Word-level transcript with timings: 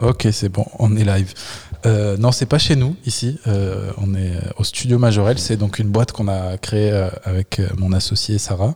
Ok, 0.00 0.26
c'est 0.32 0.48
bon, 0.48 0.66
on 0.80 0.96
est 0.96 1.04
live. 1.04 1.32
Euh, 1.86 2.16
non, 2.16 2.32
c'est 2.32 2.46
pas 2.46 2.58
chez 2.58 2.74
nous 2.74 2.96
ici. 3.06 3.38
Euh, 3.46 3.92
on 3.98 4.14
est 4.14 4.32
au 4.56 4.64
studio 4.64 4.98
Majorel. 4.98 5.38
C'est 5.38 5.56
donc 5.56 5.78
une 5.78 5.88
boîte 5.88 6.10
qu'on 6.12 6.26
a 6.28 6.58
créée 6.58 6.90
euh, 6.90 7.08
avec 7.24 7.60
euh, 7.60 7.68
mon 7.76 7.92
associé 7.92 8.38
Sarah, 8.38 8.74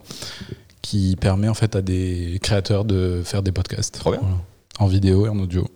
qui 0.83 1.17
permet 1.21 1.49
en 1.49 1.55
fait 1.55 1.75
à 1.75 1.83
des 1.83 2.39
créateurs 2.43 2.85
de 2.85 3.23
faire 3.25 3.43
des 3.43 3.53
podcasts. 3.53 3.99
Trop 3.99 4.13
bien. 4.13 4.21
Voilà. 4.21 4.37
En 4.79 4.87
vidéo 4.87 5.27
et 5.27 5.29
en 5.29 5.39
audio. 5.39 5.67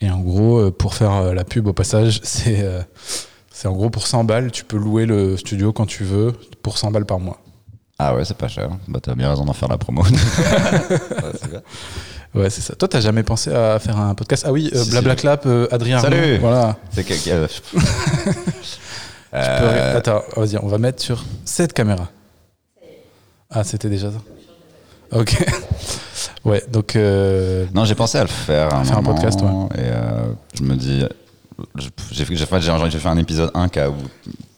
Et 0.00 0.10
en 0.10 0.20
gros, 0.20 0.70
pour 0.70 0.94
faire 0.94 1.34
la 1.34 1.44
pub 1.44 1.66
au 1.66 1.74
passage, 1.74 2.20
c'est 2.24 2.62
euh, 2.62 2.80
c'est 3.52 3.68
en 3.68 3.72
gros 3.72 3.90
pour 3.90 4.06
100 4.06 4.24
balles, 4.24 4.50
tu 4.50 4.64
peux 4.64 4.78
louer 4.78 5.04
le 5.04 5.36
studio 5.36 5.74
quand 5.74 5.84
tu 5.84 6.04
veux 6.04 6.32
pour 6.62 6.78
100 6.78 6.92
balles 6.92 7.04
par 7.04 7.20
mois. 7.20 7.42
Ah 7.98 8.14
ouais, 8.14 8.24
c'est 8.24 8.36
pas 8.38 8.48
cher. 8.48 8.70
Bah 8.88 8.98
t'as 9.02 9.14
bien 9.14 9.28
raison 9.28 9.44
d'en 9.44 9.52
faire 9.52 9.68
la 9.68 9.76
promo. 9.76 10.02
Ouais, 10.10 11.32
c'est 11.38 11.50
bien. 11.50 11.60
Ouais, 12.34 12.48
c'est 12.48 12.60
ça. 12.60 12.74
Toi, 12.76 12.86
t'as 12.88 13.00
jamais 13.00 13.22
pensé 13.24 13.52
à 13.52 13.78
faire 13.80 13.98
un 13.98 14.14
podcast? 14.14 14.44
Ah 14.46 14.52
oui, 14.52 14.70
euh, 14.74 14.84
Si, 14.84 14.90
Blabla 14.90 15.14
si. 15.16 15.20
Clap, 15.22 15.46
euh, 15.46 15.66
Adrien. 15.72 15.98
Salut. 16.00 16.16
Arnaud, 16.16 16.38
Voilà. 16.40 16.76
C'est 16.92 17.04
que- 17.04 17.14
que- 17.14 17.46
Tu 17.52 19.36
peux- 19.36 19.36
Euh, 19.36 19.96
Attends, 19.98 20.22
vas-y, 20.36 20.58
on 20.58 20.66
va 20.66 20.78
mettre 20.78 21.00
sur 21.02 21.24
cette 21.44 21.72
caméra. 21.72 22.08
Ah, 23.48 23.62
c'était 23.64 23.88
déjà 23.88 24.10
ça 24.10 24.18
Ok. 25.18 25.36
ouais, 26.44 26.62
donc. 26.68 26.96
euh, 26.96 27.66
Non, 27.74 27.84
j'ai 27.84 27.94
pensé 27.94 28.18
à 28.18 28.22
le 28.22 28.28
faire. 28.28 28.74
Un 28.74 28.84
Faire 28.84 28.98
un 28.98 29.02
podcast, 29.04 29.40
ouais. 29.40 29.48
Et 29.76 29.82
euh, 29.86 30.32
je 30.54 30.62
me 30.64 30.74
dis, 30.76 31.04
j'ai 32.12 32.24
fait, 32.24 32.60
j'ai 32.60 32.70
un 32.72 33.16
épisode 33.18 33.50
1 33.54 33.68
qui, 33.68 33.78
a- 33.80 33.92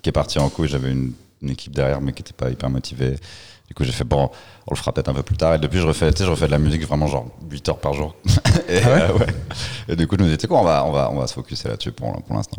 qui 0.02 0.08
est 0.08 0.12
parti 0.12 0.38
en 0.38 0.48
couille. 0.48 0.68
J'avais 0.68 0.90
une, 0.90 1.12
une 1.42 1.50
équipe 1.50 1.74
derrière, 1.74 2.00
mais 2.00 2.12
qui 2.12 2.22
n'était 2.22 2.32
pas 2.34 2.48
hyper 2.50 2.70
motivée. 2.70 3.16
Du 3.72 3.74
coup, 3.74 3.84
j'ai 3.84 3.92
fait, 3.92 4.04
bon, 4.04 4.30
on 4.66 4.74
le 4.74 4.76
fera 4.76 4.92
peut-être 4.92 5.08
un 5.08 5.14
peu 5.14 5.22
plus 5.22 5.38
tard. 5.38 5.54
Et 5.54 5.58
depuis, 5.58 5.78
je 5.78 5.86
refais, 5.86 6.10
je 6.14 6.24
refais 6.24 6.44
de 6.44 6.50
la 6.50 6.58
musique 6.58 6.86
vraiment 6.86 7.06
genre 7.06 7.24
8 7.50 7.70
heures 7.70 7.78
par 7.78 7.94
jour. 7.94 8.14
et, 8.68 8.80
Ah 8.84 8.88
ouais 8.90 9.00
euh, 9.00 9.12
ouais. 9.14 9.26
et 9.88 9.96
du 9.96 10.06
coup, 10.06 10.14
je 10.18 10.24
me 10.24 10.28
dis, 10.28 10.36
tu 10.36 10.42
sais 10.42 10.46
quoi, 10.46 10.60
on 10.60 10.64
va, 10.64 10.84
on 10.84 10.92
va, 10.92 11.10
on 11.10 11.18
va 11.18 11.26
se 11.26 11.32
focuser 11.32 11.70
là-dessus 11.70 11.90
pour, 11.90 12.22
pour 12.22 12.36
l'instant. 12.36 12.58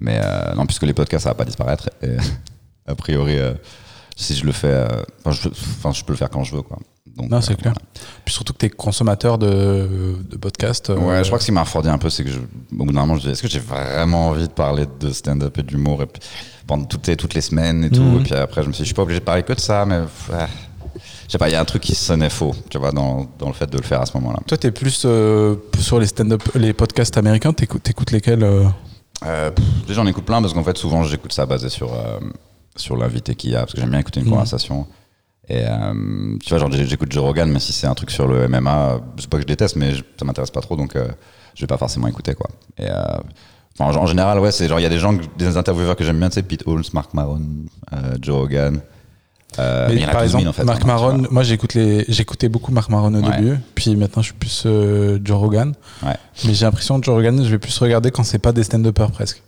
Mais 0.00 0.18
euh, 0.24 0.54
non, 0.54 0.64
puisque 0.64 0.84
les 0.84 0.94
podcasts, 0.94 1.24
ça 1.24 1.28
va 1.28 1.34
pas 1.34 1.44
disparaître. 1.44 1.90
Et 2.00 2.16
a 2.86 2.94
priori, 2.94 3.36
euh, 3.38 3.52
si 4.16 4.34
je 4.34 4.46
le 4.46 4.52
fais, 4.52 4.68
euh, 4.68 5.02
enfin, 5.22 5.32
je, 5.32 5.50
je 5.92 6.02
peux 6.06 6.14
le 6.14 6.16
faire 6.18 6.30
quand 6.30 6.44
je 6.44 6.56
veux, 6.56 6.62
quoi. 6.62 6.78
Donc, 7.18 7.30
Non, 7.30 7.40
c'est 7.40 7.52
euh, 7.52 7.56
clair. 7.56 7.74
Puis 8.24 8.32
surtout 8.34 8.52
que 8.52 8.58
t'es 8.58 8.70
consommateur 8.70 9.38
de, 9.38 10.16
de 10.30 10.36
podcasts. 10.36 10.90
euh, 10.90 10.96
Ouais, 10.96 11.18
je 11.22 11.28
crois 11.28 11.38
que 11.38 11.42
ce 11.42 11.46
qui 11.48 11.52
m'a 11.52 11.62
refroidi 11.62 11.88
un 11.88 11.98
peu, 11.98 12.10
c'est 12.10 12.24
que 12.24 12.30
je, 12.30 12.38
au 12.38 12.84
bout 12.84 12.92
d'un 12.92 13.00
moment, 13.00 13.16
je 13.16 13.22
dis, 13.22 13.28
est-ce 13.30 13.42
que 13.42 13.48
j'ai 13.48 13.58
vraiment 13.60 14.28
envie 14.28 14.46
de 14.48 14.52
parler 14.52 14.86
de 15.00 15.10
stand-up 15.10 15.58
et 15.58 15.62
d'humour 15.62 16.02
pendant 16.66 16.84
toutes 16.84 17.06
les, 17.06 17.16
toutes 17.16 17.34
les 17.34 17.40
semaines 17.40 17.84
et 17.84 17.90
tout. 17.90 18.02
Mhm. 18.02 18.20
Et 18.20 18.22
puis 18.22 18.34
après, 18.34 18.62
je 18.62 18.68
me 18.68 18.72
suis 18.72 18.82
dit, 18.82 18.84
je 18.84 18.88
suis 18.88 18.94
pas 18.94 19.02
obligé 19.02 19.20
de 19.20 19.24
parler 19.24 19.42
que 19.42 19.52
de 19.52 19.60
ça, 19.60 19.84
mais 19.86 20.00
je 20.30 21.32
sais 21.32 21.38
pas, 21.38 21.48
il 21.48 21.52
y 21.52 21.56
a 21.56 21.60
un 21.60 21.64
truc 21.64 21.82
qui 21.82 21.94
sonnait 21.94 22.30
faux, 22.30 22.54
tu 22.70 22.78
vois, 22.78 22.90
dans, 22.92 23.26
dans 23.38 23.48
le 23.48 23.52
fait 23.54 23.66
de 23.70 23.76
le 23.78 23.82
faire 23.82 24.00
à 24.02 24.06
ce 24.06 24.16
moment-là. 24.18 24.38
Toi, 24.46 24.56
t'es 24.58 24.70
plus 24.70 25.02
euh, 25.04 25.56
sur 25.78 25.98
les 25.98 26.06
stand-up, 26.06 26.42
les 26.54 26.72
podcasts 26.72 27.16
américains. 27.16 27.52
T'écoutes, 27.52 27.82
t'écoutes 27.82 28.10
lesquels 28.12 28.46
j'en 29.88 30.06
écoute 30.06 30.24
plein 30.24 30.40
parce 30.40 30.52
qu'en 30.54 30.62
fait, 30.64 30.76
souvent, 30.78 31.02
j'écoute 31.04 31.32
ça 31.32 31.44
basé 31.46 31.68
sur, 31.68 31.90
sur 32.76 32.96
l'invité 32.96 33.34
qu'il 33.34 33.50
y 33.50 33.56
a, 33.56 33.60
parce 33.60 33.72
que 33.74 33.80
j'aime 33.80 33.90
bien 33.90 33.98
écouter 34.00 34.20
une 34.20 34.26
Mhm. 34.26 34.32
conversation. 34.32 34.86
Et 35.50 35.62
euh, 35.64 36.36
tu 36.44 36.50
vois, 36.50 36.58
genre, 36.58 36.70
j'écoute 36.70 37.10
Joe 37.10 37.22
Rogan, 37.22 37.50
mais 37.50 37.58
si 37.60 37.72
c'est 37.72 37.86
un 37.86 37.94
truc 37.94 38.10
sur 38.10 38.28
le 38.28 38.48
MMA, 38.48 39.00
sais 39.18 39.28
pas 39.28 39.38
que 39.38 39.42
je 39.42 39.46
déteste, 39.46 39.76
mais 39.76 39.94
je- 39.94 40.02
ça 40.18 40.24
m'intéresse 40.26 40.50
pas 40.50 40.60
trop, 40.60 40.76
donc 40.76 40.94
euh, 40.94 41.08
je 41.54 41.62
vais 41.62 41.66
pas 41.66 41.78
forcément 41.78 42.06
écouter, 42.06 42.34
quoi. 42.34 42.48
Et 42.78 42.90
euh, 42.90 42.94
en, 43.78 43.94
en 43.96 44.06
général, 44.06 44.38
ouais, 44.40 44.52
c'est 44.52 44.68
genre, 44.68 44.78
il 44.78 44.82
y 44.82 44.86
a 44.86 44.90
des 44.90 44.98
gens, 44.98 45.14
des 45.38 45.56
intervieweurs 45.56 45.96
que 45.96 46.04
j'aime 46.04 46.18
bien, 46.18 46.28
tu 46.28 46.34
sais, 46.34 46.42
Pete 46.42 46.64
Holmes, 46.66 46.82
Mark 46.92 47.14
Maron, 47.14 47.40
euh, 47.94 47.96
Joe 48.20 48.36
Rogan. 48.36 48.80
Mais 49.56 49.94
mais 49.94 50.06
par 50.06 50.22
12 50.22 50.32
000, 50.32 50.40
exemple, 50.42 50.48
en 50.48 50.52
fait, 50.52 50.64
maintenant, 50.64 50.80
tu 50.80 50.86
Maron, 50.86 51.26
moi 51.30 51.42
j'écoute 51.42 51.72
les, 51.72 52.04
j'écoutais 52.08 52.50
beaucoup 52.50 52.70
Marc 52.70 52.90
Maron 52.90 53.14
au 53.14 53.22
Ouais. 53.26 53.36
début, 53.38 53.56
puis 53.74 53.96
maintenant 53.96 54.20
je 54.20 54.26
suis 54.26 54.34
plus 54.34 54.64
Joe 55.24 55.36
Rogan. 55.38 55.72
Ouais. 56.02 56.14
Mais 56.44 56.52
j'ai 56.52 56.66
l'impression 56.66 57.00
que 57.00 57.06
Joe 57.06 57.14
Rogan, 57.14 57.42
je 57.42 57.48
vais 57.48 57.58
plus 57.58 57.76
regarder 57.78 58.10
quand 58.10 58.24
c'est 58.24 58.38
pas 58.38 58.52
des 58.52 58.62
stand-uppers 58.62 59.10
presque. 59.10 59.42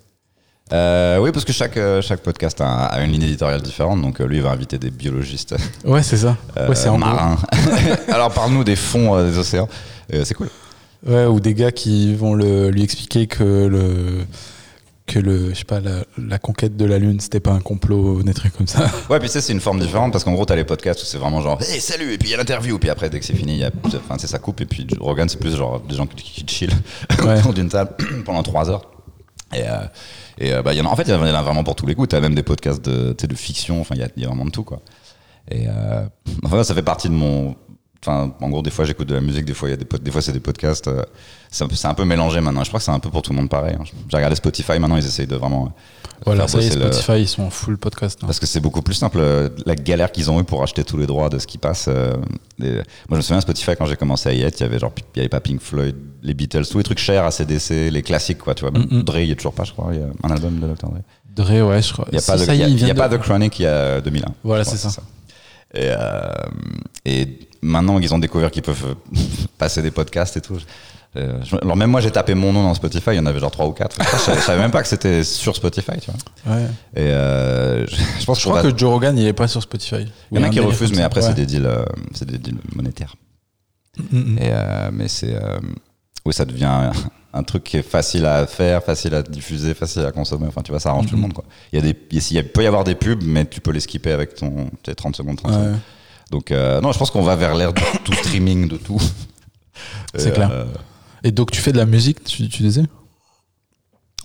Euh, 0.73 1.19
oui, 1.19 1.33
parce 1.33 1.45
que 1.45 1.53
chaque, 1.53 1.77
euh, 1.77 2.01
chaque 2.01 2.21
podcast 2.21 2.61
a, 2.61 2.85
a 2.87 3.03
une 3.03 3.11
ligne 3.13 3.25
éditoriale 3.25 3.61
différente, 3.63 4.01
donc 4.03 4.21
euh, 4.21 4.25
lui, 4.27 4.37
il 4.37 4.43
va 4.43 4.51
inviter 4.51 4.79
des 4.79 4.91
biologistes. 4.91 5.55
Ouais, 5.85 6.03
c'est 6.03 6.17
ça. 6.19 6.37
euh, 6.57 6.69
ouais, 6.69 6.75
c'est 6.75 6.91
marins. 6.97 7.37
Alors, 8.13 8.31
parle-nous 8.33 8.65
des 8.65 8.77
fonds 8.77 9.17
euh, 9.17 9.29
des 9.31 9.39
océans. 9.39 9.69
C'est 10.25 10.35
cool. 10.35 10.49
Ouais, 11.07 11.25
ou 11.25 11.41
des 11.41 11.55
gars 11.55 11.73
qui 11.73 12.15
vont 12.15 12.35
le, 12.35 12.71
lui 12.71 12.83
expliquer 12.83 13.27
que 13.27 13.67
le 13.67 14.25
que 15.07 15.19
le 15.19 15.51
je 15.51 15.55
sais 15.59 15.65
pas 15.65 15.81
la, 15.81 16.05
la 16.19 16.39
conquête 16.39 16.77
de 16.77 16.85
la 16.85 16.99
lune 17.01 17.19
c'était 17.19 17.41
pas 17.41 17.51
un 17.51 17.59
complot 17.61 18.23
des 18.23 18.33
trucs 18.35 18.57
comme 18.57 18.69
ça. 18.69 18.89
Ouais, 19.09 19.19
puis 19.19 19.29
sais, 19.29 19.41
c'est 19.41 19.53
une 19.53 19.61
forme 19.61 19.81
différente 19.81 20.13
parce 20.13 20.23
qu'en 20.25 20.33
gros, 20.35 20.45
t'as 20.45 20.55
les 20.55 20.63
podcasts 20.65 21.03
où 21.03 21.05
c'est 21.07 21.19
vraiment 21.19 21.41
genre, 21.41 21.61
hey, 21.63 21.81
salut, 21.81 22.13
et 22.13 22.19
puis 22.19 22.29
il 22.29 22.31
y 22.33 22.35
a 22.35 22.37
l'interview, 22.37 22.79
puis 22.79 22.91
après, 22.91 23.11
dès 23.11 23.19
que 23.19 23.25
c'est 23.27 23.35
fini, 23.35 23.63
enfin, 23.87 24.17
c'est 24.19 24.29
ça 24.29 24.39
coupe, 24.39 24.61
et 24.61 24.67
puis 24.67 24.87
Rogan, 25.01 25.29
c'est 25.29 25.41
plus 25.41 25.57
genre 25.57 25.81
des 25.81 25.97
gens 25.97 26.07
qui, 26.07 26.45
qui 26.45 26.45
chill 26.47 26.71
Ouais. 27.25 27.39
autour 27.41 27.55
d'une 27.55 27.69
table 27.69 27.91
pendant 28.25 28.43
trois 28.45 28.71
heures. 28.71 28.83
Et, 29.53 29.63
euh, 29.69 29.85
et 30.39 30.53
euh, 30.53 30.63
bah, 30.63 30.75
y 30.75 30.81
en 30.81 30.87
a, 30.87 30.89
en 30.89 30.97
fait, 30.97 31.03
il 31.03 31.11
y 31.11 31.15
en 31.15 31.23
a 31.23 31.43
vraiment 31.43 31.65
pour 31.65 31.75
tous 31.75 31.87
les 31.87 31.95
goûts. 31.95 32.07
T'as 32.07 32.21
même 32.21 32.35
des 32.35 32.43
podcasts 32.43 32.85
de, 32.85 33.13
tu 33.13 33.27
de 33.27 33.35
fiction, 33.35 33.81
enfin, 33.81 33.95
il 33.95 34.01
y 34.01 34.05
a, 34.05 34.09
y 34.17 34.25
a 34.25 34.29
vraiment 34.29 34.45
de 34.45 34.51
tout, 34.51 34.65
quoi. 34.65 34.81
Et 35.51 35.67
euh, 35.69 36.07
enfin, 36.45 36.63
ça 36.63 36.75
fait 36.75 36.83
partie 36.83 37.09
de 37.09 37.15
mon. 37.15 37.57
Enfin, 38.03 38.33
en 38.41 38.49
gros, 38.49 38.63
des 38.63 38.71
fois, 38.71 38.87
j'écoute 38.87 39.09
de 39.09 39.15
la 39.15 39.21
musique, 39.21 39.45
des 39.45 39.53
fois, 39.53 39.69
il 39.69 39.73
y 39.73 39.75
a 39.75 39.77
des, 39.77 39.87
des 39.99 40.11
fois, 40.11 40.23
c'est 40.23 40.33
des 40.33 40.41
podcasts. 40.41 40.89
euh, 40.89 41.03
c'est 41.51 41.65
un, 41.85 41.93
peu- 41.95 42.05
mélangé 42.05 42.41
maintenant. 42.41 42.65
Je 42.65 42.69
crois 42.71 42.79
que 42.79 42.85
c'est 42.85 42.91
un 42.93 42.99
peu 42.99 43.11
pour 43.11 43.21
tout 43.21 43.33
le 43.33 43.37
monde 43.37 43.51
pareil. 43.51 43.77
hein. 43.79 43.85
J'ai 44.09 44.17
regardé 44.17 44.37
Spotify, 44.37 44.79
maintenant, 44.79 44.97
ils 44.97 45.05
essayent 45.05 45.27
de 45.27 45.37
vraiment. 45.37 45.67
euh, 45.67 46.11
Voilà, 46.25 46.49
ça 46.49 46.61
y 46.61 46.67
est, 46.67 46.75
le- 46.77 46.93
Spotify 46.93 47.21
ils 47.21 47.29
sont 47.29 47.43
en 47.43 47.51
full 47.51 47.77
podcast. 47.77 48.19
hein. 48.23 48.27
parce 48.27 48.39
que 48.41 48.47
c'est 48.47 48.61
beaucoup 48.61 48.81
plus 48.81 48.95
simple. 48.95 49.19
euh, 49.21 49.51
La 49.67 49.75
galère 49.75 50.13
qu'ils 50.13 50.31
ont 50.31 50.41
eu 50.41 50.45
pour 50.45 50.63
acheter 50.63 50.83
tous 50.83 50.97
les 50.97 51.07
droits 51.07 51.29
de 51.29 51.39
ce 51.39 51.47
qui 51.47 51.59
passe. 51.59 51.87
euh, 51.89 52.17
Moi, 52.59 52.69
je 53.11 53.17
me 53.17 53.21
souviens, 53.21 53.41
Spotify, 53.43 53.73
quand 53.77 53.85
j'ai 53.85 53.97
commencé 53.97 54.31
à 54.31 54.33
y 54.33 54.43
être, 54.43 54.59
il 54.61 54.63
y 54.63 54.67
avait 54.67 54.79
genre, 54.79 54.93
il 55.15 55.19
y 55.19 55.21
avait 55.21 55.29
pas 55.29 55.41
Pink 55.41 55.61
Floyd, 55.61 55.95
les 56.23 56.33
Beatles, 56.33 56.65
tous 56.71 56.79
les 56.79 56.85
trucs 56.85 56.99
chers, 57.01 57.25
ACDC, 57.27 57.91
les 57.91 58.03
classiques, 58.03 58.39
quoi. 58.39 58.55
Tu 58.55 58.63
vois, 58.63 58.71
même. 58.71 59.03
Dre, 59.03 59.19
il 59.19 59.29
y 59.29 59.33
a 59.33 59.35
toujours 59.35 59.53
pas, 59.53 59.65
je 59.65 59.73
crois, 59.73 59.89
il 59.93 60.01
y 60.01 60.03
a 60.03 60.07
un 60.23 60.31
album 60.31 60.59
de 60.59 60.67
Dr. 60.69 60.89
Dre. 60.89 61.01
Dre, 61.45 61.69
ouais, 61.69 61.83
je 61.83 61.93
crois. 61.93 62.07
Il 62.11 62.13
n'y 62.17 62.19
a, 62.19 62.27
pas, 62.27 62.37
de, 62.39 62.45
ça 62.45 62.55
il 62.55 62.61
y 62.61 62.65
a- 62.65 62.69
il 62.69 62.87
y 62.87 62.91
a 62.91 62.95
pas 62.95 63.09
de- 63.09 63.17
de 63.19 63.23
Chronic, 63.23 63.59
il 63.59 63.63
y 63.63 63.67
a 63.67 64.01
2001. 64.01 64.25
Voilà, 64.43 64.65
c'est 64.65 64.77
ça. 64.79 64.89
Et, 65.75 65.89
euh, 65.89 66.33
et 67.05 67.39
maintenant 67.63 68.01
qu'ils 68.01 68.13
ont 68.15 68.19
découvert 68.19 68.51
qu'ils 68.51 68.63
peuvent 68.63 68.97
passer 69.59 69.83
des 69.83 69.91
podcasts 69.91 70.37
et 70.37 70.41
tout. 70.41 70.59
euh, 71.17 71.41
alors 71.63 71.77
même 71.77 71.91
moi 71.91 72.01
j'ai 72.01 72.11
tapé 72.11 72.35
mon 72.35 72.53
nom 72.53 72.63
dans 72.63 72.75
Spotify, 72.75 73.11
il 73.11 73.17
y 73.17 73.19
en 73.21 73.27
avait 73.27 73.39
genre 73.41 73.51
3 73.51 73.67
ou 73.67 73.73
4. 73.73 73.97
Je, 74.01 74.17
savais- 74.19 74.41
je 74.41 74.45
savais 74.45 74.61
même 74.61 74.71
pas 74.71 74.83
que 74.83 74.89
c'était 74.89 75.23
sur 75.25 75.55
Spotify, 75.55 75.93
tu 76.01 76.11
vois. 76.11 76.55
Ouais. 76.57 76.67
Et 76.97 77.01
euh, 77.03 77.87
je, 77.87 77.97
je 78.21 78.25
pense 78.25 78.41
Je 78.41 78.49
crois 78.49 78.63
que 78.63 78.77
Joe 78.77 78.91
Rogan 78.91 79.17
il 79.19 79.27
est 79.27 79.33
pas 79.33 79.49
sur 79.49 79.63
Spotify. 79.63 80.07
il 80.33 80.39
y 80.39 80.41
en 80.41 80.45
a 80.47 80.51
qui 80.51 80.61
refusent, 80.61 80.93
mais 80.97 81.03
après 81.03 81.21
Ouais. 81.21 81.29
c'est 81.29 81.35
des 81.35 81.47
deals, 81.47 81.69
c'est 82.15 82.29
des 82.29 82.39
deals 82.39 82.59
monétaires. 82.75 83.15
Mm, 84.13 84.19
mm. 84.19 84.39
Et 84.39 84.51
euh, 84.53 84.91
mais 84.93 85.09
c'est 85.09 85.35
oui, 86.27 86.33
ça 86.35 86.45
devient 86.45 86.91
un, 87.33 87.43
truc 87.43 87.65
qui 87.65 87.77
est 87.77 87.83
facile 87.83 88.27
à 88.27 88.47
faire, 88.47 88.83
facile 88.83 89.15
à 89.15 89.23
diffuser, 89.23 89.75
facile 89.75 90.05
à 90.05 90.13
consommer. 90.13 90.47
Enfin, 90.49 90.63
tu 90.63 90.71
vois, 90.71 90.81
ça 90.81 90.91
arrange 90.91 91.07
tout 91.07 91.13
le 91.13 91.17
Mhm. 91.17 91.23
monde. 91.23 91.33
Quoi. 91.33 91.45
Il 91.73 91.77
y 91.77 91.79
a 91.79 91.93
des, 91.93 91.97
il 92.31 92.49
peut 92.49 92.63
y 92.63 92.67
avoir 92.67 92.85
des 92.85 92.95
pubs, 92.95 93.23
mais 93.25 93.45
tu 93.47 93.61
peux 93.61 93.71
les 93.71 93.81
skipper 93.81 94.13
avec 94.13 94.35
ton 94.35 94.71
tes 94.83 94.95
30 94.95 95.17
secondes. 95.17 95.37
30 95.39 95.53
Ouais. 95.53 95.59
secondes. 95.59 95.79
Donc 96.31 96.51
euh, 96.53 96.81
non, 96.81 96.93
je 96.93 96.99
pense 96.99 97.11
qu'on 97.11 97.23
va 97.23 97.37
vers 97.37 97.55
l'ère 97.55 97.73
de 97.73 97.81
tout 98.05 98.13
streaming, 98.13 98.69
de 98.69 98.77
tout. 98.77 99.01
C'est 100.15 100.33
clair. 100.33 100.51
euh, 100.53 100.67
Et 101.25 101.33
donc 101.33 101.51
tu 101.51 101.61
fais 101.61 101.73
de 101.73 101.79
la 101.79 101.87
musique, 101.87 102.23
tu, 102.25 102.49
tu 102.49 102.63
disais 102.63 102.85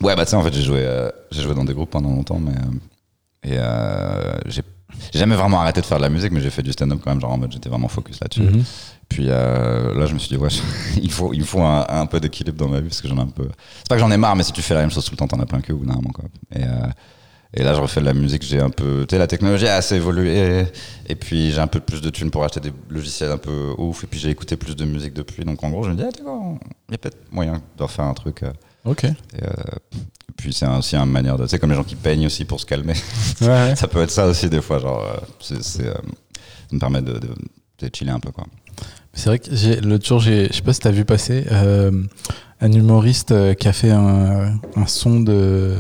Ouais, 0.02 0.16
bah 0.16 0.26
tu 0.26 0.32
sais, 0.32 0.36
en 0.36 0.44
fait, 0.44 0.54
j'ai 0.54 0.62
joué, 0.62 0.80
euh, 0.82 1.10
j'ai 1.32 1.42
joué 1.42 1.56
dans 1.56 1.64
des 1.64 1.74
groupes 1.74 1.90
pendant 1.90 2.10
longtemps, 2.10 2.40
mais 2.40 2.52
et 3.50 3.58
j'ai 4.48 4.62
j'ai 5.12 5.20
jamais 5.20 5.36
vraiment 5.36 5.60
arrêté 5.62 5.82
de 5.82 5.86
faire 5.86 5.98
de 5.98 6.04
la 6.04 6.10
musique, 6.10 6.32
mais 6.32 6.40
j'ai 6.42 6.50
fait 6.50 6.64
du 6.64 6.72
stand-up 6.72 7.00
quand 7.04 7.12
même, 7.12 7.20
genre 7.20 7.32
en 7.32 7.38
mode 7.38 7.52
j'étais 7.52 7.70
vraiment 7.70 7.88
focus 7.90 8.20
là-dessus. 8.22 8.42
Mhm. 8.42 8.64
Puis 9.10 9.28
euh, 9.30 9.94
là, 9.94 10.06
je 10.08 10.14
me 10.14 10.20
suis 10.20 10.30
dit, 10.30 10.38
ouais, 10.38 10.50
il 11.02 11.12
faut, 11.12 11.34
il 11.34 11.44
faut 11.44 11.62
un, 11.62 11.86
un 11.88 12.06
peu 12.06 12.20
d'équilibre 12.20 12.58
dans 12.58 12.68
ma 12.70 12.80
vie 12.80 12.88
parce 12.90 13.02
que 13.02 13.08
j'en 13.08 13.18
ai 13.18 13.22
un 13.22 13.28
peu. 13.28 13.48
C'est 13.80 13.88
pas 13.90 13.96
que 13.96 14.02
j'en 14.02 14.12
ai 14.12 14.18
marre, 14.18 14.36
mais 14.36 14.44
si 14.44 14.52
tu 14.52 14.62
fais 14.62 14.74
la 14.74 14.82
même 14.82 14.92
chose 14.92 15.06
tout 15.06 15.12
le 15.12 15.18
temps, 15.18 15.28
t'en 15.28 15.40
as 15.40 15.46
plein 15.46 15.62
que 15.62 15.72
d'un 15.74 15.94
moment, 15.96 16.10
quoi. 16.14 16.26
Et, 16.54 16.64
euh, 16.64 16.68
et 17.58 17.64
là, 17.64 17.74
je 17.74 17.80
refais 17.80 18.02
de 18.02 18.06
la 18.06 18.14
musique, 18.14 18.44
j'ai 18.44 18.60
un 18.60 18.70
peu. 18.70 19.06
Tu 19.08 19.16
sais, 19.16 19.18
la 19.20 19.28
technologie 19.28 19.68
a 19.68 19.76
assez 19.76 19.96
évolué. 19.96 20.66
Et 21.08 21.16
puis, 21.16 21.52
j'ai 21.54 21.60
un 21.62 21.68
peu 21.68 21.80
plus 21.80 22.02
de 22.02 22.10
thunes 22.10 22.30
pour 22.30 22.44
acheter 22.44 22.60
des 22.60 22.74
logiciels 22.90 23.32
un 23.32 23.38
peu 23.38 23.74
ouf. 23.78 24.04
Et 24.04 24.08
puis, 24.08 24.20
j'ai 24.20 24.30
écouté 24.30 24.58
plus 24.58 24.76
de 24.76 24.84
musique 24.84 25.14
depuis. 25.14 25.46
Donc, 25.46 25.64
en 25.64 25.70
gros, 25.70 25.84
je 25.86 25.92
me 25.92 25.96
dis, 25.96 26.04
ah, 26.06 26.12
d'accord, 26.12 26.58
il 26.90 26.92
y 26.92 26.96
a 26.96 26.98
peut-être 26.98 27.32
moyen 27.32 27.62
de 27.78 27.84
refaire 27.84 28.06
un 28.06 28.14
truc. 28.14 28.44
euh. 28.44 28.52
Ok. 28.84 29.06
Et, 29.06 29.08
euh, 29.42 29.48
puis, 30.36 30.52
c'est 30.52 30.68
aussi 30.68 30.98
une 30.98 31.06
manière 31.12 31.38
de. 31.38 31.44
Tu 31.44 31.52
sais, 31.52 31.60
comme 31.60 31.70
les 31.70 31.78
gens 31.78 31.86
qui 31.86 31.96
peignent 31.96 32.26
aussi 32.26 32.44
pour 32.44 32.60
se 32.60 32.66
calmer. 32.66 32.96
Ouais, 33.42 33.74
ça 33.78 33.88
peut 33.88 34.02
être 34.02 34.12
ça 34.12 34.26
aussi, 34.28 34.50
des 34.50 34.62
fois. 34.62 34.80
Genre, 34.80 35.06
c'est, 35.40 35.64
ça 35.64 35.82
me 36.74 36.80
permet 36.80 37.02
de, 37.02 37.14
de, 37.14 37.30
de 37.80 37.90
chiller 37.96 38.12
un 38.12 38.20
peu, 38.20 38.32
quoi. 38.32 38.46
C'est 39.16 39.30
vrai 39.30 39.40
que 39.40 39.48
j'ai- 39.52 39.80
l'autre 39.82 40.06
jour, 40.06 40.20
j'ai- 40.20 40.48
je 40.48 40.54
sais 40.54 40.62
pas 40.62 40.74
si 40.74 40.82
t'as 40.82 40.92
vu 40.92 41.06
passer 41.06 41.46
euh, 41.52 41.90
un 42.62 42.72
humoriste 42.72 43.32
euh, 43.32 43.54
qui 43.54 43.68
a 43.68 43.74
fait 43.74 43.92
un, 43.92 44.60
un 44.76 44.86
son 44.88 45.20
de. 45.22 45.76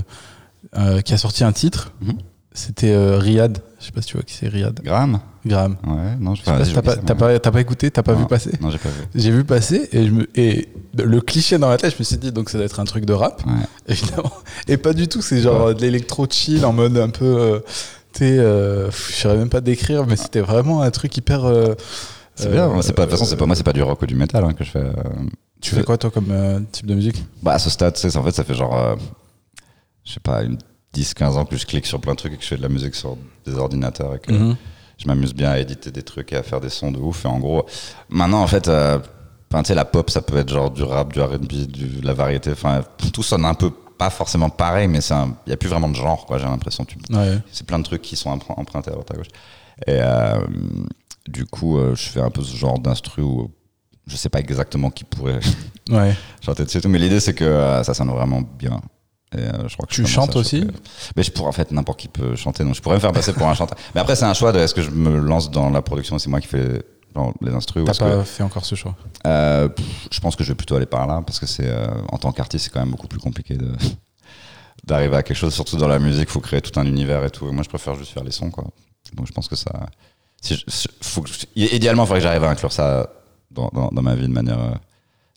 euh, 0.77 1.01
qui 1.01 1.13
a 1.13 1.17
sorti 1.17 1.43
un 1.43 1.51
titre. 1.51 1.91
Mhm. 2.01 2.13
C'était 2.53 2.95
Riyad. 3.17 3.59
Je 3.81 3.85
sais 3.87 3.91
pas 3.91 4.01
si 4.01 4.07
tu 4.07 4.13
vois 4.13 4.23
qui 4.23 4.33
c'est 4.33 4.47
Riyad. 4.47 4.79
Graham? 4.81 5.19
Graham. 5.45 5.75
Ouais, 5.85 6.15
non, 6.19 6.33
je 6.35 6.39
sais 6.41 6.45
pas 6.45 6.57
t'as 6.59 6.81
pas, 6.81 6.95
ça, 6.95 7.15
pas, 7.15 7.39
t'as 7.39 7.51
pas 7.51 7.59
écouté, 7.61 7.91
t'as 7.91 8.01
pas 8.01 8.13
Non. 8.13 8.19
vu 8.19 8.25
passer. 8.27 8.51
Non, 8.61 8.69
j'ai 8.71 8.77
pas 8.77 8.87
vu. 8.89 9.03
J'ai 9.13 9.29
vu 9.31 9.43
passer 9.43 9.89
et, 9.91 10.05
je 10.07 10.11
me, 10.11 10.27
et 10.39 10.69
le 10.97 11.19
cliché 11.19 11.57
dans 11.57 11.69
la 11.69 11.75
tête, 11.77 11.91
je 11.93 11.99
me 11.99 12.03
suis 12.05 12.17
dit 12.17 12.31
donc 12.31 12.49
ça 12.49 12.57
doit 12.57 12.65
être 12.65 12.79
un 12.79 12.85
truc 12.85 13.05
de 13.05 13.11
rap, 13.13 13.43
Ouais. 13.45 13.51
évidemment. 13.89 14.31
Et 14.69 14.77
pas 14.77 14.93
du 14.93 15.07
tout, 15.09 15.21
c'est 15.21 15.41
genre 15.41 15.75
de 15.75 15.81
l'électro 15.81 16.25
chill 16.29 16.65
en 16.65 16.71
mode 16.71 16.97
un 16.97 17.09
peu. 17.09 17.61
tu 18.13 18.19
sais, 18.19 18.37
je 18.37 18.89
saurais 18.91 19.35
même 19.37 19.49
pas 19.49 19.61
décrire, 19.61 20.07
mais 20.07 20.15
c'était 20.15 20.39
vraiment 20.41 20.81
un 20.81 20.91
truc 20.91 21.15
hyper. 21.17 21.41
Euh, 22.39 22.43
C'est 22.43 22.51
bien. 22.51 22.67
moi, 22.67 22.81
c'est 22.83 22.93
pas, 22.93 23.05
de 23.05 23.09
toute 23.11 23.19
façon, 23.19 23.29
c'est 23.29 23.37
pas 23.37 23.45
moi, 23.45 23.55
c'est 23.55 23.63
pas 23.63 23.73
du 23.73 23.81
rock 23.83 24.01
ou 24.01 24.05
du 24.05 24.15
métal 24.15 24.43
hein, 24.43 24.53
que 24.53 24.63
je 24.63 24.71
fais. 24.71 24.79
euh, 24.79 24.93
Tu 25.61 25.73
fais 25.73 25.83
quoi 25.83 25.97
toi 25.97 26.11
comme 26.11 26.31
euh, 26.31 26.59
type 26.71 26.85
de 26.85 26.95
musique? 26.95 27.23
Bah, 27.41 27.53
à 27.53 27.59
ce 27.59 27.69
stade, 27.69 27.93
tu 27.95 28.01
sais, 28.09 28.17
en 28.17 28.23
fait, 28.23 28.31
ça 28.31 28.43
fait 28.43 28.53
genre, 28.55 28.75
euh, 28.77 28.95
je 30.03 30.13
sais 30.13 30.19
pas, 30.19 30.43
une 30.43 30.57
10-15 30.93 31.37
ans 31.37 31.45
que 31.45 31.57
je 31.57 31.65
clique 31.65 31.85
sur 31.85 31.99
plein 31.99 32.13
de 32.13 32.17
trucs 32.17 32.33
et 32.33 32.37
que 32.37 32.43
je 32.43 32.47
fais 32.47 32.57
de 32.57 32.61
la 32.61 32.69
musique 32.69 32.95
sur 32.95 33.17
des 33.45 33.55
ordinateurs 33.55 34.15
et 34.15 34.19
que 34.19 34.31
Mhm. 34.31 34.55
je 34.97 35.07
m'amuse 35.07 35.33
bien 35.33 35.49
à 35.51 35.59
éditer 35.59 35.91
des 35.91 36.03
trucs 36.03 36.31
et 36.33 36.37
à 36.37 36.43
faire 36.43 36.61
des 36.61 36.69
sons 36.69 36.91
de 36.91 36.97
ouf. 36.99 37.25
Et 37.25 37.27
en 37.27 37.39
gros, 37.39 37.65
maintenant, 38.09 38.41
en 38.41 38.47
fait, 38.47 38.67
euh, 38.67 38.99
tu 39.51 39.63
sais, 39.65 39.75
la 39.75 39.85
pop, 39.85 40.09
ça 40.09 40.21
peut 40.21 40.37
être 40.37 40.49
genre 40.49 40.71
du 40.71 40.83
rap, 40.83 41.13
du 41.13 41.21
RB, 41.21 41.45
du- 41.47 41.65
de 42.01 42.05
la 42.05 42.13
variété. 42.13 42.51
Enfin, 42.51 42.81
tout 43.13 43.23
sonne 43.23 43.45
un 43.45 43.53
peu, 43.53 43.71
pas 43.97 44.09
forcément 44.09 44.49
pareil, 44.49 44.87
mais 44.89 44.99
il 44.99 45.25
n'y 45.47 45.53
a 45.53 45.57
plus 45.57 45.69
vraiment 45.69 45.87
de 45.89 45.95
genre, 45.95 46.25
quoi, 46.25 46.37
j'ai 46.37 46.45
l'impression. 46.45 46.83
Tu- 46.85 46.97
Ouais. 47.13 47.39
C'est 47.51 47.65
plein 47.65 47.79
de 47.79 47.83
trucs 47.85 48.01
qui 48.01 48.15
sont 48.17 48.35
empr- 48.35 48.53
empruntés 48.57 48.89
à 48.89 48.93
droite 48.93 49.09
à 49.11 49.15
gauche. 49.15 49.27
Et 49.87 49.99
euh, 50.01 50.39
du 51.27 51.45
coup, 51.45 51.77
euh, 51.77 51.95
je 51.95 52.09
fais 52.09 52.21
un 52.21 52.29
peu 52.29 52.41
ce 52.43 52.55
genre 52.55 52.79
d'instru 52.79 53.21
où 53.21 53.51
je 54.07 54.15
sais 54.15 54.29
pas 54.29 54.39
exactement 54.39 54.89
qui 54.91 55.03
pourrait 55.03 55.39
Ouais. 55.89 56.15
chanter 56.43 56.65
dessus 56.65 56.77
et 56.79 56.81
tout, 56.81 56.89
mais 56.89 56.99
l'idée 56.99 57.19
c'est 57.19 57.33
que 57.33 57.43
euh, 57.43 57.83
ça 57.83 57.93
sonne 57.93 58.09
vraiment 58.09 58.41
bien. 58.41 58.81
Et 59.35 59.39
euh, 59.39 59.67
je 59.67 59.73
crois 59.75 59.85
que 59.87 59.93
Tu 59.93 60.01
je 60.03 60.07
chantes 60.07 60.35
aussi. 60.35 60.65
Mais 61.15 61.23
je 61.23 61.31
pourrais 61.31 61.49
en 61.49 61.51
fait 61.51 61.71
n'importe 61.71 61.99
qui 61.99 62.07
peut 62.07 62.35
chanter, 62.35 62.63
donc 62.63 62.75
je 62.75 62.81
pourrais 62.81 62.95
me 62.95 62.99
faire 63.01 63.11
passer 63.11 63.33
pour 63.33 63.47
un 63.47 63.53
chanteur. 63.53 63.77
Mais 63.93 64.01
après 64.01 64.15
c'est 64.15 64.25
un 64.25 64.33
choix 64.33 64.51
de 64.51 64.59
est-ce 64.59 64.73
que 64.73 64.81
je 64.81 64.89
me 64.91 65.17
lance 65.19 65.51
dans 65.51 65.69
la 65.69 65.81
production, 65.81 66.17
c'est 66.19 66.29
moi 66.29 66.39
qui 66.41 66.47
fais 66.47 66.83
genre, 67.15 67.33
les 67.41 67.51
instrus 67.53 67.83
ou 67.83 67.85
T'as 67.85 67.93
pas 67.95 68.17
que 68.17 68.23
fait 68.23 68.43
encore 68.43 68.65
ce 68.65 68.75
choix? 68.75 68.95
euh, 69.27 69.67
pff, 69.67 70.07
je 70.11 70.19
pense 70.19 70.35
que 70.35 70.43
je 70.43 70.49
vais 70.49 70.55
plutôt 70.55 70.75
aller 70.75 70.85
par 70.85 71.05
là 71.07 71.21
parce 71.25 71.39
que 71.39 71.45
c'est 71.47 71.71
en 72.11 72.17
tant 72.17 72.31
qu'artiste 72.31 72.65
c'est 72.65 72.71
quand 72.71 72.79
même 72.79 72.91
beaucoup 72.91 73.07
plus 73.07 73.19
compliqué 73.19 73.55
de 73.57 73.71
d'arriver 74.85 75.15
à 75.17 75.23
quelque 75.23 75.37
chose, 75.37 75.53
surtout 75.53 75.77
dans 75.77 75.87
la 75.87 75.99
musique, 75.99 76.29
faut 76.29 76.39
créer 76.39 76.61
tout 76.61 76.79
un 76.79 76.85
univers 76.85 77.23
et 77.25 77.29
tout. 77.31 77.47
Et 77.47 77.51
moi 77.51 77.63
je 77.63 77.69
préfère 77.69 77.95
juste 77.95 78.11
faire 78.11 78.23
les 78.23 78.31
sons 78.31 78.51
quoi. 78.51 78.65
Donc 79.13 79.27
je 79.27 79.31
pense 79.33 79.47
que 79.47 79.55
ça, 79.55 79.71
si 80.41 80.55
je- 80.55 80.63
si- 80.67 80.87
faut 81.01 81.21
que 81.21 81.29
je- 81.29 81.45
idéalement 81.75 82.03
il 82.03 82.07
faudrait 82.07 82.19
que 82.19 82.23
j'arrive 82.23 82.43
à 82.43 82.49
inclure 82.49 82.71
ça 82.71 83.09
dans, 83.51 83.69
dans, 83.73 83.89
dans 83.89 84.01
ma 84.01 84.15
vie 84.15 84.27
de 84.27 84.33
manière 84.33 84.59
euh, 84.59 84.71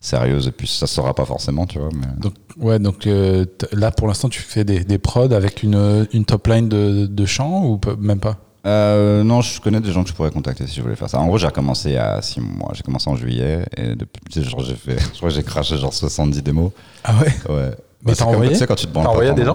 sérieuse 0.01 0.47
et 0.47 0.53
puis 0.53 0.67
ça 0.69 0.87
se 0.87 0.95
saura 0.95 1.15
pas 1.15 1.25
forcément, 1.25 1.67
tu 1.67 1.79
vois. 1.79 1.89
Mais... 1.93 2.07
Donc, 2.21 2.35
ouais, 2.59 2.79
donc 2.79 3.07
euh, 3.07 3.45
là 3.73 3.91
pour 3.91 4.07
l'instant 4.09 4.29
tu 4.29 4.41
fais 4.43 4.65
des, 4.65 4.85
des 4.85 4.99
prods 4.99 5.33
avec 5.33 5.63
une, 5.63 6.07
une 6.13 6.25
top 6.25 6.47
line 6.47 6.69
de, 6.69 7.07
de 7.07 7.27
chant 7.27 7.65
ou 7.65 7.81
même 7.99 8.21
pas? 8.21 8.37
Euh, 8.67 9.23
non, 9.23 9.41
je 9.41 9.61
connais 9.61 9.81
des 9.81 9.93
gens 9.93 10.03
que 10.03 10.11
je 10.11 10.15
pourrais 10.15 10.31
contacter 10.33 10.67
si 10.67 10.75
je 10.77 10.83
voulais 10.83 10.97
faire 10.97 11.09
ça. 11.09 11.19
En 11.21 11.27
gros, 11.27 11.39
j'ai 11.39 11.47
y 11.93 11.97
a 11.97 12.21
6 12.21 12.41
mois. 12.41 12.73
J'ai 12.75 12.83
commencé 12.83 13.09
en 13.09 13.17
juillet 13.17 13.65
et 13.77 13.95
depuis, 13.95 14.21
genre, 14.45 14.63
j'ai 14.63 14.75
fait, 14.75 14.99
je 15.13 15.17
crois 15.17 15.29
que 15.31 15.35
j'ai 15.37 15.43
craché 15.45 15.79
genre 15.79 15.95
70 15.95 16.43
démos. 16.43 16.73
Ah 17.05 17.15
ouais? 17.21 17.35
Ouais. 17.49 17.71
Mais 18.05 18.15
c'est 18.15 18.25
t'as 18.25 18.31
envoyé? 18.31 18.53
Tu 18.53 18.59
sais, 18.59 18.67
quand 18.67 18.75
tu 18.75 18.87
te 18.87 18.93
branles 18.93 19.07
T'as 19.07 19.11
envoyé 19.13 19.31
à 19.31 19.33
des 19.35 19.45
non. 19.45 19.55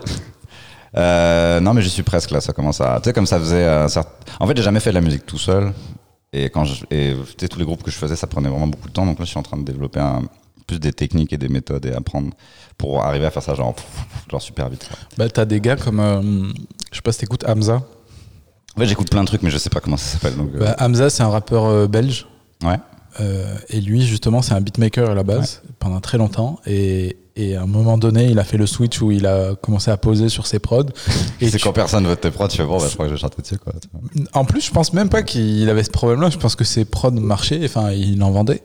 Euh, 0.96 1.60
non, 1.60 1.74
mais 1.74 1.82
j'y 1.82 1.90
suis 1.90 2.04
presque 2.04 2.32
là. 2.32 2.42
Ça 2.42 2.54
commence 2.54 2.82
à. 2.82 3.00
Tu 3.02 3.10
sais, 3.10 3.14
comme 3.14 3.26
ça 3.26 3.40
faisait. 3.40 3.66
un 3.66 3.88
certain- 3.88 4.12
En 4.40 4.48
fait, 4.48 4.56
j'ai 4.58 4.64
jamais 4.64 4.80
fait 4.80 4.92
de 4.92 4.96
la 4.96 5.02
musique 5.02 5.26
tout 5.26 5.38
seul. 5.40 5.74
Et 6.32 6.46
quand 6.50 6.66
je. 6.66 6.86
Et 6.92 7.16
tous 7.50 7.60
les 7.60 7.66
groupes 7.66 7.84
que 7.84 7.92
je 7.92 7.98
faisais, 7.98 8.16
ça 8.16 8.28
prenait 8.28 8.50
vraiment 8.50 8.68
beaucoup 8.68 8.88
de 8.90 8.94
temps. 8.94 9.06
Donc 9.06 9.20
là, 9.20 9.26
je 9.26 9.30
suis 9.30 9.40
en 9.40 9.44
train 9.44 9.58
de 9.58 9.64
développer 9.64 10.00
un... 10.00 10.22
plus 10.68 10.80
des 10.80 10.94
techniques 10.94 11.34
et 11.34 11.38
des 11.38 11.50
méthodes 11.50 11.86
et 11.86 11.94
apprendre 11.94 12.32
pour 12.78 13.04
arriver 13.04 13.26
à 13.26 13.32
faire 13.32 13.44
ça 13.44 13.54
genre, 13.54 13.76
genre 14.32 14.42
super 14.42 14.70
vite. 14.70 14.88
quoi. 14.88 14.98
Bah 15.18 15.30
t'as 15.30 15.46
des 15.46 15.60
gars 15.62 15.76
comme, 15.76 16.00
euh, 16.00 16.22
je 16.92 16.96
sais 16.96 17.02
pas 17.02 17.12
si 17.12 17.20
t'écoutes 17.20 17.44
Hamza. 17.48 17.82
En 18.76 18.80
fait, 18.80 18.88
j'écoute 18.88 19.10
plein 19.12 19.22
de 19.22 19.28
trucs, 19.28 19.44
mais 19.44 19.52
je 19.52 19.58
sais 19.60 19.70
pas 19.70 19.80
comment 19.80 19.98
ça 19.98 20.06
s'appelle. 20.18 20.36
Donc, 20.36 20.50
euh, 20.56 20.60
Bah, 20.60 20.76
Hamza 20.80 21.10
c'est 21.12 21.22
un 21.22 21.30
rappeur 21.30 21.88
belge. 21.88 22.26
ouais. 22.64 22.78
Euh, 23.20 23.56
et 23.70 23.80
lui, 23.82 24.02
justement, 24.06 24.42
c'est 24.42 24.54
un 24.54 24.62
beatmaker 24.62 25.10
à 25.10 25.14
la 25.16 25.24
base, 25.24 25.62
pendant 25.80 26.00
très 26.00 26.18
longtemps. 26.18 26.60
Et, 26.66 27.18
et 27.36 27.56
à 27.56 27.64
un 27.64 27.68
moment 27.68 27.98
donné, 27.98 28.26
il 28.26 28.40
a 28.40 28.44
fait 28.44 28.58
le 28.58 28.66
switch 28.68 29.02
où 29.02 29.12
il 29.12 29.26
a 29.26 29.56
commencé 29.56 29.92
à 29.92 29.98
poser 29.98 30.30
sur 30.30 30.46
ses 30.48 30.60
prods. 30.60 30.86
Et 31.42 31.50
c'est 31.50 31.58
tu- 31.58 31.64
quand 31.64 31.74
personne 31.74 32.06
veut 32.08 32.16
tes 32.16 32.32
prods, 32.32 32.48
tu 32.48 32.58
fais 32.58 32.64
bon, 32.66 32.78
bah, 32.78 32.86
je 32.88 32.94
crois 32.94 33.06
que 33.06 33.10
je 33.10 33.16
vais 33.16 33.22
chanter 33.22 33.42
dessus. 33.42 33.58
Quoi. 33.58 33.74
En 34.34 34.46
plus, 34.46 34.62
je 34.66 34.72
pense 34.72 34.94
même 34.94 35.10
pas 35.10 35.24
qu'il 35.24 35.68
avait 35.70 35.84
ce 35.84 35.90
problème-là. 35.92 36.30
Je 36.30 36.38
pense 36.38 36.56
que 36.56 36.64
ses 36.64 36.86
prods 36.86 37.12
marchaient, 37.12 37.62
enfin, 37.66 37.92
il 37.92 38.22
en 38.24 38.32
vendait. 38.32 38.62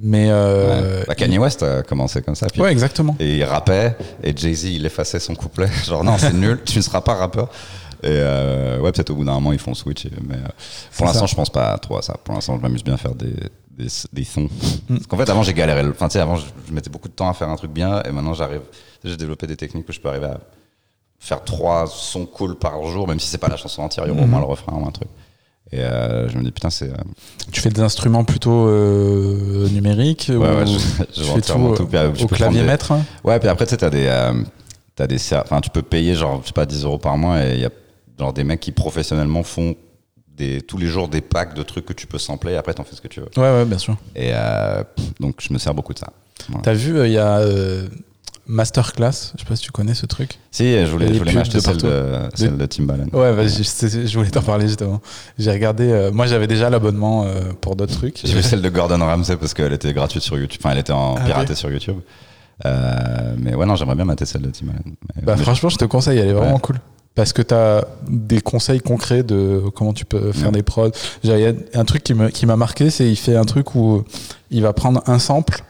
Mais. 0.00 0.26
Euh, 0.30 1.00
Ouais. 1.00 1.04
Bah, 1.08 1.14
Kanye 1.14 1.38
West 1.38 1.62
a 1.62 1.82
commencé 1.82 2.22
comme 2.22 2.34
ça. 2.34 2.46
puis- 2.52 2.60
Ouais, 2.60 2.70
exactement. 2.72 3.16
Et 3.18 3.36
il 3.38 3.44
rappait, 3.44 3.96
et 4.22 4.36
Jay-Z, 4.36 4.64
il 4.64 4.84
effaçait 4.86 5.20
son 5.20 5.34
couplet. 5.34 5.68
Genre, 5.86 6.04
non, 6.04 6.16
c'est 6.18 6.32
nul, 6.34 6.60
tu 6.64 6.78
ne 6.78 6.82
seras 6.82 7.00
pas 7.00 7.14
rappeur. 7.14 7.48
Et 8.02 8.08
euh, 8.10 8.78
ouais, 8.80 8.92
peut-être 8.92 9.10
au 9.10 9.14
bout 9.14 9.24
d'un 9.24 9.32
moment, 9.34 9.52
ils 9.52 9.58
font 9.58 9.70
le 9.70 9.76
switch. 9.76 10.06
Mais 10.28 10.34
euh, 10.34 10.38
pour 10.96 11.06
l'instant, 11.06 11.26
je 11.26 11.34
pense 11.34 11.50
pas 11.50 11.76
trop 11.78 11.96
à 11.98 12.02
ça. 12.02 12.14
Pour 12.22 12.34
l'instant, 12.34 12.56
je 12.56 12.62
m'amuse 12.62 12.84
bien 12.84 12.94
à 12.94 12.98
faire 12.98 13.14
des, 13.14 13.32
des, 13.76 13.86
des 14.12 14.24
sons. 14.24 14.48
Mm. 14.88 14.94
Parce 14.96 15.06
qu'en 15.06 15.16
fait, 15.16 15.30
avant, 15.30 15.42
j'ai 15.42 15.54
galéré. 15.54 15.86
Enfin, 15.88 16.08
tu 16.08 16.14
sais, 16.14 16.20
avant, 16.20 16.36
je, 16.36 16.46
je 16.68 16.72
mettais 16.72 16.90
beaucoup 16.90 17.08
de 17.08 17.14
temps 17.14 17.28
à 17.28 17.34
faire 17.34 17.48
un 17.48 17.56
truc 17.56 17.70
bien, 17.72 18.02
et 18.02 18.10
maintenant, 18.12 18.34
j'arrive. 18.34 18.62
J'ai 19.04 19.16
développé 19.16 19.46
des 19.46 19.56
techniques 19.56 19.88
où 19.88 19.92
je 19.92 20.00
peux 20.00 20.08
arriver 20.08 20.26
à 20.26 20.40
faire 21.18 21.42
trois 21.44 21.86
sons 21.86 22.26
cool 22.26 22.56
par 22.56 22.84
jour, 22.86 23.06
même 23.08 23.20
si 23.20 23.28
c'est 23.28 23.38
pas 23.38 23.48
la 23.48 23.56
chanson 23.56 23.82
entière, 23.82 24.06
il 24.06 24.08
y 24.08 24.12
aura 24.12 24.22
au 24.22 24.26
moins 24.26 24.40
le 24.40 24.46
refrain 24.46 24.74
ou 24.76 24.86
un 24.86 24.90
truc. 24.90 25.08
Et 25.72 25.80
euh, 25.80 26.28
je 26.28 26.38
me 26.38 26.44
dis, 26.44 26.52
putain, 26.52 26.70
c'est. 26.70 26.90
euh, 26.90 26.94
Tu 27.50 27.60
fais 27.60 27.70
des 27.70 27.80
instruments 27.80 28.22
plutôt 28.24 28.68
euh, 28.68 29.68
numériques 29.70 30.26
Ouais, 30.28 30.36
ou 30.36 30.40
ouais, 30.40 30.66
je, 30.66 30.78
je 31.22 31.22
fais 31.24 31.40
tout, 31.40 31.74
tout. 31.76 31.86
Puis, 31.86 31.98
je 32.14 32.24
au 32.24 32.28
clavier 32.28 32.60
des- 32.60 32.66
maître 32.66 32.92
hein? 32.92 33.02
Ouais, 33.24 33.38
puis 33.40 33.48
après, 33.48 33.66
tu 33.66 33.70
sais, 33.70 33.76
t'as 33.78 33.90
des. 33.90 34.06
euh, 34.06 34.32
t'as 34.94 35.06
des 35.08 35.16
enfin, 35.34 35.60
tu 35.60 35.70
peux 35.70 35.82
payer, 35.82 36.14
genre, 36.14 36.40
je 36.42 36.46
sais 36.48 36.52
pas, 36.52 36.66
10 36.66 36.84
euros 36.84 36.98
par 36.98 37.18
mois 37.18 37.44
et 37.44 37.54
il 37.54 37.60
y 37.60 37.64
a 37.64 37.70
genre 38.18 38.32
des 38.32 38.44
mecs 38.44 38.60
qui 38.60 38.70
professionnellement 38.72 39.42
font 39.42 39.74
des, 40.36 40.60
tous 40.62 40.78
les 40.78 40.86
jours 40.86 41.08
des 41.08 41.20
packs 41.20 41.54
de 41.54 41.62
trucs 41.62 41.86
que 41.86 41.92
tu 41.92 42.06
peux 42.06 42.18
sampler 42.18 42.52
et 42.52 42.56
après, 42.56 42.74
t'en 42.74 42.84
fais 42.84 42.96
ce 42.96 43.00
que 43.00 43.08
tu 43.08 43.20
veux. 43.20 43.28
Ouais, 43.36 43.42
ouais, 43.42 43.64
bien 43.64 43.78
sûr. 43.78 43.96
Et 44.14 44.30
euh, 44.32 44.82
donc, 45.20 45.36
je 45.40 45.52
me 45.52 45.58
sers 45.58 45.74
beaucoup 45.74 45.94
de 45.94 45.98
ça. 45.98 46.12
Voilà. 46.48 46.62
T'as 46.62 46.74
vu, 46.74 46.96
euh, 46.96 47.06
il 47.06 47.12
y 47.12 47.18
a 47.18 47.38
euh, 47.38 47.88
Masterclass, 48.48 49.32
je 49.34 49.40
sais 49.42 49.48
pas 49.48 49.56
si 49.56 49.64
tu 49.64 49.72
connais 49.72 49.94
ce 49.94 50.06
truc. 50.06 50.38
Si, 50.52 50.72
je 50.72 50.86
voulais, 50.90 51.12
je 51.12 51.18
voulais 51.18 51.32
m'acheter 51.32 51.58
de 51.58 51.62
celle 51.62 51.78
de, 51.78 52.28
celle 52.34 52.56
de 52.56 52.66
Timbaland. 52.66 53.06
Ouais, 53.12 53.34
je, 53.48 54.16
voulais 54.16 54.30
t'en 54.30 54.42
parler 54.42 54.68
justement. 54.68 55.00
J'ai 55.36 55.50
regardé, 55.50 55.90
euh, 55.90 56.12
moi 56.12 56.26
j'avais 56.26 56.46
déjà 56.46 56.70
l'abonnement 56.70 57.24
euh, 57.24 57.52
pour 57.60 57.74
d'autres 57.74 57.94
trucs. 57.94 58.20
J'ai 58.24 58.32
vu 58.34 58.42
celle 58.42 58.62
de 58.62 58.68
Gordon 58.68 58.98
Ramsay 58.98 59.36
parce 59.36 59.52
qu'elle 59.52 59.72
était 59.72 59.92
gratuite 59.92 60.22
sur 60.22 60.38
YouTube. 60.38 60.60
Enfin, 60.62 60.72
elle 60.72 60.78
était 60.78 60.92
en 60.92 61.16
Ah 61.16 61.24
piratée 61.24 61.56
sur 61.56 61.70
YouTube. 61.70 61.96
Euh, 62.64 63.34
mais 63.36 63.54
ouais, 63.54 63.66
non, 63.66 63.74
j'aimerais 63.74 63.96
bien 63.96 64.04
mater 64.04 64.26
celle 64.26 64.42
de 64.42 64.50
Timbaland. 64.50 64.78
Bah, 65.22 65.36
franchement, 65.36 65.68
je 65.68 65.76
te 65.76 65.84
conseille, 65.84 66.18
elle 66.18 66.28
est 66.28 66.32
vraiment 66.32 66.54
Ouais. 66.54 66.60
cool. 66.60 66.76
Parce 67.16 67.32
que 67.32 67.42
tu 67.42 67.54
as 67.54 67.84
des 68.08 68.40
conseils 68.40 68.80
concrets 68.80 69.22
de 69.24 69.62
comment 69.74 69.92
tu 69.94 70.04
peux 70.04 70.30
faire 70.32 70.46
Ouais. 70.48 70.52
des 70.52 70.62
prods. 70.62 70.90
Genre, 71.24 71.36
Il 71.36 71.42
y 71.42 71.46
a 71.46 71.52
un 71.80 71.84
truc 71.84 72.04
qui 72.04 72.46
m'a 72.46 72.56
marqué, 72.56 72.90
c'est 72.90 73.08
il 73.10 73.16
fait 73.16 73.34
un 73.36 73.44
truc 73.44 73.74
où 73.74 74.04
il 74.50 74.62
va 74.62 74.72
prendre 74.72 75.02
un 75.06 75.18
sample, 75.18 75.62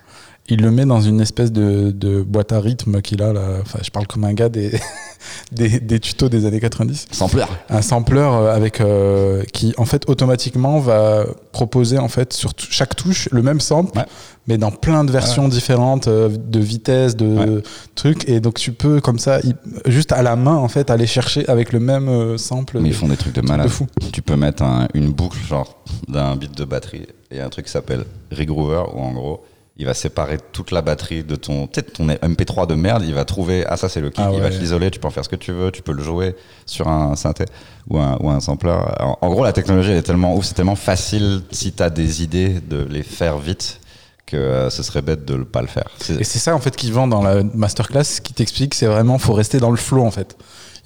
il 0.48 0.60
le 0.62 0.70
met 0.70 0.84
dans 0.86 1.00
une 1.00 1.20
espèce 1.20 1.50
de, 1.52 1.90
de 1.90 2.22
boîte 2.22 2.52
à 2.52 2.60
rythme 2.60 3.00
qu'il 3.02 3.22
a 3.22 3.32
là. 3.32 3.58
Enfin, 3.62 3.80
je 3.82 3.90
parle 3.90 4.06
comme 4.06 4.24
un 4.24 4.32
gars 4.32 4.48
des, 4.48 4.70
des, 5.52 5.80
des 5.80 5.98
tutos 6.00 6.28
des 6.28 6.46
années 6.46 6.60
90. 6.60 7.06
Sampler. 7.10 7.44
Un 7.68 7.82
sampler 7.82 8.20
euh, 8.20 8.54
avec 8.54 8.80
euh, 8.80 9.42
qui 9.52 9.74
en 9.76 9.84
fait 9.84 10.08
automatiquement 10.08 10.78
va 10.78 11.24
proposer 11.52 11.98
en 11.98 12.08
fait 12.08 12.32
sur 12.32 12.52
chaque 12.58 12.94
touche 12.94 13.28
le 13.32 13.42
même 13.42 13.60
sample, 13.60 13.98
Ouais. 13.98 14.04
mais 14.46 14.56
dans 14.58 14.70
plein 14.70 15.02
de 15.04 15.10
versions 15.10 15.48
différentes 15.48 16.06
euh, 16.06 16.28
de 16.28 16.60
vitesse, 16.60 17.16
de 17.16 17.62
trucs. 17.96 18.28
Et 18.28 18.38
donc 18.40 18.54
tu 18.54 18.70
peux 18.72 19.00
comme 19.00 19.18
ça 19.18 19.40
juste 19.86 20.12
à 20.12 20.22
la 20.22 20.36
main 20.36 20.54
en 20.56 20.68
fait 20.68 20.90
aller 20.90 21.06
chercher 21.06 21.48
avec 21.48 21.72
le 21.72 21.80
même 21.80 22.38
sample. 22.38 22.78
Mais 22.80 22.90
ils 22.90 22.94
font 22.94 23.08
des 23.08 23.16
trucs 23.16 23.34
de 23.34 23.40
malade. 23.40 23.66
de 23.66 23.70
fou. 23.72 23.86
Tu 24.12 24.22
peux 24.22 24.36
mettre 24.36 24.62
un- 24.62 24.86
une 24.94 25.10
boucle 25.12 25.38
genre 25.48 25.82
d'un 26.08 26.36
bit 26.36 26.56
de 26.56 26.64
batterie 26.64 27.06
et 27.32 27.40
un 27.40 27.48
truc 27.48 27.66
qui 27.66 27.72
s'appelle 27.72 28.04
regroover 28.30 28.82
où 28.94 29.00
en 29.00 29.12
gros 29.12 29.44
il 29.78 29.84
va 29.86 29.94
séparer 29.94 30.38
toute 30.52 30.70
la 30.70 30.80
batterie 30.80 31.22
de 31.22 31.36
ton 31.36 31.66
peut-être 31.66 31.92
ton 31.92 32.06
MP3 32.06 32.66
de 32.66 32.74
merde, 32.74 33.02
il 33.06 33.14
va 33.14 33.24
trouver 33.24 33.64
ah 33.66 33.76
ça 33.76 33.88
c'est 33.88 34.00
le 34.00 34.10
kick, 34.10 34.24
Ah 34.26 34.30
il 34.32 34.40
va 34.40 34.48
te 34.50 34.56
l'isoler, 34.56 34.90
tu 34.90 34.98
peux 34.98 35.08
en 35.08 35.10
faire 35.10 35.24
ce 35.24 35.28
que 35.28 35.36
tu 35.36 35.52
veux, 35.52 35.70
tu 35.70 35.82
peux 35.82 35.92
le 35.92 36.02
jouer 36.02 36.34
sur 36.64 36.88
un 36.88 37.14
synthé 37.16 37.44
ou 37.88 37.98
un, 37.98 38.16
ou 38.20 38.30
un 38.30 38.40
sampler. 38.40 38.70
En, 39.00 39.18
en 39.20 39.28
gros 39.30 39.44
la 39.44 39.52
technologie 39.52 39.90
elle 39.90 39.98
est 39.98 40.02
tellement 40.02 40.34
ouf, 40.34 40.46
c'est 40.46 40.54
tellement 40.54 40.76
facile 40.76 41.42
si 41.50 41.72
tu 41.72 41.82
as 41.82 41.90
des 41.90 42.22
idées 42.22 42.60
de 42.60 42.86
les 42.88 43.02
faire 43.02 43.38
vite 43.38 43.80
que 44.24 44.36
euh, 44.36 44.70
ce 44.70 44.82
serait 44.82 45.02
bête 45.02 45.24
de 45.24 45.36
ne 45.36 45.44
pas 45.44 45.60
le 45.60 45.68
faire. 45.68 45.88
Et 46.18 46.24
c'est 46.24 46.38
ça 46.40 46.54
en 46.54 46.58
fait 46.58 46.74
qui 46.74 46.90
vend 46.90 47.06
dans 47.06 47.22
la 47.22 47.42
masterclass, 47.42 48.20
qui 48.22 48.32
t'explique, 48.32 48.74
c'est 48.74 48.86
vraiment 48.86 49.18
faut 49.18 49.34
rester 49.34 49.58
dans 49.60 49.70
le 49.70 49.76
flow 49.76 50.04
en 50.04 50.10
fait. 50.10 50.36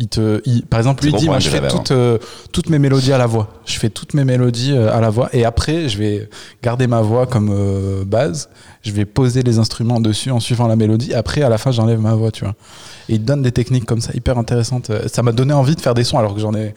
Il 0.02 0.09
te, 0.09 0.40
il- 0.47 0.62
par 0.64 0.80
exemple, 0.80 1.04
lui 1.04 1.12
dit, 1.12 1.26
moi 1.26 1.38
je 1.40 1.50
fais 1.50 1.69
toutes, 1.69 1.90
euh, 1.90 2.16
toutes 2.52 2.71
mes 2.71 2.78
mélodies 2.78 3.12
à 3.12 3.19
la 3.19 3.26
voix. 3.26 3.49
Je 3.66 3.78
fais 3.78 3.90
toutes 3.90 4.14
mes 4.14 4.25
mélodies 4.25 4.73
euh, 4.73 4.90
à 4.97 5.00
la 5.02 5.11
voix 5.11 5.28
et 5.35 5.45
après 5.45 5.90
je 5.90 5.99
vais 5.99 6.28
garder 6.62 6.87
ma 6.87 7.02
voix 7.02 7.26
comme 7.26 7.50
euh, 7.52 8.02
base. 8.07 8.49
Je 8.83 8.92
vais 8.92 9.04
poser 9.04 9.42
les 9.42 9.59
instruments 9.59 10.00
dessus 10.00 10.30
en 10.30 10.40
suivant 10.40 10.66
la 10.66 10.75
mélodie. 10.76 11.12
Après 11.12 11.42
à 11.42 11.50
la 11.50 11.59
fin 11.59 11.71
j'enlève 11.71 12.00
ma 12.00 12.14
voix, 12.14 12.30
tu 12.30 12.45
vois. 12.45 12.54
Et 13.11 13.14
il 13.16 13.21
te 13.21 13.26
donne 13.26 13.42
des 13.42 13.52
techniques 13.52 13.85
comme 13.85 14.00
ça 14.00 14.12
hyper 14.14 14.38
intéressantes. 14.38 14.90
Ça 15.09 15.23
m'a 15.23 15.33
donné 15.33 15.52
envie 15.52 15.75
de 15.76 15.80
faire 15.83 15.92
des 15.92 16.04
sons 16.04 16.16
alors 16.19 16.35
que 16.35 16.40
j'en 16.40 16.54
ai, 16.54 16.73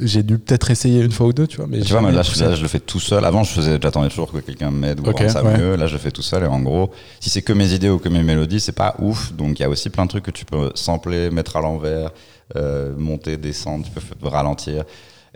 j'ai 0.00 0.24
dû 0.24 0.38
peut-être 0.38 0.70
essayer 0.72 1.00
une 1.02 1.12
fois 1.12 1.26
ou 1.28 1.32
deux, 1.32 1.46
tu 1.46 1.58
vois. 1.58 1.66
Mais 1.68 1.78
tu 1.80 1.92
vois, 1.92 2.00
jamais 2.00 2.08
mais 2.10 2.16
là, 2.16 2.22
je, 2.22 2.42
là, 2.42 2.54
je 2.56 2.62
le 2.62 2.68
fais 2.68 2.80
tout 2.80 2.98
seul. 2.98 3.24
Avant, 3.24 3.44
je 3.44 3.52
faisais, 3.52 3.78
j'attendais 3.80 4.08
toujours 4.08 4.32
que 4.32 4.38
quelqu'un 4.38 4.72
m'aide 4.72 4.98
ou 4.98 5.10
Ok, 5.10 5.20
rende 5.20 5.28
ça 5.30 5.44
ouais. 5.44 5.56
mieux. 5.58 5.76
Là, 5.76 5.86
je 5.86 5.92
le 5.92 5.98
fais 6.00 6.10
tout 6.10 6.22
seul. 6.22 6.42
Et 6.42 6.46
en 6.46 6.58
gros, 6.60 6.90
si 7.20 7.30
c'est 7.30 7.42
que 7.42 7.52
mes 7.52 7.72
idées 7.72 7.90
ou 7.90 7.98
que 7.98 8.08
mes 8.08 8.22
mélodies, 8.24 8.58
c'est 8.60 8.72
pas 8.72 8.96
ouf. 8.98 9.32
Donc, 9.34 9.60
il 9.60 9.62
y 9.62 9.64
a 9.64 9.68
aussi 9.68 9.90
plein 9.90 10.04
de 10.06 10.10
trucs 10.10 10.24
que 10.24 10.30
tu 10.32 10.44
peux 10.44 10.70
sampler, 10.74 11.30
mettre 11.30 11.56
à 11.56 11.60
l'envers, 11.60 12.10
monter, 12.98 13.36
descendre, 13.36 13.84
tu 13.84 13.90
peux 14.16 14.28
ralentir. 14.28 14.84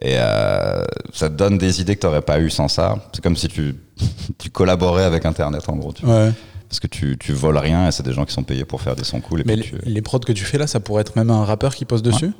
Et 0.00 0.14
euh, 0.16 0.84
ça 1.12 1.28
te 1.28 1.34
donne 1.34 1.58
des 1.58 1.80
idées 1.80 1.96
que 1.96 2.00
tu 2.00 2.06
n'aurais 2.06 2.22
pas 2.22 2.38
eu 2.40 2.50
sans 2.50 2.68
ça. 2.68 2.96
C'est 3.12 3.20
comme 3.22 3.36
si 3.36 3.48
tu, 3.48 3.74
tu 4.38 4.50
collaborais 4.50 5.04
avec 5.04 5.26
Internet, 5.26 5.68
en 5.68 5.76
gros. 5.76 5.92
tu. 5.92 6.06
Ouais. 6.06 6.32
Parce 6.68 6.80
que 6.80 6.86
tu, 6.86 7.16
tu 7.18 7.32
voles 7.32 7.56
rien 7.58 7.88
et 7.88 7.92
c'est 7.92 8.02
des 8.04 8.12
gens 8.12 8.24
qui 8.26 8.32
sont 8.32 8.42
payés 8.44 8.64
pour 8.66 8.80
faire 8.82 8.94
des 8.94 9.02
sons 9.04 9.20
cool. 9.20 9.40
Et 9.40 9.44
Mais 9.46 9.56
les, 9.56 9.62
tu- 9.62 9.78
les 9.84 10.02
prods 10.02 10.20
que 10.20 10.32
tu 10.32 10.44
fais 10.44 10.58
là, 10.58 10.66
ça 10.66 10.80
pourrait 10.80 11.00
être 11.00 11.16
même 11.16 11.30
un 11.30 11.44
rappeur 11.44 11.74
qui 11.74 11.84
pose 11.84 12.02
dessus. 12.02 12.30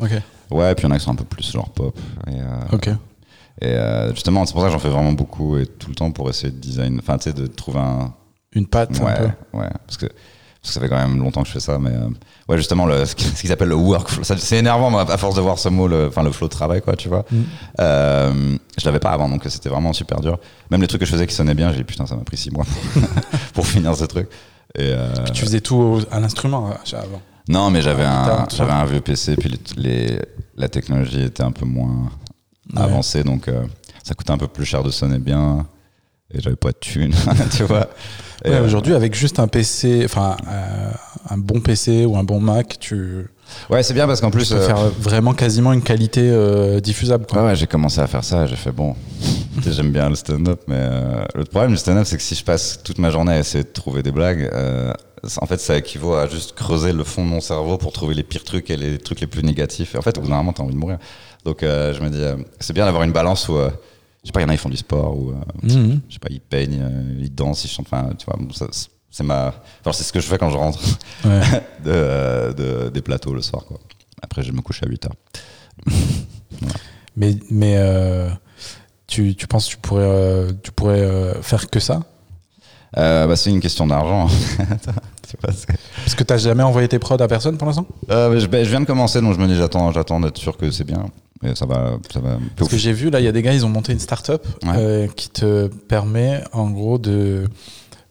Ok. 0.00 0.10
Ouais, 0.50 0.72
et 0.72 0.74
puis 0.74 0.86
il 0.86 0.88
y 0.88 0.92
en 0.92 0.94
a 0.94 0.98
qui 0.98 1.04
sont 1.04 1.12
un 1.12 1.16
peu 1.16 1.24
plus 1.24 1.52
genre 1.52 1.70
pop. 1.70 1.96
Et, 2.26 2.40
euh, 2.40 2.44
Ok. 2.72 2.88
Et 3.60 3.66
euh, 3.66 4.12
justement, 4.14 4.44
c'est 4.46 4.52
pour 4.52 4.62
ça 4.62 4.66
que 4.68 4.72
j'en 4.72 4.78
fais 4.80 4.88
vraiment 4.88 5.12
beaucoup 5.12 5.56
et 5.58 5.66
tout 5.66 5.88
le 5.90 5.94
temps 5.94 6.10
pour 6.10 6.28
essayer 6.28 6.50
de 6.50 6.58
design, 6.58 6.98
enfin, 6.98 7.18
tu 7.18 7.24
sais, 7.24 7.32
de 7.32 7.46
trouver 7.46 7.78
un. 7.78 8.12
Une 8.52 8.66
patte 8.66 8.98
ouais, 8.98 9.06
un 9.06 9.14
peu. 9.14 9.58
ouais. 9.58 9.68
Parce 9.86 9.96
que, 9.96 10.06
parce 10.64 10.70
que 10.70 10.74
ça 10.74 10.80
fait 10.80 10.88
quand 10.88 10.96
même 10.96 11.18
longtemps 11.22 11.42
que 11.42 11.48
je 11.48 11.52
fais 11.52 11.60
ça, 11.60 11.78
mais 11.78 11.90
euh, 11.90 12.08
ouais, 12.48 12.56
justement, 12.56 12.86
le, 12.86 13.04
ce 13.06 13.14
qui- 13.14 13.26
ce 13.26 13.42
qu'ils 13.42 13.52
appellent 13.52 13.68
le 13.68 13.74
workflow. 13.74 14.24
C'est 14.24 14.56
énervant, 14.56 14.96
à 14.96 15.18
force 15.18 15.34
de 15.36 15.42
voir 15.42 15.58
ce 15.58 15.68
mot, 15.68 15.86
le, 15.86 16.06
enfin, 16.08 16.22
le 16.22 16.32
flow 16.32 16.46
de 16.48 16.52
travail, 16.52 16.80
quoi, 16.80 16.96
tu 16.96 17.08
vois. 17.10 17.26
Mm. 17.30 17.42
Euh, 17.80 18.56
je 18.78 18.84
l'avais 18.86 18.98
pas 18.98 19.10
avant, 19.10 19.28
donc 19.28 19.42
c'était 19.48 19.68
vraiment 19.68 19.92
super 19.92 20.20
dur. 20.20 20.38
Même 20.70 20.80
les 20.80 20.86
trucs 20.86 21.00
que 21.00 21.06
je 21.06 21.12
faisais 21.12 21.26
qui 21.26 21.34
sonnaient 21.34 21.54
bien, 21.54 21.70
j'ai 21.70 21.76
dit 21.78 21.84
putain, 21.84 22.06
ça 22.06 22.16
m'a 22.16 22.24
pris 22.24 22.38
six 22.38 22.50
mois 22.50 22.64
pour, 23.52 23.66
finir 23.66 23.94
ce 23.94 24.04
truc. 24.06 24.28
Et 24.76 24.92
euh, 24.94 25.12
Tu 25.34 25.42
faisais 25.42 25.60
tout 25.60 26.00
à 26.10 26.18
l'instrument 26.18 26.70
euh, 26.70 26.96
avant. 26.96 27.20
non, 27.48 27.70
mais 27.70 27.82
j'avais 27.82 28.04
un, 28.04 28.46
j'avais 28.56 28.72
un 28.72 28.86
vieux 28.86 29.02
PC, 29.02 29.36
puis 29.36 29.50
les, 29.76 29.82
les- 30.16 30.18
la 30.56 30.68
technologie 30.68 31.24
était 31.24 31.42
un 31.42 31.52
peu 31.52 31.66
moins 31.66 32.08
Ouais. 32.74 32.80
avancée, 32.80 33.22
donc 33.22 33.48
euh, 33.48 33.62
ça 34.02 34.14
coûtait 34.14 34.30
un 34.30 34.38
peu 34.38 34.48
plus 34.48 34.64
cher 34.64 34.82
de 34.82 34.90
sonner 34.90 35.18
bien. 35.18 35.66
Et 36.32 36.40
j'avais 36.40 36.56
pas 36.56 36.70
de 36.72 36.78
thunes, 36.80 37.14
tu 37.54 37.62
vois. 37.64 37.88
Ouais, 38.44 38.52
euh, 38.52 38.64
Aujourd'hui, 38.64 38.94
avec 38.94 39.14
juste 39.14 39.40
un 39.40 39.48
PC, 39.48 40.02
enfin 40.04 40.36
euh, 40.48 40.90
un 41.30 41.38
bon 41.38 41.60
PC 41.60 42.04
ou 42.04 42.16
un 42.16 42.24
bon 42.24 42.40
Mac, 42.40 42.78
tu 42.78 43.26
ouais, 43.70 43.82
c'est 43.82 43.94
bien 43.94 44.06
parce 44.06 44.20
qu'en 44.20 44.30
plus, 44.30 44.50
peux 44.50 44.56
euh, 44.56 44.66
faire 44.66 44.90
vraiment 45.00 45.32
quasiment 45.32 45.72
une 45.72 45.82
qualité 45.82 46.22
diffusable. 46.80 47.26
Quoi. 47.26 47.40
Ouais, 47.40 47.48
ouais, 47.48 47.56
j'ai 47.56 47.66
commencé 47.66 48.00
à 48.00 48.06
faire 48.06 48.24
ça. 48.24 48.46
J'ai 48.46 48.56
fait 48.56 48.72
bon, 48.72 48.94
tu 49.62 49.72
j'aime 49.72 49.92
bien 49.92 50.08
le 50.08 50.14
stand-up, 50.14 50.60
mais 50.68 50.88
le 51.34 51.44
problème 51.44 51.70
du 51.70 51.78
stand-up, 51.78 52.04
c'est 52.06 52.16
que 52.16 52.22
si 52.22 52.34
je 52.34 52.44
passe 52.44 52.80
toute 52.82 52.98
ma 52.98 53.10
journée 53.10 53.32
à 53.32 53.38
essayer 53.38 53.64
de 53.64 53.68
trouver 53.68 54.02
des 54.02 54.12
blagues, 54.12 54.50
en 55.40 55.46
fait, 55.46 55.58
ça 55.58 55.76
équivaut 55.76 56.14
à 56.14 56.28
juste 56.28 56.52
creuser 56.52 56.92
le 56.92 57.04
fond 57.04 57.24
de 57.24 57.30
mon 57.30 57.40
cerveau 57.40 57.78
pour 57.78 57.92
trouver 57.92 58.14
les 58.14 58.22
pires 58.22 58.44
trucs 58.44 58.70
et 58.70 58.76
les 58.76 58.98
trucs 58.98 59.20
les 59.20 59.26
plus 59.26 59.42
négatifs. 59.42 59.94
Et 59.94 59.98
en 59.98 60.02
fait, 60.02 60.18
au 60.18 60.20
bout 60.20 60.28
d'un 60.28 60.36
moment, 60.36 60.52
t'as 60.52 60.62
envie 60.62 60.74
de 60.74 60.78
mourir. 60.78 60.98
Donc, 61.44 61.62
euh, 61.62 61.92
je 61.92 62.00
me 62.00 62.08
dis, 62.08 62.22
euh, 62.22 62.36
c'est 62.58 62.72
bien 62.72 62.84
d'avoir 62.86 63.02
une 63.02 63.12
balance 63.12 63.48
où, 63.48 63.56
euh, 63.56 63.70
je 64.24 64.28
sais 64.28 64.32
pas, 64.32 64.40
il 64.40 64.44
y 64.44 64.46
en 64.46 64.48
a, 64.48 64.54
ils 64.54 64.58
font 64.58 64.68
du 64.70 64.76
sport 64.76 65.16
ou, 65.16 65.30
euh, 65.30 65.34
Mhm. 65.62 66.00
je 66.08 66.14
sais 66.14 66.18
pas, 66.18 66.28
ils 66.30 66.40
peignent, 66.40 66.80
euh, 66.82 67.14
ils 67.20 67.32
dansent, 67.34 67.64
ils 67.64 67.68
chantent. 67.68 67.86
Enfin, 67.92 68.08
tu 68.18 68.24
vois, 68.26 68.36
bon, 68.38 68.52
ça, 68.52 68.66
c'est 69.10 69.22
ma, 69.22 69.54
enfin, 69.80 69.92
c'est 69.92 70.02
ce 70.04 70.12
que 70.12 70.18
je 70.20 70.26
fais 70.26 70.38
quand 70.38 70.50
je 70.50 70.56
rentre 70.56 70.80
Ouais. 71.24 71.40
de, 71.84 71.90
euh, 71.90 72.52
de- 72.52 72.88
des 72.90 73.02
plateaux 73.02 73.32
le 73.34 73.42
soir, 73.42 73.64
quoi. 73.64 73.78
Après, 74.22 74.42
je 74.42 74.50
me 74.52 74.60
couche 74.62 74.82
à 74.82 74.86
8 74.88 75.04
heures. 75.06 75.14
Mais, 77.16 77.36
mais 77.48 77.76
euh, 77.76 78.28
tu, 79.06 79.36
tu 79.36 79.46
penses 79.46 79.66
que 79.66 79.70
tu 79.74 79.76
pourrais, 79.78 80.02
euh, 80.02 80.52
tu 80.62 80.72
pourrais 80.72 81.00
euh, 81.00 81.40
faire 81.42 81.68
que 81.70 81.78
ça? 81.78 82.00
Bah, 82.96 83.36
c'est 83.36 83.50
une 83.50 83.60
question 83.60 83.86
d'argent. 83.86 84.26
Parce 85.40 86.14
que 86.16 86.22
tu 86.24 86.32
n'as 86.32 86.38
jamais 86.38 86.62
envoyé 86.62 86.86
tes 86.88 86.98
prods 86.98 87.16
à 87.20 87.28
personne 87.28 87.56
pour 87.56 87.66
l'instant? 87.66 87.86
Je, 88.08 88.46
ben, 88.46 88.64
je 88.64 88.70
viens 88.70 88.80
de 88.80 88.84
commencer, 88.86 89.20
donc 89.20 89.34
je 89.34 89.38
me 89.40 89.46
dis 89.46 89.54
j'attends, 89.56 89.90
j'attends 89.92 90.20
d'être 90.20 90.38
sûr 90.38 90.56
que 90.56 90.70
c'est 90.70 90.84
bien. 90.84 91.06
Et 91.42 91.54
ça 91.54 91.66
va, 91.66 91.98
ça 92.12 92.20
va. 92.20 92.38
Parce 92.56 92.70
que 92.70 92.76
j'ai 92.76 92.92
vu, 92.92 93.10
là, 93.10 93.20
il 93.20 93.24
y 93.24 93.28
a 93.28 93.32
des 93.32 93.42
gars, 93.42 93.52
ils 93.52 93.66
ont 93.66 93.68
monté 93.68 93.92
une 93.92 93.98
start-up 93.98 94.46
Ouais. 94.64 94.72
euh, 94.76 95.06
qui 95.08 95.28
te 95.30 95.66
permet, 95.66 96.42
en 96.52 96.70
gros, 96.70 96.98
de. 96.98 97.44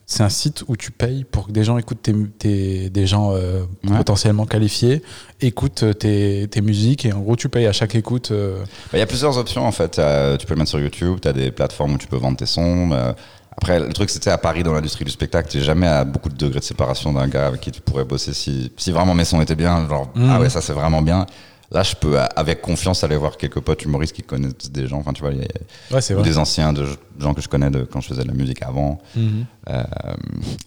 C'est 0.05 0.21
un 0.21 0.29
site 0.29 0.63
où 0.67 0.75
tu 0.75 0.91
payes 0.91 1.23
pour 1.23 1.47
que 1.47 1.51
des 1.53 1.63
gens 1.63 1.77
écoutent 1.77 2.01
tes, 2.03 2.13
tes- 2.37 2.89
des 2.89 3.07
gens 3.07 3.31
euh, 3.33 3.61
Ouais. 3.85 3.97
potentiellement 3.97 4.45
qualifiés, 4.45 5.01
écoutent 5.41 5.85
tes, 5.97 6.47
tes 6.51 6.61
musiques 6.61 7.05
et 7.05 7.13
en 7.13 7.21
gros 7.21 7.37
tu 7.37 7.47
payes 7.49 7.65
à 7.65 7.71
chaque 7.71 7.95
écoute. 7.95 8.29
euh, 8.31 8.59
Bah, 8.91 8.97
Il 8.97 8.99
y 8.99 9.01
a 9.01 9.07
plusieurs 9.07 9.37
options 9.37 9.65
en 9.65 9.71
fait. 9.71 9.97
Euh, 9.97 10.35
tu 10.37 10.45
peux 10.45 10.53
le 10.53 10.59
mettre 10.59 10.69
sur 10.69 10.79
YouTube, 10.79 11.19
tu 11.21 11.27
as 11.29 11.33
des 11.33 11.51
plateformes 11.51 11.93
où 11.93 11.97
tu 11.97 12.07
peux 12.07 12.17
vendre 12.17 12.37
tes 12.37 12.45
sons. 12.45 12.89
euh, 12.91 13.13
après, 13.55 13.79
le 13.79 13.93
truc, 13.93 14.09
c'était 14.09 14.29
à 14.29 14.37
Paris, 14.37 14.61
dans 14.61 14.73
l'industrie 14.73 15.05
du 15.05 15.11
spectacle, 15.11 15.49
tu 15.49 15.61
jamais 15.61 15.87
à 15.87 16.03
beaucoup 16.03 16.29
de 16.29 16.35
degrés 16.35 16.59
de 16.59 16.65
séparation 16.65 17.13
d'un 17.13 17.27
gars 17.29 17.47
avec 17.47 17.61
qui 17.61 17.71
tu 17.71 17.81
pourrais 17.81 18.03
bosser 18.03 18.33
si, 18.33 18.71
si 18.77 18.91
vraiment 18.91 19.13
mes 19.15 19.25
sons 19.25 19.41
étaient 19.41 19.55
bien. 19.55 19.87
Genre, 19.87 20.11
Mhm. 20.15 20.29
ah 20.29 20.39
ouais, 20.41 20.49
ça 20.49 20.59
c'est 20.61 20.73
vraiment 20.73 21.01
bien. 21.01 21.25
Là, 21.73 21.81
je 21.81 21.95
peux, 21.95 22.19
euh, 22.19 22.25
avec 22.35 22.61
confiance, 22.61 23.03
aller 23.03 23.17
voir 23.17 23.35
quelques 23.35 23.59
potes 23.59 23.83
humoristes 23.83 24.13
qui 24.15 24.21
connaissent 24.21 24.71
des 24.71 24.87
gens. 24.87 24.99
Enfin, 24.99 25.11
tu 25.11 25.21
vois, 25.21 25.31
Ouais, 25.31 25.99
vrai. 25.99 26.21
des 26.23 26.37
anciens 26.37 26.71
de, 26.71 26.85
gens 27.19 27.33
que 27.33 27.41
je 27.41 27.49
connais 27.49 27.71
de 27.71 27.83
quand 27.83 27.99
je 27.99 28.09
faisais 28.09 28.21
de 28.21 28.27
la 28.27 28.35
musique 28.35 28.61
avant. 28.61 28.99
Mhm. 29.15 29.45
Euh, 29.69 29.83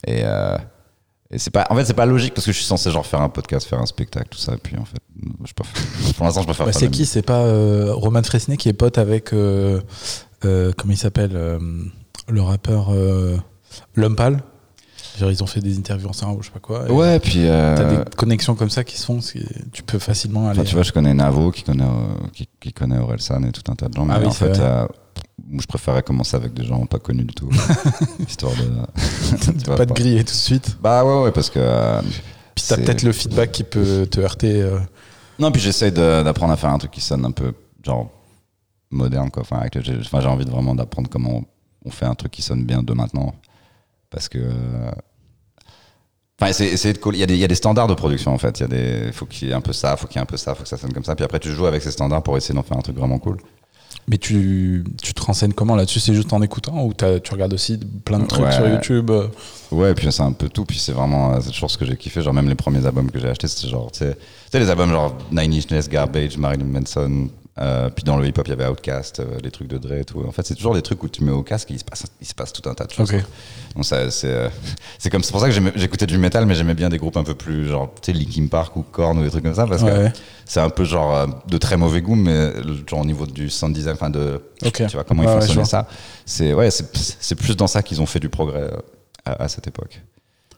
et 0.06 0.22
euh, 0.24 0.58
et 1.30 1.38
c'est 1.38 1.50
pas, 1.50 1.66
en 1.70 1.76
fait, 1.76 1.84
c'est 1.84 1.94
pas 1.94 2.06
logique 2.06 2.34
parce 2.34 2.46
que 2.46 2.52
je 2.52 2.56
suis 2.56 2.66
censé 2.66 2.90
genre 2.90 3.04
faire 3.06 3.20
un 3.20 3.28
podcast, 3.28 3.68
faire 3.68 3.80
un 3.80 3.86
spectacle, 3.86 4.28
tout 4.30 4.38
ça. 4.38 4.54
Et 4.54 4.58
puis 4.58 4.76
en 4.78 4.84
fait, 4.84 4.98
je 5.44 5.52
peux, 5.54 5.64
pour 6.16 6.24
l'instant, 6.24 6.42
je 6.42 6.46
peux 6.46 6.52
faire. 6.52 6.66
Bah, 6.66 6.72
c'est 6.72 6.90
qui? 6.90 7.06
C'est 7.06 7.22
pas 7.22 7.42
Roman 7.92 8.22
Fresnay 8.22 8.56
qui 8.56 8.68
est 8.68 8.72
pote 8.72 8.98
avec. 8.98 9.30
comment 9.30 9.82
il 10.90 10.96
s'appelle 10.96 11.32
Le 12.28 12.42
rappeur 12.42 12.92
L'Homme 13.94 14.16
Pâle? 14.16 14.40
Genre, 15.18 15.30
ils 15.30 15.42
ont 15.42 15.46
fait 15.46 15.60
des 15.60 15.78
interviews 15.78 16.08
ensemble 16.08 16.38
ou 16.38 16.42
je 16.42 16.48
sais 16.48 16.52
pas 16.52 16.58
quoi. 16.60 16.86
et 16.88 16.92
Ouais, 16.92 17.18
puis. 17.20 17.46
euh, 17.46 17.76
T'as 17.76 17.84
des 18.04 18.16
connexions 18.16 18.54
comme 18.54 18.68
ça 18.70 18.84
qui 18.84 18.98
se 18.98 19.04
font, 19.06 19.20
tu 19.72 19.82
peux 19.82 19.98
facilement 19.98 20.48
aller. 20.48 20.60
Enfin, 20.60 20.68
tu 20.68 20.74
vois, 20.74 20.82
je 20.84 20.92
connais 20.92 21.14
Navo 21.14 21.50
qui 21.50 21.62
connaît, 21.62 21.84
euh, 21.84 22.26
qui, 22.34 22.48
qui 22.60 22.72
connaît 22.72 22.98
Orelsan 22.98 23.42
et 23.44 23.52
tout 23.52 23.62
un 23.70 23.74
tas 23.74 23.88
de 23.88 23.94
gens. 23.94 24.04
Mais 24.04 24.14
Ah 24.16 24.20
oui, 24.20 24.26
en 24.26 24.30
fait, 24.32 24.58
euh, 24.58 24.86
je 25.58 25.66
préférais 25.66 26.02
commencer 26.02 26.36
avec 26.36 26.52
des 26.52 26.64
gens 26.64 26.84
pas 26.86 26.98
connus 26.98 27.24
du 27.24 27.34
tout. 27.34 27.48
histoire 28.28 28.52
de. 28.52 29.64
vois, 29.66 29.76
pas 29.76 29.86
de 29.86 29.92
griller 29.94 30.18
tout 30.24 30.32
de 30.32 30.36
suite. 30.38 30.76
Bah 30.82 31.04
ouais, 31.04 31.22
ouais, 31.24 31.32
parce 31.32 31.48
que. 31.50 31.58
euh, 31.60 32.02
Puis 32.54 32.64
t'as 32.68 32.76
peut-être 32.76 33.02
le 33.02 33.12
feedback 33.12 33.52
qui 33.52 33.64
peut 33.64 34.06
te 34.10 34.20
heurter. 34.20 34.60
euh. 34.62 34.78
Non, 35.38 35.50
puis 35.50 35.60
j'essaye 35.62 35.92
de- 35.92 36.22
d'apprendre 36.22 36.52
à 36.52 36.56
faire 36.56 36.70
un 36.70 36.78
truc 36.78 36.90
qui 36.90 37.00
sonne 37.00 37.24
un 37.24 37.30
peu, 37.30 37.52
genre, 37.84 38.10
moderne, 38.90 39.30
quoi. 39.30 39.42
Enfin, 39.42 39.62
j'ai 39.72 40.26
envie 40.26 40.44
de 40.44 40.50
vraiment 40.50 40.74
d'apprendre 40.74 41.08
comment 41.10 41.42
on 41.84 41.90
fait 41.90 42.06
un 42.06 42.14
truc 42.14 42.32
qui 42.32 42.42
sonne 42.42 42.64
bien 42.64 42.82
de 42.82 42.92
maintenant. 42.94 43.34
Parce 44.16 44.28
que. 44.30 44.38
euh, 44.38 44.90
Enfin, 46.38 46.50
essayer, 46.50 46.92
de 46.92 46.98
coller. 46.98 47.16
Il 47.16 47.20
y, 47.20 47.24
a 47.24 47.26
des, 47.26 47.34
il 47.34 47.40
y 47.40 47.44
a 47.44 47.48
des 47.48 47.54
standards 47.54 47.86
de 47.88 47.94
production, 47.94 48.32
en 48.34 48.36
fait. 48.38 48.58
Il 48.60 48.62
y 48.62 48.64
a 48.64 48.68
des. 48.68 49.12
Faut 49.12 49.24
qu'il 49.24 49.48
y 49.48 49.50
ait 49.52 49.54
un 49.54 49.60
peu 49.62 49.72
ça, 49.72 49.96
faut 49.96 50.06
qu'il 50.06 50.16
y 50.16 50.18
ait 50.18 50.22
un 50.22 50.26
peu 50.26 50.36
ça, 50.36 50.54
faut 50.54 50.64
que 50.64 50.68
ça 50.68 50.76
sonne 50.76 50.92
comme 50.92 51.04
ça. 51.04 51.14
Puis 51.14 51.24
après, 51.24 51.38
tu 51.38 51.50
joues 51.50 51.64
avec 51.66 51.82
ces 51.82 51.90
standards 51.90 52.22
pour 52.22 52.36
essayer 52.36 52.54
d'en 52.54 52.62
faire 52.62 52.76
un 52.76 52.82
truc 52.82 52.96
vraiment 52.96 53.18
cool. 53.18 53.38
Mais 54.08 54.18
tu, 54.18 54.84
tu 55.02 55.14
te 55.14 55.22
renseignes 55.22 55.54
comment 55.54 55.74
là-dessus? 55.76 55.98
C'est 55.98 56.12
juste 56.14 56.32
en 56.34 56.42
écoutant 56.42 56.84
ou 56.84 56.92
tu 56.92 57.04
regardes 57.32 57.54
aussi 57.54 57.78
plein 58.04 58.18
de 58.18 58.26
trucs 58.26 58.44
Ouais. 58.44 58.52
sur 58.52 58.68
YouTube? 58.68 59.10
Ouais, 59.72 59.90
et 59.92 59.94
puis 59.94 60.12
c'est 60.12 60.22
un 60.22 60.32
peu 60.32 60.48
tout. 60.50 60.64
Puis 60.66 60.78
c'est 60.78 60.92
vraiment 60.92 61.32
euh, 61.34 61.38
c'est 61.40 61.50
toujours 61.52 61.70
ce 61.70 61.78
que 61.78 61.86
j'ai 61.86 61.96
kiffé. 61.96 62.20
Genre, 62.20 62.34
même 62.34 62.48
les 62.50 62.54
premiers 62.54 62.84
albums 62.86 63.10
que 63.10 63.18
j'ai 63.18 63.28
achetés, 63.28 63.48
c'était 63.48 63.68
genre, 63.68 63.90
tu 63.90 64.00
sais, 64.00 64.16
les 64.58 64.68
albums 64.70 64.90
genre 64.90 65.16
Nine 65.32 65.54
Inch 65.54 65.70
Nails, 65.70 65.88
Garbage, 65.88 66.36
Marilyn 66.36 66.66
Manson. 66.66 67.28
Euh, 67.58 67.88
puis 67.88 68.04
dans 68.04 68.18
le 68.18 68.26
hip-hop, 68.26 68.46
il 68.46 68.50
y 68.50 68.52
avait 68.52 68.66
Outkast, 68.66 69.20
euh, 69.20 69.38
les 69.42 69.50
trucs 69.50 69.68
de 69.68 69.78
Dre 69.78 69.94
et 69.94 70.04
tout. 70.04 70.22
En 70.26 70.30
fait, 70.30 70.44
c'est 70.46 70.54
toujours 70.54 70.74
des 70.74 70.82
trucs 70.82 71.02
où 71.02 71.08
tu 71.08 71.24
mets 71.24 71.32
au 71.32 71.42
casque 71.42 71.70
et 71.70 71.74
il 71.74 71.78
se 71.78 71.84
passe, 71.84 72.04
il 72.20 72.26
se 72.26 72.34
passe 72.34 72.52
tout 72.52 72.68
un 72.68 72.74
tas 72.74 72.84
de 72.84 72.92
choses. 72.92 73.10
Donc, 73.74 73.84
ça, 73.84 74.10
c'est, 74.10 74.28
euh, 74.28 74.48
c'est 74.98 75.08
comme, 75.08 75.22
c'est 75.22 75.32
pour 75.32 75.40
ça 75.40 75.48
que 75.48 75.54
j'écoutais 75.74 76.06
du 76.06 76.18
métal, 76.18 76.44
mais 76.44 76.54
j'aimais 76.54 76.74
bien 76.74 76.90
des 76.90 76.98
groupes 76.98 77.16
un 77.16 77.24
peu 77.24 77.34
plus, 77.34 77.68
genre, 77.68 77.90
tu 78.02 78.12
sais, 78.12 78.18
Linkin 78.18 78.48
Park 78.48 78.76
ou 78.76 78.82
Korn 78.82 79.18
ou 79.18 79.22
des 79.22 79.30
trucs 79.30 79.44
comme 79.44 79.54
ça, 79.54 79.66
parce 79.66 79.82
Ouais. 79.82 80.10
que 80.12 80.18
c'est 80.44 80.60
un 80.60 80.68
peu 80.70 80.84
genre 80.84 81.26
de 81.48 81.56
très 81.58 81.76
mauvais 81.76 82.02
goût, 82.02 82.14
mais 82.14 82.52
genre 82.88 83.00
au 83.00 83.04
niveau 83.06 83.26
du 83.26 83.48
sound 83.48 83.74
design, 83.74 83.94
enfin 83.94 84.10
de, 84.10 84.40
tu 84.60 84.84
vois, 84.92 85.04
comment 85.04 85.22
ils 85.22 85.28
ouais, 85.28 85.46
vois. 85.54 85.64
ça. 85.64 85.88
C'est, 86.26 86.52
ouais, 86.52 86.70
c'est, 86.70 87.34
plus 87.36 87.56
dans 87.56 87.66
ça 87.66 87.82
qu'ils 87.82 88.00
ont 88.02 88.06
fait 88.06 88.20
du 88.20 88.28
progrès 88.28 88.70
à, 89.24 89.44
à 89.44 89.48
cette 89.48 89.66
époque. 89.66 90.02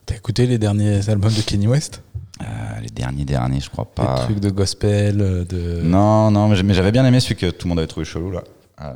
T'as 0.05 0.17
écouté 0.17 0.47
les 0.47 0.57
derniers 0.59 1.09
albums 1.11 1.33
de 1.33 1.43
Kenny 1.43 1.67
West? 1.69 2.01
Euh, 2.43 2.81
les 2.81 2.89
derniers, 2.91 3.25
derniers, 3.25 3.61
je 3.61 3.69
crois 3.71 3.85
Des 3.97 4.03
pas. 4.05 4.17
trucs 4.25 4.41
de 4.41 4.51
gospel, 4.51 5.21
euh, 5.21 5.45
de. 5.45 5.81
Non, 5.83 6.31
non, 6.31 6.49
mais 6.49 6.75
j'avais 6.75 6.93
bien 6.93 7.05
aimé 7.05 7.19
celui 7.21 7.37
que 7.37 7.51
tout 7.51 7.67
le 7.67 7.71
monde 7.71 7.79
avait 7.79 7.89
trouvé 7.89 8.05
chelou 8.07 8.31
là. 8.31 8.43
Euh, 8.83 8.93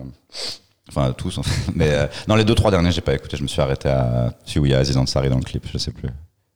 enfin, 0.88 1.12
tous, 1.12 1.38
en 1.38 1.42
fait. 1.42 1.72
Mais 1.74 1.90
euh, 1.90 2.06
non, 2.28 2.36
les 2.36 2.44
deux, 2.44 2.54
trois 2.54 2.70
derniers, 2.70 2.92
j'ai 2.92 3.00
pas 3.00 3.14
écouté. 3.14 3.36
Je 3.36 3.42
me 3.42 3.48
suis 3.48 3.60
arrêté 3.60 3.88
à 3.88 4.32
celui 4.44 4.60
où 4.60 4.66
il 4.66 4.72
y 4.72 4.74
a 4.74 4.78
Aziz 4.78 4.96
Ansari 4.96 5.28
dans 5.28 5.36
le 5.38 5.42
clip, 5.42 5.66
je 5.72 5.78
sais 5.78 5.90
plus. 5.90 6.08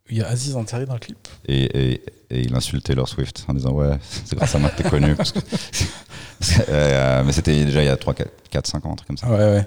Il 0.08 0.18
y 0.18 0.22
a 0.22 0.28
Aziz 0.28 0.54
Ansari 0.54 0.86
dans 0.86 0.94
le 0.94 1.00
clip. 1.00 1.18
Et, 1.48 1.64
et, 1.64 2.02
et 2.30 2.40
il 2.42 2.54
insulte 2.54 2.84
Taylor 2.84 3.08
Swift 3.08 3.44
en 3.48 3.54
disant 3.54 3.72
Ouais, 3.72 3.98
c'est 4.24 4.36
grâce 4.36 4.54
à 4.54 4.58
moi 4.60 4.70
que 4.70 4.80
t'es 4.80 4.88
connu. 4.88 5.16
parce 5.16 5.32
que- 5.32 5.40
mais 7.24 7.32
c'était 7.32 7.64
déjà 7.64 7.82
il 7.82 7.86
y 7.86 7.88
a 7.88 7.96
3, 7.96 8.14
4, 8.14 8.30
4 8.50 8.66
5 8.68 8.86
ans, 8.86 8.92
un 8.92 8.94
truc 8.96 9.08
comme 9.08 9.16
ça. 9.18 9.28
Ouais, 9.28 9.36
ouais. 9.38 9.66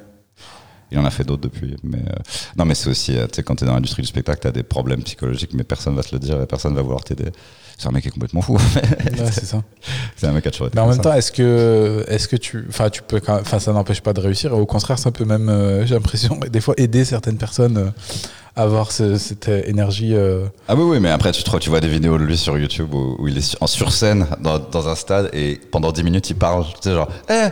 Il 0.92 0.98
en 1.00 1.06
a 1.06 1.12
fait 1.12 1.24
d'autres 1.24 1.42
depuis. 1.44 1.76
Mais 1.84 1.98
euh, 2.00 2.16
non, 2.58 2.66
mais 2.66 2.76
c'est 2.76 2.90
aussi, 2.90 3.16
euh, 3.18 3.26
tu 3.28 3.36
sais, 3.36 3.44
quand 3.44 3.56
t'es 3.56 3.66
dans 3.66 3.74
l'industrie 3.76 4.02
du 4.02 4.08
spectacle, 4.08 4.40
t'as 4.42 4.52
des 4.52 4.64
problèmes 4.64 5.04
psychologiques, 5.04 5.52
mais 5.54 5.64
personne 5.64 5.96
va 5.96 6.04
te 6.04 6.14
le 6.14 6.20
dire 6.20 6.42
et 6.42 6.46
personne 6.46 6.74
va 6.76 6.82
vouloir 6.82 7.04
t'aider. 7.04 7.26
C'est 7.78 7.88
un 7.88 7.92
mec 7.92 8.02
qui 8.02 8.10
est 8.10 8.12
complètement 8.12 8.42
fou. 8.42 8.58
Ouais, 8.76 9.32
c'est 9.32 9.46
ça. 9.46 9.62
c'est 10.18 10.28
un 10.28 10.32
mec 10.34 10.44
qui 10.44 10.50
a 10.50 10.52
toujours 10.52 10.68
été 10.68 10.76
Mais 10.76 10.82
en 10.82 10.88
même 10.88 10.98
ça. 10.98 11.04
temps, 11.04 11.14
est-ce 11.14 11.32
que, 11.32 12.04
est-ce 12.08 12.28
que 12.28 12.36
tu, 12.36 12.66
enfin, 12.70 12.90
tu 12.90 13.02
peux, 13.04 13.22
enfin, 13.28 13.60
ça 13.60 13.72
n'empêche 13.72 14.02
pas 14.02 14.12
de 14.14 14.20
réussir. 14.20 14.54
Au 14.54 14.66
contraire, 14.66 15.00
ça 15.00 15.12
peut 15.12 15.26
même, 15.26 15.48
euh, 15.50 15.86
j'ai 15.86 15.94
l'impression, 15.96 16.38
des 16.52 16.60
fois 16.62 16.74
aider 16.78 17.06
certaines 17.06 17.38
personnes 17.38 17.78
euh, 17.78 17.90
à 18.56 18.64
avoir 18.64 18.92
ce- 18.92 19.18
cette 19.18 19.48
énergie. 19.48 20.14
euh, 20.16 20.46
Ah 20.68 20.76
oui, 20.76 20.84
oui, 20.84 21.00
mais 21.00 21.10
après, 21.12 21.32
tu, 21.32 21.44
te- 21.44 21.58
tu 21.58 21.70
vois 21.70 21.80
des 21.80 21.88
vidéos 21.88 22.18
de 22.18 22.24
lui 22.24 22.36
sur 22.38 22.58
YouTube 22.58 22.94
où, 22.94 23.16
où 23.20 23.28
il 23.30 23.38
est 23.38 23.56
en 23.62 23.68
sur 23.68 23.94
scène 23.94 24.26
dans, 24.42 24.60
dans 24.60 24.88
un 24.90 24.96
stade 24.96 25.30
et 25.34 25.60
pendant 25.72 25.92
10 25.94 26.04
minutes, 26.04 26.30
il 26.32 26.36
parle, 26.36 26.66
tu 26.66 26.72
sais, 26.90 26.92
genre, 26.94 27.08
Eh, 27.30 27.48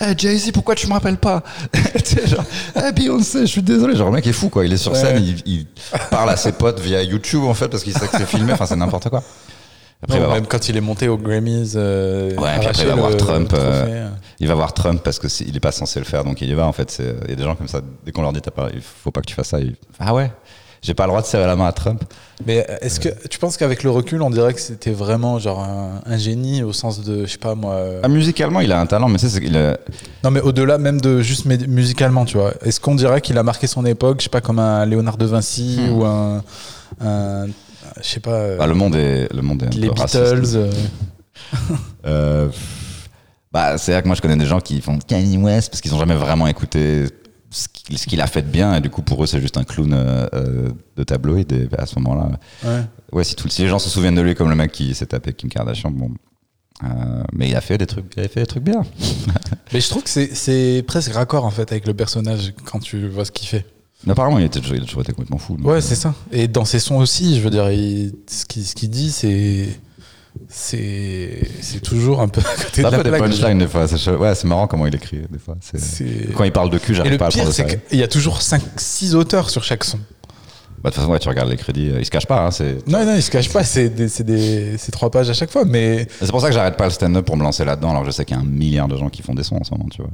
eh, 0.00 0.14
Jay-Z, 0.16 0.52
pourquoi 0.52 0.74
tu 0.74 0.86
me 0.86 0.92
rappelles 0.92 1.16
pas 1.18 1.42
genre, 2.26 2.44
Eh, 2.76 2.92
Beyoncé, 2.92 3.40
je 3.40 3.46
suis 3.46 3.62
désolé. 3.62 3.96
Genre, 3.96 4.08
le 4.08 4.14
mec 4.16 4.26
est 4.26 4.32
fou, 4.32 4.48
quoi. 4.48 4.64
Il 4.64 4.72
est 4.72 4.76
sur 4.76 4.92
Ouais. 4.92 4.98
scène, 4.98 5.22
il, 5.22 5.42
il 5.46 5.66
parle 6.10 6.30
à 6.30 6.36
ses 6.36 6.52
potes 6.52 6.80
via 6.80 7.02
YouTube, 7.02 7.42
en 7.44 7.54
fait, 7.54 7.68
parce 7.68 7.82
qu'il 7.84 7.92
sait 7.92 8.06
que 8.08 8.16
c'est 8.16 8.26
filmé. 8.26 8.52
Enfin, 8.52 8.66
c'est 8.66 8.76
n'importe 8.76 9.08
quoi. 9.08 9.22
Après, 10.04 10.18
voir, 10.18 10.32
même 10.32 10.46
quand 10.46 10.68
il 10.68 10.76
est 10.76 10.80
monté 10.80 11.06
aux 11.08 11.16
Grammys, 11.16 11.74
euh, 11.76 12.34
Ouais, 12.36 12.58
puis 12.58 12.66
après, 12.68 12.82
il 12.82 12.88
va 12.88 12.94
le- 12.96 13.00
voir 13.00 13.16
Trump, 13.16 13.52
euh, 13.54 14.08
il 14.40 14.48
va 14.48 14.54
voir 14.54 14.74
Trump 14.74 15.00
parce 15.04 15.20
que 15.20 15.28
c'est- 15.28 15.44
il 15.44 15.56
est 15.56 15.60
pas 15.60 15.70
censé 15.70 16.00
le 16.00 16.04
faire, 16.04 16.24
donc 16.24 16.40
il 16.40 16.50
y 16.50 16.54
va, 16.54 16.66
en 16.66 16.72
fait. 16.72 17.00
Il 17.24 17.30
y 17.30 17.32
a 17.34 17.36
des 17.36 17.44
gens 17.44 17.54
comme 17.54 17.68
ça, 17.68 17.80
dès 18.04 18.10
qu'on 18.10 18.22
leur 18.22 18.32
dit, 18.32 18.40
pas, 18.40 18.68
il 18.74 18.80
faut 18.80 19.12
pas 19.12 19.20
que 19.20 19.26
tu 19.26 19.34
fasses 19.34 19.50
ça, 19.50 19.58
ah 20.00 20.12
ouais? 20.12 20.32
J'ai 20.82 20.94
pas 20.94 21.04
le 21.04 21.10
droit 21.10 21.22
de 21.22 21.26
serrer 21.26 21.46
la 21.46 21.54
main 21.56 21.66
à 21.66 21.72
Trump. 21.72 22.02
Mais 22.44 22.66
est-ce 22.80 22.98
que 22.98 23.08
tu 23.28 23.38
penses 23.38 23.56
qu'avec 23.56 23.84
le 23.84 23.90
recul, 23.90 24.20
on 24.20 24.30
dirait 24.30 24.52
que 24.52 24.60
c'était 24.60 24.90
vraiment 24.90 25.38
genre 25.38 25.60
un, 25.62 26.00
un 26.04 26.16
génie 26.18 26.62
au 26.64 26.72
sens 26.72 27.04
de, 27.04 27.24
je 27.24 27.30
sais 27.30 27.38
pas 27.38 27.54
moi. 27.54 27.74
euh, 27.74 28.00
Ah, 28.02 28.08
musicalement, 28.08 28.58
il 28.60 28.72
a 28.72 28.80
un 28.80 28.86
talent, 28.86 29.08
mais 29.08 29.18
c'est 29.18 29.40
qu'il 29.40 29.56
a- 29.56 29.78
Non, 30.24 30.32
mais 30.32 30.40
au-delà 30.40 30.78
même 30.78 31.00
de 31.00 31.22
juste 31.22 31.44
musicalement, 31.46 32.24
tu 32.24 32.36
vois. 32.36 32.52
Est-ce 32.64 32.80
qu'on 32.80 32.96
dirait 32.96 33.20
qu'il 33.20 33.38
a 33.38 33.44
marqué 33.44 33.68
son 33.68 33.86
époque, 33.86 34.16
je 34.18 34.24
sais 34.24 34.28
pas, 34.30 34.40
comme 34.40 34.58
un 34.58 34.84
Léonard 34.84 35.18
de 35.18 35.26
Vinci 35.26 35.78
Hmm. 35.80 35.92
ou 35.92 36.04
un, 36.04 36.42
un- 37.00 37.46
je 37.46 38.08
sais 38.08 38.20
pas, 38.20 38.30
euh, 38.32 38.56
bah, 38.58 38.66
le 38.66 38.74
monde 38.74 38.96
est, 38.96 39.32
le 39.32 39.42
monde 39.42 39.62
est 39.62 39.66
un 39.66 39.70
les 39.80 39.88
peu. 39.88 39.94
Beatles. 39.94 40.56
euh, 40.56 40.72
Euh, 42.06 42.48
bah, 43.52 43.78
c'est 43.78 43.92
vrai 43.92 44.02
que 44.02 44.06
moi, 44.08 44.16
je 44.16 44.22
connais 44.22 44.36
des 44.36 44.46
gens 44.46 44.60
qui 44.60 44.80
font 44.80 44.98
Kanye 44.98 45.36
West 45.38 45.70
parce 45.70 45.80
qu'ils 45.80 45.94
ont 45.94 45.98
jamais 45.98 46.14
vraiment 46.16 46.46
écouté 46.46 47.04
ce 47.52 48.06
qu'il 48.06 48.20
a 48.20 48.26
fait 48.26 48.42
de 48.42 48.48
bien, 48.48 48.74
et 48.74 48.80
du 48.80 48.90
coup, 48.90 49.02
pour 49.02 49.22
eux, 49.22 49.26
c'est 49.26 49.40
juste 49.40 49.56
un 49.58 49.64
clown 49.64 49.92
euh, 49.92 50.26
euh, 50.34 50.68
de 50.96 51.04
tabloïd. 51.04 51.52
Et 51.52 51.68
à 51.78 51.86
ce 51.86 51.98
moment-là, 52.00 52.30
ouais. 52.64 52.80
ouais, 53.12 53.24
si, 53.24 53.36
tout, 53.36 53.48
si 53.48 53.62
les 53.62 53.68
gens 53.68 53.78
se 53.78 53.88
souviennent 53.90 54.14
de 54.14 54.20
lui 54.22 54.34
comme 54.34 54.48
le 54.48 54.56
mec 54.56 54.72
qui 54.72 54.94
s'est 54.94 55.06
tapé 55.06 55.32
Kim 55.32 55.48
Kardashian, 55.48 55.90
bon. 55.90 56.10
Euh, 56.84 57.22
mais 57.32 57.48
il 57.48 57.54
a 57.54 57.60
fait 57.60 57.78
des 57.78 57.86
trucs, 57.86 58.12
il 58.16 58.24
a 58.24 58.28
fait 58.28 58.40
des 58.40 58.46
trucs 58.46 58.64
bien. 58.64 58.82
Mais 59.72 59.80
je 59.80 59.88
trouve 59.88 60.02
que 60.02 60.10
c'est- 60.10 60.82
presque 60.86 61.12
raccord 61.12 61.44
en 61.44 61.50
fait 61.50 61.70
avec 61.70 61.86
le 61.86 61.94
personnage 61.94 62.52
quand 62.64 62.80
tu 62.80 63.06
vois 63.08 63.24
ce 63.24 63.30
qu'il 63.30 63.46
fait. 63.46 63.64
Apparemment, 64.08 64.38
il, 64.40 64.46
était 64.46 64.58
toujours, 64.58 64.76
il 64.76 64.82
a 64.82 64.84
toujours 64.86 65.02
été 65.02 65.12
complètement 65.12 65.38
fou. 65.38 65.56
Ouais, 65.62 65.80
c'est 65.80 65.94
ça. 65.94 66.12
Et 66.32 66.48
dans 66.48 66.64
ses 66.64 66.80
sons 66.80 66.96
aussi, 66.96 67.36
je 67.36 67.40
veux 67.42 67.50
dire, 67.50 67.70
il- 67.70 68.12
ce 68.28 68.44
qu'il 68.46 68.64
ce 68.64 68.74
qu'il 68.74 68.90
dit, 68.90 69.12
c'est. 69.12 69.68
C'est 70.54 71.40
c'est 71.62 71.80
toujours 71.80 72.20
un 72.20 72.28
peu 72.28 72.40
à 72.42 72.62
côté 72.64 72.82
de 72.82 72.88
la 72.88 72.90
des 72.90 73.10
des 73.54 73.66
fois. 73.66 73.86
Ouais, 74.18 74.34
c'est 74.34 74.44
marrant 74.44 74.66
comment 74.66 74.86
il 74.86 74.94
écrit 74.94 75.22
des 75.30 75.38
fois. 75.38 75.56
C'est- 75.60 75.78
C'est- 75.80 76.32
Quand 76.36 76.44
il 76.44 76.52
parle 76.52 76.68
de 76.68 76.76
cul, 76.76 76.94
j'arrive 76.94 77.12
le 77.12 77.18
pas 77.18 77.26
à 77.26 77.28
le 77.28 77.32
pire, 77.32 77.42
prendre 77.44 77.54
c'est 77.54 77.62
sérieux. 77.62 77.80
qu'il 77.88 77.98
y 77.98 78.02
a 78.02 78.08
toujours 78.08 78.42
5-6 78.42 79.14
auteurs 79.14 79.48
sur 79.48 79.64
chaque 79.64 79.82
son. 79.82 79.96
Bah, 79.96 80.90
de 80.90 80.94
toute 80.94 80.96
façon, 80.96 81.10
ouais, 81.12 81.18
tu 81.20 81.28
regardes 81.28 81.48
les 81.48 81.56
crédits, 81.56 81.90
euh, 81.90 82.00
il 82.00 82.04
se 82.04 82.10
cache 82.10 82.26
pas. 82.26 82.44
Hein, 82.44 82.50
c'est 82.50 82.86
Non, 82.86 83.04
non, 83.06 83.14
il 83.16 83.22
se 83.22 83.30
cache 83.30 83.48
pas, 83.50 83.64
c'est 83.64 83.88
des- 83.88 84.08
c'est 84.08 84.24
des- 84.24 84.76
c'est 84.76 84.92
trois 84.92 85.10
pages 85.10 85.30
à 85.30 85.32
chaque 85.32 85.50
fois, 85.50 85.64
mais. 85.64 86.06
c'est 86.20 86.30
pour 86.30 86.40
ça 86.42 86.48
que 86.48 86.54
j'arrête 86.54 86.76
pas 86.76 86.84
le 86.84 86.90
stand-up 86.90 87.24
pour 87.24 87.36
me 87.38 87.42
lancer 87.44 87.64
là-dedans. 87.64 87.90
Alors 87.90 88.04
je 88.04 88.10
sais 88.10 88.24
qu'il 88.26 88.36
y 88.36 88.38
a 88.38 88.42
un 88.42 88.46
milliard 88.46 88.88
de 88.88 88.96
gens 88.98 89.08
qui 89.08 89.22
font 89.22 89.34
des 89.34 89.44
sons 89.44 89.56
en 89.56 89.64
ce 89.64 89.70
moment, 89.70 89.86
tu 89.90 90.02
vois. 90.02 90.10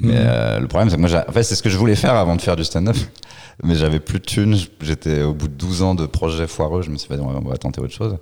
Mais 0.00 0.14
Mhm. 0.14 0.18
euh, 0.26 0.60
le 0.60 0.66
problème, 0.68 0.88
c'est 0.88 0.96
que 0.96 1.00
moi, 1.02 1.10
en 1.28 1.32
fait, 1.32 1.42
c'est 1.42 1.54
ce 1.56 1.62
que 1.62 1.68
je 1.70 1.76
voulais 1.76 1.94
faire 1.94 2.14
avant 2.14 2.36
de 2.36 2.40
faire 2.42 2.56
du 2.56 2.64
stand-up. 2.64 2.96
Mais 3.62 3.76
j'avais 3.76 4.00
plus 4.00 4.18
de 4.18 4.24
thunes. 4.24 4.56
J'étais 4.80 5.22
au 5.22 5.32
bout 5.34 5.46
de 5.46 5.52
12 5.54 5.82
ans 5.82 5.94
de 5.94 6.06
projets 6.06 6.48
foireux. 6.48 6.82
Je 6.82 6.90
me 6.90 6.96
suis 6.96 7.08
dit, 7.08 7.20
on 7.20 7.28
va, 7.30 7.38
on 7.44 7.48
va 7.48 7.56
tenter 7.56 7.80
autre 7.80 7.92
chose. 7.94 8.16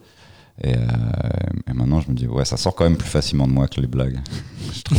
Et, 0.63 0.75
euh, 0.77 0.79
et 1.69 1.73
maintenant, 1.73 2.01
je 2.01 2.09
me 2.11 2.15
dis, 2.15 2.27
ouais, 2.29 2.45
ça 2.45 2.57
sort 2.57 2.75
quand 2.75 2.85
même 2.85 2.97
plus 2.97 3.09
facilement 3.09 3.47
de 3.49 3.53
moi 3.53 3.67
que 3.69 3.81
les 3.81 3.87
blagues. 3.89 4.21
je 4.73 4.83
trouve. 4.83 4.99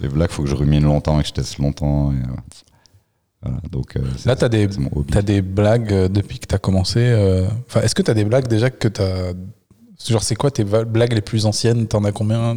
les 0.00 0.08
blagues, 0.08 0.30
faut 0.30 0.42
que 0.42 0.48
je 0.50 0.54
rumine 0.54 0.84
longtemps 0.84 1.18
et 1.18 1.22
que 1.22 1.28
je 1.28 1.32
teste 1.34 1.58
longtemps. 1.58 2.12
Et, 2.12 2.16
euh, 2.16 2.20
voilà, 3.42 3.58
donc, 3.70 3.96
euh, 3.96 4.00
Là, 4.26 4.36
mon 4.78 4.90
hobby. 4.94 5.12
t'as 5.12 5.22
des 5.22 5.40
blagues 5.42 5.92
euh, 5.92 6.08
depuis 6.08 6.38
que 6.38 6.46
t'as 6.46 6.58
commencé. 6.58 6.98
euh, 7.00 7.46
est-ce 7.82 7.94
que 7.94 8.02
t'as 8.02 8.14
des 8.14 8.24
blagues 8.24 8.48
déjà 8.48 8.70
que 8.70 8.88
t'as. 8.88 9.32
Genre, 10.06 10.22
c'est 10.22 10.34
quoi 10.34 10.50
tes 10.50 10.64
blagues 10.64 11.14
les 11.14 11.22
plus 11.22 11.46
anciennes? 11.46 11.86
T'en 11.86 12.04
as 12.04 12.12
combien? 12.12 12.56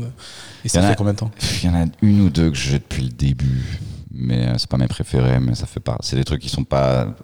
Et 0.65 0.69
ça 0.69 0.81
Il 0.81 0.85
a- 0.85 0.89
fait 0.89 0.95
combien 0.97 1.13
de 1.13 1.19
temps? 1.19 1.31
Il 1.63 1.67
y 1.67 1.71
en 1.71 1.75
a 1.81 1.85
une 2.01 2.21
ou 2.21 2.29
deux 2.29 2.49
que 2.49 2.57
j'ai 2.57 2.79
depuis 2.79 3.03
le 3.03 3.09
début, 3.11 3.79
mais 4.11 4.51
c'est 4.57 4.67
pas 4.69 4.77
mes 4.77 4.87
préférés, 4.87 5.39
mais 5.39 5.55
ça 5.55 5.65
fait 5.67 5.79
pas. 5.79 5.97
C'est 6.01 6.17
des 6.17 6.25
trucs 6.25 6.41
qui 6.41 6.49
sont 6.49 6.65
pas. 6.65 7.15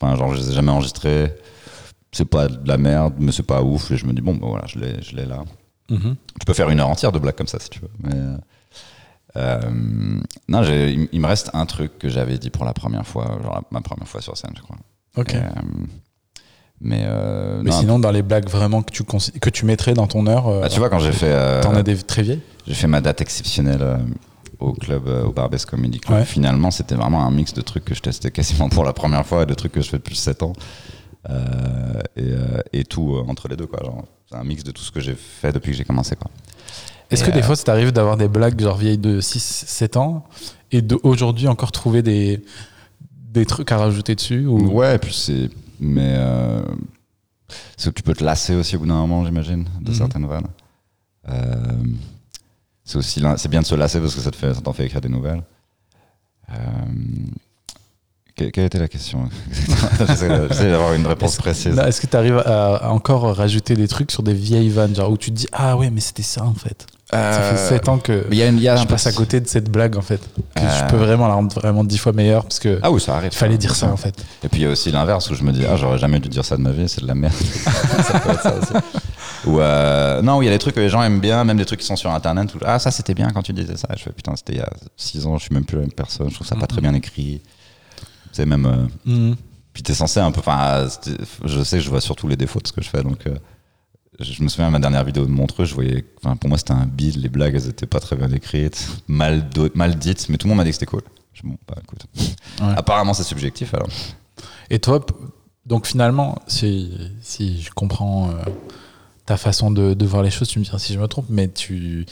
Enfin, 0.00 0.16
genre, 0.16 0.34
je 0.34 0.40
les 0.40 0.50
ai 0.50 0.54
jamais 0.54 0.70
enregistrés. 0.70 1.34
C'est 2.16 2.24
pas 2.24 2.48
de 2.48 2.66
la 2.66 2.78
merde, 2.78 3.12
mais 3.18 3.30
c'est 3.30 3.42
pas 3.42 3.60
ouf. 3.62 3.90
Et 3.90 3.98
je 3.98 4.06
me 4.06 4.14
dis, 4.14 4.22
bon, 4.22 4.32
ben 4.34 4.46
voilà, 4.48 4.64
je 4.66 4.78
l'ai, 4.78 5.02
je 5.02 5.14
l'ai 5.14 5.26
là. 5.26 5.44
Mhm. 5.90 6.16
Tu 6.40 6.46
peux 6.46 6.54
faire 6.54 6.70
une 6.70 6.80
heure 6.80 6.88
entière 6.88 7.12
de 7.12 7.18
blagues 7.18 7.34
comme 7.34 7.46
ça 7.46 7.58
si 7.60 7.68
tu 7.68 7.78
veux. 7.80 7.90
Mais, 8.02 8.14
euh, 8.14 8.36
euh, 9.36 9.60
non, 10.48 10.62
j'ai- 10.62 11.08
il, 11.12 11.20
me 11.20 11.26
reste 11.26 11.50
un 11.52 11.66
truc 11.66 11.98
que 11.98 12.08
j'avais 12.08 12.38
dit 12.38 12.48
pour 12.48 12.64
la 12.64 12.72
première 12.72 13.06
fois, 13.06 13.38
genre 13.42 13.52
la- 13.56 13.62
ma 13.70 13.82
première 13.82 14.08
fois 14.08 14.22
sur 14.22 14.34
scène, 14.34 14.52
je 14.56 14.62
crois. 14.62 14.78
Ok. 15.18 15.34
Et, 15.34 15.36
euh, 15.36 15.40
mais 16.80 17.04
euh, 17.06 17.60
Mais 17.62 17.70
non, 17.70 17.78
sinon, 17.80 17.98
dans 17.98 18.10
les 18.10 18.22
blagues 18.22 18.48
vraiment 18.48 18.82
que 18.82 18.90
tu, 18.92 19.04
que 19.04 19.50
tu 19.50 19.66
mettrais 19.66 19.92
dans 19.92 20.06
ton 20.06 20.26
heure, 20.26 20.60
bah, 20.62 20.68
tu 20.70 20.78
vois, 20.78 20.88
quand 20.88 20.98
j'ai 21.00 21.12
fait. 21.12 21.60
t'en 21.60 21.74
as 21.74 21.82
des 21.82 21.96
très 21.98 22.22
vieilles? 22.22 22.40
J'ai 22.66 22.74
fait 22.74 22.86
ma 22.86 23.02
date 23.02 23.20
exceptionnelle 23.20 23.84
au 24.58 24.72
club, 24.72 25.06
au 25.06 25.32
Barbès 25.32 25.66
Comedy 25.66 26.00
Club. 26.00 26.18
Ouais. 26.20 26.24
Finalement, 26.24 26.70
c'était 26.70 26.94
vraiment 26.94 27.26
un 27.26 27.30
mix 27.30 27.52
de 27.52 27.60
trucs 27.60 27.84
que 27.84 27.94
je 27.94 28.00
testais 28.00 28.30
quasiment 28.30 28.70
pour 28.70 28.84
la 28.84 28.94
première 28.94 29.26
fois 29.26 29.42
et 29.42 29.46
de 29.46 29.52
trucs 29.54 29.72
que 29.72 29.82
je 29.82 29.90
fais 29.90 29.98
depuis 29.98 30.16
7 30.16 30.42
ans. 30.42 30.54
Euh, 31.28 32.00
et, 32.16 32.22
euh, 32.22 32.60
et 32.72 32.84
tout 32.84 33.16
euh, 33.16 33.24
entre 33.28 33.48
les 33.48 33.56
deux, 33.56 33.66
quoi. 33.66 33.80
Genre, 33.84 34.04
C'est 34.30 34.36
un 34.36 34.44
mix 34.44 34.62
de 34.62 34.70
tout 34.70 34.82
ce 34.82 34.92
que 34.92 35.00
j'ai 35.00 35.14
fait 35.14 35.52
depuis 35.52 35.72
que 35.72 35.76
j'ai 35.76 35.84
commencé, 35.84 36.14
quoi. 36.16 36.30
Est-ce 37.10 37.22
que 37.24 37.30
des 37.30 37.42
fois, 37.42 37.54
ça 37.56 37.64
t'arrive 37.64 37.92
d'avoir 37.92 38.16
des 38.16 38.28
blagues 38.28 38.60
genre 38.60 38.76
vieilles 38.76 38.98
de 38.98 39.20
6-7 39.20 39.96
ans 39.98 40.24
et 40.72 40.82
d'aujourd'hui 40.82 41.46
encore 41.48 41.70
trouver 41.72 42.02
des, 42.02 42.42
des 43.32 43.46
trucs 43.46 43.70
à 43.70 43.78
rajouter 43.78 44.14
dessus 44.16 44.46
ou... 44.46 44.58
Ouais, 44.72 44.96
et 44.96 44.98
puis 44.98 45.14
c'est. 45.14 45.50
Mais. 45.80 46.14
Euh, 46.16 46.62
c'est 47.76 47.90
que 47.90 47.94
tu 47.94 48.02
peux 48.02 48.14
te 48.14 48.24
lasser 48.24 48.54
aussi 48.56 48.74
au 48.76 48.80
bout 48.80 48.86
d'un 48.86 48.94
moment, 48.94 49.24
j'imagine, 49.24 49.64
de 49.80 49.90
Mhm. 49.90 49.96
certaines 49.96 50.26
vannes. 50.26 50.48
Euh, 51.28 51.54
c'est 52.84 52.96
aussi 52.98 53.20
l'un- 53.20 53.36
c'est 53.36 53.48
bien 53.48 53.60
de 53.60 53.66
se 53.66 53.74
lasser 53.76 54.00
parce 54.00 54.14
que 54.14 54.20
ça 54.20 54.30
te 54.32 54.36
fait, 54.36 54.52
ça 54.54 54.60
t'en 54.60 54.72
fait 54.72 54.86
écrire 54.86 55.00
des 55.00 55.08
nouvelles. 55.08 55.42
Euh, 56.50 56.54
quelle 58.36 58.64
était 58.66 58.78
la 58.78 58.88
question 58.88 59.28
J'essaie 59.98 60.70
d'avoir 60.70 60.92
une 60.92 61.06
réponse 61.06 61.36
précise. 61.36 61.74
Non, 61.74 61.84
Est-ce 61.84 62.00
que 62.00 62.06
tu 62.06 62.16
arrives 62.16 62.38
à, 62.38 62.76
à 62.76 62.88
encore 62.90 63.34
rajouter 63.34 63.74
des 63.74 63.88
trucs 63.88 64.10
sur 64.12 64.22
des 64.22 64.34
vieilles 64.34 64.68
vannes, 64.68 64.94
genre 64.94 65.10
où 65.10 65.16
tu 65.16 65.30
te 65.30 65.36
dis 65.36 65.46
Ah 65.52 65.76
ouais, 65.76 65.90
mais 65.90 66.00
c'était 66.00 66.22
ça 66.22 66.44
en 66.44 66.54
fait. 66.54 66.86
Ça 67.10 67.40
fait 67.40 67.56
7 67.56 67.88
ans 67.88 67.98
que 67.98 68.12
Euh, 68.12 68.24
y 68.34 68.42
a, 68.42 68.48
une- 68.48 68.58
y 68.58 68.68
a 68.68 68.74
je 68.76 68.82
un 68.82 68.86
passe 68.86 69.06
à 69.06 69.12
côté 69.12 69.40
de 69.40 69.46
cette 69.46 69.70
blague 69.70 69.96
en 69.96 70.02
fait. 70.02 70.20
Que 70.56 70.60
Euh. 70.62 70.78
je 70.80 70.90
peux 70.90 70.96
vraiment 70.96 71.28
la 71.28 71.34
rendre 71.34 71.54
vraiment 71.54 71.84
10 71.84 71.98
fois 71.98 72.12
meilleure 72.12 72.42
parce 72.42 72.58
que 72.58 72.80
Ah 72.82 72.90
oui, 72.90 73.00
ça 73.00 73.14
arrive. 73.16 73.30
fallait 73.32 73.58
dire 73.58 73.76
ça 73.76 73.86
en 73.92 73.96
fait. 73.96 74.14
Et 74.42 74.48
puis 74.48 74.60
il 74.62 74.64
y 74.64 74.66
a 74.66 74.70
aussi 74.70 74.90
l'inverse 74.90 75.30
où 75.30 75.34
je 75.36 75.44
me 75.44 75.52
dis, 75.52 75.64
ah, 75.66 75.76
j'aurais 75.76 75.98
jamais 75.98 76.18
dû 76.18 76.28
dire 76.28 76.44
ça 76.44 76.56
de 76.56 76.62
ma 76.62 76.70
vie, 76.72 76.88
c'est 76.88 77.02
de 77.02 77.06
la 77.06 77.14
merde. 77.14 77.32
ça 78.02 78.18
peut 78.18 78.30
être 78.30 78.42
ça 78.42 78.54
aussi. 78.60 78.72
Ou 79.46 79.60
euh, 79.60 80.20
non, 80.22 80.42
il 80.42 80.46
y 80.46 80.48
a 80.48 80.50
des 80.50 80.58
trucs 80.58 80.74
que 80.74 80.80
les 80.80 80.88
gens 80.88 81.00
aiment 81.02 81.20
bien, 81.20 81.44
même 81.44 81.56
des 81.58 81.64
trucs 81.64 81.78
qui 81.80 81.86
sont 81.86 81.94
sur 81.94 82.10
internet 82.10 82.52
où 82.54 82.58
ah, 82.66 82.80
ça 82.80 82.90
c'était 82.90 83.14
bien 83.14 83.30
quand 83.30 83.42
tu 83.42 83.52
disais 83.52 83.76
ça. 83.76 83.86
Je 83.96 84.02
fais 84.02 84.10
putain, 84.10 84.34
c'était 84.34 84.54
il 84.54 84.58
y 84.58 84.62
a 84.62 84.70
6 84.96 85.26
ans, 85.26 85.38
je 85.38 85.44
suis 85.44 85.54
même 85.54 85.64
plus 85.64 85.76
la 85.76 85.82
même 85.82 85.92
personne, 85.92 86.28
je 86.28 86.34
trouve 86.34 86.46
ça 86.46 86.56
pas 86.56 86.66
très 86.66 86.80
bien 86.80 86.92
écrit. 86.92 87.40
Même. 88.44 88.66
euh, 88.66 88.86
Mhm. 89.10 89.36
Puis 89.72 89.82
t'es 89.82 89.94
censé 89.94 90.20
un 90.20 90.30
peu. 90.32 90.40
Enfin, 90.40 90.86
je 91.44 91.62
sais 91.62 91.78
que 91.78 91.82
je 91.84 91.90
vois 91.90 92.00
surtout 92.00 92.28
les 92.28 92.36
défauts 92.36 92.60
de 92.60 92.66
ce 92.66 92.72
que 92.72 92.82
je 92.82 92.88
fais, 92.88 93.02
donc. 93.02 93.26
euh, 93.26 93.36
je 94.18 94.42
me 94.42 94.48
souviens 94.48 94.68
de 94.68 94.72
ma 94.72 94.78
dernière 94.78 95.04
vidéo 95.04 95.26
de 95.26 95.30
Montreux, 95.30 95.66
je 95.66 95.74
voyais. 95.74 96.02
Enfin, 96.22 96.36
pour 96.36 96.48
moi, 96.48 96.56
c'était 96.56 96.72
un 96.72 96.86
bide, 96.86 97.16
les 97.16 97.28
blagues, 97.28 97.54
elles 97.54 97.68
étaient 97.68 97.84
pas 97.86 98.00
très 98.00 98.16
bien 98.16 98.30
écrites, 98.32 98.88
mal, 99.08 99.46
mal 99.74 99.94
dites, 99.98 100.30
mais 100.30 100.38
tout 100.38 100.46
le 100.46 100.50
monde 100.50 100.56
m'a 100.56 100.64
dit 100.64 100.70
que 100.70 100.74
c'était 100.76 100.86
cool. 100.86 101.02
Je 101.34 101.42
dis, 101.42 101.48
bon, 101.48 101.58
bah 101.68 101.74
écoute. 101.82 102.06
Ouais. 102.62 102.74
Apparemment, 102.78 103.12
c'est 103.12 103.24
subjectif 103.24 103.74
alors. 103.74 103.88
Et 104.70 104.78
toi, 104.78 105.04
donc 105.66 105.86
finalement, 105.86 106.38
si, 106.46 106.96
si 107.20 107.60
je 107.60 107.70
comprends 107.72 108.30
euh, 108.30 108.32
ta 109.26 109.36
façon 109.36 109.70
de, 109.70 109.92
de 109.92 110.06
voir 110.06 110.22
les 110.22 110.30
choses, 110.30 110.48
tu 110.48 110.58
me 110.60 110.64
diras 110.64 110.78
si 110.78 110.94
je 110.94 110.98
me 110.98 111.06
trompe, 111.08 111.26
mais 111.28 111.48
tu, 111.48 112.06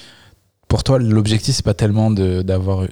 pour 0.68 0.84
toi, 0.84 0.98
l'objectif, 0.98 1.54
c'est 1.54 1.64
pas 1.64 1.72
tellement 1.72 2.10
d'avoir 2.10 2.86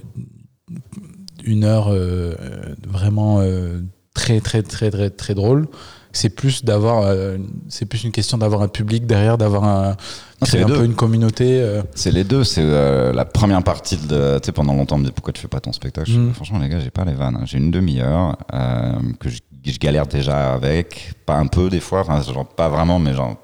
une 1.43 1.63
heure 1.63 1.89
euh, 1.89 2.35
euh, 2.39 2.75
vraiment 2.87 3.39
euh, 3.41 3.81
très, 4.13 4.39
très, 4.41 4.61
très, 4.63 4.89
très, 4.91 5.09
très 5.09 5.33
drôle. 5.33 5.67
C'est 6.15 6.29
plus 6.29 6.63
d'avoir, 6.63 7.01
euh, 7.05 7.37
c'est 7.69 7.85
plus 7.87 8.03
une 8.03 8.11
question 8.11 8.37
d'avoir 8.37 8.61
un 8.61 8.67
public 8.67 9.07
derrière, 9.07 9.35
d'avoir 9.39 9.63
un, 9.63 9.97
c'est 10.43 10.61
un 10.61 10.67
deux. 10.67 10.77
peu 10.77 10.85
une 10.85 10.93
communauté. 10.93 11.59
euh. 11.59 11.81
C'est 11.95 12.11
les 12.11 12.23
deux. 12.23 12.43
C'est 12.43 12.61
euh, 12.63 13.11
la 13.13 13.25
première 13.25 13.63
partie 13.63 13.97
de. 13.97 14.37
Tu 14.37 14.45
sais, 14.45 14.51
pendant 14.51 14.73
longtemps, 14.75 14.97
on 14.97 14.99
me 14.99 15.05
dit 15.05 15.11
pourquoi 15.11 15.33
tu 15.33 15.41
fais 15.41 15.47
pas 15.47 15.59
ton 15.59 15.71
spectacle? 15.73 16.11
Dis, 16.11 16.17
Mhm. 16.19 16.33
Franchement, 16.35 16.59
les 16.59 16.69
gars, 16.69 16.79
j'ai 16.79 16.91
pas 16.91 17.03
les 17.03 17.15
vannes. 17.15 17.39
J'ai 17.45 17.57
une 17.57 17.71
demi-heure 17.71 18.37
euh, 18.53 18.93
que 19.19 19.29
je, 19.29 19.39
je 19.65 19.79
galère 19.79 20.05
déjà 20.05 20.53
avec. 20.53 21.13
Pas 21.25 21.37
un 21.37 21.47
peu 21.47 21.69
des 21.71 21.79
fois. 21.79 22.01
Enfin, 22.01 22.21
genre 22.21 22.47
pas 22.47 22.69
vraiment, 22.69 22.99
mais 22.99 23.15
genre. 23.15 23.35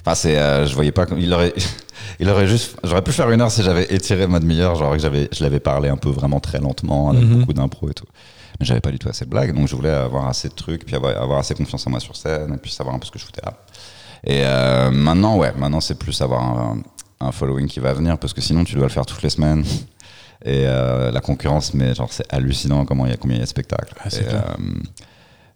Enfin, 0.00 0.14
c'est. 0.14 0.38
euh, 0.38 0.66
je 0.66 0.74
voyais 0.74 0.92
pas. 0.92 1.06
Il 1.16 1.32
aurait. 1.32 1.52
Il 2.20 2.28
aurait 2.30 2.46
juste. 2.46 2.76
J'aurais 2.84 3.02
pu 3.02 3.12
faire 3.12 3.30
une 3.30 3.40
heure 3.40 3.50
si 3.50 3.62
j'avais 3.62 3.84
étiré 3.94 4.26
ma 4.26 4.40
demi-heure. 4.40 4.74
Genre 4.76 4.92
que 4.92 4.98
j'avais. 4.98 5.28
Je 5.32 5.42
l'avais 5.44 5.60
parlé 5.60 5.88
un 5.88 5.96
peu 5.96 6.08
vraiment 6.10 6.40
très 6.40 6.58
lentement 6.58 7.10
avec 7.10 7.22
Mhm. 7.24 7.40
beaucoup 7.40 7.52
d'impro 7.52 7.88
et 7.90 7.94
tout. 7.94 8.06
Mais 8.60 8.66
j'avais 8.66 8.80
pas 8.80 8.90
du 8.90 8.98
tout 8.98 9.08
assez 9.08 9.24
de 9.24 9.30
blagues. 9.30 9.54
Donc 9.54 9.68
je 9.68 9.76
voulais 9.76 9.90
avoir 9.90 10.26
assez 10.28 10.48
de 10.48 10.54
trucs, 10.54 10.84
puis 10.84 10.96
avoir, 10.96 11.16
avoir 11.20 11.38
assez 11.40 11.54
confiance 11.54 11.86
en 11.86 11.90
moi 11.90 12.00
sur 12.00 12.16
scène, 12.16 12.52
et 12.54 12.56
puis 12.56 12.70
savoir 12.72 12.94
un 12.94 12.98
peu 12.98 13.06
ce 13.06 13.10
que 13.12 13.18
je 13.18 13.24
foutais 13.24 13.42
là. 13.44 13.54
Et 14.24 14.40
euh, 14.44 14.90
maintenant, 14.90 15.36
ouais, 15.36 15.52
maintenant 15.56 15.80
c'est 15.80 15.96
plus 15.98 16.20
avoir 16.22 16.42
un, 16.42 16.78
un 17.20 17.30
following 17.30 17.68
qui 17.68 17.78
va 17.78 17.92
venir 17.92 18.18
parce 18.18 18.32
que 18.32 18.40
sinon 18.40 18.64
tu 18.64 18.74
dois 18.74 18.84
le 18.84 18.90
faire 18.92 19.06
toutes 19.06 19.22
les 19.22 19.30
semaines. 19.30 19.64
Et 20.44 20.64
euh, 20.66 21.10
la 21.10 21.20
concurrence, 21.20 21.74
mais 21.74 21.94
genre 21.96 22.12
c'est 22.12 22.24
hallucinant 22.32 22.84
comment 22.84 23.06
il 23.06 23.10
y 23.10 23.14
a 23.14 23.16
combien 23.16 23.36
il 23.36 23.40
y 23.40 23.42
a 23.42 23.44
de 23.44 23.48
spectacles. 23.48 23.92
Ah, 24.04 24.08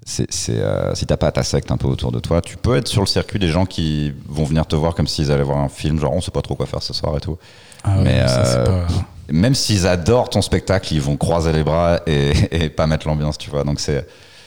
c'est 0.05 0.27
euh, 0.51 0.91
euh, 0.91 0.95
si 0.95 1.07
t'as 1.07 1.17
pas 1.17 1.31
ta 1.33 1.43
secte 1.43 1.71
un 1.71 1.77
peu 1.77 1.87
autour 1.87 2.11
de 2.12 2.19
toi, 2.19 2.41
tu 2.43 2.57
peux 2.57 2.77
être 2.77 2.88
sur 2.88 3.03
le 3.03 3.07
circuit 3.07 3.38
des 3.38 3.49
gens 3.49 3.67
qui 3.67 4.12
vont 4.29 4.45
venir 4.45 4.67
te 4.67 4.75
voir 4.77 4.95
comme 4.95 5.07
s'ils 5.07 5.31
allaient 5.31 5.43
voir 5.45 5.59
un 5.59 5.69
film, 5.69 5.99
genre 6.01 6.12
on 6.12 6.21
sait 6.21 6.31
pas 6.33 6.43
trop 6.43 6.55
quoi 6.57 6.67
faire 6.67 6.83
ce 6.83 6.93
soir 6.93 7.17
et 7.17 7.21
tout. 7.21 7.38
Ah 7.85 7.97
ouais, 7.99 8.03
Mais, 8.05 8.27
ça, 8.29 8.45
c'est 8.45 8.57
euh, 8.59 8.65
pas- 8.67 8.87
Même 9.31 9.55
s'ils 9.55 9.87
adorent 9.87 10.31
ton 10.31 10.43
spectacle, 10.43 10.93
ils 10.95 11.01
vont 11.01 11.17
croiser 11.17 11.53
les 11.53 11.62
bras 11.65 12.01
et, 12.07 12.33
et 12.65 12.69
pas 12.69 12.87
mettre 12.87 13.07
l'ambiance, 13.07 13.38
tu 13.38 13.49
vois. 13.51 13.65
Donc 13.65 13.79
c'est, 13.81 14.07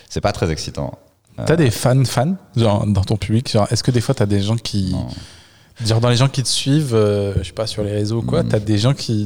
c'est 0.09 0.21
pas 0.21 0.31
très 0.33 0.51
excitant. 0.51 0.97
T'as 1.45 1.57
des 1.57 1.69
fans 1.71 2.05
fans 2.05 2.35
genre, 2.55 2.85
dans 2.87 3.03
ton 3.03 3.17
public? 3.17 3.51
Genre, 3.51 3.67
Est-ce 3.69 3.83
que 3.83 3.91
des 3.91 3.99
fois 4.01 4.15
t'as 4.15 4.25
des 4.25 4.41
gens 4.41 4.55
qui. 4.55 4.91
Non. 4.93 5.07
Genre 5.85 5.99
dans 5.99 6.07
les 6.09 6.15
gens 6.15 6.29
qui 6.29 6.41
te 6.43 6.47
suivent, 6.47 6.95
euh, 6.95 7.33
je 7.39 7.43
sais 7.47 7.51
pas, 7.53 7.67
sur 7.67 7.83
les 7.83 7.91
réseaux 7.91 8.19
ou 8.19 8.21
quoi, 8.21 8.43
Mm. 8.43 8.47
t'as 8.47 8.59
des 8.59 8.77
gens 8.77 8.93
qui, 8.93 9.25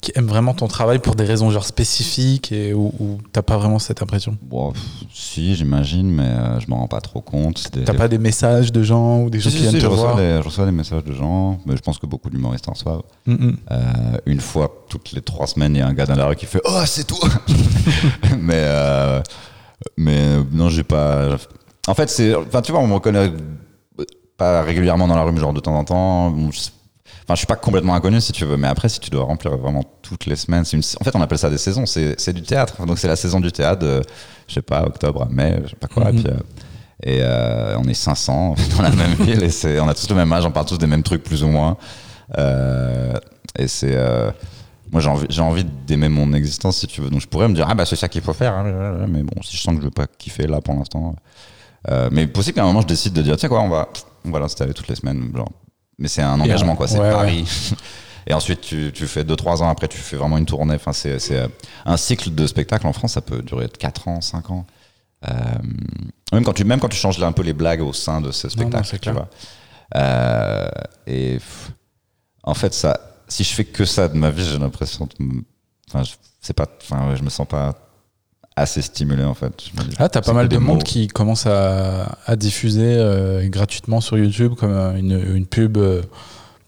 qui 0.00 0.12
aiment 0.14 0.26
vraiment 0.28 0.54
ton 0.54 0.68
travail 0.68 1.00
pour 1.00 1.16
des 1.16 1.24
raisons 1.24 1.50
genre 1.50 1.64
spécifiques 1.64 2.52
et 2.52 2.72
où, 2.72 2.92
où 3.00 3.18
t'as 3.32 3.42
pas 3.42 3.56
vraiment 3.56 3.78
cette 3.78 4.00
impression? 4.02 4.36
Bon, 4.42 4.72
pff, 4.72 4.82
si, 5.12 5.54
j'imagine, 5.56 6.08
mais 6.10 6.22
euh, 6.22 6.60
je 6.60 6.68
m'en 6.68 6.78
rends 6.78 6.86
pas 6.88 7.00
trop 7.00 7.20
compte. 7.20 7.72
Des- 7.72 7.84
T'as 7.84 7.94
pas 7.94 8.06
des 8.08 8.18
messages 8.18 8.70
de 8.72 8.82
gens 8.82 9.22
ou 9.22 9.30
des 9.30 9.40
gens 9.40 9.50
Si, 9.50 9.56
qui 9.56 9.62
si, 9.62 9.68
viennent 9.68 9.74
si, 9.74 9.78
te 9.80 9.82
je, 9.84 9.88
reçois 9.88 10.12
voir 10.12 10.16
des, 10.16 10.38
je 10.40 10.44
reçois 10.46 10.64
des 10.66 10.72
messages 10.72 11.04
de 11.04 11.12
gens, 11.12 11.58
mais 11.66 11.76
je 11.76 11.82
pense 11.82 11.98
que 11.98 12.06
beaucoup 12.06 12.30
d'humoristes 12.30 12.68
en 12.68 12.72
reçoivent. 12.72 13.02
Mm, 13.26 13.32
mm. 13.32 13.56
Euh, 13.72 13.82
une 14.26 14.40
fois 14.40 14.72
toutes 14.88 15.12
les 15.12 15.20
trois 15.20 15.46
semaines, 15.46 15.74
il 15.74 15.78
y 15.78 15.82
a 15.82 15.86
un 15.88 15.94
gars 15.94 16.06
dans 16.06 16.14
la 16.16 16.26
rue 16.26 16.36
qui 16.36 16.46
fait 16.46 16.60
Oh, 16.64 16.82
c'est 16.86 17.04
toi 17.06 17.28
Mais, 18.40 18.54
euh, 18.56 19.20
mais 19.96 20.38
non, 20.52 20.68
j'ai 20.68 20.84
pas. 20.84 21.36
En 21.86 21.94
fait, 21.94 22.08
c'est. 22.08 22.34
Enfin, 22.34 22.62
tu 22.62 22.70
vois, 22.72 22.80
on 22.80 22.86
me 22.86 22.94
reconnaît 22.94 23.32
pas 24.36 24.62
régulièrement 24.62 25.08
dans 25.08 25.16
la 25.16 25.22
rue, 25.24 25.32
mais 25.32 25.40
genre 25.40 25.52
de 25.52 25.60
temps 25.60 25.74
en 25.76 25.84
temps. 25.84 26.30
Bon, 26.30 26.50
je- 26.52 26.60
Enfin, 27.28 27.34
je 27.34 27.38
suis 27.40 27.46
pas 27.46 27.56
complètement 27.56 27.94
inconnu 27.94 28.22
si 28.22 28.32
tu 28.32 28.46
veux, 28.46 28.56
mais 28.56 28.68
après, 28.68 28.88
si 28.88 29.00
tu 29.00 29.10
dois 29.10 29.24
remplir 29.24 29.54
vraiment 29.58 29.84
toutes 30.00 30.24
les 30.24 30.34
semaines, 30.34 30.64
une... 30.72 30.80
en 30.98 31.04
fait, 31.04 31.14
on 31.14 31.20
appelle 31.20 31.36
ça 31.38 31.50
des 31.50 31.58
saisons, 31.58 31.84
c'est 31.84 32.18
c'est 32.18 32.32
du 32.32 32.40
théâtre. 32.40 32.86
Donc, 32.86 32.98
c'est 32.98 33.06
la 33.06 33.16
saison 33.16 33.38
du 33.38 33.52
théâtre 33.52 33.80
de, 33.80 34.00
je 34.48 34.54
sais 34.54 34.62
pas, 34.62 34.82
octobre 34.84 35.24
à 35.24 35.26
mai, 35.30 35.60
je 35.64 35.68
sais 35.68 35.76
pas 35.76 35.88
quoi. 35.88 36.10
Mhm. 36.10 36.18
Et, 36.18 36.22
puis, 36.22 36.32
euh, 36.32 36.36
et 37.02 37.18
euh, 37.20 37.76
on 37.78 37.84
est 37.84 37.92
500 37.92 38.54
dans 38.78 38.82
la 38.82 38.90
même 38.92 39.12
ville 39.12 39.42
et 39.44 39.50
c'est- 39.50 39.78
on 39.78 39.86
a 39.88 39.92
tous 39.94 40.08
le 40.08 40.16
même 40.16 40.32
âge, 40.32 40.46
on 40.46 40.50
parle 40.50 40.64
tous 40.64 40.78
des 40.78 40.86
mêmes 40.86 41.02
trucs 41.02 41.22
plus 41.22 41.42
ou 41.44 41.48
moins. 41.48 41.76
Euh, 42.38 43.12
et 43.58 43.68
c'est. 43.68 43.94
euh, 43.94 44.30
moi, 44.90 45.02
j'ai 45.02 45.10
envie, 45.10 45.26
j'ai 45.28 45.42
envie 45.42 45.64
d'aimer 45.86 46.08
mon 46.08 46.32
existence, 46.32 46.78
si 46.78 46.86
tu 46.86 47.02
veux. 47.02 47.10
Donc, 47.10 47.20
je 47.20 47.26
pourrais 47.28 47.46
me 47.48 47.54
dire, 47.54 47.66
ah 47.68 47.74
bah, 47.74 47.84
c'est 47.84 47.94
ça 47.96 48.08
qu'il 48.08 48.22
faut 48.22 48.32
faire. 48.32 48.54
hein, 48.54 49.04
Mais 49.06 49.22
bon, 49.22 49.42
si 49.42 49.54
je 49.54 49.60
sens 49.60 49.74
que 49.74 49.80
je 49.82 49.84
veux 49.84 49.90
pas 49.90 50.06
kiffer 50.06 50.46
là 50.46 50.62
pour 50.62 50.72
l'instant. 50.74 51.14
Mais 52.10 52.26
possible 52.26 52.54
qu'à 52.54 52.62
un 52.62 52.66
moment, 52.68 52.80
je 52.80 52.86
décide 52.86 53.12
de 53.12 53.20
dire, 53.20 53.34
tu 53.36 53.42
sais 53.42 53.48
quoi, 53.48 53.60
on 53.60 53.68
va, 53.68 53.86
on 54.24 54.30
va 54.30 54.38
l'installer 54.40 54.72
toutes 54.72 54.88
les 54.88 54.94
semaines. 54.96 55.30
Genre. 55.36 55.50
Mais 55.98 56.08
c'est 56.08 56.22
un 56.22 56.38
engagement, 56.40 56.76
quoi. 56.76 56.86
C'est 56.88 56.98
ouais, 57.00 57.10
Paris. 57.10 57.44
Et 58.26 58.34
ensuite, 58.34 58.60
tu, 58.60 58.90
tu 58.94 59.06
fais 59.06 59.24
2-3 59.24 59.62
ans 59.62 59.68
après, 59.70 59.88
tu 59.88 59.96
fais 59.96 60.16
vraiment 60.16 60.36
une 60.36 60.44
tournée. 60.46 60.74
Enfin, 60.74 60.92
c'est 60.92 61.18
c'est, 61.18 61.38
euh, 61.38 61.48
un 61.86 61.96
cycle 61.96 62.34
de 62.34 62.46
spectacle 62.46 62.86
en 62.86 62.92
France, 62.92 63.12
ça 63.14 63.22
peut 63.22 63.40
durer 63.42 63.68
4 63.68 64.08
ans, 64.08 64.20
5 64.20 64.50
ans. 64.50 64.66
Euh, 65.28 65.32
même, 66.32 66.44
quand 66.44 66.52
tu, 66.52 66.64
même 66.64 66.78
quand 66.78 66.88
tu 66.90 66.96
changes 66.98 67.20
un 67.22 67.32
peu 67.32 67.42
les 67.42 67.54
blagues 67.54 67.80
au 67.80 67.92
sein 67.92 68.20
de 68.20 68.30
ce 68.30 68.46
non, 68.48 68.50
spectacle, 68.52 68.88
tu 68.90 68.98
clair. 68.98 69.14
vois. 69.14 69.28
Euh, 69.96 70.68
et 71.06 71.34
pff, 71.34 71.70
en 72.42 72.54
fait, 72.54 72.74
ça, 72.74 73.00
si 73.26 73.42
je 73.44 73.54
fais 73.54 73.64
que 73.64 73.84
ça 73.86 74.08
de 74.08 74.16
ma 74.16 74.30
vie, 74.30 74.44
j'ai 74.44 74.58
l'impression 74.58 75.08
Enfin, 75.88 76.02
je- 76.04 76.12
c'est 76.40 76.52
pas. 76.52 76.66
Enfin, 76.82 77.08
ouais, 77.08 77.16
je 77.16 77.22
me 77.22 77.30
sens 77.30 77.48
pas 77.48 77.74
assez 78.60 78.82
stimulé 78.82 79.24
en 79.24 79.34
fait. 79.34 79.52
Ah, 79.98 80.08
t'as 80.08 80.20
pas 80.20 80.32
mal 80.32 80.48
de 80.48 80.56
monde 80.58 80.76
mots. 80.78 80.82
qui 80.82 81.08
commence 81.08 81.46
à, 81.46 82.16
à 82.26 82.36
diffuser 82.36 82.94
euh, 82.96 83.48
gratuitement 83.48 84.00
sur 84.00 84.16
YouTube 84.18 84.54
comme 84.54 84.72
euh, 84.72 84.96
une, 84.96 85.36
une 85.36 85.46
pub 85.46 85.76
euh, 85.76 86.02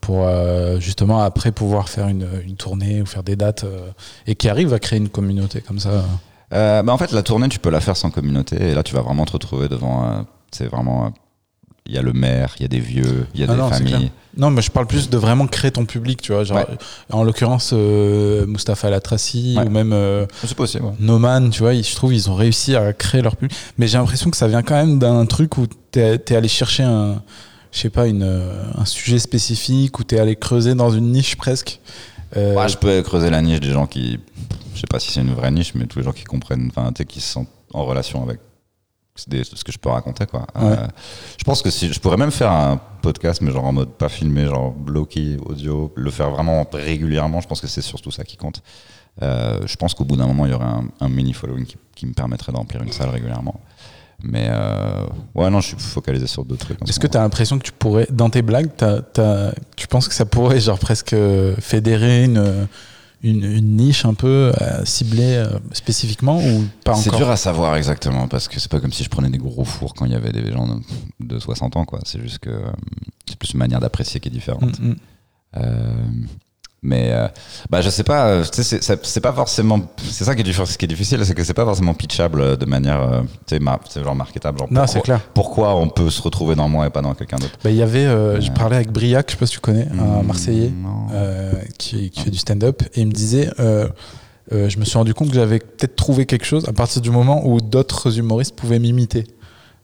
pour 0.00 0.26
euh, 0.26 0.81
justement 0.81 1.20
après 1.20 1.53
pouvoir 1.53 1.88
faire 1.88 2.09
une, 2.09 2.26
une 2.46 2.57
tournée 2.57 3.03
ou 3.03 3.07
faire 3.07 3.22
des 3.22 3.37
dates 3.37 3.64
euh, 3.64 3.90
et 4.26 4.35
qui 4.35 4.48
arrivent 4.48 4.72
à 4.72 4.79
créer 4.79 4.98
une 4.98 5.09
communauté 5.11 5.61
comme 5.61 5.79
ça. 5.79 6.05
Bah, 6.50 6.83
en 6.88 6.98
fait, 6.98 7.12
la 7.12 7.22
tournée, 7.22 7.48
tu 7.48 7.59
peux 7.61 7.70
la 7.70 7.81
faire 7.81 7.96
sans 7.96 8.11
communauté 8.11 8.57
et 8.70 8.74
là, 8.74 8.83
tu 8.83 8.94
vas 8.94 9.03
vraiment 9.03 9.24
te 9.24 9.33
retrouver 9.33 9.68
devant. 9.68 10.26
c'est 10.50 10.66
vraiment. 10.66 11.12
Il 11.87 11.94
y 11.94 11.98
a 11.98 12.03
le 12.03 12.12
maire, 12.12 12.55
il 12.59 12.62
y 12.62 12.64
a 12.64 12.68
des 12.68 12.81
vieux, 12.81 13.26
il 13.35 13.40
y 13.40 13.44
a 13.44 13.46
Ah 13.48 13.53
des 13.55 13.59
non, 13.59 13.68
familles. 13.68 14.11
Non, 14.37 14.51
mais 14.51 14.62
je 14.62 14.71
parle 14.71 14.87
plus 14.87 15.11
de 15.11 15.16
vraiment 15.16 15.47
créer 15.47 15.71
ton 15.73 15.85
public, 15.85 16.23
tu 16.23 16.33
vois. 16.33 16.45
Genre, 16.45 16.59
Ouais. 16.59 16.66
En 17.11 17.25
l'occurrence, 17.25 17.71
euh, 17.73 18.47
Mustapha 18.47 18.88
Latraci 18.90 19.57
Ouais. 19.59 19.66
ou 19.66 19.71
même 19.71 19.93
euh, 19.93 20.27
C'est 20.45 20.55
possible. 20.55 20.85
ouais. 20.85 20.93
Noman, 21.01 21.51
tu 21.51 21.61
vois, 21.61 21.75
ils- 21.75 21.85
je 21.85 21.95
trouve 21.97 22.14
ils 22.14 22.31
ont 22.31 22.35
réussi 22.37 22.77
à 22.77 22.93
créer 22.93 23.23
leur 23.23 23.37
public. 23.37 23.57
Mais 23.79 23.88
j'ai 23.88 23.99
l'impression 23.99 24.31
que 24.31 24.37
ça 24.37 24.47
vient 24.49 24.62
quand 24.62 24.77
même 24.77 24.99
d'un 24.99 25.27
truc 25.27 25.59
où 25.59 25.66
t'es 25.90 26.21
es 26.29 26.35
allé 26.37 26.49
chercher 26.49 26.85
un, 26.85 27.23
je 27.73 27.79
sais 27.81 27.90
pas, 27.90 28.07
une, 28.07 28.23
euh, 28.23 28.62
un 28.79 28.85
sujet 28.85 29.19
spécifique, 29.19 29.99
où 29.99 30.05
t'es 30.05 30.19
allé 30.21 30.37
creuser 30.37 30.75
dans 30.75 30.90
une 30.90 31.11
niche 31.11 31.37
presque. 31.37 31.81
Euh, 32.37 32.55
Ouais, 32.55 32.69
je 32.69 32.77
peux 32.77 33.03
creuser 33.03 33.31
la 33.31 33.43
niche 33.43 33.61
des 33.61 33.73
gens 33.73 33.87
qui. 33.87 34.19
Je 34.75 34.81
sais 34.81 34.87
pas 34.88 35.01
si 35.01 35.11
c'est 35.11 35.21
une 35.21 35.35
vraie 35.35 35.51
niche, 35.51 35.73
mais 35.75 35.87
tous 35.87 35.99
les 35.99 36.05
gens 36.05 36.12
qui 36.12 36.23
comprennent, 36.25 36.71
enfin, 36.75 36.93
tu 36.93 37.05
qui 37.05 37.21
se 37.21 37.33
sentent 37.33 37.49
en 37.75 37.85
relation 37.85 38.23
avec 38.23 38.38
des- 39.28 39.44
ce 39.44 39.62
que 39.64 39.72
je 39.72 39.78
peux 39.78 39.88
raconter, 39.90 40.26
quoi. 40.26 40.46
Ouais. 40.54 40.62
Euh, 40.72 40.87
je 41.38 41.44
pense 41.44 41.62
que 41.62 41.70
si. 41.70 41.92
Je 41.92 42.00
pourrais 42.00 42.16
même 42.16 42.30
faire 42.30 42.50
un 42.50 42.80
podcast, 43.02 43.40
mais 43.40 43.50
genre 43.52 43.64
en 43.64 43.72
mode 43.72 43.90
pas 43.90 44.09
filmé, 44.09 44.46
genre 44.46 44.72
bloqué, 44.72 45.37
audio, 45.44 45.92
le 45.96 46.11
faire 46.11 46.30
vraiment 46.30 46.66
régulièrement. 46.72 47.40
Je 47.40 47.48
pense 47.48 47.61
que 47.61 47.66
c'est 47.66 47.83
surtout 47.83 48.11
ça 48.11 48.24
qui 48.24 48.37
compte. 48.37 48.62
Euh, 49.22 49.61
je 49.66 49.76
pense 49.76 49.94
qu'au 49.94 50.04
bout 50.04 50.16
d'un 50.16 50.26
moment, 50.26 50.46
il 50.46 50.52
y 50.52 50.54
aurait 50.54 50.64
un, 50.64 50.85
un 51.00 51.09
mini 51.09 51.33
following 51.33 51.64
qui, 51.66 51.76
qui 51.94 52.06
me 52.06 52.12
permettrait 52.12 52.52
de 52.52 52.56
remplir 52.56 52.83
une 52.83 52.92
salle 52.92 53.11
régulièrement. 53.11 53.61
Mais 54.22 54.48
euh, 54.50 55.04
ouais, 55.35 55.48
non, 55.50 55.61
je 55.61 55.68
suis 55.68 55.76
focalisé 55.78 56.26
sur 56.26 56.44
d'autres 56.44 56.66
trucs. 56.66 56.78
Est-ce 56.88 57.00
que 57.00 57.06
tu 57.06 57.16
as 57.16 57.20
l'impression 57.22 57.59
que 57.59 57.64
tu 57.64 57.72
pourrais, 57.72 58.06
dans 58.11 58.28
tes 58.30 58.42
blagues, 58.42 58.70
t'as- 58.76 59.00
t'as- 59.00 59.52
tu 59.76 59.87
penses 59.88 60.09
que 60.09 60.14
ça 60.14 60.26
pourrait 60.26 60.61
genre 60.61 60.78
presque 60.78 61.16
fédérer 61.59 62.24
une, 62.24 62.68
une, 63.22 63.44
une 63.44 63.76
niche 63.76 64.04
un 64.04 64.14
peu 64.14 64.52
euh, 64.61 64.85
ciblée 64.85 65.37
euh, 65.37 65.59
spécifiquement 65.72 66.38
ou 66.38 66.64
pas 66.85 66.94
C'est 66.94 67.09
encore 67.09 67.20
dur 67.20 67.30
à 67.30 67.37
savoir 67.37 67.76
exactement 67.76 68.28
parce 68.28 68.48
que 68.48 68.59
c'est 68.59 68.70
pas 68.70 68.80
comme 68.80 68.92
si 68.92 69.04
je 69.04 69.11
prenais 69.11 69.28
des 69.28 69.38
gros 69.38 69.64
fours 69.64 69.94
quand 69.94 70.06
il 70.06 70.12
y 70.12 70.14
avait 70.14 70.33
des 70.33 70.50
gens 70.52 70.66
de, 70.66 70.80
de 71.20 71.38
60 71.38 71.76
ans 71.76 71.85
quoi. 71.85 72.00
C'est 72.04 72.20
juste 72.20 72.38
que 72.38 72.50
euh, 72.50 72.70
c'est 73.28 73.38
plus 73.38 73.52
une 73.52 73.59
manière 73.59 73.80
d'apprécier 73.80 74.20
qui 74.20 74.28
est 74.28 74.33
différente. 74.33 74.78
Mm, 74.80 74.94
mm. 75.56 76.26
Mais 76.83 77.11
euh, 77.12 77.29
bah 77.69 77.83
je 77.83 77.90
sais 77.90 78.05
pas. 78.05 78.29
euh, 78.29 78.45
c'est- 78.51 79.21
pas 79.21 79.33
forcément. 79.35 79.81
C'est 80.11 80.25
ça 80.25 80.35
qui 80.35 80.40
est, 80.49 80.53
ce 80.66 80.79
qui 80.79 80.85
est 80.87 80.88
difficile, 80.88 81.23
c'est 81.27 81.35
que 81.35 81.45
c'est 81.45 81.53
pas 81.53 81.66
forcément 81.66 81.93
pitchable 81.93 82.40
euh, 82.40 82.57
de 82.57 82.64
manière, 82.64 83.03
euh, 83.03 83.21
tu 83.47 83.57
sais, 83.57 83.59
mar- 83.59 83.81
c'est 83.88 84.03
genre 84.03 84.14
marketable. 84.14 84.61
Genre 84.61 84.69
Non, 84.71 84.81
pourquoi, 84.81 84.87
c'est 84.95 85.01
clair. 85.03 85.21
pourquoi 85.35 85.77
on 85.77 85.88
peut 85.90 86.09
se 86.09 86.23
retrouver 86.23 86.55
dans 86.55 86.69
moi 86.71 86.87
et 86.87 86.90
pas 86.90 87.03
dans 87.03 87.12
quelqu'un 87.14 87.37
d'autre. 87.37 87.53
Bah, 87.62 87.71
Il 87.71 87.77
y 87.77 87.83
avait, 87.83 88.07
euh, 88.07 88.40
je 88.40 88.51
parlais 88.51 88.77
avec 88.77 88.90
Briac, 88.93 89.27
je 89.29 89.33
sais 89.33 89.38
pas 89.38 89.45
si 89.47 89.53
tu 89.53 89.61
connais, 89.61 89.88
un 89.93 90.23
Mm, 90.23 90.27
Marseillais. 90.27 90.73
qui, 91.79 92.09
qui 92.11 92.21
fait 92.23 92.31
du 92.31 92.38
stand-up 92.38 92.83
et 92.95 93.03
il 93.03 93.09
me 93.09 93.12
disait 93.12 93.51
je 93.59 94.79
me 94.79 94.85
suis 94.85 94.97
rendu 94.99 95.12
compte 95.14 95.29
que 95.29 95.35
j'avais 95.35 95.59
peut-être 95.59 95.97
trouvé 95.97 96.25
quelque 96.27 96.47
chose 96.47 96.66
à 96.66 96.73
partir 96.73 97.03
du 97.03 97.11
moment 97.11 97.47
où 97.47 97.61
d'autres 97.61 98.19
humoristes 98.19 98.57
pouvaient 98.57 98.79
m'imiter 98.81 99.25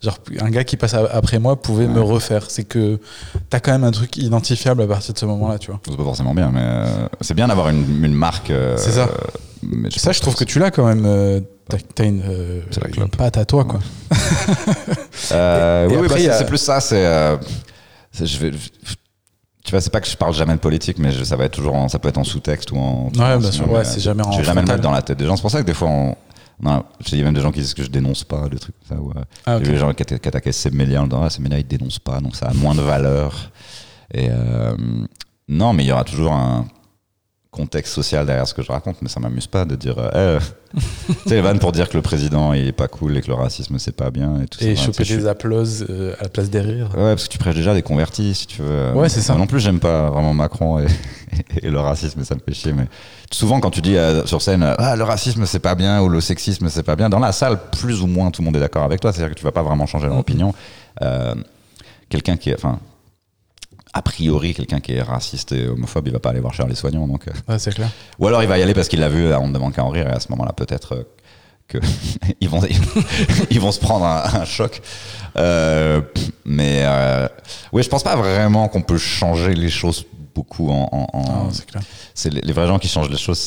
genre 0.02 0.18
un 0.40 0.50
gars 0.50 0.64
qui 0.64 0.76
passe 0.76 0.94
après 0.94 1.38
moi 1.38 1.56
pouvait 1.60 1.86
Ouais. 1.86 1.92
me 1.92 2.00
refaire 2.02 2.50
c'est 2.50 2.64
que 2.64 3.00
t'as 3.48 3.60
quand 3.60 3.72
même 3.72 3.84
un 3.84 3.90
truc 3.90 4.16
identifiable 4.18 4.82
à 4.82 4.86
partir 4.86 5.14
de 5.14 5.18
ce 5.18 5.24
moment 5.26 5.48
là 5.48 5.58
tu 5.58 5.70
vois 5.70 5.80
C'est 5.88 5.96
pas 5.96 6.02
forcément 6.04 6.34
bien, 6.34 6.50
mais 6.52 6.60
euh, 6.62 7.08
c'est 7.22 7.34
bien 7.34 7.48
d'avoir 7.48 7.68
une, 7.70 8.04
une 8.04 8.14
marque. 8.14 8.50
euh, 8.50 8.76
C'est 8.76 8.92
ça. 8.92 9.08
mais 9.62 9.88
ça 9.90 10.12
je 10.12 10.20
trouve 10.20 10.34
que 10.36 10.44
tu 10.44 10.58
l'as 10.58 10.70
quand 10.70 10.86
même 10.86 11.04
euh, 11.06 11.40
t'as 11.94 12.04
une, 12.04 12.22
une 12.96 13.08
patte 13.08 13.38
à 13.38 13.44
toi 13.44 13.64
quoi 13.64 13.80
Euh, 15.32 15.88
Et 15.88 15.96
oui, 15.96 16.02
oui, 16.02 16.08
bah, 16.08 16.14
c'est 16.18 16.30
a- 16.30 16.44
plus 16.44 16.58
ça. 16.58 16.80
C'est, 16.80 17.02
je 18.24 18.38
vais, 18.38 18.50
tu 18.52 19.70
vois, 19.72 19.80
c'est 19.80 19.90
pas 19.90 20.00
que 20.00 20.06
je 20.08 20.16
parle 20.16 20.32
jamais 20.34 20.52
de 20.54 20.58
politique, 20.60 20.98
mais 20.98 21.10
je- 21.10 21.24
ça 21.24 21.36
va 21.36 21.44
être 21.46 21.54
toujours, 21.54 21.74
en- 21.74 21.88
ça 21.88 21.98
peut 21.98 22.08
être 22.08 22.18
en 22.18 22.24
sous-texte 22.24 22.70
ou 22.72 22.76
en. 22.76 23.06
ouais 23.16 23.38
bien 23.38 23.50
sûr 23.50 23.70
ouais 23.70 23.84
c'est 23.84 24.00
jamais 24.00 24.24
en 24.24 24.30
Je 24.32 24.38
vais 24.38 24.44
jamais 24.44 24.60
le 24.62 24.68
mettre 24.68 24.82
dans 24.82 24.92
la 24.92 25.02
tête 25.02 25.18
des 25.18 25.26
gens. 25.26 25.36
C'est 25.36 25.42
pour 25.42 25.50
ça 25.50 25.60
que 25.62 25.66
des 25.66 25.74
fois, 25.74 25.88
on, 25.88 26.14
non, 26.60 26.84
il 27.12 27.18
y 27.18 27.20
a 27.20 27.24
même 27.24 27.34
des 27.34 27.40
gens 27.40 27.52
qui 27.52 27.60
disent 27.60 27.74
que 27.74 27.82
je 27.82 27.90
dénonce 27.90 28.24
pas, 28.24 28.48
des 28.48 28.58
trucs 28.58 28.74
comme 28.88 28.96
ça. 28.96 29.02
ou, 29.02 29.10
euh, 29.10 29.22
Ah, 29.44 29.56
Il 29.58 29.60
y 29.60 29.62
ok. 29.62 29.68
a 29.68 29.72
des 29.72 29.78
gens 29.78 29.92
qui 29.92 30.02
attaquaient 30.14 30.52
Semelia 30.52 31.02
en 31.02 31.06
disant 31.06 31.22
Ah, 31.22 31.30
Semelia, 31.30 31.58
il 31.58 31.66
dénonce 31.66 31.98
pas, 31.98 32.20
donc 32.20 32.34
ça 32.36 32.46
a 32.48 32.54
moins 32.54 32.74
de 32.74 32.80
valeur. 32.80 33.50
Et 34.14 34.28
euh, 34.30 34.76
non, 35.48 35.72
mais 35.72 35.84
il 35.84 35.88
y 35.88 35.92
aura 35.92 36.04
toujours 36.04 36.32
un 36.32 36.66
contexte 37.56 37.92
social 37.94 38.26
derrière 38.26 38.46
ce 38.46 38.54
que 38.54 38.62
je 38.62 38.70
raconte, 38.70 38.96
mais 39.02 39.08
ça 39.08 39.18
m'amuse 39.20 39.46
pas 39.46 39.64
de 39.64 39.74
dire 39.76 39.96
euh, 39.98 40.38
Eh, 40.76 40.80
tu 41.22 41.28
sais, 41.30 41.40
vannes 41.40 41.58
pour 41.58 41.72
dire 41.72 41.88
que 41.88 41.96
le 41.96 42.02
président 42.02 42.52
il 42.52 42.66
est 42.66 42.72
pas 42.72 42.86
cool 42.88 43.16
et 43.16 43.22
que 43.22 43.28
le 43.28 43.34
racisme 43.34 43.78
c'est 43.78 43.96
pas 43.96 44.10
bien 44.10 44.42
et 44.42 44.46
tout 44.46 44.62
et 44.62 44.76
ça. 44.76 44.82
choper 44.82 44.92
Tu 44.92 44.98
sais, 44.98 45.04
je 45.04 45.12
suis- 45.14 45.22
des 45.22 45.26
applauses 45.28 45.86
euh, 45.88 46.14
à 46.20 46.24
la 46.24 46.28
place 46.28 46.50
des 46.50 46.60
rires 46.60 46.90
Ouais, 46.94 47.14
parce 47.14 47.24
que 47.28 47.32
tu 47.32 47.38
prêches 47.38 47.54
déjà 47.54 47.72
des 47.72 47.80
convertis, 47.82 48.34
si 48.34 48.46
tu 48.46 48.60
veux. 48.62 48.92
Ouais, 48.92 49.08
c'est 49.08 49.20
ça. 49.22 49.32
Moi 49.32 49.40
non 49.40 49.46
plus, 49.46 49.60
j'aime 49.60 49.80
pas 49.80 50.10
vraiment 50.10 50.34
Macron 50.34 50.80
et, 50.80 50.86
et 51.62 51.70
le 51.70 51.80
racisme, 51.80 52.22
ça 52.24 52.34
me 52.34 52.40
fait 52.46 52.52
chier. 52.52 52.72
Mais 52.74 52.86
souvent, 53.32 53.58
quand 53.60 53.70
tu 53.70 53.80
dis 53.80 53.96
euh, 53.96 54.26
sur 54.26 54.42
scène, 54.42 54.62
euh, 54.62 54.74
ah, 54.78 54.94
le 54.96 55.04
racisme, 55.04 55.46
c'est 55.46 55.60
pas 55.60 55.74
bien, 55.74 56.02
ou 56.02 56.08
le 56.10 56.20
sexisme, 56.20 56.68
c'est 56.68 56.82
pas 56.82 56.96
bien, 56.96 57.08
dans 57.08 57.20
la 57.20 57.32
salle, 57.32 57.58
plus 57.72 58.02
ou 58.02 58.06
moins, 58.06 58.30
tout 58.30 58.42
le 58.42 58.46
monde 58.46 58.56
est 58.56 58.60
d'accord 58.60 58.84
avec 58.84 59.00
toi. 59.00 59.12
C'est-à-dire 59.12 59.34
que 59.34 59.38
tu 59.38 59.44
vas 59.44 59.52
pas 59.52 59.62
vraiment 59.62 59.86
changer 59.86 60.06
leur 60.06 60.14
Mhm. 60.16 60.20
opinion. 60.20 60.54
Quelqu'un 62.08 62.36
qui 62.36 62.50
est, 62.50 62.54
enfin, 62.54 62.78
a 63.96 64.02
priori, 64.02 64.54
quelqu'un 64.54 64.80
qui 64.80 64.92
est 64.94 65.02
raciste 65.02 65.52
et 65.52 65.66
homophobe, 65.68 66.06
il 66.08 66.12
va 66.12 66.18
pas 66.18 66.30
aller 66.30 66.40
voir 66.40 66.52
Charlie 66.54 66.76
Soignon. 66.76 67.06
Donc, 67.06 67.28
euh, 67.28 67.32
ouais 67.52 67.58
c'est 67.58 67.74
clair 67.74 67.88
ou 68.18 68.26
alors 68.26 68.42
il 68.42 68.48
va 68.48 68.58
y 68.58 68.62
aller 68.62 68.74
parce 68.74 68.88
qu'il 68.88 69.00
l'a 69.00 69.08
vu, 69.08 69.32
on 69.34 69.48
ne 69.48 69.52
demande 69.54 69.72
qu'à 69.74 69.84
en 69.84 69.88
rire, 69.90 70.06
et 70.08 70.12
à 70.12 70.20
ce 70.20 70.28
moment-là, 70.30 70.52
peut-être 70.52 70.94
euh, 70.94 71.02
que 71.68 71.78
ils 72.40 72.48
vont 72.48 72.60
ils 73.50 73.60
vont 73.60 73.72
se 73.72 73.80
prendre 73.80 74.04
un, 74.04 74.22
un 74.40 74.44
choc. 74.44 74.80
Euh, 75.36 76.00
mais 76.44 76.82
euh, 76.84 77.28
oui, 77.72 77.82
je 77.82 77.88
pense 77.88 78.02
pas 78.02 78.16
vraiment 78.16 78.68
qu'on 78.68 78.82
peut 78.82 78.98
changer 78.98 79.54
les 79.54 79.68
choses 79.70 80.04
beaucoup 80.34 80.70
en. 80.70 80.88
en- 80.92 81.18
en- 81.18 81.50
c'est 82.14 82.32
les, 82.32 82.40
les 82.42 82.52
vrais 82.52 82.66
gens 82.66 82.78
qui 82.78 82.88
changent 82.88 83.08
les 83.10 83.16
choses, 83.18 83.38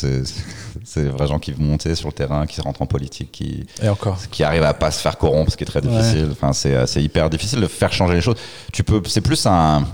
c'est 0.83 1.03
les 1.03 1.09
vrais 1.09 1.27
gens 1.27 1.39
qui 1.39 1.51
vont 1.51 1.63
monter 1.63 1.93
sur 1.95 2.07
le 2.09 2.13
terrain, 2.13 2.45
qui 2.47 2.61
rentrent 2.61 2.81
en 2.81 2.87
politique, 2.87 3.31
qui 3.31 3.65
et 3.81 3.89
encore 3.89 4.17
qui 4.31 4.43
arrivent 4.43 4.63
à 4.63 4.73
pas 4.73 4.89
se 4.91 4.99
faire 4.99 5.17
corrompre, 5.17 5.51
ce 5.51 5.57
qui 5.57 5.63
est 5.63 5.67
très 5.67 5.81
difficile. 5.81 6.29
Enfin, 6.31 6.51
c'est 6.53 6.73
euh, 6.75 6.85
c'est 6.87 7.01
hyper 7.03 7.29
difficile 7.29 7.61
de 7.61 7.67
faire 7.67 7.93
changer 7.93 8.15
les 8.15 8.21
choses. 8.21 8.35
Tu 8.73 8.83
peux, 8.83 9.01
c'est 9.07 9.21
plus 9.21 9.45
un 9.45 9.85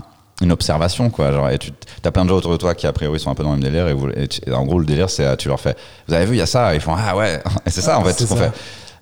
une 0.42 0.52
observation 0.52 1.08
quoi 1.10 1.32
genre 1.32 1.48
et 1.50 1.58
tu 1.58 1.70
as 2.04 2.10
plein 2.12 2.24
de 2.24 2.28
gens 2.30 2.36
autour 2.36 2.52
de 2.52 2.56
toi 2.58 2.74
qui 2.74 2.86
a 2.86 2.92
priori 2.92 3.18
sont 3.18 3.30
un 3.30 3.34
peu 3.34 3.42
dans 3.42 3.52
le 3.54 3.56
même 3.58 3.64
délire 3.64 3.88
et, 3.88 3.94
vous- 3.94 4.10
et 4.10 4.28
tu- 4.28 4.40
et 4.46 4.52
en 4.52 4.64
gros 4.66 4.78
le 4.78 4.84
délire 4.84 5.08
c'est 5.08 5.24
euh, 5.24 5.34
tu 5.36 5.48
leur 5.48 5.58
fais 5.60 5.74
vous 6.08 6.14
avez 6.14 6.26
vu 6.26 6.34
il 6.34 6.38
y 6.38 6.42
a 6.42 6.46
ça 6.46 6.72
et 6.74 6.76
ils 6.76 6.80
font 6.82 6.94
ah 6.96 7.16
ouais 7.16 7.40
et 7.66 7.70
c'est 7.70 7.80
ça 7.80 7.94
Ah, 7.94 8.00
en 8.00 8.04
fait 8.04 8.12
c'est 8.12 8.24
ce 8.24 8.28
qu'on 8.28 8.36
fait 8.36 8.52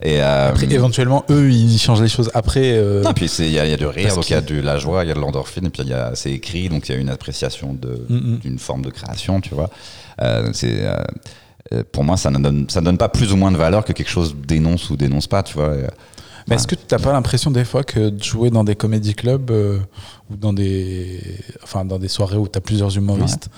Et, 0.02 0.20
euh, 0.20 0.50
Après, 0.50 0.66
éventuellement, 0.72 1.24
eux, 1.30 1.50
ils 1.50 1.78
changent 1.78 2.02
les 2.02 2.08
choses 2.08 2.30
après. 2.34 2.72
euh, 2.74 3.02
non, 3.02 3.12
puis 3.14 3.28
c'est- 3.28 3.46
il 3.46 3.52
y, 3.52 3.58
a 3.60 3.64
il 3.64 3.70
y 3.70 3.74
a 3.74 3.76
du 3.76 3.86
rire, 3.86 4.14
donc 4.14 4.28
il 4.28 4.32
y 4.32 4.36
a 4.36 4.40
de 4.40 4.60
la 4.60 4.76
joie, 4.76 5.04
il 5.04 5.08
y 5.08 5.10
a 5.10 5.14
de 5.14 5.20
l'endorphine, 5.20 5.66
et 5.66 5.70
puis 5.70 5.82
il 5.84 5.88
y 5.88 5.94
a- 5.94 6.10
c'est 6.14 6.32
écrit, 6.32 6.68
donc 6.68 6.88
il 6.88 6.92
y 6.92 6.98
a 6.98 7.00
une 7.00 7.08
appréciation 7.08 7.72
de- 7.74 8.04
Mm, 8.08 8.36
d'une 8.38 8.58
forme 8.58 8.82
de 8.82 8.90
création, 8.90 9.40
tu 9.40 9.54
vois. 9.54 9.70
Euh, 10.20 10.50
c'est, 10.52 10.80
euh, 10.84 11.82
pour 11.92 12.04
moi, 12.04 12.16
ça 12.16 12.30
ne 12.30 12.38
donne, 12.38 12.66
ça 12.68 12.80
ne 12.80 12.86
donne 12.86 12.98
pas 12.98 13.08
plus 13.08 13.32
ou 13.32 13.36
moins 13.36 13.52
de 13.52 13.56
valeur 13.56 13.84
que 13.84 13.92
quelque 13.92 14.10
chose 14.10 14.34
dénonce 14.46 14.90
ou 14.90 14.96
dénonce 14.96 15.26
pas, 15.28 15.42
tu 15.42 15.54
vois. 15.54 15.74
Et, 15.76 15.86
Mais 16.48 16.56
est-ce 16.56 16.66
que 16.66 16.74
tu 16.74 16.82
n'as 16.92 16.98
pas 16.98 17.12
l'impression 17.12 17.50
des 17.50 17.64
fois 17.64 17.84
que 17.84 18.10
de 18.10 18.22
jouer 18.22 18.50
dans 18.50 18.64
des 18.64 18.76
comédie 18.76 19.14
clubs 19.14 19.50
euh, 19.50 19.78
ou 20.30 20.36
dans 20.36 20.52
des, 20.52 21.20
enfin, 21.62 21.84
dans 21.84 21.98
des 21.98 22.08
soirées 22.08 22.36
où 22.36 22.46
tu 22.48 22.58
as 22.58 22.60
plusieurs 22.60 22.94
humoristes, 22.96 23.48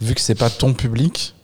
vu 0.00 0.14
que 0.14 0.20
c'est 0.20 0.34
pas 0.34 0.50
ton 0.50 0.74
public, 0.74 1.34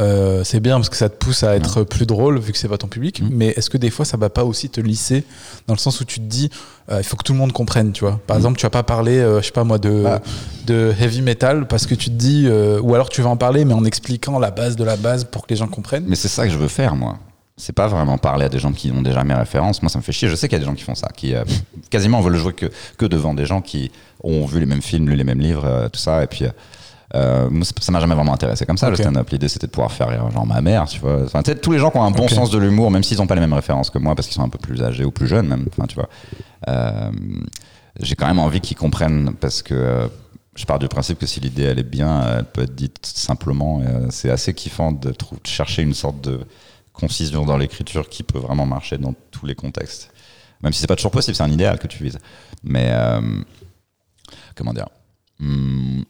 euh, 0.00 0.42
c'est 0.44 0.60
bien 0.60 0.76
parce 0.76 0.88
que 0.88 0.96
ça 0.96 1.10
te 1.10 1.16
pousse 1.22 1.42
à 1.42 1.56
être 1.56 1.82
plus 1.84 2.06
drôle 2.06 2.38
vu 2.38 2.52
que 2.52 2.58
c'est 2.58 2.68
pas 2.68 2.78
ton 2.78 2.86
public, 2.86 3.20
Mm. 3.20 3.28
mais 3.32 3.48
est-ce 3.48 3.68
que 3.68 3.76
des 3.76 3.90
fois 3.90 4.06
ça 4.06 4.16
va 4.16 4.30
pas 4.30 4.44
aussi 4.46 4.70
te 4.70 4.80
lisser 4.80 5.24
dans 5.66 5.74
le 5.74 5.78
sens 5.78 6.00
où 6.00 6.04
tu 6.06 6.20
te 6.20 6.24
dis 6.24 6.48
euh, 6.90 6.98
il 7.00 7.04
faut 7.04 7.16
que 7.16 7.22
tout 7.22 7.34
le 7.34 7.38
monde 7.38 7.52
comprenne, 7.52 7.92
tu 7.92 8.00
vois. 8.04 8.18
Par 8.26 8.36
Mm. 8.36 8.40
exemple, 8.40 8.58
tu 8.58 8.62
vas 8.64 8.70
pas 8.70 8.82
parler, 8.82 9.18
euh, 9.18 9.40
je 9.42 9.46
sais 9.46 9.52
pas 9.52 9.64
moi, 9.64 9.78
de, 9.78 10.02
Bah. 10.04 10.22
de 10.66 10.94
heavy 10.98 11.20
metal 11.20 11.66
parce 11.66 11.86
que 11.86 11.94
tu 11.94 12.06
te 12.08 12.14
dis, 12.14 12.48
ou 12.48 12.94
alors 12.94 13.10
tu 13.10 13.20
vas 13.20 13.28
en 13.28 13.36
parler 13.36 13.66
mais 13.66 13.74
en 13.74 13.84
expliquant 13.84 14.38
la 14.38 14.50
base 14.50 14.74
de 14.76 14.84
la 14.84 14.96
base 14.96 15.24
pour 15.24 15.42
que 15.46 15.50
les 15.52 15.56
gens 15.56 15.68
comprennent. 15.68 16.06
Mais 16.08 16.16
c'est 16.16 16.28
ça 16.28 16.46
que 16.46 16.52
je 16.52 16.58
veux 16.58 16.68
faire, 16.68 16.96
moi. 16.96 17.18
C'est 17.60 17.74
pas 17.74 17.86
vraiment 17.88 18.16
parler 18.18 18.46
à 18.46 18.48
des 18.48 18.58
gens 18.58 18.72
qui 18.72 18.90
ont 18.90 19.02
déjà 19.02 19.22
mes 19.22 19.34
références. 19.34 19.82
Moi, 19.82 19.90
ça 19.90 19.98
me 19.98 20.02
fait 20.02 20.12
chier. 20.12 20.28
Je 20.28 20.34
sais 20.34 20.48
qu'il 20.48 20.56
y 20.56 20.60
a 20.60 20.64
des 20.64 20.66
gens 20.66 20.74
qui 20.74 20.82
font 20.82 20.94
ça, 20.94 21.08
qui 21.14 21.34
euh, 21.34 21.44
quasiment 21.90 22.20
veulent 22.22 22.36
jouer 22.36 22.54
que, 22.54 22.66
que 22.96 23.04
devant 23.06 23.34
des 23.34 23.44
gens 23.46 23.60
qui 23.60 23.92
ont 24.24 24.46
vu 24.46 24.60
les 24.60 24.66
mêmes 24.66 24.82
films, 24.82 25.08
lu 25.08 25.14
les 25.16 25.24
mêmes 25.24 25.40
livres, 25.40 25.64
euh, 25.66 25.88
tout 25.88 26.00
ça. 26.00 26.24
Et 26.24 26.26
puis, 26.26 26.44
euh, 26.46 26.50
euh, 27.14 27.62
ça- 27.80 27.92
m'a 27.92 28.00
jamais 28.00 28.14
vraiment 28.14 28.32
intéressé 28.32 28.64
comme 28.64 28.78
ça, 28.78 28.88
le 28.88 28.96
stand-up. 28.96 29.28
L'idée, 29.30 29.48
c'était 29.48 29.66
de 29.66 29.72
pouvoir 29.72 29.92
faire 29.92 30.08
rire, 30.08 30.30
genre 30.30 30.46
ma 30.46 30.60
mère, 30.60 30.86
tu 30.86 31.00
vois. 31.00 31.22
Enfin, 31.24 31.42
tu 31.42 31.50
sais, 31.50 31.58
tous 31.58 31.72
les 31.72 31.78
gens 31.78 31.90
qui 31.90 31.98
ont 31.98 32.04
un 32.04 32.10
bon 32.10 32.28
sens 32.28 32.50
de 32.50 32.58
l'humour, 32.58 32.90
même 32.90 33.02
s'ils 33.02 33.18
n'ont 33.18 33.26
pas 33.26 33.34
les 33.34 33.40
mêmes 33.42 33.52
références 33.52 33.90
que 33.90 33.98
moi, 33.98 34.14
parce 34.14 34.26
qu'ils 34.28 34.36
sont 34.36 34.44
un 34.44 34.48
peu 34.48 34.58
plus 34.58 34.82
âgés 34.82 35.04
ou 35.04 35.10
plus 35.10 35.26
jeunes, 35.26 35.46
même. 35.46 35.66
Enfin, 35.72 35.86
tu 35.86 35.96
vois. 35.96 36.08
J'ai 38.00 38.14
quand 38.14 38.26
même 38.26 38.38
envie 38.38 38.60
qu'ils 38.60 38.76
comprennent, 38.76 39.34
parce 39.38 39.62
que. 39.62 40.08
je 40.54 40.64
pars 40.64 40.78
du 40.78 40.88
principe 40.88 41.18
que 41.18 41.26
si 41.26 41.40
l'idée 41.40 41.64
elle 41.64 41.78
est 41.78 41.82
bien, 41.82 42.38
elle 42.38 42.44
peut 42.44 42.62
être 42.62 42.74
dite 42.74 42.98
simplement. 43.04 43.82
c'est 44.10 44.30
assez 44.30 44.54
kiffant 44.54 44.92
de 44.92 45.12
chercher 45.44 45.82
une 45.82 45.94
sorte 45.94 46.20
de 46.22 46.40
concision 47.00 47.44
dans 47.44 47.56
l'écriture 47.56 48.08
qui 48.08 48.22
peut 48.22 48.38
vraiment 48.38 48.66
marcher 48.66 48.98
dans 48.98 49.14
tous 49.30 49.46
les 49.46 49.54
contextes. 49.54 50.10
Même 50.62 50.72
si 50.72 50.80
c'est 50.80 50.86
pas 50.86 50.96
toujours 50.96 51.10
possible, 51.10 51.34
c'est 51.34 51.42
un 51.42 51.50
idéal 51.50 51.78
que 51.78 51.86
tu 51.86 52.02
vises. 52.04 52.18
Mais 52.62 52.88
euh, 52.90 53.20
comment 54.54 54.74
dire? 54.74 54.88
Hmm, 55.38 56.02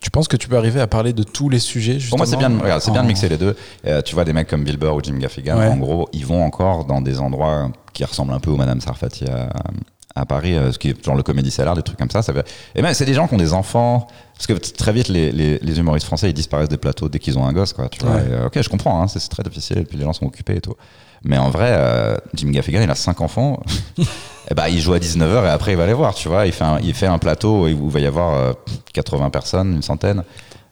Tu 0.00 0.10
penses 0.10 0.26
que 0.26 0.36
tu 0.36 0.48
peux 0.48 0.56
arriver 0.56 0.80
à 0.80 0.88
parler 0.88 1.12
de 1.12 1.22
tous 1.22 1.48
les 1.48 1.60
sujets 1.60 1.98
Pour 2.08 2.18
moi, 2.18 2.26
c'est 2.26 2.36
bien, 2.36 2.48
justement, 2.48 2.64
regarde, 2.64 2.82
c'est 2.82 2.90
bien 2.90 3.02
de 3.04 3.08
mixer 3.08 3.28
les 3.28 3.38
deux. 3.38 3.56
Euh, 3.86 4.02
tu 4.02 4.14
vois, 4.16 4.24
des 4.24 4.32
mecs 4.32 4.48
comme 4.48 4.64
Bill 4.64 4.76
Burr 4.76 4.96
ou 4.96 5.00
Jim 5.02 5.16
Gaffigan, 5.18 5.56
Ouais. 5.56 5.68
en 5.68 5.76
gros, 5.76 6.08
ils 6.12 6.26
vont 6.26 6.42
encore 6.44 6.84
dans 6.84 7.00
des 7.00 7.20
endroits 7.20 7.70
qui 7.92 8.04
ressemblent 8.04 8.32
un 8.32 8.40
peu 8.40 8.50
au 8.50 8.56
Madame 8.56 8.80
Sarfati 8.80 9.24
à, 9.26 9.52
à 10.14 10.26
Paris, 10.26 10.54
euh, 10.54 10.72
ce 10.72 10.78
qui 10.78 10.90
est 10.90 11.04
genre 11.04 11.14
le 11.14 11.22
Comedy 11.22 11.50
Cellar, 11.50 11.74
des 11.74 11.82
trucs 11.82 11.98
comme 11.98 12.10
ça. 12.10 12.22
ça 12.22 12.32
fait- 12.32 12.46
Et 12.74 12.82
même, 12.82 12.92
c'est 12.94 13.04
des 13.06 13.14
gens 13.14 13.26
qui 13.28 13.34
ont 13.34 13.38
des 13.38 13.52
enfants. 13.54 14.06
Parce 14.34 14.46
que 14.46 14.52
très 14.74 14.92
vite, 14.92 15.08
les, 15.08 15.30
les- 15.32 15.58
les 15.58 15.78
humoristes 15.78 16.06
français, 16.06 16.28
ils 16.30 16.34
disparaissent 16.34 16.68
des 16.68 16.76
plateaux 16.76 17.08
dès 17.08 17.18
qu'ils 17.18 17.38
ont 17.38 17.46
un 17.46 17.52
gosse, 17.52 17.72
quoi. 17.72 17.88
Tu 17.88 18.04
vois. 18.04 18.16
Ouais. 18.16 18.22
Et, 18.28 18.32
euh, 18.32 18.46
ok, 18.46 18.60
je 18.60 18.68
comprends, 18.68 19.00
hein, 19.02 19.08
c'est 19.08 19.20
très 19.28 19.42
difficile, 19.42 19.78
et 19.78 19.84
puis 19.84 19.96
les 19.96 20.04
gens 20.04 20.12
sont 20.12 20.26
occupés 20.26 20.56
et 20.56 20.60
tout. 20.60 20.74
Mais 21.24 21.38
en 21.38 21.50
vrai, 21.50 21.68
euh, 21.70 22.16
Jim 22.34 22.50
Gaffigan, 22.50 22.80
il 22.82 22.90
a 22.90 22.94
cinq 22.96 23.20
enfants. 23.20 23.62
et 24.50 24.54
ben, 24.54 24.66
il 24.68 24.80
joue 24.80 24.92
à 24.94 24.98
19h 24.98 25.44
et 25.44 25.48
après, 25.48 25.72
il 25.72 25.76
va 25.78 25.86
les 25.86 25.92
voir, 25.92 26.14
tu 26.14 26.28
vois. 26.28 26.46
Il 26.46 26.52
fait 26.52 26.64
un, 26.64 26.78
il 26.82 26.94
fait 26.94 27.06
un 27.06 27.18
plateau 27.18 27.62
où 27.64 27.68
il 27.68 27.76
va 27.76 28.00
y 28.00 28.06
avoir 28.06 28.34
euh, 28.34 28.52
80 28.92 29.30
personnes, 29.30 29.72
une 29.74 29.82
centaine. 29.82 30.24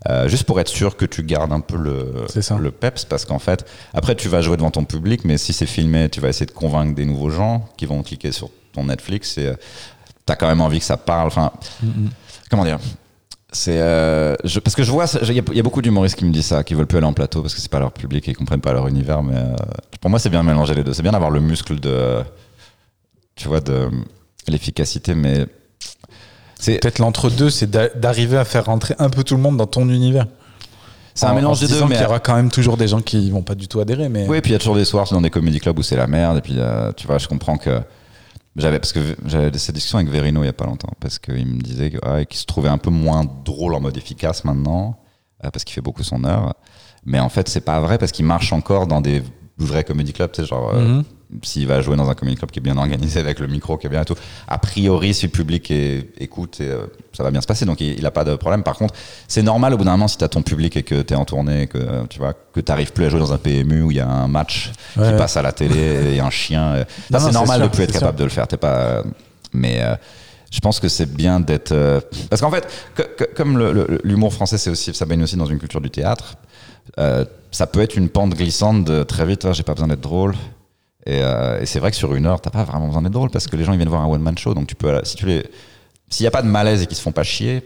Euh, 0.08 0.28
juste 0.28 0.44
pour 0.44 0.58
être 0.58 0.68
sûr 0.68 0.96
que 0.96 1.04
tu 1.04 1.22
gardes 1.22 1.52
un 1.52 1.60
peu 1.60 1.76
le, 1.76 2.24
le 2.58 2.70
peps, 2.70 3.04
parce 3.04 3.26
qu'en 3.26 3.38
fait, 3.38 3.64
après, 3.94 4.14
tu 4.16 4.28
vas 4.28 4.40
jouer 4.40 4.56
devant 4.56 4.70
ton 4.70 4.84
public, 4.84 5.24
mais 5.24 5.36
si 5.38 5.52
c'est 5.52 5.66
filmé, 5.66 6.08
tu 6.08 6.20
vas 6.20 6.28
essayer 6.30 6.46
de 6.46 6.52
convaincre 6.52 6.94
des 6.94 7.04
nouveaux 7.04 7.30
gens 7.30 7.68
qui 7.76 7.84
vont 7.86 8.02
cliquer 8.02 8.32
sur 8.32 8.48
ton 8.72 8.84
Netflix 8.84 9.36
et 9.38 9.46
euh, 9.46 9.54
t'as 10.26 10.36
quand 10.36 10.46
même 10.48 10.60
envie 10.60 10.78
que 10.78 10.84
ça 10.84 10.96
parle. 10.96 11.26
Enfin, 11.28 11.50
comment 12.50 12.64
dire 12.64 12.78
c'est 13.52 13.78
euh, 13.80 14.36
parce 14.62 14.76
que 14.76 14.84
je 14.84 14.92
vois 14.92 15.06
il 15.22 15.32
y, 15.34 15.40
a- 15.40 15.42
il 15.50 15.56
y 15.56 15.58
a 15.58 15.62
beaucoup 15.64 15.82
d'humoristes 15.82 16.14
qui 16.16 16.24
me 16.24 16.30
disent 16.32 16.46
ça 16.46 16.62
qui 16.62 16.74
veulent 16.74 16.86
plus 16.86 16.98
aller 16.98 17.06
en 17.08 17.12
plateau 17.12 17.42
parce 17.42 17.52
que 17.52 17.60
c'est 17.60 17.68
pas 17.70 17.80
leur 17.80 17.90
public 17.90 18.28
et 18.28 18.30
ils 18.30 18.36
comprennent 18.36 18.60
pas 18.60 18.72
leur 18.72 18.86
univers 18.86 19.24
mais 19.24 19.34
euh, 19.34 19.56
pour 20.00 20.08
moi 20.08 20.20
c'est 20.20 20.28
bien 20.30 20.42
de 20.44 20.46
mélanger 20.48 20.72
les 20.76 20.84
deux 20.84 20.92
c'est 20.92 21.02
bien 21.02 21.10
d'avoir 21.10 21.32
le 21.32 21.40
muscle 21.40 21.80
de 21.80 22.22
tu 23.34 23.48
vois 23.48 23.60
de 23.60 23.88
l'efficacité 24.46 25.16
mais 25.16 25.46
c'est 26.60 26.78
Peut-être 26.78 26.98
l'entre-deux, 27.00 27.48
c'est 27.50 27.68
d'a- 27.70 27.88
d'arriver 27.88 28.36
à 28.36 28.44
faire 28.44 28.66
rentrer 28.66 28.94
un 28.98 29.08
peu 29.10 29.24
tout 29.24 29.34
le 29.34 29.40
monde 29.42 29.56
dans 29.56 29.66
ton 29.66 29.88
univers. 29.88 30.26
c'est 31.14 31.26
un 31.26 31.34
mélange 31.34 31.58
des 31.60 31.66
deux 31.68 31.80
mais 31.86 31.94
qu'il 31.96 32.02
y 32.04 32.06
aura 32.06 32.20
quand 32.20 32.36
même 32.36 32.50
toujours 32.50 32.76
des 32.76 32.86
gens 32.86 33.00
qui 33.00 33.30
vont 33.30 33.42
pas 33.42 33.54
du 33.54 33.66
tout 33.66 33.80
adhérer, 33.80 34.08
mais 34.10 34.28
Oui, 34.28 34.40
puis 34.42 34.50
il 34.50 34.52
y 34.52 34.56
a 34.56 34.58
toujours 34.60 34.76
des 34.76 34.84
soirs 34.84 35.08
dans 35.10 35.20
des 35.22 35.30
comédie 35.30 35.58
clubs 35.58 35.78
où 35.78 35.82
c'est 35.82 35.96
la 35.96 36.06
merde. 36.06 36.36
Et 36.38 36.40
puis, 36.42 36.54
euh, 36.58 36.92
tu 36.92 37.06
vois, 37.06 37.16
je 37.18 37.26
comprends 37.28 37.56
que. 37.56 37.80
J'avais, 38.56 38.78
parce 38.80 38.92
que 38.92 39.00
j'avais 39.26 39.56
cette 39.58 39.74
discussion 39.76 39.98
avec 39.98 40.10
Verino 40.10 40.42
il 40.42 40.46
y 40.46 40.48
a 40.48 40.52
pas 40.52 40.66
longtemps, 40.66 40.92
parce 40.98 41.18
qu'il 41.18 41.46
me 41.46 41.60
disait 41.60 41.92
ah, 42.02 42.24
qu'il 42.24 42.38
se 42.38 42.46
trouvait 42.46 42.68
un 42.68 42.78
peu 42.78 42.90
moins 42.90 43.24
drôle 43.44 43.74
en 43.74 43.80
mode 43.80 43.96
efficace 43.96 44.44
maintenant, 44.44 44.98
euh, 45.44 45.50
parce 45.50 45.64
qu'il 45.64 45.74
fait 45.74 45.80
beaucoup 45.80 46.02
son 46.02 46.24
heure. 46.24 46.54
Mais 47.04 47.20
en 47.20 47.28
fait, 47.28 47.48
c'est 47.48 47.60
pas 47.60 47.80
vrai, 47.80 47.96
parce 47.96 48.10
qu'il 48.12 48.24
marche 48.26 48.52
encore 48.52 48.86
dans 48.86 49.00
des 49.00 49.22
vrais 49.56 49.84
comédie 49.84 50.12
clubs, 50.12 50.32
tu 50.32 50.42
sais, 50.42 50.46
genre, 50.48 50.70
euh, 50.74 50.84
Mhm. 50.96 51.04
S'il 51.42 51.66
va 51.66 51.80
jouer 51.80 51.96
dans 51.96 52.10
un 52.10 52.14
comédie 52.14 52.36
club 52.36 52.50
qui 52.50 52.58
est 52.58 52.62
bien 52.62 52.76
organisé 52.76 53.20
avec 53.20 53.38
le 53.38 53.46
micro 53.46 53.76
qui 53.76 53.86
est 53.86 53.90
bien 53.90 54.02
et 54.02 54.04
tout, 54.04 54.16
a 54.48 54.58
priori, 54.58 55.14
si 55.14 55.26
le 55.26 55.30
public 55.32 55.70
est- 55.70 56.08
écoute, 56.18 56.60
et, 56.60 56.64
euh, 56.68 56.86
ça 57.12 57.22
va 57.22 57.30
bien 57.30 57.40
se 57.40 57.46
passer. 57.46 57.64
Donc, 57.64 57.80
il, 57.80 57.98
il 57.98 58.04
a 58.06 58.10
pas 58.10 58.24
de 58.24 58.34
problème. 58.36 58.62
Par 58.62 58.76
contre, 58.76 58.94
c'est 59.28 59.42
normal 59.42 59.74
au 59.74 59.76
bout 59.78 59.84
d'un 59.84 59.92
moment, 59.92 60.08
si 60.08 60.16
tu 60.18 60.24
as 60.24 60.28
ton 60.28 60.42
public 60.42 60.76
et 60.76 60.82
que 60.82 61.02
tu 61.02 61.14
es 61.14 61.16
en 61.16 61.24
tournée, 61.24 61.66
que 61.68 61.78
euh, 61.78 62.02
tu 62.10 62.18
vois, 62.18 62.32
que 62.34 62.60
tu 62.60 62.72
plus 62.92 63.04
à 63.04 63.08
jouer 63.08 63.20
dans 63.20 63.32
un 63.32 63.38
PMU 63.38 63.82
où 63.82 63.90
il 63.90 63.96
y 63.98 64.00
a 64.00 64.08
un 64.08 64.26
match 64.28 64.72
Ouais, 64.96 65.04
qui 65.04 65.10
ouais. 65.12 65.16
passe 65.16 65.36
à 65.36 65.42
la 65.42 65.52
télé 65.52 66.14
et 66.16 66.20
un 66.20 66.30
chien. 66.30 66.62
euh, 66.74 66.84
ça, 67.10 67.18
non, 67.20 67.26
c'est 67.26 67.32
normal 67.32 67.60
sûr, 67.60 67.68
de 67.70 67.74
plus 67.74 67.84
être 67.84 67.92
capable 67.92 68.18
de 68.18 68.24
le 68.24 68.30
faire. 68.30 68.48
T'es 68.48 68.56
pas. 68.56 68.76
euh, 68.78 69.02
mais 69.52 69.82
euh, 69.82 69.94
je 70.50 70.58
pense 70.58 70.80
que 70.80 70.88
c'est 70.88 71.06
bien 71.12 71.38
d'être. 71.38 71.70
euh, 71.72 72.00
parce 72.28 72.42
qu'en 72.42 72.50
fait, 72.50 72.66
que- 72.96 73.02
que- 73.02 73.34
comme 73.36 73.56
l'humour 74.02 74.32
français, 74.34 74.58
c'est 74.58 74.70
aussi, 74.70 74.92
ça 74.94 75.04
baigne 75.04 75.22
aussi 75.22 75.36
dans 75.36 75.46
une 75.46 75.58
culture 75.58 75.80
du 75.80 75.90
théâtre. 75.90 76.34
euh, 76.98 77.24
ça 77.52 77.66
peut 77.68 77.80
être 77.80 77.96
une 77.96 78.08
pente 78.08 78.34
glissante 78.34 78.84
de 78.84 79.02
très 79.04 79.24
vite. 79.26 79.44
ah, 79.44 79.52
J'ai 79.52 79.62
pas 79.62 79.74
besoin 79.74 79.88
d'être 79.88 80.00
drôle. 80.00 80.34
Et, 81.06 81.20
euh, 81.22 81.60
et 81.60 81.66
c'est 81.66 81.78
vrai 81.80 81.90
que 81.90 81.96
sur 81.96 82.14
une 82.14 82.26
heure, 82.26 82.40
t'as 82.40 82.50
pas 82.50 82.64
vraiment 82.64 82.86
besoin 82.86 83.02
d'être 83.02 83.12
drôle 83.12 83.30
parce 83.30 83.46
que 83.46 83.56
les 83.56 83.64
gens 83.64 83.72
ils 83.72 83.76
viennent 83.78 83.88
voir 83.88 84.02
un 84.02 84.06
one 84.08 84.20
man 84.22 84.36
show. 84.36 84.54
Donc 84.54 84.66
tu 84.66 84.74
peux, 84.74 85.00
si 85.04 85.16
tu 85.16 85.26
les, 85.26 85.44
s'il 86.08 86.24
y 86.24 86.26
a 86.26 86.30
pas 86.30 86.42
de 86.42 86.48
malaise 86.48 86.82
et 86.82 86.86
qu'ils 86.86 86.96
se 86.96 87.02
font 87.02 87.12
pas 87.12 87.22
chier, 87.22 87.62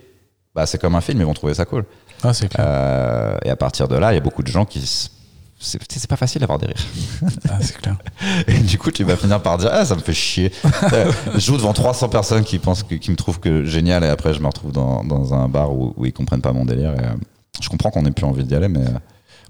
bah 0.55 0.67
c'est 0.67 0.79
comme 0.81 0.95
un 0.95 1.01
film, 1.01 1.19
ils 1.21 1.27
vont 1.27 1.35
trouver 1.35 1.55
ça 1.55 1.65
cool. 1.65 1.85
Ah, 2.23 2.33
c'est 2.33 2.49
clair. 2.49 2.65
Euh, 2.69 3.37
et 3.45 3.51
à 3.51 3.57
partir 3.57 3.89
de 3.89 3.97
là, 3.97 4.13
il 4.13 4.15
y 4.15 4.19
a 4.19 4.23
beaucoup 4.23 4.43
de 4.43 4.49
gens 4.49 4.65
qui 4.65 4.79
s- 4.79 5.11
c'est 5.59 5.81
c'est 5.91 6.07
pas 6.09 6.17
facile 6.17 6.41
d'avoir 6.41 6.59
des 6.59 6.67
rires. 6.67 6.87
Ah, 7.51 7.59
c'est 7.61 7.77
clair. 7.77 7.97
Et 8.47 8.59
du 8.59 8.79
coup, 8.79 8.91
tu 8.91 9.03
vas 9.05 9.17
finir 9.17 9.41
par 9.43 9.59
dire 9.59 9.71
Ah, 9.73 9.85
ça 9.85 9.95
me 9.97 10.01
fait 10.01 10.13
chier. 10.15 10.53
Euh, 10.93 11.11
je 11.35 11.41
joue 11.41 11.57
devant 11.57 11.73
300 11.73 12.09
personnes 12.11 12.45
qui 12.45 12.59
pensent 12.59 12.83
que, 12.83 12.95
qui 12.95 13.11
me 13.11 13.17
trouvent 13.17 13.41
que 13.41 13.65
génial, 13.65 14.05
et 14.05 14.09
après, 14.09 14.33
je 14.35 14.41
me 14.41 14.47
retrouve 14.47 14.73
dans, 14.73 15.03
dans 15.05 15.35
un 15.35 15.49
bar 15.49 15.73
où, 15.73 15.93
où 15.97 16.07
ils 16.07 16.13
comprennent 16.13 16.41
pas 16.43 16.53
mon 16.53 16.65
délire. 16.65 16.93
Et, 16.95 17.05
euh, 17.05 17.15
je 17.61 17.69
comprends 17.69 17.91
qu'on 17.91 18.05
ait 18.07 18.11
plus 18.11 18.27
envie 18.27 18.45
d'y 18.45 18.55
aller, 18.55 18.69
mais 18.69 18.81
euh, 18.81 18.91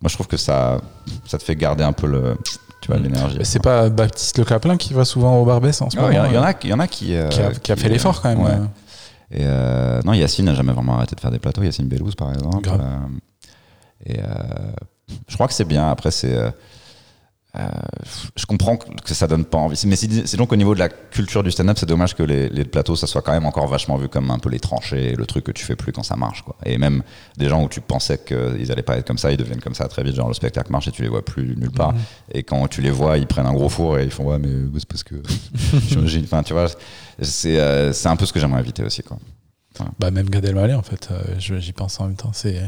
moi, 0.01 0.09
je 0.09 0.15
trouve 0.15 0.27
que 0.27 0.37
ça, 0.37 0.81
ça 1.27 1.39
te 1.39 1.43
fait 1.45 1.57
garder 1.57 1.85
un 1.85 1.93
peu 1.93 2.07
le, 2.07 2.37
tu 2.85 2.91
vois, 2.93 3.01
l'énergie. 3.01 3.37
Mais 3.39 3.45
c'est 3.45 3.63
pas 3.63 3.89
Baptiste 3.89 4.37
Le 4.39 4.45
Caplin 4.45 4.77
qui 4.77 4.93
va 4.93 5.07
souvent 5.07 5.39
au 5.41 5.45
Barbès 5.47 5.81
en 5.81 5.89
ce 5.89 5.97
moment 5.97 6.11
Il 6.11 6.17
y, 6.17 6.19
en 6.19 6.25
a- 6.25 6.29
il 6.29 6.35
y 6.35 6.39
en 6.39 6.43
euh, 6.43 6.47
a, 6.47 6.55
il 6.63 6.69
y 6.69 6.73
en 6.75 6.79
a 6.81 6.87
qui, 6.87 7.17
euh, 7.17 7.29
qui 7.31 7.41
a, 7.41 7.51
qui 7.53 7.73
a 7.73 7.77
fait 7.77 7.89
l'effort 7.89 8.21
quand 8.21 8.29
même. 8.29 8.43
ouais. 8.43 8.51
euh. 8.51 8.67
Et 9.31 9.41
euh, 9.43 10.03
non, 10.05 10.13
Yacine 10.13 10.45
n'a 10.45 10.55
jamais 10.55 10.73
vraiment 10.73 10.97
arrêté 10.97 11.17
de 11.17 11.21
faire 11.21 11.31
des 11.31 11.39
plateaux. 11.39 11.63
Yacine 11.63 11.89
Bellouz, 11.89 12.15
par 12.15 12.31
exemple. 12.33 12.69
Euh, 12.69 12.99
et 14.05 14.19
euh, 14.21 14.25
je 15.29 15.35
crois 15.35 15.49
que 15.49 15.55
c'est 15.55 15.65
bien. 15.65 15.89
Après, 15.89 16.11
c'est. 16.11 16.37
Euh, 17.57 17.69
je 18.37 18.47
comprends 18.47 18.77
que 18.77 19.15
ça 19.15 19.27
donne 19.27 19.45
pas 19.45 19.59
envie. 19.59 19.81
Mais 19.87 19.97
c'est 19.97 20.37
donc 20.37 20.53
au 20.53 20.57
niveau 20.57 20.75
de 20.75 20.81
la 20.81 20.89
culture 20.89 21.43
du 21.43 21.51
stand-up, 21.51 21.77
c'est 21.79 21.87
dommage 21.87 22.15
que 22.15 22.23
les, 22.23 22.49
les 22.49 22.65
plateaux, 22.65 22.97
ça 22.97 23.07
soit 23.07 23.23
quand 23.23 23.33
même 23.33 23.47
encore 23.47 23.69
vachement 23.69 23.97
vu 23.97 24.09
comme 24.09 24.31
un 24.31 24.39
peu 24.39 24.49
les 24.49 24.59
tranchées, 24.59 25.15
le 25.17 25.27
truc 25.27 25.45
que 25.45 25.53
tu 25.53 25.65
fais 25.65 25.77
plus 25.77 25.93
quand 25.93 26.03
ça 26.03 26.17
marche. 26.17 26.43
Quoi. 26.43 26.57
Et 26.67 26.79
même 26.79 27.03
des 27.37 27.49
gens 27.49 27.63
où 27.63 27.69
tu 27.69 27.81
pensais 27.81 28.19
qu'ils 28.19 28.73
allaient 28.73 28.83
pas 28.83 28.97
être 28.97 29.07
comme 29.07 29.19
ça, 29.19 29.31
ils 29.31 29.37
deviennent 29.37 29.61
comme 29.61 29.75
ça 29.75 29.87
très 29.87 30.03
vite. 30.03 30.17
Genre 30.17 30.29
le 30.29 30.35
spectacle 30.35 30.73
marche 30.73 30.89
et 30.89 30.93
tu 30.93 31.03
les 31.03 31.09
vois 31.09 31.25
plus 31.25 31.57
nulle 31.57 31.71
part. 31.71 31.95
Et 32.33 32.43
quand 32.43 32.67
tu 32.67 32.81
les 32.81 32.91
vois, 32.91 33.19
ils 33.19 33.27
prennent 33.27 33.47
un 33.47 33.55
gros 33.55 33.69
four 33.69 33.99
et 33.99 34.05
ils 34.05 34.11
font 34.11 34.25
ouais, 34.25 34.39
mais 34.39 34.49
c'est 34.79 34.89
parce 34.89 35.05
que. 35.05 35.15
j'imagine. 35.89 36.25
enfin, 36.25 36.43
tu 36.43 36.55
vois, 36.55 36.67
c'est 37.21 37.61
euh, 37.61 37.93
c'est 37.93 38.09
un 38.09 38.17
peu 38.17 38.27
ce 38.27 38.33
que 38.33 38.41
j'aimerais 38.41 38.61
éviter 38.61 38.83
aussi. 38.83 39.03
Quoi. 39.03 39.19
Bah, 39.99 40.11
même 40.11 40.29
Gad 40.29 40.45
Elmaleh, 40.45 40.75
en 40.75 40.83
fait, 40.83 41.09
euh, 41.11 41.23
j'y 41.39 41.73
pense 41.73 42.01
en 42.01 42.07
même 42.07 42.17
temps. 42.17 42.33
C'est. 42.33 42.61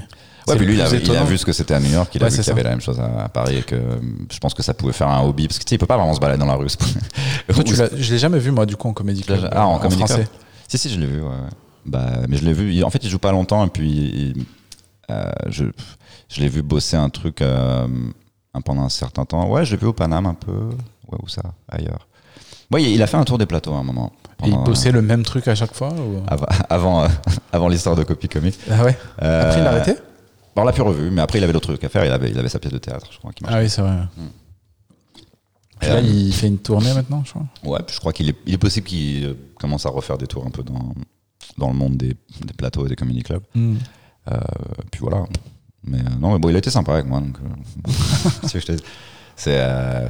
Ouais, 0.49 0.57
puis 0.57 0.67
lui, 0.67 0.75
il 0.75 0.81
a, 0.81 0.89
il 0.89 1.17
a 1.17 1.25
vu 1.25 1.37
ce 1.39 1.45
que 1.45 1.53
c'était 1.53 1.75
à 1.75 1.81
New 1.81 1.91
York, 1.91 2.09
il 2.15 2.23
a 2.23 2.27
Ouais, 2.27 2.31
vu 2.31 2.37
qu'il 2.39 2.47
y 2.47 2.51
avait 2.51 2.63
la 2.63 2.71
même 2.71 2.81
chose 2.81 3.01
à, 3.01 3.25
à 3.25 3.29
Paris 3.29 3.57
et 3.59 3.63
que 3.63 3.75
euh, 3.75 3.97
je 4.33 4.39
pense 4.39 4.55
que 4.55 4.63
ça 4.63 4.75
pouvait 4.75 4.93
faire 4.93 5.09
un 5.09 5.23
hobby 5.23 5.49
parce 5.49 5.59
que 5.59 5.65
tu 5.65 5.71
sais, 5.71 5.75
il 5.75 5.79
peut 5.79 5.87
pas 5.87 5.97
vraiment 5.97 6.15
se 6.15 6.21
balader 6.21 6.39
dans 6.39 6.47
la 6.47 6.55
rue. 6.55 6.67
Toi, 7.53 7.65
tu 7.65 7.75
je 7.75 8.13
l'ai 8.13 8.19
jamais 8.19 8.39
vu, 8.39 8.51
moi 8.53 8.65
du 8.67 8.77
coup 8.77 8.89
en 8.89 8.93
comédie 8.93 9.23
club. 9.23 9.49
Ah, 9.53 9.67
en 9.67 9.77
euh, 9.77 9.79
comédie 9.79 9.97
club. 9.97 10.09
français. 10.09 10.29
si, 10.69 10.79
si, 10.79 10.91
je 10.91 11.01
l'ai 11.01 11.07
vu. 11.07 11.21
ouais. 11.23 11.29
Bah, 11.85 12.13
mais 12.29 12.37
je 12.37 12.45
l'ai 12.45 12.53
vu. 12.53 12.83
en 12.85 12.91
fait, 12.91 13.03
il 13.05 13.11
joue 13.11 13.19
pas 13.19 13.33
longtemps 13.33 13.65
et 13.67 13.69
puis 13.71 13.89
il- 14.37 14.45
euh, 15.11 15.31
je, 15.49 15.65
je 16.29 16.41
l'ai 16.41 16.49
vu 16.49 16.63
bosser 16.63 16.97
un 16.97 17.09
truc 17.11 17.41
euh, 17.43 17.87
pendant 18.65 18.83
un 18.83 18.89
certain 18.89 19.25
temps. 19.25 19.49
Ouais, 19.49 19.65
je 19.65 19.73
l'ai 19.73 19.77
vu 19.77 19.87
au 19.87 19.93
Paname 19.93 20.27
un 20.27 20.35
peu. 20.35 20.53
Ouais, 20.53 21.19
où 21.23 21.29
ça 21.29 21.43
Ailleurs. 21.69 22.09
Ouais, 22.73 22.83
il 22.83 23.01
a 23.03 23.07
fait 23.07 23.17
un 23.17 23.23
tour 23.25 23.39
des 23.39 23.47
plateaux 23.47 23.73
à 23.75 23.79
un 23.79 23.85
moment. 23.85 24.13
Et 24.45 24.49
il 24.49 24.59
bossait 24.59 24.91
le 24.91 25.01
même 25.03 25.23
truc 25.23 25.47
à 25.49 25.55
chaque 25.55 25.73
fois 25.75 25.91
ou... 25.93 26.21
Avant, 26.27 26.47
avant, 26.69 27.03
euh, 27.05 27.09
avant 27.53 27.69
l'histoire 27.69 27.95
de 27.97 28.03
Copy 28.03 28.29
Comics. 28.29 28.59
Ah 28.71 28.83
ouais? 28.85 28.99
Euh, 29.23 29.43
Après, 29.49 29.61
il 29.61 29.67
a 29.67 29.71
arrêté? 29.71 29.95
Bon, 30.57 30.63
on 30.63 30.65
l'a 30.65 30.73
plus 30.73 30.83
revu, 30.83 31.11
mais 31.11 31.23
après, 31.23 31.39
il 31.39 31.45
avait 31.45 31.53
d'autres 31.53 31.69
trucs 31.69 31.85
à 31.85 31.89
faire. 31.89 32.05
Il 32.05 32.11
avait, 32.11 32.31
il 32.31 32.39
avait 32.39 32.49
sa 32.49 32.59
pièce 32.59 32.73
de 32.73 32.79
théâtre, 32.79 33.07
je 33.13 33.19
crois. 33.19 33.33
Qui 33.33 33.45
marchait. 33.45 33.59
Ah 33.59 33.63
oui, 33.63 33.71
c'est 33.71 33.83
vrai. 33.83 33.99
Puis 35.79 35.89
là, 35.91 36.01
il 36.01 36.33
fait 36.33 36.49
une 36.49 36.59
tournée 36.59 36.93
maintenant, 36.95 37.23
je 37.25 37.31
crois. 37.31 37.47
Ouais, 37.65 37.81
je 37.89 37.99
crois 37.99 38.13
qu'il 38.13 38.31
est, 38.31 38.37
il 38.47 38.55
est 38.55 38.59
possible 38.59 38.87
qu'il 38.87 39.25
euh, 39.25 39.35
commence 39.61 39.85
à 39.85 39.91
refaire 39.91 40.17
des 40.17 40.27
tours 40.27 40.47
un 40.47 40.51
peu 40.51 40.63
dans, 40.63 40.95
dans 41.59 41.69
le 41.69 41.75
monde 41.75 41.99
des, 41.99 42.17
des 42.45 42.55
plateaux 42.57 42.87
et 42.87 42.89
des 42.89 42.97
comedy 42.97 43.23
clubs. 43.23 43.43
Hmm. 43.55 43.77
Euh, 44.33 44.39
puis 44.91 45.01
voilà. 45.01 45.25
Mais 45.85 45.99
euh, 45.99 46.19
non, 46.19 46.33
mais 46.33 46.39
bon, 46.39 46.49
il 46.49 46.57
a 46.57 46.59
été 46.59 46.71
sympa 46.71 46.95
avec 46.95 47.07
moi. 47.07 47.21
Donc, 47.21 47.37
euh, 47.39 47.91
c'est 49.37 49.61
euh, 49.61 50.09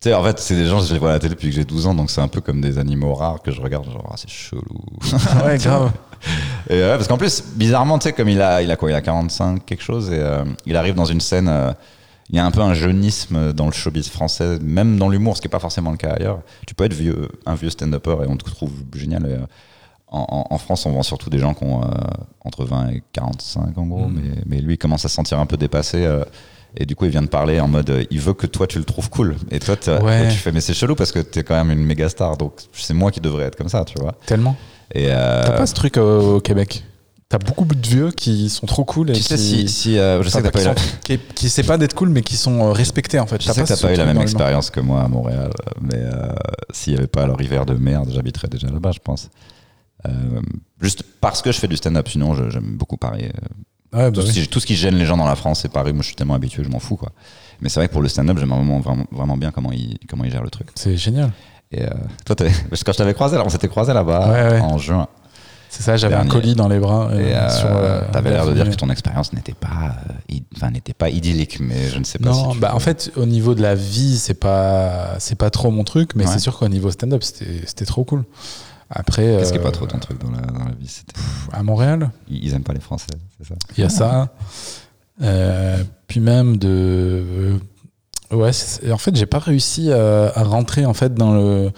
tu 0.00 0.08
sais, 0.10 0.14
en 0.14 0.22
fait, 0.22 0.38
c'est 0.38 0.54
des 0.54 0.66
gens, 0.66 0.80
je 0.80 0.92
les 0.92 0.98
vois 0.98 1.10
à 1.10 1.12
la 1.14 1.18
télé 1.18 1.34
depuis 1.34 1.48
que 1.48 1.54
j'ai 1.54 1.64
12 1.64 1.86
ans, 1.88 1.94
donc 1.94 2.10
c'est 2.10 2.20
un 2.20 2.28
peu 2.28 2.40
comme 2.40 2.60
des 2.60 2.78
animaux 2.78 3.14
rares 3.14 3.42
que 3.42 3.50
je 3.50 3.60
regarde, 3.60 3.84
genre, 3.84 4.08
ah, 4.12 4.16
c'est 4.16 4.30
chelou. 4.30 4.62
ouais, 5.44 5.58
grave. 5.62 5.92
Et 6.70 6.80
parce 6.80 7.08
qu'en 7.08 7.16
plus, 7.18 7.42
bizarrement, 7.56 7.98
tu 7.98 8.04
sais, 8.04 8.12
comme 8.12 8.28
il 8.28 8.40
a, 8.42 8.62
il 8.62 8.70
a 8.70 8.76
quoi 8.76 8.90
Il 8.90 8.94
a 8.94 9.00
45 9.00 9.64
quelque 9.64 9.82
chose, 9.82 10.10
et 10.10 10.18
euh, 10.18 10.44
il 10.66 10.76
arrive 10.76 10.94
dans 10.94 11.04
une 11.06 11.20
scène. 11.20 11.48
euh, 11.48 11.72
il 12.30 12.36
y 12.36 12.38
a 12.38 12.44
un 12.44 12.50
peu 12.50 12.60
un 12.60 12.74
jeunisme 12.74 13.54
dans 13.54 13.64
le 13.64 13.72
showbiz 13.72 14.10
français, 14.10 14.58
même 14.60 14.98
dans 14.98 15.08
l'humour, 15.08 15.34
ce 15.36 15.40
qui 15.40 15.46
n'est 15.48 15.50
pas 15.50 15.58
forcément 15.60 15.90
le 15.90 15.96
cas 15.96 16.10
ailleurs. 16.10 16.40
Tu 16.66 16.74
peux 16.74 16.84
être 16.84 16.92
vieux, 16.92 17.28
un 17.46 17.54
vieux 17.54 17.70
stand-upper 17.70 18.16
et 18.24 18.28
on 18.28 18.36
te 18.36 18.44
trouve 18.50 18.72
génial. 18.94 19.24
Et, 19.24 19.32
euh, 19.32 19.38
en, 20.10 20.58
France, 20.58 20.84
on 20.86 20.92
vend 20.92 21.02
surtout 21.02 21.30
des 21.30 21.38
gens 21.38 21.54
qui 21.54 21.64
ont 21.64 21.80
entre 22.44 22.64
20 22.66 22.88
et 22.90 23.02
45 23.12 23.76
en 23.78 23.86
gros, 23.86 24.06
Mm. 24.08 24.14
mais, 24.14 24.42
mais 24.46 24.60
lui 24.60 24.74
il 24.74 24.78
commence 24.78 25.04
à 25.04 25.08
se 25.08 25.14
sentir 25.14 25.38
un 25.38 25.46
peu 25.46 25.56
dépassé. 25.56 26.06
et 26.76 26.84
du 26.86 26.94
coup, 26.96 27.06
il 27.06 27.10
vient 27.10 27.22
de 27.22 27.28
parler 27.28 27.60
en 27.60 27.68
mode, 27.68 27.88
euh, 27.90 28.04
il 28.10 28.20
veut 28.20 28.34
que 28.34 28.46
toi 28.46 28.66
tu 28.66 28.78
le 28.78 28.84
trouves 28.84 29.08
cool. 29.10 29.36
Et 29.50 29.58
toi, 29.58 29.76
t'as- 29.76 30.02
Ouais. 30.02 30.26
et 30.26 30.28
tu 30.28 30.36
fais, 30.36 30.52
mais 30.52 30.60
c'est 30.60 30.74
chelou 30.74 30.94
parce 30.94 31.12
que 31.12 31.18
t'es 31.20 31.42
quand 31.42 31.54
même 31.54 31.70
une 31.78 31.84
méga 31.86 32.08
star, 32.10 32.36
donc 32.36 32.52
c'est 32.74 32.92
moi 32.94 33.10
qui 33.10 33.20
devrais 33.20 33.44
être 33.44 33.56
comme 33.56 33.70
ça, 33.70 33.84
tu 33.86 33.98
vois. 33.98 34.14
Tellement. 34.26 34.54
Et 34.94 35.06
euh, 35.08 35.42
T'as 35.44 35.52
pas 35.52 35.66
ce 35.66 35.74
truc 35.74 35.96
au 35.96 36.40
Québec 36.40 36.84
T'as 37.28 37.36
beaucoup 37.36 37.66
de 37.66 37.86
vieux 37.86 38.10
qui 38.10 38.48
sont 38.48 38.64
trop 38.66 38.86
cool 38.86 39.10
et 39.10 39.12
tu 39.12 39.22
sais, 39.22 39.36
qui, 39.36 39.42
si, 39.42 39.68
si 39.68 39.98
euh, 39.98 40.22
je 40.22 40.30
sais 40.30 40.38
que 40.38 40.44
t'as 40.44 40.50
pas 40.50 40.62
eu 40.62 40.64
la, 40.64 40.74
qui, 40.74 40.82
sont- 40.82 41.18
qui, 41.34 41.50
qui 41.50 41.62
pas 41.62 41.76
d'être 41.76 41.92
cool 41.94 42.08
mais 42.08 42.22
qui 42.22 42.36
sont 42.38 42.62
euh, 42.62 42.72
respectés 42.72 43.20
en 43.20 43.26
fait. 43.26 43.42
je 43.42 43.52
sais 43.52 43.62
que 43.62 43.66
t'as 43.68 43.76
pas 43.76 43.92
eu 43.92 43.96
la 43.96 44.06
même 44.06 44.22
expérience 44.22 44.70
que 44.70 44.80
moi 44.80 45.02
à 45.02 45.08
Montréal, 45.08 45.50
mais 45.82 45.96
euh, 45.96 46.32
s'il 46.70 46.94
y 46.94 46.96
avait 46.96 47.06
pas 47.06 47.26
leur 47.26 47.38
hiver 47.42 47.66
de 47.66 47.74
merde, 47.74 48.10
j'habiterais 48.14 48.48
déjà 48.48 48.68
là-bas, 48.68 48.92
je 48.92 49.00
pense. 49.00 49.28
Euh, 50.06 50.40
juste 50.80 51.02
parce 51.20 51.42
que 51.42 51.52
je 51.52 51.58
fais 51.58 51.68
du 51.68 51.76
stand-up, 51.76 52.08
sinon 52.08 52.34
j'aime 52.48 52.76
beaucoup 52.78 52.96
Paris. 52.96 53.24
Ouais, 53.92 54.10
bah 54.10 54.12
tout, 54.12 54.20
oui. 54.20 54.28
ce 54.28 54.32
qui, 54.40 54.48
tout 54.48 54.60
ce 54.60 54.66
qui 54.66 54.74
gêne 54.76 54.96
les 54.96 55.04
gens 55.06 55.16
dans 55.16 55.26
la 55.26 55.36
France, 55.36 55.60
c'est 55.60 55.72
Paris. 55.72 55.92
Moi, 55.92 56.02
je 56.02 56.08
suis 56.08 56.16
tellement 56.16 56.34
habitué, 56.34 56.62
je 56.62 56.68
m'en 56.68 56.78
fous, 56.78 56.96
quoi. 56.96 57.10
Mais 57.60 57.68
c'est 57.68 57.80
vrai 57.80 57.88
que 57.88 57.92
pour 57.92 58.02
le 58.02 58.08
stand-up, 58.08 58.38
j'aime 58.38 58.50
vraiment, 58.50 58.80
vraiment, 59.10 59.36
bien 59.36 59.50
comment 59.50 59.72
il, 59.72 59.98
comment 60.08 60.24
il 60.24 60.30
gère 60.30 60.42
le 60.42 60.50
truc. 60.50 60.68
C'est 60.74 60.96
génial. 60.96 61.32
Et 61.72 61.82
euh, 61.82 61.88
toi, 62.24 62.34
parce 62.70 62.80
que 62.80 62.84
quand 62.84 62.92
je 62.92 62.98
t'avais 62.98 63.14
croisé, 63.14 63.36
on 63.38 63.48
s'était 63.48 63.68
croisé 63.68 63.92
là-bas 63.92 64.28
Ouais, 64.30 64.50
ouais. 64.54 64.60
en 64.60 64.78
juin. 64.78 65.08
C'est 65.70 65.82
ça, 65.82 65.98
j'avais 65.98 66.14
un 66.14 66.24
colis 66.26 66.54
dans 66.54 66.66
les 66.68 66.78
bras. 66.78 67.08
euh, 67.10 67.18
Et 67.20 67.34
euh, 67.36 67.48
euh, 67.66 68.00
t'avais 68.10 68.30
l'air 68.30 68.46
de 68.46 68.54
dire 68.54 68.70
que 68.70 68.74
ton 68.74 68.88
expérience 68.88 69.34
n'était 69.34 69.52
pas, 69.52 69.96
euh, 70.32 70.34
enfin, 70.56 70.70
n'était 70.70 70.94
pas 70.94 71.10
idyllique, 71.10 71.60
mais 71.60 71.90
je 71.90 71.98
ne 71.98 72.04
sais 72.04 72.18
pas 72.18 72.30
Non, 72.30 72.52
si. 72.54 72.58
bah 72.58 72.74
en 72.74 72.78
fait, 72.78 73.12
au 73.16 73.26
niveau 73.26 73.54
de 73.54 73.60
la 73.60 73.74
vie, 73.74 74.16
c'est 74.18 74.32
pas, 74.40 75.16
c'est 75.18 75.34
pas 75.36 75.50
trop 75.50 75.70
mon 75.70 75.84
truc, 75.84 76.12
mais 76.16 76.24
Ouais. 76.26 76.32
c'est 76.32 76.38
sûr 76.38 76.58
qu'au 76.58 76.68
niveau 76.68 76.90
stand-up, 76.90 77.22
c'était, 77.22 77.66
c'était 77.66 77.84
trop 77.84 78.04
cool. 78.04 78.24
Après, 78.88 79.36
Qu'est-ce 79.38 79.52
qui 79.52 79.58
est 79.58 79.60
euh, 79.60 79.64
pas 79.64 79.70
trop 79.70 79.86
ton 79.86 79.98
truc 79.98 80.18
dans 80.24 80.30
la, 80.30 80.40
dans 80.40 80.64
la 80.64 80.70
vie 80.80 81.02
à 81.52 81.62
Montréal, 81.62 82.10
Ils 82.30 82.54
aiment 82.54 82.62
pas 82.64 82.72
les 82.72 82.80
Français, 82.80 83.06
c'est 83.38 83.48
ça 83.48 83.54
il 83.76 83.82
y 83.82 83.84
a 83.86 83.90
ça. 83.90 84.32
Euh, 85.22 85.82
puis 86.06 86.20
même 86.20 86.56
de, 86.56 86.68
euh, 86.70 87.58
ouais, 88.30 88.52
c'est- 88.52 88.90
en 88.92 88.98
fait, 88.98 89.14
j'ai 89.16 89.26
pas 89.26 89.38
réussi 89.38 89.90
à, 89.92 90.26
à 90.34 90.42
rentrer 90.44 90.84
en 90.86 90.94
fait 90.94 91.14
dans 91.14 91.32
le, 91.34 91.70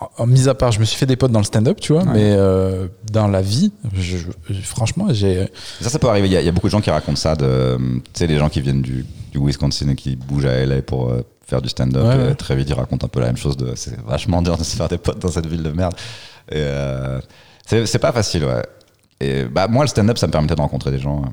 en, 0.00 0.08
en- 0.22 0.26
mis 0.26 0.48
à 0.48 0.54
part, 0.54 0.72
je 0.72 0.80
me 0.80 0.84
suis 0.84 0.96
fait 0.96 1.06
des 1.06 1.16
potes 1.16 1.32
dans 1.32 1.40
le 1.40 1.44
stand-up, 1.44 1.78
tu 1.80 1.92
vois, 1.92 2.02
Ouais. 2.04 2.12
mais 2.12 2.32
euh, 2.36 2.88
dans 3.12 3.28
la 3.28 3.42
vie, 3.42 3.72
je, 3.94 4.16
je- 4.48 4.60
franchement, 4.62 5.06
j'ai, 5.10 5.48
Ça, 5.80 5.90
ça 5.90 5.98
peut 5.98 6.08
arriver. 6.08 6.28
Il 6.28 6.32
y, 6.32 6.36
a- 6.36 6.40
il 6.40 6.46
y 6.46 6.48
a 6.48 6.52
beaucoup 6.52 6.68
de 6.68 6.72
gens 6.72 6.80
qui 6.80 6.90
racontent 6.90 7.16
ça. 7.16 7.34
De, 7.36 7.76
tu 7.78 8.02
sais, 8.14 8.26
les 8.26 8.38
gens 8.38 8.48
qui 8.48 8.60
viennent 8.60 8.82
du, 8.82 9.04
du 9.32 9.38
Wisconsin 9.38 9.88
et 9.88 9.94
qui 9.96 10.16
bougent 10.16 10.46
à 10.46 10.64
LA 10.64 10.82
pour 10.82 11.10
euh, 11.10 11.22
faire 11.46 11.60
du 11.62 11.68
stand-up. 11.68 12.04
Ouais, 12.04 12.14
et 12.16 12.28
ouais. 12.28 12.34
Très 12.34 12.56
vite, 12.56 12.68
ils 12.68 12.74
racontent 12.74 13.04
un 13.06 13.08
peu 13.08 13.20
la 13.20 13.26
même 13.26 13.36
chose. 13.36 13.56
De, 13.56 13.72
c'est 13.76 13.98
vachement 14.04 14.42
dur 14.42 14.56
de 14.58 14.64
se 14.64 14.76
faire 14.76 14.88
des 14.88 14.98
potes 14.98 15.18
dans 15.18 15.28
cette 15.30 15.46
ville 15.46 15.62
de 15.62 15.70
merde. 15.70 15.94
Et 16.50 16.54
euh, 16.56 17.20
c'est, 17.66 17.86
c'est 17.86 17.98
pas 17.98 18.12
facile, 18.12 18.44
ouais. 18.44 18.62
Et 19.20 19.44
bah, 19.44 19.66
moi, 19.68 19.82
le 19.84 19.88
stand-up, 19.88 20.18
ça 20.18 20.26
me 20.26 20.32
permettait 20.32 20.54
de 20.54 20.60
rencontrer 20.60 20.90
des 20.90 20.98
gens 20.98 21.22
euh, 21.22 21.28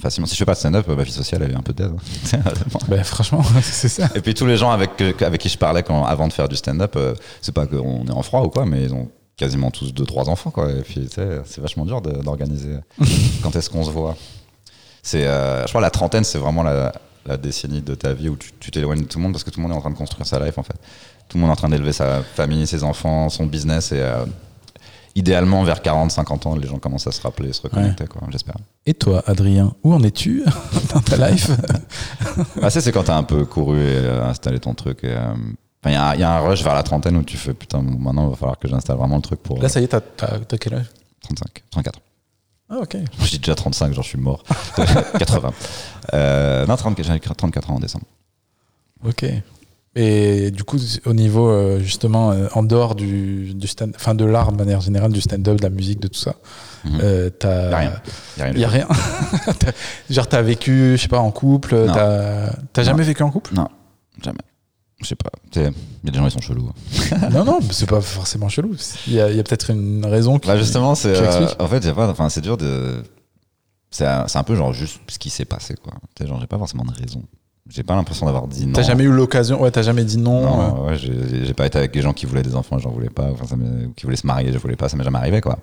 facilement. 0.00 0.26
Si 0.26 0.34
je 0.34 0.38
fais 0.38 0.44
pas 0.44 0.52
de 0.54 0.58
stand-up, 0.58 0.86
ma 0.88 1.02
vie 1.02 1.12
sociale, 1.12 1.42
elle 1.42 1.52
est 1.52 1.56
un 1.56 1.62
peu 1.62 1.72
dead. 1.72 1.90
hein. 2.34 2.38
ben, 2.88 3.02
franchement, 3.04 3.42
c'est 3.62 3.88
ça. 3.88 4.08
et 4.14 4.20
puis 4.20 4.34
tous 4.34 4.46
les 4.46 4.56
gens 4.56 4.70
avec, 4.70 5.00
avec 5.22 5.40
qui 5.40 5.48
je 5.48 5.58
parlais 5.58 5.82
quand, 5.82 6.04
avant 6.04 6.28
de 6.28 6.32
faire 6.32 6.48
du 6.48 6.56
stand-up, 6.56 6.94
euh, 6.96 7.14
c'est 7.42 7.52
pas 7.52 7.66
qu'on 7.66 8.06
est 8.06 8.10
en 8.12 8.22
froid 8.22 8.42
ou 8.42 8.48
quoi, 8.48 8.66
mais 8.66 8.82
ils 8.82 8.94
ont 8.94 9.08
quasiment 9.36 9.70
tous 9.70 9.92
deux, 9.92 10.04
trois 10.06 10.28
enfants, 10.28 10.50
quoi. 10.50 10.70
Et 10.70 10.82
puis, 10.82 11.08
c'est 11.10 11.58
vachement 11.60 11.84
dur 11.84 12.00
d'organiser 12.00 12.76
quand 13.42 13.54
est-ce 13.56 13.68
qu'on 13.70 13.84
se 13.84 13.90
voit? 13.90 14.16
C'est, 15.02 15.26
euh, 15.26 15.62
je 15.64 15.68
crois, 15.68 15.80
la 15.80 15.90
trentaine, 15.90 16.24
c'est 16.24 16.38
vraiment 16.38 16.62
la, 16.62 16.92
la 17.26 17.36
décennie 17.36 17.82
de 17.82 17.94
ta 17.94 18.12
vie 18.12 18.28
où 18.28 18.36
tu 18.36 18.50
tu 18.60 18.70
t'éloignes 18.70 19.00
de 19.00 19.06
tout 19.06 19.18
le 19.18 19.22
monde 19.24 19.32
parce 19.32 19.44
que 19.44 19.50
tout 19.50 19.58
le 19.60 19.64
monde 19.64 19.72
est 19.72 19.76
en 19.76 19.80
train 19.80 19.90
de 19.90 19.96
construire 19.96 20.26
sa 20.26 20.38
life, 20.44 20.56
en 20.58 20.62
fait. 20.62 20.76
Tout 21.28 21.36
le 21.36 21.40
monde 21.42 21.50
est 21.50 21.52
en 21.52 21.56
train 21.56 21.68
d'élever 21.68 21.92
sa 21.92 22.22
famille, 22.22 22.66
ses 22.66 22.84
enfants, 22.84 23.28
son 23.28 23.46
business 23.46 23.92
et. 23.92 24.00
euh, 24.00 24.24
Idéalement, 25.16 25.62
vers 25.62 25.80
40-50 25.80 26.48
ans, 26.48 26.56
les 26.56 26.66
gens 26.66 26.78
commencent 26.78 27.06
à 27.06 27.12
se 27.12 27.20
rappeler, 27.22 27.52
se 27.52 27.62
reconnecter, 27.62 28.06
quoi, 28.06 28.22
j'espère. 28.30 28.56
Et 28.84 28.94
toi, 28.94 29.22
Adrien, 29.26 29.74
où 29.84 29.94
en 29.94 30.02
es-tu 30.02 30.42
dans 30.94 31.00
ta 31.00 31.30
life 31.30 31.50
Ah, 32.62 32.68
ça, 32.70 32.80
c'est 32.80 32.90
quand 32.90 33.04
t'as 33.04 33.16
un 33.16 33.22
peu 33.22 33.44
couru 33.44 33.78
et 33.78 33.96
euh, 33.96 34.24
installé 34.26 34.58
ton 34.58 34.74
truc. 34.74 35.04
euh, 35.04 35.34
Il 35.86 35.92
y, 35.92 35.94
a 35.94 36.08
un- 36.10 36.14
il 36.14 36.20
y 36.20 36.24
a 36.24 36.32
un 36.36 36.40
rush 36.40 36.64
vers 36.64 36.74
la 36.74 36.82
trentaine 36.82 37.16
où 37.16 37.22
tu 37.22 37.36
fais 37.36 37.54
putain, 37.54 37.80
maintenant 37.82 38.24
il 38.24 38.30
va 38.30 38.36
falloir 38.36 38.58
que 38.58 38.66
j'installe 38.66 38.96
vraiment 38.96 39.16
le 39.16 39.22
truc 39.22 39.40
pour 39.42 39.58
Là, 39.58 39.66
euh, 39.66 39.68
ça 39.68 39.80
y 39.80 39.84
est, 39.84 39.88
t'as, 39.88 40.00
quel 40.58 40.74
âge? 40.74 40.86
35, 41.22 41.62
34. 41.70 42.00
Ah, 42.70 42.78
ok. 42.82 42.96
Dis 43.30 43.38
déjà 43.38 43.54
35, 43.54 43.92
genre 43.92 44.02
je 44.02 44.08
suis 44.08 44.18
mort. 44.18 44.42
80. 45.18 45.52
Euh, 46.14 46.66
non, 46.66 46.74
34, 46.76 47.06
j'avais 47.06 47.20
34 47.20 47.70
ans 47.70 47.74
en 47.76 47.78
décembre. 47.80 48.06
Ok. 49.06 49.26
Et 49.96 50.50
du 50.50 50.64
coup, 50.64 50.78
au 51.06 51.12
niveau 51.14 51.48
euh, 51.48 51.78
justement 51.78 52.32
euh, 52.32 52.48
en 52.54 52.62
dehors 52.64 52.94
du, 52.96 53.54
du 53.54 53.66
stand, 53.68 53.92
enfin 53.94 54.14
de 54.16 54.24
l'art 54.24 54.50
de 54.50 54.56
manière 54.56 54.80
générale, 54.80 55.12
du 55.12 55.20
stand-up, 55.20 55.58
de 55.58 55.62
la 55.62 55.70
musique, 55.70 56.00
de 56.00 56.08
tout 56.08 56.18
ça, 56.18 56.34
Mhm. 56.84 57.00
euh, 57.02 57.30
t'as, 57.30 57.70
Y 57.70 57.74
a 57.74 57.78
rien. 57.78 57.92
Y 58.36 58.40
a 58.40 58.44
rien 58.44 58.58
y 58.58 58.64
a 58.64 58.68
rien. 58.68 58.88
Genre 60.10 60.26
t'as 60.26 60.42
vécu, 60.42 60.92
je 60.96 61.02
sais 61.02 61.08
pas, 61.08 61.20
en 61.20 61.30
couple. 61.30 61.84
T'as, 61.86 62.50
t'as 62.72 62.82
jamais 62.82 63.04
vécu 63.04 63.22
en 63.22 63.30
couple? 63.30 63.54
Non, 63.54 63.68
jamais. 64.22 64.38
Je 65.00 65.06
sais 65.08 65.16
pas. 65.16 65.30
Il 65.56 65.62
y 65.62 65.66
a 65.66 65.70
des 66.10 66.18
gens, 66.18 66.26
ils 66.26 66.30
sont 66.30 66.40
chelous. 66.40 66.70
hein. 67.12 67.28
Non, 67.32 67.44
non, 67.44 67.58
c'est 67.70 67.88
pas 67.88 68.00
forcément 68.00 68.48
chelou. 68.48 68.74
Il 69.06 69.12
y 69.14 69.20
a, 69.20 69.26
a 69.26 69.28
peut-être 69.42 69.70
une 69.70 70.04
raison. 70.06 70.38
Qui, 70.38 70.48
Bah 70.48 70.56
justement, 70.56 70.94
c'est 70.94 71.16
en 71.58 71.68
fait, 71.68 71.92
pas, 71.92 72.08
enfin, 72.08 72.28
c'est 72.28 72.40
dur 72.40 72.56
de. 72.56 73.02
C'est 73.90 74.06
un, 74.06 74.42
peu 74.44 74.56
genre 74.56 74.72
juste 74.72 74.98
ce 75.08 75.18
qui 75.20 75.30
s'est 75.30 75.44
passé, 75.44 75.74
quoi. 75.80 75.92
Genre, 76.20 76.40
j'ai 76.40 76.46
pas 76.48 76.58
forcément 76.58 76.84
de 76.84 76.90
raison. 76.92 77.22
J'ai 77.70 77.82
pas 77.82 77.94
l'impression 77.96 78.26
d'avoir 78.26 78.46
dit 78.46 78.66
non. 78.66 78.72
T'as 78.74 78.82
jamais 78.82 79.04
eu 79.04 79.10
l'occasion. 79.10 79.62
Ouais, 79.62 79.70
t'as 79.70 79.80
jamais 79.82 80.04
dit 80.04 80.18
non. 80.18 80.44
euh, 80.44 80.68
Non, 80.68 80.86
ouais, 80.86 80.96
j'ai 80.98 81.54
pas 81.54 81.64
été 81.66 81.78
avec 81.78 81.92
des 81.92 82.02
gens 82.02 82.12
qui 82.12 82.26
voulaient 82.26 82.42
des 82.42 82.54
enfants, 82.56 82.78
j'en 82.78 82.90
voulais 82.90 83.08
pas. 83.08 83.24
Enfin, 83.32 83.46
ça 83.46 83.56
qui 83.96 84.04
voulaient 84.04 84.16
se 84.16 84.26
marier, 84.26 84.52
je 84.52 84.58
voulais 84.58 84.76
pas. 84.76 84.88
Ça 84.90 84.96
m'est 84.98 85.04
jamais 85.04 85.18
arrivé, 85.18 85.40
quoi. 85.40 85.58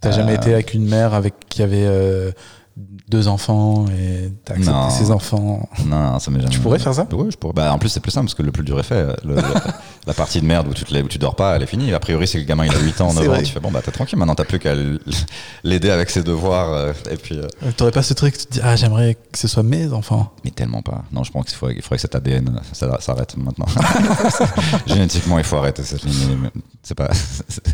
T'as 0.00 0.10
jamais 0.10 0.32
Euh, 0.32 0.36
été 0.36 0.52
avec 0.52 0.74
une 0.74 0.86
mère 0.86 1.14
avec 1.14 1.34
qui 1.48 1.62
avait 1.62 1.86
euh, 1.86 2.32
deux 2.76 3.28
enfants 3.28 3.84
et 3.88 4.32
t'as 4.44 4.54
accepté 4.54 5.04
Non. 5.04 5.10
enfants. 5.10 5.68
Non, 5.84 6.18
ça 6.18 6.30
m'est 6.30 6.40
jamais. 6.40 6.50
Tu 6.52 6.60
pourrais 6.60 6.78
faire 6.78 6.94
ça? 6.94 7.06
Ouais, 7.12 7.30
je 7.30 7.36
pourrais. 7.36 7.52
Bah, 7.52 7.72
en 7.72 7.78
plus, 7.78 7.88
c'est 7.90 8.00
plus 8.00 8.10
simple 8.12 8.26
parce 8.26 8.34
que 8.34 8.42
le 8.42 8.50
plus 8.52 8.64
dur 8.64 8.78
est 8.80 8.84
fait. 8.84 9.04
Le- 9.24 9.34
le- 9.34 9.42
la 10.06 10.14
partie 10.14 10.40
de 10.40 10.46
merde 10.46 10.68
où 10.68 10.74
tu, 10.74 10.84
te 10.84 10.92
lèves, 10.92 11.04
où 11.04 11.08
tu 11.08 11.18
dors 11.18 11.36
pas, 11.36 11.54
elle 11.56 11.62
est 11.62 11.66
finie. 11.66 11.92
A 11.92 12.00
priori, 12.00 12.26
c'est 12.26 12.38
que 12.38 12.42
le 12.42 12.48
gamin 12.48 12.64
il 12.64 12.74
a 12.74 12.78
8 12.78 13.00
ans, 13.02 13.10
C'est 13.10 13.20
9 13.26 13.30
ans. 13.30 13.42
Tu 13.42 13.52
fais 13.52 13.60
bon, 13.60 13.70
bah 13.70 13.82
t'es 13.84 13.90
tranquille. 13.90 14.18
Maintenant, 14.18 14.34
t'as 14.34 14.44
plus 14.44 14.58
qu'à 14.58 14.72
l'aider 15.64 15.90
avec 15.90 16.08
ses 16.10 16.22
devoirs. 16.22 16.72
euh, 16.72 16.92
et 17.10 17.16
puis, 17.16 17.38
euh, 17.38 17.46
Euh, 17.64 17.72
T'aurais 17.76 17.92
pas 17.92 18.02
ce 18.02 18.14
truc, 18.14 18.36
tu 18.38 18.46
te 18.46 18.52
dis, 18.54 18.60
ah, 18.62 18.74
j'aimerais 18.76 19.14
que 19.30 19.38
ce 19.38 19.48
soit 19.48 19.62
mes 19.62 19.92
enfants. 19.92 20.32
mais 20.44 20.50
tellement 20.50 20.82
pas. 20.82 21.04
Non, 21.12 21.24
je 21.24 21.30
pense 21.32 21.44
qu'il 21.46 21.56
faudrait, 21.56 21.74
il 21.76 21.82
faudrait 21.82 21.96
que 21.96 22.02
cet 22.02 22.14
ADN 22.14 22.58
s'arrête 22.72 23.36
maintenant. 23.36 23.66
Génétiquement, 24.86 25.38
il 25.38 25.44
faut 25.44 25.56
arrêter 25.56 25.82
cette 25.82 26.02
ligne. 26.04 26.50
C'est 26.82 26.94
pas. 26.94 27.10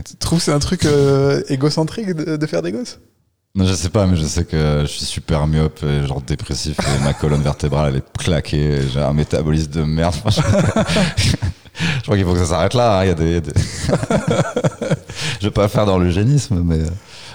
Tu 0.05 0.17
trouves 0.19 0.39
que 0.39 0.45
c'est 0.45 0.53
un 0.53 0.59
truc 0.59 0.85
euh, 0.85 1.43
égocentrique 1.49 2.13
de, 2.15 2.37
de 2.37 2.47
faire 2.47 2.63
des 2.63 2.73
gosses? 2.73 2.99
Non, 3.55 3.65
je 3.65 3.73
sais 3.75 3.89
pas, 3.89 4.07
mais 4.07 4.17
je 4.17 4.25
sais 4.25 4.45
que 4.45 4.83
je 4.83 4.87
suis 4.87 5.05
super 5.05 5.47
myope, 5.47 5.83
et 5.83 6.07
genre 6.07 6.21
dépressif, 6.23 6.77
et 6.79 7.03
ma 7.05 7.13
colonne 7.15 7.43
vertébrale 7.43 7.89
elle 7.93 7.97
est 8.01 8.13
claquée, 8.19 8.83
j'ai 8.93 9.01
un 9.01 9.13
métabolisme 9.13 9.71
de 9.73 9.83
merde. 9.83 10.15
je 11.17 12.03
crois 12.03 12.17
qu'il 12.17 12.25
faut 12.25 12.35
que 12.35 12.39
ça 12.39 12.47
s'arrête 12.47 12.75
là. 12.75 13.01
hein, 13.01 13.05
Il 13.05 13.09
y 13.09 13.11
a 13.11 13.15
des, 13.15 13.43
je 15.41 15.47
vais 15.47 15.51
pas 15.51 15.67
faire 15.69 15.87
dans 15.87 15.99
l'eugénisme, 15.99 16.63
mais 16.65 16.79
euh, 16.81 16.89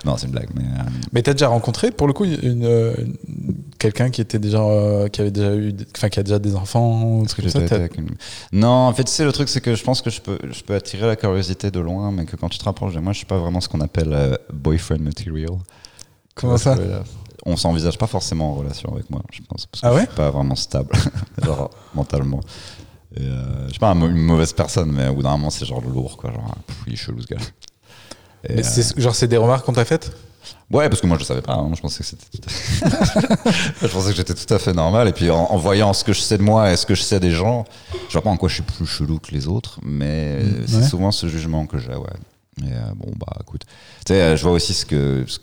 non, 0.05 0.15
c'est 0.17 0.27
une 0.27 0.31
blague. 0.33 0.49
Mais 0.55 0.63
euh, 0.63 0.83
Mais 1.11 1.21
t'as 1.23 1.33
déjà 1.33 1.47
rencontré, 1.47 1.91
pour 1.91 2.07
le 2.07 2.13
coup, 2.13 2.23
une, 2.25 2.63
euh, 2.63 2.93
une- 2.99 3.15
quelqu'un 3.79 4.09
qui 4.09 4.21
était 4.21 4.39
déjà, 4.39 4.59
euh, 4.61 5.07
qui 5.09 5.19
avait 5.19 5.31
déjà 5.31 5.53
eu, 5.55 5.73
enfin, 5.97 6.07
qui 6.09 6.19
a 6.19 6.23
déjà 6.23 6.39
des 6.39 6.55
enfants 6.55 7.03
ou 7.03 7.25
truc 7.25 7.45
comme 7.51 7.67
ça, 7.67 7.75
une- 7.97 8.59
Non, 8.59 8.69
en 8.87 8.93
fait, 8.93 9.03
tu 9.05 9.11
sais, 9.11 9.25
le 9.25 9.33
truc, 9.33 9.49
c'est 9.49 9.61
que 9.61 9.75
je 9.75 9.83
pense 9.83 10.01
que 10.01 10.09
je 10.09 10.21
peux, 10.21 10.37
je 10.51 10.61
peux 10.63 10.75
attirer 10.75 11.05
la 11.07 11.15
curiosité 11.17 11.69
de 11.71 11.79
loin, 11.81 12.11
mais 12.11 12.23
que 12.25 12.35
quand 12.37 12.49
tu 12.49 12.59
te 12.59 12.63
rapproches 12.65 12.93
de 12.93 12.99
moi, 12.99 13.11
je 13.13 13.17
suis 13.17 13.25
pas 13.27 13.37
vraiment 13.39 13.59
ce 13.59 13.67
qu'on 13.67 13.81
appelle 13.81 14.13
euh, 14.13 14.35
boyfriend 14.53 14.99
material. 15.01 15.49
Comment 16.35 16.57
ça 16.57 16.75
On 17.45 17.55
s'envisage 17.57 17.97
pas 17.97 18.07
forcément 18.07 18.51
en 18.51 18.55
relation 18.55 18.91
avec 18.93 19.09
moi, 19.09 19.21
je 19.31 19.41
pense. 19.47 19.65
Parce 19.67 19.81
que 19.81 19.87
Ah 19.87 19.91
je 19.91 19.95
ouais 19.97 20.05
suis 20.05 20.15
pas 20.15 20.31
vraiment 20.31 20.55
stable, 20.55 20.95
genre 21.43 21.69
mentalement. 21.93 22.39
Et, 23.15 23.21
euh, 23.21 23.65
je 23.67 23.71
suis 23.71 23.79
pas 23.79 23.91
un- 23.91 23.99
une 24.09 24.17
mauvaise 24.17 24.53
personne, 24.53 24.91
mais 24.91 25.07
au 25.09 25.15
bout 25.15 25.23
d'un 25.23 25.31
moment, 25.31 25.49
c'est 25.51 25.65
genre 25.65 25.81
lourd, 25.81 26.17
quoi. 26.17 26.31
Genre, 26.31 26.55
pff, 26.65 26.77
il 26.87 26.93
est 26.93 26.95
chelou 26.95 27.21
ce 27.21 27.27
gars. 27.27 27.37
Et, 28.49 28.55
Mais 28.55 28.59
euh, 28.65 28.69
c'est 28.69 28.99
genre, 28.99 29.13
c'est 29.15 29.27
des 29.27 29.37
remarques 29.37 29.65
qu'on 29.65 29.73
t'a 29.73 29.85
faites? 29.85 30.11
Ouais, 30.71 30.89
parce 30.89 30.99
que 31.01 31.07
moi 31.07 31.17
je 31.19 31.23
savais 31.23 31.41
pas. 31.41 31.53
hein. 31.53 31.71
Je 31.75 31.79
pensais 31.81 31.99
que 31.99 32.05
c'était. 32.05 32.25
je 33.81 33.87
pensais 33.87 34.09
que 34.09 34.15
j'étais 34.15 34.33
tout 34.33 34.51
à 34.53 34.59
fait 34.59 34.73
normal. 34.73 35.07
Et 35.07 35.13
puis 35.13 35.29
en, 35.29 35.37
en 35.43 35.57
voyant 35.57 35.93
ce 35.93 36.03
que 36.03 36.11
je 36.13 36.19
sais 36.19 36.37
de 36.37 36.43
moi 36.43 36.71
et 36.71 36.75
ce 36.77 36.85
que 36.85 36.95
je 36.95 37.01
sais 37.03 37.19
des 37.19 37.31
gens, 37.31 37.63
je 38.09 38.13
vois 38.13 38.21
pas 38.23 38.29
en 38.29 38.37
quoi 38.37 38.49
je 38.49 38.55
suis 38.55 38.63
plus 38.63 38.85
chelou 38.85 39.19
que 39.19 39.31
les 39.31 39.47
autres, 39.47 39.79
mais 39.83 40.39
Mm, 40.43 40.63
c'est 40.67 40.75
ouais. 40.77 40.83
souvent 40.87 41.11
ce 41.11 41.27
jugement 41.27 41.65
que 41.67 41.77
j'ai. 41.77 41.95
Ouais. 41.95 42.07
Mais 42.61 42.71
euh, 42.73 42.91
bon 42.95 43.11
bah 43.17 43.37
écoute, 43.41 43.61
tu 44.05 44.13
sais, 44.13 44.21
euh, 44.21 44.35
je 44.37 44.43
vois 44.43 44.51
aussi 44.53 44.73
ce 44.73 44.85
que 44.85 45.23
ce, 45.27 45.39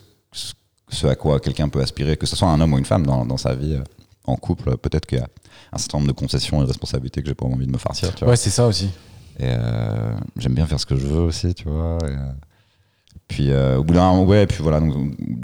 ce 0.91 1.07
à 1.07 1.15
quoi 1.15 1.41
quelqu'un 1.41 1.69
peut 1.69 1.81
aspirer, 1.81 2.17
que 2.17 2.27
ce 2.27 2.37
soit 2.37 2.49
un 2.49 2.61
homme 2.61 2.73
ou 2.75 2.79
une 2.79 2.85
femme 2.85 3.07
dans, 3.07 3.25
dans 3.25 3.37
sa 3.37 3.55
vie 3.55 3.75
euh, 3.75 3.83
en 4.27 4.37
couple. 4.37 4.77
Peut-être 4.77 5.07
qu'il 5.07 5.19
y 5.19 5.21
a 5.23 5.29
un 5.73 5.79
certain 5.79 5.99
nombre 5.99 6.09
de 6.09 6.17
concessions 6.19 6.59
et 6.59 6.63
de 6.65 6.69
responsabilités 6.69 7.23
que 7.23 7.29
j'ai 7.29 7.35
pas 7.35 7.47
envie 7.47 7.67
de 7.67 7.73
me 7.73 7.79
farcir. 7.79 8.15
Tu 8.15 8.21
vois. 8.25 8.31
Ouais, 8.31 8.37
c'est 8.37 8.51
ça 8.51 8.67
aussi. 8.67 8.91
Et 9.39 9.45
euh, 9.47 10.13
j'aime 10.37 10.55
bien 10.55 10.67
faire 10.67 10.79
ce 10.81 10.87
que 10.87 10.97
je 10.97 11.07
veux 11.07 11.21
aussi, 11.21 11.55
tu 11.55 11.69
vois. 11.69 11.99
Et, 12.03 12.07
euh, 12.07 12.17
puis 13.29 13.53
euh, 13.53 13.77
au 13.79 13.85
bout 13.85 13.95
d'un 13.95 14.11
moment, 14.11 14.25
ouais, 14.25 14.45
puis 14.47 14.61
voilà, 14.61 14.81
donc 14.81 14.93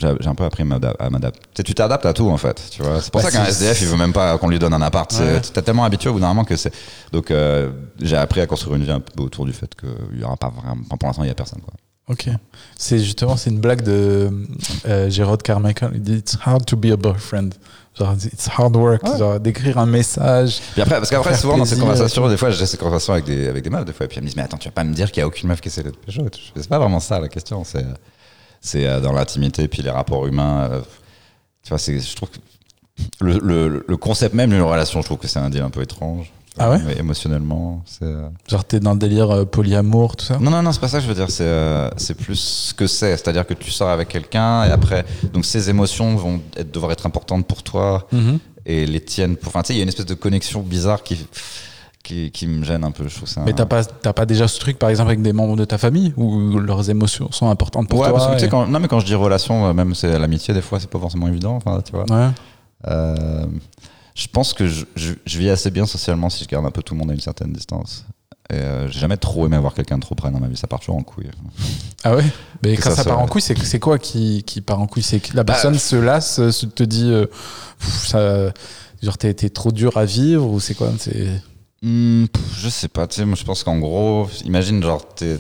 j'ai 0.01 0.27
un 0.29 0.35
peu 0.35 0.43
appris 0.45 0.63
à 0.63 0.67
m'ada- 0.67 0.97
à 0.99 1.09
m'adapter. 1.09 1.39
Tu 1.41 1.47
sais, 1.59 1.63
tu 1.63 1.73
t'adaptes 1.75 2.05
à 2.05 2.13
tout 2.13 2.29
en 2.29 2.37
fait, 2.37 2.61
tu 2.73 2.83
vois. 2.83 3.01
C'est 3.01 3.13
pour 3.13 3.23
Ouais, 3.25 3.31
ça 3.31 3.39
qu'un 3.39 3.45
SDF, 3.47 3.81
il 3.81 3.87
veut 3.87 3.97
même 3.97 4.13
pas 4.13 4.37
qu'on 4.39 4.49
lui 4.49 4.59
donne 4.59 4.75
un 4.75 4.83
appart. 4.83 5.11
C'est- 5.13 5.23
Ouais. 5.23 5.41
T'es 5.41 5.63
tellement 5.63 5.85
habitué 5.85 6.11
au 6.11 6.15
bout 6.15 6.19
d'un 6.21 6.27
moment 6.29 6.45
que 6.45 6.57
c'est. 6.57 6.75
Donc 7.13 7.31
euh, 7.31 7.71
j'ai 8.01 8.17
appris 8.17 8.41
à 8.41 8.47
construire 8.49 8.75
une 8.77 8.83
vie 8.83 8.91
un 8.91 8.99
peu 8.99 9.23
autour 9.23 9.47
du 9.47 9.53
fait 9.53 9.73
qu'il 9.77 10.19
y 10.21 10.25
aura 10.25 10.37
pas 10.37 10.49
vraiment. 10.51 10.83
pour 10.99 11.07
l'instant, 11.09 11.23
il 11.23 11.29
y 11.29 11.31
a 11.31 11.35
personne 11.35 11.61
quoi. 11.61 11.75
Ok. 12.09 12.29
C'est 12.79 12.99
justement, 13.01 13.37
c'est 13.37 13.51
une 13.51 13.59
blague 13.61 13.83
de 13.83 14.31
euh, 14.87 15.11
Gérard 15.11 15.39
Carmichael. 15.39 15.91
Il 15.95 16.03
dit 16.03 16.15
It's 16.19 16.39
hard 16.45 16.65
to 16.67 16.77
be 16.77 16.87
a 16.93 16.97
boyfriend. 16.97 17.51
Genre, 17.99 18.15
it's 18.25 18.49
hard 18.49 18.77
work. 18.77 19.03
Ouais. 19.03 19.19
Genre, 19.19 19.41
d'écrire 19.41 19.79
un 19.79 19.87
message. 19.87 20.61
Puis 20.73 20.83
après, 20.83 20.97
parce 20.97 21.11
qu'après, 21.11 21.37
souvent 21.37 21.57
dans 21.57 21.65
ces 21.65 21.79
conversations, 21.79 22.29
des 22.29 22.37
fois, 22.37 22.51
j'ai 22.51 22.67
ces 22.67 22.77
conversations 22.77 23.15
avec 23.15 23.25
des, 23.25 23.49
avec 23.49 23.65
des 23.65 23.71
meufs, 23.71 23.85
des 23.85 23.93
fois, 23.93 24.05
et 24.05 24.09
puis 24.09 24.19
elles 24.19 24.23
me 24.23 24.29
disent, 24.29 24.37
mais 24.37 24.43
attends, 24.43 24.59
tu 24.59 24.69
vas 24.69 24.73
pas 24.73 24.85
me 24.85 24.95
dire 24.95 25.11
qu'il 25.11 25.21
y 25.21 25.25
a 25.25 25.27
aucune 25.27 25.49
meuf 25.49 25.61
qui 25.61 25.69
essaie 25.69 25.83
de 25.83 25.91
te 25.91 25.97
pécho. 25.97 26.23
C'est 26.55 26.69
pas 26.69 26.79
vraiment 26.79 27.01
ça 27.01 27.19
la 27.19 27.29
question, 27.29 27.65
c'est, 27.65 27.87
c'est 28.61 28.87
euh, 28.87 29.01
dans 29.01 29.13
l'intimité, 29.13 29.67
puis 29.67 29.83
les 29.83 29.91
rapports 29.91 30.27
humains. 30.27 30.69
euh, 30.71 30.81
tu 31.63 31.71
vois, 31.71 31.79
c'est, 31.79 31.99
je 31.99 32.15
trouve 32.15 32.29
que 32.29 32.39
le, 33.21 33.39
le, 33.39 33.85
le 33.89 33.97
concept 33.97 34.35
même 34.35 34.51
d'une 34.51 34.63
relation, 34.63 35.01
je 35.01 35.07
trouve 35.07 35.19
que 35.19 35.27
c'est 35.27 35.39
un 35.39 35.49
deal 35.51 35.63
un 35.63 35.71
peu 35.71 35.83
étrange. 35.83 36.31
Ah 36.59 36.71
ouais 36.71 36.81
Émotionnellement, 36.99 37.83
c'est. 37.85 38.05
euh, 38.05 38.29
Genre, 38.49 38.65
t'es 38.65 38.81
dans 38.81 38.93
le 38.95 38.99
délire 38.99 39.31
euh, 39.31 39.45
polyamour, 39.45 40.17
tout 40.17 40.25
ça. 40.25 40.39
Non, 40.39 40.51
non, 40.51 40.63
non, 40.63 40.73
c'est 40.73 40.81
pas 40.81 40.89
ça 40.89 40.99
que 40.99 41.05
je 41.05 41.09
veux 41.09 41.15
dire. 41.15 41.31
C'est, 41.31 41.45
euh, 41.45 41.91
plus 42.19 42.37
ce 42.37 42.75
que 42.75 42.87
c'est. 42.87 43.11
C'est-à-dire 43.17 43.47
que 43.47 43.55
tu 43.55 43.71
sors 43.71 43.89
avec 43.91 44.09
quelqu'un 44.09 44.65
et 44.65 44.71
après, 44.71 45.05
donc 45.33 45.45
ces 45.45 45.69
émotions 45.71 46.17
vont 46.17 46.41
être, 46.57 46.71
devoir 46.73 46.93
être 46.93 47.07
importantes 47.07 47.47
pour 47.47 47.63
toi 47.63 48.07
Mhm. 48.13 48.39
et 48.65 48.87
les 48.87 49.01
tiennes. 49.01 49.37
Pour... 49.37 49.49
Enfin, 49.49 49.63
tu 49.63 49.69
sais, 49.69 49.75
il 49.75 49.77
y 49.77 49.81
a 49.81 49.83
une 49.83 49.89
espèce 49.89 50.07
de 50.07 50.15
connexion 50.15 50.63
bizarre 50.63 51.03
qui, 51.03 51.27
qui, 52.03 52.31
qui 52.31 52.47
me 52.47 52.65
gêne 52.65 52.85
un 52.85 52.91
peu. 52.91 53.07
Je 53.09 53.17
trouve 53.17 53.29
ça. 53.29 53.43
Mais 53.45 53.53
t'as 53.53 53.67
pas, 53.67 53.83
pas 53.85 54.25
déjà 54.27 54.49
ce 54.49 54.59
truc, 54.59 54.79
par 54.79 54.89
exemple, 54.89 55.09
avec 55.11 55.23
des 55.23 55.33
membres 55.33 55.57
de 55.57 55.65
ta 55.65 55.77
famille 55.77 56.15
où 56.17 56.59
leurs 56.59 56.89
émotions 56.89 57.31
sont 57.33 57.51
importantes 57.51 57.89
pour 57.89 57.99
ouais, 58.01 58.09
toi 58.09 58.19
parce 58.19 58.41
que 58.41 58.47
et- 58.47 58.49
quand... 58.49 58.67
non, 58.67 58.81
mais 58.81 58.89
quand 58.89 59.01
je 59.01 59.07
dis 59.07 59.15
relation, 59.15 59.67
euh, 59.67 59.73
même 59.73 59.95
c'est 59.95 60.19
l'amitié, 60.19 60.55
des 60.55 60.63
fois, 60.63 60.81
c'est 60.81 60.89
pas 60.91 60.99
forcément 61.01 61.29
évident. 61.29 61.57
Enfin, 61.57 61.81
tu 61.85 61.93
vois. 61.93 62.05
Ouais. 62.09 62.31
Je 64.17 64.27
pense 64.29 64.53
que 64.55 64.67
je, 64.67 64.85
je, 64.97 65.13
je 65.25 65.39
vis 65.39 65.51
assez 65.51 65.71
bien 65.71 65.87
socialement 65.87 66.31
si 66.31 66.43
je 66.43 66.49
garde 66.49 66.65
un 66.67 66.71
peu 66.71 66.83
tout 66.83 66.95
le 66.95 66.99
monde 67.01 67.11
à 67.11 67.15
une 67.15 67.21
certaine 67.21 67.53
distance. 67.53 68.05
Et 68.49 68.55
euh, 68.55 68.89
j'ai 68.89 69.01
jamais 69.01 69.17
trop 69.17 69.47
aimé 69.47 69.57
avoir 69.57 69.75
quelqu'un 69.75 69.99
de 69.99 70.03
trop 70.03 70.15
près 70.15 70.31
dans 70.31 70.41
ma 70.41 70.49
vie. 70.49 70.57
Ça 70.57 70.67
part 70.67 70.81
toujours 70.81 70.97
en 70.97 71.03
couille. 71.03 71.31
Ah 72.05 72.15
ouais? 72.15 72.25
Mais 72.63 72.77
Que 72.77 72.83
quand 72.83 72.95
ça 72.95 73.05
part 73.05 73.19
en 73.19 73.27
couille, 73.27 73.43
c'est, 73.43 73.81
quoi 73.81 73.99
qui, 73.99 74.45
qui 74.47 74.61
part 74.61 74.81
en 74.81 74.87
couille? 74.87 75.03
C'est 75.03 75.19
que 75.19 75.35
la 75.37 75.43
Bah, 75.43 75.55
personne 75.55 75.77
se 75.77 75.97
lasse, 75.97 76.39
euh, 76.39 76.53
se 76.53 76.67
te 76.67 76.85
dit, 76.85 77.11
euh, 77.11 77.27
pff, 77.81 78.07
ça, 78.07 78.53
genre 79.03 79.19
t'es, 79.19 79.35
trop 79.35 79.73
dur 79.73 79.97
à 79.97 80.05
vivre 80.05 80.49
ou 80.49 80.61
c'est 80.61 80.75
quoi? 80.75 80.91
Pff, 80.91 81.41
je 81.83 82.69
sais 82.69 82.87
pas, 82.89 83.09
tu 83.09 83.17
sais, 83.17 83.25
moi 83.25 83.35
je 83.35 83.43
pense 83.45 83.65
qu'en 83.65 83.79
gros, 83.79 84.29
imagine 84.45 84.81
genre, 84.83 85.05
t'es, 85.15 85.37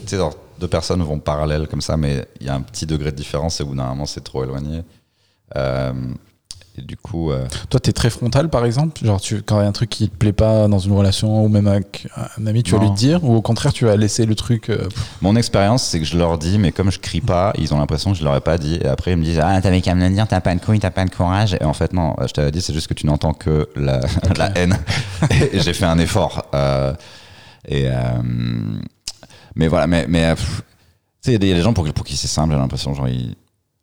deux 0.58 0.68
personnes 0.68 1.02
vont 1.02 1.20
parallèles 1.20 1.68
comme 1.68 1.80
ça, 1.82 1.96
mais 1.96 2.26
il 2.40 2.46
y 2.46 2.50
a 2.50 2.54
un 2.54 2.62
petit 2.62 2.86
degré 2.86 3.12
de 3.12 3.16
différence 3.16 3.60
et 3.60 3.62
au 3.62 3.66
bout 3.66 3.76
d'un 3.76 3.86
moment 3.86 4.06
c'est 4.06 4.24
trop 4.24 4.42
éloigné. 4.42 4.82
Euh, 5.54 5.92
et 6.78 6.82
du 6.82 6.96
coup, 6.96 7.30
euh, 7.30 7.46
Toi, 7.70 7.80
t'es 7.80 7.92
très 7.92 8.10
frontal, 8.10 8.50
par 8.50 8.64
exemple 8.64 9.04
Genre, 9.04 9.20
tu, 9.20 9.42
quand 9.42 9.58
il 9.60 9.62
y 9.62 9.66
a 9.66 9.68
un 9.68 9.72
truc 9.72 9.88
qui 9.90 10.08
te 10.08 10.16
plaît 10.16 10.32
pas 10.32 10.68
dans 10.68 10.78
une 10.78 10.92
relation 10.92 11.44
ou 11.44 11.48
même 11.48 11.66
avec 11.66 12.06
un 12.36 12.46
ami, 12.46 12.62
tu 12.62 12.72
vas 12.72 12.78
lui 12.78 12.90
dire 12.90 13.24
Ou 13.24 13.34
au 13.34 13.42
contraire, 13.42 13.72
tu 13.72 13.84
vas 13.86 13.96
laisser 13.96 14.26
le 14.26 14.34
truc 14.34 14.70
euh, 14.70 14.88
mon 15.22 15.36
expérience 15.36 15.82
c'est 15.84 15.98
que 16.00 16.04
je 16.06 16.16
leur 16.18 16.38
dis, 16.38 16.58
mais 16.58 16.72
comme 16.72 16.90
je 16.90 16.98
crie 16.98 17.20
pas, 17.20 17.52
ils 17.58 17.72
ont 17.74 17.78
l'impression 17.78 18.12
que 18.12 18.18
je 18.18 18.24
leur 18.24 18.36
ai 18.36 18.40
pas 18.40 18.58
dit. 18.58 18.76
Et 18.76 18.86
après 18.86 19.12
ils 19.12 19.16
me 19.16 19.24
disent, 19.24 19.40
ah 19.42 19.60
t'avais 19.60 19.80
qu'à 19.80 19.94
me 19.94 20.06
le 20.06 20.14
dire, 20.14 20.26
t'as 20.28 20.40
pas 20.40 20.54
de 20.54 20.60
couilles, 20.60 20.80
t'as 20.80 20.90
pas 20.90 21.04
de 21.04 21.10
courage. 21.10 21.54
Et 21.60 21.64
en 21.64 21.72
fait 21.72 21.92
non, 21.92 22.14
je 22.26 22.32
t'avais 22.32 22.50
dit, 22.50 22.60
c'est 22.60 22.74
juste 22.74 22.86
que 22.88 22.94
tu 22.94 23.06
n'entends 23.06 23.32
que 23.32 23.68
la, 23.76 24.00
la 24.36 24.56
haine. 24.58 24.76
et 25.52 25.60
j'ai 25.60 25.72
fait 25.72 25.86
un 25.86 25.98
effort. 25.98 26.46
Euh, 26.54 26.92
et 27.68 27.88
mais 29.54 29.68
voilà, 29.68 29.86
mais 29.86 30.06
mais 30.08 30.34
tu 30.36 30.42
sais, 30.42 31.30
il 31.30 31.32
y 31.32 31.34
a 31.36 31.38
des- 31.38 31.46
il 31.46 31.50
y, 31.50 31.52
a 31.52 31.56
des 31.56 31.62
gens 31.62 31.72
pour, 31.72 31.90
pour 31.92 32.04
qui 32.04 32.16
c'est 32.16 32.28
simple, 32.28 32.52
j'ai 32.52 32.58
l'impression, 32.58 32.94
genre 32.94 33.08
ils- 33.08 33.34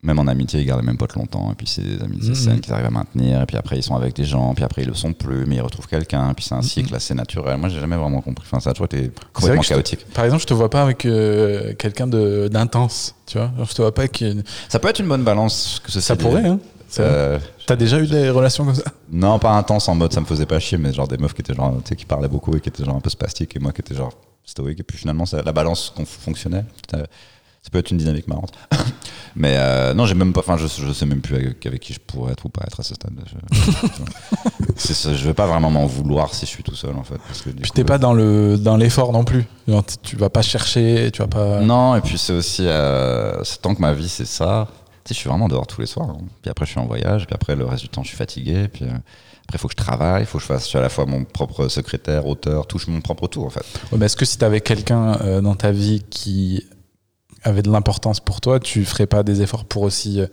même 0.03 0.19
en 0.19 0.27
amitié, 0.27 0.59
ils 0.61 0.65
gardent 0.65 0.81
les 0.81 0.85
mêmes 0.87 0.97
potes 0.97 1.15
longtemps, 1.15 1.49
et 1.51 1.55
puis 1.55 1.65
c'est 1.65 1.81
des 1.81 2.01
amitiés 2.03 2.29
Mhm. 2.29 2.35
saines 2.35 2.59
qu'ils 2.61 2.73
arrivent 2.73 2.85
à 2.87 2.91
maintenir, 2.91 3.41
et 3.41 3.45
puis 3.45 3.57
après 3.57 3.77
ils 3.77 3.83
sont 3.83 3.95
avec 3.95 4.13
des 4.15 4.25
gens, 4.25 4.53
puis 4.53 4.63
après 4.63 4.81
ils 4.83 4.87
le 4.87 4.93
sont 4.93 5.13
plus, 5.13 5.45
mais 5.45 5.55
ils 5.55 5.61
retrouvent 5.61 5.87
quelqu'un, 5.87 6.33
puis 6.33 6.45
c'est 6.45 6.55
un 6.55 6.61
cycle 6.61 6.93
assez 6.93 7.13
naturel. 7.13 7.57
Moi 7.57 7.69
j'ai 7.69 7.79
jamais 7.79 7.95
vraiment 7.95 8.21
compris, 8.21 8.45
enfin 8.45 8.59
ça 8.59 8.71
a 8.71 8.73
toujours 8.73 8.85
été 8.87 9.11
complètement 9.31 9.61
te- 9.61 9.67
chaotique. 9.69 10.05
Par 10.13 10.25
exemple, 10.25 10.41
je 10.41 10.47
te 10.47 10.53
vois 10.53 10.69
pas 10.69 10.81
avec 10.83 11.05
euh, 11.05 11.73
quelqu'un 11.75 12.07
de, 12.07 12.49
d'intense, 12.51 13.15
tu 13.25 13.37
vois 13.37 13.51
Genre, 13.57 13.65
je 13.65 13.73
te 13.73 13.81
vois 13.81 13.93
pas 13.93 14.01
avec. 14.03 14.19
une- 14.21 14.43
Ça 14.69 14.77
peut 14.79 14.89
être 14.89 14.99
une 14.99 15.07
bonne 15.07 15.23
balance, 15.23 15.81
que 15.83 15.91
Ça 15.91 16.15
pourrait, 16.15 16.45
hein 16.47 16.59
Euh, 16.99 17.39
T'as 17.65 17.75
déjà 17.75 17.99
eu 17.99 18.05
des 18.05 18.29
relations 18.29 18.65
comme 18.65 18.75
ça? 18.75 18.83
Non, 19.11 19.39
pas 19.39 19.51
intense 19.57 19.89
en 19.89 19.95
mode 19.95 20.13
ça 20.13 20.19
me 20.21 20.25
faisait 20.27 20.45
pas 20.45 20.59
chier, 20.59 20.77
mais 20.77 20.93
genre 20.93 21.07
des 21.07 21.17
meufs 21.17 21.33
qui 21.33 21.41
étaient 21.41 21.55
genre, 21.55 21.73
tu 21.77 21.89
sais, 21.89 21.95
qui 21.95 22.05
parlaient 22.05 22.27
beaucoup 22.27 22.55
et 22.55 22.59
qui 22.59 22.69
étaient 22.69 22.83
genre 22.85 22.97
un 22.97 22.99
peu 22.99 23.09
spastiques, 23.09 23.55
et 23.55 23.59
moi 23.59 23.71
qui 23.71 23.81
étais 23.81 23.95
genre 23.95 24.13
stoïque, 24.45 24.81
et 24.81 24.83
puis 24.83 24.97
finalement 24.97 25.25
ça- 25.25 25.41
la 25.41 25.51
balance 25.53 25.93
fonctionnait. 26.05 26.65
Ça, 27.63 27.69
peut 27.71 27.79
être 27.79 27.91
une 27.91 27.97
dynamique 27.97 28.27
marrante. 28.27 28.51
mais 29.35 29.55
euh, 29.57 29.93
non, 29.93 30.05
j'ai 30.05 30.15
même 30.15 30.33
pas, 30.33 30.41
enfin, 30.41 30.57
je, 30.57 30.67
je 30.67 30.91
sais 30.93 31.05
même 31.05 31.21
plus 31.21 31.35
avec, 31.35 31.65
avec 31.65 31.79
qui 31.81 31.93
je 31.93 31.99
pourrais 31.99 32.33
être 32.33 32.45
ou 32.45 32.49
pas 32.49 32.61
être 32.67 32.79
à 32.81 32.83
ce 32.83 32.93
stade. 32.93 33.13
Je, 33.25 34.93
ça, 34.93 35.13
je 35.13 35.25
vais 35.25 35.33
pas 35.33 35.47
vraiment 35.47 35.71
m'en 35.71 35.85
vouloir 35.85 36.33
si 36.33 36.45
je 36.45 36.51
suis 36.51 36.63
tout 36.63 36.75
seul 36.75 36.95
en 36.95 37.03
fait. 37.03 37.17
Parce 37.27 37.41
que, 37.41 37.49
Puis 37.49 37.71
t'es 37.71 37.83
pas 37.83 37.97
dans, 37.97 38.13
le, 38.13 38.57
dans 38.57 38.75
l'effort 38.77 39.13
non 39.13 39.23
plus. 39.23 39.45
Genre, 39.67 39.83
tu 40.01 40.15
vas 40.17 40.29
pas 40.29 40.41
chercher, 40.41 41.09
tu 41.13 41.21
vas 41.21 41.27
pas. 41.27 41.59
Non, 41.61 41.95
et 41.95 42.01
puis 42.01 42.17
c'est 42.17 42.33
aussi, 42.33 42.63
euh, 42.65 43.41
tant 43.61 43.73
que 43.75 43.81
ma 43.81 43.93
vie 43.93 44.09
c'est 44.09 44.25
ça. 44.27 44.67
Tu 45.05 45.09
sais, 45.09 45.15
je 45.15 45.19
suis 45.19 45.29
vraiment 45.29 45.47
dehors 45.49 45.67
tous 45.67 45.81
les 45.81 45.87
soirs. 45.87 46.09
hein. 46.09 46.17
Puis 46.41 46.49
après, 46.49 46.65
je 46.65 46.71
suis 46.71 46.79
en 46.79 46.85
voyage. 46.85 47.25
Puis 47.27 47.35
après, 47.35 47.55
le 47.55 47.65
reste 47.65 47.83
du 47.83 47.89
temps, 47.89 48.03
je 48.03 48.07
suis 48.09 48.17
fatigué. 48.17 48.69
Puis 48.69 48.85
euh, 48.85 48.87
après, 48.87 49.55
il 49.55 49.57
faut 49.57 49.67
que 49.67 49.73
je 49.77 49.83
travaille. 49.83 50.23
Il 50.23 50.25
faut 50.25 50.37
que 50.37 50.41
je 50.43 50.47
fasse. 50.47 50.63
Je 50.63 50.69
suis 50.69 50.77
à 50.77 50.81
la 50.81 50.87
fois 50.89 51.05
mon 51.05 51.25
propre 51.25 51.67
secrétaire, 51.67 52.25
auteur, 52.25 52.67
touche 52.67 52.87
mon 52.87 53.01
propre 53.01 53.27
tour 53.27 53.45
en 53.45 53.49
fait. 53.49 53.65
Ouais, 53.91 53.97
mais 53.97 54.05
est-ce 54.05 54.15
que 54.15 54.25
si 54.25 54.37
t'avais 54.37 54.61
quelqu'un 54.61 55.41
dans 55.41 55.55
ta 55.55 55.71
vie 55.71 56.03
qui 56.09 56.65
avait 57.43 57.61
de 57.61 57.71
l'importance 57.71 58.19
pour 58.19 58.41
toi, 58.41 58.59
tu 58.59 58.85
ferais 58.85 59.07
pas 59.07 59.23
des 59.23 59.41
efforts 59.41 59.65
pour 59.65 59.83
aussi 59.83 60.21
euh, 60.21 60.27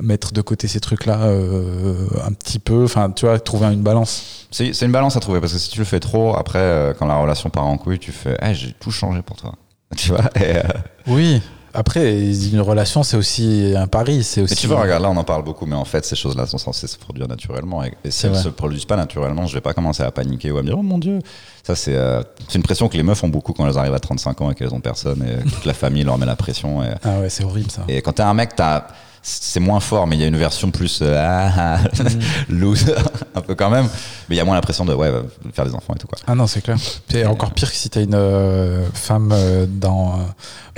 mettre 0.00 0.32
de 0.32 0.40
côté 0.42 0.68
ces 0.68 0.80
trucs-là 0.80 1.22
euh, 1.24 1.94
un 2.24 2.32
petit 2.32 2.58
peu 2.58 2.84
Enfin, 2.84 3.10
tu 3.10 3.26
vois, 3.26 3.38
trouver 3.40 3.66
une 3.66 3.82
balance. 3.82 4.46
C'est 4.50 4.80
une 4.82 4.92
balance 4.92 5.16
à 5.16 5.20
trouver 5.20 5.40
parce 5.40 5.52
que 5.52 5.58
si 5.58 5.70
tu 5.70 5.78
le 5.78 5.84
fais 5.84 6.00
trop, 6.00 6.34
après, 6.36 6.58
euh, 6.58 6.92
quand 6.98 7.06
la 7.06 7.16
relation 7.16 7.50
part 7.50 7.66
en 7.66 7.76
couille, 7.76 7.98
tu 7.98 8.12
fais, 8.12 8.36
Eh, 8.42 8.54
j'ai 8.54 8.72
tout 8.78 8.90
changé 8.90 9.22
pour 9.22 9.36
toi. 9.36 9.54
Tu 9.96 10.10
vois. 10.10 10.24
Et, 10.36 10.56
euh, 10.56 10.62
Oui. 11.06 11.40
Après, 11.74 12.20
une 12.32 12.60
relation, 12.60 13.02
c'est 13.02 13.16
aussi 13.16 13.74
un 13.76 13.86
pari. 13.86 14.24
C'est 14.24 14.40
aussi. 14.40 14.54
Mais 14.54 14.56
tu 14.56 14.66
vois, 14.66 14.80
regarde, 14.82 15.02
là, 15.02 15.10
on 15.10 15.16
en 15.16 15.24
parle 15.24 15.44
beaucoup, 15.44 15.64
mais 15.66 15.76
en 15.76 15.84
fait, 15.84 16.04
ces 16.04 16.16
choses-là 16.16 16.46
sont 16.46 16.58
censées 16.58 16.86
se 16.86 16.98
produire 16.98 17.28
naturellement. 17.28 17.84
Et, 17.84 17.92
et 18.04 18.10
si 18.10 18.26
elles 18.26 18.32
vrai. 18.32 18.42
se 18.42 18.48
produisent 18.48 18.86
pas 18.86 18.96
naturellement, 18.96 19.46
je 19.46 19.54
vais 19.54 19.60
pas 19.60 19.74
commencer 19.74 20.02
à 20.02 20.10
paniquer 20.10 20.50
ou 20.50 20.58
à 20.58 20.62
me 20.62 20.66
dire, 20.66 20.78
oh 20.78 20.82
mon 20.82 20.98
Dieu. 20.98 21.20
Ça, 21.68 21.76
c'est 21.76 21.94
euh, 21.94 22.22
une 22.54 22.62
pression 22.62 22.88
que 22.88 22.96
les 22.96 23.02
meufs 23.02 23.22
ont 23.22 23.28
beaucoup 23.28 23.52
quand 23.52 23.68
elles 23.68 23.76
arrivent 23.76 23.92
à 23.92 23.98
35 24.00 24.40
ans 24.40 24.50
et 24.50 24.54
qu'elles 24.54 24.72
ont 24.72 24.80
personne 24.80 25.22
et 25.22 25.44
toute 25.46 25.66
la 25.66 25.74
famille 25.74 26.02
leur 26.02 26.16
met 26.16 26.24
la 26.24 26.34
pression. 26.34 26.82
Et, 26.82 26.86
Ah 27.04 27.20
ouais, 27.20 27.28
c'est 27.28 27.44
horrible 27.44 27.70
ça. 27.70 27.82
et 27.88 28.00
quand 28.00 28.14
t'es 28.14 28.22
un 28.22 28.32
mec, 28.32 28.56
t'as. 28.56 28.86
C'est 29.22 29.60
moins 29.60 29.80
fort, 29.80 30.06
mais 30.06 30.16
il 30.16 30.20
y 30.20 30.24
a 30.24 30.26
une 30.26 30.36
version 30.36 30.70
plus 30.70 31.00
euh, 31.02 31.16
ah, 31.18 31.78
ah, 31.78 32.02
loser, 32.48 32.94
un 33.34 33.40
peu 33.40 33.54
quand 33.54 33.70
même. 33.70 33.86
Mais 34.28 34.36
il 34.36 34.38
y 34.38 34.40
a 34.40 34.44
moins 34.44 34.54
la 34.54 34.60
pression 34.60 34.84
de 34.84 34.94
ouais, 34.94 35.10
faire 35.52 35.64
des 35.64 35.74
enfants 35.74 35.94
et 35.94 35.98
tout 35.98 36.06
quoi. 36.06 36.18
Ah 36.26 36.34
non, 36.34 36.46
c'est 36.46 36.60
clair. 36.60 36.76
C'est 37.08 37.26
encore 37.26 37.52
pire 37.52 37.70
que 37.70 37.76
si 37.76 37.90
t'as 37.90 38.02
une 38.02 38.14
euh, 38.14 38.86
femme 38.92 39.30
euh, 39.32 39.66
dans 39.68 40.18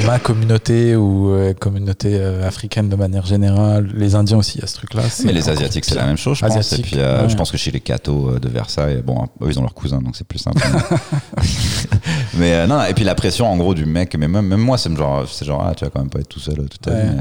ma 0.04 0.18
communauté 0.18 0.96
ou 0.96 1.34
communauté 1.60 2.20
africaine 2.22 2.88
de 2.88 2.96
manière 2.96 3.26
générale. 3.26 3.90
Les 3.94 4.14
Indiens 4.14 4.38
aussi, 4.38 4.58
il 4.58 4.60
y 4.62 4.64
a 4.64 4.66
ce 4.66 4.76
truc-là. 4.76 5.02
Mais 5.24 5.32
les 5.32 5.48
Asiatiques, 5.48 5.84
c'est 5.84 5.94
la 5.94 6.06
même 6.06 6.16
chose, 6.16 6.38
je 6.38 6.46
pense. 6.46 6.72
Et 6.72 6.82
puis, 6.82 6.96
ouais. 6.96 7.28
je 7.28 7.36
pense 7.36 7.50
que 7.50 7.58
chez 7.58 7.70
les 7.70 7.80
cathos 7.80 8.38
de 8.38 8.48
Versailles, 8.48 9.02
bon, 9.04 9.28
eux, 9.42 9.48
ils 9.48 9.58
ont 9.58 9.62
leurs 9.62 9.74
cousins, 9.74 10.00
donc 10.00 10.16
c'est 10.16 10.26
plus 10.26 10.38
simple. 10.38 10.62
mais 12.34 12.66
non, 12.66 12.82
et 12.84 12.94
puis 12.94 13.04
la 13.04 13.14
pression, 13.14 13.46
en 13.50 13.56
gros, 13.56 13.74
du 13.74 13.84
mec, 13.84 14.16
mais 14.16 14.28
même, 14.28 14.46
même 14.46 14.60
moi, 14.60 14.78
c'est 14.78 14.94
genre, 14.96 15.26
genre, 15.42 15.66
ah, 15.68 15.74
tu 15.74 15.84
vas 15.84 15.90
quand 15.90 16.00
même 16.00 16.10
pas 16.10 16.20
être 16.20 16.28
tout 16.28 16.40
seul 16.40 16.56
toute 16.56 16.80
ta 16.80 16.90
Ouais. 16.92 17.02
vie. 17.02 17.16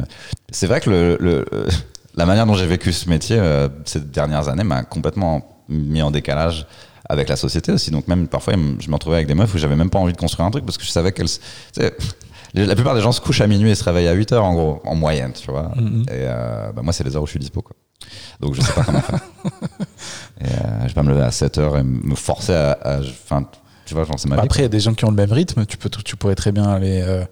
C'est 0.52 0.68
vrai 0.68 0.82
que 0.82 0.90
le, 0.90 1.09
le- 1.20 1.46
la 2.16 2.26
manière 2.26 2.46
dont 2.46 2.54
j'ai 2.56 2.68
vécu 2.68 2.92
ce 2.94 3.10
métier 3.10 3.38
euh, 3.40 3.70
ces 3.86 4.00
dernières 4.02 4.50
années 4.50 4.64
m'a 4.64 4.84
complètement 4.84 5.48
mis 5.70 6.02
en 6.02 6.12
décalage 6.12 6.66
avec 7.08 7.30
la 7.30 7.36
société 7.36 7.72
aussi. 7.72 7.92
Donc 7.92 8.08
même 8.08 8.28
parfois, 8.28 8.54
je 8.80 8.88
me 8.90 8.94
retrouvais 8.94 9.16
avec 9.18 9.28
des 9.28 9.36
meufs 9.36 9.54
où 9.54 9.58
j'avais 9.58 9.76
même 9.76 9.90
pas 9.90 10.00
envie 10.00 10.14
de 10.14 10.18
construire 10.18 10.46
un 10.46 10.52
truc 10.52 10.66
parce 10.66 10.78
que 10.78 10.84
je 10.84 10.90
savais 10.92 11.12
qu'elles... 11.12 11.28
La 12.56 12.74
plupart 12.76 12.96
des 12.96 13.02
gens 13.02 13.12
se 13.12 13.22
couchent 13.22 13.42
à 13.42 13.48
minuit 13.48 13.70
et 13.70 13.76
se 13.76 13.84
réveillent 13.84 14.08
à 14.08 14.14
8 14.14 14.32
heures 14.34 14.44
en 14.44 14.54
gros, 14.56 14.82
en 14.84 14.96
moyenne, 14.96 15.34
tu 15.34 15.52
vois. 15.52 15.72
Mhm. 15.76 16.02
Et 16.08 16.14
euh, 16.26 16.72
bah, 16.72 16.82
moi, 16.84 16.94
c'est 16.94 17.04
les 17.04 17.16
heures 17.16 17.22
où 17.22 17.28
je 17.28 17.32
suis 17.32 17.40
dispo, 17.40 17.62
quoi. 17.62 17.76
Donc 18.40 18.56
je 18.56 18.62
sais 18.62 18.74
pas 18.74 18.84
comment 18.84 19.02
faire. 19.02 19.20
Et, 20.42 20.46
euh, 20.46 20.82
je 20.84 20.88
vais 20.88 20.94
pas 20.94 21.04
me 21.04 21.10
lever 21.12 21.22
à 21.22 21.32
7 21.32 21.58
heures 21.60 21.78
et 21.78 21.84
me 21.84 22.16
forcer 22.16 22.54
à. 22.56 22.72
à- 22.72 23.00
Enfin, 23.02 23.46
tu 23.86 23.94
vois, 23.94 24.04
genre, 24.06 24.16
ma 24.26 24.36
Bah, 24.38 24.42
vie. 24.42 24.46
Après, 24.48 24.60
il 24.62 24.64
y 24.64 24.66
a 24.66 24.70
des 24.70 24.80
gens 24.80 24.94
qui 24.96 25.06
ont 25.06 25.10
le 25.10 25.16
même 25.16 25.32
rythme. 25.32 25.66
Tu, 25.68 25.78
peux, 25.78 25.90
tu 25.90 26.16
pourrais 26.16 26.34
très 26.36 26.52
bien 26.52 26.64
aller. 26.64 27.02
euh, 27.04 27.24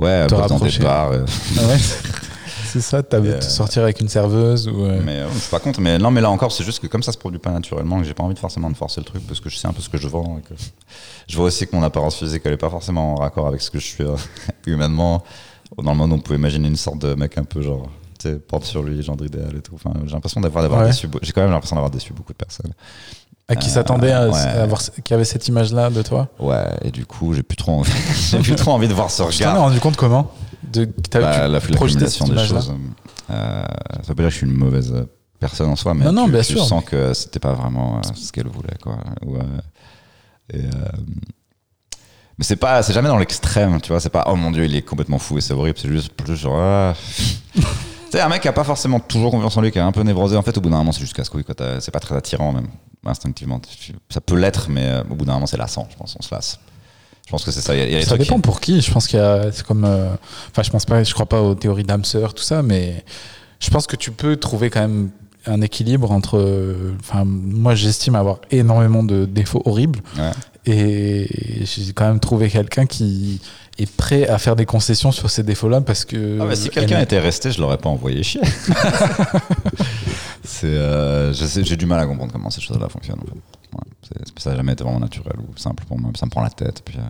ouais, 0.00 0.26
te 0.26 0.34
dans 0.34 0.46
des 0.46 0.52
rapprocher. 0.54 0.82
bars. 0.82 1.10
Ah 1.12 1.66
ouais 1.68 1.76
C'est 2.72 2.80
ça, 2.80 3.00
Et, 3.00 3.14
euh, 3.14 3.40
sortir 3.40 3.82
avec 3.82 4.00
une 4.00 4.08
serveuse 4.08 4.68
ou. 4.68 4.84
euh, 4.84 5.00
Mais 5.04 5.16
euh, 5.16 5.28
je 5.32 5.38
suis 5.38 5.50
pas 5.50 5.60
contre. 5.60 5.80
Mais 5.80 5.98
non, 5.98 6.10
mais 6.10 6.20
là 6.20 6.30
encore, 6.30 6.52
c'est 6.52 6.64
juste 6.64 6.80
que 6.80 6.86
comme 6.86 7.02
ça 7.02 7.12
se 7.12 7.18
produit 7.18 7.38
pas 7.38 7.50
naturellement, 7.50 7.98
que 7.98 8.04
j'ai 8.04 8.14
pas 8.14 8.22
envie 8.22 8.34
de 8.34 8.38
forcément 8.38 8.70
de 8.70 8.76
forcer 8.76 9.00
le 9.00 9.04
truc 9.06 9.26
parce 9.26 9.40
que 9.40 9.48
je 9.48 9.56
sais 9.56 9.66
un 9.68 9.72
peu 9.72 9.80
ce 9.82 9.88
que 9.88 9.98
je 9.98 10.08
vends. 10.08 10.38
et 10.38 10.42
que 10.48 10.54
je 11.26 11.36
vois 11.36 11.46
aussi 11.46 11.66
que 11.66 11.74
mon 11.74 11.82
apparence 11.82 12.16
physique, 12.16 12.42
elle 12.44 12.52
est 12.52 12.56
pas 12.58 12.70
forcément 12.70 13.14
en 13.14 13.16
raccord 13.16 13.46
avec 13.46 13.60
ce 13.60 13.70
que 13.70 13.78
je 13.78 13.86
suis 13.86 14.04
euh, 14.04 14.16
humainement. 14.66 15.22
Dans 15.82 15.92
le 15.92 15.96
monde, 15.98 16.12
on 16.12 16.18
peut 16.18 16.34
imaginer 16.34 16.68
une 16.68 16.76
sorte 16.76 16.98
de 16.98 17.14
mec 17.14 17.36
un 17.38 17.44
peu 17.44 17.60
genre. 17.62 17.88
Tu 18.18 18.36
porte 18.38 18.64
sur 18.64 18.82
lui, 18.82 19.00
genre 19.02 19.16
idéal 19.24 19.54
et 19.56 19.60
tout. 19.60 19.74
Enfin, 19.76 19.92
j'ai 20.06 20.12
l'impression 20.12 20.40
d'avoir 20.40 20.62
d'avoir 20.62 20.80
Ouais. 20.82 20.88
déçu. 20.88 21.08
J'ai 21.22 21.32
quand 21.32 21.42
même 21.42 21.50
l'impression 21.52 21.76
d'avoir 21.76 21.90
déçu 21.90 22.12
beaucoup 22.12 22.32
de 22.32 22.38
personnes. 22.38 22.72
à 23.46 23.54
qui 23.54 23.68
euh, 23.68 23.72
s'attendait 23.72 24.10
à, 24.12 24.28
ouais. 24.28 24.34
à 24.36 24.62
avoir, 24.64 24.80
qui 25.04 25.14
avait 25.14 25.24
cette 25.24 25.46
image-là 25.46 25.88
de 25.90 26.02
toi? 26.02 26.26
Ouais, 26.40 26.66
et 26.82 26.90
du 26.90 27.06
coup, 27.06 27.32
j'ai 27.32 27.42
plus 27.44 27.56
trop 27.56 27.72
envie, 27.72 27.92
j'ai 28.30 28.38
plus 28.40 28.56
trop 28.56 28.72
envie 28.72 28.88
de 28.88 28.92
voir 28.94 29.08
ce 29.10 29.22
Tu 29.22 29.38
t'en 29.38 29.44
es 29.44 29.48
regard. 29.50 29.60
rendu 29.62 29.78
compte 29.78 29.96
comment? 29.96 30.30
De, 30.62 30.84
Bah, 31.12 31.48
la- 31.48 31.60
cette 31.60 32.28
des 32.28 32.38
choses. 32.46 32.74
Euh, 33.30 33.62
ça 34.02 34.08
veut 34.08 34.14
pas 34.14 34.22
dire 34.22 34.24
que 34.24 34.30
je 34.30 34.36
suis 34.36 34.46
une 34.46 34.52
mauvaise 34.54 34.94
personne 35.38 35.68
en 35.70 35.76
soi, 35.76 35.94
mais 35.94 36.04
Non, 36.04 36.12
non, 36.12 36.24
tu, 36.26 36.32
bien 36.32 36.40
tu 36.40 36.54
sûr. 36.54 36.64
sens 36.64 36.84
que 36.84 37.12
c'était 37.14 37.38
pas 37.40 37.52
vraiment 37.52 37.98
euh, 37.98 38.00
ce 38.14 38.32
qu'elle 38.32 38.48
voulait, 38.48 38.76
quoi. 38.82 38.98
Euh, 39.26 39.42
et, 40.52 40.58
euh, 40.64 40.68
mais 42.38 42.44
c'est 42.44 42.56
pas, 42.56 42.82
c'est 42.82 42.92
jamais 42.92 43.08
dans 43.08 43.18
l'extrême, 43.18 43.80
tu 43.80 43.88
vois. 43.88 44.00
C'est 44.00 44.10
pas, 44.10 44.24
oh 44.28 44.36
mon 44.36 44.50
dieu, 44.50 44.64
il 44.64 44.74
est 44.74 44.82
complètement 44.82 45.18
fou 45.18 45.38
et 45.38 45.40
c'est 45.40 45.52
horrible. 45.54 45.78
C'est 45.80 45.88
juste 45.88 46.10
plus 46.12 46.36
genre. 46.36 46.58
ah. 46.60 46.94
sais, 48.10 48.20
un 48.20 48.28
mec 48.28 48.40
qui 48.42 48.48
a 48.48 48.52
pas 48.52 48.64
forcément 48.64 49.00
toujours 49.00 49.30
confiance 49.32 49.56
en 49.56 49.60
lui, 49.60 49.70
qui 49.70 49.78
est 49.78 49.82
un 49.82 49.92
peu 49.92 50.02
névrosé, 50.02 50.36
en 50.36 50.42
fait, 50.42 50.56
au 50.56 50.60
bout 50.60 50.70
d'un 50.70 50.78
moment, 50.78 50.92
c'est 50.92 51.00
juste 51.00 51.14
casse-couille, 51.14 51.44
C'est 51.80 51.90
pas 51.90 52.00
très 52.00 52.16
attirant, 52.16 52.52
même, 52.52 52.68
instinctivement. 53.04 53.60
Ça 54.08 54.20
peut 54.20 54.36
l'être, 54.36 54.68
mais 54.70 54.86
euh, 54.86 55.02
au 55.10 55.14
bout 55.14 55.24
d'un 55.24 55.34
moment, 55.34 55.46
c'est 55.46 55.56
lassant, 55.58 55.86
je 55.90 55.96
pense. 55.96 56.16
On 56.18 56.22
se 56.22 56.34
lasse. 56.34 56.58
Je 57.28 57.32
pense 57.32 57.44
que 57.44 57.50
c'est 57.50 57.60
ça. 57.60 57.74
Il 57.74 57.80
y 57.80 57.82
a, 57.82 57.88
y 57.90 57.96
a 57.96 58.00
Ça 58.00 58.06
trucs 58.06 58.22
qui- 58.22 58.26
dépend 58.28 58.40
pour 58.40 58.58
qui. 58.58 58.80
Je 58.80 58.90
pense 58.90 59.06
qu'il 59.06 59.18
y 59.18 59.22
a. 59.22 59.52
C'est 59.52 59.62
comme. 59.66 59.84
euh, 59.84 60.08
Enfin, 60.50 60.62
je 60.62 60.70
pense 60.70 60.86
pas. 60.86 61.04
Je 61.04 61.12
crois 61.12 61.26
pas 61.26 61.42
aux 61.42 61.54
théories 61.54 61.84
d'âme 61.84 62.04
sœur, 62.04 62.32
tout 62.32 62.42
ça, 62.42 62.62
mais 62.62 63.04
je 63.60 63.68
pense 63.68 63.86
que 63.86 63.96
tu 63.96 64.10
peux 64.12 64.36
trouver 64.36 64.70
quand 64.70 64.80
même 64.80 65.10
un 65.44 65.60
équilibre 65.60 66.10
entre. 66.10 66.38
euh, 66.38 66.94
Enfin, 67.00 67.24
moi, 67.26 67.74
j'estime 67.74 68.14
avoir 68.14 68.38
énormément 68.50 69.02
de 69.02 69.26
défauts 69.26 69.60
horribles, 69.66 70.00
Ouais. 70.18 70.30
et 70.64 71.28
j'ai 71.66 71.92
quand 71.92 72.06
même 72.08 72.18
trouvé 72.18 72.48
quelqu'un 72.48 72.86
qui 72.86 73.42
est 73.78 73.90
prêt 73.94 74.26
à 74.26 74.38
faire 74.38 74.56
des 74.56 74.64
concessions 74.64 75.12
sur 75.12 75.28
ces 75.28 75.42
défauts-là 75.42 75.82
parce 75.82 76.06
que. 76.06 76.38
Ah 76.40 76.46
bah, 76.46 76.56
si 76.56 76.70
quelqu'un 76.70 76.96
elle- 76.96 77.02
était 77.04 77.20
resté, 77.20 77.50
je 77.52 77.60
l'aurais 77.60 77.76
pas 77.78 77.90
envoyé 77.90 78.22
chier. 78.22 78.40
c'est, 80.44 80.66
euh, 80.66 81.32
j'ai 81.34 81.76
du 81.76 81.84
mal 81.86 82.00
à 82.00 82.06
comprendre 82.06 82.32
comment 82.32 82.48
ces 82.50 82.62
choses-là 82.62 82.88
fonctionnent. 82.88 83.18
En 83.20 83.26
fait. 83.26 83.57
Ouais, 83.74 84.20
ça 84.38 84.50
n'a 84.50 84.56
jamais 84.56 84.72
été 84.72 84.84
vraiment 84.84 85.00
naturel 85.00 85.34
ou 85.40 85.56
simple 85.58 85.84
pour 85.86 85.98
moi. 85.98 86.10
Ça 86.18 86.26
me 86.26 86.30
prend 86.30 86.42
la 86.42 86.50
tête. 86.50 86.82
Puis, 86.84 86.98
euh, 86.98 87.02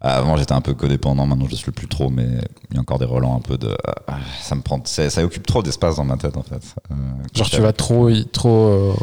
avant, 0.00 0.36
j'étais 0.36 0.52
un 0.52 0.60
peu 0.60 0.74
codépendant. 0.74 1.26
Maintenant, 1.26 1.46
je 1.46 1.52
ne 1.52 1.56
suis 1.56 1.72
plus 1.72 1.88
trop, 1.88 2.10
mais 2.10 2.26
il 2.70 2.74
y 2.74 2.78
a 2.78 2.80
encore 2.80 2.98
des 2.98 3.04
relents 3.06 3.36
un 3.36 3.40
peu 3.40 3.56
de. 3.58 3.68
euh, 3.68 4.12
ça 4.40 4.54
me 4.54 4.60
prend. 4.62 4.80
ça 4.84 5.24
occupe 5.24 5.46
trop 5.46 5.62
d'espace 5.62 5.96
dans 5.96 6.04
ma 6.04 6.16
tête, 6.16 6.36
en 6.36 6.42
fait. 6.42 6.62
Euh, 6.90 6.94
Genre, 7.34 7.48
tu 7.50 7.60
vas 7.60 7.72
trop, 7.72 8.10
trop 8.32 8.94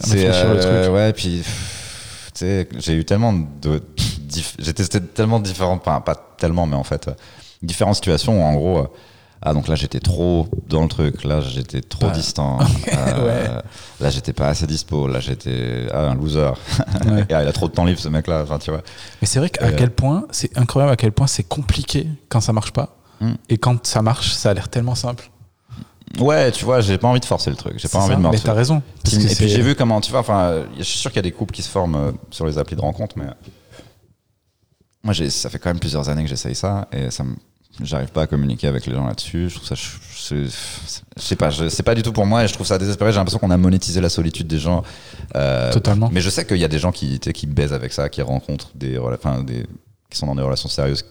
c'est 0.00 0.26
réfléchir 0.28 0.54
le 0.54 0.60
truc. 0.60 0.94
ouais 0.94 1.12
puis 1.12 1.38
pff, 1.38 2.30
tu 2.34 2.38
sais 2.40 2.68
j'ai 2.78 2.94
eu 2.94 3.04
tellement 3.04 3.32
de 3.32 3.82
j'ai 4.58 4.72
testé 4.72 5.00
tellement 5.00 5.38
différentes 5.38 5.82
pas, 5.84 6.00
pas 6.00 6.14
tellement 6.38 6.66
mais 6.66 6.76
en 6.76 6.82
fait 6.82 7.08
différentes 7.62 7.96
situations 7.96 8.40
où 8.40 8.42
en 8.42 8.54
gros 8.54 8.86
ah 9.44 9.54
donc 9.54 9.66
là 9.66 9.74
j'étais 9.74 9.98
trop 9.98 10.46
dans 10.68 10.82
le 10.82 10.88
truc 10.88 11.24
là 11.24 11.40
j'étais 11.40 11.80
trop 11.80 12.08
distant 12.10 12.58
euh, 12.96 13.60
là 14.00 14.10
j'étais 14.10 14.32
pas 14.32 14.46
assez 14.46 14.66
dispo 14.68 15.08
là 15.08 15.18
j'étais 15.18 15.88
ah, 15.92 16.10
un 16.10 16.14
loser 16.14 16.52
Ouais. 17.10 17.26
Et, 17.28 17.34
ah, 17.34 17.42
il 17.42 17.48
a 17.48 17.52
trop 17.52 17.66
de 17.66 17.72
temps 17.72 17.84
libre 17.84 17.98
ce 17.98 18.08
mec 18.08 18.28
là 18.28 18.42
enfin 18.44 18.58
tu 18.58 18.70
vois 18.70 18.82
Mais 19.20 19.26
c'est 19.26 19.40
vrai 19.40 19.50
qu'à 19.50 19.66
Euh, 19.66 19.72
quel 19.76 19.90
point, 19.90 20.24
c'est 20.30 20.56
incroyable 20.56 20.92
à 20.92 20.96
quel 20.96 21.10
point 21.10 21.26
c'est 21.26 21.42
compliqué 21.42 22.06
quand 22.28 22.40
ça 22.40 22.52
marche 22.52 22.72
pas. 22.72 22.96
Hmm. 23.20 23.34
Et 23.48 23.58
quand 23.58 23.84
ça 23.84 24.02
marche, 24.02 24.32
ça 24.32 24.50
a 24.50 24.54
l'air 24.54 24.68
tellement 24.68 24.94
simple. 24.94 25.28
ouais 26.20 26.52
tu 26.52 26.64
vois 26.64 26.80
j'ai 26.80 26.98
pas 26.98 27.08
envie 27.08 27.20
de 27.20 27.24
forcer 27.24 27.50
le 27.50 27.56
truc 27.56 27.74
j'ai 27.78 27.88
pas 27.88 27.98
envie 27.98 28.10
ça 28.10 28.16
de 28.16 28.20
me 28.20 28.30
Mais 28.30 28.38
t'as 28.38 28.52
raison. 28.52 28.82
Parce 29.02 29.16
et 29.16 29.34
puis 29.34 29.48
j'ai 29.48 29.62
vu 29.62 29.74
comment, 29.74 30.00
tu 30.00 30.12
vois, 30.12 30.20
enfin, 30.20 30.62
je 30.78 30.84
suis 30.84 30.98
sûr 30.98 31.10
qu'il 31.10 31.18
y 31.18 31.24
a 31.26 31.28
des 31.30 31.32
couples 31.32 31.52
qui 31.52 31.62
se 31.62 31.68
forment 31.68 31.96
euh, 31.96 32.12
sur 32.30 32.46
les 32.46 32.58
applis 32.58 32.76
de 32.76 32.80
rencontre, 32.80 33.16
mais 33.18 33.26
moi, 35.02 35.14
ça 35.14 35.50
fait 35.50 35.58
quand 35.58 35.70
même 35.70 35.80
plusieurs 35.80 36.08
années 36.08 36.22
que 36.22 36.28
j'essaye 36.28 36.54
ça 36.54 36.86
et 36.92 37.10
ça 37.10 37.24
me, 37.24 37.34
j'arrive 37.80 38.10
pas 38.10 38.22
à 38.22 38.26
communiquer 38.26 38.66
avec 38.68 38.86
les 38.86 38.94
gens 38.94 39.06
là-dessus. 39.06 39.48
Je 39.48 39.54
trouve 39.56 39.66
ça, 39.68 39.74
je, 39.74 39.82
je- 39.82 40.50
je 41.16 41.22
sais 41.22 41.36
pas, 41.36 41.50
c'est 41.70 41.82
pas 41.82 41.94
du 41.94 42.02
tout 42.02 42.12
pour 42.12 42.26
moi 42.26 42.44
et 42.44 42.48
je 42.48 42.52
trouve 42.52 42.66
ça 42.66 42.78
désespéré. 42.78 43.12
J'ai 43.12 43.18
l'impression 43.18 43.38
qu'on 43.38 43.50
a 43.50 43.56
monétisé 43.56 44.00
la 44.00 44.08
solitude 44.08 44.46
des 44.46 44.58
gens. 44.58 44.82
Euh, 45.36 45.72
Totalement. 45.72 46.10
Mais 46.12 46.20
je 46.20 46.30
sais 46.30 46.46
qu'il 46.46 46.58
y 46.58 46.64
a 46.64 46.68
des 46.68 46.78
gens 46.78 46.92
qui, 46.92 47.18
qui 47.18 47.46
baisent 47.46 47.72
avec 47.72 47.92
ça, 47.92 48.08
qui 48.08 48.22
rencontrent 48.22 48.70
des, 48.74 48.98
enfin, 48.98 49.42
des, 49.42 49.66
qui 50.10 50.18
sont 50.18 50.26
dans 50.26 50.34
des 50.34 50.42
relations 50.42 50.68
sérieuses 50.68 51.04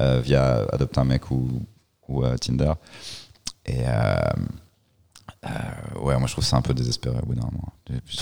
euh, 0.00 0.20
via 0.22 0.64
Adopte 0.72 0.96
un 0.98 1.04
mec 1.04 1.30
ou, 1.30 1.48
ou 2.08 2.24
euh, 2.24 2.36
Tinder. 2.36 2.72
Et 3.66 3.82
euh, 5.46 5.48
ouais, 6.00 6.16
moi 6.18 6.26
je 6.26 6.32
trouve 6.32 6.44
ça 6.44 6.56
un 6.56 6.62
peu 6.62 6.74
désespéré 6.74 7.16
au 7.22 7.26
bout 7.26 7.34
d'un 7.34 7.44
moment. 7.46 7.72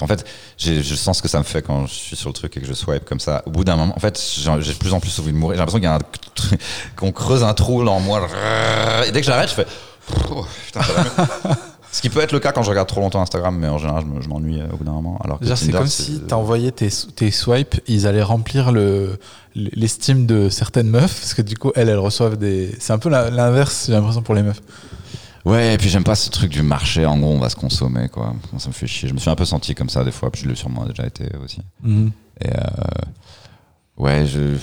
En 0.00 0.06
fait, 0.06 0.24
je 0.58 0.94
sens 0.94 1.18
ce 1.18 1.22
que 1.22 1.28
ça 1.28 1.38
me 1.38 1.44
fait 1.44 1.62
quand 1.62 1.86
je 1.86 1.94
suis 1.94 2.16
sur 2.16 2.28
le 2.28 2.34
truc 2.34 2.56
et 2.56 2.60
que 2.60 2.66
je 2.66 2.74
swipe 2.74 3.04
comme 3.04 3.20
ça. 3.20 3.42
Au 3.46 3.50
bout 3.50 3.64
d'un 3.64 3.76
moment, 3.76 3.94
en 3.96 4.00
fait, 4.00 4.20
j'ai 4.36 4.72
de 4.72 4.78
plus 4.78 4.92
en 4.92 5.00
plus 5.00 5.18
envie 5.18 5.32
de 5.32 5.36
mourir. 5.38 5.56
J'ai 5.56 5.60
l'impression 5.60 5.78
qu'il 5.78 5.88
y 5.88 5.92
a 5.92 5.94
un 5.94 6.56
qu'on 6.96 7.12
creuse 7.12 7.42
un 7.42 7.54
trou 7.54 7.82
dans 7.84 8.00
moi. 8.00 8.26
Et 9.06 9.12
dès 9.12 9.20
que 9.20 9.26
j'arrête, 9.26 9.48
je 9.48 9.54
fais. 9.54 9.66
Oh, 10.30 10.44
putain. 10.66 10.80
Ce 11.92 12.02
qui 12.02 12.10
peut 12.10 12.20
être 12.20 12.32
le 12.32 12.40
cas 12.40 12.52
quand 12.52 12.62
je 12.62 12.68
regarde 12.68 12.88
trop 12.88 13.00
longtemps 13.00 13.22
Instagram, 13.22 13.56
mais 13.58 13.68
en 13.68 13.78
général, 13.78 14.02
je 14.02 14.06
me- 14.14 14.20
je 14.20 14.28
m'ennuie 14.28 14.60
euh, 14.60 14.66
au 14.70 14.76
bout 14.76 14.84
d'un 14.84 14.92
moment. 14.92 15.18
Alors 15.24 15.38
c'est 15.56 15.72
comme 15.78 15.86
si 15.88 16.20
t'as 16.28 16.36
envoyé 16.36 16.70
tes, 16.70 16.90
tes 17.14 17.30
swipes, 17.30 17.76
ils 17.86 18.06
allaient 18.06 18.22
remplir 18.22 18.70
le 18.70 19.18
l'estime 19.54 20.26
de 20.26 20.50
certaines 20.50 20.88
meufs, 20.90 21.18
parce 21.20 21.32
que 21.32 21.40
du 21.40 21.56
coup, 21.56 21.72
elles, 21.74 21.88
elles 21.88 21.96
reçoivent 21.98 22.36
des. 22.36 22.74
C'est 22.80 22.92
un 22.92 22.98
peu 22.98 23.08
l'inverse, 23.08 23.84
j'ai 23.86 23.92
l'impression, 23.94 24.20
pour 24.20 24.34
les 24.34 24.42
meufs. 24.42 24.60
Ouais, 25.46 25.74
et 25.74 25.78
puis 25.78 25.88
j'aime 25.88 26.02
pas 26.04 26.16
ce 26.16 26.28
truc 26.28 26.50
du 26.50 26.62
marché, 26.62 27.06
en 27.06 27.18
gros, 27.18 27.30
on 27.32 27.38
va 27.38 27.48
se 27.48 27.54
consommer, 27.56 28.08
quoi. 28.08 28.34
Ça 28.58 28.68
me 28.68 28.72
fait 28.74 28.86
chier. 28.88 29.08
Je 29.08 29.14
me 29.14 29.18
suis 29.20 29.30
un 29.30 29.36
peu 29.36 29.44
senti 29.44 29.74
comme 29.76 29.88
ça 29.88 30.02
des 30.02 30.10
fois, 30.10 30.30
puis 30.32 30.42
je 30.42 30.48
l'ai 30.48 30.56
sûrement 30.56 30.84
déjà 30.84 31.06
été 31.06 31.24
aussi. 31.44 31.60
Mhm. 31.82 32.10
Et 32.40 32.48
euh, 32.48 32.60
ouais, 33.96 34.26
je. 34.26 34.56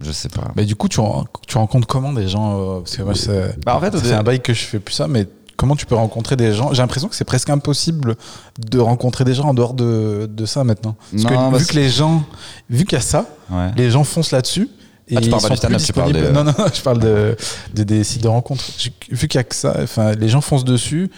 Je 0.00 0.10
sais 0.10 0.28
pas. 0.30 0.50
Mais 0.56 0.64
du 0.64 0.74
coup, 0.74 0.88
tu, 0.88 1.00
tu 1.46 1.58
rencontres 1.58 1.86
comment 1.86 2.12
des 2.14 2.26
gens 2.26 2.58
euh, 2.58 2.78
Parce 2.80 2.96
que 2.96 3.02
moi, 3.02 3.14
c'est 3.14 3.58
Bah, 3.64 3.76
en 3.76 3.80
fait, 3.80 3.96
c'est 3.98 4.12
un 4.14 4.22
bail 4.22 4.40
que 4.40 4.54
je 4.54 4.62
fais 4.64 4.78
plus 4.80 4.94
ça, 4.94 5.06
mais 5.06 5.26
comment 5.56 5.76
tu 5.76 5.84
peux 5.84 5.94
rencontrer 5.94 6.34
des 6.36 6.54
gens? 6.54 6.72
J'ai 6.72 6.80
l'impression 6.80 7.08
que 7.08 7.14
c'est 7.14 7.24
presque 7.26 7.50
impossible 7.50 8.16
de 8.58 8.78
rencontrer 8.78 9.24
des 9.24 9.34
gens 9.34 9.44
en 9.48 9.54
dehors 9.54 9.74
de, 9.74 10.26
de 10.30 10.46
ça 10.46 10.64
maintenant. 10.64 10.96
Parce 11.10 11.22
Non, 11.24 11.28
que 11.28 11.52
bah, 11.52 11.58
vu 11.58 11.66
que 11.66 11.74
les 11.74 11.90
gens, 11.90 12.24
vu 12.70 12.84
qu'il 12.84 12.96
y 12.96 13.00
a 13.00 13.04
ça, 13.04 13.26
Ouais. 13.50 13.70
les 13.76 13.90
gens 13.90 14.02
foncent 14.04 14.30
là-dessus. 14.32 14.68
Et 15.08 15.16
Ah, 15.16 15.20
tu 15.20 15.28
parles 15.30 15.42
pas 15.42 15.48
du 15.50 15.56
stand-up, 15.56 15.80
tu 15.84 15.92
parles 15.92 16.12
des- 16.12 16.30
Non, 16.30 16.44
non, 16.44 16.54
je 16.74 16.80
parle 16.80 16.98
de, 17.00 17.36
de 17.74 17.82
des 17.82 18.04
sites 18.04 18.22
de 18.22 18.28
rencontres. 18.28 18.64
Vu 19.10 19.28
qu'il 19.28 19.38
y 19.38 19.40
a 19.40 19.44
que 19.44 19.54
ça, 19.54 19.74
enfin, 19.82 20.12
les 20.12 20.28
gens 20.28 20.40
foncent 20.40 20.64
dessus. 20.64 21.10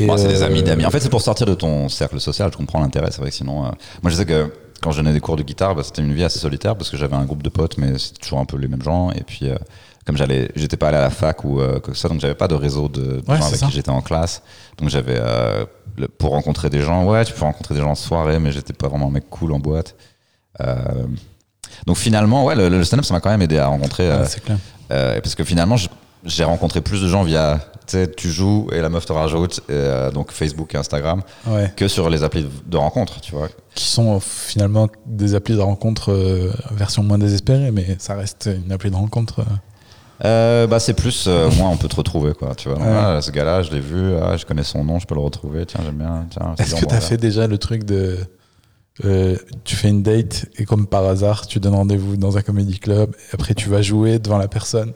Bon, 0.00 0.16
c'est 0.18 0.28
des 0.28 0.42
euh, 0.42 0.46
amis 0.46 0.62
d'amis. 0.62 0.84
En 0.84 0.90
fait, 0.90 1.00
c'est 1.00 1.08
pour 1.08 1.22
sortir 1.22 1.46
de 1.46 1.54
ton 1.54 1.88
cercle 1.88 2.20
social. 2.20 2.50
Je 2.52 2.56
comprends 2.56 2.80
l'intérêt. 2.80 3.10
C'est 3.10 3.20
vrai 3.20 3.30
que 3.30 3.36
sinon, 3.36 3.64
euh, 3.64 3.68
moi, 4.02 4.10
je 4.10 4.16
sais 4.16 4.26
que 4.26 4.52
quand 4.82 4.90
je 4.92 4.98
donnais 4.98 5.12
des 5.14 5.20
cours 5.20 5.36
de 5.36 5.42
guitare, 5.42 5.74
bah, 5.74 5.82
c'était 5.84 6.02
une 6.02 6.12
vie 6.12 6.24
assez 6.24 6.38
solitaire 6.38 6.76
parce 6.76 6.90
que 6.90 6.96
j'avais 6.98 7.16
un 7.16 7.24
groupe 7.24 7.42
de 7.42 7.48
potes, 7.48 7.78
mais 7.78 7.98
c'était 7.98 8.20
toujours 8.20 8.38
un 8.40 8.44
peu 8.44 8.56
les 8.58 8.68
mêmes 8.68 8.82
gens. 8.82 9.10
Et 9.12 9.22
puis, 9.22 9.48
euh, 9.48 9.56
comme 10.04 10.16
j'allais, 10.18 10.50
j'étais 10.54 10.76
pas 10.76 10.88
allé 10.88 10.98
à 10.98 11.02
la 11.02 11.10
fac 11.10 11.44
ou 11.44 11.60
euh, 11.60 11.80
que 11.80 11.94
ça, 11.94 12.08
donc 12.08 12.20
j'avais 12.20 12.34
pas 12.34 12.46
de 12.48 12.54
réseau 12.54 12.88
de, 12.88 13.00
de 13.00 13.22
Ouais, 13.28 13.38
gens 13.38 13.46
avec 13.46 13.58
ça. 13.58 13.66
qui 13.66 13.72
j'étais 13.72 13.90
en 13.90 14.02
classe. 14.02 14.42
Donc 14.78 14.88
j'avais 14.90 15.16
euh, 15.18 15.64
pour 16.18 16.30
rencontrer 16.32 16.68
des 16.68 16.82
gens. 16.82 17.04
Ouais, 17.04 17.24
tu 17.24 17.32
peux 17.32 17.42
rencontrer 17.44 17.74
des 17.74 17.80
gens 17.80 17.90
en 17.92 17.94
soirée, 17.94 18.38
mais 18.38 18.52
j'étais 18.52 18.74
pas 18.74 18.88
vraiment 18.88 19.06
un 19.08 19.10
mec 19.12 19.24
cool 19.30 19.52
en 19.52 19.58
boîte. 19.60 19.94
Donc 21.86 21.96
finalement, 21.96 22.44
ouais, 22.44 22.54
le, 22.54 22.68
le 22.68 22.84
stand-up, 22.84 23.04
ça 23.04 23.14
m'a 23.14 23.20
quand 23.20 23.30
même 23.30 23.42
aidé 23.42 23.58
à 23.58 23.66
rencontrer. 23.68 24.08
ah, 24.10 24.14
euh, 24.20 24.24
c'est 24.26 24.42
clair. 24.44 24.58
euh, 24.90 25.20
parce 25.20 25.34
que 25.34 25.44
finalement, 25.44 25.76
j'ai 26.24 26.44
rencontré 26.44 26.80
plus 26.80 27.02
de 27.02 27.08
gens 27.08 27.22
via, 27.22 27.60
tu 28.16 28.30
joues 28.30 28.66
et 28.72 28.80
la 28.80 28.88
meuf 28.88 29.06
te 29.06 29.12
rajoute, 29.12 29.60
et, 29.68 29.72
euh, 29.72 30.10
donc 30.10 30.32
Facebook 30.32 30.74
et 30.74 30.78
Instagram, 30.78 31.22
Ouais. 31.46 31.72
que 31.76 31.86
sur 31.86 32.10
les 32.10 32.24
applis 32.24 32.46
de, 32.66 32.76
rencontre, 32.76 33.20
tu 33.20 33.32
vois. 33.32 33.48
Qui 33.74 33.84
sont 33.84 34.18
finalement 34.18 34.88
des 35.06 35.34
applis 35.36 35.54
de 35.54 35.60
rencontre 35.60 36.12
version 36.72 37.02
moins 37.04 37.18
désespérée, 37.18 37.70
mais 37.70 37.96
ça 38.00 38.14
reste 38.16 38.48
une 38.64 38.72
appli 38.72 38.90
de 38.90 38.96
rencontre. 38.96 39.44
euh. 40.24 40.66
Bah, 40.66 40.80
c'est 40.80 40.94
plus, 40.94 41.26
euh, 41.28 41.50
moi, 41.58 41.68
on 41.68 41.76
peut 41.76 41.88
te 41.88 41.96
retrouver, 41.96 42.32
quoi, 42.34 42.54
tu 42.56 42.68
vois. 42.68 42.78
Donc, 42.78 42.86
ah, 42.90 43.20
ce 43.20 43.30
gars-là, 43.30 43.62
je 43.62 43.70
l'ai 43.70 43.80
vu, 43.80 44.14
ah, 44.16 44.36
je 44.36 44.44
connais 44.46 44.64
son 44.64 44.82
nom, 44.82 44.98
je 44.98 45.06
peux 45.06 45.14
le 45.14 45.20
retrouver, 45.20 45.64
tiens, 45.66 45.80
j'aime 45.84 45.96
bien, 45.98 46.26
tiens. 46.30 46.54
Est-ce 46.58 46.74
que 46.74 46.80
tu 46.80 46.84
as 46.86 46.88
voilà. 46.88 47.00
fait 47.02 47.16
déjà 47.18 47.46
le 47.46 47.58
truc 47.58 47.84
de. 47.84 48.18
Euh, 49.04 49.36
tu 49.64 49.76
fais 49.76 49.88
une 49.88 50.02
date 50.02 50.46
et 50.56 50.64
comme 50.64 50.86
par 50.86 51.04
hasard, 51.04 51.46
tu 51.46 51.60
donnes 51.60 51.74
rendez-vous 51.74 52.16
dans 52.16 52.38
un 52.38 52.42
comédie 52.42 52.78
club 52.78 53.14
et 53.14 53.34
après 53.34 53.54
tu 53.54 53.68
vas 53.68 53.82
jouer 53.82 54.18
devant 54.18 54.38
la 54.38 54.48
personne. 54.48 54.92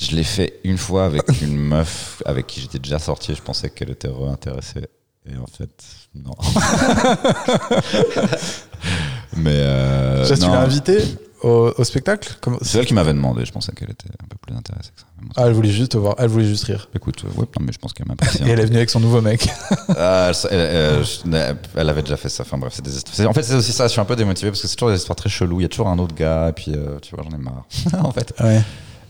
Je 0.00 0.14
l'ai 0.16 0.24
fait 0.24 0.60
une 0.64 0.78
fois 0.78 1.04
avec 1.04 1.22
une 1.42 1.56
meuf 1.56 2.22
avec 2.24 2.46
qui 2.46 2.60
j'étais 2.60 2.78
déjà 2.78 2.98
sorti, 2.98 3.34
je 3.34 3.42
pensais 3.42 3.70
qu'elle 3.70 3.90
était 3.90 4.08
réintéressée. 4.08 4.86
Et 5.30 5.36
en 5.36 5.46
fait, 5.46 5.84
non. 6.14 6.32
Mais. 9.36 9.50
Euh, 9.54 10.22
Déjà, 10.22 10.36
tu 10.36 10.50
l'as 10.50 10.60
invitée? 10.62 11.02
Au, 11.42 11.72
au 11.76 11.84
spectacle 11.84 12.36
C'est 12.62 12.78
elle 12.78 12.86
qui 12.86 12.94
m'avait 12.94 13.12
demandé, 13.12 13.44
je 13.44 13.52
pensais 13.52 13.72
qu'elle 13.72 13.90
était 13.90 14.08
un 14.22 14.26
peu 14.28 14.36
plus 14.40 14.54
intéressée 14.56 14.90
que 14.94 15.00
ça. 15.00 15.06
Ah, 15.36 15.44
elle 15.46 15.52
voulait 15.52 15.70
juste 15.70 15.92
te 15.92 15.98
voir, 15.98 16.14
elle 16.18 16.28
voulait 16.28 16.46
juste 16.46 16.64
rire. 16.64 16.88
Écoute, 16.94 17.24
euh, 17.24 17.40
ouais, 17.40 17.46
non, 17.58 17.66
mais 17.66 17.72
je 17.72 17.78
pense 17.78 17.92
qu'elle 17.92 18.06
m'apprécie. 18.06 18.42
Et 18.46 18.48
elle 18.50 18.60
est 18.60 18.66
venue 18.66 18.76
avec 18.76 18.90
son 18.90 19.00
nouveau 19.00 19.20
mec. 19.20 19.48
Ah, 19.96 20.30
elle, 20.50 20.58
elle- 20.58 20.76
elle- 20.98 21.04
je- 21.04 21.54
elle 21.76 21.88
avait 21.88 22.02
déjà 22.02 22.16
fait 22.16 22.28
ça. 22.28 22.42
Enfin 22.42 22.58
bref, 22.58 22.72
c'est 22.76 22.84
des 22.84 22.94
histoires. 22.96 23.28
En 23.28 23.32
fait, 23.32 23.42
c'est 23.42 23.54
aussi 23.54 23.72
ça. 23.72 23.86
Je 23.86 23.92
suis 23.92 24.00
un 24.00 24.04
peu 24.04 24.16
démotivé 24.16 24.50
parce 24.50 24.60
que 24.62 24.68
c'est 24.68 24.76
toujours 24.76 24.90
des 24.90 24.96
histoires 24.98 25.16
très 25.16 25.28
cheloues. 25.30 25.60
Il 25.60 25.62
y 25.62 25.66
a 25.66 25.68
toujours 25.68 25.88
un 25.88 25.98
autre 25.98 26.14
gars, 26.14 26.48
et 26.48 26.52
puis 26.52 26.72
euh, 26.74 26.98
tu 27.00 27.14
vois, 27.16 27.24
j'en 27.28 27.36
ai 27.36 27.40
marre. 27.40 27.64
en 28.04 28.12
fait. 28.12 28.32
Ouais. 28.40 28.60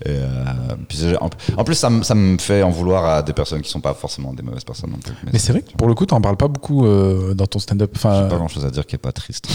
Et, 0.05 0.11
euh, 0.11 0.45
puis 0.89 0.99
en, 1.57 1.64
plus, 1.64 1.74
ça, 1.74 1.91
me- 1.91 2.05
ça 2.05 2.14
me 2.14 2.39
fait 2.39 2.62
en 2.62 2.70
vouloir 2.70 3.05
à 3.05 3.22
des 3.22 3.33
personnes 3.33 3.61
qui 3.62 3.68
sont 3.68 3.81
pas 3.81 3.95
forcément 3.95 4.33
des 4.33 4.45
mauvaises 4.45 4.62
personnes 4.62 4.91
non 4.93 4.99
plus. 4.99 5.12
Mais 5.33 5.41
c'est 5.41 5.51
vrai 5.53 5.62
que 5.62 5.72
pour 5.72 5.89
le 5.89 5.95
coup, 5.95 6.07
t'en 6.07 6.20
parles 6.20 6.37
pas 6.37 6.47
beaucoup 6.47 6.87
euh, 6.87 7.35
dans 7.35 7.47
ton 7.47 7.59
stand-up. 7.59 7.91
J'ai 7.97 8.03
pas 8.03 8.29
grand 8.29 8.47
chose 8.49 8.64
à 8.64 8.70
dire 8.70 8.87
qui 8.87 8.95
est 8.95 8.99
pas 8.99 9.11
triste. 9.12 9.49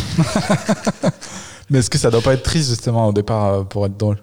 Mais 1.70 1.80
est-ce 1.80 1.90
que 1.90 1.98
ça 1.98 2.10
doit 2.12 2.22
pas 2.22 2.34
être 2.34 2.44
triste 2.44 2.70
justement 2.70 3.08
au 3.08 3.14
départ 3.14 3.46
euh, 3.46 3.64
pour 3.64 3.86
être 3.86 3.98
drôle 3.98 4.18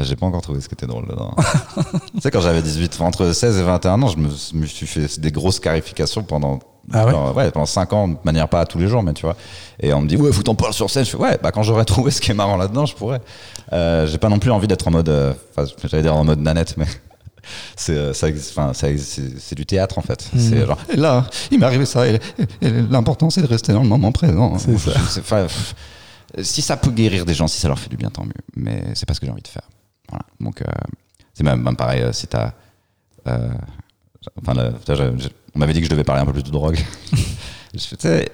J'ai 0.00 0.16
pas 0.16 0.26
encore 0.26 0.42
trouvé 0.42 0.60
ce 0.60 0.68
qui 0.68 0.74
était 0.74 0.86
drôle 0.86 1.06
dedans. 1.08 1.34
tu 2.14 2.20
sais, 2.20 2.30
quand 2.30 2.40
j'avais 2.40 2.62
18, 2.62 3.00
entre 3.00 3.32
16 3.32 3.58
et 3.58 3.62
21 3.62 4.02
ans, 4.02 4.08
je 4.08 4.18
me, 4.18 4.28
me 4.60 4.66
suis 4.66 4.86
fait 4.86 5.18
des 5.20 5.30
grosses 5.30 5.56
scarifications 5.56 6.22
pendant, 6.22 6.58
Ah 6.92 7.06
ouais 7.06 7.12
genre, 7.12 7.36
ouais, 7.36 7.50
pendant 7.50 7.66
5 7.66 7.92
ans, 7.92 8.08
de 8.08 8.16
manière 8.24 8.48
pas 8.48 8.60
à 8.60 8.66
tous 8.66 8.78
les 8.78 8.88
jours, 8.88 9.02
mais 9.02 9.12
tu 9.14 9.22
vois. 9.22 9.36
Et 9.80 9.92
on 9.92 10.00
me 10.02 10.08
dit, 10.08 10.16
ouais, 10.16 10.32
faut 10.32 10.42
t'en 10.42 10.54
parles 10.54 10.74
sur 10.74 10.90
scène. 10.90 11.04
Je 11.04 11.10
fais, 11.10 11.16
ouais, 11.16 11.38
bah 11.42 11.50
quand 11.52 11.62
j'aurais 11.62 11.84
trouvé 11.94 12.10
ce 12.10 12.20
qui 12.20 12.30
est 12.30 12.34
marrant 12.34 12.56
là-dedans, 12.56 12.86
je 12.86 12.94
pourrais. 12.94 13.20
Euh, 13.72 14.06
J'ai 14.06 14.18
pas 14.18 14.28
non 14.28 14.38
plus 14.38 14.50
envie 14.50 14.66
d'être 14.68 14.86
en 14.88 14.90
mode, 14.90 15.08
euh, 15.08 15.32
enfin, 15.56 15.70
j'allais 15.84 16.02
dire 16.02 16.14
en 16.14 16.24
mode 16.24 16.40
nanette, 16.40 16.74
mais. 16.76 16.86
C'est 17.76 18.10
enfin, 18.10 18.72
c'est 18.74 19.54
du 19.54 19.64
théâtre 19.66 19.98
en 19.98 20.02
fait. 20.02 20.28
C'est 20.36 20.66
genre 20.66 20.78
et 20.92 20.96
là, 20.96 21.26
il 21.52 21.60
m'est 21.60 21.66
arrivé 21.66 21.86
ça 21.86 22.08
et, 22.08 22.18
et 22.60 22.70
l'important 22.90 23.30
c'est 23.30 23.40
de 23.42 23.46
rester 23.46 23.72
dans 23.72 23.82
le 23.84 23.88
moment 23.88 24.10
présent. 24.10 24.58
C'est 24.58 24.76
ça. 24.76 25.46
Si 26.42 26.62
ça 26.62 26.76
peut 26.76 26.90
guérir 26.90 27.24
des 27.24 27.34
gens, 27.34 27.46
si 27.48 27.58
ça 27.60 27.68
leur 27.68 27.78
fait 27.78 27.88
du 27.88 27.96
bien, 27.96 28.10
tant 28.10 28.24
mieux. 28.24 28.32
Mais 28.56 28.82
c'est 28.94 29.06
pas 29.06 29.14
ce 29.14 29.20
que 29.20 29.26
j'ai 29.26 29.32
envie 29.32 29.42
de 29.42 29.48
faire. 29.48 29.68
Voilà. 30.08 30.24
Donc, 30.40 30.60
euh, 30.62 30.66
c'est 31.34 31.44
même, 31.44 31.62
même 31.62 31.76
pareil, 31.76 32.02
euh, 32.02 32.12
si 32.12 32.26
t'as. 32.26 32.52
Euh, 33.26 33.48
enfin, 34.42 34.54
là, 34.54 34.70
je- 34.88 34.94
je- 34.94 35.28
on 35.54 35.58
m'avait 35.58 35.72
dit 35.72 35.80
que 35.80 35.86
je 35.86 35.90
devais 35.90 36.04
parler 36.04 36.22
un 36.22 36.26
peu 36.26 36.32
plus 36.32 36.42
de 36.44 36.50
drogue. 36.50 36.78
Je 37.74 38.24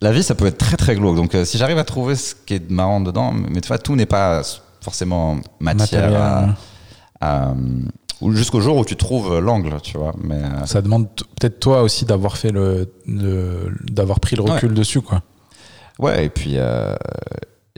la 0.00 0.12
vie, 0.12 0.22
ça 0.22 0.34
peut 0.36 0.46
être 0.46 0.58
très 0.58 0.76
très 0.76 0.94
glauque. 0.96 1.16
Donc, 1.16 1.34
euh, 1.34 1.44
si 1.44 1.58
j'arrive 1.58 1.78
à 1.78 1.84
trouver 1.84 2.14
ce 2.16 2.34
qui 2.34 2.54
est 2.54 2.70
marrant 2.70 3.00
dedans, 3.00 3.32
mais 3.32 3.60
tu 3.60 3.68
vois, 3.68 3.78
tout 3.78 3.94
n'est 3.96 4.06
pas 4.06 4.42
forcément 4.80 5.36
matière 5.60 6.10
Matériel, 6.10 6.14
à- 6.16 6.42
ouais. 6.42 6.52
à, 7.20 7.54
ou 8.20 8.32
jusqu'au 8.32 8.60
jour 8.60 8.76
où 8.76 8.84
tu 8.84 8.96
trouves 8.96 9.38
l'angle, 9.40 9.80
tu 9.82 9.98
vois. 9.98 10.12
Mais 10.22 10.40
Ça 10.66 10.82
demande 10.82 11.08
peut-être 11.14 11.58
toi 11.60 11.82
aussi 11.82 12.04
d'avoir 12.04 12.36
fait 12.36 12.50
le, 12.52 12.92
le- 13.06 13.72
d'avoir 13.90 14.18
pris 14.20 14.34
le 14.36 14.42
recul 14.42 14.72
dessus 14.74 15.00
quoi. 15.00 15.22
Ouais, 15.98 16.24
et 16.26 16.28
puis. 16.28 16.54
euh, 16.56 16.94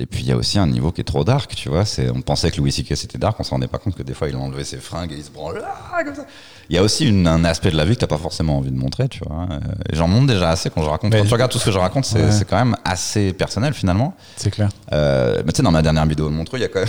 et 0.03 0.07
puis 0.07 0.23
il 0.23 0.29
y 0.29 0.33
a 0.33 0.37
aussi 0.37 0.59
un 0.59 0.67
niveau 0.67 0.93
qui 0.93 1.03
est 1.03 1.05
trop 1.05 1.25
dark, 1.25 1.55
tu 1.55 1.69
vois. 1.69 1.85
C'est, 1.85 2.09
on 2.09 2.23
pensait 2.23 2.51
que 2.51 2.57
Louis 2.57 2.73
C.K. 2.73 2.97
c'était 2.97 3.19
dark, 3.19 3.39
on 3.39 3.43
s'en 3.43 3.57
rendait 3.57 3.67
pas 3.67 3.77
compte 3.77 3.95
que 3.95 4.03
des 4.03 4.15
fois 4.15 4.31
il 4.31 4.37
enlevait 4.37 4.65
ses 4.65 4.79
fringues 4.79 5.13
et 5.13 5.17
il 5.17 5.23
se 5.23 5.31
branle 5.31 5.63
ah, 5.63 6.03
comme 6.03 6.15
ça. 6.15 6.25
Il 6.71 6.77
y 6.77 6.79
a 6.79 6.83
aussi 6.83 7.07
une- 7.07 7.27
un 7.27 7.45
aspect 7.45 7.71
de 7.71 7.77
la 7.77 7.85
vie 7.85 7.97
que 7.97 8.01
t'as 8.01 8.07
pas 8.07 8.17
forcément 8.17 8.57
envie 8.57 8.71
de 8.71 8.79
montrer, 8.79 9.09
tu 9.09 9.21
vois. 9.27 9.47
Et 9.93 9.97
j'en 9.97 10.09
montre 10.09 10.29
déjà 10.29 10.49
assez 10.49 10.71
quand 10.71 10.83
je 10.83 10.89
raconte. 10.89 11.13
Mais- 11.13 11.19
quand 11.21 11.27
tu 11.27 11.33
regardes 11.35 11.51
tout 11.53 11.59
ce 11.59 11.67
que 11.67 11.71
je 11.71 11.79
raconte, 11.79 12.07
c'est, 12.07 12.23
Ouais. 12.25 12.33
c'est 12.33 12.47
quand 12.49 12.57
même 12.57 12.77
assez 12.83 13.35
personnel 13.35 13.75
finalement. 13.75 14.15
C'est 14.37 14.51
clair. 14.51 14.71
Euh, 14.93 15.43
mais 15.45 15.53
tu 15.53 15.59
sais, 15.59 15.63
dans 15.63 15.71
ma 15.73 15.83
dernière 15.83 16.07
vidéo 16.07 16.31
de 16.31 16.35
Montreux, 16.35 16.57
il 16.59 16.63
y 16.63 16.65
a 16.65 16.69
quand 16.69 16.81
même. 16.81 16.89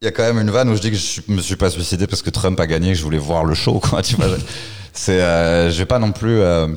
Il 0.00 0.06
y 0.06 0.08
a 0.08 0.10
quand 0.12 0.22
même 0.22 0.38
une 0.38 0.50
vanne 0.50 0.70
où 0.70 0.76
je 0.76 0.80
dis 0.80 0.90
que 0.90 0.96
je 0.96 1.20
me 1.30 1.42
suis 1.42 1.56
pas 1.56 1.68
suicidé 1.68 2.06
parce 2.06 2.22
que 2.22 2.30
Trump 2.30 2.58
a 2.58 2.66
gagné, 2.66 2.92
que 2.92 2.98
je 2.98 3.02
voulais 3.02 3.18
voir 3.18 3.44
le 3.44 3.54
show, 3.54 3.80
quoi. 3.80 4.00
Tu 4.00 4.16
vois, 4.16 4.28
je- 4.28 4.36
c'est, 4.94 5.20
euh, 5.20 5.70
je 5.70 5.76
vais 5.76 5.84
pas 5.86 5.98
non 5.98 6.12
plus 6.12 6.38
euh, 6.40 6.68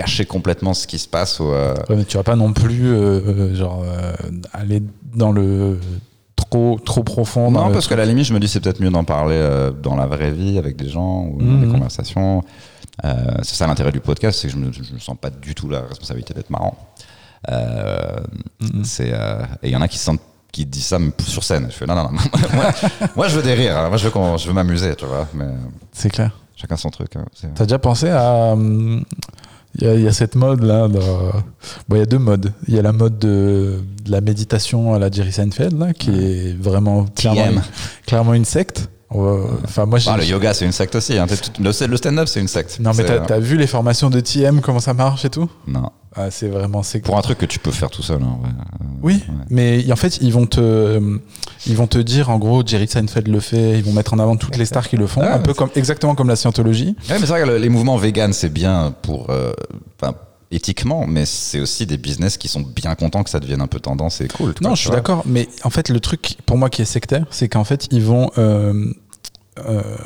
cacher 0.00 0.24
complètement 0.24 0.74
ce 0.74 0.86
qui 0.86 0.98
se 0.98 1.08
passe. 1.08 1.40
Ou, 1.40 1.44
euh, 1.50 1.74
Ouais, 1.88 1.96
mais 1.96 2.04
tu 2.04 2.16
vas 2.16 2.22
pas 2.22 2.36
non 2.36 2.52
plus 2.52 2.88
euh, 2.88 3.20
euh, 3.26 3.54
genre 3.54 3.82
euh, 3.84 4.12
aller 4.52 4.82
dans 5.14 5.32
le 5.32 5.78
trop 6.36 6.78
trop 6.84 7.02
profond. 7.04 7.50
Non, 7.50 7.70
parce 7.72 7.86
qu'à 7.86 7.96
la 7.96 8.04
limite, 8.06 8.24
je 8.24 8.34
me 8.34 8.40
dis 8.40 8.48
c'est 8.48 8.60
peut-être 8.60 8.80
mieux 8.80 8.90
d'en 8.90 9.04
parler 9.04 9.38
dans 9.82 9.96
la 9.96 10.06
vraie 10.06 10.30
vie 10.32 10.58
avec 10.58 10.76
des 10.76 10.88
gens 10.88 11.24
ou 11.26 11.38
dans 11.38 11.44
Mhm. 11.44 11.64
des 11.66 11.72
conversations. 11.72 12.42
Euh, 13.04 13.14
c'est 13.42 13.54
ça 13.54 13.66
l'intérêt 13.66 13.92
du 13.92 14.00
podcast, 14.00 14.38
c'est 14.40 14.48
que 14.48 14.54
je 14.54 14.58
me, 14.58 14.72
je 14.72 14.80
me 14.92 14.98
sens 14.98 15.16
pas 15.20 15.30
du 15.30 15.54
tout 15.54 15.68
la 15.70 15.80
responsabilité 15.82 16.34
d'être 16.34 16.50
marrant. 16.50 16.76
Mhm. 18.60 18.84
c'est 18.84 19.08
et 19.62 19.68
il 19.68 19.70
y 19.70 19.76
en 19.76 19.82
a 19.82 19.88
qui 19.88 19.98
se 19.98 20.04
sentent 20.04 20.20
qui 20.52 20.66
disent 20.66 20.86
ça 20.86 20.98
sur 21.26 21.44
scène. 21.44 21.66
Je 21.70 21.74
fais 21.76 21.86
non 21.86 21.94
non 21.94 22.04
non. 22.04 22.10
moi, 22.54 22.64
moi, 23.16 23.28
je 23.28 23.36
veux 23.36 23.42
des 23.42 23.54
rires. 23.54 23.76
hein. 23.78 23.88
Moi 23.88 23.96
je 23.98 24.08
veux 24.08 24.12
je 24.38 24.46
veux 24.48 24.52
m'amuser, 24.52 24.94
tu 24.96 25.04
vois. 25.06 25.28
Mais 25.34 25.46
C'est 25.92 26.10
clair. 26.10 26.32
chacun 26.56 26.76
son 26.76 26.90
truc. 26.90 27.14
hein. 27.16 27.24
T'as 27.54 27.64
déjà 27.64 27.78
pensé 27.78 28.08
à. 28.10 28.56
Il 29.78 29.88
y, 29.88 30.02
y 30.02 30.08
a 30.08 30.12
cette 30.12 30.34
mode 30.34 30.62
là. 30.62 30.88
Bon, 30.88 31.96
il 31.96 31.98
y 31.98 32.02
a 32.02 32.06
deux 32.06 32.18
modes. 32.18 32.52
Il 32.66 32.74
y 32.74 32.78
a 32.78 32.82
la 32.82 32.92
mode 32.92 33.18
de, 33.18 33.80
de 34.04 34.10
la 34.10 34.20
méditation 34.20 34.94
à 34.94 34.98
la 34.98 35.10
Jerry 35.10 35.32
Seinfeld 35.32 35.78
là, 35.78 35.92
qui 35.92 36.10
est 36.10 36.56
vraiment 36.60 37.04
clairement, 37.04 37.50
une, 37.50 37.62
clairement 38.06 38.34
une 38.34 38.44
secte. 38.44 38.88
Enfin, 39.12 39.86
moi. 39.86 39.98
Ah, 40.06 40.16
le 40.16 40.24
yoga, 40.24 40.54
c'est 40.54 40.64
une 40.64 40.72
secte 40.72 40.94
aussi. 40.94 41.18
hein. 41.18 41.26
Le, 41.58 41.86
le 41.86 41.96
stand-up, 41.96 42.28
c'est 42.28 42.40
une 42.40 42.48
secte. 42.48 42.78
non, 42.78 42.90
mais 42.90 42.96
C'est, 42.96 43.04
t'as 43.06 43.12
euh, 43.14 43.24
t'as 43.26 43.38
vu 43.40 43.56
les 43.56 43.66
formations 43.66 44.08
de 44.08 44.20
TM, 44.20 44.60
comment 44.60 44.78
ça 44.78 44.94
marche 44.94 45.24
et 45.24 45.30
tout? 45.30 45.50
Non. 45.66 45.90
ah, 46.14 46.30
C'est 46.30 46.46
vraiment 46.48 46.82
secte. 46.84 47.06
Pour 47.06 47.18
un 47.18 47.22
truc 47.22 47.38
que 47.38 47.46
tu 47.46 47.58
peux 47.58 47.72
faire 47.72 47.90
tout 47.90 48.02
seul. 48.02 48.22
hein, 48.22 48.38
ouais. 48.42 48.50
Oui, 49.02 49.14
ouais. 49.28 49.34
mais 49.50 49.90
en 49.92 49.96
fait, 49.96 50.18
ils 50.20 50.32
vont 50.32 50.46
te, 50.46 51.18
ils 51.66 51.76
vont 51.76 51.86
te 51.88 51.98
dire, 51.98 52.30
en 52.30 52.38
gros, 52.38 52.62
Jerry 52.64 52.86
Seinfeld 52.86 53.26
le 53.28 53.40
fait, 53.40 53.78
ils 53.78 53.84
vont 53.84 53.92
mettre 53.92 54.14
en 54.14 54.18
avant 54.20 54.36
toutes 54.36 54.56
les 54.56 54.64
stars 54.66 54.88
qui 54.88 54.96
le 54.96 55.06
font, 55.08 55.22
Ah, 55.24 55.34
un 55.34 55.38
peu 55.40 55.54
comme, 55.54 55.70
exactement 55.74 56.14
comme 56.14 56.28
la 56.28 56.36
scientologie. 56.36 56.94
Ouais, 57.08 57.14
mais 57.14 57.20
c'est 57.20 57.26
vrai 57.26 57.42
que 57.42 57.46
le- 57.48 57.58
les 57.58 57.68
mouvements 57.68 57.96
vegan, 57.96 58.32
c'est 58.32 58.52
bien 58.52 58.94
pour. 59.02 59.30
euh, 59.30 59.52
éthiquement, 60.50 61.06
mais 61.06 61.26
c'est 61.26 61.60
aussi 61.60 61.86
des 61.86 61.96
business 61.96 62.36
qui 62.36 62.48
sont 62.48 62.60
bien 62.60 62.94
contents 62.94 63.22
que 63.22 63.30
ça 63.30 63.40
devienne 63.40 63.60
un 63.60 63.66
peu 63.66 63.80
tendance 63.80 64.20
et 64.20 64.28
cool. 64.28 64.54
Non, 64.60 64.74
je 64.74 64.82
suis 64.82 64.90
d'accord, 64.90 65.22
mais 65.26 65.48
en 65.64 65.70
fait, 65.70 65.88
le 65.88 66.00
truc 66.00 66.36
pour 66.46 66.56
moi 66.56 66.70
qui 66.70 66.82
est 66.82 66.86
sectaire, 66.86 67.26
c'est 67.30 67.48
qu'en 67.48 67.64
fait, 67.64 67.88
ils 67.92 68.02
vont 68.02 68.30
euh, 68.38 68.92
euh, 69.58 69.96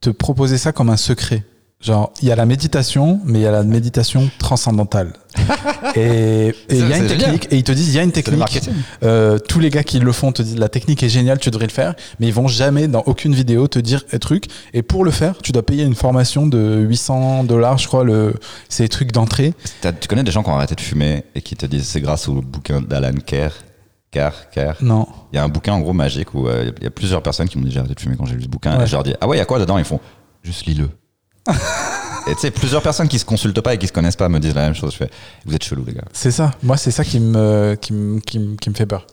te 0.00 0.10
proposer 0.10 0.58
ça 0.58 0.72
comme 0.72 0.90
un 0.90 0.96
secret. 0.96 1.44
Genre, 1.78 2.10
il 2.22 2.28
y 2.28 2.32
a 2.32 2.36
la 2.36 2.46
méditation, 2.46 3.20
mais 3.24 3.40
il 3.40 3.42
y 3.42 3.46
a 3.46 3.50
la 3.50 3.62
méditation 3.62 4.30
transcendantale. 4.38 5.12
et 5.94 6.54
il 6.70 6.88
y 6.88 6.92
a 6.92 6.96
une 6.96 7.06
technique, 7.06 7.48
et 7.50 7.56
ils 7.56 7.64
te 7.64 7.72
disent, 7.72 7.88
il 7.88 7.96
y 7.96 7.98
a 7.98 8.02
une 8.02 8.08
le 8.08 8.12
technique. 8.12 8.70
Euh, 9.02 9.38
tous 9.38 9.60
les 9.60 9.68
gars 9.68 9.84
qui 9.84 9.98
le 9.98 10.10
font 10.12 10.32
te 10.32 10.40
disent 10.40 10.58
la 10.58 10.70
technique 10.70 11.02
est 11.02 11.10
géniale, 11.10 11.38
tu 11.38 11.50
devrais 11.50 11.66
le 11.66 11.72
faire, 11.72 11.94
mais 12.18 12.28
ils 12.28 12.32
vont 12.32 12.48
jamais 12.48 12.88
dans 12.88 13.02
aucune 13.04 13.34
vidéo 13.34 13.68
te 13.68 13.78
dire 13.78 14.02
un 14.10 14.18
truc. 14.18 14.46
Et 14.72 14.82
pour 14.82 15.04
le 15.04 15.10
faire, 15.10 15.36
tu 15.42 15.52
dois 15.52 15.64
payer 15.64 15.84
une 15.84 15.94
formation 15.94 16.46
de 16.46 16.78
800 16.78 17.44
dollars, 17.44 17.76
je 17.76 17.86
crois, 17.86 18.04
le, 18.04 18.32
c'est 18.70 18.84
les 18.84 18.88
trucs 18.88 19.12
d'entrée. 19.12 19.52
Tu 20.00 20.08
connais 20.08 20.24
des 20.24 20.32
gens 20.32 20.42
qui 20.42 20.48
ont 20.48 20.56
arrêté 20.56 20.74
de 20.74 20.80
fumer 20.80 21.24
et 21.34 21.42
qui 21.42 21.56
te 21.56 21.66
disent 21.66 21.86
c'est 21.86 22.00
grâce 22.00 22.26
au 22.26 22.40
bouquin 22.40 22.80
d'Alan 22.80 23.18
Kerr. 23.24 23.50
Kerr, 24.10 24.48
Kerr? 24.50 24.76
Non. 24.80 25.06
Il 25.32 25.36
y 25.36 25.38
a 25.38 25.44
un 25.44 25.48
bouquin 25.48 25.74
en 25.74 25.80
gros 25.80 25.92
magique 25.92 26.32
où 26.32 26.48
euh, 26.48 26.72
il 26.78 26.84
y 26.84 26.86
a 26.86 26.90
plusieurs 26.90 27.22
personnes 27.22 27.50
qui 27.50 27.58
m'ont 27.58 27.64
dit 27.64 27.70
j'ai 27.70 27.80
arrêté 27.80 27.94
de 27.94 28.00
fumer 28.00 28.16
quand 28.16 28.24
j'ai 28.24 28.36
lu 28.36 28.44
ce 28.44 28.48
bouquin. 28.48 28.78
Ouais. 28.78 28.84
Et 28.84 28.86
je 28.86 28.92
leur 28.92 29.02
dis 29.02 29.14
ah 29.20 29.28
ouais, 29.28 29.36
il 29.36 29.40
y 29.40 29.42
a 29.42 29.44
quoi 29.44 29.58
dedans? 29.58 29.76
Ils 29.76 29.84
font 29.84 30.00
juste 30.42 30.64
lis-le. 30.64 30.88
Et 32.26 32.34
tu 32.34 32.40
sais, 32.40 32.50
plusieurs 32.50 32.82
personnes 32.82 33.08
qui 33.08 33.18
se 33.18 33.24
consultent 33.24 33.60
pas 33.60 33.74
et 33.74 33.78
qui 33.78 33.86
se 33.86 33.92
connaissent 33.92 34.16
pas 34.16 34.28
me 34.28 34.38
disent 34.38 34.54
la 34.54 34.62
même 34.62 34.74
chose. 34.74 34.92
Je 34.92 34.96
fais 34.98 35.10
vous 35.44 35.54
êtes 35.54 35.64
chelous 35.64 35.84
les 35.86 35.94
gars. 35.94 36.04
C'est 36.12 36.30
ça. 36.30 36.50
Moi, 36.62 36.76
c'est 36.76 36.90
ça 36.90 37.04
qui 37.04 37.20
me, 37.20 37.76
qui 37.80 37.92
me, 37.92 38.20
qui 38.20 38.38
me, 38.38 38.56
qui 38.56 38.70
me 38.70 38.74
fait 38.74 38.86
peur. 38.86 39.06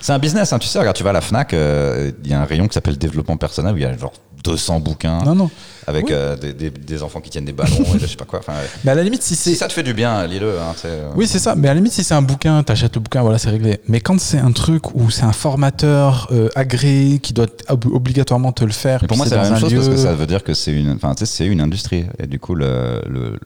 C'est 0.00 0.12
un 0.12 0.18
business, 0.18 0.52
hein, 0.52 0.58
tu 0.58 0.66
sais, 0.66 0.78
regarde, 0.78 0.96
tu 0.96 1.04
vas 1.04 1.10
à 1.10 1.14
la 1.14 1.20
Fnac, 1.20 1.54
euh, 1.54 2.10
il 2.24 2.30
y 2.30 2.34
a 2.34 2.40
un 2.40 2.44
rayon 2.44 2.66
qui 2.66 2.74
s'appelle 2.74 2.98
développement 2.98 3.36
personnel 3.36 3.74
où 3.74 3.76
il 3.76 3.82
y 3.82 3.86
a 3.86 3.96
genre 3.96 4.12
200 4.44 4.80
bouquins 4.80 5.18
Non, 5.24 5.34
non. 5.34 5.50
avec 5.86 6.06
Oui. 6.06 6.12
euh, 6.14 6.36
des, 6.36 6.52
des- 6.52 6.70
des 6.70 7.02
enfants 7.02 7.20
qui 7.20 7.30
tiennent 7.30 7.44
des 7.44 7.52
ballons 7.52 7.84
et 7.94 7.98
je 7.98 8.06
sais 8.06 8.16
pas 8.16 8.24
quoi. 8.24 8.38
Enfin, 8.38 8.52
Mais 8.84 8.90
à 8.92 8.94
la 8.94 9.02
limite, 9.02 9.22
si 9.22 9.34
c'est. 9.36 9.50
si 9.50 9.56
ça 9.56 9.66
te 9.68 9.72
fait 9.72 9.82
du 9.82 9.94
bien, 9.94 10.26
lis-le. 10.26 10.58
Hein, 10.58 10.74
euh. 10.84 11.10
Oui, 11.16 11.26
c'est 11.26 11.38
ça. 11.38 11.54
Mais 11.56 11.68
à 11.68 11.72
la 11.72 11.76
limite, 11.76 11.92
si 11.92 12.04
c'est 12.04 12.14
un 12.14 12.22
bouquin, 12.22 12.62
t'achètes 12.62 12.94
le 12.94 13.00
bouquin, 13.00 13.22
voilà, 13.22 13.38
c'est 13.38 13.50
réglé. 13.50 13.80
Mais 13.88 14.00
quand 14.00 14.18
c'est 14.20 14.38
un 14.38 14.52
truc 14.52 14.94
où 14.94 15.10
c'est 15.10 15.24
un 15.24 15.32
formateur 15.32 16.28
euh, 16.32 16.48
agréé 16.54 17.18
qui 17.18 17.32
doit 17.32 17.46
ob- 17.68 17.86
obligatoirement 17.92 18.52
te 18.52 18.64
le 18.64 18.72
faire, 18.72 19.00
Mais 19.02 19.08
pour 19.08 19.16
moi, 19.16 19.26
c'est 19.26 19.34
la 19.36 19.42
même 19.44 19.54
un 19.54 19.58
chose 19.58 19.72
parce 19.74 19.88
que 19.88 19.96
ça 19.96 20.14
veut 20.14 20.26
dire 20.26 20.44
que 20.44 20.54
c'est 20.54 20.72
une, 20.72 20.92
enfin, 20.92 21.14
tu 21.14 21.20
sais, 21.20 21.26
c'est 21.26 21.46
une 21.46 21.60
industrie. 21.60 22.04
Et 22.18 22.26
du 22.26 22.38
coup, 22.38 22.54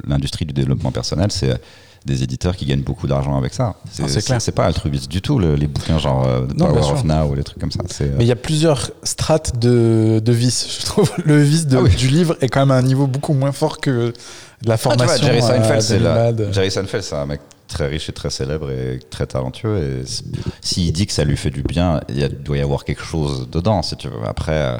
l'industrie 0.07 0.45
du 0.45 0.53
développement 0.53 0.91
personnel, 0.93 1.31
c'est 1.31 1.61
des 2.07 2.23
éditeurs 2.23 2.57
qui 2.57 2.67
gagnent 2.67 2.83
beaucoup 2.83 3.07
d'argent 3.07 3.37
avec 3.37 3.55
ça. 3.55 3.75
Ah, 4.03 4.05
c'est 4.09 4.25
clair. 4.25 4.41
C'est 4.41 4.53
pas 4.53 4.65
altruiste 4.65 5.09
du 5.11 5.21
tout, 5.23 5.39
le- 5.39 5.55
les 5.55 5.67
bouquins 5.69 5.99
genre 5.99 6.27
euh, 6.27 6.47
Non, 6.57 6.67
Power 6.67 6.93
of 6.93 7.05
Now 7.05 7.31
ou 7.31 7.35
les 7.35 7.45
trucs 7.45 7.59
comme 7.61 7.71
ça. 7.73 7.81
Euh, 8.01 8.15
Mais 8.19 8.25
il 8.25 8.29
y 8.29 8.33
a 8.33 8.37
plusieurs 8.37 8.91
strates 9.03 9.59
de, 9.59 10.21
de 10.25 10.33
vices. 10.33 10.79
Je 10.81 10.87
trouve 10.87 11.11
le 11.25 11.41
vice 11.43 11.67
de- 11.67 11.77
Ah 11.79 11.83
oui. 11.83 11.95
du 11.95 12.09
livre 12.09 12.37
est 12.41 12.49
quand 12.49 12.61
même 12.61 12.71
à 12.71 12.77
un 12.77 12.83
niveau 12.83 13.07
beaucoup 13.07 13.35
moins 13.35 13.53
fort 13.53 13.79
que 13.81 13.91
de 13.91 14.69
la 14.69 14.75
Ah, 14.75 14.79
tu 14.79 14.89
vois, 14.89 14.97
formation. 14.97 15.27
Jerry 15.27 15.43
Seinfeld, 15.43 15.73
euh, 15.73 15.81
c'est 15.81 15.99
la-. 15.99 16.53
Jerry 16.53 16.71
Seinfeld, 16.71 17.03
c'est 17.05 17.17
un 17.17 17.27
mec 17.27 17.41
très 17.69 17.87
riche 17.87 18.09
et 18.09 18.13
très 18.13 18.31
célèbre 18.31 18.71
et 18.71 18.99
très 19.11 19.27
talentueux. 19.27 19.79
Et 19.79 20.05
s'il 20.61 20.93
dit 20.93 21.07
que 21.07 21.13
ça 21.13 21.25
lui 21.25 21.37
fait 21.37 21.51
du 21.51 21.63
bien, 21.63 22.01
il 22.09 22.29
doit 22.29 22.59
y 22.59 22.61
avoir 22.61 22.85
quelque 22.85 23.03
chose 23.03 23.49
dedans, 23.51 23.83
si 23.83 23.97
tu 23.97 24.09
veux. 24.09 24.25
Après, 24.27 24.53
euh, 24.53 24.77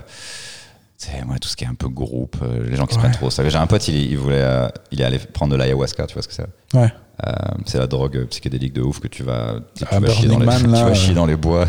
moi 1.27 1.37
tout 1.41 1.49
ce 1.49 1.57
qui 1.57 1.65
est 1.65 1.69
un 1.69 1.75
peu 1.75 1.89
groupe, 1.89 2.37
les 2.69 2.77
gens 2.77 2.87
qui 2.87 2.95
se 2.95 2.99
prennent 3.01 3.11
trop. 3.13 3.27
au 3.27 3.31
sérieux. 3.31 3.51
J'ai 3.51 3.59
un 3.59 3.67
pote, 3.67 3.89
il, 3.89 3.97
il 4.13 4.17
voulait, 4.19 4.37
euh, 4.41 4.69
il 4.93 5.01
est 5.01 5.05
allé 5.05 5.19
prendre 5.19 5.53
de 5.53 5.57
l'ayahuasca, 5.57 6.07
tu 6.07 6.15
vois 6.15 6.23
ce 6.23 6.29
que 6.29 6.35
c'est? 6.35 6.47
Ouais. 6.79 6.93
Euh, 7.25 7.31
c'est 7.67 7.79
la 7.79 7.87
drogue 7.87 8.27
psychédélique 8.31 8.73
de 8.73 8.83
ouf 8.83 8.99
que 8.99 9.07
tu 9.07 9.23
vas, 9.23 9.55
tu, 9.77 9.85
Ah, 9.91 10.01
vas, 10.01 10.09
chier, 10.09 10.27
dans 10.29 10.39
les, 10.41 10.47
Burning 10.47 10.63
tu 10.65 10.69
Man, 10.71 10.81
là, 10.81 10.85
vas 10.89 10.95
chier 10.95 11.15
dans 11.15 11.27
les 11.27 11.37
bois, 11.37 11.67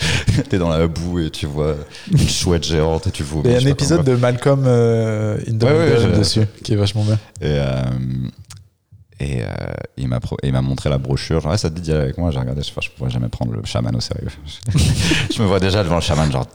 t'es 0.48 0.58
dans 0.58 0.68
la 0.68 0.86
boue 0.88 1.20
et 1.20 1.30
tu 1.30 1.46
vois 1.46 1.76
une 2.10 2.18
chouette 2.28 2.64
géante 2.64 3.06
et 3.06 3.10
tu 3.12 3.22
vomis. 3.22 3.44
Il 3.48 3.52
y 3.52 3.54
a 3.54 3.58
un 3.58 3.70
épisode 3.70 4.04
de 4.04 4.16
Malcolm 4.16 4.64
euh, 4.66 5.38
in 5.48 5.56
the 5.58 5.62
Ouais, 5.62 5.70
ouais, 5.70 5.90
Middle 5.96 6.12
je- 6.14 6.18
dessus 6.18 6.46
qui 6.64 6.72
est 6.72 6.76
vachement 6.76 7.04
bien. 7.04 7.18
Et, 7.40 7.44
euh, 7.60 7.82
et 9.18 9.42
euh, 9.42 9.46
il 9.96 10.08
m'a 10.08 10.18
il 10.42 10.52
m'a 10.52 10.60
montré 10.60 10.90
la 10.90 10.98
brochure. 10.98 11.40
Genre, 11.40 11.58
ça 11.58 11.70
te 11.70 11.74
dit 11.76 11.80
d'y 11.82 11.92
aller 11.92 12.02
avec 12.02 12.18
moi. 12.18 12.30
J'ai 12.32 12.38
regardé, 12.38 12.62
je, 12.62 12.70
je 12.82 12.90
pourrais 12.90 13.08
jamais 13.10 13.28
prendre 13.28 13.52
le 13.52 13.62
chaman 13.64 13.94
au 13.96 14.00
sérieux. 14.00 14.28
je 15.34 15.40
me 15.40 15.46
vois 15.46 15.58
déjà 15.60 15.82
devant 15.84 15.94
le 15.94 16.00
chaman, 16.02 16.30
genre. 16.30 16.46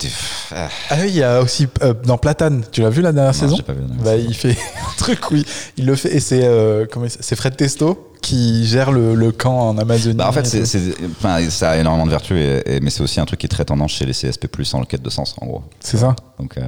ah, 0.54 0.68
Ah 0.90 0.96
oui, 1.00 1.08
il 1.08 1.16
y 1.16 1.22
a 1.24 1.40
aussi 1.40 1.66
euh, 1.82 1.92
dans 2.04 2.18
Platane. 2.18 2.62
Tu 2.70 2.82
l'as 2.82 2.90
vu 2.90 3.02
la 3.02 3.12
dernière 3.12 3.32
non, 3.32 3.38
saison 3.40 3.56
j'ai 3.56 3.62
pas 3.62 3.72
vu 3.72 3.80
la 3.80 3.86
dernière 3.88 4.04
Bah, 4.04 4.12
saison. 4.12 4.26
il 4.28 4.34
fait 4.34 4.50
un 4.78 4.96
truc 4.96 5.30
où 5.30 5.36
il, 5.36 5.44
il 5.78 5.86
le 5.86 5.96
fait 5.96 6.14
et 6.14 6.20
c'est 6.20 6.44
euh, 6.44 6.86
c'est 7.08 7.34
Fred 7.34 7.56
Testo 7.56 8.11
qui 8.22 8.64
gère 8.66 8.90
le, 8.92 9.14
le 9.14 9.32
camp 9.32 9.68
en 9.68 9.76
Amazonie. 9.78 10.14
Bah, 10.16 10.28
en 10.28 10.32
fait, 10.32 10.40
et 10.40 10.44
c'est, 10.44 10.60
tout. 10.60 10.66
c'est- 10.66 10.94
enfin, 11.18 11.50
ça 11.50 11.70
a 11.72 11.76
énormément 11.76 12.06
de 12.06 12.10
vertus, 12.10 12.36
et, 12.38 12.62
et- 12.76 12.80
mais 12.80 12.88
c'est 12.90 13.02
aussi 13.02 13.20
un 13.20 13.24
truc 13.26 13.40
qui 13.40 13.46
est 13.46 13.48
très 13.50 13.64
tendance 13.66 13.92
chez 13.92 14.06
les 14.06 14.12
CSP+, 14.14 14.46
en 14.74 14.84
quête 14.84 15.02
de 15.02 15.10
sens, 15.10 15.34
en 15.40 15.46
gros. 15.46 15.62
C'est 15.80 15.98
ça 15.98 16.14
Donc, 16.38 16.56
euh, 16.56 16.62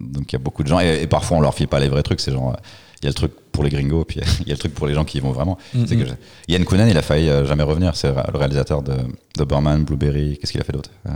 donc 0.00 0.32
il 0.32 0.32
y 0.32 0.36
a 0.36 0.40
beaucoup 0.40 0.62
de 0.64 0.68
gens, 0.68 0.80
et, 0.80 1.00
et 1.02 1.06
parfois 1.06 1.36
on 1.36 1.40
leur 1.40 1.54
file 1.54 1.68
pas 1.68 1.78
les 1.78 1.88
vrais 1.88 2.02
trucs, 2.02 2.20
c'est 2.20 2.32
genre, 2.32 2.56
il 3.00 3.04
y 3.04 3.06
a 3.06 3.10
le 3.10 3.14
truc 3.14 3.32
pour 3.52 3.62
les 3.62 3.70
gringos, 3.70 4.04
puis 4.04 4.20
il 4.40 4.48
y 4.48 4.50
a 4.50 4.54
le 4.54 4.58
truc 4.58 4.74
pour 4.74 4.86
les 4.88 4.94
gens 4.94 5.04
qui 5.04 5.18
y 5.18 5.20
vont 5.20 5.30
vraiment. 5.32 5.56
Mhm. 5.74 5.86
C'est 5.86 5.96
que 5.96 6.06
je- 6.06 6.12
Yann 6.48 6.64
Kounen, 6.64 6.88
il 6.88 6.96
a 6.98 7.02
failli 7.02 7.28
euh, 7.28 7.44
jamais 7.46 7.62
revenir, 7.62 7.94
c'est 7.94 8.08
le 8.12 8.38
réalisateur 8.38 8.82
de, 8.82 8.94
de 9.38 9.44
Burman, 9.44 9.84
Blueberry, 9.84 10.38
qu'est-ce 10.40 10.52
qu'il 10.52 10.60
a 10.60 10.64
fait 10.64 10.72
d'autre? 10.72 10.90
Euh, 11.06 11.10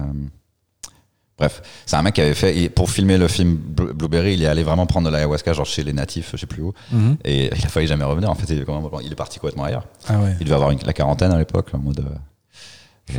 Bref, 1.39 1.63
c'est 1.87 1.97
un 1.97 2.03
mec 2.03 2.15
qui 2.15 2.21
avait 2.21 2.35
fait, 2.35 2.69
pour 2.69 2.91
filmer 2.91 3.17
le 3.19 3.27
film 3.27 3.57
Blue- 3.57 3.93
Blueberry, 3.95 4.35
il 4.35 4.43
est 4.43 4.47
allé 4.47 4.63
vraiment 4.63 4.87
prendre 4.87 5.09
de 5.09 5.13
l'ayahuasca, 5.13 5.53
genre 5.55 5.67
chez 5.67 5.83
les 5.83 5.93
natifs, 5.93 6.31
je 6.33 6.37
sais 6.37 6.47
plus 6.47 6.63
où, 6.63 6.73
Mhm. 6.93 7.17
et 7.25 7.47
il 7.59 7.65
a 7.65 7.69
failli 7.69 7.87
jamais 7.87 8.05
revenir. 8.05 8.31
En 8.31 8.35
fait, 8.35 8.53
il 8.55 8.61
est, 8.61 8.65
quand 8.65 8.81
même- 8.81 8.91
il 9.03 9.11
est 9.11 9.17
parti 9.17 9.39
complètement 9.41 9.65
ailleurs. 9.65 9.87
Ah 10.09 10.19
ouais. 10.19 10.37
Il 10.41 10.45
devait 10.45 10.55
avoir 10.55 10.71
une- 10.71 10.79
la 10.85 10.93
quarantaine 10.93 11.33
à 11.33 11.39
l'époque, 11.39 11.69
en 11.73 11.79
mode. 11.79 12.01
euh, 12.01 13.15
euh, 13.17 13.19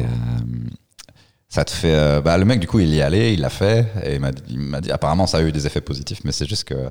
ça 1.49 1.65
te 1.65 1.71
fait. 1.71 1.93
euh, 1.93 2.21
bah, 2.21 2.37
le 2.37 2.45
mec, 2.45 2.59
du 2.59 2.67
coup, 2.67 2.79
il 2.79 2.87
y 2.89 2.99
est 2.99 3.01
allé, 3.01 3.33
il 3.33 3.41
l'a 3.41 3.49
fait, 3.49 3.87
et 4.05 4.15
il 4.49 4.59
m'a 4.59 4.79
dit. 4.81 4.91
Apparemment, 4.91 5.27
ça 5.27 5.37
a 5.39 5.41
eu 5.41 5.51
des 5.51 5.65
effets 5.67 5.81
positifs, 5.81 6.21
mais 6.23 6.31
c'est 6.31 6.47
juste 6.47 6.63
que. 6.65 6.89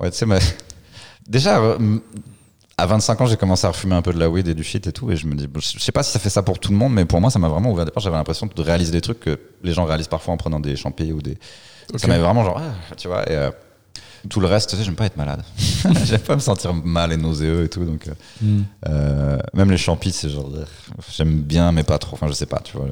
Ouais, 0.00 0.10
tu 0.10 0.16
sais, 0.18 0.26
mais. 0.26 0.38
Déjà, 1.26 1.58
à 2.76 2.86
25 2.86 3.20
ans, 3.20 3.26
j'ai 3.26 3.36
commencé 3.36 3.66
à 3.66 3.70
refumer 3.70 3.94
un 3.94 4.02
peu 4.02 4.12
de 4.12 4.18
la 4.18 4.28
weed 4.28 4.48
et 4.48 4.54
du 4.54 4.64
shit 4.64 4.86
et 4.86 4.92
tout, 4.92 5.10
et 5.10 5.16
je 5.16 5.26
me 5.26 5.34
dis, 5.34 5.48
je 5.56 5.78
sais 5.78 5.92
pas 5.92 6.02
si 6.02 6.12
ça 6.12 6.18
fait 6.18 6.30
ça 6.30 6.42
pour 6.42 6.58
tout 6.58 6.72
le 6.72 6.76
monde, 6.76 6.92
mais 6.92 7.04
pour 7.04 7.20
moi, 7.20 7.30
ça 7.30 7.38
m'a 7.38 7.48
vraiment 7.48 7.70
ouvert 7.70 7.84
des 7.84 7.90
portes. 7.90 8.04
J'avais 8.04 8.16
l'impression 8.16 8.48
de 8.52 8.62
réaliser 8.62 8.92
des 8.92 9.00
trucs 9.00 9.20
que 9.20 9.38
les 9.62 9.72
gens 9.72 9.84
réalisent 9.84 10.08
parfois 10.08 10.34
en 10.34 10.36
prenant 10.36 10.60
des 10.60 10.76
champis 10.76 11.12
ou 11.12 11.22
des. 11.22 11.38
Ça 11.96 12.06
m'avait 12.08 12.22
vraiment 12.22 12.44
genre, 12.44 12.60
ah, 12.60 12.94
tu 12.96 13.08
vois, 13.08 13.22
et 13.30 13.36
euh, 13.36 13.50
tout 14.28 14.40
le 14.40 14.46
reste, 14.46 14.70
tu 14.70 14.76
sais, 14.76 14.84
j'aime 14.84 14.94
pas 14.94 15.06
être 15.06 15.16
malade. 15.16 15.42
j'aime 16.04 16.20
pas 16.20 16.34
me 16.34 16.40
sentir 16.40 16.72
mal 16.72 17.12
et 17.12 17.16
nauséeux 17.16 17.64
et 17.64 17.68
tout, 17.68 17.84
donc. 17.84 18.08
euh, 18.08 18.12
Mm. 18.42 18.62
euh, 18.88 19.38
même 19.54 19.70
les 19.70 19.76
champis, 19.78 20.12
c'est 20.12 20.28
genre. 20.28 20.50
J'aime 21.16 21.40
bien, 21.42 21.70
mais 21.72 21.82
pas 21.84 21.98
trop. 21.98 22.14
Enfin, 22.14 22.26
je 22.28 22.32
sais 22.32 22.46
pas, 22.46 22.60
tu 22.64 22.76
vois. 22.76 22.86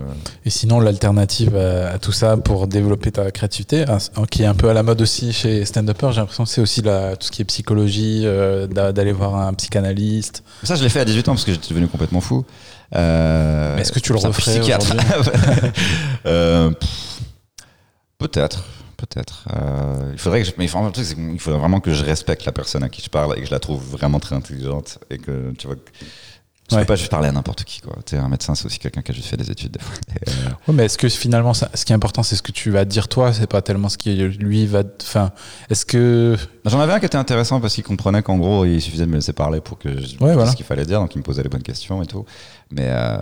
Et 0.44 0.50
sinon, 0.50 0.78
l'alternative 0.80 1.56
à, 1.56 1.90
à 1.92 1.98
tout 1.98 2.12
ça 2.12 2.36
pour 2.36 2.66
développer 2.66 3.10
ta 3.12 3.30
créativité, 3.30 3.84
hein, 3.88 3.98
qui 4.30 4.42
est 4.42 4.46
un 4.46 4.54
peu 4.54 4.68
à 4.68 4.74
la 4.74 4.82
mode 4.82 5.00
aussi 5.00 5.32
chez 5.32 5.64
Stand 5.64 5.88
Upper, 5.88 6.10
j'ai 6.12 6.20
l'impression 6.20 6.44
que 6.44 6.50
c'est 6.50 6.60
aussi 6.60 6.82
la, 6.82 7.16
tout 7.16 7.26
ce 7.26 7.30
qui 7.32 7.42
est 7.42 7.44
psychologie, 7.46 8.22
euh, 8.24 8.66
d'a- 8.66 8.92
d'aller 8.92 9.12
voir 9.12 9.34
un 9.36 9.52
psychanalyste. 9.54 10.42
Ça, 10.62 10.74
je 10.76 10.82
l'ai 10.82 10.88
fait 10.90 11.00
à 11.00 11.04
18 11.04 11.28
ans 11.28 11.32
parce 11.32 11.44
que 11.44 11.52
j'étais 11.52 11.68
devenu 11.70 11.88
complètement 11.88 12.20
fou. 12.20 12.44
Euh, 12.94 13.78
est-ce 13.78 13.90
que 13.90 13.98
tu 14.00 14.12
le 14.12 14.18
referais 14.18 14.52
psychiatre. 14.60 14.94
Euh, 16.26 16.70
Peut-être. 18.18 18.64
Peut-être. 19.08 19.46
Euh, 19.52 20.10
il 20.12 20.18
faudrait 20.18 20.42
que 20.42 20.46
je, 20.48 20.52
mais 20.58 20.64
enfin, 20.66 20.84
le 20.86 20.92
truc, 20.92 21.04
c'est 21.04 21.16
qu'il 21.16 21.40
faudrait 21.40 21.58
vraiment 21.58 21.80
que 21.80 21.92
je 21.92 22.04
respecte 22.04 22.44
la 22.44 22.52
personne 22.52 22.84
à 22.84 22.88
qui 22.88 23.02
je 23.02 23.10
parle 23.10 23.36
et 23.36 23.40
que 23.40 23.46
je 23.46 23.50
la 23.50 23.58
trouve 23.58 23.82
vraiment 23.82 24.20
très 24.20 24.36
intelligente 24.36 24.98
et 25.10 25.18
que 25.18 25.52
tu 25.58 25.66
vois. 25.66 25.76
Je 26.70 26.76
Ouais. 26.76 26.82
peux 26.82 26.86
pas 26.86 26.96
juste 26.96 27.10
parler 27.10 27.28
à 27.28 27.32
n'importe 27.32 27.64
qui, 27.64 27.80
quoi. 27.82 27.96
Un 28.12 28.28
médecin, 28.28 28.54
c'est 28.54 28.64
aussi 28.64 28.78
quelqu'un 28.78 29.02
qui 29.02 29.10
a 29.10 29.14
juste 29.14 29.26
fait 29.28 29.36
des 29.36 29.50
études, 29.50 29.76
euh, 29.76 30.30
Ouais, 30.68 30.74
mais 30.74 30.84
est-ce 30.86 30.96
que 30.96 31.08
finalement, 31.08 31.52
ça- 31.52 31.68
ce 31.74 31.84
qui 31.84 31.92
est 31.92 31.94
important, 31.94 32.22
c'est 32.22 32.36
ce 32.36 32.40
que 32.42 32.52
tu 32.52 32.70
vas 32.70 32.86
dire 32.86 33.08
toi, 33.08 33.32
c'est 33.34 33.46
pas 33.48 33.60
tellement 33.60 33.90
ce 33.90 33.98
qui 33.98 34.14
lui 34.14 34.64
va. 34.66 34.82
Enfin, 35.02 35.32
est-ce 35.68 35.84
que. 35.84 36.36
J'en 36.64 36.80
avais 36.80 36.92
un 36.94 37.00
qui 37.00 37.04
était 37.06 37.16
intéressant 37.18 37.60
parce 37.60 37.74
qu'il 37.74 37.84
comprenait 37.84 38.22
qu'en 38.22 38.38
gros, 38.38 38.64
il 38.64 38.80
suffisait 38.80 39.04
de 39.04 39.10
me 39.10 39.16
laisser 39.16 39.34
parler 39.34 39.60
pour 39.60 39.76
que 39.78 40.00
je 40.00 40.16
voilà. 40.18 40.46
ce 40.46 40.56
qu'il 40.56 40.64
fallait 40.64 40.86
dire, 40.86 41.00
donc 41.00 41.14
il 41.14 41.18
me 41.18 41.24
posait 41.24 41.42
les 41.42 41.48
bonnes 41.50 41.62
questions 41.64 42.02
et 42.02 42.06
tout. 42.06 42.24
Mais 42.74 42.86
euh, 42.88 43.18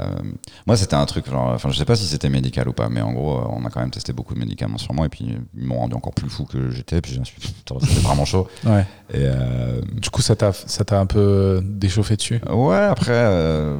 moi, 0.67 0.77
c'était 0.77 0.95
un 0.95 1.05
truc, 1.07 1.29
genre, 1.29 1.49
enfin, 1.53 1.71
je 1.71 1.77
sais 1.77 1.85
pas 1.85 1.97
si 1.97 2.07
c'était 2.07 2.29
médical 2.29 2.69
ou 2.69 2.73
pas, 2.73 2.89
mais 2.89 3.01
en 3.01 3.13
gros, 3.13 3.39
euh, 3.39 3.45
on 3.51 3.65
a 3.65 3.71
quand 3.71 3.81
même 3.81 3.91
testé 3.91 4.13
beaucoup 4.13 4.35
de 4.35 4.39
médicaments 4.39 4.79
sur 4.79 4.95
moi 4.95 5.07
et 5.07 5.09
puis 5.09 5.27
ils 5.57 5.65
m'ont 5.65 5.79
rendu 5.79 5.95
encore 5.95 6.15
plus 6.15 6.29
fou 6.29 6.45
que 6.45 6.71
j'étais, 6.71 7.01
puis 7.01 7.13
je 7.15 7.19
me 7.21 7.25
suis 7.25 7.37
c'était 7.41 7.75
vraiment 8.01 8.25
chaud. 8.25 8.47
Ouais. 8.65 8.87
Et 9.13 9.17
euh, 9.25 9.81
Du 10.01 10.09
coup, 10.11 10.23
ça 10.23 10.37
t'a 10.37 10.53
ça 10.53 10.85
t'a 10.85 11.01
un 11.01 11.07
peu 11.07 11.61
déchauffé 11.65 12.15
dessus? 12.17 12.41
ouais, 12.49 12.77
après, 12.77 13.11
euh, 13.13 13.77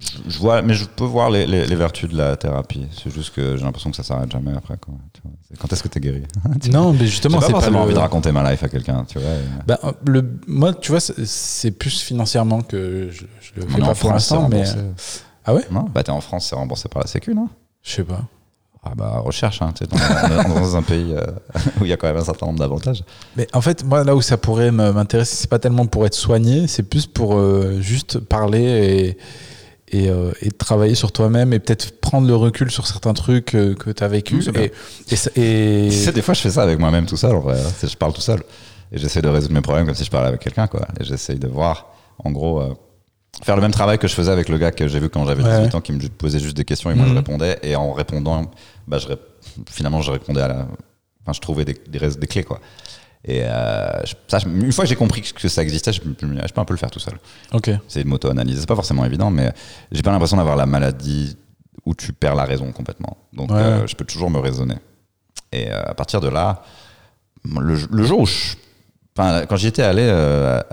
je, 0.00 0.30
je 0.30 0.38
vois, 0.38 0.62
mais 0.62 0.74
je 0.74 0.84
peux 0.84 1.04
voir 1.04 1.30
les, 1.30 1.46
les- 1.46 1.66
les 1.66 1.76
vertus 1.76 2.08
de 2.10 2.16
la 2.16 2.36
thérapie. 2.36 2.86
C'est 2.92 3.10
juste 3.12 3.34
que 3.34 3.56
j'ai 3.56 3.64
l'impression 3.64 3.90
que 3.90 3.96
ça 3.96 4.02
s'arrête 4.02 4.30
jamais 4.30 4.52
après. 4.56 4.76
Quoi, 4.78 4.94
tu 5.12 5.20
vois. 5.24 5.32
C'est 5.48 5.58
Quand 5.58 5.72
est-ce 5.72 5.82
que 5.82 5.88
t'es 5.88 6.00
guéri 6.00 6.22
Non, 6.70 6.92
mais 6.92 7.06
justement, 7.06 7.38
pas 7.38 7.46
c'est 7.46 7.52
pas 7.52 7.58
forcément 7.58 7.78
le- 7.80 7.84
envie 7.86 7.94
de 7.94 7.98
raconter 7.98 8.32
ma 8.32 8.50
life 8.50 8.62
à 8.62 8.68
quelqu'un, 8.68 9.04
tu 9.08 9.18
vois. 9.18 9.30
Ben, 9.66 9.78
euh, 9.84 9.92
le, 10.06 10.24
moi, 10.46 10.72
tu 10.74 10.90
vois, 10.92 11.00
c'est- 11.00 11.70
plus 11.70 12.00
financièrement 12.00 12.62
que 12.62 13.08
je, 13.10 13.24
je 13.40 13.60
le 13.60 13.66
fais 13.68 13.80
pas 13.80 13.94
pour 13.94 14.12
l'instant, 14.12 14.48
mais. 14.48 14.64
remboursé. 14.64 14.78
Ah 15.46 15.54
ouais? 15.54 15.64
Non, 15.70 15.82
bah 15.94 16.02
t'es 16.02 16.10
en 16.10 16.20
France, 16.22 16.46
c'est 16.48 16.54
remboursé 16.56 16.88
par 16.88 17.02
la 17.02 17.06
Sécu, 17.08 17.34
non? 17.34 17.48
Je 17.82 17.90
sais 17.92 18.04
pas. 18.04 18.22
Ah 18.86 18.92
bah 18.94 19.18
recherche, 19.24 19.62
hein, 19.62 19.72
tu 19.74 19.84
sais, 19.84 19.90
dans, 20.46 20.76
un 20.76 20.82
pays 20.82 21.14
euh, 21.14 21.24
où 21.80 21.84
il 21.84 21.88
y 21.88 21.92
a 21.92 21.96
quand 21.96 22.06
même 22.06 22.18
un 22.18 22.24
certain 22.24 22.44
nombre 22.46 22.58
d'avantages. 22.58 23.02
Mais 23.36 23.46
en 23.54 23.62
fait, 23.62 23.82
moi, 23.84 24.04
là 24.04 24.14
où 24.14 24.20
ça 24.20 24.36
pourrait 24.36 24.70
m'intéresser, 24.70 25.36
c'est 25.36 25.48
pas 25.50 25.58
tellement 25.58 25.86
pour 25.86 26.04
être 26.04 26.14
soigné, 26.14 26.66
c'est 26.66 26.82
plus 26.82 27.06
pour 27.06 27.36
euh, 27.36 27.78
juste 27.80 28.18
parler 28.18 28.62
et, 28.62 29.18
et, 29.96 30.08
euh, 30.08 30.32
et 30.42 30.50
travailler 30.50 30.94
sur 30.94 31.12
toi-même 31.12 31.52
et 31.52 31.58
peut-être 31.58 32.00
prendre 32.00 32.26
le 32.26 32.34
recul 32.34 32.70
sur 32.70 32.86
certains 32.86 33.14
trucs 33.14 33.54
euh, 33.54 33.74
que 33.74 33.90
tu 33.90 34.02
as 34.02 34.08
vécu. 34.08 34.36
Mmh, 34.36 34.52
et, 34.56 34.72
et, 35.10 35.16
ça- 35.16 35.30
et- 35.36 35.88
Tu 35.90 35.96
sais, 35.96 36.12
des 36.12 36.22
fois 36.22 36.34
je 36.34 36.40
fais 36.40 36.50
ça 36.50 36.62
avec 36.62 36.78
moi-même 36.78 37.06
tout 37.06 37.16
seul, 37.16 37.34
en 37.34 37.40
vrai. 37.40 37.58
hein. 37.60 37.86
Je 37.86 37.96
parle 37.96 38.12
tout 38.12 38.20
seul. 38.20 38.42
Et 38.92 38.98
j'essaie 38.98 39.22
de 39.22 39.28
résoudre 39.28 39.54
mes 39.54 39.60
problèmes 39.60 39.86
comme 39.86 39.94
si 39.94 40.04
je 40.04 40.10
parlais 40.10 40.28
avec 40.28 40.40
quelqu'un, 40.40 40.66
quoi. 40.66 40.82
Et 41.00 41.04
j'essaie 41.04 41.34
de 41.34 41.48
voir, 41.48 41.86
en 42.22 42.30
gros, 42.30 42.60
euh, 42.60 42.74
faire 43.42 43.56
le 43.56 43.62
même 43.62 43.72
travail 43.72 43.98
que 43.98 44.06
je 44.06 44.14
faisais 44.14 44.30
avec 44.30 44.48
le 44.48 44.58
gars 44.58 44.70
que 44.70 44.86
j'ai 44.86 45.00
vu 45.00 45.08
quand 45.08 45.24
j'avais 45.26 45.42
Ouais. 45.42 45.58
18 45.62 45.74
ans, 45.74 45.80
qui 45.80 45.92
me 45.92 46.08
posait 46.08 46.38
juste 46.38 46.56
des 46.56 46.64
questions 46.64 46.90
et 46.90 46.94
moi 46.94 47.04
je 47.06 47.10
Mhm. 47.10 47.16
répondais. 47.18 47.58
Et 47.62 47.74
en 47.76 47.92
répondant, 47.92 48.50
bah, 48.86 48.98
je 48.98 49.08
finalement 49.70 50.00
je 50.02 50.10
répondais 50.12 50.40
à 50.42 50.48
la. 50.48 50.66
Enfin, 51.22 51.32
je 51.32 51.40
trouvais 51.40 51.64
des, 51.64 51.74
des, 51.88 51.98
des 51.98 52.26
clés, 52.26 52.44
quoi. 52.44 52.60
Et 53.26 53.42
euh, 53.44 54.02
ça, 54.28 54.38
une 54.46 54.70
fois 54.72 54.84
que 54.84 54.88
j'ai 54.88 54.96
compris 54.96 55.22
que 55.22 55.48
ça 55.48 55.62
existait, 55.62 55.92
je, 55.92 56.00
peux 56.00 56.10
un 56.56 56.64
peu 56.64 56.74
le 56.74 56.78
faire 56.78 56.90
tout 56.90 56.98
seul. 56.98 57.14
Ok. 57.52 57.70
C'est 57.88 58.04
de 58.04 58.08
m'auto-analyser. 58.08 58.60
C'est 58.60 58.66
pas 58.66 58.74
forcément 58.74 59.04
évident, 59.04 59.30
mais 59.30 59.50
j'ai 59.90 60.02
pas 60.02 60.10
l'impression 60.12 60.36
d'avoir 60.36 60.56
la 60.56 60.66
maladie 60.66 61.36
où 61.86 61.94
tu 61.94 62.12
perds 62.12 62.34
la 62.34 62.44
raison 62.44 62.70
complètement. 62.72 63.16
Donc, 63.32 63.50
Ouais. 63.50 63.56
euh, 63.58 63.86
je 63.86 63.94
peux 63.94 64.04
toujours 64.04 64.30
me 64.30 64.38
raisonner. 64.38 64.76
Et 65.52 65.70
euh, 65.70 65.82
à 65.86 65.94
partir 65.94 66.20
de 66.20 66.28
là, 66.28 66.62
le, 67.44 67.78
le 67.90 68.04
jour 68.04 68.20
où 68.20 68.26
je. 68.26 68.54
Quand 69.16 69.56
j'y 69.56 69.68
étais 69.68 69.82
allé 69.84 70.10
à, 70.10 70.66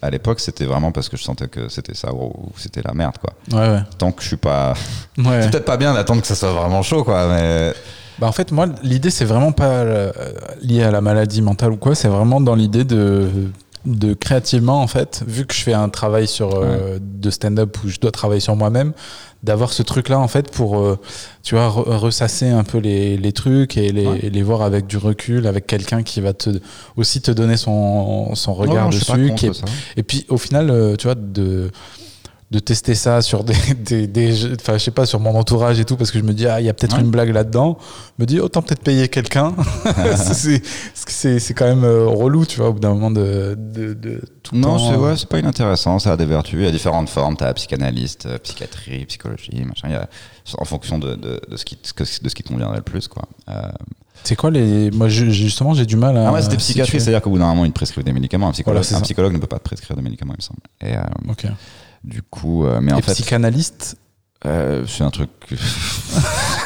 à 0.00 0.10
l'époque, 0.10 0.38
c'était 0.38 0.66
vraiment 0.66 0.92
parce 0.92 1.08
que 1.08 1.16
je 1.16 1.24
sentais 1.24 1.48
que 1.48 1.68
c'était 1.68 1.94
ça 1.94 2.14
ou 2.14 2.52
c'était 2.56 2.80
la 2.80 2.94
merde, 2.94 3.16
quoi. 3.18 3.32
Ouais, 3.50 3.68
ouais. 3.74 3.82
Tant 3.98 4.12
que 4.12 4.22
je 4.22 4.28
suis 4.28 4.36
pas. 4.36 4.74
C'est 5.16 5.50
peut-être 5.50 5.64
pas 5.64 5.76
bien 5.76 5.92
d'attendre 5.92 6.20
que 6.20 6.28
ça 6.28 6.36
soit 6.36 6.52
vraiment 6.52 6.82
chaud, 6.82 7.02
quoi, 7.02 7.26
mais. 7.28 7.74
Bah, 8.22 8.28
en 8.28 8.32
fait, 8.32 8.52
moi, 8.52 8.66
l'idée, 8.84 9.10
c'est 9.10 9.24
vraiment 9.24 9.50
pas 9.50 9.64
euh, 9.82 10.12
lié 10.62 10.84
à 10.84 10.92
la 10.92 11.00
maladie 11.00 11.42
mentale 11.42 11.72
ou 11.72 11.76
quoi, 11.76 11.96
c'est 11.96 12.06
vraiment 12.06 12.40
dans 12.40 12.54
l'idée 12.54 12.84
de, 12.84 13.26
de 13.84 14.14
créativement, 14.14 14.80
en 14.80 14.86
fait, 14.86 15.24
vu 15.26 15.44
que 15.44 15.52
je 15.52 15.60
fais 15.60 15.72
un 15.74 15.88
travail 15.88 16.28
sur, 16.28 16.54
euh, 16.54 17.00
de 17.00 17.30
stand-up 17.30 17.76
où 17.84 17.88
je 17.88 17.98
dois 17.98 18.12
travailler 18.12 18.38
sur 18.40 18.54
moi-même, 18.54 18.92
d'avoir 19.42 19.72
ce 19.72 19.82
truc-là, 19.82 20.20
en 20.20 20.28
fait, 20.28 20.52
pour, 20.52 20.78
euh, 20.78 21.00
tu 21.42 21.56
vois, 21.56 21.66
re- 21.66 21.96
ressasser 21.96 22.48
un 22.48 22.62
peu 22.62 22.78
les, 22.78 23.16
les 23.16 23.32
trucs 23.32 23.76
et 23.76 23.90
les, 23.90 24.06
Ouais. 24.06 24.20
et 24.22 24.30
les 24.30 24.42
voir 24.44 24.62
avec 24.62 24.86
du 24.86 24.98
recul, 24.98 25.48
avec 25.48 25.66
quelqu'un 25.66 26.04
qui 26.04 26.20
va 26.20 26.32
te, 26.32 26.50
aussi 26.96 27.20
te 27.22 27.32
donner 27.32 27.56
son, 27.56 28.36
son 28.36 28.54
regard 28.54 28.84
Non, 28.84 28.90
dessus. 28.90 29.32
qui 29.34 29.46
est- 29.46 29.64
et 29.96 30.04
puis, 30.04 30.26
au 30.28 30.38
final, 30.38 30.70
euh, 30.70 30.94
tu 30.94 31.08
vois, 31.08 31.16
de 31.16 31.72
de 32.52 32.58
tester 32.58 32.94
ça 32.94 33.22
sur 33.22 33.42
des, 33.44 33.54
des, 33.78 34.06
des 34.06 34.52
enfin 34.54 34.74
je 34.74 34.84
sais 34.84 34.90
pas 34.90 35.06
sur 35.06 35.18
mon 35.20 35.34
entourage 35.36 35.80
et 35.80 35.84
tout 35.84 35.96
parce 35.96 36.10
que 36.10 36.18
je 36.18 36.24
me 36.24 36.32
dis 36.34 36.46
ah 36.46 36.60
il 36.60 36.66
y 36.66 36.68
a 36.68 36.74
peut-être 36.74 36.96
Ouais. 36.96 37.00
une 37.02 37.10
blague 37.10 37.30
là-dedans 37.30 37.78
je 38.18 38.22
me 38.22 38.26
dis 38.26 38.38
autant 38.40 38.60
peut-être 38.62 38.82
payer 38.82 39.08
quelqu'un 39.08 39.54
c'est 40.16 40.34
c'est- 40.34 40.62
c'est 41.06 41.38
c'est 41.40 41.54
quand 41.54 41.64
même 41.64 41.84
euh, 41.84 42.06
relou 42.06 42.44
tu 42.46 42.58
vois 42.60 42.68
au 42.68 42.74
bout 42.74 42.80
d'un 42.80 42.92
moment 42.94 43.10
de, 43.10 43.56
de, 43.58 43.94
de 43.94 44.20
tout 44.42 44.54
Non, 44.54 44.78
c'est 44.78 44.96
ouais, 44.96 45.16
c'est 45.16 45.28
pas 45.28 45.38
inintéressant, 45.38 45.98
ça 45.98 46.12
a 46.12 46.16
des 46.16 46.26
vertus. 46.26 46.58
Il 46.60 46.64
y 46.64 46.66
a 46.68 46.70
différentes 46.72 47.08
formes. 47.08 47.36
T'as 47.36 47.52
psychanalyste, 47.54 48.26
euh, 48.26 48.38
psychiatrie, 48.38 49.06
psychologie, 49.06 49.62
machin. 49.64 49.86
Il 49.88 49.92
y 49.92 49.94
a, 49.94 50.08
en 50.58 50.64
fonction 50.64 50.98
de, 50.98 51.14
de, 51.14 51.40
de 51.48 51.56
ce 51.56 51.64
qui, 51.64 51.76
de 51.76 52.28
ce 52.28 52.34
qui 52.34 52.42
te 52.42 52.48
conviendrait 52.48 52.78
le 52.78 52.82
plus, 52.82 53.06
quoi. 53.06 53.22
Euh, 53.48 53.52
c'est 54.24 54.34
quoi 54.36 54.50
les 54.50 54.90
moi 54.90 55.08
je- 55.08 55.30
justement 55.30 55.74
j'ai 55.74 55.86
du 55.86 55.96
mal 55.96 56.16
à 56.16 56.28
ah 56.28 56.32
ouais, 56.32 56.40
psychiatrie, 56.56 56.86
situer. 56.86 56.98
c'est-à-dire 57.00 57.22
qu'au 57.22 57.30
bout 57.30 57.38
d'un 57.38 57.46
moment, 57.46 57.64
ils 57.64 57.70
te 57.70 57.76
prescrivent 57.76 58.04
des 58.04 58.12
médicaments. 58.12 58.48
Un 58.48 58.52
psychologue, 58.52 58.78
Voilà, 58.82 58.88
c'est 58.88 58.94
un 58.96 59.00
psychologue 59.00 59.32
ne 59.32 59.38
peut 59.38 59.46
pas 59.46 59.58
te 59.58 59.64
prescrire 59.64 59.96
de 59.96 60.02
médicaments, 60.02 60.34
il 60.34 60.38
me 60.38 60.42
semble. 60.42 60.60
Et 60.80 60.96
euh, 60.96 61.30
ok 61.30 61.46
du 62.04 62.22
coup, 62.22 62.64
euh, 62.66 62.80
mais 62.82 62.92
en 62.92 62.98
et 62.98 63.02
fait, 63.02 63.12
psychanalyste 63.12 63.96
euh, 64.44 64.84
c'est 64.88 65.04
un 65.04 65.10
truc. 65.10 65.30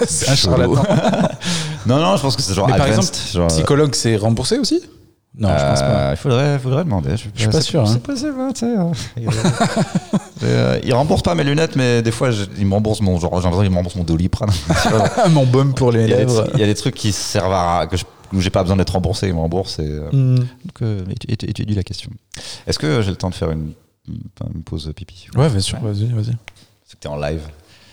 c'est 0.06 0.30
un 0.30 0.34
charlatan 0.34 0.82
non, 1.86 1.98
non, 2.00 2.16
je 2.16 2.22
pense 2.22 2.34
que 2.36 2.42
c'est 2.42 2.54
genre 2.54 2.68
Mais 2.68 2.76
par 2.76 2.86
advanced, 2.86 3.16
genre, 3.32 3.48
psychologue 3.48 3.94
c'est 3.94 4.16
remboursé 4.16 4.58
aussi? 4.58 4.80
Non 5.38 5.48
je 5.50 5.62
pense 5.64 5.80
pas 5.80 5.86
Euh, 5.86 6.10
Il 6.12 6.16
faudrait, 6.16 6.58
faudrait 6.58 6.84
demander. 6.84 7.10
Je 7.10 7.16
suis, 7.16 7.30
Je 7.34 7.40
suis 7.40 7.48
pas 7.50 7.60
c'est- 7.60 7.68
sûr, 7.68 7.82
hein. 7.82 7.86
C'est 7.92 8.02
possible, 8.02 8.34
hein, 8.40 8.50
tu 8.54 8.60
sais. 8.60 8.74
hein. 8.74 8.92
Il, 9.18 9.28
euh, 10.44 11.04
pas 11.24 11.34
mes 11.34 11.44
lunettes, 11.44 11.76
mais 11.76 12.00
des 12.02 12.10
fois, 12.10 12.30
je- 12.30 12.44
il 12.58 12.66
me 12.66 12.72
rembourse 12.74 13.00
mon 13.02 13.18
genre, 13.18 13.30
j'ai 13.36 13.42
l'impression 13.42 13.62
qu'il 13.62 13.70
me 13.70 13.76
rembourse 13.76 13.96
mon 13.96 14.04
doliprane. 14.04 14.50
mon 15.30 15.44
baume 15.44 15.74
pour 15.74 15.92
les 15.92 16.06
lèvres 16.06 16.48
il 16.54 16.60
y 16.60 16.62
a 16.62 16.66
des 16.66 16.74
trucs 16.74 16.94
qui 16.94 17.12
servent 17.12 17.52
à 17.52 17.86
que 17.90 17.96
je- 17.98 18.04
où 18.32 18.40
j'ai 18.40 18.50
pas 18.50 18.62
besoin 18.62 18.76
d'être 18.76 18.90
remboursé, 18.94 19.28
il 19.28 19.34
me 19.34 19.38
rembourse. 19.40 19.78
Et, 19.78 19.82
euh, 19.86 20.10
donc, 20.10 20.46
euh, 20.82 21.04
étu- 21.30 21.48
étudie 21.48 21.74
la 21.74 21.82
question. 21.82 22.10
Est-ce 22.66 22.78
que 22.78 23.02
j'ai 23.02 23.10
le 23.10 23.16
temps 23.16 23.30
de 23.30 23.34
faire 23.34 23.50
une, 23.50 23.72
une- 24.08 24.20
une 24.54 24.62
pause 24.62 24.92
pipi 24.94 25.28
ouais 25.36 25.48
bien 25.50 25.60
sûr 25.60 25.78
vas-y 25.80 26.06
vas-y 26.06 26.36
C'est 26.84 26.94
que 26.96 27.00
t'es 27.00 27.08
en 27.08 27.16
live. 27.18 27.42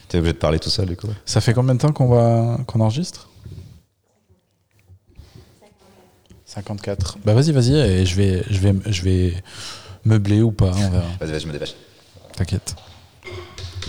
T'es 0.07 0.19
obligé 0.19 0.33
de 0.33 0.37
parler 0.37 0.59
tout 0.59 0.69
seul, 0.69 0.87
du 0.87 0.95
coup. 0.95 1.07
ça 1.25 1.41
fait 1.41 1.53
combien 1.55 1.73
de 1.73 1.79
temps 1.79 1.91
qu'on 1.91 2.07
va 2.07 2.59
qu'on 2.67 2.79
enregistre? 2.81 3.29
54. 6.45 7.17
Bah 7.25 7.33
vas-y, 7.33 7.51
vas-y, 7.51 7.75
et 7.79 8.05
je 8.05 8.15
vais, 8.15 8.43
je 8.49 8.59
vais, 8.59 8.75
je 8.85 9.01
vais 9.01 9.43
meubler 10.05 10.41
ou 10.43 10.51
pas, 10.51 10.71
on 10.75 10.89
verra. 10.91 11.07
Vas-y, 11.19 11.31
vas-y, 11.31 11.39
je 11.39 11.47
me 11.47 11.53
dépêche. 11.53 11.73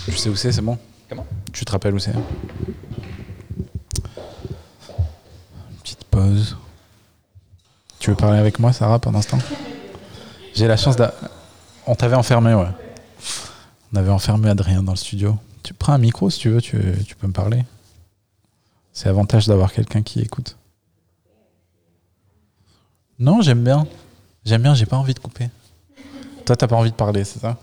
Tu 0.05 0.11
sais 0.17 0.29
où 0.29 0.35
c'est, 0.35 0.51
c'est 0.51 0.61
bon? 0.61 0.77
Comment? 1.07 1.25
Tu 1.53 1.63
te 1.65 1.71
rappelles 1.71 1.93
où 1.93 1.99
c'est 1.99 2.13
Petite 5.83 6.03
pause. 6.05 6.57
Tu 7.99 8.09
veux 8.09 8.15
parler 8.15 8.39
avec 8.39 8.59
moi, 8.59 8.73
Sarah, 8.73 8.99
pendant 8.99 9.21
ce 9.21 9.29
temps? 9.29 9.39
J'ai 10.55 10.67
la 10.67 10.77
chance 10.77 10.95
d'a... 10.95 11.13
On 11.87 11.95
t'avait 11.95 12.15
enfermé, 12.15 12.53
ouais. 12.53 12.67
On 13.93 13.97
avait 13.97 14.09
enfermé 14.09 14.49
Adrien 14.49 14.81
dans 14.81 14.93
le 14.93 14.97
studio. 14.97 15.37
Tu 15.63 15.73
prends 15.73 15.93
un 15.93 15.97
micro 15.97 16.29
si 16.29 16.39
tu 16.39 16.49
veux, 16.49 16.61
tu, 16.61 16.77
peux 17.19 17.27
me 17.27 17.33
parler. 17.33 17.63
C'est 18.91 19.09
avantage 19.09 19.47
d'avoir 19.47 19.71
quelqu'un 19.71 20.01
qui 20.01 20.19
écoute. 20.21 20.57
Non, 23.19 23.41
j'aime 23.41 23.63
bien. 23.63 23.87
J'aime 24.43 24.63
bien, 24.63 24.73
j'ai 24.73 24.85
pas 24.85 24.97
envie 24.97 25.13
de 25.13 25.19
couper. 25.19 25.49
Toi, 26.45 26.55
t'as 26.55 26.67
pas 26.67 26.75
envie 26.75 26.91
de 26.91 26.95
parler, 26.95 27.23
c'est 27.23 27.39
ça? 27.39 27.57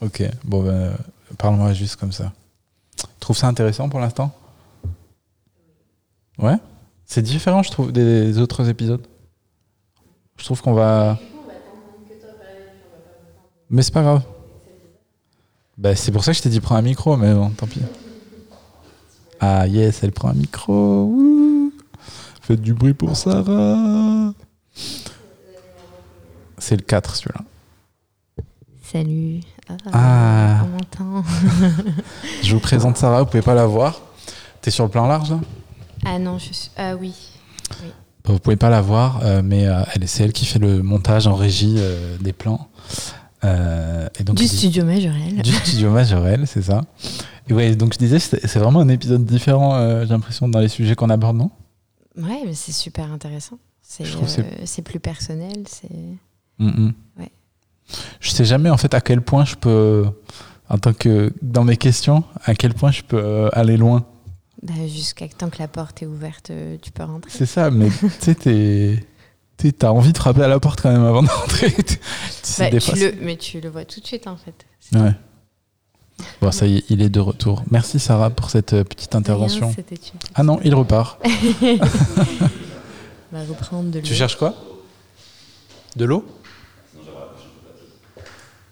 Ok, 0.00 0.22
bon, 0.44 0.62
ben, 0.62 0.96
parle-moi 1.38 1.72
juste 1.72 1.96
comme 1.96 2.12
ça. 2.12 2.32
Tu 2.96 3.06
trouves 3.20 3.36
ça 3.36 3.48
intéressant 3.48 3.88
pour 3.88 4.00
l'instant? 4.00 4.32
Ouais? 6.38 6.56
C'est 7.04 7.22
différent, 7.22 7.62
je 7.62 7.70
trouve, 7.70 7.92
des 7.92 8.38
autres 8.38 8.68
épisodes? 8.68 9.06
Je 10.36 10.44
trouve 10.44 10.60
qu'on 10.60 10.74
va. 10.74 11.18
Mais 13.70 13.82
c'est 13.82 13.92
pas 13.92 14.02
grave. 14.02 14.22
Bah, 15.78 15.94
c'est 15.94 16.12
pour 16.12 16.24
ça 16.24 16.32
que 16.32 16.38
je 16.38 16.42
t'ai 16.42 16.48
dit 16.48 16.60
prends 16.60 16.76
un 16.76 16.82
micro, 16.82 17.16
mais 17.16 17.34
bon, 17.34 17.50
tant 17.50 17.66
pis. 17.66 17.80
Ah 19.40 19.66
yes, 19.66 20.02
elle 20.02 20.12
prend 20.12 20.28
un 20.30 20.34
micro. 20.34 21.12
Faites 22.40 22.60
du 22.60 22.72
bruit 22.74 22.94
pour 22.94 23.16
Sarah. 23.16 24.32
C'est 26.58 26.76
le 26.76 26.82
4 26.82 27.16
celui-là. 27.16 27.40
Salut. 28.82 29.40
Ah. 29.92 30.64
On 30.64 30.68
m'entend. 30.68 31.28
Je 32.42 32.54
vous 32.54 32.60
présente 32.60 32.96
Sarah, 32.96 33.22
vous 33.22 33.26
pouvez 33.26 33.42
pas 33.42 33.54
la 33.54 33.66
voir. 33.66 34.00
T'es 34.62 34.70
sur 34.70 34.84
le 34.84 34.90
plan 34.90 35.06
large 35.06 35.30
là? 35.30 35.40
Ah 36.04 36.18
non, 36.18 36.38
je 36.38 36.52
suis. 36.52 36.70
Ah 36.76 36.94
oui. 36.96 37.12
Bah, 37.70 38.32
Vous 38.32 38.38
pouvez 38.38 38.56
pas 38.56 38.70
la 38.70 38.80
voir, 38.80 39.20
euh, 39.22 39.42
mais 39.44 39.66
euh, 39.66 39.82
elle, 39.94 40.08
c'est 40.08 40.24
elle 40.24 40.32
qui 40.32 40.46
fait 40.46 40.58
le 40.58 40.82
montage 40.82 41.26
en 41.26 41.34
régie 41.34 41.76
euh, 41.78 42.16
des 42.18 42.32
plans. 42.32 42.68
Euh, 43.46 44.08
et 44.18 44.24
donc, 44.24 44.36
Du 44.36 44.46
studio 44.46 44.84
Majorel. 44.84 45.42
du 45.42 45.52
studio 45.52 45.90
Majorel, 45.90 46.46
c'est 46.46 46.62
ça. 46.62 46.82
Et 47.48 47.52
ouais, 47.52 47.76
donc 47.76 47.92
je 47.94 47.98
disais, 47.98 48.18
c'est 48.18 48.56
vraiment 48.58 48.80
un 48.80 48.88
épisode 48.88 49.24
différent, 49.24 49.74
euh, 49.76 50.02
j'ai 50.04 50.10
l'impression, 50.10 50.48
dans 50.48 50.58
les 50.60 50.68
sujets 50.68 50.94
qu'on 50.94 51.10
aborde, 51.10 51.36
non? 51.36 51.50
Ouais, 52.16 52.42
mais 52.44 52.54
c'est 52.54 52.72
super 52.72 53.12
intéressant. 53.12 53.58
C'est 53.82 54.04
euh, 54.04 54.82
plus 54.84 54.98
personnel. 55.00 55.64
C'est. 55.68 55.88
Mhm. 56.58 56.92
Ouais. 57.18 57.30
Je 58.20 58.30
sais 58.30 58.44
jamais 58.44 58.70
en 58.70 58.76
fait 58.76 58.94
à 58.94 59.00
quel 59.00 59.20
point 59.20 59.44
je 59.44 59.54
peux, 59.54 60.06
en 60.68 60.78
tant 60.78 60.92
que 60.92 61.32
dans 61.42 61.62
mes 61.62 61.76
questions, 61.76 62.24
à 62.44 62.54
quel 62.54 62.74
point 62.74 62.90
je 62.90 63.02
peux 63.02 63.18
euh, 63.22 63.48
aller 63.52 63.76
loin. 63.76 64.04
Bah, 64.62 64.72
Jusqu'à 64.88 65.28
tant 65.28 65.50
que 65.50 65.58
la 65.60 65.68
porte 65.68 66.02
est 66.02 66.06
ouverte, 66.06 66.50
tu 66.82 66.90
peux 66.90 67.04
rentrer. 67.04 67.30
C'est 67.32 67.46
ça, 67.46 67.70
mais 67.70 67.88
tu 68.00 68.08
sais, 68.18 68.34
t'es- 68.34 69.06
t'as 69.56 69.90
envie 69.90 70.12
de 70.12 70.18
frapper 70.18 70.42
à 70.42 70.48
la 70.48 70.60
porte 70.60 70.80
quand 70.80 70.92
même 70.92 71.04
avant 71.04 71.22
d'entrer. 71.22 71.70
Tu 71.82 71.98
sais, 72.42 72.70
Bah, 72.70 73.16
mais 73.20 73.36
tu 73.36 73.60
le 73.60 73.68
vois 73.68 73.84
tout 73.84 74.00
de 74.00 74.06
suite 74.06 74.26
en 74.26 74.36
fait. 74.36 74.54
Ouais. 74.96 75.12
Bon, 76.40 76.50
ça 76.52 76.66
y 76.66 76.78
est, 76.78 76.84
il 76.88 77.02
est 77.02 77.08
de 77.10 77.20
retour. 77.20 77.62
Merci 77.70 77.98
Sarah 77.98 78.30
pour 78.30 78.48
cette 78.50 78.72
euh, 78.72 78.84
petite 78.84 79.14
intervention. 79.14 79.66
Rien, 79.66 79.74
c'était 79.76 79.96
une 79.96 80.00
petite- 80.18 80.30
Ah 80.34 80.42
non, 80.42 80.58
il 80.64 80.74
repart. 80.74 81.20
On 81.24 81.76
va 83.32 83.44
reprendre 83.48 83.90
de 83.90 83.98
l'eau. 83.98 84.04
Tu 84.04 84.14
cherches 84.14 84.36
quoi? 84.36 84.54
De 85.96 86.04
l'eau? 86.04 86.24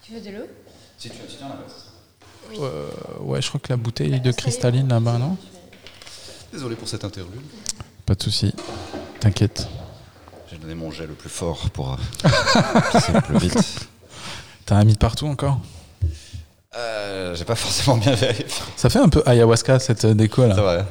Tu 0.02 0.12
veux 0.14 0.20
de 0.20 0.30
l'eau? 0.30 0.44
Si 0.98 1.10
tu, 1.10 1.16
si 1.28 1.36
tu 1.36 1.44
en 1.44 1.48
as 1.48 2.62
Euh, 2.62 2.86
Ouais, 3.20 3.42
je 3.42 3.48
crois 3.48 3.60
que 3.60 3.68
la 3.70 3.76
bouteille 3.76 4.20
de 4.20 4.32
cristalline 4.32 4.88
là-bas, 4.88 5.18
non? 5.18 5.36
Désolé 6.52 6.76
pour 6.76 6.86
cette 6.88 7.04
interlude. 7.04 7.40
Pas 8.06 8.14
de 8.14 8.22
souci. 8.22 8.54
T'inquiète. 9.20 9.66
Donné 10.64 10.76
mon 10.76 10.90
jet 10.90 11.06
le 11.06 11.12
plus 11.12 11.28
fort 11.28 11.68
pour 11.74 11.92
euh, 11.92 11.96
pisser 12.92 13.12
le 13.12 13.20
plus 13.20 13.36
vite. 13.38 13.86
T'as 14.64 14.76
un 14.76 14.84
de 14.86 14.94
partout 14.96 15.26
encore? 15.26 15.60
Euh, 16.74 17.34
J'ai 17.34 17.44
pas 17.44 17.54
forcément 17.54 17.98
bien 17.98 18.14
vérifié. 18.14 18.46
Ça 18.74 18.88
fait 18.88 18.98
un 18.98 19.10
peu 19.10 19.22
ayahuasca 19.26 19.78
cette 19.78 20.06
euh, 20.06 20.14
déco 20.14 20.40
C'est 20.40 20.48
là. 20.48 20.54
vrai. 20.54 20.84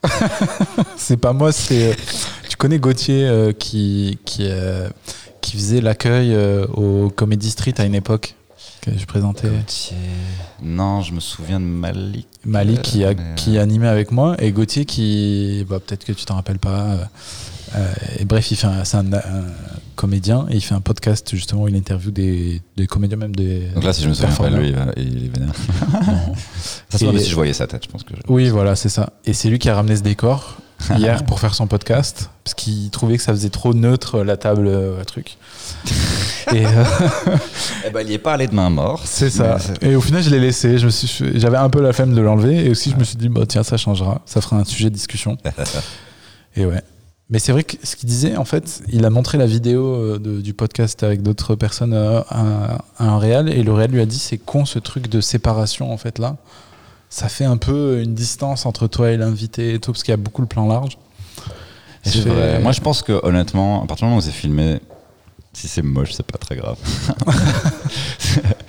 C'est 0.96 1.18
pas 1.18 1.34
moi, 1.34 1.52
c'est. 1.52 1.90
euh, 1.90 1.94
Tu 2.48 2.56
connais 2.56 2.78
Gauthier 2.78 3.26
euh, 3.28 3.52
qui, 3.52 4.18
qui, 4.24 4.46
euh, 4.48 4.88
qui 5.42 5.52
faisait 5.58 5.82
l'accueil 5.82 6.32
euh, 6.34 6.66
au 6.68 7.10
Comedy 7.10 7.50
Street 7.50 7.74
à 7.76 7.84
une 7.84 7.94
époque? 7.94 8.36
Que 8.92 8.98
je 8.98 9.06
présentais. 9.06 9.48
Gauthier. 9.48 9.96
Non, 10.62 11.02
je 11.02 11.12
me 11.12 11.20
souviens 11.20 11.60
de 11.60 11.64
Malik. 11.64 12.26
Malik 12.44 12.82
qui, 12.82 13.04
a, 13.04 13.14
Mais, 13.14 13.20
euh, 13.20 13.34
qui 13.34 13.58
animait 13.58 13.88
avec 13.88 14.10
moi 14.12 14.36
et 14.38 14.52
Gauthier 14.52 14.84
qui. 14.84 15.64
Bah, 15.68 15.78
Peut-être 15.80 16.04
que 16.04 16.12
tu 16.12 16.24
t'en 16.24 16.34
rappelles 16.36 16.58
pas. 16.58 16.80
euh, 16.82 17.04
euh, 17.76 17.92
et 18.18 18.24
bref, 18.24 18.50
il 18.50 18.56
fait 18.56 18.66
un- 18.66 18.84
c'est 18.84 18.96
un, 18.96 19.12
un 19.12 19.44
comédien 19.98 20.46
et 20.48 20.54
il 20.54 20.60
fait 20.60 20.76
un 20.76 20.80
podcast 20.80 21.28
justement 21.34 21.64
où 21.64 21.68
il 21.68 21.74
interview 21.74 22.12
des, 22.12 22.62
des 22.76 22.86
comédiens, 22.86 23.16
même 23.16 23.34
des. 23.34 23.68
Donc 23.74 23.82
là, 23.82 23.92
si 23.92 24.02
je 24.02 24.08
me 24.08 24.14
souviens 24.14 24.34
pas, 24.34 24.48
lui, 24.48 24.72
il, 24.96 25.24
est 25.24 25.28
vénère. 25.28 25.52
Non. 26.06 26.34
Ça 26.88 26.98
se 26.98 27.04
Et- 27.04 27.18
si 27.18 27.30
je 27.30 27.34
voyais 27.34 27.52
sa 27.52 27.66
tête, 27.66 27.84
je 27.84 27.90
pense 27.90 28.04
que. 28.04 28.14
Je... 28.14 28.20
Oui, 28.32 28.48
voilà, 28.48 28.76
c'est 28.76 28.88
ça. 28.88 29.12
Et 29.24 29.32
c'est 29.32 29.48
lui 29.48 29.58
qui 29.58 29.68
a 29.68 29.74
ramené 29.74 29.96
ce 29.96 30.02
décor 30.02 30.58
hier 30.96 31.24
pour 31.24 31.40
faire 31.40 31.54
son 31.54 31.66
podcast, 31.66 32.30
parce 32.44 32.54
qu'il 32.54 32.88
trouvait 32.90 33.16
que 33.16 33.22
ça 33.24 33.32
faisait 33.32 33.50
trop 33.50 33.74
neutre 33.74 34.22
la 34.22 34.36
table, 34.36 34.68
euh, 34.68 35.02
truc. 35.04 35.36
Et 36.54 36.64
euh, 36.64 36.84
Eh 37.86 37.90
ben, 37.90 38.00
il 38.02 38.10
y 38.10 38.14
est 38.14 38.18
pas 38.18 38.34
allé 38.34 38.46
de 38.46 38.54
main 38.54 38.70
morte. 38.70 39.02
c'est 39.04 39.30
ça. 39.30 39.58
Et 39.82 39.96
au 39.96 40.00
final, 40.00 40.22
je 40.22 40.30
l'ai 40.30 40.38
laissé. 40.38 40.78
Je 40.78 40.86
me 40.86 40.90
suis, 40.90 41.38
j'avais 41.40 41.58
un 41.58 41.68
peu 41.68 41.82
la 41.82 41.92
flemme 41.92 42.14
de 42.14 42.20
l'enlever, 42.20 42.66
et 42.66 42.70
aussi 42.70 42.90
je 42.90 42.96
me 42.96 43.02
suis 43.04 43.16
dit, 43.16 43.28
bah 43.28 43.46
tiens, 43.46 43.64
ça 43.64 43.76
changera, 43.76 44.22
ça 44.26 44.40
fera 44.40 44.56
un 44.56 44.64
sujet 44.64 44.90
de 44.90 44.94
discussion. 44.94 45.36
Et 46.56 46.64
ouais. 46.64 46.82
Mais 47.30 47.38
c'est 47.38 47.52
vrai 47.52 47.62
que 47.64 47.76
ce 47.82 47.94
qu'il 47.96 48.08
disait, 48.08 48.36
en 48.36 48.44
fait, 48.46 48.80
il 48.88 49.04
a 49.04 49.10
montré 49.10 49.36
la 49.36 49.44
vidéo 49.46 49.84
euh, 49.94 50.18
de- 50.18 50.40
du 50.40 50.54
podcast 50.54 51.02
avec 51.02 51.22
d'autres 51.22 51.54
personnes 51.56 51.92
euh, 51.92 52.20
à, 52.30 52.78
à 52.98 53.04
un 53.04 53.18
réel, 53.18 53.48
et 53.50 53.62
le 53.62 53.72
réel 53.72 53.90
lui 53.90 54.00
a 54.00 54.06
dit, 54.06 54.18
c'est 54.18 54.38
con 54.38 54.64
ce 54.64 54.78
truc 54.78 55.08
de 55.08 55.20
séparation, 55.20 55.92
en 55.92 55.98
fait, 55.98 56.18
là. 56.18 56.36
Ça 57.10 57.28
fait 57.28 57.44
un 57.44 57.58
peu 57.58 58.00
une 58.02 58.14
distance 58.14 58.64
entre 58.66 58.86
toi 58.86 59.10
et 59.10 59.16
l'invité 59.18 59.74
et 59.74 59.78
tout, 59.78 59.92
parce 59.92 60.02
qu'il 60.02 60.12
y 60.12 60.14
a 60.14 60.18
beaucoup 60.18 60.40
le 60.42 60.48
plan 60.48 60.66
large. 60.66 60.96
Et 62.04 62.08
C'est 62.10 62.18
je 62.18 62.22
fais- 62.22 62.28
vrai. 62.30 62.58
Moi, 62.60 62.72
je 62.72 62.80
pense 62.80 63.02
que 63.02 63.20
honnêtement, 63.22 63.82
à 63.82 63.86
partir 63.86 64.06
du 64.06 64.10
moment 64.10 64.18
où 64.18 64.24
c'est 64.24 64.30
filmé, 64.30 64.80
si 65.52 65.68
c'est 65.68 65.82
moche, 65.82 66.12
c'est 66.14 66.26
pas 66.26 66.38
très 66.38 66.56
grave. 66.56 66.76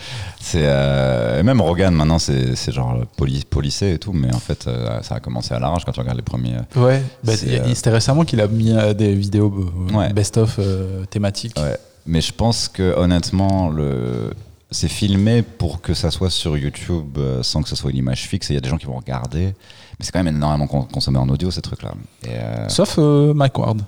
c'est 0.51 0.63
euh, 0.63 1.39
et 1.39 1.43
même 1.43 1.61
Rogan 1.61 1.93
maintenant, 1.93 2.19
c'est 2.19 2.71
genre 2.71 2.97
poli, 3.17 3.43
policé 3.49 3.93
et 3.93 3.99
tout, 3.99 4.13
mais 4.13 4.33
en 4.33 4.39
fait, 4.39 4.67
euh, 4.67 5.01
ça 5.03 5.15
a 5.15 5.19
commencé 5.19 5.53
à 5.53 5.59
l'arrache 5.59 5.85
quand 5.85 5.91
tu 5.91 5.99
regardes 5.99 6.17
les 6.17 6.23
premiers. 6.23 6.57
Ouais, 6.75 7.01
bah, 7.23 7.33
euh, 7.43 7.73
c'était 7.73 7.89
récemment 7.91 8.23
qu'il 8.25 8.41
a 8.41 8.47
mis 8.47 8.71
euh, 8.71 8.93
des 8.93 9.13
vidéos 9.13 9.53
euh, 9.91 9.97
Ouais. 9.97 10.13
best-of 10.13 10.55
euh, 10.59 11.05
thématiques. 11.05 11.57
Ouais. 11.59 11.77
Mais 12.05 12.21
je 12.21 12.33
pense 12.33 12.67
que 12.67 12.95
honnêtement, 12.97 13.69
le 13.69 14.31
c'est 14.71 14.87
filmé 14.87 15.41
pour 15.41 15.81
que 15.81 15.93
ça 15.95 16.11
soit 16.11 16.29
sur 16.29 16.55
YouTube 16.55 17.17
euh, 17.17 17.41
sans 17.41 17.63
que 17.63 17.69
ce 17.69 17.75
soit 17.75 17.89
une 17.91 17.97
image 17.97 18.27
fixe. 18.27 18.49
Et 18.49 18.53
il 18.53 18.55
y 18.55 18.57
a 18.57 18.61
des 18.61 18.69
gens 18.69 18.77
qui 18.77 18.85
vont 18.85 18.97
regarder, 18.97 19.45
mais 19.45 20.01
c'est 20.05 20.11
quand 20.11 20.23
même 20.23 20.35
énormément 20.35 20.67
con- 20.67 20.83
consommé 20.91 21.17
en 21.17 21.27
audio 21.29 21.49
ces 21.51 21.61
trucs-là. 21.61 21.93
Euh, 22.27 22.69
Sauf 22.69 22.95
euh, 22.99 23.33
Mike 23.33 23.57
Ward. 23.57 23.81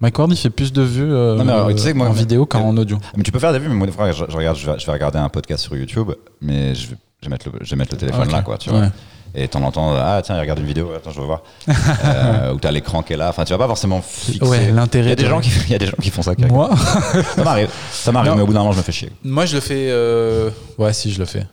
Mike 0.00 0.18
Ward, 0.18 0.30
il 0.30 0.36
fait 0.36 0.50
plus 0.50 0.72
de 0.72 0.82
vues 0.82 1.02
euh, 1.12 1.34
Non, 1.36 1.44
mais 1.44 1.52
alors, 1.52 1.68
tu 1.70 1.78
sais 1.78 1.92
que 1.92 1.96
moi- 1.98 2.08
en 2.08 2.12
vidéo 2.12 2.46
qu'en 2.46 2.76
audio. 2.76 2.98
Mais 3.16 3.22
tu 3.24 3.32
peux 3.32 3.38
faire 3.40 3.52
des 3.52 3.58
vues, 3.58 3.68
mais 3.68 3.74
moi, 3.74 3.86
des 3.86 3.92
fois, 3.92 4.10
je, 4.12 4.24
je 4.28 4.36
regarde, 4.36 4.56
je 4.56 4.70
vais, 4.70 4.78
je 4.78 4.86
vais 4.86 4.92
regarder 4.92 5.18
un 5.18 5.28
podcast 5.28 5.64
sur 5.64 5.76
YouTube, 5.76 6.10
mais 6.40 6.74
je 6.74 6.88
vais, 6.90 6.96
je 7.22 7.26
vais 7.28 7.30
mettre, 7.32 7.48
le, 7.50 7.58
je 7.64 7.70
vais 7.70 7.76
mettre 7.76 7.92
le 7.94 7.98
téléphone 7.98 8.30
là, 8.30 8.42
quoi, 8.42 8.58
tu 8.58 8.70
vois. 8.70 8.80
Ouais. 8.80 8.88
Et 9.34 9.46
t'en 9.46 9.62
entends, 9.62 9.92
ah 9.94 10.20
tiens, 10.24 10.36
il 10.36 10.40
regarde 10.40 10.58
une 10.60 10.66
vidéo, 10.66 10.90
attends, 10.96 11.10
je 11.10 11.20
veux 11.20 11.26
voir. 11.26 11.42
euh, 12.04 12.54
ou 12.54 12.58
t'as 12.58 12.70
l'écran 12.70 13.02
qui 13.02 13.12
est 13.12 13.16
là, 13.16 13.28
enfin, 13.28 13.44
tu 13.44 13.52
vas 13.52 13.58
pas 13.58 13.66
forcément 13.66 14.00
fixer. 14.00 14.42
Ouais, 14.48 14.64
il, 14.64 14.68
y 14.70 14.72
l'intérêt 14.72 15.10
a 15.12 15.14
des 15.16 15.24
de- 15.24 15.28
gens 15.28 15.40
qui, 15.40 15.50
il 15.66 15.70
y 15.72 15.74
a 15.74 15.78
des 15.78 15.86
gens 15.86 15.96
qui 16.00 16.10
font 16.10 16.22
ça. 16.22 16.34
qui- 16.34 16.44
Moi, 16.46 16.70
Ça 17.34 17.44
m'arrive, 17.44 17.68
ça 17.92 18.10
m'arrive, 18.12 18.32
mais 18.36 18.42
au 18.42 18.46
bout 18.46 18.52
d'un 18.54 18.60
moment, 18.60 18.72
je 18.72 18.78
me 18.78 18.82
fais 18.82 18.92
chier. 18.92 19.10
moi, 19.24 19.44
je 19.46 19.56
le 19.56 19.60
fais. 19.60 19.88
euh, 19.90 20.48
Ouais, 20.78 20.92
si, 20.92 21.12
je 21.12 21.18
le 21.18 21.24
fais. 21.26 21.44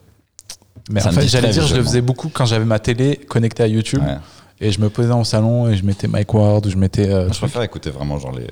Mais 0.90 1.02
Ça 1.02 1.10
en 1.10 1.12
fait, 1.14 1.28
j'allais 1.28 1.50
dire, 1.50 1.66
je 1.66 1.76
le 1.76 1.84
faisais 1.84 2.02
beaucoup 2.02 2.30
quand 2.30 2.46
j'avais 2.46 2.64
ma 2.66 2.78
télé 2.80 3.18
connectée 3.28 3.64
à 3.64 3.68
YouTube. 3.68 4.02
Ouais. 4.06 4.18
Et 4.62 4.72
je 4.72 4.80
me 4.80 4.90
posais 4.90 5.10
dans 5.10 5.18
le 5.20 5.24
salon 5.26 5.68
et 5.70 5.76
je 5.76 5.84
mettais 5.86 6.08
Mike 6.08 6.34
Ward 6.34 6.66
ou 6.66 6.70
je 6.70 6.78
mettais. 6.78 7.10
euh, 7.10 7.32
je 7.32 7.38
préfère 7.40 7.62
écouter 7.64 7.90
vraiment 7.90 8.18
genre 8.20 8.32
les, 8.32 8.48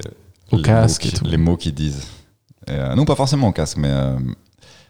Au 0.52 0.58
les 0.58 0.62
casque 0.64 1.04
mots 1.04 1.08
et 1.10 1.12
qui- 1.14 1.18
tout. 1.20 1.26
les 1.26 1.38
mots 1.38 1.58
qu'ils 1.58 1.74
disent. 1.74 2.04
Et, 2.68 2.72
euh, 2.72 2.96
non, 2.96 3.06
pas 3.06 3.16
forcément 3.16 3.48
au 3.48 3.52
casque, 3.52 3.78
mais 3.78 3.90
euh, 3.90 4.18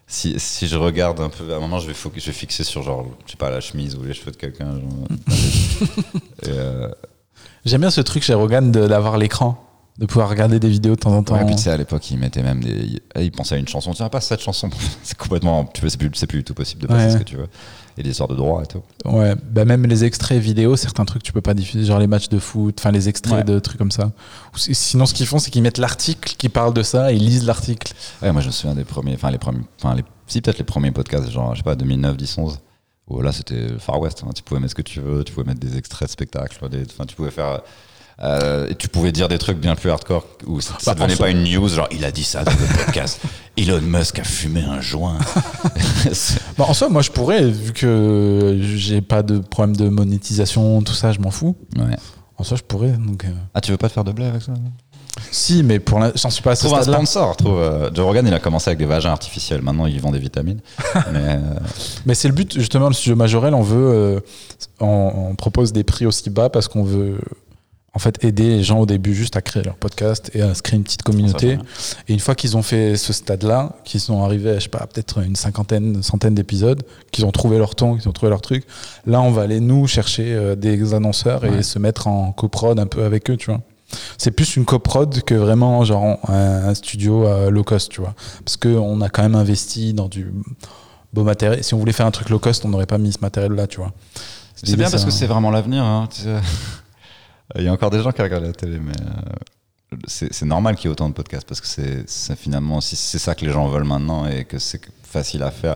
si, 0.08 0.36
si 0.40 0.68
je 0.68 0.76
regarde 0.76 1.20
un 1.20 1.30
peu, 1.30 1.54
à 1.54 1.58
un 1.58 1.60
moment, 1.60 1.80
je 1.80 1.88
vais, 1.88 1.94
je 2.16 2.26
vais 2.26 2.32
fixer 2.32 2.64
sur 2.64 2.82
genre, 2.84 3.06
je 3.26 3.32
sais 3.32 3.38
pas, 3.38 3.50
la 3.52 3.62
chemise 3.62 3.96
ou 3.96 4.04
les 4.04 4.14
cheveux 4.14 4.32
de 4.32 4.38
quelqu'un. 4.38 4.74
Et, 6.44 6.50
euh, 6.50 6.90
J'aime 7.66 7.82
bien 7.82 7.92
ce 7.92 8.02
truc 8.02 8.24
chez 8.24 8.34
Rogan 8.34 8.72
d'avoir 8.72 9.18
l'écran. 9.18 9.58
de 9.98 10.06
pouvoir 10.06 10.28
regarder 10.30 10.60
des 10.60 10.68
vidéos 10.70 10.96
de 10.96 11.00
temps 11.00 11.14
en 11.16 11.24
temps. 11.24 11.36
Ouais, 11.38 11.46
puis 11.46 11.56
tu 11.56 11.62
sais, 11.62 11.70
à 11.70 11.78
l'époque, 11.78 12.10
ils 12.12 12.18
mettaient 12.18 12.42
même 12.44 12.62
des. 12.64 13.00
Ils 13.16 13.32
pensaient 13.32 13.56
à 13.56 13.58
une 13.60 13.68
chanson, 13.68 13.94
tiens, 13.94 14.10
pas 14.10 14.22
cette 14.22 14.42
chanson. 14.42 14.70
c'est 15.04 15.18
complètement. 15.18 15.66
Tu 15.66 15.82
vois, 15.82 15.90
c'est 15.90 15.98
plus, 15.98 16.10
plus 16.10 16.40
du 16.40 16.44
tout 16.44 16.54
possible 16.56 16.82
de 16.82 16.88
passer 16.88 17.06
Ouais. 17.06 17.12
ce 17.14 17.18
que 17.18 17.24
tu 17.24 17.36
veux. 17.38 17.48
Et 17.98 18.04
des 18.04 18.10
histoires 18.10 18.28
de 18.30 18.36
droit 18.36 18.64
et 18.64 18.66
tout. 18.66 18.82
Ouais, 19.06 19.36
bah 19.52 19.66
même 19.66 19.86
les 19.86 20.04
extraits 20.04 20.42
vidéo, 20.42 20.76
certains 20.76 21.06
trucs 21.06 21.22
tu 21.22 21.32
peux 21.32 21.42
pas 21.42 21.54
diffuser, 21.54 21.86
genre 21.86 22.00
les 22.00 22.08
matchs 22.08 22.28
de 22.30 22.40
foot, 22.40 22.76
enfin 22.80 22.92
les 22.92 23.08
extraits 23.10 23.38
Ouais. 23.38 23.44
de 23.44 23.60
trucs 23.60 23.78
comme 23.78 23.92
ça. 23.92 24.12
Sinon, 24.56 25.06
ce 25.06 25.14
qu'ils 25.14 25.28
font, 25.28 25.38
c'est 25.40 25.52
qu'ils 25.52 25.62
mettent 25.62 25.78
l'article 25.78 26.34
qui 26.38 26.50
parle 26.50 26.74
de 26.74 26.82
ça 26.84 27.12
et 27.12 27.16
ils 27.16 27.24
lisent 27.26 27.46
l'article. 27.46 27.94
Ouais, 28.22 28.32
moi, 28.32 28.42
je 28.42 28.48
me 28.48 28.52
souviens 28.52 28.76
des 28.76 28.84
premiers. 28.84 29.14
Enfin, 29.14 29.30
les 29.30 29.38
premiers. 29.38 29.62
Enfin, 29.80 29.94
les, 29.96 30.04
si, 30.28 30.42
peut-être 30.42 30.58
les 30.58 30.64
premiers 30.64 30.92
podcasts, 30.92 31.30
genre, 31.30 31.54
je 31.54 31.60
sais 31.60 31.64
pas, 31.64 31.76
2009, 31.76 32.18
10, 32.18 32.38
11. 32.40 32.60
Où 33.10 33.22
là, 33.22 33.32
c'était 33.32 33.68
Far 33.80 34.00
West. 34.00 34.24
hein. 34.26 34.32
Tu 34.34 34.42
pouvais 34.44 34.60
mettre 34.62 34.72
ce 34.72 34.76
que 34.76 34.82
tu 34.82 35.00
veux, 35.02 35.24
tu 35.24 35.34
pouvais 35.34 35.46
mettre 35.46 35.60
des 35.60 35.78
extraits 35.78 36.08
de 36.08 36.12
spectacles. 36.12 36.58
Enfin, 36.64 37.06
tu 37.06 37.16
pouvais 37.16 37.32
faire. 37.32 37.60
euh, 38.22 38.70
et 38.70 38.76
tu 38.76 38.88
pouvais 38.88 39.12
dire 39.12 39.28
des 39.28 39.38
trucs 39.38 39.58
bien 39.60 39.76
plus 39.76 39.90
hardcore 39.90 40.26
où 40.48 40.62
ça, 40.62 40.76
ça 40.80 40.94
Bah, 40.94 41.02
devenait 41.02 41.16
en 41.16 41.18
pas 41.18 41.30
une 41.30 41.44
news, 41.44 41.68
genre 41.68 41.88
il 41.92 42.06
a 42.06 42.12
dit 42.12 42.24
ça 42.24 42.44
dans 42.44 42.52
le 42.52 42.86
podcast. 42.86 43.20
Elon 43.58 43.82
Musk 43.82 44.20
a 44.20 44.24
fumé 44.24 44.62
un 44.62 44.80
joint. 44.82 45.18
C'est- 46.12 46.40
Bah, 46.58 46.66
en 46.68 46.74
soi, 46.74 46.90
moi 46.90 47.02
je 47.02 47.12
pourrais, 47.12 47.44
vu 47.50 47.74
que 47.74 48.58
j'ai 48.62 49.02
pas 49.02 49.24
de 49.24 49.40
problème 49.40 49.76
de 49.76 49.90
monétisation, 49.90 50.82
tout 50.82 50.94
ça, 50.94 51.12
je 51.12 51.20
m'en 51.20 51.32
fous. 51.32 51.56
ouais. 51.78 51.96
En 52.38 52.44
soi, 52.44 52.58
je 52.58 52.64
pourrais. 52.64 52.90
Donc, 52.94 53.26
euh, 53.26 53.30
Ah, 53.54 53.62
tu 53.62 53.72
veux 53.72 53.78
pas 53.78 53.88
te 53.90 53.94
faire 53.94 54.04
de 54.04 54.12
blé 54.12 54.26
avec 54.26 54.42
ça 54.42 54.54
Si, 55.30 55.62
mais 55.62 55.80
pour 55.80 56.00
l'instant, 56.00 56.18
j'en 56.24 56.30
suis 56.32 56.42
pas 56.42 56.56
ce 56.56 56.66
Trouve 56.66 56.80
un 56.80 56.84
sponsor. 56.84 57.38
Trouve, 57.38 57.60
euh, 57.60 57.92
Joe 57.94 58.06
Rogan, 58.06 58.26
il 58.28 58.34
a 58.34 58.40
commencé 58.40 58.70
avec 58.70 58.80
des 58.80 58.86
vagins 58.88 59.12
artificiels. 59.12 59.62
Maintenant, 59.62 59.86
ils 59.86 60.02
vendent 60.02 60.14
des 60.14 60.20
vitamines. 60.20 60.60
Mais 61.14 61.20
euh, 61.36 61.38
Mais 62.08 62.16
c'est 62.16 62.28
le 62.28 62.34
but, 62.34 62.52
justement, 62.56 62.88
le 62.88 62.94
studio 62.96 63.16
Majorel, 63.16 63.54
on 63.54 63.62
veut, 63.62 64.24
on, 64.80 65.12
on 65.30 65.36
propose 65.36 65.74
des 65.74 65.84
prix 65.84 66.08
aussi 66.08 66.32
bas 66.32 66.50
parce 66.50 66.68
qu'on 66.68 66.84
veut, 66.84 67.20
en 67.96 68.00
fait, 68.00 68.24
aider 68.24 68.48
les 68.50 68.64
gens 68.64 68.80
au 68.80 68.86
début 68.88 69.14
juste 69.14 69.38
à 69.38 69.42
créer 69.42 69.62
leur 69.62 69.76
podcast 69.76 70.32
et 70.34 70.42
à 70.42 70.56
se 70.56 70.64
créer 70.64 70.78
une 70.78 70.84
petite 70.84 71.04
communauté. 71.04 71.60
Et 72.08 72.14
une 72.14 72.20
fois 72.20 72.34
qu'ils 72.34 72.58
ont 72.58 72.64
fait 72.64 72.96
ce 72.98 73.14
stade-là, 73.14 73.74
qu'ils 73.84 74.00
sont 74.00 74.24
arrivés 74.24 74.50
à, 74.50 74.56
je 74.56 74.62
sais 74.62 74.70
pas, 74.70 74.88
peut-être 74.92 75.20
une 75.22 75.36
cinquantaine, 75.36 76.02
centaine 76.02 76.34
d'épisodes, 76.34 76.82
qu'ils 77.12 77.26
ont 77.26 77.32
trouvé 77.32 77.60
leur 77.60 77.76
ton, 77.76 77.96
qu'ils 77.96 78.10
ont 78.10 78.12
trouvé 78.12 78.32
leur 78.32 78.42
truc, 78.42 78.66
là, 79.06 79.22
on 79.22 79.30
va 79.32 79.44
aller, 79.44 79.60
nous, 79.60 79.86
chercher 79.86 80.34
euh, 80.34 80.56
des 80.56 80.96
annonceurs 80.96 81.46
et 81.46 81.62
se 81.62 81.78
mettre 81.78 82.08
en 82.08 82.32
coprod 82.32 82.80
un 82.80 82.88
peu 82.88 83.04
avec 83.04 83.30
eux, 83.30 83.38
tu 83.38 83.52
vois. 83.52 83.62
C'est 84.18 84.32
plus 84.32 84.56
une 84.56 84.66
coprod 84.66 85.22
que 85.22 85.36
vraiment, 85.36 85.84
genre, 85.86 86.18
un, 86.28 86.70
un 86.70 86.74
studio 86.74 87.28
euh, 87.28 87.52
low 87.52 87.64
cost, 87.64 87.92
tu 87.92 88.02
vois. 88.02 88.16
Parce 88.44 88.58
qu'on 88.58 89.02
a 89.02 89.10
quand 89.10 89.22
même 89.22 89.36
investi 89.36 89.94
dans 89.94 90.08
du 90.08 90.34
beau 91.14 91.24
matériel. 91.24 91.64
Si 91.64 91.76
on 91.76 91.78
voulait 91.78 91.94
faire 91.94 92.08
un 92.08 92.12
truc 92.12 92.30
low 92.30 92.40
cost, 92.40 92.66
on 92.66 92.70
n'aurait 92.70 92.88
pas 92.88 92.98
mis 92.98 93.14
ce 93.14 93.20
matériel-là, 93.22 93.68
tu 93.68 93.78
vois. 93.78 93.92
c'est 94.56 94.76
bien 94.78 94.90
parce 94.90 95.06
que 95.06 95.12
c'est 95.12 95.28
vraiment 95.28 95.52
l'avenir. 95.52 95.84
hein. 95.84 96.10
Il 97.56 97.64
y 97.64 97.68
a 97.68 97.72
encore 97.74 97.90
des 97.92 98.02
gens 98.02 98.12
qui 98.12 98.22
regardent 98.22 98.46
la 98.46 98.54
télé, 98.54 98.80
mais 98.80 98.94
euh, 99.02 99.96
c'est 100.08 100.46
normal 100.46 100.76
qu'il 100.76 100.86
y 100.86 100.88
ait 100.88 100.92
autant 100.92 101.08
de 101.10 101.14
podcasts 101.14 101.48
parce 101.48 101.62
que 101.62 101.68
c'est 101.68 102.36
finalement 102.36 102.82
si 102.82 102.96
c'est 102.96 103.20
ça 103.20 103.36
que 103.36 103.46
les 103.46 103.52
gens 103.52 103.68
veulent 103.68 103.84
maintenant 103.84 104.26
et 104.28 104.44
que 104.46 104.58
c'est 104.58 104.82
facile 105.04 105.44
à 105.44 105.52
faire. 105.52 105.76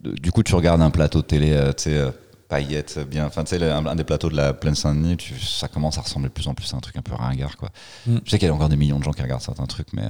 Du 0.00 0.30
coup, 0.30 0.42
tu 0.44 0.54
regardes 0.54 0.82
un 0.82 0.90
plateau 0.90 1.20
de 1.22 1.26
télé, 1.26 1.52
euh, 1.52 1.72
tu 1.72 1.84
sais, 1.84 1.96
euh, 1.96 2.10
paillettes, 2.48 3.00
bien, 3.10 3.26
enfin, 3.26 3.42
tu 3.42 3.58
sais, 3.58 3.68
un, 3.70 3.84
un 3.86 3.96
des 3.96 4.04
plateaux 4.04 4.30
de 4.30 4.36
la 4.36 4.52
plaine 4.52 4.76
Saint-Denis, 4.76 5.16
ça 5.42 5.66
commence 5.66 5.98
à 5.98 6.02
ressembler 6.02 6.28
de 6.28 6.34
plus 6.34 6.46
en 6.46 6.54
plus 6.54 6.72
à 6.72 6.76
un 6.76 6.80
truc 6.80 6.96
un 6.96 7.02
peu 7.02 7.14
ringard, 7.14 7.56
quoi. 7.56 7.70
Mm. 8.06 8.18
Je 8.24 8.30
sais 8.30 8.38
qu'il 8.38 8.46
y 8.46 8.50
a 8.50 8.54
encore 8.54 8.68
des 8.68 8.76
millions 8.76 9.00
de 9.00 9.04
gens 9.04 9.10
qui 9.12 9.22
regardent 9.22 9.42
certains 9.42 9.66
trucs, 9.66 9.92
mais 9.94 10.04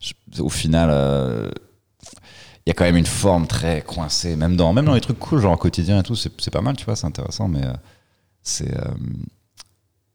je- 0.00 0.40
au 0.40 0.48
final. 0.48 0.88
il 2.66 2.68
y 2.68 2.70
a 2.70 2.74
quand 2.74 2.84
même 2.84 2.96
une 2.96 3.04
forme 3.04 3.46
très 3.46 3.82
coincée, 3.82 4.36
même 4.36 4.56
dans, 4.56 4.72
même 4.72 4.86
dans 4.86 4.94
les 4.94 5.00
trucs 5.02 5.18
cool, 5.18 5.40
genre 5.42 5.52
au 5.52 5.56
quotidien 5.58 5.98
et 6.00 6.02
tout, 6.02 6.14
c'est 6.14 6.50
pas 6.50 6.62
mal, 6.62 6.76
tu 6.76 6.86
vois, 6.86 6.96
c'est 6.96 7.06
intéressant, 7.06 7.46
mais 7.48 7.62
c'est. 8.42 8.72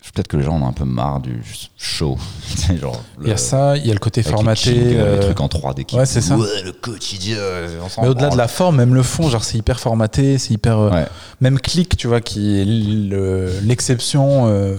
Euh, 0.05 0.09
Peut-être 0.13 0.27
que 0.27 0.37
les 0.37 0.43
gens 0.43 0.55
en 0.55 0.61
ont 0.61 0.67
un 0.67 0.71
peu 0.73 0.85
marre 0.85 1.19
du 1.19 1.41
show. 1.77 2.17
Genre, 2.81 3.01
Il 3.21 3.27
y 3.27 3.31
a 3.31 3.37
ça, 3.37 3.75
il 3.77 3.85
y 3.85 3.89
a 3.91 3.93
le 3.93 3.99
côté 3.99 4.21
les 4.21 4.29
formaté. 4.29 4.73
jingles, 4.73 4.87
les 4.89 4.95
euh, 4.97 5.21
trucs 5.21 5.39
en 5.41 5.47
3D 5.47 5.83
qui 5.85 5.95
ouais, 5.97 6.05
c'est 6.05 6.21
ça. 6.21 6.37
Ouais, 6.37 6.61
le 6.63 6.71
quotidien, 6.71 7.37
euh, 7.37 7.67
Mais 8.01 8.07
au-delà 8.07 8.29
de 8.29 8.37
la 8.37 8.47
forme, 8.47 8.77
même 8.77 8.93
le 8.93 9.03
fond, 9.03 9.29
genre 9.29 9.43
c'est 9.43 9.57
hyper 9.57 9.79
formaté, 9.79 10.37
c'est 10.37 10.53
hyper. 10.53 10.77
euh, 10.79 10.89
Ouais. 10.91 11.05
Même 11.41 11.59
Click, 11.59 11.97
tu 11.97 12.07
vois, 12.07 12.21
qui 12.21 12.61
est 12.61 12.65
le- 12.65 13.51
l'exception. 13.63 14.47
euh, 14.47 14.77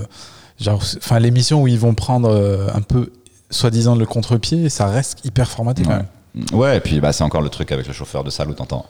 genre, 0.61 0.83
enfin, 0.99 1.19
l'émission 1.19 1.63
où 1.63 1.69
ils 1.69 1.79
vont 1.79 1.95
prendre 1.95 2.31
euh, 2.31 2.69
un 2.75 2.81
peu, 2.81 3.13
soi-disant, 3.51 3.95
le 3.95 4.07
contre-pied, 4.07 4.69
ça 4.71 4.87
reste 4.87 5.25
hyper 5.25 5.49
formaté 5.51 5.83
quand 5.83 5.91
Ouais. 5.91 5.97
même. 5.97 6.47
Ouais, 6.53 6.77
et 6.77 6.81
puis 6.81 7.01
bah, 7.01 7.13
c'est 7.13 7.25
encore 7.25 7.41
le 7.43 7.49
truc 7.51 7.73
avec 7.73 7.87
le 7.87 7.93
chauffeur 7.93 8.23
de 8.25 8.31
salle 8.31 8.51
où 8.51 8.55
t'entends. 8.55 8.87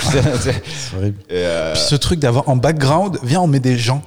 C'est- 0.00 0.22
c'est- 0.40 0.62
C'est 0.64 0.96
horrible. 0.96 1.18
et, 1.30 1.34
euh, 1.34 1.72
Puis 1.72 1.82
ce 1.82 1.94
truc 1.96 2.18
d'avoir 2.20 2.48
en 2.48 2.56
background, 2.56 3.18
viens, 3.22 3.40
on 3.40 3.46
met 3.46 3.60
des 3.60 3.76
gens. 3.78 4.02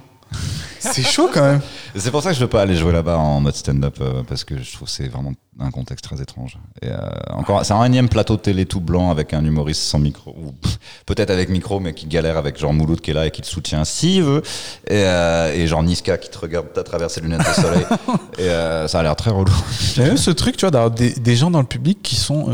C'est 0.80 1.04
chaud 1.04 1.30
quand 1.34 1.42
même. 1.42 1.62
c'est 1.96 2.12
pour 2.12 2.24
ça 2.24 2.30
que 2.30 2.36
je 2.36 2.42
veux 2.42 2.48
pas 2.48 2.62
aller 2.62 2.76
jouer 2.76 2.92
là-bas 2.92 3.18
en 3.18 3.40
mode 3.42 3.56
stand-up 3.56 3.98
euh, 4.02 4.24
parce 4.28 4.44
que 4.44 4.62
je 4.62 4.74
trouve 4.74 4.88
que 4.88 4.94
c'est 4.94 5.08
vraiment 5.08 5.34
un 5.60 5.72
contexte 5.72 6.06
très 6.06 6.22
étrange. 6.22 6.58
Et 6.82 6.88
euh, 6.88 6.98
encore, 7.30 7.66
c'est 7.66 7.74
un 7.74 7.84
énième 7.84 8.10
plateau 8.10 8.38
de 8.38 8.42
télé 8.42 8.66
tout 8.66 8.80
blanc 8.80 9.12
avec 9.12 9.34
un 9.34 9.44
humoriste 9.44 9.82
sans 9.82 10.00
micro, 10.00 10.32
ou 10.32 10.54
peut-être 11.06 11.30
avec 11.30 11.50
micro, 11.50 11.80
mais 11.80 11.94
qui 11.94 12.08
galère 12.08 12.38
avec 12.38 12.58
genre 12.58 12.74
Mouloud 12.74 13.02
qui 13.02 13.12
est 13.12 13.14
là 13.14 13.26
et 13.26 13.32
qui 13.32 13.42
te 13.42 13.48
soutient 13.48 13.84
s'il 13.86 14.24
veut, 14.24 14.42
et, 14.88 15.04
euh, 15.06 15.54
et 15.54 15.68
genre 15.68 15.84
Niska 15.84 16.18
qui 16.18 16.30
te 16.30 16.38
regarde 16.38 16.68
à 16.78 16.84
travers 16.84 17.12
ses 17.12 17.22
lunettes 17.22 17.40
de 17.40 17.62
soleil. 17.62 17.86
et 18.38 18.44
euh, 18.44 18.88
ça 18.88 19.00
a 19.00 19.04
l'air 19.04 19.16
très 19.16 19.32
relou. 19.32 19.54
Il 19.96 20.02
y 20.02 20.06
a 20.06 20.08
même 20.08 20.18
ce 20.18 20.32
truc, 20.32 20.56
tu 20.56 20.62
vois, 20.62 20.72
d'avoir 20.72 20.92
des, 20.92 21.12
des 21.12 21.36
gens 21.36 21.52
dans 21.52 21.62
le 21.62 21.68
public 21.68 22.02
qui 22.02 22.16
sont 22.16 22.46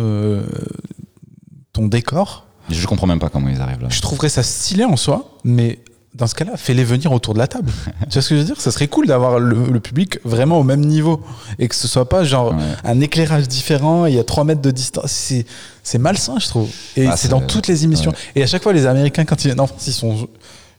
ton 1.73 1.87
décor. 1.87 2.45
Je 2.69 2.87
comprends 2.87 3.05
même 3.05 3.19
pas 3.19 3.29
comment 3.29 3.49
ils 3.49 3.61
arrivent 3.61 3.81
là. 3.81 3.89
Je 3.89 4.01
trouverais 4.01 4.29
ça 4.29 4.41
stylé 4.41 4.85
en 4.85 4.97
soi, 4.97 5.29
mais 5.43 5.79
dans 6.15 6.27
ce 6.27 6.35
cas-là, 6.35 6.53
fais-les 6.55 6.85
venir 6.85 7.11
autour 7.11 7.33
de 7.33 7.39
la 7.39 7.47
table. 7.47 7.69
tu 8.09 8.13
vois 8.13 8.21
ce 8.21 8.29
que 8.29 8.35
je 8.35 8.39
veux 8.39 8.45
dire? 8.45 8.59
Ça 8.61 8.71
serait 8.71 8.87
cool 8.87 9.05
d'avoir 9.05 9.37
le, 9.37 9.65
le 9.69 9.79
public 9.81 10.17
vraiment 10.23 10.57
au 10.59 10.63
même 10.63 10.79
niveau 10.79 11.21
et 11.59 11.67
que 11.67 11.75
ce 11.75 11.87
soit 11.89 12.07
pas 12.07 12.23
genre 12.23 12.53
Ouais. 12.55 12.63
un 12.85 13.01
éclairage 13.01 13.47
différent, 13.49 14.05
il 14.05 14.15
y 14.15 14.19
a 14.19 14.23
3 14.23 14.45
mètres 14.45 14.61
de 14.61 14.71
distance. 14.71 15.11
C'est, 15.11 15.45
c'est 15.83 15.97
malsain, 15.97 16.39
je 16.39 16.47
trouve. 16.47 16.69
Et 16.95 17.05
Ah, 17.07 17.17
c'est 17.17 17.27
dans 17.27 17.41
toutes 17.41 17.67
les 17.67 17.83
émissions. 17.83 18.11
ouais. 18.11 18.17
Et 18.35 18.43
à 18.43 18.47
chaque 18.47 18.63
fois, 18.63 18.71
les 18.71 18.85
Américains, 18.85 19.25
quand 19.25 19.43
ils 19.43 19.47
viennent 19.49 19.59
en 19.59 19.67
France, 19.67 19.85
ils 19.87 19.93
sont, 19.93 20.29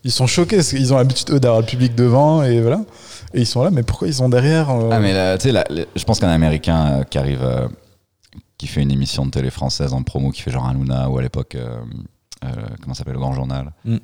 ils 0.03 0.11
sont 0.11 0.25
choqués 0.27 0.55
parce 0.57 0.69
qu'ils 0.69 0.91
ont 0.93 0.97
l'habitude, 0.97 1.29
eux, 1.31 1.39
d'avoir 1.39 1.61
le 1.61 1.67
public 1.67 1.93
devant 1.93 2.41
et 2.43 2.59
voilà. 2.59 2.81
Et 3.35 3.41
ils 3.41 3.45
sont 3.47 3.61
là, 3.63 3.69
mais 3.69 3.83
pourquoi 3.83 4.07
ils 4.07 4.13
sont 4.15 4.29
derrière 4.29 4.69
euh, 4.71 4.89
Ah 4.91 4.99
mais 4.99 5.37
tu 5.37 5.51
sais, 5.51 5.63
je 5.95 6.03
pense 6.03 6.19
qu'un 6.19 6.29
Américain 6.29 6.99
euh, 6.99 7.03
qui 7.03 7.17
arrive, 7.19 7.43
euh, 7.43 7.67
qui 8.57 8.65
fait 8.65 8.81
une 8.81 8.91
émission 8.91 9.25
de 9.25 9.31
télé 9.31 9.51
française 9.51 9.93
en 9.93 10.01
promo, 10.01 10.31
qui 10.31 10.41
fait 10.41 10.49
genre 10.51 10.65
Hanouna 10.65 11.09
ou 11.09 11.17
à 11.19 11.21
l'époque, 11.21 11.55
comment 12.81 12.93
s'appelle, 12.95 13.13
le 13.13 13.19
Grand 13.19 13.33
Journal, 13.33 13.71
Mm. 13.85 13.97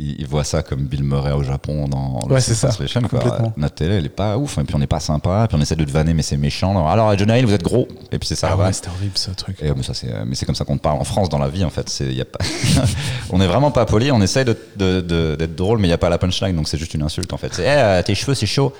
Euh, 0.00 0.02
il, 0.02 0.20
il 0.20 0.26
voit 0.26 0.44
ça 0.44 0.62
comme 0.62 0.80
Bill 0.86 1.04
Murray 1.04 1.32
au 1.32 1.42
Japon 1.42 1.86
dans 1.88 2.20
Ouais, 2.28 2.40
c'est 2.40 2.54
ça. 2.54 2.68
Quoi. 3.08 3.52
Notre 3.56 3.74
télé, 3.74 3.96
elle 3.96 4.06
est 4.06 4.08
pas 4.08 4.36
ouf, 4.38 4.58
et 4.58 4.64
puis 4.64 4.74
on 4.74 4.78
n'est 4.78 4.86
pas 4.86 5.00
sympa, 5.00 5.46
puis 5.48 5.58
on 5.58 5.60
essaie 5.62 5.76
de 5.76 5.84
te 5.84 5.90
vanner, 5.90 6.14
mais 6.14 6.22
c'est 6.22 6.36
méchant. 6.36 6.70
Alors, 6.72 6.88
Alors, 6.88 7.18
John 7.18 7.30
Hill, 7.30 7.46
vous 7.46 7.52
êtes 7.54 7.62
gros, 7.62 7.86
et 8.10 8.18
puis 8.18 8.26
c'est 8.26 8.34
ça 8.34 8.50
Ah 8.52 8.56
ouais, 8.56 8.72
c'était 8.72 8.88
horrible 8.88 9.16
ce 9.16 9.30
truc. 9.32 9.56
Et, 9.62 9.68
euh, 9.70 9.74
mais 9.76 9.82
ça, 9.82 9.94
c'est, 9.94 10.12
euh, 10.12 10.24
mais 10.26 10.34
c'est 10.34 10.46
comme 10.46 10.54
ça 10.54 10.64
qu'on 10.64 10.76
te 10.76 10.82
parle 10.82 10.98
en 11.00 11.04
France 11.04 11.28
dans 11.28 11.38
la 11.38 11.48
vie 11.48 11.64
en 11.64 11.70
fait. 11.70 11.88
C'est, 11.88 12.12
y 12.14 12.20
a 12.20 12.24
pas... 12.24 12.38
on 13.30 13.40
est 13.40 13.46
vraiment 13.46 13.70
pas 13.70 13.84
poli, 13.86 14.10
on 14.12 14.20
essaye 14.22 14.44
de, 14.44 14.56
de- 14.76 15.00
de- 15.00 15.36
d'être 15.38 15.54
drôle, 15.56 15.78
mais 15.78 15.88
il 15.88 15.90
y 15.90 15.94
a 15.94 15.98
pas 15.98 16.08
la 16.08 16.18
punchline, 16.18 16.56
donc 16.56 16.68
c'est 16.68 16.78
juste 16.78 16.94
une 16.94 17.02
insulte 17.02 17.32
en 17.32 17.36
fait. 17.38 17.52
C'est 17.52 17.64
Eh, 17.64 17.68
euh, 17.68 18.02
tes 18.02 18.14
cheveux 18.14 18.34
c'est 18.34 18.46
chaud. 18.46 18.72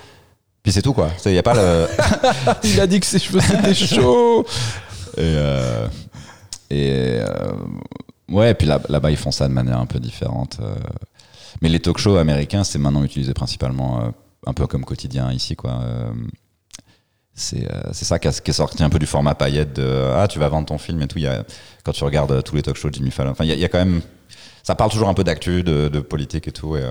Puis 0.63 0.71
c'est 0.71 0.81
tout 0.83 0.93
quoi. 0.93 1.09
Il 1.25 1.31
y 1.33 1.37
a 1.39 1.43
pas 1.43 1.55
le. 1.55 1.87
Il 2.63 2.79
a 2.79 2.85
dit 2.85 2.99
que 2.99 3.05
ses 3.07 3.17
cheveux 3.19 3.39
c'était 3.41 3.73
chaud. 3.95 4.45
et 5.17 5.21
euh, 5.21 5.87
et, 6.69 7.19
euh, 7.19 7.51
ouais, 8.29 8.51
et 8.51 8.53
puis 8.53 8.67
là, 8.67 8.79
là-bas 8.87 9.09
ils 9.11 9.17
font 9.17 9.31
ça 9.31 9.47
de 9.47 9.53
manière 9.53 9.79
un 9.79 9.85
peu 9.87 9.99
différente. 9.99 10.57
euh. 10.61 10.75
Mais 11.61 11.69
les 11.69 11.79
talk 11.79 11.97
shows 11.97 12.17
américains, 12.17 12.63
c'est 12.63 12.79
maintenant 12.79 13.03
utilisé 13.03 13.33
principalement 13.33 14.01
euh, 14.03 14.09
un 14.47 14.53
peu 14.53 14.67
comme 14.67 14.83
quotidien 14.83 15.31
ici 15.31 15.55
quoi. 15.55 15.81
Euh, 15.83 16.11
c'est 17.33 17.71
euh, 17.71 17.93
ça 17.93 18.19
qui, 18.19 18.27
est 18.27 18.51
sorti 18.51 18.83
un 18.83 18.89
peu 18.89 18.99
du 18.99 19.05
format 19.05 19.35
paillette 19.35 19.73
de 19.73 20.11
ah 20.15 20.27
tu 20.27 20.37
vas 20.39 20.49
vendre 20.49 20.67
ton 20.67 20.77
film 20.77 21.01
et 21.01 21.07
tout. 21.07 21.19
Y 21.19 21.27
a, 21.27 21.43
quand 21.83 21.91
tu 21.93 22.03
regardes 22.03 22.31
euh, 22.31 22.41
tous 22.41 22.55
les 22.55 22.61
talk 22.61 22.75
shows 22.75 22.89
de 22.89 22.95
Jimmy 22.95 23.11
Fallon, 23.11 23.31
enfin 23.31 23.45
il 23.45 23.49
y, 23.49 23.51
a- 23.51 23.55
il 23.55 23.61
y 23.61 23.65
a 23.65 23.69
quand 23.69 23.77
même 23.79 24.01
ça 24.63 24.75
parle 24.75 24.91
toujours 24.91 25.09
un 25.09 25.13
peu 25.13 25.23
d'actu, 25.23 25.63
de, 25.63 25.87
de 25.87 25.99
politique 26.01 26.47
et 26.47 26.51
tout. 26.51 26.75
Et, 26.75 26.83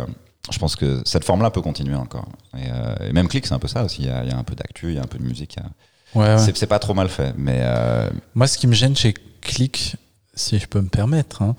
je 0.50 0.58
pense 0.58 0.74
que 0.74 1.02
cette 1.04 1.22
forme-là 1.22 1.50
peut 1.50 1.60
continuer 1.60 1.94
encore. 1.94 2.26
Et, 2.56 2.66
et 3.06 3.12
même 3.12 3.28
Click, 3.28 3.46
c'est 3.46 3.54
un 3.54 3.60
peu 3.60 3.68
ça 3.68 3.84
aussi. 3.84 4.02
Il 4.02 4.06
y, 4.06 4.08
y 4.08 4.32
a 4.32 4.36
un 4.36 4.42
peu 4.42 4.56
d'actu, 4.56 4.88
il 4.88 4.94
y 4.94 4.98
a 4.98 5.02
un 5.02 5.06
peu 5.06 5.18
de 5.18 5.22
musique. 5.22 5.56
Ouais, 6.14 6.24
ouais. 6.24 6.38
C'est 6.38 6.56
c'est 6.56 6.66
pas 6.66 6.80
trop 6.80 6.94
mal 6.94 7.08
fait, 7.08 7.34
mais 7.36 7.62
Moi, 8.34 8.48
ce 8.48 8.58
qui 8.58 8.66
me 8.66 8.72
gêne 8.72 8.96
chez 8.96 9.14
Click, 9.42 9.96
si 10.34 10.58
je 10.58 10.66
peux 10.66 10.80
me 10.80 10.88
permettre, 10.88 11.42
hein, 11.42 11.54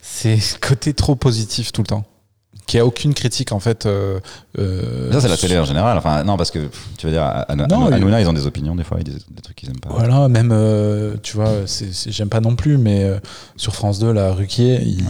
c'est 0.00 0.36
le 0.36 0.60
côté 0.60 0.94
trop 0.94 1.16
positif 1.16 1.72
tout 1.72 1.82
le 1.82 1.86
temps. 1.88 2.04
Qu'il 2.68 2.76
n'y 2.78 2.82
a 2.82 2.86
aucune 2.86 3.14
critique, 3.14 3.50
en 3.52 3.60
fait. 3.60 3.86
euh, 3.86 4.20
euh, 4.58 5.10
ça 5.10 5.22
c'est 5.22 5.28
la 5.28 5.36
télé 5.38 5.58
en 5.58 5.64
général. 5.64 5.96
Enfin 5.96 6.22
non 6.24 6.36
parce 6.36 6.50
que 6.50 6.58
tu 6.98 7.06
veux 7.06 7.12
dire 7.12 7.22
Non, 7.70 7.86
Hanouna, 7.90 8.20
ils 8.20 8.28
ont 8.28 8.32
des 8.34 8.46
opinions 8.46 8.74
des 8.74 8.84
fois, 8.84 8.98
ils 9.00 9.04
disent 9.04 9.24
des 9.30 9.40
trucs 9.42 9.56
qu'ils 9.56 9.70
aiment 9.70 9.80
pas. 9.80 9.88
Voilà, 9.90 10.28
même, 10.28 10.50
euh, 10.52 11.14
tu 11.22 11.34
vois, 11.36 11.48
j'aime 12.08 12.28
pas 12.28 12.40
non 12.40 12.56
plus, 12.56 12.76
mais 12.76 13.04
euh, 13.04 13.18
sur 13.56 13.74
France 13.74 13.98
2, 14.00 14.12
la 14.12 14.32
Ruquier, 14.32 14.80
ils- 14.82 15.02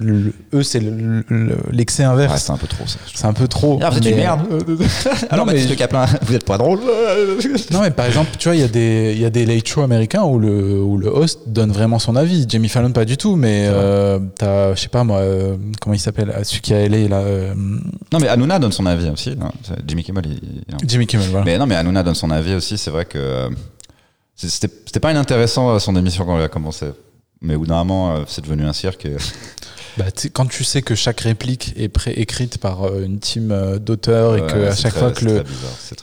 le- 0.00 0.32
eux, 0.54 0.62
c'est 0.64 0.80
le- 0.80 1.24
le- 1.28 1.56
l'excès 1.70 2.02
Ouais, 2.04 2.08
inverse. 2.12 2.42
c'est 2.42 2.50
un 2.52 2.56
peu 2.56 2.66
trop 2.66 2.84
ça. 2.86 2.98
c'est 3.14 3.26
un 3.26 3.32
peu 3.32 3.46
trop. 3.46 3.78
Ah, 3.82 3.90
vous 3.90 3.98
êtes 3.98 4.04
une 4.06 4.10
mais- 4.16 4.22
merde. 4.22 4.40
Alors 5.30 5.46
mais 5.46 5.52
Baptiste 5.52 5.70
je- 5.70 5.74
Caplin, 5.78 6.06
vous 6.22 6.34
êtes 6.34 6.44
pas 6.44 6.58
drôle. 6.58 6.80
Non, 7.70 7.80
mais 7.82 7.90
par 7.92 8.06
exemple, 8.06 8.30
tu 8.38 8.48
vois, 8.48 8.56
il 8.56 8.60
y, 8.60 8.64
a 8.64 8.68
des- 8.68 9.12
il 9.14 9.20
y 9.20 9.24
a 9.24 9.30
des 9.30 9.46
late 9.46 9.68
shows 9.68 9.82
américains 9.82 10.22
où 10.24 10.38
le, 10.38 10.80
où 10.82 10.96
le 10.98 11.08
host 11.08 11.40
donne 11.46 11.70
vraiment 11.70 11.98
son 12.00 12.16
avis. 12.16 12.44
Jamie 12.48 12.68
Fallon, 12.68 12.90
pas 12.90 13.04
du 13.04 13.16
tout, 13.16 13.36
mais 13.36 13.68
t'as, 14.36 14.74
je 14.74 14.80
sais 14.80 14.88
pas 14.88 15.04
moi, 15.04 15.22
comment 15.80 15.94
il 15.94 16.00
s'appelle, 16.00 16.32
ah, 16.36 16.42
là. 16.88 17.18
euh, 17.18 17.54
Non, 17.54 18.18
mais 18.20 18.28
Hanouna 18.28 18.58
donne 18.58 18.72
son 18.72 18.86
avis 18.86 19.10
aussi. 19.10 19.36
Jimmy 19.86 20.02
Kimmel, 20.04 20.24
il, 20.26 20.62
il 20.68 20.74
en- 20.74 20.78
Jimmy 20.86 21.06
Kimmel, 21.06 21.28
voilà. 21.30 21.44
Mais 21.44 21.58
non, 21.58 21.66
mais 21.66 21.74
Hanouna 21.76 22.02
donne 22.02 22.14
son 22.14 22.30
avis 22.30 22.54
aussi. 22.54 22.78
C'est 22.78 22.90
vrai 22.90 23.04
que 23.04 23.18
euh, 23.18 23.48
c'était 24.36 25.00
pas 25.00 25.10
inintéressant 25.10 25.70
euh, 25.70 25.78
son 25.78 25.94
émission 25.96 26.24
quand 26.24 26.36
elle 26.38 26.44
a 26.44 26.48
commencé. 26.48 26.86
Mais 27.40 27.54
au 27.54 27.60
bout 27.60 27.66
d'un 27.66 27.76
moment, 27.84 28.16
euh, 28.16 28.24
c'est 28.26 28.42
devenu 28.42 28.64
un 28.64 28.72
cirque. 28.72 29.06
et- 29.06 29.16
Bah, 29.96 30.04
quand 30.32 30.46
tu 30.46 30.62
sais 30.62 30.80
que 30.80 30.94
chaque 30.94 31.22
réplique 31.22 31.72
est 31.76 31.88
pré-écrite 31.88 32.58
par 32.58 32.84
euh, 32.84 33.04
une 33.04 33.18
team 33.18 33.50
euh, 33.50 33.80
d'auteurs 33.80 34.36
et 34.36 34.42
Ouais, 34.42 34.46
que 34.46 34.66
à 34.68 34.76
chaque 34.76 34.92
très- 34.92 35.00
fois 35.00 35.10
que 35.10 35.42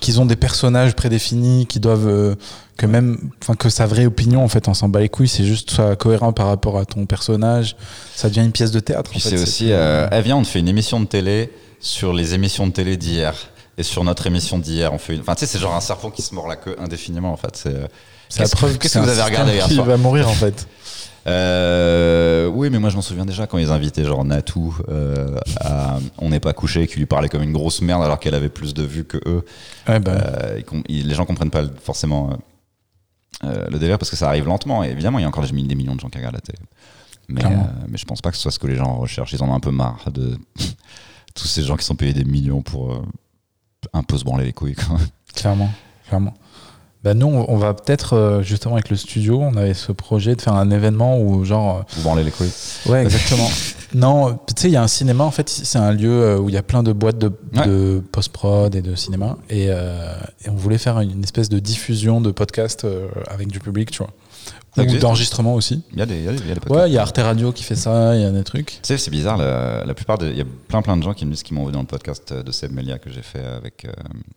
qu'ils 0.01 0.19
ont 0.19 0.25
des 0.25 0.35
personnages 0.35 0.95
prédéfinis 0.95 1.65
qui 1.65 1.79
doivent 1.79 2.07
euh, 2.09 2.35
que 2.77 2.85
même 2.85 3.17
enfin 3.41 3.55
que 3.55 3.69
sa 3.69 3.85
vraie 3.85 4.05
opinion 4.05 4.43
en 4.43 4.47
fait 4.49 4.67
on 4.67 4.73
s'en 4.73 4.89
bat 4.89 4.99
les 4.99 5.07
couilles 5.09 5.27
c'est 5.29 5.45
juste 5.45 5.71
soit 5.71 5.95
cohérent 5.95 6.33
par 6.33 6.47
rapport 6.47 6.77
à 6.77 6.85
ton 6.85 7.05
personnage 7.05 7.75
ça 8.15 8.27
devient 8.29 8.41
une 8.41 8.51
pièce 8.51 8.71
de 8.71 8.79
théâtre 8.81 9.11
Puis 9.11 9.19
c'est 9.21 9.41
aussi, 9.41 9.71
euh, 9.71 10.07
eh, 10.11 10.21
viens, 10.21 10.35
on 10.37 10.41
te 10.43 10.47
fait 10.47 10.59
une 10.59 10.67
émission 10.67 10.99
de 10.99 11.05
télé 11.05 11.51
sur 11.79 12.13
les 12.13 12.33
émissions 12.33 12.67
de 12.67 12.71
télé 12.73 12.97
d'hier. 12.97 13.33
Et 13.77 13.83
sur 13.83 14.03
notre 14.05 14.25
émission 14.25 14.57
d'hier, 14.57 14.93
on 14.93 14.97
fait 14.97 15.15
une. 15.15 15.19
Enfin, 15.21 15.35
tu 15.35 15.41
sais, 15.41 15.47
c'est 15.47 15.59
genre 15.59 15.75
un 15.75 15.81
serpent 15.81 16.09
qui 16.09 16.21
se 16.21 16.33
mord 16.33 16.47
la 16.47 16.55
queue 16.55 16.77
indéfiniment, 16.79 17.33
en 17.33 17.35
fait. 17.35 17.57
C'est. 17.57 17.75
euh, 17.75 17.87
la 18.39 18.45
que- 18.45 18.51
preuve 18.51 18.73
que 18.73 18.77
qu'est-ce 18.77 18.93
c'est 18.93 18.99
que 18.99 19.03
vous 19.03 19.09
avez 19.09 19.21
regardé 19.21 19.51
hier 19.53 19.69
soir 19.69 19.85
va 19.85 19.97
mourir 19.97 20.29
en 20.29 20.33
fait 20.33 20.65
Euh, 21.27 22.47
oui, 22.47 22.69
mais 22.69 22.77
moi 22.79 22.89
je 22.91 22.95
m'en 22.95 23.01
souviens 23.01 23.25
déjà 23.25 23.47
quand 23.47 23.57
ils 23.57 23.71
invitaient 23.71 24.05
genre 24.05 24.23
Natou 24.23 24.77
euh, 24.89 25.37
à 25.59 25.97
On 26.19 26.29
n'est 26.29 26.39
pas 26.39 26.53
couché, 26.53 26.85
qui 26.87 26.97
lui 26.99 27.05
parlait 27.07 27.29
comme 27.29 27.41
une 27.41 27.51
grosse 27.51 27.81
merde 27.81 28.03
alors 28.03 28.19
qu'elle 28.19 28.35
avait 28.35 28.49
plus 28.49 28.73
de 28.73 28.83
vues 28.83 29.05
que 29.05 29.17
eux. 29.25 29.43
ouais, 29.89 29.99
bah, 29.99 30.11
Euh, 30.15 30.61
les 30.87 31.13
gens 31.15 31.25
comprennent 31.25 31.49
pas 31.49 31.63
forcément 31.83 32.37
euh, 33.43 33.67
le 33.69 33.79
délire 33.79 33.97
parce 33.97 34.09
que 34.09 34.15
ça 34.15 34.27
arrive 34.27 34.45
lentement. 34.45 34.83
Et 34.83 34.89
évidemment, 34.89 35.19
il 35.19 35.23
y 35.23 35.25
a 35.25 35.27
encore 35.27 35.45
des, 35.45 35.51
des 35.51 35.75
millions 35.75 35.95
de 35.95 35.99
gens 35.99 36.09
qui 36.09 36.17
regardent 36.17 36.35
la 36.35 36.41
télé. 36.41 36.59
Mais, 37.27 37.43
euh, 37.43 37.49
mais 37.87 37.97
je 37.97 38.05
pense 38.05 38.21
pas 38.21 38.29
que 38.29 38.37
ce 38.37 38.43
soit 38.43 38.51
ce 38.51 38.59
que 38.59 38.67
les 38.67 38.75
gens 38.75 38.95
recherchent. 38.97 39.33
Ils 39.33 39.43
en 39.43 39.49
ont 39.49 39.55
un 39.55 39.59
peu 39.59 39.71
marre 39.71 40.11
de 40.11 40.37
tous 41.35 41.47
ces 41.47 41.63
gens 41.63 41.75
qui 41.75 41.85
sont 41.85 41.95
payés 41.95 42.13
des 42.13 42.23
millions 42.23 42.61
pour 42.61 42.93
euh, 42.93 43.01
un 43.93 44.03
peu 44.03 44.17
se 44.17 44.23
branler 44.23 44.45
les 44.45 44.53
couilles. 44.53 44.75
Clairement 45.35 45.69
clairement 46.07 46.33
bah 47.05 47.13
nous 47.13 47.27
on 47.27 47.55
va 47.55 47.73
peut-être 47.73 48.13
euh, 48.13 48.41
justement 48.41 48.73
avec 48.75 48.89
le 48.89 48.97
studio 48.97 49.39
on 49.39 49.55
avait 49.55 49.73
ce 49.75 49.91
projet 49.93 50.35
de 50.35 50.41
faire 50.41 50.53
un 50.55 50.69
événement 50.71 51.17
où 51.21 51.45
genre 51.45 51.77
euh, 51.77 51.81
Vous 51.95 52.01
branler 52.01 52.23
les 52.25 52.31
couilles. 52.31 52.51
Ouais, 52.87 53.03
exactement. 53.03 53.47
non, 53.93 54.33
tu 54.47 54.53
sais, 54.57 54.67
il 54.69 54.73
y 54.73 54.75
a 54.75 54.83
un 54.83 54.87
cinéma, 54.87 55.23
en 55.23 55.31
fait, 55.31 55.47
c'est 55.47 55.77
un 55.77 55.91
lieu 55.93 56.09
euh, 56.11 56.37
où 56.39 56.49
il 56.49 56.55
y 56.55 56.57
a 56.57 56.63
plein 56.63 56.83
de 56.83 56.91
boîtes 56.91 57.17
de, 57.19 57.31
Ouais. 57.55 57.65
de 57.67 58.03
post-prod 58.11 58.75
et 58.75 58.81
de 58.81 58.95
cinéma. 58.95 59.37
Et, 59.49 59.67
euh, 59.69 60.13
et 60.43 60.49
on 60.49 60.55
voulait 60.55 60.77
faire 60.79 60.99
une 60.99 61.23
espèce 61.23 61.47
de 61.47 61.59
diffusion 61.59 62.19
de 62.19 62.31
podcast 62.31 62.83
euh, 62.83 63.07
avec 63.29 63.47
du 63.47 63.59
public, 63.59 63.91
tu 63.91 63.99
vois. 63.99 64.11
Ou 64.77 64.97
d'enregistrement 64.97 65.53
aussi. 65.55 65.83
Il 65.93 65.99
y 65.99 66.01
a 66.01 66.05
des, 66.05 66.15
il 66.17 66.23
y 66.25 66.27
a 66.27 66.31
des, 66.33 66.39
y 66.39 66.51
a 66.51 66.53
des 66.55 66.59
podcasts. 66.59 66.81
Ouais, 66.83 66.89
il 66.89 66.93
y 66.93 66.97
a 66.97 67.01
Arte 67.01 67.17
Radio 67.17 67.53
qui 67.53 67.63
fait 67.63 67.77
ça, 67.77 68.13
il 68.15 68.21
y 68.21 68.25
a 68.25 68.31
des 68.31 68.43
trucs. 68.43 68.65
Tu 68.67 68.77
sais, 68.83 68.97
c'est 68.97 69.09
bizarre, 69.11 69.37
la, 69.37 69.85
la 69.85 69.93
plupart 69.93 70.17
des- 70.17 70.31
il 70.31 70.37
y 70.37 70.41
a 70.41 70.45
plein 70.67 70.81
plein 70.81 70.97
de 70.97 71.03
gens 71.03 71.13
qui 71.13 71.25
me 71.25 71.31
disent 71.31 71.43
qu'ils 71.43 71.55
m'ont 71.55 71.65
vu 71.65 71.71
dans 71.71 71.79
le 71.79 71.85
podcast 71.87 72.33
de 72.33 72.51
Seb 72.51 72.73
Melia 72.73 72.97
que 72.99 73.09
j'ai 73.09 73.21
fait 73.21 73.39
avec, 73.45 73.85
euh, 73.85 73.91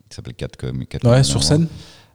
qui 0.09 0.15
s'appelle 0.15 0.35
4 0.35 0.55
com 0.55 0.85
4 0.87 1.05
Ouais, 1.09 1.23
sur 1.25 1.43
scène. 1.43 1.67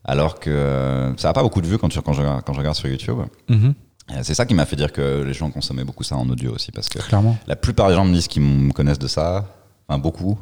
Alors 0.05 0.39
que 0.39 0.51
euh, 0.51 1.17
ça 1.17 1.29
n'a 1.29 1.33
pas 1.35 1.43
beaucoup 1.43 1.61
de 1.63 1.67
vues 1.67 1.79
quand, 1.79 1.89
tu, 1.89 2.01
quand, 2.03 2.13
je, 2.13 2.23
quand 2.43 2.53
je 2.53 2.59
regarde 2.59 2.77
sur 2.77 2.89
YouTube. 2.89 3.19
Mhm, 3.49 3.75
Et 4.19 4.23
C'est 4.23 4.35
ça 4.35 4.45
qui 4.45 4.55
m'a 4.55 4.67
fait 4.67 4.77
dire 4.77 4.93
que 4.93 5.23
les 5.23 5.33
gens 5.33 5.51
consommaient 5.51 5.85
beaucoup 5.85 6.05
ça 6.05 6.17
en 6.17 6.29
audio 6.29 6.53
aussi, 6.55 6.73
parce 6.73 6.89
que 6.89 6.99
Clairement. 6.99 7.37
la 7.47 7.57
plupart 7.57 7.89
des 7.89 7.95
gens 7.95 8.05
me 8.05 8.13
disent 8.13 8.29
qu'ils 8.29 8.43
me 8.43 8.73
connaissent 8.73 8.99
de 8.99 9.09
ça, 9.09 9.47
enfin 9.89 9.99
beaucoup, 9.99 10.39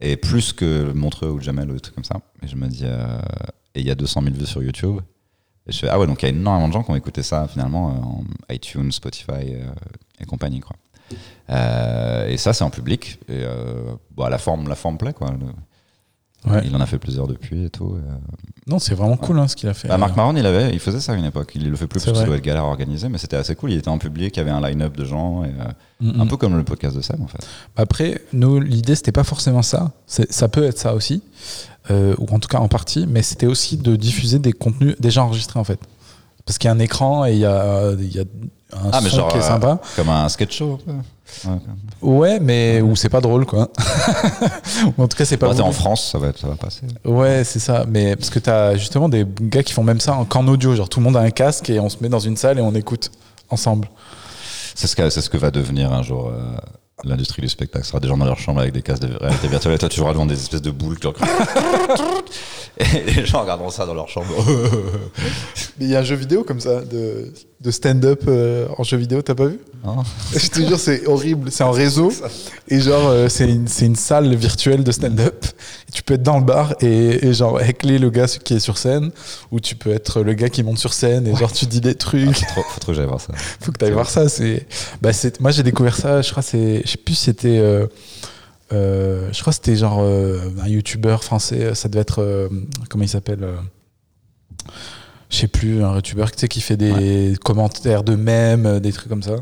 et 0.00 0.16
plus 0.16 0.52
que 0.52 0.92
Montreux 0.92 1.30
ou 1.30 1.40
Jamel 1.40 1.70
ou 1.70 1.74
des 1.74 1.80
trucs 1.80 1.94
comme 1.94 2.04
ça. 2.04 2.16
Et 2.42 2.48
je 2.48 2.56
me 2.56 2.66
dis, 2.66 2.82
euh, 2.84 3.20
et 3.74 3.80
il 3.80 3.86
y 3.86 3.90
a 3.90 3.94
200 3.94 4.22
000 4.22 4.34
vues 4.34 4.46
sur 4.46 4.62
YouTube. 4.62 4.98
Et 5.68 5.72
je 5.72 5.78
fais, 5.78 5.88
ah 5.88 5.98
ouais, 6.00 6.06
donc 6.08 6.22
il 6.22 6.26
y 6.26 6.28
a 6.28 6.34
énormément 6.34 6.66
de 6.68 6.72
gens 6.72 6.82
qui 6.82 6.90
ont 6.90 6.96
écouté 6.96 7.22
ça 7.22 7.46
finalement 7.46 7.90
euh, 7.90 7.92
en 8.02 8.24
iTunes, 8.52 8.90
Spotify 8.90 9.30
euh, 9.54 9.70
et 10.18 10.24
compagnie, 10.24 10.60
quoi. 10.60 10.74
Euh, 11.50 12.28
et 12.28 12.36
ça, 12.38 12.52
c'est 12.52 12.64
en 12.64 12.70
public. 12.70 13.18
Et 13.28 13.42
euh, 13.44 13.92
bon, 14.10 14.26
la 14.28 14.38
forme, 14.38 14.68
la 14.68 14.74
forme 14.74 14.98
plaît, 14.98 15.12
quoi. 15.12 15.30
Le- 15.30 15.46
Ouais. 16.46 16.62
Il 16.64 16.74
en 16.74 16.80
a 16.80 16.86
fait 16.86 16.98
plusieurs 16.98 17.26
depuis 17.26 17.64
et 17.66 17.70
tout. 17.70 17.96
et, 17.96 18.08
euh, 18.10 18.14
Non, 18.66 18.78
c'est 18.78 18.94
vraiment 18.94 19.18
cool 19.18 19.38
hein, 19.38 19.46
ce 19.46 19.56
qu'il 19.56 19.68
a 19.68 19.74
fait. 19.74 19.88
bah, 19.88 19.98
Marc 19.98 20.16
Maron, 20.16 20.34
il 20.36 20.46
avait, 20.46 20.72
il 20.72 20.78
faisait 20.78 21.00
ça 21.00 21.12
à 21.12 21.16
une 21.16 21.26
époque. 21.26 21.52
Il 21.54 21.68
le 21.68 21.76
fait 21.76 21.86
plus 21.86 22.02
parce 22.02 22.16
vrai. 22.16 22.26
doit 22.26 22.36
être 22.36 22.42
galère 22.42 22.62
à 22.64 22.68
organiser, 22.68 23.10
mais 23.10 23.18
c'était 23.18 23.36
assez 23.36 23.54
cool. 23.54 23.72
Il 23.72 23.78
était 23.78 23.88
en 23.88 23.98
public, 23.98 24.34
il 24.34 24.38
y 24.38 24.40
avait 24.40 24.50
un 24.50 24.60
line-up 24.60 24.96
de 24.96 25.04
gens, 25.04 25.44
et, 25.44 25.48
euh, 25.48 26.12
un 26.18 26.26
peu 26.26 26.38
comme 26.38 26.56
le 26.56 26.64
podcast 26.64 26.96
de 26.96 27.02
Sam 27.02 27.20
en 27.22 27.26
fait. 27.26 27.46
Après, 27.76 28.22
nous, 28.32 28.58
l'idée, 28.58 28.94
c'était 28.94 29.12
pas 29.12 29.24
forcément 29.24 29.62
ça. 29.62 29.92
Ça 30.06 30.48
peut 30.48 30.64
être 30.64 30.78
ça 30.78 30.94
aussi, 30.94 31.22
euh, 31.90 32.14
ou 32.18 32.26
en 32.34 32.38
tout 32.38 32.48
cas 32.48 32.58
en 32.58 32.68
partie, 32.68 33.06
mais 33.06 33.20
c'était 33.20 33.46
aussi 33.46 33.76
de 33.76 33.94
diffuser 33.96 34.38
des 34.38 34.52
contenus 34.52 34.96
déjà 34.98 35.22
enregistrés 35.22 35.60
en 35.60 35.64
fait. 35.64 35.80
Parce 36.46 36.56
qu'il 36.56 36.68
y 36.68 36.72
a 36.72 36.74
un 36.74 36.78
écran 36.78 37.26
et 37.26 37.32
il 37.34 37.38
y 37.38 37.44
a, 37.44 37.92
il 37.92 38.12
y 38.14 38.18
a 38.18 38.24
un 38.72 38.90
Ah, 38.92 39.00
mais 39.02 39.10
son 39.10 39.16
genre, 39.16 39.28
qui 39.28 39.36
est 39.38 39.40
euh, 39.42 39.48
sympa. 39.48 39.78
Comme 39.96 40.08
un 40.08 40.28
sketch 40.28 40.56
show. 40.56 40.78
Ouais, 42.02 42.40
mais 42.40 42.80
où 42.80 42.96
c'est 42.96 43.08
pas 43.08 43.20
drôle, 43.20 43.46
quoi. 43.46 43.68
En 44.98 45.06
tout 45.08 45.16
cas, 45.16 45.24
c'est 45.24 45.36
pas. 45.36 45.48
Bah, 45.48 45.54
t'es 45.54 45.60
en. 45.62 45.72
France, 45.72 46.10
ça 46.10 46.18
va, 46.18 46.28
être- 46.28 46.38
ça 46.38 46.48
va 46.48 46.54
passer. 46.56 46.82
Ouais, 47.04 47.44
c'est 47.44 47.58
ça. 47.58 47.84
Mais 47.88 48.16
parce 48.16 48.30
que 48.30 48.38
t'as 48.38 48.76
justement 48.76 49.08
des 49.08 49.24
gars 49.40 49.62
qui 49.62 49.72
font 49.72 49.84
même 49.84 50.00
ça 50.00 50.14
en- 50.14 50.24
qu'en 50.24 50.46
audio. 50.48 50.74
Genre, 50.74 50.88
tout 50.88 51.00
le 51.00 51.04
monde 51.04 51.16
a 51.16 51.20
un 51.20 51.30
casque 51.30 51.70
et 51.70 51.78
on 51.80 51.88
se 51.88 51.96
met 52.00 52.08
dans 52.08 52.18
une 52.20 52.36
salle 52.36 52.58
et 52.58 52.62
on 52.62 52.74
écoute 52.74 53.10
ensemble. 53.48 53.88
C'est 54.74 54.86
ce, 54.86 54.96
que- 54.96 55.10
c'est 55.10 55.20
ce 55.20 55.30
que 55.30 55.36
va 55.36 55.50
devenir 55.50 55.92
un 55.92 56.02
jour 56.02 56.28
euh, 56.28 56.40
l'industrie 57.04 57.42
du 57.42 57.48
spectacle. 57.48 57.84
Ce 57.84 57.90
sera 57.90 58.00
des 58.00 58.08
gens 58.08 58.16
dans 58.16 58.24
leur 58.24 58.38
chambre 58.38 58.60
avec 58.60 58.72
des 58.72 58.82
casques 58.82 59.02
de 59.02 59.14
réalité 59.16 59.48
virtuelle 59.48 59.74
et 59.74 59.78
toi, 59.78 59.88
tu 59.88 59.96
joueras 59.98 60.12
devant 60.12 60.26
des 60.26 60.34
espèces 60.40 60.62
de 60.62 60.70
boules. 60.70 60.98
et 62.78 63.12
les 63.14 63.26
gens 63.26 63.42
regarderont 63.42 63.70
ça 63.70 63.86
dans 63.86 63.94
leur 63.94 64.08
chambre. 64.08 64.26
Mais 65.78 65.86
il 65.86 65.90
y 65.90 65.96
a 65.96 66.00
un 66.00 66.04
jeu 66.04 66.16
vidéo 66.16 66.44
comme 66.44 66.60
ça, 66.60 66.80
de, 66.82 67.32
de 67.60 67.70
stand-up 67.70 68.22
euh, 68.28 68.66
en 68.78 68.84
jeu 68.84 68.96
vidéo, 68.96 69.22
t'as 69.22 69.34
pas 69.34 69.46
vu? 69.46 69.60
Hein 69.84 70.02
Je 70.36 70.48
te 70.48 70.60
jure, 70.60 70.78
c'est 70.78 71.06
horrible. 71.06 71.50
C'est 71.50 71.64
en 71.64 71.70
réseau. 71.70 72.12
Et 72.68 72.80
genre, 72.80 73.08
euh, 73.08 73.28
c'est 73.28 73.48
une, 73.48 73.96
salle 73.96 74.34
virtuelle 74.34 74.84
de 74.84 74.92
stand-up. 74.92 75.46
Tu 75.92 76.02
peux 76.02 76.14
être 76.14 76.22
dans 76.22 76.38
le 76.38 76.44
bar 76.44 76.74
et, 76.80 77.26
et 77.26 77.34
genre 77.34 77.60
heckler 77.60 77.98
le 77.98 78.10
gars 78.10 78.26
qui 78.26 78.54
est 78.54 78.60
sur 78.60 78.78
scène. 78.78 79.10
Ou 79.50 79.60
tu 79.60 79.74
peux 79.74 79.90
être 79.90 80.22
le 80.22 80.34
gars 80.34 80.48
qui 80.48 80.62
monte 80.62 80.78
sur 80.78 80.92
scène 80.92 81.26
et 81.26 81.34
genre 81.34 81.52
tu 81.52 81.66
dis 81.66 81.80
des 81.80 81.94
trucs. 81.94 82.36
faut, 82.36 82.46
trop, 82.46 82.62
faut 82.62 82.80
trop 82.80 82.92
que 82.92 82.96
j'aille 82.96 83.06
voir 83.06 83.20
ça. 83.20 83.32
Faut 83.60 83.72
que 83.72 83.78
tu 83.78 83.84
ailles 83.84 83.92
voir 83.92 84.08
ça. 84.08 84.28
C'est, 84.28 84.66
bah, 85.02 85.10
moi, 85.40 85.50
j'ai 85.50 85.62
découvert 85.62 85.96
ça. 85.96 86.22
Je 86.22 86.30
crois, 86.30 86.42
c'est, 86.42 86.82
je 86.84 86.90
sais 86.90 86.98
plus 86.98 87.14
si 87.14 87.24
c'était. 87.24 87.58
euh, 87.58 87.86
euh, 88.72 89.28
je 89.32 89.40
crois 89.40 89.52
que 89.52 89.56
c'était 89.56 89.76
genre 89.76 89.98
euh, 90.00 90.38
un 90.62 90.68
youtubeur 90.68 91.24
français. 91.24 91.74
Ça 91.74 91.88
devait 91.88 92.02
être. 92.02 92.20
euh, 92.22 92.48
comment 92.88 93.04
il 93.04 93.08
s'appelle 93.08 93.42
euh, 93.42 93.56
Je 95.30 95.36
sais 95.36 95.48
plus, 95.48 95.82
un 95.84 95.94
youtubeur 95.96 96.30
tu 96.32 96.38
sais, 96.40 96.48
qui 96.48 96.60
fait 96.60 96.76
des 96.76 97.34
commentaires 97.44 98.02
de 98.04 98.14
mèmes, 98.16 98.66
euh, 98.66 98.80
des 98.80 98.92
trucs 98.92 99.08
comme 99.08 99.22
ça. 99.22 99.36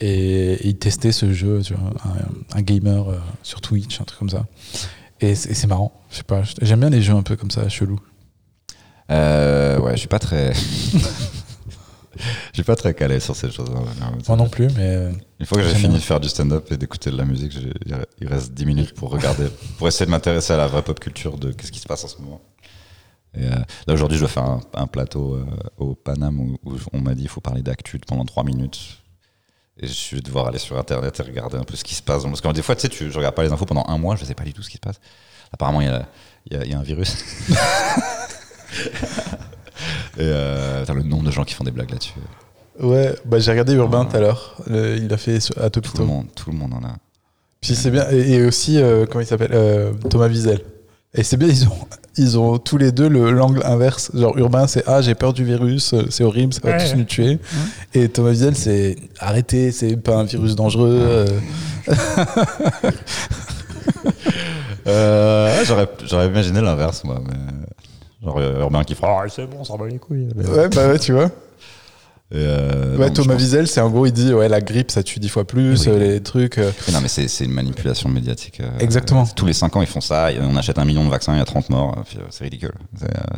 Et, 0.00 0.52
et 0.54 0.66
il 0.68 0.76
testait 0.78 1.12
ce 1.12 1.32
jeu, 1.32 1.60
tu 1.62 1.74
vois, 1.74 1.90
un, 2.04 2.58
un 2.58 2.62
gamer 2.62 3.08
euh, 3.08 3.18
sur 3.42 3.60
Twitch, 3.60 4.00
un 4.00 4.04
truc 4.04 4.18
comme 4.18 4.30
ça. 4.30 4.46
Et 5.20 5.34
c'est, 5.34 5.66
marrant. 5.66 5.92
Je 6.10 6.16
sais 6.18 6.22
pas. 6.22 6.42
J'aime 6.62 6.80
bien 6.80 6.90
les 6.90 7.02
jeux 7.02 7.14
un 7.14 7.22
peu 7.22 7.34
comme 7.34 7.50
ça, 7.50 7.68
chelou. 7.68 7.98
Euh, 9.10 9.78
ouais, 9.80 9.92
je 9.94 9.98
suis 10.00 10.08
pas 10.08 10.20
très. 10.20 10.52
Je 12.52 12.54
suis 12.54 12.62
pas 12.62 12.76
très 12.76 12.94
calé 12.94 13.20
sur 13.20 13.36
ces 13.36 13.50
choses. 13.50 13.70
Moi 13.70 14.36
non 14.36 14.48
plus, 14.48 14.68
mais. 14.76 15.10
Une 15.40 15.46
fois 15.46 15.58
que 15.58 15.68
j'ai 15.68 15.74
fini 15.74 15.94
de 15.94 16.00
faire 16.00 16.20
du 16.20 16.28
stand-up 16.28 16.70
et 16.72 16.76
d'écouter 16.76 17.10
de 17.10 17.16
la 17.16 17.24
musique, 17.24 17.52
il 18.20 18.28
reste 18.28 18.52
10 18.52 18.66
minutes 18.66 18.94
pour 18.94 19.10
regarder, 19.10 19.46
pour 19.78 19.86
essayer 19.88 20.06
de 20.06 20.10
m'intéresser 20.10 20.52
à 20.52 20.56
la 20.56 20.66
vraie 20.66 20.82
pop 20.82 20.98
culture 20.98 21.38
de 21.38 21.52
qu'est-ce 21.52 21.70
qui 21.72 21.78
se 21.78 21.86
passe 21.86 22.04
en 22.04 22.08
ce 22.08 22.18
moment. 22.20 22.40
Et 23.34 23.44
euh, 23.44 23.50
là 23.86 23.94
aujourd'hui, 23.94 24.16
je 24.16 24.22
dois 24.22 24.30
faire 24.30 24.44
un, 24.44 24.60
un 24.74 24.86
plateau 24.86 25.34
euh, 25.34 25.44
au 25.76 25.94
Paname 25.94 26.40
où, 26.40 26.58
où 26.64 26.76
on 26.92 27.00
m'a 27.00 27.14
dit 27.14 27.22
il 27.22 27.28
faut 27.28 27.40
parler 27.40 27.62
d'actu 27.62 27.98
pendant 28.00 28.24
3 28.24 28.42
minutes. 28.42 28.98
Et 29.80 29.86
je 29.86 30.16
vais 30.16 30.22
devoir 30.22 30.48
aller 30.48 30.58
sur 30.58 30.76
internet 30.76 31.20
et 31.20 31.22
regarder 31.22 31.56
un 31.56 31.62
peu 31.62 31.76
ce 31.76 31.84
qui 31.84 31.94
se 31.94 32.02
passe. 32.02 32.24
Parce 32.24 32.40
que 32.40 32.52
des 32.52 32.62
fois, 32.62 32.74
tu 32.74 32.82
sais, 32.82 32.88
tu, 32.88 33.12
je 33.12 33.16
regarde 33.16 33.36
pas 33.36 33.44
les 33.44 33.52
infos 33.52 33.64
pendant 33.64 33.84
un 33.86 33.96
mois, 33.96 34.16
je 34.16 34.24
sais 34.24 34.34
pas 34.34 34.42
du 34.42 34.52
tout 34.52 34.62
ce 34.62 34.70
qui 34.70 34.76
se 34.76 34.80
passe. 34.80 34.98
Apparemment, 35.52 35.80
il 35.80 35.86
y 35.86 36.56
a, 36.56 36.64
y 36.66 36.74
a 36.74 36.78
un 36.78 36.82
virus. 36.82 37.16
et 40.16 40.20
euh, 40.22 40.80
putain, 40.80 40.94
le 40.94 41.02
nombre 41.02 41.24
de 41.24 41.30
gens 41.30 41.44
qui 41.44 41.54
font 41.54 41.64
des 41.64 41.70
blagues 41.70 41.90
là-dessus. 41.90 42.14
Ouais, 42.80 43.14
bah, 43.24 43.38
j'ai 43.40 43.50
regardé 43.50 43.74
Urbain 43.74 44.04
tout 44.04 44.16
à 44.16 44.20
l'heure. 44.20 44.56
Il 44.68 45.12
a 45.12 45.16
fait 45.16 45.36
à 45.36 45.68
Tout 45.70 45.80
le 45.80 45.88
Topito. 45.88 46.04
monde, 46.04 46.26
tout 46.34 46.50
le 46.50 46.56
monde 46.56 46.74
en 46.74 46.84
a. 46.86 46.96
Puis 47.60 47.74
c'est 47.74 47.90
bien. 47.90 48.06
Et, 48.12 48.34
et 48.34 48.44
aussi, 48.44 48.80
euh, 48.80 49.04
comment 49.06 49.20
il 49.20 49.26
s'appelle 49.26 49.50
euh, 49.52 49.92
Thomas 50.10 50.28
Wiesel. 50.28 50.60
Et 51.14 51.24
c'est 51.24 51.36
bien, 51.36 51.48
ils 51.50 51.64
ont, 51.66 51.88
ils 52.16 52.38
ont 52.38 52.58
tous 52.58 52.76
les 52.78 52.92
deux 52.92 53.08
le- 53.08 53.32
l'angle 53.32 53.62
inverse. 53.64 54.12
Genre, 54.14 54.36
Urbain, 54.38 54.68
c'est 54.68 54.84
Ah, 54.86 55.00
j'ai 55.02 55.16
peur 55.16 55.32
du 55.32 55.42
virus, 55.44 55.92
c'est 56.10 56.22
horrible, 56.22 56.52
ça 56.52 56.60
va 56.62 56.76
Ouais. 56.76 56.78
tous 56.78 56.94
nous 56.96 57.02
tuer. 57.04 57.38
Et 57.94 58.08
Thomas 58.08 58.28
Wiesel, 58.30 58.54
c'est 58.54 58.94
Arrêtez, 59.18 59.72
c'est 59.72 59.96
pas 59.96 60.14
un 60.16 60.24
virus 60.24 60.54
dangereux. 60.54 60.98
euh. 61.00 61.26
Euh, 64.86 65.62
j'aurais, 65.66 65.88
j'aurais 66.06 66.28
imaginé 66.28 66.60
l'inverse, 66.60 67.04
moi. 67.04 67.20
Mais... 67.26 67.34
Genre 68.22 68.40
Urbain 68.40 68.84
qui 68.84 68.94
fera 68.94 69.22
Ah, 69.24 69.28
c'est 69.28 69.46
bon, 69.46 69.62
ça 69.64 69.76
va 69.76 69.86
les 69.88 69.98
couilles. 69.98 70.28
Ouais, 70.34 70.68
bah 70.68 70.88
ouais, 70.88 70.98
tu 70.98 71.12
vois. 71.12 71.30
Et, 72.30 72.34
euh, 72.36 72.98
Ouais, 72.98 73.06
non, 73.08 73.12
Thomas 73.14 73.32
pense- 73.34 73.42
Wiesel, 73.42 73.66
c'est 73.68 73.80
en 73.80 73.88
gros, 73.88 74.04
il 74.04 74.12
dit 74.12 74.34
Ouais, 74.34 74.48
la 74.50 74.60
grippe, 74.60 74.90
ça 74.90 75.02
tue 75.02 75.18
dix 75.18 75.30
fois 75.30 75.46
plus, 75.46 75.86
Oui. 75.86 75.92
euh, 75.92 75.98
les 75.98 76.20
trucs. 76.22 76.58
euh. 76.58 76.70
Mais 76.86 76.92
non, 76.92 77.00
mais 77.00 77.08
c'est, 77.08 77.26
c'est 77.26 77.44
une 77.46 77.52
manipulation 77.52 78.10
médiatique. 78.10 78.60
Exactement. 78.80 79.24
tous 79.26 79.46
les 79.46 79.54
5 79.54 79.74
ans, 79.76 79.80
ils 79.80 79.86
font 79.86 80.02
ça. 80.02 80.28
On 80.42 80.54
achète 80.56 80.78
un 80.78 80.84
million 80.84 81.04
de 81.06 81.10
vaccins, 81.10 81.32
il 81.34 81.38
y 81.38 81.40
a 81.40 81.46
30 81.46 81.70
morts. 81.70 81.96
C'est 82.28 82.44
ridicule. 82.44 82.74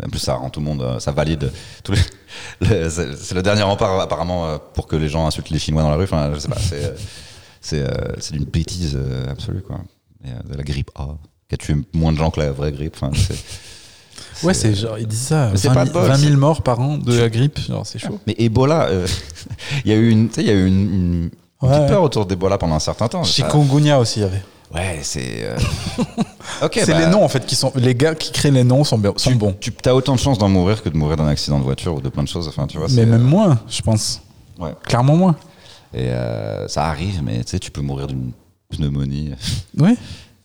En 0.05 0.09
plus, 0.09 0.19
ça 0.19 0.35
rend 0.35 0.51
tout 0.51 0.59
le 0.59 0.67
monde. 0.67 0.99
Ça 0.99 1.13
valide. 1.13 1.53
Tous 1.85 1.93
les, 1.93 2.01
le- 2.69 2.91
c'est, 2.91 3.33
le 3.35 3.43
dernier 3.43 3.63
rempart, 3.63 4.01
apparemment, 4.01 4.59
pour 4.75 4.89
que 4.89 4.97
les 4.97 5.09
gens 5.09 5.25
insultent 5.27 5.51
les 5.51 5.59
Chinois 5.61 5.83
dans 5.83 5.91
la 5.91 5.97
rue. 5.97 6.05
Enfin, 6.05 6.33
je 6.35 6.41
sais 6.41 6.49
pas. 6.49 6.59
C'est, 6.59 6.95
c'est 7.61 7.85
c'est 8.19 8.33
d'une 8.33 8.45
bêtise 8.47 8.99
absolue, 9.29 9.61
quoi. 9.63 9.83
Et, 10.25 10.51
de 10.51 10.57
la 10.57 10.65
grippe 10.65 10.91
A, 10.97 11.17
qui 11.49 11.55
a 11.55 11.59
tué 11.59 11.77
moins 11.93 12.11
de 12.11 12.17
gens 12.19 12.31
que 12.33 12.41
la 12.41 12.51
vraie 12.51 12.73
grippe. 12.73 12.97
Enfin, 13.01 13.13
Ouais, 14.43 14.55
c'est 14.55 14.75
genre, 14.75 14.99
ils 14.99 15.07
disent 15.07 15.21
ça. 15.29 15.49
Mais 15.53 15.57
c'est 15.59 15.69
20 15.69 15.75
pas 15.75 15.85
000, 15.85 15.95
de 15.97 16.01
bol, 16.01 16.09
20 16.09 16.17
000 16.17 16.31
c'est- 16.33 16.37
morts 16.37 16.63
par 16.63 16.81
an 16.81 16.97
de 16.99 17.19
la 17.19 17.29
grippe. 17.29 17.59
C'est 17.85 17.99
chaud. 17.99 18.19
Mais 18.27 18.35
Ebola, 18.39 18.85
euh, 18.89 19.07
il 19.85 19.91
y 19.91 19.95
a 19.95 19.97
eu 19.97 20.11
une, 20.11 20.29
tu 20.29 20.37
sais, 20.37 20.41
il 20.43 20.47
y 20.47 20.51
a 20.51 20.55
eu 20.55 20.67
une, 20.67 20.95
une 20.95 21.31
Ouais, 21.63 21.69
petite 21.69 21.83
ouais. 21.83 21.89
peur 21.89 22.03
autour 22.03 22.25
d'Ebola 22.27 22.57
pendant 22.57 22.75
un 22.77 22.81
certain 22.81 23.07
temps. 23.09 23.23
Ça- 23.25 23.31
Chikungunya 23.33 23.99
aussi, 23.99 24.21
il 24.21 24.23
y 24.23 24.27
avait. 24.27 24.43
Ouais, 24.75 25.01
c'est. 25.03 25.41
euh, 25.43 25.57
ok, 26.63 26.73
c'est 26.85 26.93
bah, 26.93 27.01
les 27.01 27.07
noms, 27.07 27.25
en 27.25 27.29
fait, 27.29 27.45
qui 27.45 27.55
sont. 27.57 27.73
Les 27.75 27.95
gars 27.95 28.15
qui 28.15 28.31
créent 28.33 28.51
les 28.53 28.65
noms 28.65 28.85
sont, 28.85 28.97
bien- 28.99 29.13
sont 29.17 29.31
Tu, 29.31 29.37
bons. 29.37 29.55
tu 29.61 29.73
as 29.85 29.95
autant 29.95 30.15
de 30.15 30.21
chances 30.21 30.39
d'en 30.39 30.49
mourir 30.49 30.83
que 30.83 30.89
de 30.89 30.97
mourir 30.97 31.17
d'un 31.17 31.27
accident 31.27 31.59
de 31.59 31.65
voiture 31.65 31.97
ou 31.97 32.01
de 32.01 32.09
plein 32.09 32.23
de 32.23 32.29
choses. 32.29 32.47
Enfin, 32.49 32.67
tu 32.67 32.79
vois. 32.79 32.87
Mais 32.93 33.05
même 33.05 33.23
moins, 33.23 33.59
je 33.69 33.83
pense. 33.83 34.23
Ouais. 34.59 34.75
Clairement 34.87 35.17
moins. 35.17 35.37
Et 35.93 36.09
euh, 36.11 36.69
ça 36.69 36.85
arrive, 36.87 37.21
mais 37.25 37.43
tu 37.45 37.51
sais, 37.51 37.59
tu 37.59 37.71
peux 37.73 37.81
mourir 37.83 38.07
d'une 38.07 38.31
pneumonie 38.71 39.33
Oui. 39.79 39.99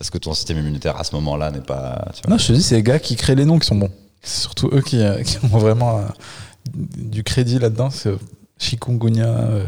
Parce 0.05 0.11
que 0.11 0.17
ton 0.19 0.33
système 0.35 0.59
immunitaire 0.59 0.97
à 0.99 1.03
ce 1.03 1.15
moment-là 1.15 1.49
n'est 1.51 1.61
pas. 1.61 2.05
Tu 2.13 2.21
vois. 2.23 2.31
Non, 2.31 2.37
je 2.37 2.47
te 2.47 2.53
dis, 2.53 2.61
c'est 2.61 2.75
les 2.75 2.83
gars 2.83 2.99
qui 2.99 3.15
créent 3.15 3.33
les 3.35 3.45
noms 3.45 3.57
qui 3.59 3.65
sont 3.67 3.75
bons. 3.75 3.89
C'est 4.21 4.41
surtout 4.41 4.69
eux 4.71 4.81
qui, 4.81 5.01
euh, 5.01 5.23
qui 5.23 5.37
ont 5.43 5.47
vraiment 5.57 5.97
euh, 5.99 6.03
du 6.75 7.23
crédit 7.23 7.57
là-dedans. 7.59 7.89
C'est 7.89 8.09
euh, 8.09 8.17
Chikungunya. 8.59 9.25
euh, 9.25 9.65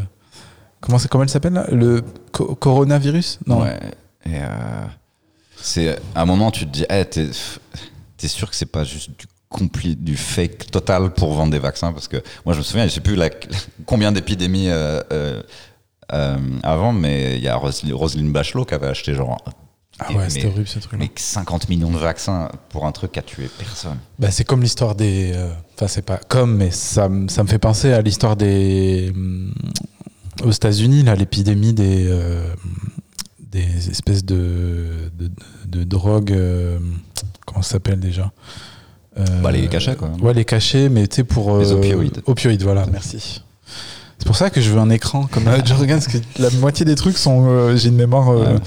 comment, 0.79 0.97
comment 1.09 1.23
elle 1.23 1.29
s'appelle 1.29 1.53
là? 1.53 1.65
Le 1.71 2.03
co- 2.31 2.53
coronavirus? 2.55 3.39
Non. 3.47 3.61
Ouais. 3.63 3.79
Et 4.27 4.39
c'est 5.59 5.97
à 6.15 6.21
un 6.21 6.25
moment, 6.25 6.51
tu 6.51 6.65
te 6.67 6.71
dis, 6.71 6.85
eh, 6.89 7.03
t'es 7.05 7.29
es 8.23 8.27
sûr 8.27 8.49
que 8.49 8.55
c'est 8.55 8.65
pas 8.65 8.83
juste 8.83 9.09
du 9.11 9.25
compli- 9.51 9.95
du 9.95 10.17
fake 10.17 10.69
total 10.71 11.11
pour 11.13 11.33
vendre 11.33 11.51
des 11.51 11.59
vaccins? 11.59 11.91
Parce 11.93 12.07
que 12.07 12.17
moi 12.45 12.53
je 12.53 12.59
me 12.59 12.63
souviens 12.63 12.85
je 12.87 12.91
sais 12.93 13.01
plus 13.01 13.15
la- 13.15 13.29
combien 13.85 14.11
d'épidémies 14.11 14.69
euh, 14.69 15.01
euh, 15.11 15.41
euh, 16.13 16.37
avant 16.63 16.93
mais 16.93 17.37
il 17.37 17.43
y 17.43 17.47
a 17.47 17.55
Roselyne 17.55 18.31
Bachelot 18.31 18.65
qui 18.65 18.73
avait 18.73 18.87
acheté 18.87 19.13
genre 19.13 19.37
Ah 19.99 20.13
ouais, 20.13 20.29
c'était 20.29 20.47
horrible 20.47 20.67
ce 20.67 20.79
truc-là. 20.79 20.97
mais 20.99 21.11
50 21.15 21.69
millions 21.69 21.89
de 21.89 21.97
vaccins 21.97 22.49
pour 22.69 22.85
un 22.85 22.91
truc 22.91 23.13
qui 23.13 23.19
a 23.19 23.23
tué 23.23 23.49
personne 23.57 23.97
Bah, 24.19 24.29
c'est 24.31 24.43
comme 24.43 24.61
l'histoire 24.61 24.93
des. 24.95 25.31
euh, 25.33 25.51
Enfin, 25.75 25.87
c'est 25.87 26.01
pas 26.03 26.17
comme, 26.17 26.55
mais 26.57 26.71
ça, 26.71 27.09
ça 27.27 27.43
me 27.43 27.47
fait 27.47 27.57
penser 27.59 27.93
à 27.93 28.01
l'histoire 28.01 28.35
des. 28.35 29.11
hum, 29.15 29.53
Aux 30.43 30.51
États-Unis, 30.51 31.03
là, 31.03 31.15
l'épidémie 31.15 31.73
des. 31.73 32.05
euh, 32.09 32.47
des 33.51 33.89
espèces 33.89 34.23
de. 34.25 35.11
de, 35.17 35.31
de 35.67 35.83
drogues. 35.83 36.31
euh, 36.31 36.77
comment 37.45 37.61
ça 37.63 37.71
s'appelle 37.71 37.99
déjà 37.99 38.31
Euh, 39.17 39.25
Bah, 39.41 39.51
les 39.51 39.67
cachets, 39.67 39.95
quoi. 39.95 40.11
Ouais, 40.21 40.33
les 40.33 40.45
cachets, 40.45 40.89
mais 40.89 41.07
tu 41.07 41.17
sais, 41.17 41.23
pour. 41.23 41.57
Les 41.57 41.71
euh, 41.71 41.75
opioïdes. 41.75 42.21
Opioïdes, 42.27 42.61
voilà, 42.63 42.85
merci. 42.91 43.41
C'est 44.19 44.25
pour 44.25 44.35
ça 44.35 44.49
que 44.49 44.59
je 44.61 44.71
veux 44.71 44.79
un 44.79 44.89
écran 44.89 45.27
comme 45.31 45.45
là, 45.45 45.57
parce 45.61 46.07
que 46.07 46.17
la 46.39 46.49
moitié 46.51 46.85
des 46.85 46.95
trucs 46.95 47.17
sont. 47.17 47.45
euh, 47.49 47.75
J'ai 47.77 47.89
une 47.89 47.95
mémoire. 47.95 48.29
euh, 48.29 48.53
Ouais. 48.55 48.59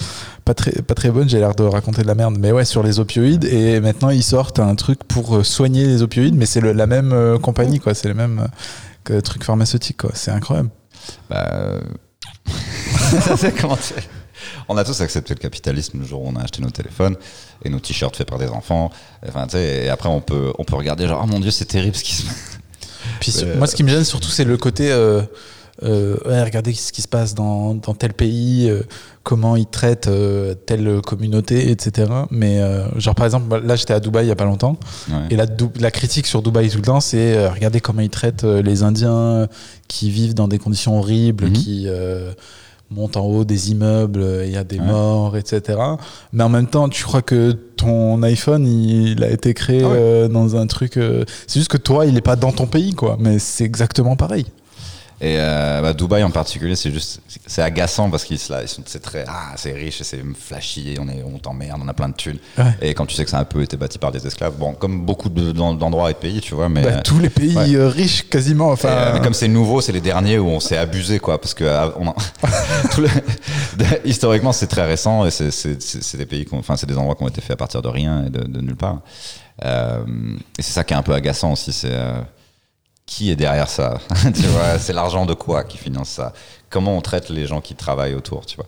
Pas 0.51 0.55
très, 0.55 0.83
pas 0.83 0.95
très 0.95 1.11
bonne, 1.11 1.29
j'ai 1.29 1.39
l'air 1.39 1.55
de 1.55 1.63
raconter 1.63 2.03
de 2.03 2.09
la 2.09 2.17
merde, 2.17 2.37
mais 2.37 2.51
ouais, 2.51 2.65
sur 2.65 2.83
les 2.83 2.99
opioïdes, 2.99 3.45
et 3.45 3.79
maintenant 3.79 4.11
ils 4.11 4.25
sortent 4.25 4.59
un 4.59 4.75
truc 4.75 5.05
pour 5.05 5.37
euh, 5.37 5.45
soigner 5.45 5.87
les 5.87 6.03
opioïdes, 6.03 6.35
mais 6.35 6.45
c'est 6.45 6.61
la 6.61 6.89
même 6.89 7.13
euh, 7.13 7.39
compagnie, 7.39 7.79
quoi, 7.79 7.95
c'est 7.95 8.09
le 8.09 8.15
même 8.15 8.49
euh, 9.11 9.21
truc 9.21 9.45
pharmaceutique, 9.45 9.99
quoi, 9.99 10.11
c'est 10.15 10.33
incroyable. 10.33 10.71
Bah, 11.29 11.49
euh, 11.53 11.81
c'est 13.37 13.53
comment 13.61 13.79
on 14.69 14.77
a 14.77 14.83
tous 14.83 15.01
accepté 15.01 15.35
le 15.35 15.39
capitalisme 15.39 16.01
le 16.01 16.05
jour 16.05 16.23
où 16.23 16.29
on 16.29 16.35
a 16.35 16.43
acheté 16.43 16.63
nos 16.63 16.71
téléphones 16.71 17.15
et 17.65 17.71
nos 17.71 17.79
t-shirts 17.79 18.17
faits 18.17 18.29
par 18.29 18.39
des 18.39 18.49
enfants. 18.49 18.91
Enfin, 19.29 19.45
tu 19.47 19.53
sais, 19.53 19.85
et 19.85 19.89
après 19.89 20.09
on 20.09 20.21
peut, 20.21 20.53
on 20.59 20.65
peut 20.65 20.75
regarder 20.75 21.07
genre, 21.07 21.21
oh 21.23 21.27
mon 21.29 21.39
dieu, 21.39 21.53
c'est 21.53 21.67
terrible 21.67 21.95
ce 21.95 22.03
qui 22.03 22.17
se 22.17 22.27
passe. 22.27 22.59
Puis 23.21 23.33
Euh, 23.43 23.57
moi, 23.57 23.69
ce 23.69 23.77
qui 23.77 23.85
me 23.85 23.89
gêne 23.89 24.05
surtout, 24.05 24.31
c'est 24.31 24.45
le 24.45 24.57
côté, 24.57 24.91
euh, 24.91 25.23
euh, 25.83 26.17
ouais, 26.27 26.43
regardez 26.43 26.73
ce 26.75 26.93
qui 26.93 27.03
se 27.03 27.09
passe 27.09 27.35
dans, 27.35 27.75
dans 27.75 27.95
tel 27.95 28.13
pays, 28.13 28.69
euh, 28.69 28.83
comment 29.23 29.57
ils 29.57 29.67
traitent 29.67 30.09
euh, 30.09 30.55
telle 30.55 31.01
communauté, 31.01 31.71
etc. 31.71 32.11
Mais 32.31 32.61
genre 32.97 33.15
par 33.15 33.27
exemple, 33.27 33.61
là 33.65 33.77
j'étais 33.77 33.95
à 33.95 34.01
Dubaï 34.01 34.27
il 34.27 34.29
y 34.29 34.33
a 34.33 34.37
pas 34.37 34.45
longtemps, 34.45 34.77
Ouais. 35.11 35.29
Et 35.31 35.37
la, 35.37 35.91
critique 35.91 36.27
sur 36.27 36.43
Dubaï 36.43 36.69
tout 36.69 36.77
le 36.79 36.83
temps, 36.85 37.01
c'est 37.01 37.49
regardez 37.49 37.81
comment 37.81 38.03
ils 38.03 38.11
traitent 38.11 38.45
les 38.45 38.83
Indiens 38.83 39.49
qui 39.89 40.11
vivent 40.11 40.35
dans 40.35 40.49
des 40.49 40.59
conditions 40.59 40.99
horribles, 40.99 41.47
Mhm. 41.47 41.53
qui 41.53 41.89
montent 42.91 43.17
en 43.17 43.25
haut 43.25 43.45
des 43.45 43.71
immeubles, 43.71 44.25
il 44.45 44.51
y 44.51 44.57
a 44.57 44.65
des 44.65 44.79
Ouais. 44.81 44.85
morts, 44.87 45.37
etc. 45.37 45.79
Mais 46.33 46.43
en 46.43 46.49
même 46.49 46.67
temps, 46.67 46.89
tu 46.89 47.05
crois 47.05 47.23
que 47.23 47.53
ton 47.77 48.21
iPhone, 48.25 48.67
il, 48.67 49.23
a 49.23 49.31
été 49.31 49.55
créé 49.55 49.83
Ah 49.85 49.89
ouais. 49.89 50.29
dans 50.29 50.57
un 50.57 50.67
truc. 50.67 50.95
c'est 51.47 51.59
juste 51.61 51.71
que 51.71 51.77
toi, 51.77 52.05
il 52.07 52.17
est 52.17 52.21
pas 52.21 52.37
dans 52.37 52.53
ton 52.53 52.67
pays, 52.67 52.93
quoi. 52.95 53.17
Mais 53.21 53.39
c'est 53.39 53.65
exactement 53.65 54.17
pareil. 54.17 54.45
Et 55.23 55.37
euh, 55.39 55.83
bah, 55.83 55.93
Dubaï 55.93 56.23
en 56.23 56.31
particulier, 56.31 56.75
c'est 56.77 56.91
juste, 56.91 57.21
c'est 57.47 57.61
agaçant 57.61 58.09
parce 58.09 58.25
qu'ils 58.25 58.39
c'est 58.39 59.03
très, 59.03 59.27
ah, 59.29 59.53
c'est 59.57 59.73
riche 59.73 60.01
et 60.01 60.05
c'est 60.05 60.23
flashy, 60.35 60.93
et 60.93 60.99
on 60.99 61.09
est, 61.09 61.23
on 61.23 61.39
t'emmerde, 61.39 61.79
on 61.85 61.89
a 61.89 61.93
plein 61.93 62.09
de 62.09 62.15
thunes. 62.15 62.39
Ouais. 62.57 62.65
Et 62.81 62.95
quand 62.95 63.05
tu 63.05 63.15
sais 63.15 63.25
que 63.25 63.31
ça 63.31 63.37
a 63.37 63.41
un 63.43 63.45
peu 63.45 63.61
été 63.63 63.77
bâti 63.77 63.99
par 63.99 64.13
des 64.13 64.27
esclaves, 64.27 64.55
bon, 64.57 64.73
comme 64.73 65.05
beaucoup 65.05 65.29
de- 65.29 65.53
d'en- 65.53 65.75
d'endroits 65.75 66.11
et 66.11 66.15
de 66.15 66.19
pays, 66.19 66.41
tu 66.41 66.55
vois, 66.55 66.71
mais. 66.71 66.81
Bah, 66.83 67.03
tous 67.03 67.19
les 67.19 67.29
pays 67.29 67.55
ouais. 67.55 67.75
euh, 67.75 67.89
riches, 67.89 68.29
quasiment. 68.31 68.71
Enfin, 68.71 68.89
euh, 68.89 69.13
mais 69.13 69.21
comme 69.21 69.35
c'est 69.35 69.49
nouveau, 69.49 69.83
c'est 69.83 69.93
les 69.93 70.01
derniers 70.01 70.39
où 70.39 70.49
on 70.49 70.59
s'est 70.61 70.79
abusé, 70.79 71.19
quoi, 71.19 71.39
parce 71.39 71.53
que 71.53 71.65
euh, 71.65 71.91
on 71.97 72.09
a- 72.09 72.15
tout 72.95 73.03
le- 73.03 73.09
historiquement 74.07 74.53
c'est 74.53 74.69
très 74.69 74.87
récent 74.87 75.27
et 75.27 75.31
c'est- 75.31 75.51
c'est 75.51 76.17
des 76.17 76.27
pays, 76.27 76.47
enfin 76.53 76.77
c'est 76.77 76.87
des 76.87 76.97
endroits 76.97 77.15
qui 77.15 77.23
ont 77.25 77.29
été 77.29 77.43
faits 77.43 77.53
à 77.53 77.57
partir 77.57 77.83
de 77.83 77.89
rien 77.89 78.25
et 78.27 78.31
de, 78.31 78.41
de 78.41 78.61
nulle 78.63 78.77
part. 78.77 79.01
Euh, 79.67 80.03
et 80.59 80.63
c'est 80.63 80.73
ça 80.73 80.83
qui 80.85 80.95
est 80.95 80.97
un 80.97 81.03
peu 81.03 81.13
agaçant 81.13 81.53
aussi, 81.53 81.73
c'est 81.73 81.89
euh, 81.91 82.21
qui 83.11 83.31
est 83.31 83.37
derrière 83.37 83.69
ça 83.69 83.99
Tu 84.35 84.43
vois, 84.47 84.79
c'est 84.79 84.93
l'argent 84.93 85.27
de 85.27 85.35
quoi 85.35 85.65
qui 85.65 85.77
finance 85.79 86.09
ça? 86.11 86.33
Comment 86.71 86.97
on 86.97 87.01
traite 87.01 87.29
les 87.29 87.47
gens 87.47 87.61
qui 87.61 87.75
travaillent 87.75 88.15
autour, 88.15 88.47
tu 88.47 88.55
vois? 88.57 88.67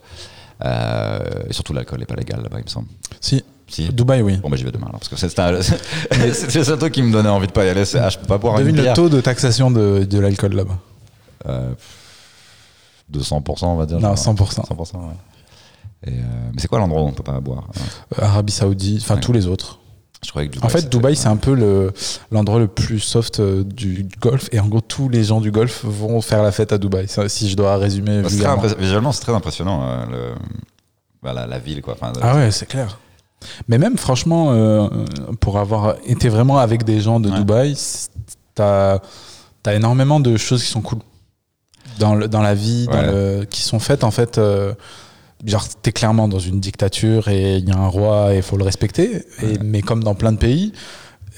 Euh, 0.64 1.20
Et 1.48 1.52
surtout 1.52 1.72
l'alcool 1.72 2.00
n'est 2.00 2.06
pas 2.06 2.16
légal 2.16 2.42
là-bas, 2.42 2.58
il 2.58 2.64
me 2.64 2.68
semble. 2.68 2.88
si, 3.20 3.44
Si. 3.68 3.88
Dubaï, 3.88 4.20
oui. 4.22 4.36
Bon 4.38 4.50
bah 4.50 4.56
j'y 4.56 4.64
vais 4.64 4.72
demain 4.72 4.88
alors, 4.88 4.98
parce 4.98 5.08
que 5.08 5.16
c'est 5.16 5.38
un- 5.38 5.60
c'est 6.32 6.76
truc 6.76 6.92
qui 6.92 7.02
me 7.02 7.12
donnait 7.12 7.28
envie 7.28 7.46
de 7.46 7.52
pas 7.52 7.64
y 7.64 7.68
aller. 7.68 7.84
Ah, 7.96 8.08
je 8.10 8.18
peux 8.18 8.26
pas 8.26 8.38
boire 8.38 8.58
Devine 8.58 8.76
le 8.76 8.92
taux 8.94 9.08
de 9.08 9.20
taxation 9.20 9.70
de, 9.70 10.04
de 10.04 10.18
l'alcool 10.18 10.54
là-bas? 10.54 10.78
Euh, 11.46 11.72
200%, 13.12 13.64
on 13.66 13.76
va 13.76 13.86
dire. 13.86 14.00
Non, 14.00 14.14
genre. 14.16 14.34
100%. 14.34 14.66
100%, 14.66 14.96
ouais. 14.96 15.02
Et, 16.04 16.10
euh, 16.10 16.12
mais 16.52 16.60
c'est 16.60 16.68
quoi 16.68 16.78
l'endroit 16.80 17.02
où 17.02 17.06
on 17.06 17.12
peut 17.12 17.22
pas 17.22 17.38
boire 17.40 17.68
Euh, 18.18 18.24
Arabie 18.24 18.52
Saoudite, 18.52 19.02
enfin 19.02 19.16
tous 19.18 19.32
les 19.32 19.46
autres. 19.46 19.78
Je 20.24 20.30
croyais 20.30 20.48
que 20.48 20.54
Dubaï, 20.54 20.66
En 20.66 20.70
fait, 20.70 20.88
Dubaï, 20.88 21.16
c'est 21.16 21.26
un 21.28 21.36
peu 21.36 21.54
le- 21.54 21.92
l'endroit 22.30 22.60
le, 22.60 22.68
plus 22.68 23.00
soft 23.00 23.40
euh, 23.40 23.64
du 23.64 24.06
golf. 24.20 24.48
Et 24.52 24.60
en 24.60 24.66
gros, 24.68 24.80
tous 24.80 25.08
les 25.08 25.24
gens 25.24 25.40
du 25.40 25.50
golf 25.50 25.84
vont 25.84 26.20
faire 26.20 26.42
la 26.44 26.52
fête 26.52 26.72
à 26.72 26.78
Dubaï. 26.78 27.06
Si 27.28 27.50
je 27.50 27.56
dois 27.56 27.76
résumer 27.76 28.22
Bah, 28.22 28.28
c'est 28.30 28.42
très. 28.42 28.74
Visuellement, 28.76 29.10
c'est 29.12 29.22
très 29.22 29.34
impressionnant. 29.34 29.82
euh, 29.88 30.06
le... 30.10 30.34
voilà, 31.22 31.46
la 31.48 31.58
ville, 31.58 31.82
quoi. 31.82 31.94
Enfin, 31.94 32.12
Ah 32.22 32.36
ouais, 32.36 32.52
c'est 32.52 32.66
clair. 32.66 32.98
Mais 33.66 33.78
même, 33.78 33.98
franchement, 33.98 34.52
euh, 34.52 34.88
pour 35.40 35.58
avoir 35.58 35.96
été 36.06 36.28
vraiment 36.28 36.58
avec 36.58 36.84
des 36.84 37.00
gens 37.00 37.18
de 37.18 37.28
Ouais. 37.28 37.38
Dubaï, 37.38 37.76
t'as 38.54 39.00
as 39.66 39.74
énormément 39.74 40.20
de 40.20 40.36
choses 40.36 40.62
qui 40.62 40.70
sont 40.70 40.82
cool 40.82 40.98
dans, 41.98 42.14
le- 42.14 42.28
dans 42.28 42.42
la 42.42 42.54
vie, 42.54 42.86
dans 42.86 42.92
Ouais. 42.92 43.38
le- 43.40 43.44
qui 43.44 43.62
sont 43.62 43.80
faites 43.80 44.04
en 44.04 44.12
fait. 44.12 44.38
euh, 44.38 44.72
genre, 45.44 45.66
t'es 45.82 45.92
clairement 45.92 46.28
dans 46.28 46.38
une 46.38 46.60
dictature 46.60 47.28
et 47.28 47.56
il 47.56 47.68
y 47.68 47.72
a 47.72 47.76
un 47.76 47.88
roi 47.88 48.34
et 48.34 48.38
il 48.38 48.42
faut 48.42 48.56
le 48.56 48.64
respecter. 48.64 49.24
Et, 49.42 49.58
mais 49.62 49.82
comme 49.82 50.02
dans 50.02 50.14
plein 50.14 50.32
de 50.32 50.38
pays. 50.38 50.72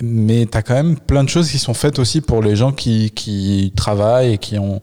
Mais 0.00 0.46
t'as 0.46 0.62
quand 0.62 0.74
même 0.74 0.98
plein 0.98 1.22
de 1.22 1.28
choses 1.28 1.50
qui 1.50 1.58
sont 1.58 1.74
faites 1.74 1.98
aussi 1.98 2.20
pour 2.20 2.42
les 2.42 2.56
gens 2.56 2.72
qui, 2.72 3.12
qui 3.12 3.72
travaillent 3.76 4.34
et 4.34 4.38
qui 4.38 4.58
ont, 4.58 4.80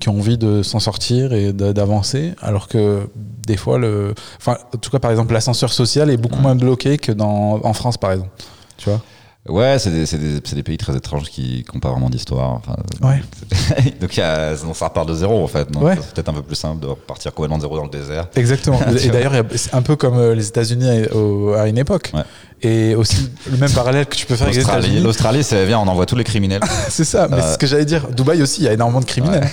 qui 0.00 0.08
ont 0.08 0.16
envie 0.16 0.36
de 0.36 0.62
s'en 0.62 0.80
sortir 0.80 1.32
et 1.32 1.52
d'avancer. 1.52 2.34
Alors 2.40 2.66
que 2.66 3.08
des 3.46 3.56
fois, 3.56 3.78
le, 3.78 4.14
enfin, 4.38 4.58
en 4.74 4.78
tout 4.78 4.90
cas, 4.90 4.98
par 4.98 5.10
exemple, 5.10 5.32
l'ascenseur 5.32 5.72
social 5.72 6.10
est 6.10 6.16
beaucoup 6.16 6.40
moins 6.40 6.56
bloqué 6.56 6.98
que 6.98 7.12
dans, 7.12 7.60
en 7.62 7.72
France, 7.72 7.98
par 7.98 8.12
exemple. 8.12 8.30
Tu 8.76 8.90
vois? 8.90 9.00
Ouais, 9.48 9.78
c'est 9.78 9.90
des, 9.90 10.04
des- 10.18 10.40
des 10.40 10.62
pays 10.62 10.76
très 10.76 10.94
étranges 10.96 11.24
qui 11.30 11.64
n'ont 11.72 11.80
pas 11.80 11.90
vraiment 11.90 12.10
d'histoire. 12.10 12.52
Enfin, 12.52 12.76
Ouais. 13.02 13.22
donc, 14.00 14.16
il 14.16 14.20
y 14.20 14.22
a, 14.22 14.54
donc 14.56 14.76
ça 14.76 14.86
repart 14.88 15.08
de 15.08 15.14
zéro, 15.14 15.42
en 15.42 15.46
fait. 15.46 15.68
Ouais. 15.76 15.96
C'est 16.00 16.12
peut-être 16.14 16.28
un 16.28 16.34
peu 16.34 16.42
plus 16.42 16.56
simple 16.56 16.80
de 16.82 16.86
repartir 16.88 17.32
complètement 17.32 17.56
de 17.56 17.62
zéro 17.62 17.76
dans 17.76 17.84
le 17.84 17.90
désert. 17.90 18.28
Exactement. 18.36 18.80
Et 19.02 19.08
d'ailleurs, 19.08 19.32
c'est 19.56 19.74
un 19.74 19.82
peu 19.82 19.96
comme 19.96 20.18
euh, 20.18 20.34
les 20.34 20.46
États-Unis 20.48 21.06
à, 21.56 21.66
une 21.68 21.78
époque. 21.78 22.10
Ouais. 22.14 22.22
Et 22.60 22.94
aussi, 22.96 23.30
le 23.50 23.56
même 23.56 23.70
parallèle 23.70 24.06
que 24.06 24.16
tu 24.16 24.26
peux 24.26 24.34
faire 24.34 24.46
avec 24.48 24.56
les 24.56 24.62
L'Australie, 24.62 24.84
États-Unis. 24.86 25.04
l'Australie, 25.04 25.44
c'est 25.44 25.64
viens, 25.66 25.78
on 25.78 25.86
envoie 25.86 26.06
tous 26.06 26.16
les 26.16 26.24
criminels. 26.24 26.60
C'est 26.88 27.04
ça, 27.04 27.28
mais 27.30 27.36
Euh, 27.36 27.40
c'est 27.42 27.52
ce 27.54 27.58
que 27.58 27.66
j'allais 27.68 27.84
dire. 27.84 28.08
Dubaï 28.08 28.42
aussi, 28.42 28.62
il 28.62 28.64
y 28.64 28.68
a 28.68 28.72
énormément 28.72 29.00
de 29.00 29.04
criminels. 29.04 29.46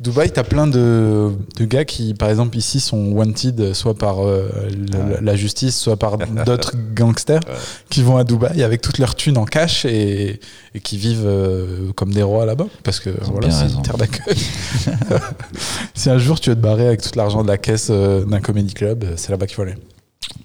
Dubaï, 0.00 0.30
t'as 0.32 0.44
plein 0.44 0.66
de, 0.66 1.30
de 1.56 1.64
gars 1.66 1.84
qui, 1.84 2.14
par 2.14 2.30
exemple, 2.30 2.56
ici 2.56 2.80
sont 2.80 3.12
wanted 3.12 3.74
soit 3.74 3.94
par 3.94 4.20
euh, 4.26 4.48
la, 4.90 4.98
Ouais. 4.98 5.18
la 5.20 5.36
justice, 5.36 5.78
soit 5.78 5.98
par 5.98 6.16
d'autres 6.46 6.74
gangsters 6.94 7.40
Ouais. 7.46 7.54
qui 7.90 8.02
vont 8.02 8.16
à 8.16 8.24
Dubaï 8.24 8.62
avec 8.62 8.80
toute 8.80 8.96
leur 8.96 9.14
thune 9.14 9.36
en 9.36 9.44
cash 9.44 9.84
et, 9.84 10.40
et 10.74 10.80
qui 10.80 10.96
vivent 10.96 11.26
euh, 11.26 11.92
comme 11.92 12.14
des 12.14 12.22
rois 12.22 12.46
là-bas 12.46 12.66
parce 12.82 12.98
que 12.98 13.10
voilà, 13.30 13.50
c'est 13.50 13.70
une 13.70 13.82
terre 13.82 13.98
d'accueil. 13.98 14.36
si 15.94 16.08
un 16.08 16.16
jour 16.18 16.40
tu 16.40 16.48
veux 16.48 16.56
te 16.56 16.60
barrer 16.62 16.86
avec 16.86 17.02
tout 17.02 17.10
l'argent 17.14 17.42
de 17.42 17.48
la 17.48 17.58
caisse 17.58 17.88
euh, 17.90 18.24
d'un 18.24 18.40
comedy 18.40 18.72
club, 18.72 19.04
c'est 19.16 19.30
là-bas 19.30 19.46
qu'il 19.46 19.56
faut 19.56 19.62
aller. 19.62 19.76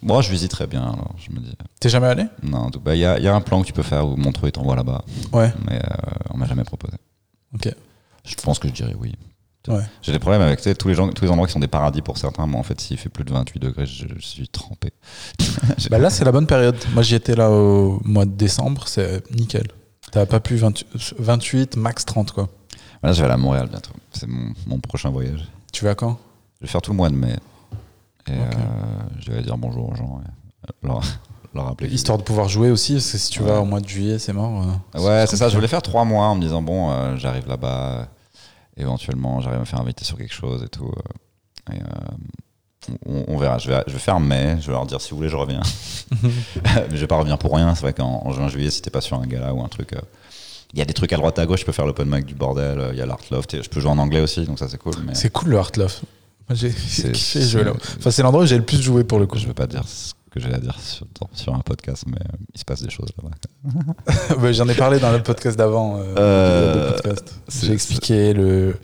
Moi, 0.01 0.21
je 0.21 0.31
visiterais 0.31 0.67
bien, 0.67 0.81
alors, 0.81 1.15
je 1.17 1.33
me 1.33 1.39
dis. 1.39 1.53
T'es 1.79 1.87
jamais 1.89 2.07
allé? 2.07 2.25
Non, 2.43 2.69
Dubaï, 2.69 2.97
il 2.97 3.01
y, 3.01 3.05
a- 3.05 3.17
il 3.19 3.23
y 3.23 3.27
a 3.29 3.35
un 3.35 3.41
plan 3.41 3.61
que 3.61 3.67
tu 3.67 3.73
peux 3.73 3.83
faire 3.83 4.05
où 4.05 4.15
Montreux 4.17 4.51
t'envoie 4.51 4.75
là-bas. 4.75 5.03
Ouais. 5.31 5.53
Mais 5.65 5.79
on 6.33 6.37
m'a 6.37 6.45
jamais 6.45 6.63
proposé. 6.65 6.95
Ok. 7.53 7.69
Je 8.25 8.35
pense 8.35 8.57
que 8.59 8.67
je 8.67 8.73
dirais 8.73 8.95
oui. 8.99 9.13
Ouais. 9.67 9.81
J'ai 10.01 10.11
des 10.11 10.19
problèmes 10.19 10.41
avec 10.41 10.61
tous 10.77 10.87
les 10.87 10.93
gens, 10.93 11.09
tous 11.09 11.23
les 11.25 11.31
endroits 11.31 11.47
qui 11.47 11.53
sont 11.53 11.59
des 11.59 11.67
paradis 11.67 12.01
pour 12.01 12.17
certains. 12.17 12.45
Moi, 12.45 12.59
en 12.59 12.63
fait, 12.63 12.79
s'il 12.79 12.97
fait 12.97 13.09
plus 13.09 13.23
de 13.23 13.31
28 13.33 13.59
degrés, 13.59 13.85
je, 13.85 14.05
je 14.17 14.25
suis 14.25 14.47
trempé. 14.47 14.91
Bah 15.89 15.97
là, 15.97 16.09
c'est 16.09 16.23
la 16.25 16.31
bonne 16.31 16.47
période. 16.47 16.75
Moi, 16.93 17.03
j'y 17.03 17.15
étais 17.15 17.35
là 17.35 17.49
au 17.51 17.99
mois 18.03 18.25
de 18.25 18.31
décembre, 18.31 18.87
c'est 18.87 19.23
nickel. 19.35 19.67
T'as 20.11 20.25
pas 20.25 20.39
pu 20.39 20.55
20 20.55 20.83
28, 21.19 21.75
max 21.77 22.05
30, 22.05 22.31
quoi. 22.31 22.49
Là, 23.03 23.11
je 23.11 23.19
vais 23.19 23.25
aller 23.25 23.33
à 23.33 23.37
Montréal 23.37 23.67
bientôt. 23.69 23.91
C'est 24.11 24.27
mon, 24.27 24.53
mon 24.67 24.79
prochain 24.79 25.09
voyage. 25.09 25.47
Tu 25.73 25.83
vas 25.85 25.95
quand? 25.95 26.17
Je 26.61 26.65
vais 26.65 26.71
faire 26.71 26.81
tout 26.81 26.91
le 26.91 26.97
mois 26.97 27.09
de 27.09 27.15
mai. 27.15 27.35
Et 28.27 28.31
euh, 28.31 28.35
je 29.19 29.31
vais 29.31 29.41
dire 29.41 29.57
bonjour 29.57 29.91
aux 29.91 29.95
gens. 29.95 30.21
et 30.23 30.71
leur, 30.87 31.01
leur 31.53 31.65
rappeler. 31.65 31.89
Histoire 31.89 32.17
de 32.17 32.23
pouvoir 32.23 32.47
jouer 32.49 32.71
aussi, 32.71 32.93
parce 32.93 33.11
que 33.11 33.17
si 33.17 33.29
tu 33.29 33.41
Ouais. 33.41 33.49
vas 33.49 33.61
au 33.61 33.65
mois 33.65 33.79
de 33.81 33.87
juillet, 33.87 34.17
c'est 34.19 34.33
mort. 34.33 34.63
euh, 34.95 34.99
Ouais, 34.99 35.25
c'est 35.27 35.37
ça. 35.37 35.49
Je 35.49 35.55
voulais 35.55 35.67
faire 35.67 35.81
trois 35.81 36.05
mois 36.05 36.25
en 36.27 36.35
me 36.35 36.41
disant 36.41 36.61
bon, 36.61 36.89
euh, 36.91 37.17
j'arrive 37.17 37.47
là-bas, 37.47 37.81
euh, 37.91 38.05
éventuellement, 38.77 39.41
j'arrive 39.41 39.57
à 39.57 39.61
me 39.61 39.65
faire 39.65 39.79
inviter 39.81 40.05
sur 40.05 40.17
quelque 40.17 40.33
chose 40.33 40.63
et 40.63 40.69
tout. 40.69 40.91
euh, 40.91 41.73
et, 41.73 41.79
euh, 41.79 42.93
on, 43.07 43.25
on 43.29 43.37
verra. 43.37 43.57
Je 43.57 43.69
vais, 43.69 43.83
je 43.87 43.93
vais 43.93 43.99
faire 43.99 44.19
mai. 44.19 44.57
Je 44.61 44.67
vais 44.67 44.73
leur 44.73 44.85
dire 44.85 45.01
si 45.01 45.09
vous 45.11 45.17
voulez, 45.17 45.29
je 45.29 45.35
reviens. 45.35 45.61
Mais 46.21 46.87
je 46.91 46.97
vais 46.97 47.07
pas 47.07 47.17
revenir 47.17 47.37
pour 47.37 47.55
rien. 47.55 47.73
C'est 47.75 47.81
vrai 47.81 47.93
qu'en 47.93 48.21
en 48.25 48.31
juin, 48.31 48.47
juillet, 48.47 48.69
si 48.69 48.81
t'es 48.81 48.91
pas 48.91 49.01
sur 49.01 49.19
un 49.19 49.25
gala 49.25 49.53
ou 49.53 49.63
un 49.63 49.67
truc. 49.69 49.93
euh, 49.93 50.01
il 50.73 50.79
y 50.79 50.81
a 50.81 50.85
des 50.85 50.93
trucs 50.93 51.13
à 51.13 51.17
droite 51.17 51.39
à 51.39 51.45
gauche, 51.45 51.61
je 51.61 51.65
peux 51.65 51.71
faire 51.71 51.85
l'open 51.85 52.09
mic 52.09 52.25
du 52.25 52.35
bordel, 52.35 52.79
euh, 52.79 52.89
il 52.91 52.97
y 52.99 53.01
a 53.01 53.05
l'art 53.05 53.19
loft, 53.31 53.53
et 53.53 53.63
je 53.63 53.69
peux 53.69 53.79
jouer 53.79 53.91
en 53.91 53.97
anglais 53.97 54.19
aussi, 54.19 54.43
donc 54.45 54.59
ça 54.59 54.67
c'est 54.67 54.77
cool. 54.77 54.95
Mais 55.05 55.15
C'est 55.15 55.29
cool 55.31 55.49
le 55.49 55.57
Art 55.57 55.71
j'ai 56.51 56.69
kiffé 56.69 57.41
jouer 57.41 57.63
là. 57.63 57.73
Enfin, 57.97 58.11
c'est 58.11 58.21
l'endroit 58.21 58.43
où 58.43 58.45
j'ai 58.45 58.57
le 58.57 58.65
plus 58.65 58.81
joué 58.81 59.03
pour 59.03 59.17
le 59.19 59.25
coup. 59.25 59.37
je 59.39 59.47
veux 59.47 59.53
pas 59.53 59.67
dire 59.67 59.83
que 60.35 60.41
j'ai 60.41 60.53
à 60.53 60.59
dire 60.59 60.77
sur, 60.79 61.07
sur 61.33 61.55
un 61.55 61.59
podcast, 61.59 62.03
mais 62.07 62.17
euh, 62.17 62.35
il 62.53 62.59
se 62.59 62.65
passe 62.65 62.83
des 62.83 62.89
choses 62.89 63.09
là-bas. 63.17 64.35
Ouais, 64.41 64.53
J'en 64.53 64.67
ai 64.69 64.75
parlé 64.75 64.99
dans 64.99 65.11
le 65.11 65.23
podcast 65.23 65.57
d'avant. 65.57 65.97
euh, 65.97 66.13
Euh, 66.17 67.15
J'ai 67.61 67.71
expliqué 67.71 68.33
le, 68.33 68.75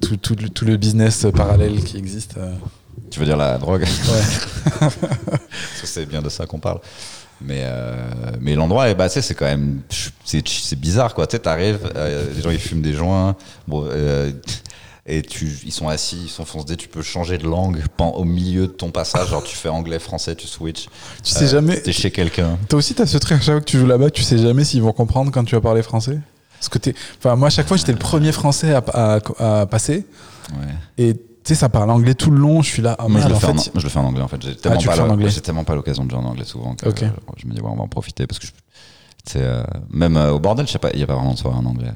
tout, 0.00 0.16
tout 0.16 0.34
le, 0.40 0.48
tout 0.48 0.64
le 0.64 0.76
business 0.76 1.26
parallèle 1.34 1.84
qui 1.84 1.96
existe. 1.98 2.36
Tu 3.10 3.20
veux 3.20 3.26
dire 3.26 3.36
la 3.36 3.58
drogue? 3.58 3.82
Ouais. 3.82 4.88
C'est 5.84 6.06
bien 6.06 6.22
de 6.22 6.28
ça 6.28 6.46
qu'on 6.46 6.58
parle. 6.58 6.80
Mais, 7.44 7.62
euh, 7.64 7.94
mais 8.40 8.54
l'endroit, 8.54 8.88
eh 8.88 8.94
bah, 8.94 9.08
tu 9.08 9.14
sais, 9.14 9.22
c'est 9.22 9.34
quand 9.34 9.46
même. 9.46 9.80
C'est 10.24 10.46
c'est 10.46 10.78
bizarre, 10.78 11.12
quoi. 11.12 11.26
Tu 11.26 11.32
sais, 11.36 11.40
t'arrives, 11.40 11.90
euh, 11.96 12.32
les 12.36 12.40
gens 12.40 12.50
ils 12.50 12.58
fument 12.60 12.82
des 12.82 12.92
joints. 12.92 13.34
Bon, 13.66 13.84
euh, 13.90 14.30
et 15.06 15.22
tu, 15.22 15.58
ils 15.64 15.72
sont 15.72 15.88
assis, 15.88 16.22
ils 16.24 16.28
sont 16.28 16.44
foncés. 16.44 16.76
Tu 16.76 16.88
peux 16.88 17.02
changer 17.02 17.36
de 17.38 17.44
langue 17.44 17.82
au 17.98 18.24
milieu 18.24 18.68
de 18.68 18.72
ton 18.72 18.90
passage. 18.90 19.28
Genre, 19.30 19.42
tu 19.42 19.56
fais 19.56 19.68
anglais, 19.68 19.98
français, 19.98 20.36
tu 20.36 20.46
switches. 20.46 20.88
Tu 21.24 21.30
sais 21.32 21.44
Euh, 21.44 21.48
jamais. 21.48 21.80
T'es 21.80 21.92
chez 21.92 22.10
quelqu'un. 22.10 22.58
Toi 22.68 22.78
aussi, 22.78 22.94
t'as 22.94 23.06
ce 23.06 23.18
truc 23.18 23.38
à 23.38 23.40
chaque 23.40 23.54
fois 23.54 23.60
que 23.60 23.66
tu 23.70 23.78
joues 23.78 23.86
là-bas, 23.86 24.10
tu 24.10 24.22
sais 24.22 24.38
jamais 24.38 24.64
s'ils 24.64 24.82
vont 24.82 24.92
comprendre 24.92 25.30
quand 25.32 25.44
tu 25.44 25.54
vas 25.56 25.60
parler 25.60 25.82
français? 25.82 26.18
Parce 26.58 26.68
que 26.68 26.78
t'es. 26.78 26.94
Enfin, 27.18 27.34
moi, 27.34 27.48
à 27.48 27.50
chaque 27.50 27.66
fois, 27.66 27.76
j'étais 27.76 27.90
le 27.92 27.98
premier 27.98 28.30
français 28.30 28.72
à, 28.74 28.82
à- 28.94 29.60
à 29.62 29.66
passer. 29.66 30.06
Ouais. 30.52 30.74
Et 30.98 31.14
tu 31.14 31.20
sais, 31.44 31.54
ça 31.56 31.68
parle 31.68 31.90
anglais 31.90 32.14
tout 32.14 32.30
le 32.30 32.38
long. 32.38 32.62
Je 32.62 32.68
suis 32.70 32.82
là. 32.82 32.94
Ah, 33.00 33.08
Moi, 33.08 33.20
je 33.20 33.26
le, 33.28 33.34
fais 33.34 33.46
en, 33.48 33.56
je 33.56 33.82
le 33.82 33.88
fais 33.88 33.98
en 33.98 34.04
anglais 34.04 34.22
en 34.22 34.28
fait. 34.28 34.40
J'ai 34.40 34.54
tellement, 34.54 34.78
anglais. 35.10 35.30
j'ai 35.30 35.40
tellement 35.40 35.64
pas 35.64 35.74
l'occasion 35.74 36.04
de 36.04 36.10
jouer 36.12 36.20
en 36.20 36.24
anglais 36.26 36.44
souvent 36.44 36.76
que 36.76 36.86
euh, 36.86 36.92
je 37.36 37.46
me 37.48 37.52
dis, 37.54 37.60
ouais, 37.60 37.68
on 37.68 37.74
va 37.76 37.82
en 37.82 37.88
profiter. 37.88 38.28
Parce 38.28 38.38
que 38.38 38.46
je- 38.46 38.52
euh, 39.38 39.64
même 39.90 40.16
euh, 40.16 40.30
au 40.32 40.38
bordel, 40.38 40.68
je 40.68 40.72
sais 40.72 40.78
pas, 40.78 40.90
il 40.92 40.98
n'y 40.98 41.02
a 41.02 41.06
pas 41.08 41.16
vraiment 41.16 41.32
de 41.34 41.38
soirée 41.38 41.56
en 41.58 41.64
anglais. 41.66 41.90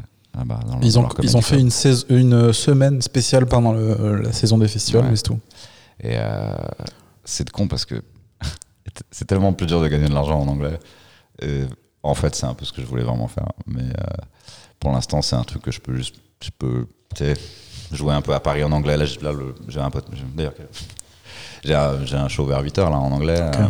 Dans 0.44 0.78
le- 0.78 0.84
Ils 0.84 0.98
ont, 0.98 1.08
ils 1.22 1.42
fait 1.42 1.58
une, 1.60 1.70
une 2.10 2.52
semaine 2.52 3.00
spéciale 3.02 3.46
pendant 3.46 3.72
le- 3.72 4.20
la 4.20 4.32
saison 4.32 4.58
des 4.58 4.68
festivals, 4.68 5.04
Ouais. 5.04 5.10
mais 5.10 5.16
c'est 5.16 5.22
tout. 5.22 5.40
Et 6.00 6.16
euh, 6.18 6.52
c'est 7.24 7.44
de 7.44 7.50
con 7.50 7.66
parce 7.68 7.84
que 7.84 8.02
c'est 9.10 9.24
tellement 9.24 9.52
plus 9.52 9.66
dur 9.66 9.80
de 9.80 9.88
gagner 9.88 10.08
de 10.08 10.14
l'argent 10.14 10.40
en 10.40 10.48
anglais. 10.48 10.78
Et 11.40 11.62
en 12.02 12.14
fait, 12.14 12.34
c'est 12.34 12.46
un 12.46 12.54
peu 12.54 12.64
ce 12.64 12.72
que 12.72 12.82
je 12.82 12.86
voulais 12.86 13.02
vraiment 13.02 13.28
faire. 13.28 13.48
Mais 13.66 13.82
euh, 13.82 14.22
pour 14.78 14.92
l'instant, 14.92 15.22
c'est 15.22 15.36
un 15.36 15.44
truc 15.44 15.62
que 15.62 15.70
je 15.70 15.80
peux 15.80 15.96
juste. 15.96 16.16
Je 16.42 16.50
peux 16.56 16.86
jouer 17.92 18.12
un 18.14 18.20
peu 18.20 18.34
à 18.34 18.40
Paris 18.40 18.62
en 18.62 18.72
anglais. 18.72 18.96
Là, 18.96 19.04
j'ai 19.06 19.80
un 19.80 19.90
pote. 19.90 20.06
j'ai- 20.12 20.22
D'ailleurs, 20.34 20.54
que- 20.54 20.62
j'ai 21.64 21.74
un, 21.74 22.24
un 22.24 22.28
show 22.28 22.44
vers 22.46 22.62
8h 22.62 22.90
là, 22.90 22.96
en 22.98 23.10
anglais. 23.12 23.40
Euh, 23.40 23.68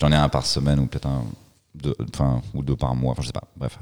J'en 0.00 0.10
ai 0.12 0.16
un 0.16 0.28
par 0.28 0.44
semaine 0.46 0.78
ou 0.80 0.86
peut-être 0.86 1.06
un. 1.06 1.24
Deux, 1.74 1.94
enfin, 2.12 2.42
ou 2.54 2.62
deux 2.62 2.76
par 2.76 2.94
mois. 2.94 3.12
Enfin, 3.12 3.22
je 3.22 3.28
sais 3.28 3.32
pas. 3.32 3.44
Bref. 3.56 3.78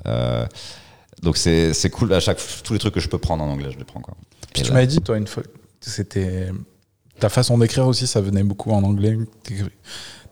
Donc, 1.22 1.36
c'est 1.36 1.90
cool. 1.90 2.12
À 2.12 2.20
chaque, 2.20 2.38
tous 2.64 2.72
les 2.72 2.78
trucs 2.78 2.94
que 2.94 3.00
je 3.00 3.08
peux 3.08 3.18
prendre 3.18 3.44
en 3.44 3.48
anglais, 3.48 3.70
je 3.70 3.78
les 3.78 3.84
prends. 3.84 4.00
Quoi. 4.00 4.14
Puis 4.52 4.62
Et 4.62 4.64
tu 4.66 4.72
m'avais 4.72 4.86
dit, 4.86 5.00
toi, 5.00 5.16
une 5.16 5.26
fois, 5.26 5.42
c'était. 5.80 6.50
Ta 7.18 7.28
façon 7.28 7.58
d'écrire 7.58 7.86
aussi, 7.86 8.06
ça 8.06 8.20
venait 8.20 8.42
beaucoup 8.42 8.70
en 8.70 8.82
anglais. 8.82 9.18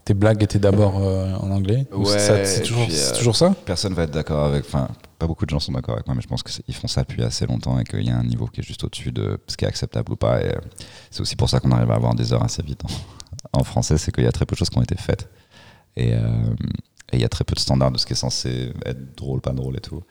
Tes, 0.06 0.14
blagues 0.14 0.42
étaient 0.42 0.58
d'abord 0.58 1.02
euh, 1.02 1.34
en 1.34 1.50
anglais. 1.50 1.86
Ou 1.92 2.08
Ouais, 2.08 2.18
c'est 2.18 2.62
toujours, 2.62 2.86
euh, 2.90 3.18
toujours 3.18 3.36
ça? 3.36 3.54
personne 3.66 3.92
va 3.92 4.04
être 4.04 4.10
d'accord 4.10 4.46
avec. 4.46 4.64
Enfin, 4.64 4.88
pas 5.18 5.26
beaucoup 5.26 5.44
de 5.44 5.50
gens 5.50 5.60
sont 5.60 5.72
d'accord 5.72 5.96
avec 5.96 6.06
moi, 6.06 6.16
mais 6.16 6.22
je 6.22 6.28
pense 6.28 6.42
qu'ils 6.42 6.74
font 6.74 6.88
ça 6.88 7.02
depuis 7.02 7.22
assez 7.22 7.44
longtemps 7.44 7.78
et 7.78 7.84
qu'il 7.84 8.06
y 8.06 8.10
a 8.10 8.16
un 8.16 8.24
niveau 8.24 8.46
qui 8.46 8.60
est 8.60 8.64
juste 8.64 8.84
au-dessus 8.84 9.12
de 9.12 9.38
ce 9.48 9.58
qui 9.58 9.66
est 9.66 9.68
acceptable 9.68 10.12
ou 10.12 10.16
pas. 10.16 10.40
Et 10.40 10.48
euh, 10.48 10.58
c'est 11.10 11.20
aussi 11.20 11.36
pour 11.36 11.50
ça 11.50 11.60
qu'on 11.60 11.72
arrive 11.72 11.90
à 11.90 11.96
avoir 11.96 12.14
des 12.14 12.32
heures 12.32 12.42
assez 12.42 12.62
vite 12.62 12.80
en, 12.86 12.88
en 13.60 13.64
français, 13.64 13.98
c'est 13.98 14.10
qu'il 14.10 14.24
y 14.24 14.28
a 14.28 14.32
très 14.32 14.46
peu 14.46 14.54
de 14.54 14.58
choses 14.58 14.70
qui 14.70 14.78
ont 14.78 14.82
été 14.82 14.96
faites. 14.96 15.28
Et 15.94 16.14
euh, 16.14 16.54
et 17.12 17.16
il 17.16 17.22
y 17.22 17.24
a 17.24 17.28
très 17.28 17.44
peu 17.44 17.54
de 17.54 17.60
standards 17.60 17.90
de 17.90 17.98
ce 17.98 18.06
qui 18.06 18.12
est 18.12 18.16
censé 18.16 18.72
être 18.84 19.16
drôle, 19.16 19.40
pas 19.40 19.52
drôle 19.52 19.76
et 19.76 19.80
tout. 19.80 20.02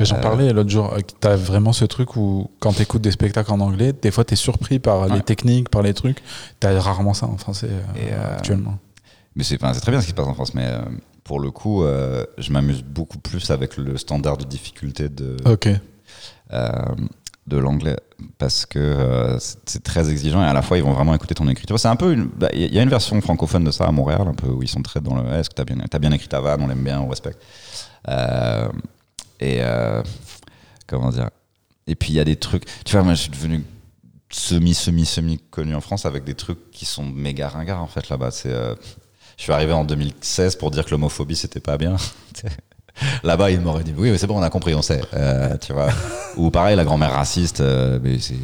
J'en 0.00 0.16
Euh, 0.16 0.20
parlais 0.20 0.52
l'autre 0.52 0.70
jour. 0.70 0.92
euh, 0.92 0.98
T'as 1.20 1.36
vraiment 1.36 1.72
ce 1.72 1.84
truc 1.84 2.16
où, 2.16 2.50
quand 2.60 2.72
t'écoutes 2.72 3.02
des 3.02 3.10
spectacles 3.10 3.52
en 3.52 3.60
anglais, 3.60 3.92
des 3.92 4.10
fois 4.10 4.24
t'es 4.24 4.36
surpris 4.36 4.78
par 4.78 5.08
les 5.08 5.20
techniques, 5.22 5.68
par 5.70 5.82
les 5.82 5.94
trucs. 5.94 6.22
T'as 6.60 6.78
rarement 6.78 7.14
ça 7.14 7.26
en 7.26 7.36
français 7.36 7.68
euh, 7.70 8.08
Et, 8.08 8.12
actuellement. 8.36 8.78
Mais 9.34 9.44
c'est 9.44 9.62
enfin, 9.62 9.72
très 9.78 9.90
bien 9.92 10.00
ce 10.00 10.06
qui 10.06 10.10
se 10.10 10.16
passe 10.16 10.26
en 10.26 10.34
France, 10.34 10.54
mais 10.54 10.66
euh, 10.66 10.80
pour 11.24 11.40
le 11.40 11.50
coup, 11.50 11.82
euh, 11.84 12.24
je 12.38 12.52
m'amuse 12.52 12.82
beaucoup 12.82 13.18
plus 13.18 13.50
avec 13.50 13.76
le 13.76 13.96
standard 13.98 14.36
de 14.36 14.44
difficulté 14.44 15.08
de, 15.08 15.36
euh, 16.52 16.70
de 17.46 17.56
l'anglais 17.56 17.96
parce 18.38 18.66
que 18.66 19.36
c'est 19.64 19.82
très 19.82 20.10
exigeant 20.10 20.42
et 20.42 20.46
à 20.46 20.52
la 20.52 20.60
fois 20.62 20.76
ils 20.76 20.82
vont 20.84 20.92
vraiment 20.92 21.14
écouter 21.14 21.34
ton 21.34 21.48
écriture. 21.48 21.78
C'est 21.78 21.88
un 21.88 21.96
peu 21.96 22.14
bah, 22.36 22.48
il 22.52 22.72
y 22.74 22.78
a 22.78 22.82
une 22.82 22.88
version 22.88 23.20
francophone 23.20 23.64
de 23.64 23.70
ça 23.70 23.84
à 23.86 23.90
Montréal, 23.92 24.22
un 24.26 24.34
peu 24.34 24.48
où 24.48 24.62
ils 24.62 24.68
sont 24.68 24.82
très 24.82 25.00
dans 25.00 25.14
le 25.14 25.22
Eh, 25.32 25.36
est-ce 25.40 25.50
que 25.50 25.54
t'as 25.54 25.64
bien, 25.64 25.76
bien 26.00 26.12
écrit 26.12 26.28
ta 26.28 26.40
vanne, 26.40 26.60
on 26.62 26.66
l'aime 26.66 26.82
bien, 26.82 27.00
on 27.00 27.08
respecte. 27.08 27.38
Et 29.40 29.58
euh, 29.60 30.02
comment 30.86 31.10
dire? 31.10 31.30
Et 31.86 31.94
puis 31.94 32.10
il 32.12 32.16
y 32.16 32.20
a 32.20 32.24
des 32.24 32.36
trucs. 32.36 32.64
Tu 32.84 32.92
vois, 32.92 33.02
moi 33.02 33.14
je 33.14 33.22
suis 33.22 33.30
devenu 33.30 33.64
semi 34.30 34.74
semi 34.74 35.06
semi 35.06 35.38
connu 35.50 35.74
en 35.74 35.80
France 35.80 36.04
avec 36.06 36.24
des 36.24 36.34
trucs 36.34 36.70
qui 36.70 36.84
sont 36.84 37.04
méga 37.04 37.48
ringards 37.48 37.82
en 37.82 37.86
fait 37.86 38.08
là-bas. 38.08 38.30
C'est 38.30 38.50
euh, 38.52 38.74
je 39.36 39.42
suis 39.44 39.52
arrivé 39.52 39.72
en 39.72 39.84
2016 39.84 40.56
pour 40.56 40.70
dire 40.70 40.84
que 40.84 40.90
l'homophobie 40.90 41.36
c'était 41.36 41.60
pas 41.60 41.76
bien. 41.78 41.96
Là-bas, 43.22 43.52
ils 43.52 43.60
m'auraient 43.60 43.84
dit 43.84 43.94
oui, 43.96 44.10
mais 44.10 44.18
c'est 44.18 44.26
bon, 44.26 44.38
on 44.38 44.42
a 44.42 44.50
compris, 44.50 44.74
on 44.74 44.82
sait. 44.82 45.00
Euh, 45.14 45.56
tu 45.58 45.72
vois. 45.72 45.88
Ou 46.36 46.50
pareil, 46.50 46.74
la 46.74 46.82
grand-mère 46.84 47.12
raciste, 47.12 47.60
euh, 47.60 48.00
mais 48.02 48.18
c'est 48.18 48.34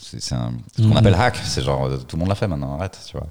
c'est 0.00 0.20
ce 0.20 0.34
qu'on 0.36 0.84
Mhm. 0.90 0.96
appelle 0.96 1.14
hack. 1.14 1.36
C'est 1.44 1.62
genre 1.64 1.88
tout 2.06 2.14
le 2.14 2.20
monde 2.20 2.28
l'a 2.28 2.36
fait 2.36 2.46
maintenant, 2.46 2.76
arrête, 2.78 2.96
tu 3.10 3.16
vois. 3.16 3.26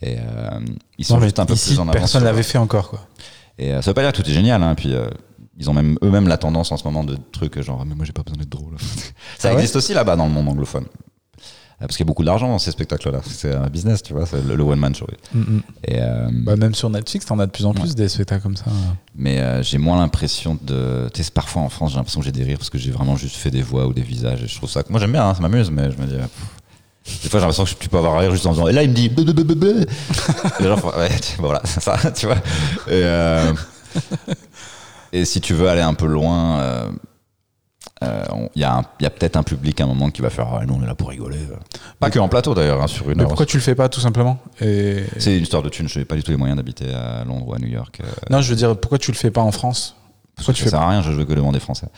Et 0.00 0.16
euh, 0.18 0.58
ils 0.96 1.04
sont 1.04 1.18
Non, 1.18 1.22
juste 1.24 1.38
un 1.38 1.44
peu 1.44 1.52
ici, 1.52 1.70
plus 1.72 1.78
en 1.80 1.82
avance. 1.82 1.96
personne 1.96 2.24
l'avait 2.24 2.42
fait 2.42 2.56
encore. 2.56 2.88
Quoi. 2.88 3.06
Et 3.58 3.72
ça 3.72 3.80
veut 3.82 3.92
pas 3.94 4.00
dire 4.00 4.12
que 4.12 4.22
tout 4.22 4.26
est 4.30 4.32
génial. 4.32 4.62
Hein, 4.62 4.74
puis 4.74 4.94
ils 5.60 5.70
ont 5.70 5.74
même 5.74 5.96
eux-mêmes 6.02 6.26
la 6.26 6.38
tendance 6.38 6.72
en 6.72 6.76
ce 6.76 6.84
moment 6.84 7.04
de 7.04 7.16
trucs 7.32 7.60
genre 7.60 7.84
mais 7.86 7.94
moi 7.94 8.04
j'ai 8.04 8.12
pas 8.12 8.22
besoin 8.22 8.38
d'être 8.38 8.48
drôle. 8.48 8.74
ça 9.38 9.48
Ah 9.50 9.52
ouais 9.52 9.58
existe 9.60 9.76
aussi 9.76 9.94
là-bas 9.94 10.16
dans 10.16 10.26
le 10.26 10.32
monde 10.32 10.48
anglophone. 10.48 10.84
Euh, 11.82 11.86
Parce 11.86 11.96
qu'il 11.96 12.04
y 12.04 12.08
a 12.08 12.10
beaucoup 12.12 12.24
d'argent 12.24 12.46
dans 12.48 12.58
ces 12.58 12.72
spectacles-là. 12.72 13.20
C'est 13.24 13.54
un 13.54 13.68
business, 13.68 14.02
tu 14.02 14.12
vois, 14.12 14.26
c'est 14.26 14.44
le, 14.46 14.54
le 14.54 14.62
one-man 14.64 14.94
show. 14.94 15.06
Mm-mm. 15.34 15.60
Et, 15.86 15.96
euh, 16.00 16.28
Bah, 16.30 16.54
même 16.56 16.74
sur 16.74 16.90
Netflix, 16.90 17.24
t'en 17.24 17.38
as 17.38 17.46
de 17.46 17.50
plus 17.52 17.64
en 17.64 17.72
plus 17.72 17.88
Ouais. 17.90 17.94
des 17.94 18.08
spectacles 18.10 18.42
comme 18.42 18.56
ça. 18.56 18.66
mais 19.14 19.38
euh, 19.40 19.62
j'ai 19.62 19.78
moins 19.78 19.96
l'impression 19.98 20.58
de. 20.60 21.08
Tu 21.14 21.22
sais, 21.24 21.30
parfois 21.30 21.62
en 21.62 21.70
France, 21.70 21.92
j'ai 21.92 21.96
l'impression 21.96 22.20
que 22.20 22.26
j'ai 22.26 22.32
des 22.32 22.44
rires 22.44 22.58
parce 22.58 22.68
que 22.68 22.76
j'ai 22.76 22.90
vraiment 22.90 23.16
juste 23.16 23.36
fait 23.36 23.50
des 23.50 23.62
voix 23.62 23.86
ou 23.86 23.94
des 23.94 24.02
visages. 24.02 24.42
Et 24.42 24.46
je 24.46 24.56
trouve 24.56 24.68
ça. 24.68 24.82
Moi 24.90 25.00
j'aime 25.00 25.12
bien, 25.12 25.26
hein, 25.26 25.34
ça 25.34 25.40
m'amuse, 25.40 25.70
mais 25.70 25.90
je 25.90 25.96
me 25.96 26.06
dis. 26.06 26.16
Des 27.22 27.28
fois 27.30 27.40
j'ai 27.40 27.46
l'impression 27.46 27.64
que 27.64 27.70
tu 27.82 27.88
peux 27.88 27.96
avoir 27.96 28.14
un 28.16 28.18
rire 28.18 28.32
juste 28.32 28.44
en 28.44 28.52
disant. 28.52 28.68
Et 28.68 28.72
là 28.72 28.82
il 28.82 28.90
me 28.90 28.94
dit. 28.94 29.08
bleu, 29.08 29.24
bleu, 29.32 29.42
bleu. 29.54 29.86
Et 30.60 30.64
genre, 30.64 30.84
ouais, 30.98 31.08
tu- 31.18 31.38
voilà, 31.40 31.62
c'est 31.64 31.80
ça, 31.82 31.96
tu 32.14 32.26
vois. 32.26 32.36
Et, 32.88 32.90
euh, 32.92 33.54
et 35.12 35.24
si 35.24 35.40
tu 35.40 35.54
veux 35.54 35.68
aller 35.68 35.80
un 35.80 35.94
peu 35.94 36.06
loin. 36.06 36.60
euh, 36.60 36.88
euh, 38.02 38.24
Il 38.54 38.62
y 38.62 38.64
a, 38.64 38.82
il 39.00 39.10
peut-être 39.10 39.36
un 39.36 39.42
public 39.42 39.80
à 39.80 39.84
un 39.84 39.86
moment 39.86 40.10
qui 40.10 40.22
va 40.22 40.30
faire 40.30 40.48
ah, 40.54 40.64
nous 40.66 40.74
on 40.74 40.82
est 40.82 40.86
là 40.86 40.94
pour 40.94 41.08
rigoler. 41.10 41.38
Pas 41.98 42.10
que 42.10 42.18
en 42.18 42.28
plateau 42.28 42.54
d'ailleurs, 42.54 42.82
hein, 42.82 42.86
sur 42.86 43.10
une 43.10 43.16
Mais 43.16 43.22
heure. 43.22 43.28
pourquoi 43.28 43.46
tu 43.46 43.56
le 43.56 43.62
fais 43.62 43.74
pas 43.74 43.88
tout 43.88 44.00
simplement 44.00 44.38
Et... 44.60 45.04
C'est 45.18 45.36
une 45.36 45.42
histoire 45.42 45.62
de 45.62 45.68
thunes, 45.68 45.88
je 45.88 45.98
n'ai 45.98 46.04
pas 46.04 46.16
du 46.16 46.22
tout 46.22 46.30
les 46.30 46.36
moyens 46.38 46.56
d'habiter 46.56 46.92
à 46.94 47.24
Londres 47.24 47.48
ou 47.48 47.54
à 47.54 47.58
New 47.58 47.68
York. 47.68 48.00
euh, 48.02 48.06
Non, 48.30 48.40
je 48.40 48.50
veux 48.50 48.56
dire, 48.56 48.76
pourquoi 48.78 48.98
tu 48.98 49.10
le 49.12 49.16
fais 49.16 49.30
pas 49.30 49.42
en 49.42 49.52
France? 49.52 49.96
Pourquoi 50.36 50.54
tu 50.54 50.60
ça 50.60 50.64
fais 50.64 50.70
sert 50.70 50.80
à 50.80 50.88
rien, 50.90 51.02
je 51.02 51.10
veux 51.10 51.24
que 51.26 51.34
devant 51.34 51.52
des 51.52 51.60
Français. 51.60 51.88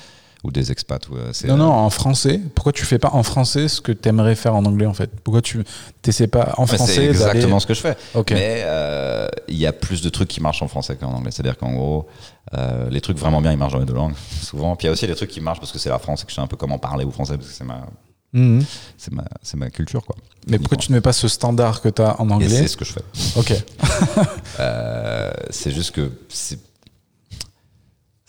Ou 0.44 0.50
des 0.50 0.72
expats. 0.72 1.08
Ou, 1.08 1.16
euh, 1.16 1.30
c'est, 1.32 1.46
Non, 1.46 1.54
euh, 1.54 1.58
non, 1.58 1.70
en 1.72 1.88
français. 1.90 2.40
Pourquoi 2.54 2.72
tu 2.72 2.84
fais 2.84 2.98
pas 2.98 3.10
en 3.12 3.22
français 3.22 3.68
ce 3.68 3.80
que 3.80 3.92
t'aimerais 3.92 4.34
faire 4.34 4.56
en 4.56 4.64
anglais 4.64 4.86
en 4.86 4.92
fait? 4.94 5.08
Pourquoi 5.22 5.40
tu 5.40 5.62
t'essaies 6.02 6.26
pas 6.26 6.54
en 6.56 6.62
mais 6.62 6.74
français 6.76 6.94
c'est 6.94 7.04
exactement 7.06 7.60
ce 7.60 7.66
que 7.66 7.74
je 7.74 7.80
fais. 7.80 7.96
Mais 8.30 8.62
euh, 8.64 9.28
il 9.46 9.56
y 9.56 9.66
a 9.66 9.72
plus 9.72 10.02
de 10.02 10.08
trucs 10.08 10.28
qui 10.28 10.40
marchent 10.40 10.62
en 10.62 10.68
français 10.68 10.96
qu'en 10.96 11.12
anglais. 11.12 11.30
C'est-à-dire 11.30 11.56
qu'en 11.56 11.72
gros, 11.74 12.08
euh, 12.54 12.90
les 12.90 13.00
trucs 13.00 13.18
vraiment 13.18 13.40
bien, 13.40 13.52
ils 13.52 13.58
marchent 13.58 13.74
dans 13.74 13.78
les 13.78 13.84
deux 13.86 13.94
langues, 13.94 14.14
souvent. 14.42 14.74
Puis 14.74 14.86
il 14.86 14.88
y 14.88 14.90
a 14.90 14.92
aussi 14.92 15.06
les 15.06 15.14
trucs 15.14 15.30
qui 15.30 15.40
marchent 15.40 15.60
parce 15.60 15.70
que 15.70 15.78
c'est 15.78 15.90
la 15.90 16.00
France 16.00 16.22
et 16.22 16.24
que 16.24 16.30
je 16.30 16.34
sais 16.34 16.40
un 16.42 16.48
peu 16.48 16.56
comment 16.56 16.78
parler 16.78 17.04
au 17.04 17.10
français 17.12 17.36
parce 17.36 17.48
que 17.48 17.54
c'est 17.54 17.64
ma, 17.64 17.86
Mhm. 18.34 18.64
c'est 18.96 19.12
ma, 19.12 19.24
ma 19.56 19.70
culture, 19.70 20.02
quoi. 20.04 20.16
Mais 20.48 20.58
pourquoi 20.58 20.78
tu 20.78 20.90
ne 20.90 20.96
mets 20.96 21.02
pas 21.02 21.12
ce 21.12 21.28
standard 21.28 21.82
que 21.82 21.90
t'as 21.90 22.16
en 22.18 22.30
Et 22.30 22.32
anglais? 22.32 22.48
c'est 22.48 22.66
ce 22.68 22.76
que 22.78 22.84
je 22.86 22.92
fais. 22.94 23.04
Ok. 23.36 23.52
Euh, 24.60 25.30
c'est 25.50 25.70
juste 25.70 25.92
que 25.92 26.10
c'est 26.28 26.58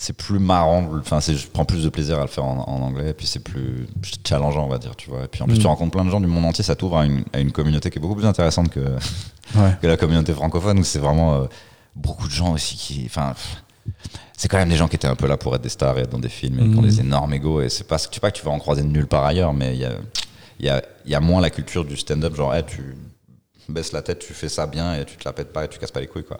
c'est 0.03 0.13
plus 0.13 0.39
marrant. 0.39 0.83
Enfin, 0.99 1.19
je 1.21 1.47
prends 1.47 1.63
plus 1.65 1.83
de 1.83 1.89
plaisir 1.89 2.17
à 2.19 2.21
le 2.23 2.27
faire 2.27 2.43
en, 2.43 2.59
en 2.67 2.81
anglais, 2.81 3.11
et 3.11 3.13
puis 3.13 3.25
c'est 3.25 3.39
plus 3.39 3.87
challengeant, 4.27 4.65
on 4.65 4.69
va 4.69 4.77
dire, 4.77 4.95
tu 4.95 5.09
vois. 5.09 5.23
Et 5.23 5.27
puis 5.27 5.41
en 5.41 5.45
plus, 5.45 5.55
Mm. 5.57 5.61
tu 5.61 5.67
rencontres 5.67 5.91
plein 5.91 6.03
de 6.05 6.09
gens 6.09 6.19
du 6.19 6.27
monde 6.27 6.45
entier, 6.45 6.63
ça 6.63 6.75
t'ouvre 6.75 6.97
à 6.97 7.05
une, 7.05 7.23
à 7.31 7.39
une 7.39 7.51
communauté 7.51 7.89
qui 7.89 7.99
est 7.99 8.01
beaucoup 8.01 8.15
plus 8.15 8.25
intéressante 8.25 8.69
que, 8.69 8.79
Ouais. 9.55 9.75
que 9.81 9.87
la 9.87 9.95
communauté 9.97 10.33
francophone, 10.33 10.79
où 10.79 10.83
c'est 10.83 10.99
vraiment 10.99 11.35
euh, 11.35 11.45
beaucoup 11.95 12.27
de 12.27 12.33
gens 12.33 12.51
aussi 12.53 12.75
qui. 12.75 13.03
Enfin, 13.05 13.33
c'est 14.35 14.47
quand 14.49 14.57
même 14.57 14.69
des 14.69 14.75
gens 14.77 14.87
qui 14.87 14.95
étaient 14.97 15.07
un 15.07 15.15
peu 15.15 15.27
là 15.27 15.37
pour 15.37 15.55
être 15.55 15.61
des 15.61 15.69
stars 15.69 15.97
et 15.97 16.01
être 16.01 16.09
dans 16.09 16.19
des 16.19 16.29
films 16.29 16.59
et 16.59 16.63
qui 16.69 16.77
ont 16.77 16.81
Mhm. 16.81 16.87
des 16.89 16.99
énormes 16.99 17.33
égos. 17.33 17.61
Et 17.61 17.69
c'est 17.69 17.83
pas, 17.85 17.97
sais 17.97 18.09
pas 18.19 18.31
que 18.31 18.37
tu 18.37 18.43
vas 18.45 18.51
en 18.51 18.59
croiser 18.59 18.81
de 18.81 18.87
nulle 18.87 19.07
part 19.07 19.23
ailleurs, 19.25 19.53
mais 19.53 19.73
il 19.75 19.79
y 19.81 19.85
a, 19.85 19.91
il 20.59 20.65
y, 20.65 20.69
a, 20.69 20.81
y 21.05 21.15
a 21.15 21.19
moins 21.19 21.39
la 21.41 21.49
culture 21.49 21.85
du 21.85 21.95
stand-up, 21.97 22.35
genre, 22.35 22.53
hey, 22.53 22.63
tu 22.65 22.95
baisses 23.69 23.91
la 23.93 24.01
tête, 24.01 24.19
tu 24.19 24.33
fais 24.33 24.49
ça 24.49 24.65
bien 24.67 24.95
et 24.95 25.05
tu 25.05 25.15
te 25.17 25.23
la 25.25 25.31
pètes 25.33 25.53
pas 25.53 25.63
et 25.65 25.67
tu 25.69 25.79
casses 25.79 25.91
pas 25.91 26.01
les 26.01 26.07
couilles, 26.07 26.25
quoi. 26.25 26.39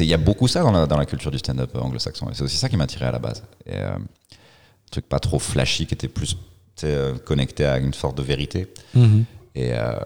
Il 0.00 0.06
y 0.06 0.14
a 0.14 0.18
beaucoup 0.18 0.48
ça 0.48 0.62
dans 0.62 0.72
la, 0.72 0.86
dans 0.86 0.96
la 0.96 1.06
culture 1.06 1.30
du 1.30 1.38
stand-up 1.38 1.74
anglo-saxon. 1.76 2.28
Et 2.30 2.34
c'est 2.34 2.42
aussi 2.42 2.56
ça 2.56 2.68
qui 2.68 2.76
m'a 2.76 2.84
attiré 2.84 3.04
à 3.06 3.12
la 3.12 3.18
base. 3.18 3.42
Et, 3.66 3.74
euh, 3.76 3.96
un 3.96 4.90
truc 4.90 5.08
pas 5.08 5.18
trop 5.18 5.38
flashy, 5.38 5.86
qui 5.86 5.94
était 5.94 6.08
plus 6.08 6.36
euh, 6.84 7.16
connecté 7.18 7.64
à 7.64 7.78
une 7.78 7.92
sorte 7.94 8.16
de 8.16 8.22
vérité. 8.22 8.72
Mhm. 8.94 9.24
Et 9.54 9.72
euh, 9.72 9.98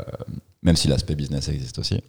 même 0.63 0.77
si 0.77 0.89
l'aspect 0.89 1.15
business 1.15 1.49
existe 1.49 1.79
aussi, 1.79 2.03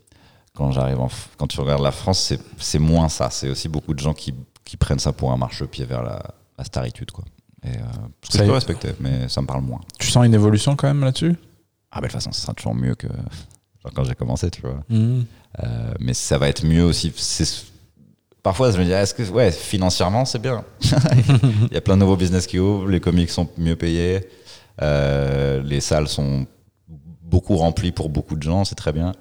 quand 0.54 0.72
j'arrive 0.72 1.00
quand 1.38 1.48
tu 1.48 1.60
regardes 1.62 1.82
la 1.84 1.92
France, 1.92 2.34
c'est- 2.58 2.80
moins 2.80 3.10
ça. 3.10 3.30
C'est 3.30 3.50
aussi 3.50 3.68
beaucoup 3.70 3.94
de 3.94 4.00
gens 4.00 4.14
qui, 4.14 4.34
qui 4.66 4.78
prennent 4.78 5.00
ça 5.00 5.12
pour 5.14 5.32
un 5.32 5.38
marchepied 5.38 5.86
vers 5.86 6.04
la, 6.04 6.22
la 6.58 6.64
staritude, 6.64 7.12
quoi. 7.12 7.24
Et, 7.64 7.70
euh, 7.70 7.72
ce 8.24 8.30
que 8.30 8.34
Ça 8.34 8.40
je 8.40 8.44
y 8.44 8.48
peux 8.48 8.52
est. 8.52 8.56
respecter, 8.56 8.90
mais 9.00 9.28
ça 9.30 9.42
me 9.42 9.48
parle 9.48 9.62
moins. 9.64 9.82
Tu 10.00 10.08
sens 10.08 10.26
une 10.26 10.34
évolution 10.34 10.76
quand 10.76 10.88
même 10.88 11.02
là-dessus? 11.02 11.36
Ah, 11.92 12.00
ben, 12.00 12.08
de 12.08 12.12
toute 12.12 12.14
façon, 12.14 12.32
ça 12.32 12.42
sera 12.42 12.54
toujours 12.54 12.74
mieux 12.76 12.96
que 12.96 13.08
genre 13.84 13.94
quand 13.94 14.04
j'ai 14.04 14.16
commencé, 14.16 14.50
tu 14.50 14.62
vois. 14.62 14.84
Mhm. 14.90 15.26
Euh, 15.64 15.94
mais 16.00 16.14
ça 16.14 16.38
va 16.38 16.50
être 16.50 16.66
mieux 16.66 16.84
aussi. 16.84 17.12
Parfois, 18.44 18.72
je 18.72 18.78
me 18.80 18.86
dis, 18.86 18.92
est-ce 18.92 19.14
que, 19.14 19.24
ouais, 19.30 19.52
financièrement, 19.52 20.26
c'est 20.26 20.42
bien. 20.42 20.64
Il 20.82 21.74
y 21.74 21.78
a 21.78 21.82
plein 21.82 21.96
de 21.96 22.02
nouveaux 22.02 22.16
business 22.16 22.48
qui 22.48 22.58
ouvrent, 22.60 22.88
les 22.88 23.00
comics 23.00 23.30
sont 23.30 23.48
mieux 23.58 23.76
payés, 23.76 24.28
euh, 24.82 25.62
les 25.62 25.82
salles 25.82 26.08
sont 26.08 26.48
beaucoup 27.22 27.56
remplies 27.56 27.92
pour 27.92 28.10
beaucoup 28.10 28.36
de 28.36 28.44
gens, 28.44 28.66
c'est 28.66 28.76
très 28.76 28.94
bien. 28.94 29.12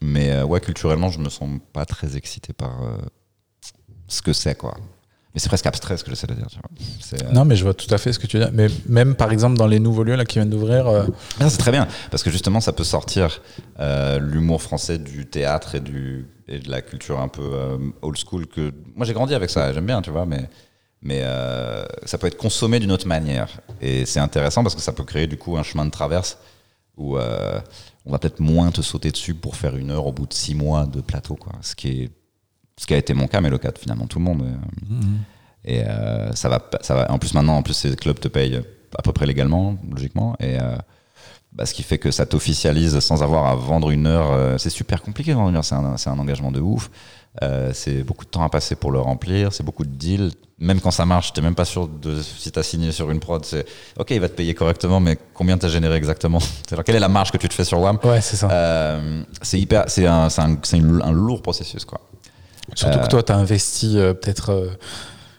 Mais 0.00 0.30
euh, 0.30 0.44
ouais, 0.44 0.60
culturellement, 0.60 1.10
je 1.10 1.18
me 1.18 1.28
sens 1.28 1.48
pas 1.72 1.84
très 1.84 2.16
excité 2.16 2.52
par 2.52 2.78
ce 4.06 4.22
que 4.22 4.32
c'est, 4.32 4.56
quoi. 4.56 4.76
Mais 5.34 5.40
c'est 5.40 5.48
presque 5.48 5.66
abstrait 5.66 5.96
ce 5.96 6.04
que 6.04 6.10
j'essaie 6.10 6.28
de 6.28 6.34
dire, 6.34 6.46
tu 6.48 6.58
vois. 6.58 6.86
C'est, 7.00 7.24
euh, 7.24 7.32
Non, 7.32 7.44
mais 7.44 7.56
je 7.56 7.64
vois 7.64 7.74
tout 7.74 7.92
à 7.92 7.98
fait 7.98 8.12
ce 8.12 8.20
que 8.20 8.28
tu 8.28 8.38
veux 8.38 8.44
dire. 8.44 8.52
Mais 8.54 8.68
même 8.86 9.16
par 9.16 9.32
exemple 9.32 9.56
dans 9.56 9.66
les 9.66 9.80
nouveaux 9.80 10.04
lieux 10.04 10.14
là 10.14 10.24
qui 10.24 10.38
viennent 10.38 10.50
d'ouvrir, 10.50 10.86
euh, 10.86 11.06
Ça, 11.40 11.50
c'est 11.50 11.58
très 11.58 11.72
bien, 11.72 11.88
parce 12.12 12.22
que 12.22 12.30
justement, 12.30 12.60
ça 12.60 12.72
peut 12.72 12.84
sortir 12.84 13.40
euh, 13.80 14.20
l'humour 14.20 14.62
français 14.62 14.98
du 14.98 15.26
théâtre 15.26 15.74
et, 15.74 15.80
du, 15.80 16.28
et 16.46 16.60
de 16.60 16.70
la 16.70 16.82
culture 16.82 17.18
un 17.18 17.26
peu 17.26 17.50
old 18.02 18.16
school. 18.16 18.46
que 18.46 18.72
Moi, 18.94 19.04
j'ai 19.06 19.12
grandi 19.12 19.34
avec 19.34 19.50
ça, 19.50 19.72
j'aime 19.72 19.86
bien, 19.86 20.02
tu 20.02 20.10
vois, 20.10 20.24
mais, 20.24 20.48
mais 21.02 21.24
ça 22.04 22.16
peut 22.16 22.28
être 22.28 22.38
consommé 22.38 22.78
d'une 22.78 22.92
autre 22.92 23.08
manière. 23.08 23.48
Et 23.80 24.06
c'est 24.06 24.20
intéressant 24.20 24.62
parce 24.62 24.76
que 24.76 24.82
ça 24.82 24.92
peut 24.92 25.04
créer 25.04 25.26
du 25.26 25.36
coup 25.36 25.56
un 25.56 25.64
chemin 25.64 25.84
de 25.84 25.90
traverse 25.90 26.38
où 26.96 27.18
on 27.18 28.12
va 28.12 28.18
peut-être 28.20 28.38
moins 28.38 28.70
te 28.70 28.82
sauter 28.82 29.10
dessus 29.10 29.34
pour 29.34 29.56
faire 29.56 29.74
une 29.74 29.90
heure 29.90 30.06
au 30.06 30.12
bout 30.12 30.26
de 30.26 30.34
six 30.34 30.54
mois 30.54 30.86
de 30.86 31.00
plateau, 31.00 31.34
quoi. 31.34 31.54
Ce 31.60 31.74
qui, 31.74 32.04
est, 32.04 32.10
ce 32.80 32.86
qui 32.86 32.94
a 32.94 32.96
été 32.96 33.14
mon 33.14 33.26
cas, 33.28 33.40
mais 33.40 33.50
le 33.50 33.58
cas 33.58 33.70
de 33.70 33.78
finalement 33.78 34.06
tout 34.06 34.18
le 34.18 34.24
monde. 34.24 34.42
euh, 34.42 34.96
et 35.64 35.82
euh, 35.84 36.32
ça 36.34 36.48
va, 36.48 36.60
ça 36.82 36.94
va. 36.94 37.10
En 37.10 37.18
plus 37.18 37.34
maintenant, 37.34 37.56
en 37.56 37.62
plus 37.62 37.74
ces 37.74 37.94
clubs 37.96 38.18
te 38.18 38.28
payent 38.28 38.60
à 38.98 39.02
peu 39.02 39.12
près 39.12 39.26
légalement, 39.26 39.76
logiquement, 39.90 40.36
et 40.40 40.58
euh, 40.60 40.76
bah, 41.52 41.66
ce 41.66 41.72
qui 41.74 41.82
fait 41.82 41.98
que 41.98 42.10
ça 42.10 42.26
t'officialise 42.26 42.98
sans 43.00 43.22
avoir 43.22 43.46
à 43.46 43.54
vendre 43.54 43.90
une 43.90 44.06
heure. 44.06 44.30
euh, 44.32 44.58
c'est 44.58 44.70
super 44.70 45.00
compliqué 45.02 45.30
de 45.30 45.36
vendre 45.36 45.50
une 45.50 45.56
heure. 45.56 45.64
C'est 45.64 45.74
un, 45.76 45.96
c'est 45.96 46.10
un 46.10 46.18
engagement 46.18 46.50
de 46.52 46.60
ouf. 46.60 46.90
C'est 47.72 48.04
beaucoup 48.04 48.24
de 48.24 48.30
temps 48.30 48.44
à 48.44 48.48
passer 48.48 48.76
pour 48.76 48.92
le 48.92 49.00
remplir. 49.00 49.52
C'est 49.52 49.64
beaucoup 49.64 49.84
de 49.84 49.90
deals. 49.90 50.30
Même 50.58 50.80
quand 50.80 50.92
ça 50.92 51.04
marche, 51.04 51.32
t'es 51.32 51.40
même 51.40 51.56
pas 51.56 51.64
sûr 51.64 51.88
de 51.88 52.20
si 52.22 52.52
t'as 52.52 52.62
signé 52.62 52.92
sur 52.92 53.10
une 53.10 53.18
prod. 53.18 53.44
C'est 53.44 53.66
ok, 53.98 54.10
il 54.12 54.20
va 54.20 54.28
te 54.28 54.34
payer 54.34 54.54
correctement, 54.54 55.00
mais 55.00 55.18
combien 55.32 55.58
t'as 55.58 55.68
généré 55.68 55.96
exactement? 55.96 56.38
C'est-à-dire, 56.40 56.84
Quelle 56.84 56.94
est 56.96 57.00
la 57.00 57.08
marge 57.08 57.32
que 57.32 57.36
tu 57.38 57.48
te 57.48 57.54
fais 57.54 57.64
sur 57.64 57.80
WAM? 57.80 57.98
Ouais, 58.04 58.20
c'est 58.20 58.36
ça. 58.36 59.00
C'est 59.42 59.58
hyper, 59.58 59.84
c'est 59.88 60.06
un, 60.06 60.28
c'est 60.28 60.42
un, 60.42 61.00
un 61.00 61.12
lourd 61.12 61.42
processus 61.42 61.84
quoi. 61.84 62.00
Surtout 62.74 62.98
que 62.98 63.08
toi, 63.08 63.22
tu 63.22 63.32
as 63.32 63.36
investi 63.36 63.98
euh, 63.98 64.14
peut-être, 64.14 64.50
euh, 64.50 64.70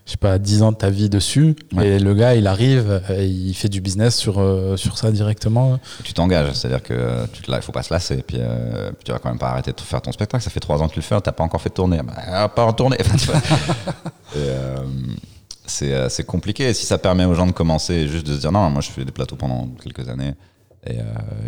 je 0.05 0.11
sais 0.11 0.17
pas, 0.17 0.37
10 0.37 0.61
ans 0.63 0.71
de 0.71 0.77
ta 0.77 0.89
vie 0.89 1.09
dessus. 1.09 1.55
Ouais. 1.73 1.87
Et 1.87 1.99
le 1.99 2.13
gars, 2.13 2.35
il 2.35 2.47
arrive, 2.47 3.01
et 3.09 3.25
il 3.25 3.53
fait 3.53 3.69
du 3.69 3.81
business 3.81 4.15
sur, 4.15 4.39
euh, 4.39 4.77
sur 4.77 4.97
ça 4.97 5.11
directement. 5.11 5.79
tu 6.03 6.13
t'engages, 6.13 6.53
c'est-à-dire 6.53 6.83
que 6.83 7.25
tu 7.33 7.41
te, 7.41 7.51
là, 7.51 7.57
il 7.57 7.63
faut 7.63 7.71
pas 7.71 7.83
se 7.83 7.93
lasser, 7.93 8.19
et 8.19 8.23
puis, 8.23 8.37
euh, 8.39 8.91
tu 9.03 9.11
vas 9.11 9.19
quand 9.19 9.29
même 9.29 9.39
pas 9.39 9.49
arrêter 9.49 9.73
de 9.73 9.81
faire 9.81 10.01
ton 10.01 10.11
spectacle. 10.11 10.43
Ça 10.43 10.49
fait 10.49 10.59
trois 10.59 10.81
ans 10.81 10.87
que 10.87 10.93
tu 10.93 10.99
le 10.99 11.03
fais, 11.03 11.19
t'as 11.21 11.31
pas 11.31 11.43
encore 11.43 11.61
fait 11.61 11.69
de 11.69 11.75
tournée, 11.75 11.99
bah, 12.03 12.47
pas 12.49 12.65
en 12.65 12.73
tournée. 12.73 12.97
Euh, 14.35 14.83
c'est 15.65 15.93
euh, 15.93 16.09
c'est 16.09 16.25
compliqué. 16.25 16.69
Et 16.69 16.73
si 16.73 16.85
ça 16.85 16.97
permet 16.97 17.25
aux 17.25 17.33
gens 17.33 17.47
de 17.47 17.51
commencer 17.51 17.93
et 17.93 18.07
juste 18.07 18.27
de 18.27 18.33
se 18.33 18.39
dire 18.39 18.51
non, 18.51 18.69
moi 18.69 18.81
je 18.81 18.89
fais 18.89 19.05
des 19.05 19.11
plateaux 19.11 19.35
pendant 19.35 19.67
quelques 19.81 20.09
années, 20.09 20.33
et 20.85 20.99
euh, 20.99 21.03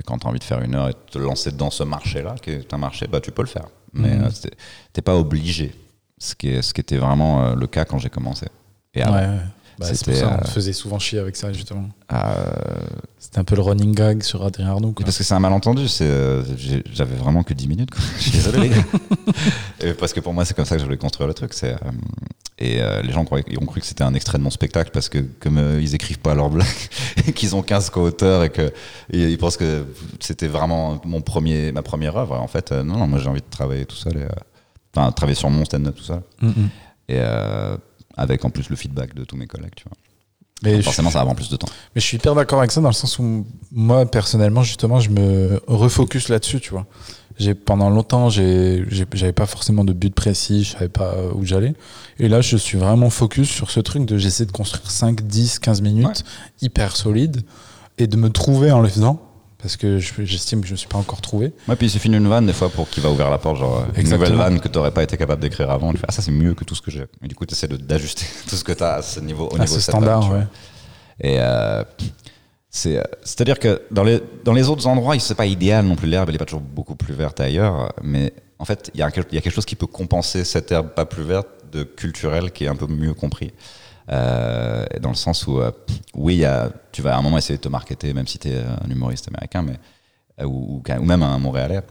quand 0.05 0.17
tu 0.19 0.27
as 0.27 0.29
envie 0.29 0.39
de 0.39 0.43
faire 0.43 0.61
une 0.61 0.75
heure 0.75 0.89
et 0.89 0.93
de 0.93 1.11
te 1.11 1.19
lancer 1.19 1.51
dans 1.51 1.69
ce 1.69 1.83
marché-là, 1.83 2.35
qui 2.41 2.51
est 2.51 2.73
un 2.73 2.77
marché, 2.77 3.07
bah, 3.07 3.19
tu 3.19 3.31
peux 3.31 3.43
le 3.43 3.47
faire. 3.47 3.67
Mais 3.97 4.15
Mhm. 4.15 4.23
euh, 4.25 4.49
t'es 4.93 5.01
pas 5.01 5.15
obligé, 5.15 5.73
ce 6.17 6.35
qui, 6.35 6.49
est, 6.49 6.61
ce 6.61 6.73
qui 6.73 6.81
était 6.81 6.97
vraiment 6.97 7.43
euh, 7.43 7.55
le 7.55 7.67
cas 7.67 7.85
quand 7.85 7.97
j'ai 7.97 8.09
commencé. 8.09 8.45
Et 8.93 8.99
Ouais, 8.99 9.05
avant, 9.07 9.17
ouais. 9.35 9.41
Bah, 9.79 9.85
c'est 9.85 10.05
pour 10.05 10.13
C'était, 10.13 10.15
ça, 10.15 10.37
on 10.39 10.43
euh, 10.43 10.47
faisait 10.47 10.73
souvent 10.73 10.97
chier 10.99 11.19
avec 11.19 11.35
ça, 11.35 11.53
justement. 11.53 11.87
euh, 12.11 12.17
C'était 13.19 13.39
un 13.39 13.43
peu 13.43 13.55
le 13.55 13.61
running 13.61 13.93
gag 13.93 14.23
sur 14.23 14.43
Adrien 14.43 14.69
Arnaud. 14.69 14.91
quoi. 14.91 15.05
Parce 15.05 15.17
que 15.17 15.23
c'est 15.23 15.33
un 15.35 15.39
malentendu, 15.39 15.87
c'est, 15.87 16.05
euh, 16.05 16.43
j'avais 16.91 17.15
vraiment 17.15 17.43
que 17.43 17.53
10 17.53 17.67
minutes. 17.67 17.91
Quoi. 17.91 18.01
Je 18.17 18.21
suis 18.23 18.31
désolé, 18.31 18.59
les 18.59 18.69
gars. 18.69 18.83
Et 19.81 19.93
parce 19.93 20.13
que 20.13 20.19
pour 20.19 20.33
moi, 20.33 20.45
c'est 20.45 20.55
comme 20.55 20.65
ça 20.65 20.75
que 20.75 20.79
je 20.79 20.85
voulais 20.85 20.97
construire 20.97 21.27
le 21.27 21.33
truc. 21.33 21.53
C'est, 21.53 21.73
euh, 21.73 21.77
et 22.59 22.81
euh, 22.81 23.03
les 23.03 23.11
gens 23.13 23.23
croyaient, 23.23 23.45
ils 23.51 23.59
ont 23.59 23.67
cru 23.67 23.81
que 23.81 23.85
c'était 23.85 24.03
un 24.03 24.15
extrait 24.15 24.39
de 24.39 24.43
mon 24.43 24.49
spectacle 24.49 24.89
parce 24.91 25.09
que 25.09 25.19
comme 25.19 25.59
euh, 25.59 25.79
ils 25.79 25.93
écrivent 25.93 26.17
pas 26.17 26.33
leurs 26.33 26.49
blagues, 26.49 26.65
et 27.27 27.31
qu'ils 27.31 27.55
ont 27.55 27.61
15 27.61 27.91
co-auteurs 27.91 28.43
et 28.43 28.49
que 28.49 28.73
et 29.13 29.29
ils 29.29 29.37
pensent 29.37 29.57
que 29.57 29.85
c'était 30.19 30.47
vraiment 30.47 30.99
mon 31.05 31.21
premier, 31.21 31.71
ma 31.71 31.83
première 31.83 32.17
œuvre. 32.17 32.33
En 32.41 32.47
fait, 32.47 32.71
euh, 32.71 32.81
non, 32.81 32.97
non, 32.97 33.05
moi 33.05 33.19
j'ai 33.19 33.29
envie 33.29 33.41
de 33.41 33.45
travailler 33.51 33.85
tout 33.85 33.95
seul. 33.95 34.17
Et, 34.17 34.21
euh, 34.23 34.29
Enfin, 34.95 35.11
travailler 35.11 35.35
sur 35.35 35.51
mon 35.51 35.63
stand-up 35.65 35.95
tout 35.95 36.03
seul. 36.03 36.21
Mm. 36.41 36.49
Et 37.09 37.19
euh, 37.19 37.77
avec 38.17 38.43
en 38.43 38.49
plus 38.49 38.69
le 38.69 38.75
feedback 38.75 39.13
de 39.15 39.23
tous 39.23 39.37
mes 39.37 39.47
collègues, 39.47 39.73
tu 39.75 39.83
vois. 39.85 39.97
Mais 40.63 40.77
je, 40.77 40.81
Forcément, 40.81 41.11
ça 41.11 41.19
va 41.19 41.25
prendre 41.25 41.37
plus 41.37 41.49
de 41.49 41.55
temps. 41.55 41.67
mais 41.93 42.01
je 42.01 42.05
suis 42.07 42.17
hyper 42.17 42.33
d'accord 42.33 42.57
avec 42.59 42.71
ça 42.71 42.81
dans 42.81 42.89
le 42.89 42.93
sens 42.93 43.19
où 43.19 43.45
moi, 43.71 44.05
personnellement, 44.09 44.63
justement, 44.63 44.99
je 44.99 45.11
me 45.11 45.61
refocus 45.67 46.29
là-dessus, 46.29 46.59
tu 46.59 46.71
vois. 46.71 46.87
J'ai, 47.37 47.53
pendant 47.53 47.91
longtemps, 47.91 48.29
j'avais 48.31 49.33
pas 49.33 49.45
forcément 49.45 49.83
de 49.85 49.93
but 49.93 50.11
précis, 50.15 50.63
je 50.63 50.71
savais 50.71 50.89
pas 50.89 51.13
euh, 51.13 51.31
où 51.35 51.45
j'allais. 51.45 51.75
Et 52.17 52.27
là, 52.27 52.41
je 52.41 52.57
suis 52.57 52.79
vraiment 52.79 53.11
focus 53.11 53.47
sur 53.47 53.69
ce 53.69 53.79
truc 53.79 54.05
de 54.07 54.17
j'essaie 54.17 54.47
de 54.47 54.51
construire 54.51 54.89
5, 54.89 55.21
10, 55.21 55.59
15 55.59 55.81
minutes 55.83 56.07
Ouais. 56.07 56.13
hyper 56.63 56.95
solides 56.95 57.43
et 57.99 58.07
de 58.07 58.17
me 58.17 58.31
trouver 58.31 58.71
en 58.71 58.79
le 58.81 58.89
faisant. 58.89 59.21
Parce 59.59 59.75
que 59.75 59.97
je- 59.97 60.11
j'estime 60.23 60.61
que 60.61 60.67
je 60.67 60.73
ne 60.73 60.77
suis 60.77 60.87
pas 60.87 60.99
encore 60.99 61.19
trouvé. 61.21 61.51
Ouais, 61.67 61.75
puis 61.75 61.87
il 61.87 61.89
suffit 61.89 62.09
d'une 62.09 62.27
vanne 62.27 62.45
des 62.45 62.53
fois 62.53 62.69
pour 62.69 62.87
qu'il 62.89 63.01
va 63.01 63.09
ouvrir 63.09 63.29
la 63.31 63.39
porte, 63.39 63.57
genre 63.57 63.79
euh, 63.79 63.83
une 63.95 64.01
Exactement. 64.01 64.29
nouvelle 64.29 64.37
vanne 64.51 64.59
que 64.59 64.67
tu 64.67 64.77
n'aurais 64.77 64.91
pas 64.91 65.01
été 65.03 65.17
capable 65.17 65.41
d'écrire 65.41 65.71
avant. 65.71 65.91
Tu 65.93 65.97
fais, 65.97 66.05
ah, 66.07 66.11
ça 66.11 66.21
c'est 66.21 66.31
mieux 66.31 66.53
que 66.53 66.63
tout 66.63 66.75
ce 66.75 66.81
que 66.81 66.91
j'ai. 66.91 67.05
Et 67.23 67.27
du 67.27 67.33
coup, 67.35 67.45
tu 67.45 67.53
essaies 67.53 67.67
d'ajuster 67.67 68.25
tout 68.49 68.55
ce 68.55 68.63
que 68.63 68.71
tu 68.73 68.83
as 68.83 68.95
à 68.95 69.01
ce 69.01 69.19
niveau, 69.19 69.47
au 69.51 69.55
à 69.55 69.59
niveau 69.59 69.73
ce 69.73 69.79
standard, 69.81 70.21
vanne, 70.29 70.39
ouais. 70.41 70.47
Et 71.21 71.37
euh, 71.39 71.83
c'est, 72.69 72.97
euh, 72.97 73.03
c'est-à-dire 73.23 73.57
que 73.57 73.81
dans 73.89 74.03
les, 74.03 74.21
dans 74.43 74.53
les 74.53 74.69
autres 74.69 74.85
endroits, 74.85 75.17
c'est 75.19 75.33
pas 75.33 75.47
idéal 75.47 75.85
non 75.85 75.95
plus. 75.95 76.07
L'herbe, 76.07 76.29
elle 76.29 76.35
est 76.35 76.39
pas 76.39 76.45
toujours 76.45 76.61
beaucoup 76.61 76.95
plus 76.95 77.15
verte 77.15 77.39
ailleurs. 77.39 77.93
Mais 78.03 78.33
en 78.59 78.65
fait, 78.65 78.91
il 78.93 78.97
y, 78.97 79.01
y 79.01 79.03
a 79.03 79.09
quelque 79.11 79.49
chose 79.49 79.65
qui 79.65 79.75
peut 79.75 79.87
compenser 79.87 80.43
cette 80.43 80.71
herbe 80.71 80.89
pas 80.89 81.05
plus 81.05 81.23
verte 81.23 81.47
de 81.71 81.83
culturel 81.83 82.51
qui 82.51 82.65
est 82.65 82.67
un 82.67 82.75
peu 82.75 82.85
mieux 82.87 83.13
compris. 83.15 83.51
Euh, 84.09 84.85
dans 85.01 85.09
le 85.09 85.15
sens 85.15 85.47
où, 85.47 85.59
euh, 85.59 85.71
oui, 86.13 86.37
y 86.37 86.45
a, 86.45 86.69
tu 86.91 87.01
vas 87.01 87.15
à 87.15 87.19
un 87.19 87.21
moment 87.21 87.37
essayer 87.37 87.57
de 87.57 87.61
te 87.61 87.69
marketer, 87.69 88.13
même 88.13 88.27
si 88.27 88.39
tu 88.39 88.49
es 88.49 88.57
un 88.57 88.89
humoriste 88.89 89.27
américain, 89.27 89.61
mais, 89.61 89.77
euh, 90.41 90.45
ou, 90.45 90.81
ou, 90.87 90.91
ou 90.99 91.03
même 91.03 91.23
un 91.23 91.37
Montréalais. 91.39 91.81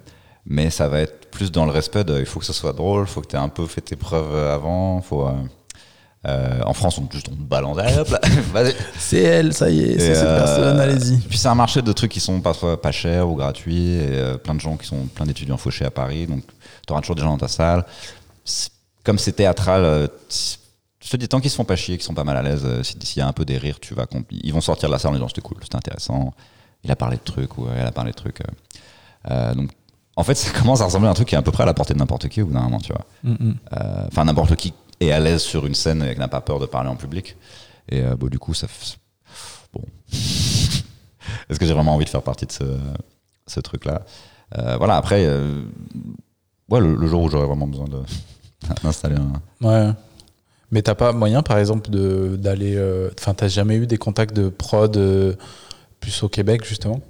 Mais 0.47 0.71
ça 0.71 0.89
va 0.89 1.01
être 1.01 1.31
plus 1.31 1.51
dans 1.51 1.67
le 1.67 1.73
respect 1.73 2.05
de, 2.05 2.19
il 2.19 2.27
faut 2.27 2.39
que 2.41 2.47
ce 2.47 2.53
soit 2.53 2.73
drôle, 2.73 3.05
il 3.05 3.11
faut 3.11 3.21
que 3.21 3.27
tu 3.27 3.37
aies 3.37 3.41
un 3.41 3.49
peu 3.49 3.67
fait 3.67 3.81
tes 3.81 3.97
preuves 3.97 4.35
avant. 4.35 5.01
Faut, 5.03 5.27
euh, 5.27 5.33
euh, 6.27 6.61
en 6.65 6.73
France, 6.73 6.99
on, 6.99 7.09
juste 7.11 7.29
on 7.29 7.37
te 7.37 7.43
balance. 7.43 7.79
C'est 8.99 9.23
elle, 9.23 9.53
ça 9.53 9.71
y 9.71 9.81
est, 9.81 9.99
c'est 9.99 10.15
cette 10.15 10.25
euh, 10.25 10.39
personne, 10.39 10.81
allez-y. 10.81 11.19
Puis 11.19 11.39
c'est 11.39 11.49
un 11.49 11.55
marché 11.55 11.83
de 11.83 11.93
trucs 11.93 12.11
qui 12.11 12.21
sont 12.21 12.41
parfois 12.41 12.81
pas 12.81 12.91
chers 12.91 13.29
ou 13.29 13.37
gratuits, 13.37 13.95
et 13.95 14.09
euh, 14.11 14.37
plein 14.37 14.55
de 14.55 14.61
gens 14.61 14.77
qui 14.77 14.87
sont 14.87 15.07
plein 15.07 15.25
d'étudiants 15.25 15.57
fauchés 15.57 15.85
à 15.85 15.91
Paris, 15.91 16.27
donc 16.27 16.43
tu 16.87 16.93
auras 16.93 17.01
toujours 17.01 17.15
des 17.15 17.23
gens 17.23 17.31
dans 17.31 17.39
ta 17.39 17.49
salle. 17.49 17.85
Comme 19.05 19.19
c'est 19.19 19.33
théâtral, 19.33 19.85
euh, 19.85 20.09
je 21.07 21.11
te 21.13 21.17
dis, 21.17 21.29
tant 21.29 21.41
qu'ils 21.41 21.51
se 21.51 21.57
font 21.57 21.65
pas 21.65 21.77
chier, 21.77 21.97
qu'ils 21.97 22.05
sont 22.05 22.15
pas 22.15 22.25
mal 22.25 22.37
à 22.37 22.43
l'aise, 22.43 22.63
euh, 22.65 22.83
si- 22.83 22.97
s'il 23.03 23.21
y 23.21 23.23
a 23.23 23.29
un 23.29 23.33
peu 23.33 23.45
des 23.45 23.59
rires, 23.59 23.79
tu 23.81 23.95
vas 23.95 24.07
ils 24.31 24.53
vont 24.53 24.61
sortir 24.61 24.89
de 24.89 24.93
la 24.93 24.99
salle 24.99 25.13
en 25.13 25.15
disant 25.15 25.29
c'était 25.29 25.41
cool, 25.41 25.59
c'était 25.63 25.77
intéressant, 25.77 26.33
il 26.85 26.91
a 26.91 26.97
parlé 26.97 27.17
de 27.17 27.23
trucs, 27.23 27.57
ou 27.59 27.67
elle 27.75 27.87
a 27.87 27.93
parlé 27.93 28.11
de 28.11 28.17
trucs. 28.17 28.41
euh. 28.41 28.45
Euh, 29.31 29.55
donc 29.55 29.71
en 30.17 30.23
fait, 30.25 30.35
ça 30.45 30.51
commence 30.59 30.81
à 30.81 30.85
ressembler 30.87 31.09
à 31.09 31.11
un 31.13 31.15
truc 31.15 31.29
qui 31.29 31.35
est 31.35 31.39
à 31.39 31.43
peu 31.43 31.53
près 31.53 31.63
à 31.63 31.67
la 31.67 31.75
portée 31.75 31.95
de 31.95 31.99
n'importe 31.99 32.29
qui 32.29 32.43
au 32.43 32.47
bout 32.47 32.55
d'un 32.55 32.63
moment, 32.63 32.81
tu 32.81 32.93
vois. 32.93 33.05
Mm, 33.23 33.33
mm. 33.49 33.55
Euh, 33.75 34.07
Enfin, 34.09 34.25
n'importe 34.25 34.57
qui 34.57 34.73
est 35.01 35.13
à 35.13 35.21
l'aise 35.21 35.43
sur 35.43 35.65
une 35.67 35.75
scène 35.75 36.03
et 36.03 36.15
qui 36.15 36.19
n'a 36.21 36.29
pas 36.29 36.41
peur 36.41 36.59
de 36.59 36.67
parler 36.67 36.89
en 36.91 36.97
public. 36.97 37.37
Et 37.89 38.01
euh, 38.03 38.17
bon, 38.17 38.27
du 38.29 38.39
coup, 38.41 38.53
ça. 38.55 38.67
Bon. 39.73 39.83
Est-ce 41.49 41.59
que 41.59 41.67
j'ai 41.67 41.75
vraiment 41.75 41.95
envie 41.95 42.05
de 42.05 42.11
faire 42.11 42.23
partie 42.23 42.47
de 42.47 42.53
ce, 42.53 42.65
ce 43.47 43.61
truc-là? 43.61 44.03
Euh, 44.59 44.77
Voilà, 44.79 44.97
après, 44.97 45.25
euh, 45.27 45.63
ouais, 46.69 46.81
le, 46.81 46.95
le 46.97 47.07
jour 47.09 47.23
où 47.23 47.29
j'aurai 47.31 47.47
vraiment 47.47 47.67
besoin 47.67 47.87
d'installer 48.83 49.17
un. 49.17 49.33
Ouais. 49.67 49.93
Mais 50.71 50.83
t'as 50.83 50.95
pas 50.95 51.13
moyen, 51.13 51.43
par 51.43 51.59
exemple, 51.59 51.91
d'aller. 51.91 52.75
euh, 52.77 53.11
Enfin, 53.19 53.35
t'as 53.35 53.49
jamais 53.49 53.77
eu 53.77 53.87
des 53.87 53.99
contacts 53.99 54.35
de 54.35 54.49
prod 54.49 54.97
euh, 54.97 55.35
plus 56.01 56.23
au 56.23 56.29
Québec, 56.29 56.65
justement? 56.67 57.01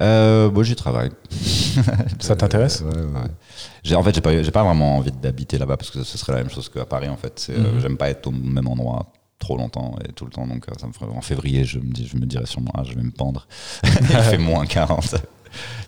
Euh, 0.00 0.48
bon, 0.48 0.62
j'y 0.62 0.76
travaille. 0.76 1.10
Ça 2.20 2.36
t'intéresse? 2.36 2.80
Ouais, 2.82 2.96
ouais. 2.96 3.94
En 3.96 4.02
fait, 4.02 4.14
j'ai 4.14 4.20
pas, 4.20 4.50
pas 4.52 4.62
vraiment 4.64 4.96
envie 4.98 5.10
d'habiter 5.12 5.58
là-bas 5.58 5.76
parce 5.76 5.90
que 5.90 6.02
ce 6.02 6.16
serait 6.18 6.32
la 6.32 6.38
même 6.38 6.50
chose 6.50 6.68
qu'à 6.68 6.84
Paris. 6.84 7.08
En 7.08 7.16
fait, 7.16 7.48
euh, 7.50 7.72
Mhm. 7.74 7.80
j'aime 7.80 7.96
pas 7.96 8.08
être 8.10 8.26
au 8.26 8.30
même 8.30 8.66
endroit 8.68 9.12
trop 9.38 9.56
longtemps 9.56 9.94
et 10.08 10.12
tout 10.12 10.24
le 10.24 10.30
temps. 10.30 10.46
Donc, 10.46 10.64
ça 10.80 10.86
me 10.86 10.92
ferait, 10.92 11.06
en 11.06 11.20
février, 11.20 11.64
je 11.64 11.78
me, 11.78 11.92
dis, 11.92 12.06
je 12.06 12.16
me 12.16 12.26
dirais 12.26 12.46
sûrement, 12.46 12.70
ah, 12.74 12.82
je 12.84 12.94
vais 12.94 13.02
me 13.02 13.10
pendre. 13.10 13.46
il 13.84 14.06
fait 14.06 14.38
moins 14.38 14.66
40. 14.66 15.16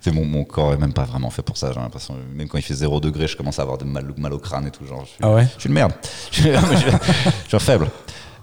C'est 0.01 0.13
mon, 0.13 0.25
mon 0.25 0.45
corps 0.45 0.73
est 0.73 0.79
même 0.79 0.93
pas 0.93 1.05
vraiment 1.05 1.31
fait 1.31 1.43
pour 1.43 1.57
ça. 1.57 1.73
J'ai 1.73 1.81
l'impression, 1.81 2.17
même 2.35 2.49
quand 2.49 2.59
il 2.59 2.63
fait 2.63 2.75
0 2.75 3.01
degré, 3.01 3.27
je 3.29 3.37
commence 3.37 3.59
à 3.59 3.63
avoir 3.63 3.79
des 3.79 3.85
mal, 3.85 4.13
mal 4.17 4.33
au 4.33 4.39
crâne 4.39 4.67
et 4.67 4.71
tout. 4.71 4.85
Genre, 4.87 5.03
je 5.05 5.11
suis, 5.11 5.19
Ah 5.23 5.31
ouais 5.33 5.47
je 5.57 5.61
suis 5.61 5.69
une 5.69 5.75
merde. 5.75 5.93
Je 6.33 6.41
suis, 6.43 6.51
je 7.49 7.59
faible. 7.59 7.89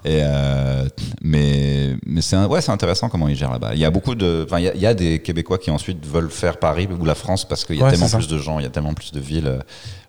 Et 0.06 0.20
euh, 0.22 0.88
mais 1.22 1.96
mais 2.06 2.22
c'est 2.22 2.38
ouais 2.38 2.62
c'est 2.62 2.72
intéressant 2.72 3.10
comment 3.10 3.28
ils 3.28 3.36
gèrent 3.36 3.52
là-bas. 3.52 3.72
Il 3.74 3.80
y 3.80 3.84
a 3.86 3.90
beaucoup 3.90 4.14
de 4.16 4.46
il 4.58 4.60
y 4.64 4.68
a- 4.70 4.76
il 4.76 4.80
y, 4.82 4.86
a 4.86 4.94
des 4.94 5.20
Québécois 5.22 5.58
qui 5.58 5.72
ensuite 5.72 6.06
veulent 6.06 6.30
faire 6.30 6.58
Paris 6.60 6.88
ou 6.88 7.04
la 7.04 7.16
France 7.16 7.46
parce 7.46 7.66
qu'il 7.66 7.76
y 7.78 7.82
a 7.82 7.86
Ouais, 7.86 7.92
tellement 7.92 8.08
ça. 8.08 8.18
plus 8.18 8.28
de 8.28 8.38
gens, 8.38 8.60
il 8.60 8.64
y 8.64 8.66
a 8.68 8.70
tellement 8.70 8.94
plus 8.94 9.12
de 9.12 9.20
villes. 9.20 9.60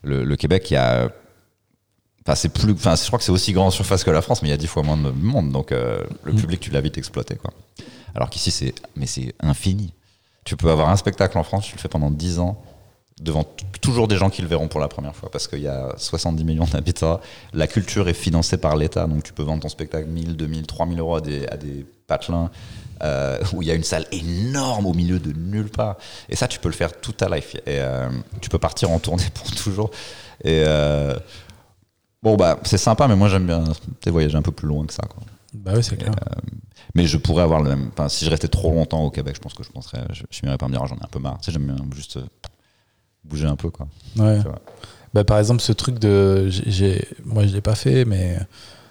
Le, 0.02 0.24
le 0.24 0.36
Québec 0.36 0.70
il 0.70 0.74
y 0.74 0.76
a 0.76 1.08
enfin 2.24 2.34
c'est 2.36 2.50
plus 2.50 2.72
enfin 2.72 2.94
je 2.96 3.06
crois 3.06 3.18
que 3.18 3.24
c'est 3.24 3.32
aussi 3.32 3.52
grand 3.52 3.66
en 3.66 3.70
surface 3.70 4.04
que 4.04 4.10
la 4.10 4.20
France 4.22 4.42
mais 4.42 4.48
il 4.48 4.52
y 4.52 4.54
a 4.54 4.58
dix 4.58 4.66
fois 4.66 4.82
moins 4.82 4.96
de 4.98 5.10
monde 5.10 5.50
donc 5.52 5.72
euh, 5.72 5.98
le 6.24 6.32
Mm. 6.32 6.36
public 6.36 6.60
tu 6.60 6.70
l'as 6.70 6.82
vite 6.82 6.98
exploité 6.98 7.34
quoi. 7.36 7.50
Alors 8.14 8.28
qu'ici 8.30 8.50
c'est 8.50 8.74
mais 8.94 9.06
c'est 9.06 9.34
infini. 9.40 9.94
Tu 10.48 10.56
peux 10.56 10.70
avoir 10.70 10.88
un 10.88 10.96
spectacle 10.96 11.36
en 11.36 11.42
France, 11.42 11.66
tu 11.66 11.74
le 11.74 11.78
fais 11.78 11.88
pendant 11.88 12.10
10 12.10 12.38
ans 12.38 12.58
devant 13.20 13.44
toujours 13.82 14.08
des 14.08 14.16
gens 14.16 14.30
qui 14.30 14.40
le 14.40 14.48
verront 14.48 14.66
pour 14.66 14.80
la 14.80 14.88
première 14.88 15.14
fois 15.14 15.30
parce 15.30 15.46
qu'il 15.46 15.60
y 15.60 15.68
a 15.68 15.92
70 15.98 16.42
millions 16.42 16.64
d'habitants. 16.64 17.20
La 17.52 17.66
culture 17.66 18.08
est 18.08 18.14
financée 18.14 18.56
par 18.56 18.74
l'État, 18.74 19.06
donc 19.06 19.24
tu 19.24 19.34
peux 19.34 19.42
vendre 19.42 19.60
ton 19.60 19.68
spectacle 19.68 20.08
1000, 20.08 20.36
2000, 20.36 20.66
3000 20.66 21.00
euros 21.00 21.16
à 21.16 21.20
des, 21.20 21.46
à 21.48 21.58
des 21.58 21.84
patelins 22.06 22.50
euh, 23.02 23.38
où 23.52 23.60
il 23.60 23.68
y 23.68 23.70
a 23.70 23.74
une 23.74 23.84
salle 23.84 24.06
énorme 24.10 24.86
au 24.86 24.94
milieu 24.94 25.18
de 25.18 25.34
nulle 25.38 25.68
part. 25.68 25.98
Et 26.30 26.36
ça, 26.36 26.48
tu 26.48 26.58
peux 26.60 26.70
le 26.70 26.74
faire 26.74 26.98
toute 26.98 27.18
ta 27.18 27.28
life. 27.28 27.54
Et 27.66 27.80
euh, 27.80 28.08
tu 28.40 28.48
peux 28.48 28.58
partir 28.58 28.90
en 28.90 29.00
tournée 29.00 29.28
pour 29.34 29.50
toujours. 29.50 29.90
Euh, 30.46 31.14
bon, 32.22 32.36
bah, 32.36 32.58
c'est 32.64 32.78
sympa, 32.78 33.06
mais 33.06 33.16
moi 33.16 33.28
j'aime 33.28 33.44
bien 33.44 33.64
voyager 34.06 34.38
un 34.38 34.42
peu 34.42 34.52
plus 34.52 34.66
loin 34.66 34.86
que 34.86 34.94
ça. 34.94 35.02
Bah 35.54 35.72
oui, 35.76 35.82
c'est 35.82 35.96
clair. 35.96 36.12
Mais 36.94 37.06
je 37.06 37.16
pourrais 37.16 37.42
avoir 37.42 37.62
le 37.62 37.70
même. 37.70 37.88
Enfin, 37.92 38.08
si 38.08 38.24
je 38.24 38.30
restais 38.30 38.48
trop 38.48 38.72
longtemps 38.72 39.02
au 39.04 39.10
Québec, 39.10 39.34
je 39.36 39.40
pense 39.40 39.54
que 39.54 39.62
je 39.62 39.70
penserais. 39.70 40.04
Je, 40.12 40.22
je 40.30 40.38
finirais 40.38 40.58
par 40.58 40.68
me 40.68 40.74
dire, 40.74 40.82
ah, 40.84 40.86
j'en 40.88 40.96
ai 40.96 41.02
un 41.04 41.08
peu 41.10 41.18
marre. 41.18 41.38
Tu 41.38 41.46
sais, 41.46 41.52
j'aime 41.52 41.66
bien 41.66 41.76
juste 41.94 42.18
euh, 42.18 42.22
bouger 43.24 43.46
un 43.46 43.56
peu, 43.56 43.70
quoi. 43.70 43.88
Ouais. 44.16 44.38
Bah, 45.14 45.24
par 45.24 45.38
exemple, 45.38 45.62
ce 45.62 45.72
truc 45.72 45.98
de. 45.98 46.48
j'ai- 46.48 47.06
Moi, 47.24 47.46
je 47.46 47.54
l'ai 47.54 47.60
pas 47.62 47.74
fait, 47.74 48.04
mais 48.04 48.38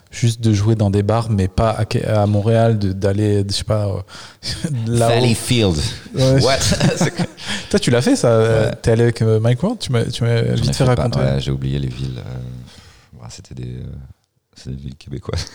juste 0.10 0.42
de 0.42 0.52
jouer 0.54 0.74
dans 0.76 0.90
des 0.90 1.04
bars, 1.04 1.30
mais 1.30 1.48
pas 1.48 1.70
à, 1.72 2.22
à 2.22 2.26
Montréal, 2.26 2.80
d'aller, 2.80 3.44
je 3.48 3.54
sais 3.54 3.64
pas, 3.64 3.88
euh, 3.88 4.02
là 4.88 5.10
Valleyfield. 5.10 5.76
Ouais. 6.16 6.44
What? 6.44 6.58
C'est 6.98 7.12
que- 7.12 7.24
Toi, 7.70 7.80
tu 7.80 7.92
l'as 7.92 8.02
fait, 8.02 8.16
ça 8.16 8.40
Ouais. 8.40 8.76
T'es 8.82 8.92
allé 8.92 9.04
avec 9.04 9.22
euh, 9.22 9.40
Mike 9.40 9.62
Ward? 9.62 9.78
Tu 9.80 9.92
m'as 9.92 10.04
vite 10.04 10.76
fait 10.76 10.84
raconter. 10.84 11.20
ouais, 11.20 11.40
J'ai 11.40 11.52
oublié 11.52 11.78
les 11.78 11.90
villes. 11.90 12.18
euh, 12.20 13.20
ouais, 13.22 13.28
C'était 13.30 13.54
des, 13.56 13.76
euh, 13.76 14.70
des 14.72 14.76
villes 14.76 14.96
québécoises. 14.96 15.46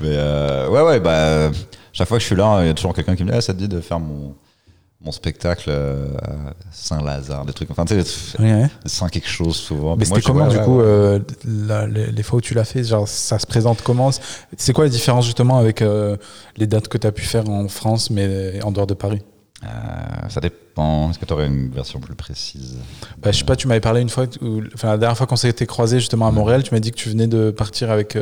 Mais 0.00 0.08
euh, 0.12 0.68
ouais, 0.68 0.82
ouais, 0.82 1.00
bah, 1.00 1.50
chaque 1.92 2.08
fois 2.08 2.16
que 2.18 2.22
je 2.22 2.26
suis 2.26 2.36
là, 2.36 2.60
il 2.62 2.66
y 2.68 2.70
a 2.70 2.74
toujours 2.74 2.94
quelqu'un 2.94 3.16
qui 3.16 3.24
me 3.24 3.30
dit 3.30 3.36
ah, 3.36 3.40
ça 3.40 3.52
te 3.52 3.58
dit 3.58 3.68
de 3.68 3.80
faire 3.80 4.00
mon, 4.00 4.34
mon 5.02 5.12
spectacle 5.12 5.68
euh, 5.68 6.08
à 6.22 6.52
Saint-Lazare, 6.72 7.44
des 7.44 7.52
trucs. 7.52 7.70
Enfin, 7.70 7.84
tu 7.84 8.00
sais, 8.02 8.38
Ouais, 8.40 8.52
ouais. 8.62 8.70
sans 8.86 9.08
quelque 9.08 9.28
chose 9.28 9.56
souvent. 9.56 9.96
Mais 9.96 10.04
c'était 10.04 10.22
comment, 10.22 10.46
du 10.46 10.56
ouais, 10.56 10.64
coup, 10.64 10.78
ouais. 10.78 10.84
euh, 10.86 11.18
la- 11.44 11.86
les, 11.86 12.06
les 12.12 12.22
fois 12.22 12.38
où 12.38 12.40
tu 12.40 12.54
l'as 12.54 12.64
fait 12.64 12.84
Genre, 12.84 13.06
ça 13.08 13.38
se 13.38 13.46
présente 13.46 13.82
comment? 13.82 14.10
C'est 14.56 14.72
quoi 14.72 14.84
la 14.84 14.90
différence, 14.90 15.24
justement, 15.26 15.58
avec 15.58 15.82
euh, 15.82 16.16
les 16.56 16.66
dates 16.66 16.88
que 16.88 16.98
tu 16.98 17.06
as 17.06 17.12
pu 17.12 17.22
faire 17.22 17.48
en 17.50 17.68
France, 17.68 18.10
mais 18.10 18.62
en 18.62 18.70
dehors 18.72 18.86
de 18.86 18.94
Paris? 18.94 19.20
Euh, 19.62 19.66
ça 20.30 20.40
dépend. 20.40 21.10
Est-ce 21.10 21.18
que 21.18 21.26
tu 21.26 21.32
aurais 21.34 21.46
une 21.48 21.68
version 21.70 22.00
plus 22.00 22.14
précise? 22.14 22.78
Bah, 23.18 23.30
Je 23.32 23.38
sais 23.38 23.44
pas, 23.44 23.56
tu 23.56 23.68
m'avais 23.68 23.80
parlé 23.80 24.00
une 24.00 24.08
fois, 24.08 24.24
où- 24.40 24.62
enfin, 24.74 24.88
la 24.92 24.96
dernière 24.98 25.18
fois 25.18 25.26
qu'on 25.26 25.36
s'était 25.36 25.66
croisés, 25.66 25.98
justement, 25.98 26.26
à 26.26 26.30
Montréal, 26.30 26.62
tu 26.62 26.72
m'as 26.72 26.80
dit 26.80 26.90
que 26.90 26.96
tu 26.96 27.10
venais 27.10 27.26
de 27.26 27.50
partir 27.50 27.90
avec 27.90 28.16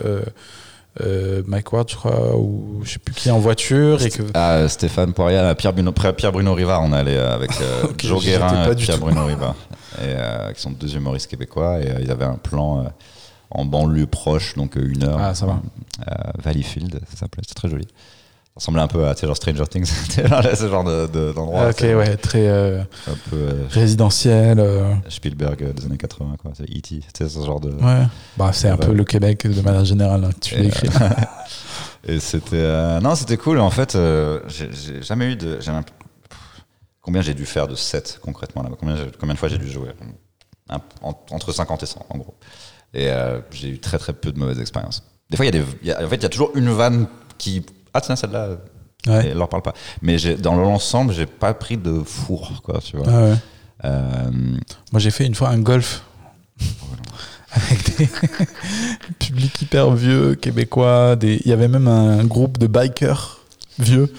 euh, 1.01 1.43
Mike 1.47 1.73
Ward, 1.73 1.89
je 1.89 1.97
crois, 1.97 2.37
ou 2.37 2.81
je 2.83 2.93
sais 2.93 2.99
plus 2.99 3.15
qui, 3.15 3.31
en 3.31 3.39
voiture, 3.39 4.03
et 4.03 4.11
que. 4.11 4.23
Ah, 4.35 4.69
Stéphane 4.69 5.13
Poirier, 5.13 5.53
Pierre 5.57 5.73
Bruno, 5.73 5.93
Pierre 5.93 6.33
Bruno 6.33 6.55
Rivard, 6.55 6.83
on 6.83 6.93
allait 6.93 7.19
avec 7.19 7.51
euh, 7.61 7.85
Ok, 7.85 8.05
Joe 8.05 8.23
j'étais 8.23 8.39
Guérin 8.39 8.71
et 8.71 8.75
Pierre 8.75 8.97
tout. 8.97 9.05
Bruno 9.05 9.25
Rivard, 9.27 9.55
et, 9.99 10.05
euh, 10.05 10.53
qui 10.53 10.61
sont 10.61 10.71
deux 10.71 10.95
humoristes 10.97 11.31
québécois, 11.31 11.81
et 11.81 11.91
euh, 11.91 12.01
ils 12.01 12.11
avaient 12.11 12.25
un 12.25 12.37
plan 12.37 12.81
euh, 12.81 12.89
en 13.51 13.65
banlieue 13.65 14.07
proche, 14.07 14.55
donc 14.55 14.77
une 14.77 15.05
heure. 15.05 15.19
Ah, 15.21 15.35
ça 15.35 15.47
va. 15.47 15.61
Valleyfield, 16.43 17.01
ça 17.11 17.17
s'appelait, 17.19 17.43
c'était 17.43 17.55
très 17.55 17.69
joli. 17.69 17.87
Ça 18.59 18.63
ressemblait 18.73 18.83
un 18.83 18.89
peu 18.89 19.07
à 19.07 19.15
genre 19.15 19.37
Stranger 19.37 19.67
Things, 19.71 19.87
genre, 20.29 20.43
ce 20.43 20.69
genre 20.69 20.83
de- 20.83 21.07
de- 21.07 21.33
d'endroit. 21.33 21.67
Ah, 21.67 21.71
ok, 21.71 21.81
ouais, 21.81 22.17
très 22.17 22.49
euh, 22.49 22.81
Un 23.07 23.15
peu 23.31 23.37
euh, 23.37 23.65
résidentiel. 23.71 24.59
euh, 24.59 24.95
Spielberg 25.09 25.73
des 25.75 25.85
années 25.87 25.97
80, 25.97 26.35
quoi. 26.43 26.51
C'est 26.57 26.65
E.T., 26.65 27.01
sais, 27.17 27.29
ce 27.29 27.39
genre 27.47 27.61
de. 27.61 27.71
ouais. 27.71 28.03
Bah, 28.37 28.51
c'est 28.53 28.69
un 28.69 28.77
peu 28.77 28.93
le 28.93 29.05
Québec 29.05 29.47
de 29.47 29.61
manière 29.61 29.85
générale, 29.85 30.25
hein, 30.25 30.31
que 30.33 30.41
tu 30.41 30.57
l'écris. 30.57 30.89
Et 32.09 32.19
c'était. 32.19 33.01
non, 33.01 33.15
c'était 33.15 33.37
cool. 33.37 33.61
En 33.61 33.71
fait, 33.71 33.97
j'ai 34.49 35.03
jamais 35.03 35.33
eu 35.33 35.37
de. 35.37 35.61
Combien 37.01 37.23
j'ai 37.23 37.35
dû 37.35 37.47
faire 37.47 37.69
de 37.69 37.77
sets 37.77 38.19
concrètement 38.21 38.65
là? 38.65 38.71
Combien, 38.79 38.97
combien 39.21 39.35
de 39.35 39.39
fois 39.39 39.49
j'ai 39.49 39.59
dû 39.59 39.71
jouer? 39.71 39.91
Un- 40.69 40.81
Entre 41.31 41.53
50 41.53 41.83
et 41.85 41.87
100, 41.87 42.07
en 42.11 42.19
gros. 42.19 42.35
Et 42.93 43.09
j'ai 43.53 43.69
eu 43.69 43.79
très 43.79 43.99
très 43.99 44.13
peu 44.13 44.33
de 44.33 44.39
mauvaises 44.41 44.59
expériences. 44.61 45.05
Des 45.31 45.37
fois, 45.37 45.47
il 45.47 45.55
y 45.55 45.59
a 45.59 45.63
des. 45.63 45.67
il 45.83 45.89
y 45.89 45.93
a- 45.93 46.05
en 46.05 46.09
fait, 46.09 46.17
il 46.17 46.23
y 46.23 46.27
a 46.27 46.29
toujours 46.29 46.51
une 46.57 46.71
vanne 46.71 47.07
qui. 47.39 47.65
Ah, 47.99 48.01
tiens, 48.01 48.15
celle-là. 48.15 48.51
Ouais. 49.09 49.35
Leur 49.35 49.49
parle 49.49 49.63
pas. 49.63 49.75
Mais 50.03 50.17
dans 50.37 50.55
l'ensemble, 50.55 51.13
j'ai 51.13 51.27
pas 51.27 51.53
pris 51.53 51.77
de 51.77 52.01
four, 52.05 52.63
quoi, 52.63 52.79
tu 52.81 52.97
vois. 52.97 53.07
Ah 53.09 53.25
ouais. 53.25 53.35
Euh, 53.85 54.31
Moi, 54.93 55.01
j'ai 55.01 55.11
fait 55.11 55.27
une 55.27 55.35
fois 55.35 55.49
un 55.49 55.59
golf 55.59 56.05
avec 57.51 57.97
des 57.99 58.09
publics 59.19 59.63
hyper 59.63 59.91
vieux, 59.93 60.37
québécois. 60.37 61.17
Des... 61.17 61.41
Il 61.45 61.51
y 61.51 61.53
avait 61.53 61.69
même 61.69 61.89
un 61.89 62.25
groupe 62.25 62.59
de 62.59 62.69
bikers 62.69 63.41
vieux, 63.81 64.13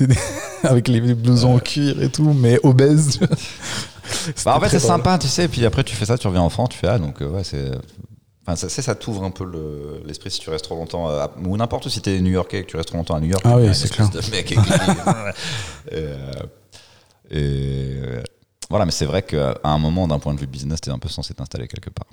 avec 0.62 0.86
les 0.86 1.00
blousons 1.14 1.56
en 1.56 1.58
cuir 1.58 2.00
et 2.00 2.08
tout, 2.08 2.32
mais 2.32 2.60
obèses. 2.62 3.18
Bah, 4.44 4.56
en 4.56 4.60
fait, 4.60 4.68
c'est 4.68 4.78
sympa, 4.78 5.18
tu 5.18 5.26
sais. 5.26 5.44
Et 5.46 5.48
puis 5.48 5.64
après, 5.66 5.82
tu 5.82 5.96
fais 5.96 6.06
ça, 6.06 6.16
tu 6.16 6.28
reviens 6.28 6.42
en 6.42 6.50
France, 6.50 6.68
tu 6.70 6.78
fais 6.78 6.88
ah, 6.88 6.98
donc 6.98 7.22
euh, 7.22 7.28
ouais, 7.28 7.42
c'est. 7.42 7.72
Enfin, 8.48 8.54
ça, 8.54 8.68
ça 8.82 8.94
t'ouvre 8.94 9.24
un 9.24 9.30
peu 9.32 9.44
le- 9.44 10.02
l'esprit 10.06 10.30
si 10.30 10.38
tu 10.38 10.50
restes 10.50 10.64
trop 10.66 10.76
longtemps, 10.76 11.10
euh, 11.10 11.24
à- 11.24 11.30
ou 11.44 11.56
n'importe 11.56 11.86
où, 11.86 11.88
si 11.88 12.00
t'es 12.00 12.20
New-Yorkais 12.20 12.60
et 12.60 12.62
que 12.62 12.70
tu 12.70 12.76
restes 12.76 12.88
trop 12.90 12.96
longtemps 12.98 13.16
à 13.16 13.20
New 13.20 13.26
York. 13.28 13.42
Ah 13.44 13.56
oui, 13.56 13.74
c'est 13.74 13.88
de 13.98 14.30
mec 14.30 14.52
et, 14.52 14.56
euh, 15.92 16.32
et, 17.30 17.96
voilà, 18.70 18.84
mais 18.84 18.92
c'est 18.92 19.04
vrai 19.06 19.22
qu'à 19.22 19.58
un 19.64 19.78
moment, 19.78 20.06
d'un 20.06 20.18
point 20.20 20.34
de 20.34 20.38
vue 20.40 20.46
business, 20.46 20.80
t'es 20.80 20.90
un 20.90 20.98
peu 20.98 21.08
censé 21.08 21.34
t'installer 21.34 21.66
quelque 21.66 21.90
part. 21.90 22.06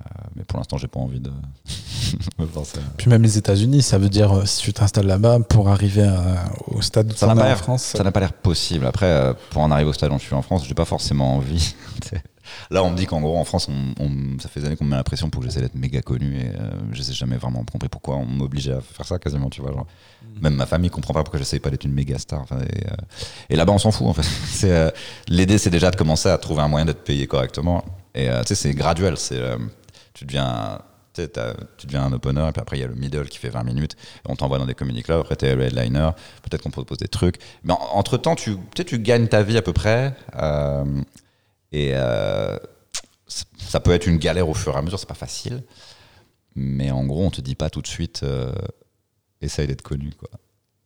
Euh, 0.00 0.10
mais 0.36 0.44
pour 0.44 0.58
l'instant, 0.58 0.76
j'ai 0.76 0.88
pas 0.88 0.98
envie 1.00 1.20
de 1.20 1.30
me 2.38 2.46
penser. 2.46 2.78
à- 2.78 2.92
Puis 2.96 3.08
même 3.08 3.22
les 3.22 3.38
États-Unis, 3.38 3.82
ça 3.82 3.96
veut 3.98 4.08
dire 4.08 4.46
si 4.46 4.60
tu 4.62 4.72
t'installes 4.72 5.06
là-bas 5.06 5.38
pour 5.48 5.68
arriver 5.68 6.02
à- 6.02 6.44
au 6.66 6.82
stade 6.82 7.12
où 7.12 7.16
Ça 7.16 7.26
tu 7.28 7.34
n'a 7.34 7.40
en 7.40 7.44
pas 7.44 7.56
France. 7.56 7.82
Ça 7.96 8.02
n'a 8.02 8.10
pas 8.12 8.20
l'air 8.20 8.32
possible. 8.32 8.86
Après, 8.86 9.32
pour 9.50 9.62
en 9.62 9.70
arriver 9.70 9.90
au 9.90 9.92
stade 9.92 10.10
où 10.12 10.18
je 10.18 10.24
suis 10.24 10.34
en 10.34 10.42
France, 10.42 10.64
j'ai 10.66 10.74
pas 10.74 10.84
forcément 10.84 11.36
envie. 11.36 11.74
Là, 12.70 12.82
on 12.84 12.90
me 12.90 12.96
dit 12.96 13.06
qu'en 13.06 13.20
gros, 13.20 13.36
en 13.38 13.44
France, 13.44 13.68
on, 13.68 14.02
on- 14.02 14.38
ça 14.38 14.48
fait 14.48 14.60
des 14.60 14.66
années 14.66 14.76
qu'on 14.76 14.84
me 14.84 14.90
met 14.90 14.96
la 14.96 15.04
pression 15.04 15.30
pour 15.30 15.40
que 15.42 15.48
j'essaie 15.48 15.60
d'être 15.60 15.74
méga 15.74 16.02
connu 16.02 16.36
et 16.38 16.46
euh, 16.48 16.70
je 16.92 17.02
sais 17.02 17.12
jamais 17.12 17.36
vraiment 17.36 17.64
compris 17.64 17.88
pourquoi 17.88 18.16
on 18.16 18.26
m'obligeait 18.26 18.72
à 18.74 18.80
faire 18.80 19.06
ça 19.06 19.18
quasiment, 19.18 19.50
tu 19.50 19.60
vois. 19.60 19.72
Genre. 19.72 19.86
Même 20.40 20.54
ma 20.54 20.66
famille 20.66 20.90
comprend 20.90 21.14
pas 21.14 21.22
pourquoi 21.22 21.38
j'essaye 21.38 21.60
pas 21.60 21.70
d'être 21.70 21.84
une 21.84 21.92
méga 21.92 22.18
star. 22.18 22.40
Enfin, 22.42 22.58
et, 22.60 22.86
euh, 22.86 22.94
et 23.50 23.56
là-bas, 23.56 23.72
on 23.72 23.78
s'en 23.78 23.90
fout 23.92 24.06
en 24.06 24.12
fait. 24.14 24.22
C'est, 24.46 24.72
euh, 24.72 24.90
L'idée, 25.28 25.58
c'est 25.58 25.70
déjà 25.70 25.90
de 25.90 25.96
commencer 25.96 26.28
à 26.28 26.38
trouver 26.38 26.62
un 26.62 26.68
moyen 26.68 26.86
d'être 26.86 27.04
payé 27.04 27.26
correctement. 27.26 27.84
Et 28.14 28.28
euh, 28.28 28.42
tu 28.42 28.48
sais, 28.48 28.54
c'est 28.54 28.74
graduel. 28.74 29.16
C'est, 29.16 29.40
tu 30.12 30.24
deviens. 30.24 30.78
tu 31.14 31.22
deviens 31.86 32.02
un 32.04 32.12
opener, 32.12 32.46
et 32.48 32.52
puis 32.52 32.60
après 32.60 32.76
il 32.76 32.80
y 32.80 32.84
a 32.84 32.88
le 32.88 32.94
middle 32.96 33.28
qui 33.28 33.38
fait 33.38 33.48
20 33.48 33.62
minutes, 33.64 33.94
on 34.28 34.34
t'envoie 34.34 34.58
dans 34.58 34.66
des 34.66 34.74
comedy 34.74 35.02
clubs, 35.04 35.20
après 35.20 35.36
t'es 35.36 35.54
le 35.54 35.62
headliner, 35.62 36.10
peut-être 36.42 36.62
qu'on 36.62 36.70
propose 36.70 36.98
des 36.98 37.06
trucs. 37.06 37.36
Mais 37.62 37.72
en- 37.72 37.78
entre-temps, 37.94 38.34
tu, 38.34 38.56
tu 38.74 38.98
gagnes 38.98 39.28
ta 39.28 39.42
vie 39.44 39.56
à 39.56 39.62
peu 39.62 39.72
près, 39.72 40.14
euh, 40.36 40.84
et 41.74 41.90
euh, 41.94 42.56
ça 43.26 43.80
peut 43.80 43.90
être 43.90 44.06
une 44.06 44.18
galère 44.18 44.48
au 44.48 44.54
fur 44.54 44.72
et 44.74 44.78
à 44.78 44.82
mesure, 44.82 44.96
c'est 44.96 45.08
pas 45.08 45.14
facile. 45.14 45.64
Mais 46.54 46.92
en 46.92 47.04
gros, 47.04 47.24
on 47.24 47.30
te 47.30 47.40
dit 47.40 47.56
pas 47.56 47.68
tout 47.68 47.82
de 47.82 47.88
suite, 47.88 48.20
euh, 48.22 48.52
essaye 49.40 49.66
d'être 49.66 49.82
connu. 49.82 50.12
Quoi. 50.16 50.30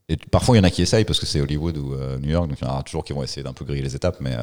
Et 0.09 0.17
parfois, 0.17 0.57
il 0.57 0.61
y 0.61 0.63
en 0.63 0.65
a 0.65 0.71
qui 0.71 0.81
essayent 0.81 1.05
parce 1.05 1.21
que 1.21 1.27
c'est 1.27 1.43
Hollywood 1.43 1.77
ou 1.77 1.93
euh, 1.93 2.19
New 2.19 2.31
York, 2.31 2.49
donc 2.49 2.59
il 2.59 2.65
y 2.65 2.67
en 2.67 2.73
aura 2.73 2.83
toujours 2.83 3.05
qui 3.05 3.13
vont 3.13 3.23
essayer 3.23 3.43
d'un 3.43 3.53
peu 3.53 3.67
griller 3.67 3.83
les 3.83 3.95
étapes, 3.95 4.17
mais 4.21 4.35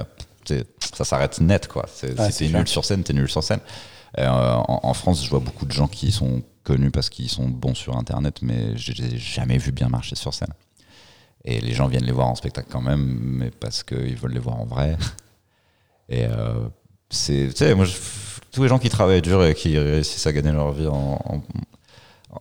ça 0.93 1.03
s'arrête 1.03 1.41
net. 1.41 1.67
Quoi. 1.67 1.88
C'est, 1.91 2.13
Ah, 2.19 2.30
si 2.30 2.45
c'est 2.45 2.51
t'es 2.51 2.57
nul 2.57 2.67
sur 2.67 2.85
scène, 2.85 3.03
t'es 3.03 3.13
nul 3.13 3.27
sur 3.27 3.43
scène. 3.43 3.61
En, 4.15 4.81
en 4.84 4.93
France, 4.93 5.26
je 5.26 5.30
vois 5.31 5.39
beaucoup 5.39 5.65
de 5.65 5.72
gens 5.72 5.88
qui 5.88 6.11
sont 6.11 6.43
connus 6.63 6.91
parce 6.91 7.09
qu'ils 7.09 7.30
sont 7.30 7.47
bons 7.47 7.73
sur 7.73 7.97
Internet, 7.97 8.43
mais 8.43 8.77
je 8.77 8.91
les 8.91 9.15
ai 9.15 9.17
jamais 9.17 9.57
vus 9.57 9.72
bien 9.72 9.89
marcher 9.89 10.15
sur 10.15 10.31
scène. 10.35 10.53
Et 11.43 11.59
les 11.59 11.73
gens 11.73 11.88
viennent 11.88 12.05
les 12.05 12.11
voir 12.11 12.27
en 12.27 12.35
spectacle 12.35 12.67
quand 12.72 12.81
même, 12.81 13.03
mais 13.22 13.49
parce 13.49 13.84
qu'ils 13.84 14.15
veulent 14.15 14.34
les 14.34 14.39
voir 14.39 14.59
en 14.59 14.65
vrai. 14.65 14.95
Et 16.10 16.26
euh, 16.26 16.68
c'est, 17.10 17.49
tu 17.49 17.57
sais, 17.57 17.76
moi, 17.76 17.86
tous 18.52 18.64
les 18.64 18.69
gens 18.69 18.80
qui 18.80 18.90
travaillent 18.90 19.22
dur 19.22 19.44
et 19.44 19.53
qui 19.53 19.77
réussissent 19.77 20.27
à 20.27 20.34
gagner 20.34 20.52
leur 20.52 20.72
vie 20.72 20.88
en, 20.88 21.44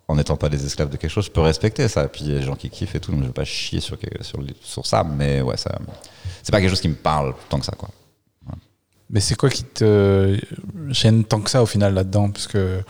en, 0.09 0.15
n'étant 0.15 0.37
pas 0.37 0.49
des 0.49 0.65
esclaves 0.65 0.91
de 0.91 0.97
quelque 0.97 1.11
chose, 1.11 1.27
je 1.27 1.31
peux 1.31 1.41
respecter 1.41 1.89
ça. 1.89 2.07
Puis 2.09 2.25
des 2.25 2.43
gens 2.43 2.55
qui 2.55 2.71
kiffent 2.71 2.95
et 2.95 3.01
tout, 3.01 3.11
donc 3.11 3.23
je 3.23 3.27
vais 3.27 3.33
pas 3.33 3.45
chier 3.45 3.81
sur, 3.81 3.97
sur, 4.21 4.41
sur 4.61 4.87
ça, 4.87 5.05
mais 5.05 5.41
ouais, 5.41 5.57
ça, 5.57 5.79
c'est 6.43 6.53
pas 6.53 6.61
quelque 6.61 6.71
chose 6.71 6.81
qui 6.81 6.89
me 6.89 6.95
parle 6.95 7.35
tant 7.49 7.59
que 7.59 7.67
ça, 7.67 7.75
quoi. 7.77 7.89
Mais 9.11 9.21
c'est 9.21 9.37
quoi 9.37 9.51
qui 9.51 9.65
te 9.65 10.39
gêne 10.89 11.25
tant 11.25 11.41
que 11.41 11.51
ça 11.51 11.63
au 11.63 11.67
final 11.67 11.95
là-dedans? 11.95 12.31
Parce 12.31 12.47
que 12.47 12.83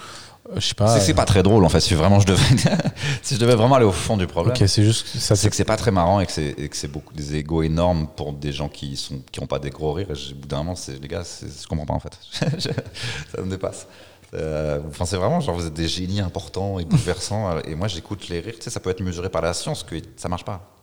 je 0.57 0.61
sais 0.61 0.75
pas. 0.75 1.01
C'est 1.01 1.15
pas 1.15 1.25
très 1.25 1.43
drôle 1.43 1.65
en 1.65 1.69
fait. 1.69 1.81
Si 1.81 1.95
vraiment 1.95 2.21
je 2.21 2.27
devais, 2.27 2.57
si 3.23 3.35
je 3.35 3.41
devais 3.41 3.55
vraiment 3.55 3.77
aller 3.77 3.87
au 3.87 3.93
fond 3.93 4.17
du 4.17 4.27
problème. 4.27 4.55
C'est 4.67 4.85
juste 4.85 5.07
ça. 5.07 5.37
C'est 5.37 5.49
que 5.49 5.57
c'est 5.57 5.65
pas 5.65 5.77
très 5.77 5.91
marrant 5.91 6.21
et 6.21 6.27
que 6.27 6.33
c'est 6.33 6.89
beaucoup 6.89 7.15
des 7.15 7.37
égos 7.37 7.63
énormes 7.63 8.09
pour 8.15 8.33
des 8.33 8.53
gens 8.53 8.69
qui 8.69 8.97
sont 8.97 9.21
qui 9.33 9.41
ont 9.41 9.47
pas 9.47 9.59
des 9.59 9.71
gros 9.71 9.93
rires. 9.93 10.11
Et 10.11 10.33
au 10.33 10.37
bout 10.37 10.49
d'un 10.49 10.59
moment, 10.59 10.77
c'est 10.77 11.01
les 11.01 11.09
gars, 11.09 11.23
je 11.23 11.67
comprends 11.67 11.87
pas 11.87 11.95
en 11.95 12.01
fait. 12.01 12.19
ça 12.61 13.43
me 13.43 13.51
dépasse. 13.51 13.87
Euh, 14.35 14.81
enfin, 14.89 15.05
c'est 15.05 15.17
vraiment 15.17 15.41
genre 15.41 15.55
vous 15.55 15.67
êtes 15.67 15.75
des 15.75 15.89
génies 15.89 16.21
importants 16.21 16.79
et 16.79 16.85
bouleversants. 16.85 17.61
et 17.65 17.75
moi, 17.75 17.89
j'écoute 17.89 18.29
les 18.29 18.41
rires. 18.41 18.55
Tu 18.57 18.65
sais, 18.65 18.71
ça 18.71 18.81
peut 18.81 18.91
être 18.91 19.01
mesuré 19.01 19.31
par 19.31 19.43
la 19.43 19.55
science 19.55 19.83
que 19.83 19.97
ça 20.17 20.29
marche 20.29 20.45
pas. 20.45 20.77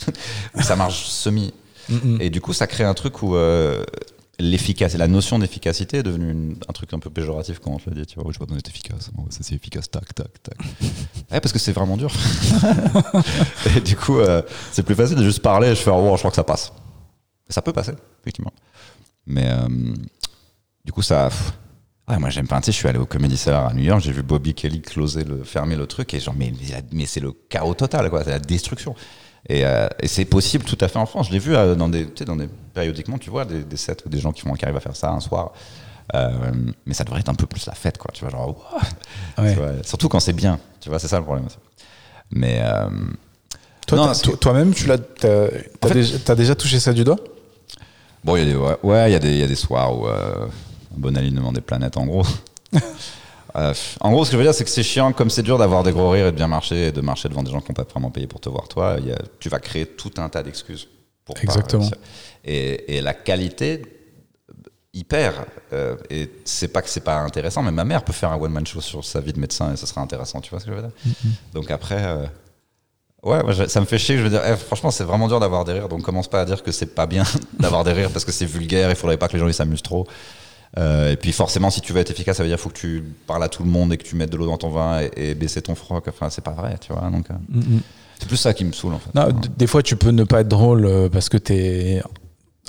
ça 0.61 0.75
marche 0.75 1.05
semi. 1.05 1.53
Et 2.19 2.29
du 2.29 2.39
coup, 2.39 2.53
ça 2.53 2.67
crée 2.67 2.85
un 2.85 2.93
truc 2.93 3.21
où 3.21 3.35
euh, 3.35 3.83
l'efficacité, 4.39 4.97
la 4.97 5.07
notion 5.07 5.39
d'efficacité 5.39 5.97
est 5.97 6.03
devenue 6.03 6.55
un 6.67 6.73
truc 6.73 6.93
un 6.93 6.99
peu 6.99 7.09
péjoratif 7.09 7.59
quand 7.59 7.71
on 7.71 7.77
te 7.77 7.89
le 7.89 7.95
dit. 7.95 8.05
Tu 8.05 8.19
vois, 8.19 8.31
je 8.31 8.39
vais 8.39 8.45
pas 8.45 8.55
être 8.55 8.69
efficace. 8.69 9.11
ça 9.29 9.39
c'est 9.41 9.55
efficace, 9.55 9.89
tac, 9.89 10.13
tac, 10.13 10.43
tac. 10.43 10.57
ouais, 11.31 11.39
parce 11.39 11.51
que 11.51 11.59
c'est 11.59 11.71
vraiment 11.71 11.97
dur. 11.97 12.11
et 13.75 13.81
du 13.81 13.95
coup, 13.95 14.19
euh, 14.19 14.41
c'est 14.71 14.83
plus 14.83 14.95
facile 14.95 15.17
de 15.17 15.23
juste 15.23 15.41
parler 15.41 15.69
et 15.69 15.75
je 15.75 15.81
fais, 15.81 15.91
oh, 15.91 16.13
je 16.13 16.19
crois 16.19 16.31
que 16.31 16.35
ça 16.35 16.43
passe. 16.43 16.71
ça 17.49 17.61
peut 17.61 17.73
passer, 17.73 17.93
effectivement. 18.21 18.53
Mais 19.25 19.47
euh, 19.47 19.67
du 20.85 20.91
coup, 20.91 21.01
ça. 21.01 21.29
Ouais, 22.07 22.17
moi 22.17 22.29
j'aime 22.29 22.47
pas. 22.47 22.59
Tu 22.59 22.65
sais, 22.65 22.71
je 22.71 22.77
suis 22.77 22.87
allé 22.87 22.97
au 22.97 23.05
Comedy 23.05 23.37
Cellar 23.37 23.67
à 23.67 23.73
New 23.73 23.83
York, 23.83 24.01
j'ai 24.01 24.11
vu 24.11 24.23
Bobby 24.23 24.53
Kelly 24.53 24.81
closer 24.81 25.23
le, 25.23 25.43
fermer 25.43 25.75
le 25.75 25.87
truc 25.87 26.13
et 26.13 26.19
genre, 26.19 26.33
mais, 26.35 26.51
mais 26.91 27.05
c'est 27.05 27.19
le 27.19 27.31
chaos 27.31 27.73
total, 27.73 28.09
quoi. 28.09 28.23
C'est 28.23 28.31
la 28.31 28.39
destruction. 28.39 28.95
Euh, 29.49 29.87
et, 29.99 30.07
c'est 30.07 30.25
possible 30.25 30.63
tout 30.65 30.77
à 30.81 30.87
fait 30.87 30.99
en 30.99 31.05
France. 31.05 31.27
Je 31.27 31.33
l'ai 31.33 31.39
vu 31.39 31.55
euh, 31.55 31.75
dans 31.75 31.89
des, 31.89 32.05
dans 32.25 32.35
des, 32.35 32.47
périodiquement, 32.73 33.17
tu 33.17 33.29
vois, 33.29 33.45
des, 33.45 33.77
sets 33.77 33.97
des 34.05 34.19
gens 34.19 34.31
qui, 34.31 34.41
font, 34.41 34.53
qui 34.53 34.63
arrivent 34.65 34.77
à 34.77 34.81
faire 34.81 34.95
ça 34.95 35.11
un 35.11 35.19
soir. 35.19 35.53
Euh, 36.13 36.29
mais 36.85 36.93
ça 36.93 37.03
devrait 37.03 37.21
être 37.21 37.29
un 37.29 37.35
peu 37.35 37.47
plus 37.47 37.65
la 37.65 37.73
fête, 37.73 37.97
quoi. 37.97 38.11
Tu 38.13 38.25
vois, 38.25 38.31
genre, 38.31 38.81
surtout 39.83 40.09
quand 40.09 40.19
c'est 40.19 40.33
bien. 40.33 40.59
Tu 40.79 40.89
vois, 40.89 40.99
c'est 40.99 41.07
ça 41.07 41.17
le 41.17 41.23
problème. 41.23 41.47
Mais 42.31 42.61
toi, 43.87 44.13
toi-même, 44.39 44.73
tu 44.73 44.87
l'as, 44.87 44.97
t'as, 44.97 46.35
déjà, 46.35 46.55
touché 46.55 46.79
ça 46.79 46.93
du 46.93 47.03
doigt? 47.03 47.19
Bon, 48.23 48.35
il 48.35 48.39
y 48.39 48.43
a 48.43 48.53
des, 48.53 48.55
ouais, 48.55 49.09
il 49.09 49.13
y 49.13 49.15
a 49.15 49.19
des, 49.19 49.37
y 49.37 49.43
a 49.43 49.47
des 49.47 49.55
soirs 49.55 49.97
où 49.97 50.05
un 50.05 50.49
bon 50.97 51.17
alignement 51.17 51.51
des 51.51 51.61
planètes, 51.61 51.97
en 51.97 52.05
gros. 52.05 52.25
Euh, 53.55 53.73
en 53.99 54.11
gros, 54.11 54.25
ce 54.25 54.31
que 54.31 54.33
je 54.33 54.37
veux 54.37 54.43
dire, 54.43 54.53
c'est 54.53 54.63
que 54.63 54.69
c'est 54.69 54.83
chiant, 54.83 55.11
comme 55.13 55.29
c'est 55.29 55.43
dur 55.43 55.57
d'avoir 55.57 55.83
des 55.83 55.91
gros 55.91 56.09
rires 56.09 56.27
et 56.27 56.31
de 56.31 56.35
bien 56.35 56.47
marcher 56.47 56.87
et 56.87 56.91
de 56.91 57.01
marcher 57.01 57.29
devant 57.29 57.43
des 57.43 57.51
gens 57.51 57.59
qui 57.59 57.71
n'ont 57.71 57.75
pas 57.75 57.83
vraiment 57.83 58.11
payé 58.11 58.27
pour 58.27 58.39
te 58.39 58.49
voir 58.49 58.67
toi. 58.67 58.97
tu 59.39 59.49
vas 59.49 59.59
créer 59.59 59.85
tout 59.85 60.11
un 60.17 60.29
tas 60.29 60.43
d'excuses 60.43 60.87
pour 61.25 61.35
Exactement. 61.41 61.89
et, 62.43 62.97
et, 62.97 63.01
la 63.01 63.13
qualité 63.13 63.81
hyper. 64.93 65.45
Euh, 65.73 65.95
et 66.09 66.29
c'est 66.45 66.67
pas 66.67 66.81
que 66.81 66.89
c'est 66.89 67.01
pas 67.01 67.19
intéressant, 67.19 67.61
mais 67.63 67.71
ma 67.71 67.85
mère 67.85 68.03
peut 68.03 68.13
faire 68.13 68.31
un 68.31 68.37
one 68.37 68.51
man 68.51 68.65
show 68.65 68.81
sur 68.81 69.03
sa 69.05 69.19
vie 69.19 69.33
de 69.33 69.39
médecin 69.39 69.73
et 69.73 69.77
ça 69.77 69.85
sera 69.85 70.01
intéressant. 70.01 70.41
Tu 70.41 70.49
vois 70.49 70.59
ce 70.59 70.65
que 70.65 70.71
je 70.71 70.75
veux 70.75 70.81
dire? 70.81 70.91
Mm-hmm. 71.07 71.53
Donc 71.53 71.71
après. 71.71 72.03
Euh, 72.03 72.25
ouais, 73.23 73.67
ça 73.67 73.79
me 73.79 73.85
fait 73.85 73.99
chier. 73.99 74.17
Je 74.17 74.23
veux 74.23 74.29
dire, 74.29 74.41
eh, 74.45 74.55
franchement, 74.55 74.91
c'est 74.91 75.03
vraiment 75.03 75.27
dur 75.27 75.39
d'avoir 75.39 75.63
des 75.65 75.73
rires. 75.73 75.89
Donc 75.89 76.01
commence 76.01 76.27
pas 76.27 76.41
à 76.41 76.45
dire 76.45 76.63
que 76.63 76.71
c'est 76.71 76.93
pas 76.93 77.05
bien 77.05 77.23
d'avoir 77.59 77.83
des 77.83 77.93
rires 77.93 78.11
parce 78.11 78.25
que 78.25 78.31
c'est 78.31 78.45
vulgaire. 78.45 78.89
Il 78.89 78.95
faudrait 78.95 79.17
pas 79.17 79.27
que 79.27 79.33
les 79.33 79.39
gens 79.39 79.51
s'amusent 79.51 79.83
trop. 79.83 80.07
Euh, 80.77 81.11
et 81.11 81.17
puis 81.17 81.31
forcément, 81.31 81.69
si 81.69 81.81
tu 81.81 81.93
veux 81.93 81.99
être 81.99 82.11
efficace, 82.11 82.37
ça 82.37 82.43
veut 82.43 82.49
dire 82.49 82.57
qu'il 82.57 82.63
faut 82.63 82.69
que 82.69 82.79
tu 82.79 83.03
parles 83.27 83.43
à 83.43 83.49
tout 83.49 83.63
le 83.63 83.69
monde 83.69 83.91
et 83.93 83.97
que 83.97 84.03
tu 84.03 84.15
mettes 84.15 84.31
de 84.31 84.37
l'eau 84.37 84.45
dans 84.45 84.57
ton 84.57 84.69
vin 84.69 85.01
et, 85.17 85.35
baisser 85.35 85.61
ton 85.61 85.75
froc. 85.75 86.05
Enfin, 86.07 86.29
c'est 86.29 86.43
pas 86.43 86.51
vrai, 86.51 86.77
tu 86.79 86.93
vois. 86.93 87.09
Donc, 87.09 87.29
euh, 87.29 87.33
mm, 87.49 87.59
mm. 87.59 87.81
c'est 88.19 88.27
plus 88.27 88.37
ça 88.37 88.53
qui 88.53 88.63
me 88.63 88.71
saoule 88.71 88.93
en 88.93 88.99
fait. 88.99 89.13
Non, 89.13 89.27
des 89.57 89.67
fois, 89.67 89.83
tu 89.83 89.95
peux 89.95 90.11
ne 90.11 90.23
pas 90.23 90.41
être 90.41 90.47
drôle 90.47 90.85
euh, 90.85 91.09
parce 91.09 91.27
que 91.27 91.37
tu 91.37 91.53
es 91.53 92.01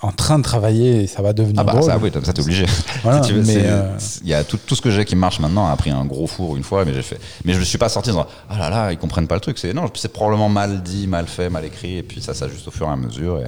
en 0.03 0.11
train 0.11 0.39
de 0.39 0.43
travailler 0.43 1.03
et 1.03 1.07
ça 1.07 1.23
va 1.23 1.33
devenir 1.33 1.61
ah 1.61 1.65
bah, 1.65 1.73
drôle. 1.75 1.85
Ça, 1.85 1.99
oui, 1.99 2.11
ça 2.25 2.33
t'es 2.33 2.43
obligé. 2.43 2.67
il 3.05 4.29
y 4.29 4.35
a 4.35 4.43
tout, 4.43 4.57
tout 4.67 4.75
ce 4.75 4.83
que 4.83 4.91
j'ai 4.91 5.05
qui 5.05 5.15
marche 5.15 5.39
maintenant 5.39 5.69
a 5.69 5.77
pris 5.77 5.91
un 5.91 6.05
gros 6.05 6.27
four 6.27 6.57
une 6.57 6.65
fois, 6.65 6.85
mais 6.85 6.93
j'ai 6.93 7.03
fait. 7.03 7.21
Mais 7.45 7.53
je 7.53 7.61
ne 7.61 7.65
suis 7.65 7.79
pas 7.79 7.89
sorti 7.89 8.11
en 8.11 8.15
disant 8.15 8.27
ah 8.51 8.59
là 8.59 8.69
là, 8.69 8.93
ils 8.93 8.99
comprennent 8.99 9.29
pas 9.29 9.37
le 9.37 9.41
truc. 9.41 9.59
C'est 9.59 9.73
non, 9.73 9.89
c'est 9.95 10.13
probablement 10.13 10.49
mal 10.49 10.83
dit, 10.83 11.07
mal 11.07 11.29
fait, 11.29 11.49
mal 11.51 11.65
écrit, 11.65 11.99
et 11.99 12.03
puis 12.03 12.21
ça, 12.21 12.35
ça 12.35 12.49
juste 12.49 12.67
au 12.67 12.73
fur 12.73 12.89
et 12.89 12.91
à 12.91 12.97
mesure. 12.97 13.41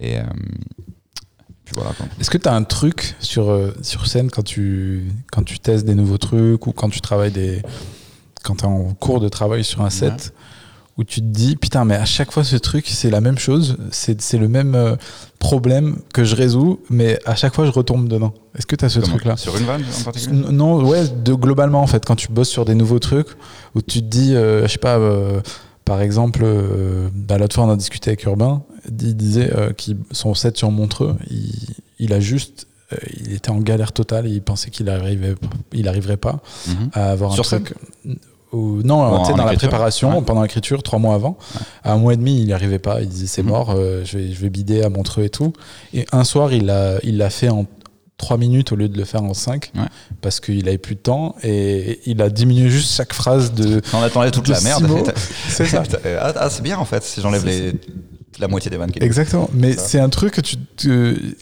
Et, 0.00 0.10
et 0.10 0.18
est-ce 2.20 2.30
que 2.30 2.38
tu 2.38 2.48
as 2.48 2.54
un 2.54 2.64
truc 2.64 3.16
sur, 3.20 3.50
euh, 3.50 3.74
sur 3.82 4.06
scène 4.06 4.30
quand 4.30 4.42
tu, 4.42 5.04
quand 5.32 5.42
tu 5.42 5.58
testes 5.58 5.84
des 5.84 5.94
nouveaux 5.94 6.18
trucs 6.18 6.66
ou 6.66 6.72
quand 6.72 6.88
tu 6.88 7.00
travailles 7.00 7.32
des. 7.32 7.62
Quand 8.44 8.56
tu 8.56 8.64
es 8.64 8.68
en 8.68 8.94
cours 8.94 9.20
de 9.20 9.28
travail 9.28 9.64
sur 9.64 9.82
un 9.82 9.90
set 9.90 10.32
où 10.98 11.04
tu 11.04 11.20
te 11.20 11.26
dis 11.26 11.56
putain, 11.56 11.84
mais 11.84 11.94
à 11.94 12.04
chaque 12.04 12.32
fois 12.32 12.42
ce 12.42 12.56
truc, 12.56 12.86
c'est 12.88 13.10
la 13.10 13.20
même 13.20 13.38
chose, 13.38 13.76
c'est 13.92 14.36
le 14.36 14.48
même 14.48 14.74
euh, 14.74 14.96
problème 15.38 15.98
que 16.12 16.24
je 16.24 16.34
résous, 16.34 16.80
mais 16.90 17.20
à 17.24 17.36
chaque 17.36 17.54
fois 17.54 17.66
je 17.66 17.70
retombe 17.70 18.08
dedans. 18.08 18.34
Est-ce 18.56 18.66
que 18.66 18.74
tu 18.74 18.84
as 18.84 18.88
ce 18.88 18.98
truc-là? 18.98 19.36
Sur 19.36 19.56
une 19.56 19.64
vanne 19.64 19.82
en 19.82 20.02
particulier? 20.02 20.44
Non, 20.50 20.84
ouais, 20.84 21.06
de, 21.08 21.34
globalement 21.34 21.82
en 21.82 21.86
fait, 21.86 22.04
quand 22.04 22.16
tu 22.16 22.28
bosses 22.28 22.48
sur 22.48 22.64
des 22.64 22.74
nouveaux 22.74 22.98
trucs 22.98 23.28
où 23.76 23.82
tu 23.82 24.00
te 24.00 24.06
dis, 24.06 24.34
euh, 24.34 24.62
je 24.62 24.72
sais 24.72 24.78
pas 24.78 24.98
par 25.88 26.02
exemple, 26.02 26.42
euh, 26.44 27.08
bah, 27.14 27.38
l'autre 27.38 27.54
fois 27.54 27.64
on 27.64 27.70
a 27.70 27.76
discuté 27.76 28.10
avec 28.10 28.22
Urbain, 28.24 28.62
il 28.86 29.16
disait 29.16 29.50
euh, 29.56 29.72
que 29.72 29.92
son 30.10 30.34
set 30.34 30.58
sur 30.58 30.70
Montreux, 30.70 31.16
il, 31.98 32.12
a 32.12 32.20
juste, 32.20 32.66
euh, 32.92 32.96
il 33.18 33.32
était 33.32 33.48
en 33.48 33.60
galère 33.60 33.92
totale, 33.92 34.28
il 34.28 34.42
pensait 34.42 34.68
qu'il 34.68 34.90
arrivait, 34.90 35.34
il 35.72 35.88
arriverait 35.88 36.18
pas 36.18 36.40
mhm. 36.66 36.90
à 36.92 37.10
avoir 37.12 37.32
un 37.32 37.36
truc. 37.36 37.74
non, 38.52 38.82
dans 38.84 39.44
la 39.46 39.54
préparation, 39.54 40.22
pendant 40.22 40.42
l'écriture, 40.42 40.82
trois 40.82 40.98
mois 40.98 41.14
avant, 41.14 41.38
à 41.82 41.94
un 41.94 41.96
mois 41.96 42.12
et 42.12 42.18
demi, 42.18 42.38
il 42.38 42.44
n'y 42.44 42.52
arrivait 42.52 42.78
pas. 42.78 43.00
Il 43.00 43.08
disait 43.08 43.26
c'est 43.26 43.42
mhm. 43.42 43.48
mort, 43.48 43.74
je, 43.74 44.18
vais, 44.18 44.30
je 44.30 44.40
vais 44.42 44.50
bider 44.50 44.82
à 44.82 44.90
Montreux 44.90 45.24
et 45.24 45.30
tout. 45.30 45.54
Et 45.94 46.04
un 46.12 46.24
soir, 46.24 46.52
il 46.52 46.66
l'a 46.66 46.98
il 47.02 47.16
l'a 47.16 47.30
fait 47.30 47.48
en 47.48 47.64
3 48.18 48.36
minutes 48.36 48.72
au 48.72 48.76
lieu 48.76 48.88
de 48.88 48.98
le 48.98 49.04
faire 49.04 49.22
en 49.22 49.34
5 49.34 49.72
parce 50.20 50.40
qu'il 50.40 50.68
avait 50.68 50.78
plus 50.78 50.96
de 50.96 51.00
temps 51.00 51.36
et 51.42 52.00
il 52.06 52.20
a 52.20 52.28
diminué 52.28 52.68
juste 52.68 52.94
chaque 52.94 53.12
phrase 53.12 53.52
de. 53.52 53.80
On 53.92 54.02
attendait 54.02 54.30
toute 54.30 54.48
la 54.48 54.60
merde. 54.60 54.86
C'est 55.48 55.66
ça. 55.66 55.82
Ah, 56.20 56.32
ah, 56.36 56.50
c'est 56.50 56.62
bien 56.62 56.78
en 56.78 56.84
fait 56.84 57.02
si 57.02 57.20
j'enlève 57.20 57.44
les 57.44 57.72
la 58.40 58.48
moitié 58.48 58.70
des 58.70 58.76
vannes 58.76 58.92
Exactement. 59.00 59.48
Mais 59.52 59.72
c'est 59.72 60.00
un 60.00 60.08
truc 60.08 60.34
que 60.34 60.40
tu. 60.40 60.56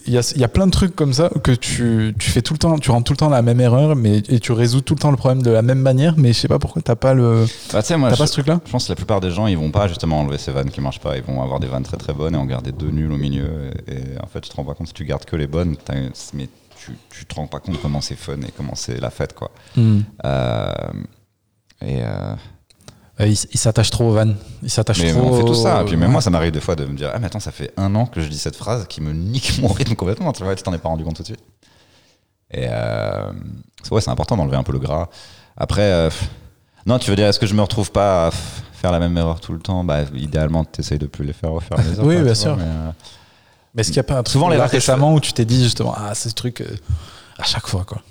Il 0.07 0.13
y 0.13 0.19
a, 0.19 0.35
y 0.37 0.45
a, 0.45 0.49
plein 0.49 0.67
de 0.67 0.71
trucs 0.71 0.95
comme 0.95 1.13
ça 1.13 1.31
que 1.43 1.53
tu, 1.53 2.15
tu, 2.19 2.31
fais 2.31 2.43
tout 2.43 2.55
le 2.55 2.59
temps, 2.59 2.79
tu 2.79 2.91
rentres 2.91 3.05
tout 3.05 3.13
le 3.13 3.19
temps 3.19 3.29
la 3.29 3.43
même 3.43 3.61
erreur 3.61 3.97
mais, 3.97 4.19
et 4.29 4.41
tu 4.41 4.53
résous 4.53 4.81
tout 4.81 4.95
le 4.95 5.01
temps 5.01 5.11
le 5.11 5.17
problème 5.17 5.43
de 5.43 5.51
la 5.51 5.63
même 5.63 5.81
manière, 5.81 6.15
mais 6.17 6.33
je 6.33 6.41
sais 6.41 6.49
pas 6.49 6.59
pourquoi 6.59 6.83
t'as 6.83 6.97
pas 6.97 7.15
le. 7.15 7.47
Bah, 7.73 7.81
moi, 7.97 8.11
pas 8.11 8.27
ce 8.27 8.33
truc-là? 8.33 8.61
Je 8.65 8.71
pense 8.71 8.87
que 8.87 8.93
la 8.93 8.97
plupart 8.97 9.21
des 9.21 9.31
gens, 9.31 9.47
ils 9.47 9.59
vont 9.59 9.71
pas 9.71 9.89
justement 9.89 10.21
enlever 10.21 10.39
ces 10.39 10.53
vannes 10.53 10.71
qui 10.71 10.81
marchent 10.81 11.01
pas. 11.01 11.17
Ils 11.17 11.23
vont 11.23 11.43
avoir 11.43 11.61
des 11.61 11.67
vannes 11.67 11.83
très 11.83 11.97
très 11.97 12.13
bonnes 12.13 12.35
et 12.35 12.39
en 12.39 12.47
garder 12.47 12.73
deux 12.73 12.91
nulles 12.91 13.13
au 13.13 13.19
milieu. 13.19 13.71
Et, 13.89 14.19
en 14.23 14.27
fait, 14.27 14.41
tu 14.41 14.51
te 14.51 14.57
rends 14.57 14.65
pas 14.65 14.75
compte 14.75 14.89
si 14.89 14.95
tu 14.95 15.05
gardes 15.05 15.25
que 15.25 15.37
les 15.37 15.47
bonnes, 15.47 15.77
mais 16.35 16.49
tu, 16.87 16.93
tu 17.11 17.27
te 17.27 17.35
rends 17.35 17.47
pas 17.47 17.61
compte 17.61 17.81
comment 17.81 18.01
c'est 18.01 18.17
fun 18.17 18.41
et 18.43 18.53
comment 18.57 18.75
c'est 18.75 19.01
la 19.01 19.11
fête, 19.11 19.35
quoi. 19.35 19.51
Euh, 19.79 20.73
et. 21.83 22.03
Euh, 22.03 22.35
il, 23.19 23.37
s'attache 23.37 23.91
trop 23.91 24.11
aux 24.11 24.13
vannes. 24.13 24.37
Il 24.63 24.69
s'attache 24.69 24.99
trop. 24.99 25.21
On 25.21 25.39
fait 25.39 25.45
tout 25.45 25.55
ça. 25.55 25.81
Et 25.81 25.85
puis 25.87 25.97
même 25.97 26.11
moi, 26.11 26.21
ça 26.21 26.29
m'arrive 26.29 26.53
des 26.53 26.61
fois 26.61 26.77
de 26.77 26.85
me 26.85 26.95
dire 26.95 27.11
Ah, 27.15 27.19
mais 27.19 27.27
attends, 27.27 27.41
ça 27.41 27.51
fait 27.51 27.73
un 27.79 27.95
an 27.95 28.05
que 28.05 28.21
je 28.21 28.29
dis 28.29 28.39
cette 28.39 28.57
phrase 28.57 28.87
qui 28.89 29.01
me 29.01 29.13
nique 29.13 29.59
mon 29.63 29.69
rythme 29.69 29.95
complètement. 29.95 30.33
Tu 30.33 30.45
vois, 30.45 30.55
tu 30.55 30.63
t'en 30.63 30.75
es 30.75 30.79
pas 30.79 30.91
rendu 30.91 31.03
compte 31.03 31.17
tout 31.17 31.23
de 31.23 31.29
suite. 31.29 31.43
Et 32.51 32.67
euh, 32.69 33.33
ouais, 33.91 34.03
c'est 34.03 34.11
important 34.11 34.37
d'enlever 34.37 34.57
un 34.57 34.63
peu 34.63 34.73
le 34.73 34.79
gras. 34.79 35.09
Après, 35.57 36.11
non, 36.85 36.99
tu 36.99 37.09
veux 37.09 37.17
dire, 37.17 37.27
est-ce 37.27 37.39
que 37.39 37.47
je 37.47 37.55
me 37.55 37.63
retrouve 37.63 37.91
pas 37.91 38.27
à 38.27 38.31
faire 38.31 38.93
la 38.93 38.99
même 38.99 39.17
erreur 39.17 39.41
tout 39.41 39.55
le 39.55 39.61
temps? 39.61 39.83
Bah, 39.83 40.03
idéalement, 40.15 40.67
tu 40.67 40.81
essayes 40.81 40.99
de 40.99 41.07
plus 41.07 41.25
les 41.25 41.33
faire 41.33 41.53
refaire 41.53 41.79
les 41.91 41.99
oui, 42.01 42.21
bien 42.21 42.35
sûr. 42.35 42.57
Mais 42.57 42.65
est-ce 43.77 43.89
qu'il 43.89 43.97
n'y 43.97 44.01
a 44.01 44.05
pas 44.05 44.19
un 44.19 44.23
truc 44.23 44.33
Souvent, 44.33 44.49
les 44.49 44.57
récemment 44.57 45.15
où 45.15 45.21
tu 45.21 45.33
t'es 45.33 45.45
dit 45.45 45.63
justement, 45.63 45.95
ah, 45.97 46.15
c'est 46.15 46.29
ce 46.29 46.35
truc 46.35 46.61
euh, 46.61 46.77
à 47.39 47.45
chaque 47.45 47.67
fois, 47.67 47.85
quoi 47.85 48.03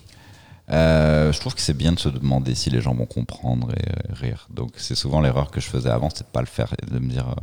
euh, 0.72 1.32
je 1.32 1.40
trouve 1.40 1.54
que 1.54 1.62
c'est 1.62 1.76
bien 1.76 1.92
de 1.92 2.00
se 2.00 2.10
demander 2.10 2.56
si 2.56 2.72
les 2.72 2.82
gens 2.82 2.96
vont 2.96 3.06
comprendre 3.06 3.70
et 3.78 3.88
euh, 3.88 4.14
rire. 4.16 4.48
Donc 4.50 4.72
c'est 4.78 4.96
souvent 4.96 5.22
l'erreur 5.22 5.52
que 5.52 5.62
je 5.62 5.68
faisais 5.68 5.92
avant, 5.92 6.10
c'était 6.10 6.24
de 6.24 6.30
pas 6.30 6.40
le 6.40 6.48
faire 6.48 6.74
et 6.82 6.92
de 6.92 6.98
me 6.98 7.08
dire 7.08 7.36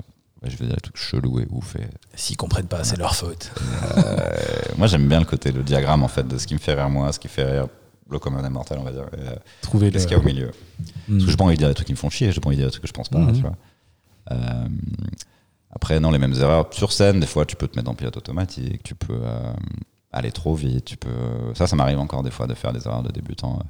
je 0.42 0.56
vais 0.56 0.66
dire 0.66 0.74
des 0.74 0.80
trucs 0.80 0.96
chelous 0.96 1.38
et 1.38 1.46
ouf. 1.48 1.76
Et... 1.76 1.86
S'ils 2.16 2.36
comprennent 2.36 2.66
pas, 2.66 2.82
c'est 2.82 2.98
leur 2.98 3.14
faute. 3.14 3.52
moi 4.76 4.88
j'aime 4.88 5.06
bien 5.06 5.20
le 5.20 5.24
côté, 5.24 5.52
le 5.52 5.62
diagramme 5.62 6.02
en 6.02 6.08
fait, 6.08 6.26
de 6.26 6.36
ce 6.36 6.48
qui 6.48 6.54
me 6.54 6.58
fait 6.58 6.74
rire 6.74 6.90
moi, 6.90 7.12
ce 7.12 7.20
qui 7.20 7.28
fait 7.28 7.44
rire 7.44 7.68
le 8.10 8.18
commun 8.18 8.48
mortel, 8.50 8.78
on 8.80 8.82
va 8.82 8.90
dire. 8.90 9.06
Trouver 9.60 9.96
ce 9.96 10.04
qu'il 10.04 10.16
y 10.16 10.20
a 10.20 10.22
au 10.22 10.26
milieu. 10.26 10.50
Parce 11.08 11.24
que 11.24 11.30
je 11.30 11.36
pas 11.36 11.44
envie 11.44 11.54
de 11.54 11.60
dire 11.60 11.68
des 11.68 11.74
trucs 11.74 11.86
qui 11.86 11.92
me 11.92 11.98
font 11.98 12.10
chier, 12.10 12.32
j'ai 12.32 12.40
pas 12.40 12.48
envie 12.48 12.56
de 12.56 12.62
dire 12.62 12.66
des 12.66 12.72
trucs 12.72 12.82
que 12.82 12.88
je 12.88 12.92
pense 12.92 13.08
pas. 13.08 13.18
Mhm. 13.18 13.34
Tu 13.34 13.42
vois. 13.42 13.54
Après, 15.74 15.98
non, 16.00 16.10
les 16.10 16.18
mêmes 16.18 16.34
erreurs 16.34 16.68
sur 16.72 16.92
scène, 16.92 17.18
des 17.20 17.26
fois, 17.26 17.46
tu 17.46 17.56
peux 17.56 17.66
te 17.68 17.76
mettre 17.76 17.90
en 17.90 17.94
pilote 17.94 18.16
automatique, 18.16 18.82
tu 18.82 18.94
peux 18.94 19.18
euh, 19.22 19.52
aller 20.12 20.30
trop 20.30 20.54
vite, 20.54 20.84
tu 20.84 20.96
peux. 20.96 21.08
Ça, 21.54 21.66
ça 21.66 21.76
m'arrive 21.76 21.98
encore 21.98 22.22
des 22.22 22.30
fois 22.30 22.46
de 22.46 22.54
faire 22.54 22.72
des 22.72 22.86
erreurs 22.86 23.02
de 23.02 23.10
débutant 23.10 23.58
euh, 23.58 23.64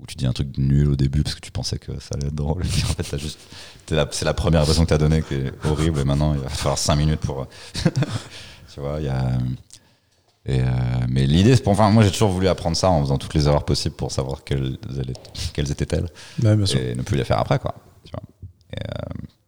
où 0.00 0.06
tu 0.06 0.14
dis 0.16 0.26
un 0.26 0.32
truc 0.32 0.48
nul 0.58 0.90
au 0.90 0.96
début 0.96 1.22
parce 1.22 1.34
que 1.34 1.40
tu 1.40 1.50
pensais 1.50 1.78
que 1.78 1.92
ça 2.00 2.16
allait 2.16 2.26
être 2.26 2.34
drôle. 2.34 2.62
En 2.62 3.02
fait, 3.02 3.18
juste, 3.18 3.38
c'est 3.86 4.24
la 4.24 4.34
première 4.34 4.66
raison 4.66 4.82
que 4.82 4.88
tu 4.88 4.94
as 4.94 4.98
donnée 4.98 5.22
qui 5.22 5.34
est 5.34 5.52
horrible 5.66 6.00
et 6.00 6.04
maintenant 6.04 6.34
il 6.34 6.40
va 6.40 6.48
falloir 6.48 6.76
5 6.78 6.96
minutes 6.96 7.20
pour. 7.20 7.46
tu 8.74 8.80
vois, 8.80 8.96
il 8.98 9.06
y 9.06 9.08
a. 9.08 9.38
Et 10.44 10.60
euh, 10.60 10.64
mais 11.08 11.24
l'idée, 11.26 11.54
c'est 11.54 11.62
pour, 11.62 11.72
enfin, 11.72 11.88
moi 11.90 12.02
j'ai 12.02 12.10
toujours 12.10 12.30
voulu 12.30 12.48
apprendre 12.48 12.76
ça 12.76 12.90
en 12.90 13.00
faisant 13.00 13.16
toutes 13.16 13.32
les 13.34 13.46
erreurs 13.46 13.64
possibles 13.64 13.94
pour 13.94 14.10
savoir 14.10 14.42
quelles, 14.44 14.76
elles- 14.98 15.12
quelles 15.54 15.70
étaient-elles 15.70 16.08
Ouais, 16.74 16.90
et 16.90 16.94
ne 16.96 17.02
plus 17.02 17.16
les 17.16 17.24
faire 17.24 17.38
après, 17.38 17.58
quoi. 17.60 17.74
Tu 18.04 18.10
vois. 18.10 18.22
Et, 18.76 18.80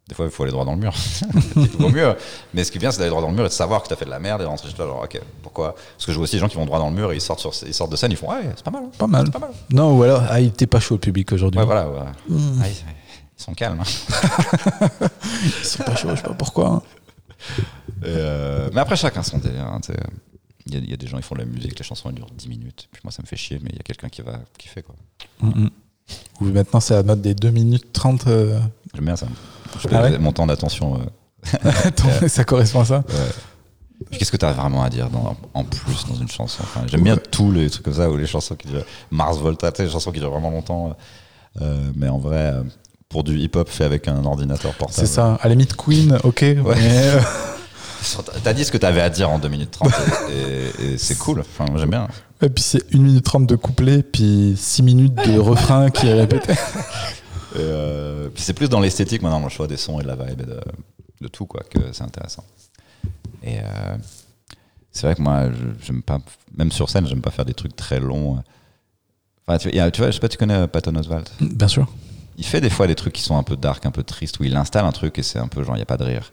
des 0.08 0.14
fois, 0.14 0.26
il 0.26 0.30
faut 0.30 0.42
aller 0.42 0.52
droit 0.52 0.64
dans 0.66 0.72
le 0.74 0.80
mur. 0.80 0.92
il 1.56 1.66
vaut 1.78 1.88
mieux. 1.88 2.14
Mais 2.52 2.62
ce 2.64 2.70
qui 2.70 2.76
est 2.78 2.80
bien, 2.80 2.90
c'est 2.90 2.98
d'aller 2.98 3.08
droit 3.10 3.22
dans 3.22 3.28
le 3.30 3.34
mur 3.34 3.44
et 3.46 3.48
de 3.48 3.52
savoir 3.54 3.82
que 3.82 3.88
tu 3.88 3.94
as 3.94 3.96
fait 3.96 4.04
de 4.04 4.10
la 4.10 4.18
merde 4.18 4.42
et 4.42 4.44
rentrer 4.44 4.70
toi, 4.72 4.86
genre, 4.86 5.02
ok, 5.02 5.18
pourquoi? 5.42 5.74
Parce 5.74 6.04
que 6.06 6.12
je 6.12 6.16
vois 6.18 6.24
aussi 6.24 6.36
des 6.36 6.40
gens 6.40 6.48
qui 6.48 6.56
vont 6.56 6.66
droit 6.66 6.78
dans 6.78 6.90
le 6.90 6.94
mur 6.94 7.10
et 7.12 7.14
ils 7.16 7.20
sortent, 7.22 7.40
sur, 7.40 7.52
ils 7.66 7.72
sortent 7.72 7.90
de 7.92 7.96
scène, 7.96 8.10
ils 8.12 8.16
font, 8.18 8.28
ouais, 8.30 8.42
c'est 8.54 8.62
pas 8.64 8.70
mal. 8.70 8.84
hein. 8.84 8.90
Pas 8.98 9.06
mal. 9.06 9.30
Pas 9.30 9.38
mal. 9.38 9.50
Non, 9.70 9.96
ou 9.96 10.02
alors, 10.02 10.22
ah, 10.28 10.40
il 10.40 10.48
était 10.48 10.66
pas 10.66 10.80
chaud 10.80 10.96
le 10.96 11.00
public 11.00 11.32
aujourd'hui. 11.32 11.58
Ouais, 11.58 11.64
voilà. 11.66 11.88
ouais. 11.88 12.00
Mmh. 12.28 12.60
Ah, 12.62 12.68
ils, 12.68 12.72
ils 13.38 13.42
sont 13.42 13.54
calmes. 13.54 13.80
hein. 13.80 15.08
Ils 15.44 15.64
sont 15.64 15.82
pas 15.82 15.96
chauds, 15.96 16.10
je 16.10 16.16
sais 16.16 16.22
pas 16.22 16.34
pourquoi. 16.34 16.68
hein. 16.68 16.82
Euh, 18.04 18.70
mais 18.72 18.80
après, 18.80 18.96
chacun 18.96 19.22
son 19.22 19.38
délire. 19.38 19.66
hein. 19.66 19.80
Il 20.66 20.74
y, 20.74 20.76
a- 20.76 20.80
il 20.80 20.90
y 20.90 20.94
a 20.94 20.96
des 20.96 21.06
gens, 21.06 21.16
ils 21.18 21.22
font 21.22 21.34
de 21.34 21.40
la 21.40 21.46
musique, 21.46 21.78
les 21.78 21.84
chansons 21.84 22.08
elles 22.08 22.14
durent 22.14 22.30
10 22.30 22.48
minutes. 22.48 22.88
Puis 22.92 23.00
moi, 23.04 23.10
ça 23.12 23.22
me 23.22 23.26
fait 23.26 23.36
chier, 23.36 23.58
mais 23.62 23.70
il 23.70 23.76
y 23.76 23.80
a 23.80 23.82
quelqu'un 23.82 24.08
qui 24.08 24.22
va 24.22 24.38
kiffer, 24.58 24.82
quoi. 24.82 24.94
Mm, 25.40 25.64
mm. 25.64 25.70
Ou 26.40 26.44
maintenant, 26.46 26.80
c'est 26.80 26.94
à 26.94 26.98
la 26.98 27.02
mode 27.02 27.20
des 27.22 27.34
2 27.34 27.50
minutes 27.50 27.92
30. 27.92 28.26
euh, 28.28 28.60
J'aime 28.94 29.04
bien 29.04 29.16
ça. 29.16 29.26
Je 29.80 29.88
Ah 29.92 30.02
ouais 30.02 30.18
mon 30.18 30.32
temps 30.32 30.46
d'attention. 30.46 30.98
euh, 31.54 32.28
ça 32.28 32.44
correspond 32.44 32.80
à 32.80 32.84
ça 32.84 32.96
ouais. 33.08 34.10
Qu'est-ce 34.18 34.32
que 34.32 34.36
tu 34.36 34.44
as 34.44 34.52
vraiment 34.52 34.82
à 34.82 34.90
dire 34.90 35.08
dans- 35.08 35.36
en 35.54 35.64
plus 35.64 36.04
dans 36.08 36.16
une 36.16 36.28
chanson? 36.28 36.62
Enfin, 36.62 36.82
J'aime 36.86 37.02
bien 37.02 37.16
tous 37.16 37.50
les 37.52 37.70
trucs 37.70 37.84
comme 37.84 37.94
ça, 37.94 38.10
ou 38.10 38.16
les 38.16 38.26
chansons 38.26 38.54
qui 38.56 38.66
durent. 38.68 38.84
Mars 39.10 39.38
Volta, 39.38 39.72
les 39.78 39.88
chansons 39.88 40.10
qui 40.12 40.18
durent 40.20 40.30
vraiment 40.32 40.50
longtemps. 40.50 40.96
euh, 41.62 41.78
mais 41.94 42.08
en 42.08 42.18
vrai, 42.18 42.36
euh, 42.54 42.62
pour 43.08 43.22
du 43.22 43.38
hip-hop 43.38 43.68
fait 43.68 43.84
avec 43.84 44.08
un 44.08 44.24
ordinateur 44.24 44.74
portable. 44.74 45.06
C'est 45.06 45.12
ça. 45.12 45.34
À 45.40 45.44
la 45.48 45.50
limite, 45.54 45.76
Queen, 45.76 46.18
ok. 46.24 46.40
mais, 46.42 46.56
euh, 46.64 47.20
T'as 48.42 48.52
dit 48.52 48.64
ce 48.66 48.72
que 48.72 48.76
t'avais 48.76 49.00
à 49.00 49.08
dire 49.08 49.30
en 49.30 49.38
2 49.38 49.48
minutes 49.48 49.70
30 49.70 49.90
et, 50.28 50.84
et- 50.84 50.92
et 50.94 50.98
c'est 50.98 51.16
cool. 51.16 51.40
Enfin, 51.40 51.64
j'aime 51.76 51.88
bien. 51.90 52.06
et 52.42 52.50
puis 52.50 52.62
c'est 52.62 52.82
1 52.94 52.98
minute 52.98 53.24
30 53.24 53.46
de 53.46 53.56
couplet, 53.56 54.02
puis 54.02 54.54
6 54.58 54.82
minutes 54.82 55.14
de 55.14 55.38
refrain 55.38 55.88
qui 55.88 56.08
est 56.08 56.12
répété. 56.14 56.52
Euh, 57.56 58.28
puis 58.30 58.42
c'est 58.42 58.54
plus 58.54 58.68
dans 58.68 58.80
l'esthétique 58.80 59.22
maintenant, 59.22 59.42
le 59.42 59.48
choix 59.48 59.66
des 59.66 59.76
sons 59.76 60.00
et 60.00 60.02
de 60.02 60.08
la 60.08 60.16
vibe 60.16 60.40
et 60.40 60.46
de, 60.46 60.60
de 61.20 61.28
tout, 61.28 61.46
quoi, 61.46 61.62
que 61.62 61.92
c'est 61.92 62.02
intéressant. 62.02 62.44
Et 63.42 63.58
euh, 63.58 63.96
c'est 64.90 65.06
vrai 65.06 65.14
que 65.14 65.22
moi, 65.22 65.48
j'aime 65.82 66.02
pas, 66.02 66.18
même 66.56 66.72
sur 66.72 66.88
scène, 66.90 67.06
j'aime 67.06 67.20
pas 67.22 67.30
faire 67.30 67.44
des 67.44 67.54
trucs 67.54 67.76
très 67.76 68.00
longs. 68.00 68.42
Enfin, 69.46 69.58
tu, 69.58 69.78
a- 69.78 69.90
tu 69.90 70.00
vois, 70.00 70.10
je 70.10 70.14
sais 70.14 70.20
pas, 70.20 70.28
tu 70.28 70.38
connais 70.38 70.54
euh, 70.54 70.66
Patton 70.66 70.94
Oswalt? 70.96 71.30
Bien 71.40 71.68
sûr. 71.68 71.86
Il 72.36 72.44
fait 72.44 72.60
des 72.60 72.70
fois 72.70 72.86
des 72.86 72.94
trucs 72.94 73.12
qui 73.12 73.22
sont 73.22 73.36
un 73.36 73.42
peu 73.42 73.56
dark, 73.56 73.84
un 73.86 73.90
peu 73.92 74.02
tristes, 74.02 74.40
où 74.40 74.44
il 74.44 74.56
installe 74.56 74.84
un 74.84 74.92
truc 74.92 75.18
et 75.18 75.22
c'est 75.22 75.38
un 75.38 75.48
peu 75.48 75.62
genre, 75.62 75.74
il 75.76 75.78
n'y 75.78 75.82
a 75.82 75.86
pas 75.86 75.96
de 75.96 76.04
rire. 76.04 76.32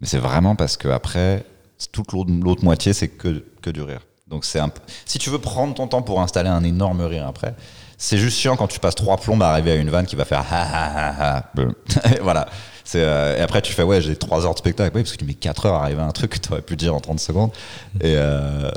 Mais 0.00 0.06
c'est 0.06 0.18
vraiment 0.18 0.56
parce 0.56 0.76
que 0.76 0.88
après, 0.88 1.44
toute 1.90 2.12
l'autre 2.12 2.64
moitié, 2.64 2.92
c'est 2.92 3.08
que, 3.08 3.44
que 3.60 3.70
du 3.70 3.82
rire. 3.82 4.00
Donc 4.28 4.46
c'est 4.46 4.60
un 4.60 4.70
si 5.04 5.18
tu 5.18 5.28
veux 5.28 5.38
prendre 5.38 5.74
ton 5.74 5.88
temps 5.88 6.00
pour 6.00 6.22
installer 6.22 6.48
un 6.48 6.64
énorme 6.64 7.02
rire 7.02 7.26
après, 7.26 7.54
c'est 8.02 8.18
juste 8.18 8.36
chiant 8.36 8.56
quand 8.56 8.66
tu 8.66 8.80
passes 8.80 8.96
trois 8.96 9.16
plombes 9.16 9.42
à 9.44 9.50
arriver 9.50 9.70
à 9.70 9.74
une 9.76 9.88
vanne 9.88 10.06
qui 10.06 10.16
va 10.16 10.24
faire 10.24 10.40
ha 10.40 10.62
ha 10.62 10.88
ha 10.96 11.38
ha. 11.38 11.52
Voilà. 12.22 12.48
Euh, 12.96 13.38
et 13.38 13.40
après 13.40 13.62
tu 13.62 13.72
fais 13.72 13.84
ouais 13.84 14.00
j'ai 14.02 14.16
trois 14.16 14.44
heures 14.44 14.54
de 14.54 14.58
spectacle 14.58 14.96
oui, 14.96 15.02
parce 15.04 15.12
que 15.12 15.18
tu 15.18 15.24
mets 15.24 15.34
4 15.34 15.66
heures 15.66 15.74
à 15.76 15.84
arriver 15.84 16.02
à 16.02 16.04
un 16.04 16.10
truc 16.10 16.32
que 16.34 16.38
tu 16.38 16.50
aurais 16.52 16.62
pu 16.62 16.74
dire 16.74 16.94
en 16.96 17.00
30 17.00 17.20
secondes 17.20 17.52
et, 18.00 18.14
euh, 18.16 18.70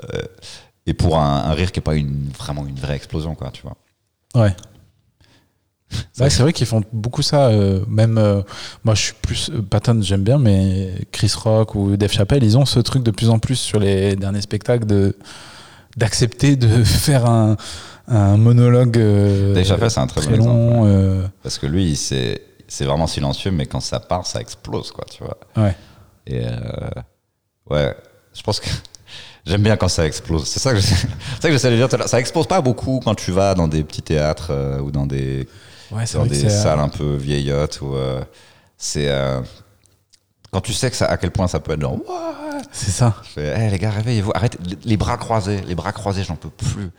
et 0.85 0.93
pour 0.93 1.17
un, 1.17 1.45
un 1.45 1.53
rire 1.53 1.71
qui 1.71 1.79
est 1.79 1.81
pas 1.81 1.95
une, 1.95 2.29
vraiment 2.37 2.67
une 2.67 2.75
vraie 2.75 2.95
explosion 2.95 3.33
quoi 3.33 3.49
tu 3.51 3.63
vois 3.63 3.75
Ouais. 4.35 4.55
C'est 6.13 6.39
vrai 6.43 6.53
qu'ils 6.53 6.67
font 6.67 6.83
beaucoup 6.93 7.23
ça. 7.23 7.47
euh, 7.47 7.83
même 7.87 8.43
moi, 8.83 8.93
je 8.93 9.01
suis 9.01 9.13
plus 9.21 9.51
Patton, 9.69 9.99
j'aime 10.01 10.23
bien, 10.23 10.37
mais 10.37 10.93
Chris 11.11 11.31
Rock 11.35 11.73
ou 11.75 11.97
Dave 11.97 12.11
Chappelle, 12.11 12.43
ils 12.43 12.57
ont 12.57 12.65
ce 12.65 12.79
truc 12.79 13.01
de 13.01 13.11
plus 13.11 13.29
en 13.29 13.39
plus 13.39 13.55
sur 13.55 13.79
les 13.79 14.15
derniers 14.15 14.41
spectacles 14.41 14.85
de 14.85 15.17
d'accepter 15.97 16.57
de 16.57 16.83
faire 16.83 17.25
un, 17.25 17.55
un 18.07 18.37
monologue 18.37 18.97
euh, 18.97 19.53
Dave 19.53 19.65
Chappelle, 19.65 19.89
c'est 19.91 19.99
un 19.99 20.07
très, 20.07 20.21
très 20.21 20.29
bon 20.31 20.35
exemple, 20.35 20.53
long. 20.59 20.85
euh, 20.87 21.27
Parce 21.43 21.57
que 21.57 21.65
lui, 21.67 21.95
c'est 21.95 22.41
c'est 22.67 22.85
vraiment 22.85 23.07
silencieux, 23.07 23.51
mais 23.51 23.65
quand 23.67 23.79
ça 23.79 23.99
part, 23.99 24.25
ça 24.25 24.41
explose, 24.41 24.91
quoi, 24.91 25.05
tu 25.09 25.23
vois. 25.23 25.37
ouais. 25.57 25.75
Et 26.27 26.43
euh, 26.45 26.51
ouais, 27.69 27.95
je 28.33 28.41
pense 28.41 28.59
que 28.59 28.69
j'aime 29.45 29.61
bien 29.61 29.77
quand 29.77 29.87
ça 29.87 30.05
explose. 30.05 30.45
C'est 30.47 30.59
ça 30.59 30.71
que 30.71 30.77
j'essaie- 30.77 31.07
de 31.71 31.75
dire. 31.75 31.87
tout 31.87 31.95
à 31.95 31.99
l'heure. 31.99 32.09
Ça 32.09 32.19
explose 32.19 32.47
pas 32.47 32.61
beaucoup 32.61 32.99
quand 33.03 33.13
tu 33.15 33.31
vas 33.31 33.53
dans 33.53 33.67
des 33.67 33.83
petits 33.83 34.01
théâtres 34.01 34.47
euh, 34.51 34.79
ou 34.79 34.91
dans 34.91 35.05
des, 35.05 35.47
Ouais, 35.91 36.03
dans 36.15 36.25
des 36.25 36.49
salles 36.49 36.79
un 36.79 36.89
peu 36.89 37.15
vieillottes. 37.15 37.79
Ou, 37.81 37.93
euh, 37.95 38.21
c'est 38.77 39.07
quand 40.51 40.61
tu 40.61 40.73
sais 40.73 40.89
que 40.89 40.95
ça, 40.97 41.05
à 41.05 41.17
quel 41.17 41.29
point 41.31 41.47
ça 41.47 41.59
peut 41.59 41.73
être 41.73 41.81
genre. 41.81 41.97
C'est 42.71 42.91
ça. 42.91 43.13
je 43.23 43.29
fais, 43.29 43.47
Hey, 43.47 43.69
les 43.69 43.77
gars, 43.77 43.91
réveillez-vous. 43.91 44.31
Arrêtez. 44.33 44.57
Les- 44.65 44.77
Les 44.83 44.97
bras 44.97 45.17
croisés. 45.17 45.61
Les 45.67 45.75
bras 45.75 45.91
croisés, 45.91 46.23
j'en 46.23 46.35
peux 46.35 46.49
plus. 46.49 46.89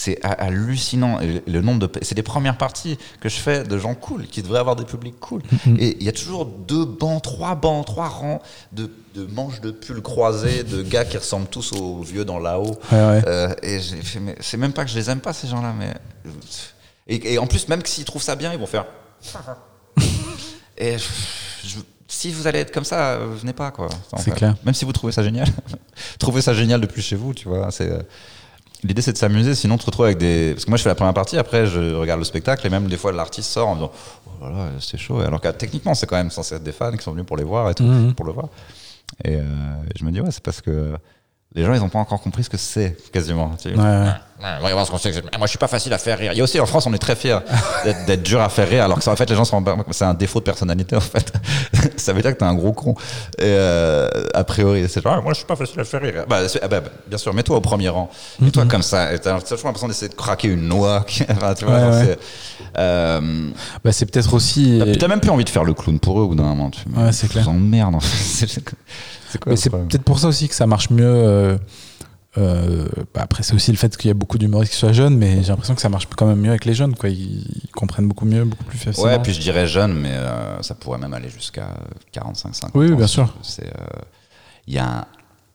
C'est 0.00 0.24
ha- 0.24 0.30
hallucinant. 0.44 1.18
Le 1.48 1.60
nombre 1.60 1.88
de. 1.88 1.90
C'est 2.02 2.14
les 2.14 2.22
premières 2.22 2.56
parties 2.56 2.96
que 3.20 3.28
je 3.28 3.34
fais 3.36 3.64
de 3.64 3.78
gens 3.78 3.96
cool, 3.96 4.28
qui 4.28 4.42
devraient 4.42 4.60
avoir 4.60 4.76
des 4.76 4.84
publics 4.84 5.18
cool. 5.18 5.42
Et 5.76 5.96
il 5.98 6.04
y 6.04 6.08
a 6.08 6.12
toujours 6.12 6.46
deux 6.46 6.84
bancs, 6.84 7.20
trois 7.20 7.56
bancs, 7.56 7.84
trois 7.84 8.06
rangs 8.08 8.40
de, 8.70 8.88
de 9.16 9.26
manches 9.26 9.60
de 9.60 9.72
pulls 9.72 10.00
croisés, 10.00 10.62
de 10.62 10.82
gars 10.82 11.04
qui 11.04 11.16
ressemblent 11.18 11.48
tous 11.48 11.72
aux 11.72 12.00
vieux 12.02 12.24
dans 12.24 12.38
là-haut. 12.38 12.78
Ouais, 12.92 12.98
ouais. 13.08 13.22
Euh, 13.26 13.52
et 13.64 13.80
j'ai 13.80 14.00
fait, 14.02 14.20
mais 14.20 14.36
c'est 14.38 14.56
même 14.56 14.72
pas 14.72 14.84
que 14.84 14.90
je 14.92 14.96
les 14.96 15.10
aime 15.10 15.18
pas, 15.20 15.32
ces 15.32 15.48
gens-là, 15.48 15.74
mais. 15.76 15.92
Et, 17.08 17.32
et 17.34 17.38
en 17.38 17.48
plus, 17.48 17.66
même 17.66 17.84
s'ils 17.84 18.04
trouvent 18.04 18.22
ça 18.22 18.36
bien, 18.36 18.52
ils 18.52 18.58
vont 18.58 18.66
faire. 18.66 18.86
Et 20.78 20.96
je- 20.96 21.78
si 22.06 22.30
vous 22.32 22.46
allez 22.46 22.60
être 22.60 22.72
comme 22.72 22.84
ça, 22.84 23.14
euh, 23.14 23.34
venez 23.36 23.52
pas, 23.52 23.70
quoi. 23.70 23.88
C'est 24.18 24.30
clair. 24.30 24.54
Même 24.64 24.74
si 24.74 24.84
vous 24.84 24.92
trouvez 24.92 25.12
ça 25.12 25.22
génial. 25.22 25.48
trouvez 26.18 26.40
ça 26.40 26.54
génial 26.54 26.80
depuis 26.80 27.02
chez 27.02 27.16
vous, 27.16 27.34
tu 27.34 27.48
vois. 27.48 27.70
C'est. 27.70 27.90
L'idée 28.84 29.02
c'est 29.02 29.12
de 29.12 29.18
s'amuser, 29.18 29.54
sinon 29.54 29.76
tu 29.76 29.80
te 29.80 29.86
retrouves 29.86 30.06
avec 30.06 30.18
des. 30.18 30.52
Parce 30.54 30.64
que 30.64 30.70
moi 30.70 30.76
je 30.76 30.82
fais 30.84 30.88
la 30.88 30.94
première 30.94 31.14
partie, 31.14 31.36
après 31.36 31.66
je 31.66 31.94
regarde 31.94 32.20
le 32.20 32.24
spectacle 32.24 32.66
et 32.66 32.70
même 32.70 32.86
des 32.86 32.96
fois 32.96 33.12
l'artiste 33.12 33.50
sort 33.50 33.68
en 33.68 33.74
disant 33.74 33.92
Oh 34.40 34.44
là 34.44 34.50
là, 34.50 34.68
c'est 34.80 34.96
chaud. 34.98 35.18
Alors 35.20 35.40
que 35.40 35.48
techniquement 35.48 35.94
c'est 35.94 36.06
quand 36.06 36.16
même 36.16 36.30
censé 36.30 36.54
être 36.54 36.62
des 36.62 36.72
fans 36.72 36.92
qui 36.92 37.02
sont 37.02 37.10
venus 37.12 37.26
pour 37.26 37.36
les 37.36 37.44
voir 37.44 37.68
et 37.70 37.74
tout, 37.74 37.82
Mhm. 37.84 38.14
pour 38.14 38.24
le 38.26 38.32
voir. 38.32 38.48
Et 39.24 39.34
euh, 39.36 39.42
je 39.98 40.04
me 40.04 40.10
dis 40.12 40.20
Ouais, 40.20 40.30
c'est 40.30 40.42
parce 40.42 40.60
que 40.60 40.94
les 41.54 41.64
gens 41.64 41.74
ils 41.74 41.82
ont 41.82 41.88
pas 41.88 41.98
encore 41.98 42.20
compris 42.20 42.44
ce 42.44 42.50
que 42.50 42.56
c'est 42.56 42.96
quasiment. 43.10 43.50
tu 43.60 43.70
sais. 43.70 43.76
Ouais, 43.76 44.06
voir 44.40 44.86
ce 44.86 44.90
qu'on 44.90 44.98
sait. 44.98 45.12
Moi, 45.12 45.46
je 45.46 45.48
suis 45.48 45.58
pas 45.58 45.68
facile 45.68 45.92
à 45.92 45.98
faire 45.98 46.18
rire. 46.18 46.32
Il 46.32 46.38
y 46.38 46.40
a 46.40 46.44
aussi 46.44 46.60
en 46.60 46.66
France, 46.66 46.86
on 46.86 46.92
est 46.94 46.98
très 46.98 47.16
fiers 47.16 47.38
d'être, 48.06 48.22
dur 48.22 48.40
à 48.40 48.48
faire 48.48 48.68
rire, 48.68 48.84
alors 48.84 48.98
que 48.98 49.04
ça, 49.04 49.10
en 49.12 49.16
fait, 49.16 49.28
les 49.28 49.36
gens 49.36 49.44
sont, 49.44 49.64
c'est 49.90 50.04
un 50.04 50.14
défaut 50.14 50.38
de 50.40 50.44
personnalité 50.44 50.96
en 50.96 51.00
fait. 51.00 51.32
ça 51.96 52.12
veut 52.12 52.22
dire 52.22 52.32
que 52.32 52.38
t'es 52.38 52.44
un 52.44 52.54
gros 52.54 52.72
con. 52.72 52.94
Et 53.38 53.42
euh, 53.44 54.08
a 54.34 54.44
priori, 54.44 54.84
c'est 54.88 55.02
genre, 55.02 55.14
Ah, 55.18 55.20
moi, 55.20 55.32
je 55.32 55.38
suis 55.38 55.46
pas 55.46 55.56
facile 55.56 55.80
à 55.80 55.84
faire 55.84 56.00
rire. 56.02 56.24
Bah, 56.28 56.38
ah 56.62 56.68
bah, 56.68 56.80
bah, 56.80 56.88
bien 57.06 57.18
sûr, 57.18 57.34
mets-toi 57.34 57.56
au 57.56 57.60
premier 57.60 57.88
rang. 57.88 58.10
Mets-toi 58.40 58.66
comme 58.66 58.82
ça. 58.82 59.12
Et 59.12 59.18
t'as 59.18 59.40
toujours 59.40 59.64
l'impression 59.66 59.88
d'essayer 59.88 60.08
de 60.08 60.14
craquer 60.14 60.48
une 60.48 60.68
noix. 60.68 61.04
Tu 61.58 61.64
vois, 61.64 61.74
Ouais, 61.78 61.90
ouais. 62.06 62.18
euh, 62.78 63.50
Bah, 63.84 63.92
c'est 63.92 64.06
peut-être 64.06 64.32
aussi. 64.34 64.80
t'as- 64.84 64.96
t'as 64.96 65.08
même 65.08 65.20
plus 65.20 65.30
envie 65.30 65.44
de 65.44 65.48
faire 65.50 65.64
le 65.64 65.74
clown 65.74 65.98
pour 65.98 66.20
eux 66.20 66.22
au 66.24 66.28
bout 66.28 66.34
d'un 66.34 66.42
moment. 66.44 66.70
Tu, 66.70 66.80
Ouais, 66.96 67.12
c'est 67.12 67.28
clair. 67.28 67.44
Ils 67.46 67.50
emmerdent. 67.50 67.96
en 67.96 68.00
fait. 68.00 68.46
c'est, 68.46 69.40
quoi 69.40 69.56
c'est 69.56 69.70
peut-être 69.70 70.02
pour 70.04 70.18
ça 70.18 70.28
aussi 70.28 70.48
que 70.48 70.54
ça 70.54 70.66
marche 70.66 70.90
mieux. 70.90 71.04
euh, 71.04 71.58
euh, 72.38 72.86
bah 73.14 73.20
après, 73.22 73.42
c'est 73.42 73.54
aussi 73.54 73.70
le 73.70 73.76
fait 73.76 73.96
qu'il 73.96 74.08
y 74.08 74.10
a 74.10 74.14
beaucoup 74.14 74.38
d'humoristes 74.38 74.72
qui 74.72 74.78
soient 74.78 74.92
jeunes, 74.92 75.16
mais 75.16 75.42
j'ai 75.42 75.48
l'impression 75.48 75.74
que 75.74 75.80
ça 75.80 75.88
marche 75.88 76.06
quand 76.16 76.26
même 76.26 76.40
mieux 76.40 76.50
avec 76.50 76.64
les 76.64 76.74
jeunes. 76.74 76.94
Quoi. 76.94 77.08
Ils, 77.10 77.40
ils 77.64 77.70
comprennent 77.72 78.08
beaucoup 78.08 78.24
mieux, 78.26 78.44
beaucoup 78.44 78.64
plus 78.64 78.78
facilement. 78.78 79.10
Ouais, 79.10 79.18
puis 79.20 79.32
je 79.34 79.40
dirais 79.40 79.66
jeune, 79.66 79.94
mais 79.94 80.12
euh, 80.12 80.60
ça 80.62 80.74
pourrait 80.74 80.98
même 80.98 81.14
aller 81.14 81.28
jusqu'à 81.30 81.68
45-50 82.14 82.70
Oui, 82.74 82.86
oui, 82.86 82.92
ans. 82.92 82.96
bien 82.96 83.06
sûr. 83.06 83.34
C'est, 83.42 83.66
euh, 83.66 84.00
il 84.66 84.74
y 84.74 84.78
a 84.78 84.98
un- 85.00 85.06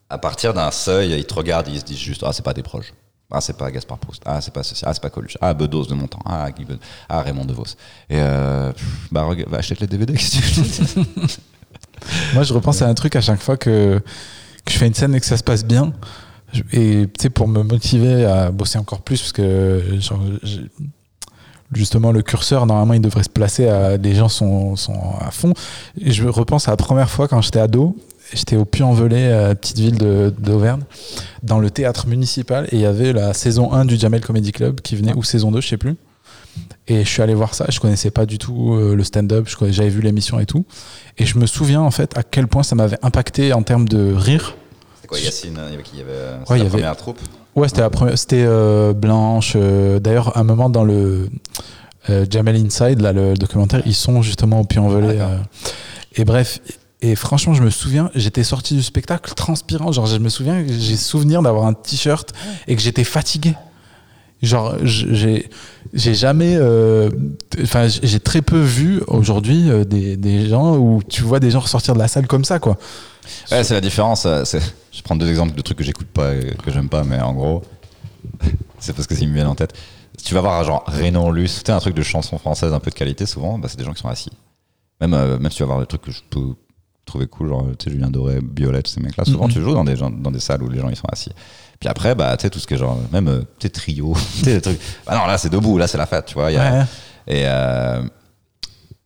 à 0.10 0.18
partir 0.18 0.53
d'un 0.53 0.69
seuil, 0.72 1.11
ils 1.18 1.26
te 1.26 1.34
regardent, 1.34 1.68
ils 1.69 1.80
se 1.80 1.85
disent 1.85 1.97
juste, 1.99 2.23
ah, 2.26 2.34
c'est 2.34 2.43
pas 2.45 2.53
des 2.53 2.64
proches. 2.64 2.93
Ah, 3.31 3.41
c'est 3.41 3.57
pas 3.57 3.72
Gaspard 3.72 3.97
Proust. 3.97 4.22
Ah, 4.27 4.41
c'est 4.41 4.53
pas 4.53 4.61
ceci. 4.61 4.84
Ah, 4.85 4.93
c'est 4.93 5.01
pas 5.01 5.10
Coluche. 5.10 5.38
Ah, 5.41 5.55
Bedos 5.55 5.85
de 5.88 5.95
Montant. 5.95 6.19
Ah, 6.23 6.51
Guy. 6.51 6.68
Ah, 7.10 7.22
Raymond 7.23 7.45
DeVos. 7.45 7.64
Et 8.10 8.18
euh, 8.19 8.72
pff, 8.72 8.85
bah, 9.11 9.27
bah, 9.49 9.57
achète 9.57 9.80
les 9.80 9.88
DVD. 9.88 10.14
Moi, 12.34 12.43
je 12.43 12.53
repense 12.53 12.81
à 12.81 12.88
un 12.88 12.93
truc 12.93 13.15
à 13.15 13.22
chaque 13.22 13.41
fois 13.41 13.57
que, 13.57 14.01
que 14.65 14.72
je 14.72 14.77
fais 14.77 14.88
une 14.88 14.93
scène 14.93 15.15
et 15.15 15.19
que 15.19 15.26
ça 15.26 15.38
se 15.38 15.43
passe 15.43 15.65
bien. 15.65 15.93
Et 16.72 17.08
tu 17.08 17.22
sais, 17.22 17.30
pour 17.30 17.48
me 17.48 17.64
motiver 17.64 18.26
à 18.26 18.52
bosser 18.52 18.78
encore 18.78 19.02
plus, 19.02 19.20
parce 19.20 19.32
que 19.32 19.82
justement, 21.74 22.12
le 22.12 22.22
curseur, 22.22 22.66
normalement, 22.66 22.94
il 22.94 23.02
devrait 23.02 23.24
se 23.24 23.30
placer 23.30 23.68
à. 23.68 23.98
Les 23.98 24.16
gens 24.16 24.30
sont, 24.30 24.76
sont 24.76 25.16
à 25.20 25.32
fond. 25.32 25.54
Et 26.00 26.12
je 26.12 26.28
repense 26.28 26.68
à 26.68 26.72
la 26.72 26.78
première 26.78 27.10
fois 27.10 27.28
quand 27.28 27.42
j'étais 27.42 27.60
ado. 27.60 27.96
J'étais 28.34 28.56
au 28.56 28.66
Puy-en-Velay, 28.66 29.54
petite 29.56 29.78
ville 29.78 29.98
d'Auvergne, 30.40 30.82
dans 31.44 31.60
le 31.60 31.70
théâtre 31.70 32.08
municipal. 32.08 32.68
Et 32.72 32.78
il 32.78 32.82
y 32.82 32.86
avait 32.86 33.14
la 33.14 33.34
saison 33.34 33.74
1 33.74 33.86
du 33.86 33.98
Jamel 33.98 34.22
Comedy 34.22 34.52
Club 34.52 34.82
qui 34.82 34.96
venait, 34.96 35.14
ou 35.14 35.24
saison 35.24 35.52
2, 35.52 35.62
je 35.62 35.68
sais 35.68 35.78
plus. 35.78 35.96
Et 36.88 37.04
je 37.04 37.10
suis 37.10 37.22
allé 37.22 37.34
voir 37.34 37.54
ça. 37.54 37.66
Je 37.70 37.80
connaissais 37.80 38.12
pas 38.12 38.26
du 38.26 38.38
tout 38.38 38.74
euh, 38.74 38.96
le 38.96 39.04
stand-up. 39.04 39.48
J'avais 39.70 39.90
vu 39.90 40.02
l'émission 40.02 40.40
et 40.40 40.46
tout. 40.46 40.66
Et 41.18 41.26
je 41.26 41.38
me 41.38 41.46
souviens 41.46 41.82
en 41.82 41.92
fait 41.92 42.18
à 42.18 42.24
quel 42.24 42.48
point 42.48 42.64
ça 42.64 42.76
m'avait 42.76 42.98
impacté 43.02 43.54
en 43.54 43.64
termes 43.64 43.88
de 43.88 44.14
rire. 44.14 44.56
Quoi, 45.14 45.19
Yacine 45.26 45.60
Il 45.68 45.72
y 45.72 45.73
avait 45.76 45.84
qui 45.84 45.98
euh, 46.07 46.38
Ouais, 46.49 46.57
la 46.57 46.61
avait- 46.65 46.69
première 46.69 46.95
troupe. 46.98 47.19
Ouais, 47.56 47.68
c'était 47.68 47.81
la 47.81 47.90
première. 47.90 48.18
C'était 48.18 48.44
euh, 48.45 48.94
Blanche. 48.94 49.53
euh, 49.56 49.99
D'ailleurs, 49.99 50.35
à 50.35 50.40
un 50.40 50.44
moment 50.44 50.69
dans 50.69 50.84
le 50.84 51.30
euh, 52.10 52.26
Jamel 52.30 52.56
Inside, 52.56 52.99
là, 53.02 53.14
le 53.14 53.35
documentaire, 53.35 53.81
ils 53.85 53.94
sont 53.95 54.22
justement 54.22 54.61
au 54.61 54.64
Puy-en-Velay. 54.64 55.19
Ah, 55.22 55.23
euh, 55.30 55.38
et 56.15 56.26
bref. 56.26 56.60
Et 57.02 57.15
franchement, 57.15 57.53
je 57.53 57.61
me 57.61 57.69
souviens, 57.69 58.10
j'étais 58.15 58.44
sorti 58.45 58.76
du 58.76 58.81
spectacle 58.81 59.34
transpirant. 59.34 59.91
Genre, 59.91 60.06
je 60.07 60.18
me 60.18 60.30
souviens, 60.30 60.64
j'ai 60.68 60.95
souvenir 60.95 61.41
d'avoir 61.41 61.65
un 61.65 61.73
t-shirt 61.73 62.31
et 62.68 62.76
que 62.77 62.81
j'étais 62.81 63.03
fatigué. 63.03 63.53
Genre, 64.41 64.76
j'ai 64.84 65.49
j'ai 65.94 66.14
jamais, 66.15 66.56
euh, 66.57 67.10
enfin, 67.61 67.88
j'ai 67.88 68.19
très 68.19 68.41
peu 68.41 68.60
vu 68.60 69.02
aujourd'hui 69.07 69.69
euh, 69.69 69.84
des, 69.85 70.18
des 70.18 70.48
gens 70.48 70.76
où 70.77 71.02
tu 71.07 71.22
vois 71.23 71.40
des 71.40 71.52
gens 71.52 71.60
ressortir 71.60 71.94
de 71.94 71.99
la 71.99 72.07
salle 72.07 72.26
comme 72.27 72.44
ça, 72.45 72.57
quoi. 72.60 72.77
Ouais, 73.52 73.64
c'est 73.64 73.74
la 73.74 73.82
différence. 73.82 74.26
euh, 74.26 74.44
c'est- 74.45 74.74
Je 74.91 75.02
prends 75.02 75.16
deux 75.16 75.30
exemples 75.30 75.56
de 75.56 75.62
trucs 75.62 75.78
que 75.78 75.84
j'écoute 75.84 76.08
pas 76.08 76.34
et 76.36 76.56
que 76.64 76.72
j'aime 76.72 76.90
pas, 76.90 77.04
mais 77.04 77.20
en 77.20 77.34
gros, 77.34 77.64
c'est 78.80 78.94
parce 78.94 79.08
que 79.08 79.16
ça 79.16 79.26
me 79.26 79.34
vient 79.34 79.48
en 79.50 79.56
tête. 79.56 79.74
Si 80.18 80.26
tu 80.26 80.34
vas 80.36 80.41
voir 80.41 80.64
genre 80.64 80.84
Renan 80.88 81.32
Luce, 81.32 81.54
c'était 81.54 81.72
un 81.72 81.80
truc 81.80 81.95
de 81.95 82.04
chanson 82.04 82.38
française 82.38 82.72
un 82.74 82.80
peu 82.80 82.91
de 82.91 82.95
qualité, 82.95 83.26
souvent, 83.26 83.58
bah, 83.58 83.68
c'est 83.70 83.78
des 83.78 83.84
gens 83.84 83.94
qui 83.94 84.02
sont 84.02 84.10
assis. 84.10 84.32
Même, 85.02 85.14
euh, 85.16 85.40
même 85.40 85.52
si 85.52 85.58
tu 85.58 85.64
vas 85.64 85.68
voir 85.68 85.80
des 85.80 85.88
trucs 85.88 86.04
que 86.04 86.12
je 86.12 86.22
peux 86.30 86.54
trouver 87.06 87.28
cool, 87.28 87.50
genre 87.50 87.66
tu 87.78 87.86
sais, 87.86 87.91
Julien 87.91 88.10
Doré, 88.12 88.40
Biolette, 88.41 88.88
ces 88.88 89.02
mecs-là, 89.02 89.26
souvent 89.26 89.48
Mhm. 89.48 89.54
tu 89.54 89.62
joues 89.62 89.74
dans 89.74 89.84
des, 89.84 89.95
gens- 89.95 90.12
dans 90.12 90.32
des 90.32 90.40
salles 90.40 90.62
où 90.64 90.70
les 90.70 90.80
gens 90.80 90.90
ils 90.90 90.95
sont 90.95 91.08
assis. 91.12 91.32
Puis 91.80 91.90
après, 91.90 92.14
bah, 92.16 92.38
tu 92.38 92.44
sais, 92.44 92.50
tout 92.50 92.60
ce 92.60 92.68
qui 92.68 92.76
est 92.76 92.78
genre, 92.78 92.98
même 93.12 93.28
euh, 93.28 93.41
sais, 93.60 93.70
trio, 93.70 94.14
tu 94.38 94.44
sais, 94.44 94.54
des 94.54 94.62
trucs. 94.62 94.80
Bah 95.06 95.18
non, 95.18 95.26
là 95.26 95.38
c'est 95.40 95.50
debout, 95.50 95.78
là 95.80 95.88
c'est 95.88 95.98
la 95.98 96.06
fête, 96.06 96.28
tu 96.28 96.36
vois. 96.36 96.52
il 96.52 96.54
y 96.54 96.58
a- 96.58 96.72
Ouais. 96.72 96.86
et, 97.28 97.44
euh, 97.48 98.04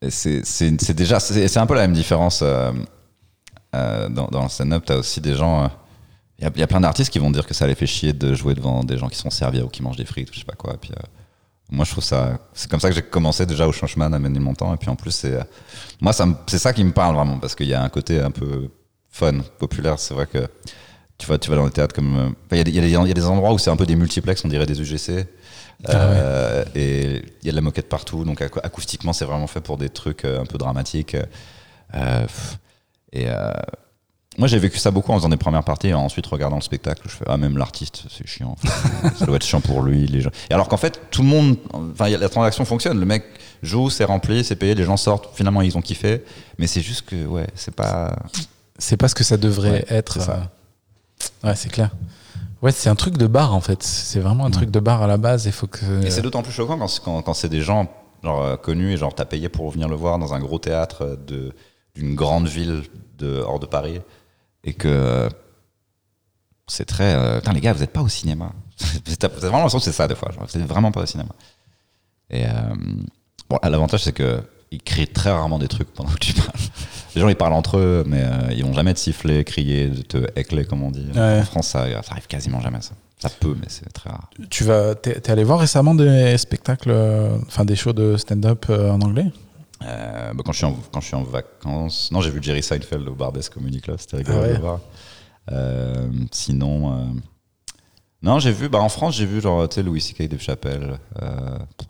et 0.02 0.12
c'est 0.12 0.46
c'est- 0.46 0.80
c'est 0.82 0.94
déjà, 0.94 1.20
c'est 1.20 1.48
c'est 1.48 1.60
un 1.60 1.66
peu 1.66 1.74
la 1.74 1.82
même 1.82 1.94
différence 1.94 2.42
euh, 2.44 2.72
euh, 3.78 4.10
dans, 4.10 4.28
dans 4.28 4.44
le 4.44 4.50
stand-up. 4.50 4.84
T'as 4.86 4.98
aussi 4.98 5.22
des 5.22 5.36
gens. 5.36 5.64
euh, 5.64 5.68
Il 6.40 6.44
y, 6.44 6.48
a, 6.48 6.52
il 6.56 6.60
y 6.60 6.64
a 6.64 6.68
plein 6.68 6.82
d'artistes 6.82 7.12
qui 7.12 7.20
vont 7.20 7.32
dire 7.32 7.46
que 7.48 7.54
ça 7.54 7.66
les 7.68 7.76
fait 7.76 7.88
chier 7.88 8.14
de 8.14 8.34
jouer 8.34 8.54
devant 8.56 8.84
des 8.84 8.98
gens 8.98 9.08
qui 9.10 9.18
sont 9.18 9.30
servis 9.30 9.62
ou 9.62 9.68
qui 9.70 9.82
mangent 9.82 9.98
des 9.98 10.06
frites 10.06 10.30
ou 10.30 10.34
je 10.34 10.40
sais 10.40 10.46
pas 10.46 10.54
quoi. 10.56 10.74
Et 10.74 10.78
puis, 10.78 10.92
euh, 10.92 11.02
moi, 11.72 11.84
je 11.86 11.92
trouve 11.92 12.04
ça. 12.04 12.40
C'est 12.54 12.70
comme 12.70 12.80
ça 12.80 12.90
que 12.90 12.96
j'ai 12.96 13.02
commencé 13.02 13.46
déjà 13.46 13.68
au 13.68 13.72
Changeman 13.72 14.14
à 14.14 14.20
mener 14.20 14.40
mon 14.40 14.54
temps. 14.54 14.74
Et 14.74 14.78
puis 14.78 14.90
en 14.90 14.96
plus, 14.96 15.12
c'est. 15.12 15.34
euh, 15.34 15.44
Moi, 16.02 16.14
c'est 16.48 16.60
ça 16.60 16.74
qui 16.74 16.84
me 16.84 16.92
parle 16.92 17.16
vraiment 17.16 17.40
parce 17.40 17.56
qu'il 17.56 17.68
y 17.68 17.74
a 17.74 17.82
un 17.84 17.90
côté 17.90 18.22
un 18.22 18.32
peu 18.32 18.70
fun, 19.10 19.40
populaire. 19.60 19.98
C'est 20.00 20.14
vrai 20.14 20.28
que 20.28 20.48
tu 21.18 21.26
vas, 21.28 21.38
tu 21.40 21.50
vas 21.50 21.56
dans 21.58 21.66
les 21.66 21.72
théâtres 21.72 21.96
comme. 21.96 22.16
euh, 22.18 22.30
Il 22.52 22.58
y, 22.58 22.62
a 22.62 22.64
des- 22.64 22.72
y 22.72 22.92
y 22.92 22.96
a 23.22 23.28
endroits 23.30 23.52
où 23.54 23.58
c'est 23.58 23.72
un 23.72 23.76
peu 23.76 23.86
des 23.86 23.96
multiplex, 23.96 24.46
on 24.46 24.48
dirait 24.50 24.66
des 24.68 24.80
UGC. 24.80 25.26
Euh, 25.90 26.64
Et 26.76 27.24
il 27.42 27.46
y 27.46 27.50
a 27.50 27.52
de 27.52 27.56
la 27.56 27.62
moquette 27.62 27.90
partout. 27.90 28.24
Donc 28.24 28.42
acou- 28.42 28.60
acoustiquement, 28.64 29.14
c'est 29.14 29.26
vraiment 29.26 29.48
fait 29.48 29.62
pour 29.62 29.78
des 29.78 29.90
trucs 29.90 30.24
euh, 30.26 30.42
un 30.42 30.46
peu 30.46 30.58
dramatiques. 30.58 31.16
Euh, 31.96 32.22
pff, 32.22 32.58
et. 33.14 33.26
euh, 33.30 33.52
moi, 34.40 34.48
j'ai 34.48 34.60
vécu 34.60 34.78
ça 34.78 34.92
beaucoup 34.92 35.12
en 35.14 35.16
faisant 35.16 35.30
des 35.30 35.38
premières 35.38 35.64
parties 35.64 35.88
et 35.88 35.94
ensuite 35.96 36.28
regardant 36.28 36.58
le 36.58 36.62
spectacle. 36.62 37.02
Je 37.06 37.10
fais 37.16 37.26
ah 37.28 37.38
même 37.38 37.58
l'artiste, 37.58 38.04
c'est 38.16 38.28
chiant. 38.28 38.56
ça 39.16 39.26
doit 39.26 39.38
être 39.38 39.46
chiant 39.46 39.62
pour 39.62 39.82
lui. 39.82 40.06
Les 40.06 40.22
gens. 40.22 40.30
Et 40.52 40.54
alors 40.54 40.68
qu'en 40.68 40.78
fait, 40.78 41.02
tout 41.10 41.24
le 41.24 41.28
monde, 41.28 41.58
enfin, 41.74 42.08
la 42.10 42.30
transaction 42.30 42.64
fonctionne. 42.64 43.00
Le 43.00 43.06
mec 43.08 43.24
joue, 43.64 43.90
c'est 43.90 44.04
rempli, 44.04 44.44
c'est 44.44 44.56
payé, 44.56 44.76
les 44.76 44.84
gens 44.84 44.96
sortent. 44.96 45.36
Finalement, 45.36 45.64
ils 45.64 45.76
ont 45.76 45.82
kiffé. 45.82 46.24
Mais 46.60 46.68
c'est 46.68 46.82
juste 46.82 47.10
que 47.10 47.26
ouais, 47.26 47.48
c'est 47.56 47.74
pas. 47.74 48.16
C'est 48.78 48.96
pas 48.98 49.08
ce 49.08 49.16
que 49.16 49.24
ça 49.24 49.38
devrait 49.38 49.72
Ouais, 49.72 49.86
être. 49.90 50.22
ça. 50.22 50.50
euh, 51.44 51.48
Ouais, 51.50 51.56
c'est 51.56 51.70
clair. 51.70 51.90
Ouais, 52.62 52.72
c'est 52.72 52.90
un 52.90 52.96
truc 52.96 53.18
de 53.18 53.26
bar 53.26 53.56
en 53.56 53.62
fait. 53.62 53.82
C'est 53.82 54.20
vraiment 54.20 54.46
un 54.46 54.52
truc 54.52 54.70
de 54.70 54.80
bar 54.80 55.02
à 55.02 55.08
la 55.08 55.18
base. 55.18 55.48
Il 55.48 55.52
faut 55.52 55.66
que. 55.66 56.06
Et 56.06 56.12
c'est 56.12 56.22
d'autant 56.22 56.44
plus 56.44 56.52
choquant 56.54 56.78
quand, 56.78 56.88
c'est- 56.88 57.02
quand, 57.04 57.24
quand 57.24 57.34
c'est 57.34 57.50
des 57.50 57.62
gens 57.62 57.88
genre, 58.24 58.44
euh, 58.44 58.56
connus 58.56 58.92
et 58.94 58.98
genre 58.98 59.16
t'as 59.16 59.26
payé 59.26 59.50
pour 59.50 59.72
venir 59.72 59.88
le 59.90 59.96
voir 59.96 60.20
dans 60.20 60.36
un 60.36 60.40
gros 60.40 60.60
théâtre 60.60 61.18
de 61.26 61.54
d'une 61.98 62.16
grande 62.16 62.48
ville 62.48 62.84
de, 63.18 63.40
hors 63.40 63.60
de 63.60 63.66
Paris 63.66 64.00
et 64.64 64.74
que 64.74 65.28
c'est 66.68 66.86
très. 66.86 67.14
euh, 67.16 67.40
Putain, 67.40 67.54
les 67.54 67.62
gars, 67.62 67.74
vous 67.74 67.84
êtes 67.84 67.92
pas 67.94 68.02
au 68.02 68.08
cinéma. 68.10 68.52
C'est 69.06 69.18
t'as- 69.18 69.28
vraiment 69.28 69.58
l'impression 69.58 69.80
que 69.80 69.86
c'est 69.86 69.92
ça 69.92 70.08
des 70.08 70.16
fois. 70.16 70.32
genre, 70.32 70.46
Vous 70.46 70.60
êtes 70.60 70.68
vraiment 70.68 70.92
pas 70.92 71.02
au 71.02 71.06
cinéma. 71.06 71.30
Et 72.30 72.46
euh, 72.46 72.50
bon, 73.50 73.58
l'avantage 73.64 74.04
c'est 74.04 74.12
que 74.12 74.42
ils 74.70 74.82
crient 74.84 75.08
très 75.08 75.32
rarement 75.32 75.58
des 75.60 75.68
trucs 75.70 75.92
pendant 75.94 76.12
que 76.12 76.20
tu 76.20 76.34
parles. 76.34 76.50
Les 77.16 77.22
gens 77.22 77.30
ils 77.30 77.36
parlent 77.36 77.54
entre 77.54 77.78
eux, 77.78 78.04
mais 78.06 78.22
euh, 78.22 78.52
ils 78.54 78.64
vont 78.64 78.74
jamais 78.74 78.94
te 78.94 79.00
siffler, 79.00 79.44
crier, 79.46 79.90
te 80.04 80.18
écler 80.40 80.66
comme 80.66 80.84
on 80.84 80.92
dit. 80.92 81.08
Ouais. 81.16 81.40
En 81.40 81.46
France, 81.46 81.70
ça, 81.70 81.86
ça 82.04 82.12
arrive 82.12 82.28
quasiment 82.28 82.60
jamais 82.60 82.82
ça. 82.82 82.92
Ça 83.18 83.30
peut, 83.30 83.56
mais 83.60 83.66
c'est 83.70 83.92
très 83.94 84.10
rare. 84.12 84.30
Tu 84.52 84.64
vas, 84.66 84.94
t'es, 84.94 85.20
t'es 85.20 85.32
allé 85.32 85.44
voir 85.44 85.60
récemment 85.60 85.96
des 85.96 86.38
spectacles, 86.38 86.92
euh, 86.92 87.36
enfin 87.48 87.66
des 87.66 87.76
shows 87.76 87.94
de 87.94 88.16
stand-up 88.18 88.66
euh, 88.70 88.92
en 88.92 89.02
anglais? 89.02 89.32
Euh, 89.84 90.34
bah, 90.34 90.42
quand, 90.46 90.52
je 90.52 90.58
suis 90.58 90.66
en, 90.66 90.76
quand 90.92 91.02
je 91.02 91.06
suis 91.08 91.16
en 91.16 91.24
vacances. 91.24 92.12
Non, 92.12 92.22
j'ai 92.22 92.30
vu 92.32 92.40
Jerry 92.42 92.64
Seinfeld 92.64 93.08
au 93.08 93.14
Barbès 93.16 93.48
Comedy 93.50 93.80
Club, 93.82 93.98
c'était 94.00 94.18
rigolo 94.18 94.38
Ah 94.40 94.42
ouais. 94.42 94.48
de 94.50 94.54
le 94.56 94.60
voir. 94.60 94.80
Euh, 95.52 96.10
sinon. 96.32 96.94
euh, 96.94 97.06
Non, 98.24 98.40
j'ai 98.40 98.52
vu, 98.52 98.70
bah, 98.70 98.80
en 98.80 98.90
France, 98.90 99.16
j'ai 99.16 99.26
vu 99.26 99.40
genre, 99.42 99.68
tu 99.70 99.76
sais, 99.76 99.84
Louis 99.84 100.02
C.K. 100.02 100.28
Dave 100.28 100.40
Chappelle. 100.42 101.00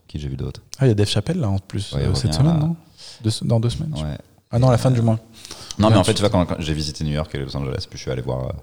Qui 0.08 0.20
j'ai 0.20 0.28
vu 0.30 0.36
d'autres 0.38 0.62
Ah, 0.80 0.86
il 0.86 0.90
y 0.90 0.92
a 0.92 0.96
Dave 0.96 1.08
Chappelle 1.08 1.40
là 1.40 1.50
en 1.50 1.60
plus 1.60 1.94
Ouais, 1.94 2.04
cette 2.14 2.34
semaine, 2.34 2.60
là. 2.60 2.66
non? 2.66 2.76
Deux 3.24 3.32
Dans 3.44 3.60
deux 3.60 3.70
semaines 3.70 3.94
Ouais. 3.94 4.18
Ah 4.52 4.60
non, 4.60 4.68
à 4.70 4.72
la 4.72 4.78
fin 4.78 4.92
du 4.92 5.02
mois. 5.02 5.20
Non, 5.80 5.90
mais 5.90 5.98
en 5.98 6.04
fait, 6.04 6.14
tu- 6.14 6.22
vois, 6.22 6.30
quand, 6.30 6.46
quand 6.46 6.56
j'ai 6.60 6.74
visité 6.74 7.04
New 7.04 7.12
York 7.12 7.34
et 7.36 7.40
Los 7.40 7.56
Angeles, 7.56 7.86
puis 7.90 7.98
je 7.98 8.04
suis 8.04 8.12
allé 8.12 8.22
voir. 8.22 8.54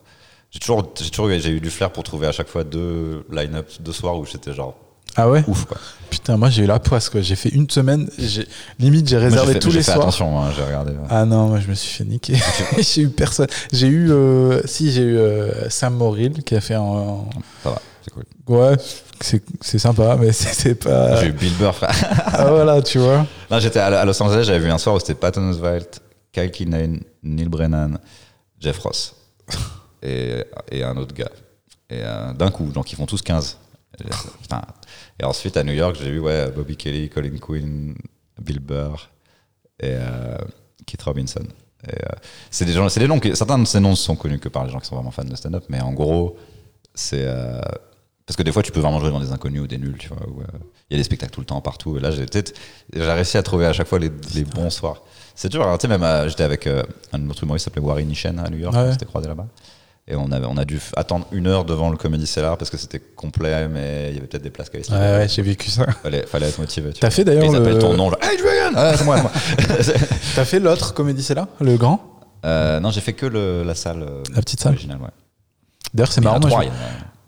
j'ai 0.51 0.59
toujours, 0.59 0.93
j'ai 0.99 1.11
toujours 1.11 1.29
j'ai 1.31 1.51
eu 1.51 1.61
du 1.61 1.71
flair 1.71 1.93
pour 1.93 2.03
trouver 2.03 2.27
à 2.27 2.33
chaque 2.33 2.49
fois 2.49 2.65
deux 2.65 3.27
line-up, 3.31 3.69
deux 3.81 3.93
soirs 3.93 4.17
où 4.19 4.25
j'étais 4.25 4.53
genre 4.55 4.75
Ah 5.17 5.29
ouais 5.31 5.45
ouf 5.47 5.65
quoi. 5.67 5.77
Putain, 6.11 6.37
moi 6.37 6.51
j'ai 6.51 6.63
eu 6.63 6.67
la 6.67 6.79
poisse 6.79 7.09
quoi. 7.09 7.21
J'ai 7.21 7.37
fait 7.37 7.49
une 7.51 7.69
semaine, 7.71 8.09
j'ai- 8.19 8.47
limite 8.79 9.09
j'ai 9.09 9.17
Moi, 9.17 9.23
j'ai 9.23 9.35
réservé 9.37 9.53
fait- 9.55 9.59
tous 9.61 9.71
les 9.71 9.77
fait 9.83 9.83
soirs. 9.93 9.99
attention, 9.99 10.31
moi, 10.31 10.51
j'ai 10.57 10.63
regardé. 10.63 10.93
ouais. 10.93 11.07
Ah 11.11 11.25
non, 11.25 11.49
moi 11.49 11.61
je 11.61 11.69
me 11.69 11.75
suis 11.75 11.89
fait 11.97 12.05
niquer. 12.05 12.35
j'ai 12.79 13.03
eu 13.03 13.09
personne. 13.09 13.47
J'ai 13.73 13.87
eu, 13.89 14.11
euh, 14.11 14.61
si 14.65 14.93
j'ai 14.93 15.03
eu 15.03 15.17
euh, 15.17 15.69
Sam 15.71 15.95
Morrill 15.97 16.43
qui 16.45 16.55
a 16.57 16.61
fait 16.61 16.75
un. 16.75 17.25
Ça 17.63 17.71
va, 17.71 17.83
c'est 18.03 18.11
cool. 18.13 18.25
Ouais, 18.49 18.77
c'est 19.21 19.43
c'est 19.61 19.79
sympa, 19.79 20.17
mais 20.21 20.33
c'est 20.33 20.53
c'est 20.55 20.75
pas. 20.75 21.21
J'ai 21.21 21.29
eu 21.29 21.33
Bill 21.33 21.55
Burr, 21.55 21.75
frère. 21.75 21.95
Ah 22.27 22.47
voilà, 22.51 22.81
tu 22.83 22.99
vois. 22.99 23.27
Là, 23.51 23.59
j'étais 23.61 23.81
à 23.81 24.05
Los 24.05 24.21
Angeles, 24.23 24.45
j'avais 24.45 24.59
vu 24.61 24.71
un 24.71 24.79
soir 24.79 24.95
où 24.97 25.01
c'était 25.01 25.15
Patton 25.15 25.49
Oswalt, 25.51 26.01
Kyle 26.33 26.51
Kinane, 26.51 27.01
Neil 27.23 27.49
Brennan, 27.49 27.99
Jeff 28.61 28.79
Ross 28.81 29.15
et, 30.03 30.45
et 30.71 30.83
un 30.85 30.97
autre 30.97 31.15
gars. 31.15 31.31
Et 31.91 32.01
euh, 32.03 32.33
d'un 32.33 32.51
coup, 32.51 32.67
donc 32.67 32.93
ils 32.93 32.97
font 32.97 33.07
tous 33.07 33.23
15. 33.23 33.59
Et, 34.01 34.05
putain. 34.43 34.63
Et 35.21 35.25
ensuite, 35.25 35.57
à 35.57 35.65
New 35.65 35.73
York, 35.73 35.97
j'ai 36.01 36.11
vu 36.11 36.19
ouais, 36.21 36.51
Bobby 36.51 36.77
Kelly, 36.77 37.09
Colin 37.09 37.37
Quinn, 37.41 37.95
Bill 38.41 38.59
Burr 38.59 39.11
et 39.81 39.91
euh, 39.95 40.37
Keith 40.87 41.03
Robinson. 41.03 41.45
Euh, 41.89 41.93
c'est 42.51 42.65
des 42.65 42.73
gens, 42.73 42.89
c'est 42.89 43.01
des 43.01 43.07
noms 43.07 43.21
qui, 43.21 43.35
certains 43.37 43.59
de 43.59 43.65
ces 43.65 43.79
noms 43.81 43.95
sont 43.95 44.17
connus 44.17 44.39
que 44.39 44.49
par 44.49 44.65
les 44.65 44.73
gens 44.73 44.81
qui 44.81 44.87
sont 44.87 44.97
vraiment 44.97 45.11
fans 45.11 45.25
de 45.25 45.35
stand-up, 45.37 45.65
mais 45.69 45.81
en 45.81 45.93
gros, 45.93 46.37
c'est 46.95 47.25
euh, 47.27 47.61
parce 48.27 48.37
que 48.37 48.43
des 48.43 48.51
fois, 48.53 48.63
tu 48.63 48.73
peux 48.73 48.81
vraiment 48.81 49.01
jouer 49.01 49.11
dans 49.11 49.21
des 49.21 49.33
inconnus 49.33 49.61
ou 49.63 49.67
des 49.67 49.77
nuls, 49.79 49.99
tu 49.99 50.09
vois. 50.09 50.19
euh, 50.23 50.59
Il 50.91 50.95
y 50.95 50.97
a 50.97 50.99
des 50.99 51.05
spectacles 51.05 51.33
tout 51.33 51.41
le 51.41 51.47
temps 51.47 51.61
partout. 51.61 51.97
Et 51.99 52.01
là, 52.01 52.11
j'ai 52.11 52.25
réussi 52.95 53.37
à 53.37 53.43
trouver 53.43 53.67
à 53.67 53.73
chaque 53.75 53.87
fois 53.87 53.99
les, 53.99 54.11
les 54.35 54.45
bons 54.45 54.71
soirs. 54.71 55.03
C'est 55.35 55.51
dur. 55.51 55.67
hein. 55.69 55.77
Tu 55.79 55.87
sais, 55.89 55.99
même 55.99 56.29
j'étais 56.29 56.45
avec 56.45 56.67
un 57.13 57.29
autre 57.29 57.43
humoriste 57.45 57.65
qui 57.67 57.71
s'appelait 57.71 57.83
Warren 57.87 58.09
Nishen 58.09 58.39
à 58.39 58.49
New 58.49 58.57
York. 58.59 58.75
Ouais. 58.75 58.81
On 58.89 58.93
s'était 58.93 59.05
croisés 59.05 59.29
là-bas. 59.29 59.47
Et 60.07 60.17
on, 60.17 60.31
avait, 60.33 60.45
on 60.47 60.59
a 60.59 60.67
dû 60.67 60.79
attendre 60.97 61.27
une 61.33 61.47
heure 61.47 61.65
devant 61.65 61.89
le 61.89 61.97
Comedy 61.97 62.27
Cellar 62.27 62.59
parce 62.59 62.69
que 62.71 62.77
c'était 62.77 63.01
complet, 63.01 63.67
mais 63.69 64.09
il 64.11 64.15
y 64.17 64.19
avait 64.19 64.27
peut-être 64.27 64.43
des 64.43 64.51
places 64.51 64.69
qui 64.69 64.77
avaient 64.77 64.91
Ouais, 64.91 65.19
ouais, 65.21 65.29
j'ai 65.29 65.41
vécu 65.41 65.71
ça. 65.71 65.87
fallait, 66.03 66.27
fallait 66.27 66.49
être 66.49 66.59
motivé. 66.59 66.93
T'as 66.93 67.09
fait 67.09 67.25
d'ailleurs 67.25 67.45
Ils 67.45 67.57
appellent 67.57 67.73
le. 67.75 67.79
ton 67.79 67.95
nom, 67.95 68.11
genre, 68.11 68.19
Hey 68.23 68.37
Julian 68.37 68.73
Ah, 68.77 68.93
c'est 68.99 69.05
moi, 69.05 69.21
moi. 69.23 69.31
T'as 70.37 70.45
fait 70.45 70.61
l'autre 70.61 70.95
c'est 71.21 71.35
là 71.35 71.49
Le 71.59 71.77
grand? 71.79 72.01
Euh, 72.45 72.81
non, 72.81 72.91
j'ai 72.91 73.01
fait 73.01 73.15
que 73.15 73.25
le, 73.25 73.63
la 73.63 73.75
salle. 73.75 74.03
euh, 74.03 74.23
La 74.35 74.43
petite 74.43 74.61
salle 74.61 74.73
originale, 74.73 74.99
ouais. 75.01 75.09
D'ailleurs, 75.95 76.13
c'est 76.13 76.21
marrant. 76.21 76.39
moi, 76.41 76.51
trois, 76.51 76.63
je- 76.65 76.69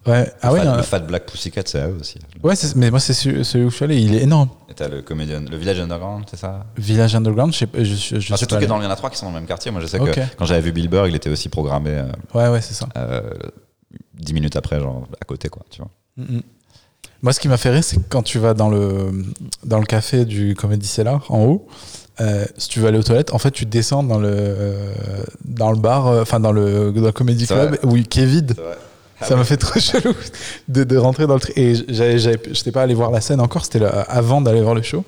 Ouais, 0.07 0.31
ah 0.41 0.53
ouais, 0.53 0.61
le, 0.61 0.65
fat, 0.67 0.77
le 0.77 0.83
Fat 0.83 0.99
Black 1.01 1.27
Pussycat, 1.27 1.63
c'est 1.67 1.81
à 1.81 1.89
eux 1.89 1.97
aussi. 2.01 2.19
ouais 2.43 2.55
mais 2.77 2.91
moi, 2.91 3.01
c'est 3.01 3.13
celui 3.13 3.41
où 3.65 3.71
je 3.71 3.75
suis 3.75 3.85
allé, 3.85 4.01
il 4.01 4.15
est 4.15 4.23
énorme. 4.23 4.49
Et 4.69 4.75
t'as 4.75 4.89
le 4.89 5.03
comédien, 5.03 5.41
le 5.41 5.57
Village 5.57 5.81
Underground, 5.81 6.25
c'est 6.31 6.37
ça? 6.39 6.65
Village 6.77 7.15
Underground, 7.17 7.53
je 7.53 7.59
sais 7.59 7.67
pas. 7.67 7.79
Je, 7.83 7.85
je, 7.85 7.95
je 7.95 8.15
Ah, 8.17 8.21
suis 8.21 8.35
c'est 8.37 8.47
tout 8.47 8.55
pas 8.55 8.59
qui 8.61 8.65
est 8.65 8.67
allé. 8.67 8.67
dans, 8.69 8.81
il 8.81 8.85
y 8.85 8.87
en 8.87 8.91
a 8.91 8.97
trois 8.97 9.11
qui 9.11 9.17
sont 9.19 9.27
dans 9.27 9.33
le 9.33 9.39
même 9.41 9.47
quartier. 9.49 9.71
Moi, 9.73 9.81
je 9.81 9.87
sais 9.89 9.99
que 9.99 10.05
quand 10.37 10.45
j'avais 10.45 10.61
vu 10.61 10.73
Bill 10.73 10.89
Burr, 10.89 11.09
il 11.09 11.15
était 11.17 11.31
aussi 11.31 11.49
programmé 11.49 11.91
euh, 11.91 12.05
Ouais, 12.35 12.49
ouais, 12.49 12.61
c'est 12.61 12.75
ça. 12.75 12.89
euh, 12.97 13.21
dix 14.15 14.33
minutes 14.33 14.57
après, 14.57 14.79
genre 14.79 15.07
à 15.21 15.25
côté, 15.25 15.49
quoi. 15.49 15.63
Tu 15.71 15.79
vois. 15.83 15.91
Mm, 16.17 16.37
mm. 16.37 16.43
Moi, 17.23 17.33
ce 17.33 17.41
qui 17.41 17.49
m'a 17.49 17.57
fait 17.57 17.71
rire, 17.71 17.83
c'est 17.83 17.97
que 17.97 18.03
quand 18.09 18.23
tu 18.23 18.39
vas 18.39 18.55
dans 18.55 18.69
le, 18.69 19.11
dans 19.65 19.79
le 19.81 19.87
café 19.87 20.25
du 20.25 20.55
Comedy 20.55 20.87
Cellar, 20.87 21.25
en 21.31 21.45
haut, 21.47 21.67
euh, 22.21 22.45
si 22.59 22.69
tu 22.69 22.79
veux 22.81 22.87
aller 22.89 22.99
aux 22.99 23.03
toilettes, 23.03 23.33
en 23.33 23.39
fait, 23.39 23.51
tu 23.51 23.65
descends 23.67 24.03
dans 24.03 24.19
le, 24.19 24.29
euh, 24.31 24.93
dans 25.45 25.71
le 25.73 25.79
bar, 25.79 26.07
enfin, 26.07 26.39
dans 26.41 26.53
le, 26.53 26.93
dans 26.93 27.01
le 27.07 27.13
Comedy 27.13 27.47
Club, 27.47 27.79
où, 27.83 27.95
qui 28.03 28.21
est 28.21 28.27
vide. 28.27 28.55
vrai. 28.57 28.77
Ça 29.23 29.35
m'a 29.37 29.45
fait 29.45 29.57
trop 29.57 29.79
chelou 29.81 30.15
de, 30.69 30.85
de 30.85 30.97
rentrer 30.97 31.27
dans 31.27 31.35
le 31.35 31.41
truc. 31.41 31.57
Et 31.57 31.75
j'avais, 31.89 32.19
j'étais 32.19 32.73
pas 32.73 32.83
allé 32.83 32.95
voir 32.95 33.11
la 33.11 33.21
scène 33.21 33.41
encore, 33.41 33.65
c'était 33.65 33.83
avant 33.85 34.41
d'aller 34.41 34.61
voir 34.63 34.75
le 34.75 34.83
show. 34.83 35.05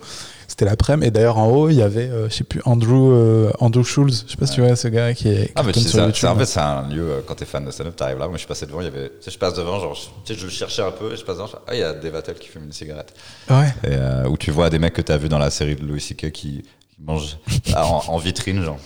C'était 0.50 0.64
l'après-midi. 0.64 1.08
Et 1.08 1.10
d'ailleurs, 1.10 1.36
en 1.36 1.46
haut, 1.50 1.68
il 1.68 1.74
y 1.76 1.82
avait, 1.82 2.08
euh, 2.08 2.28
je 2.30 2.34
sais 2.36 2.42
plus, 2.44 2.62
Andrew, 2.64 3.12
euh, 3.12 3.50
Andrew 3.60 3.82
Schulz. 3.84 4.24
Je 4.26 4.30
sais 4.32 4.36
pas 4.38 4.46
si 4.46 4.54
tu 4.54 4.62
vois 4.62 4.74
ce 4.76 4.88
gars 4.88 5.12
qui 5.12 5.28
est. 5.28 5.52
Ah, 5.54 5.62
mais 5.62 5.72
tu 5.72 5.80
sais, 5.80 5.88
ça- 5.90 6.32
en 6.32 6.36
fait, 6.36 6.46
c'est 6.46 6.58
un 6.58 6.88
lieu, 6.88 7.02
euh, 7.10 7.20
quand 7.24 7.34
t'es 7.34 7.44
fan 7.44 7.64
de 7.66 7.70
stand-up, 7.70 7.94
t'arrives 7.94 8.18
là. 8.18 8.24
Moi, 8.26 8.36
je 8.36 8.38
suis 8.38 8.48
passé 8.48 8.64
devant, 8.64 8.80
il 8.80 8.84
y 8.84 8.88
avait. 8.88 9.10
Tu 9.10 9.24
sais, 9.26 9.30
je 9.30 9.38
passe 9.38 9.52
devant, 9.54 9.78
genre, 9.78 9.94
je- 9.94 10.06
tu 10.24 10.32
sais, 10.34 10.40
je 10.40 10.46
le 10.46 10.50
cherchais 10.50 10.80
un 10.82 10.90
peu, 10.90 11.12
et 11.12 11.16
je 11.16 11.24
passe 11.24 11.36
devant, 11.36 11.48
je 11.48 11.56
ah, 11.66 11.74
il 11.74 11.80
y 11.80 11.82
a 11.82 11.92
Dave 11.92 12.16
Attell 12.16 12.36
qui 12.36 12.48
fume 12.48 12.64
une 12.64 12.72
cigarette. 12.72 13.12
Ouais. 13.50 13.66
Et 13.84 13.88
euh, 13.92 14.26
où 14.26 14.38
tu 14.38 14.50
vois 14.50 14.70
des 14.70 14.78
mecs 14.78 14.94
que 14.94 15.02
t'as 15.02 15.18
vu 15.18 15.28
dans 15.28 15.38
la 15.38 15.50
série 15.50 15.76
de 15.76 15.84
Louis 15.84 16.00
C.K. 16.00 16.30
qui, 16.32 16.64
mangent 16.98 17.36
ah, 17.74 17.86
en, 17.86 18.02
en 18.08 18.16
vitrine, 18.16 18.62
genre. 18.64 18.78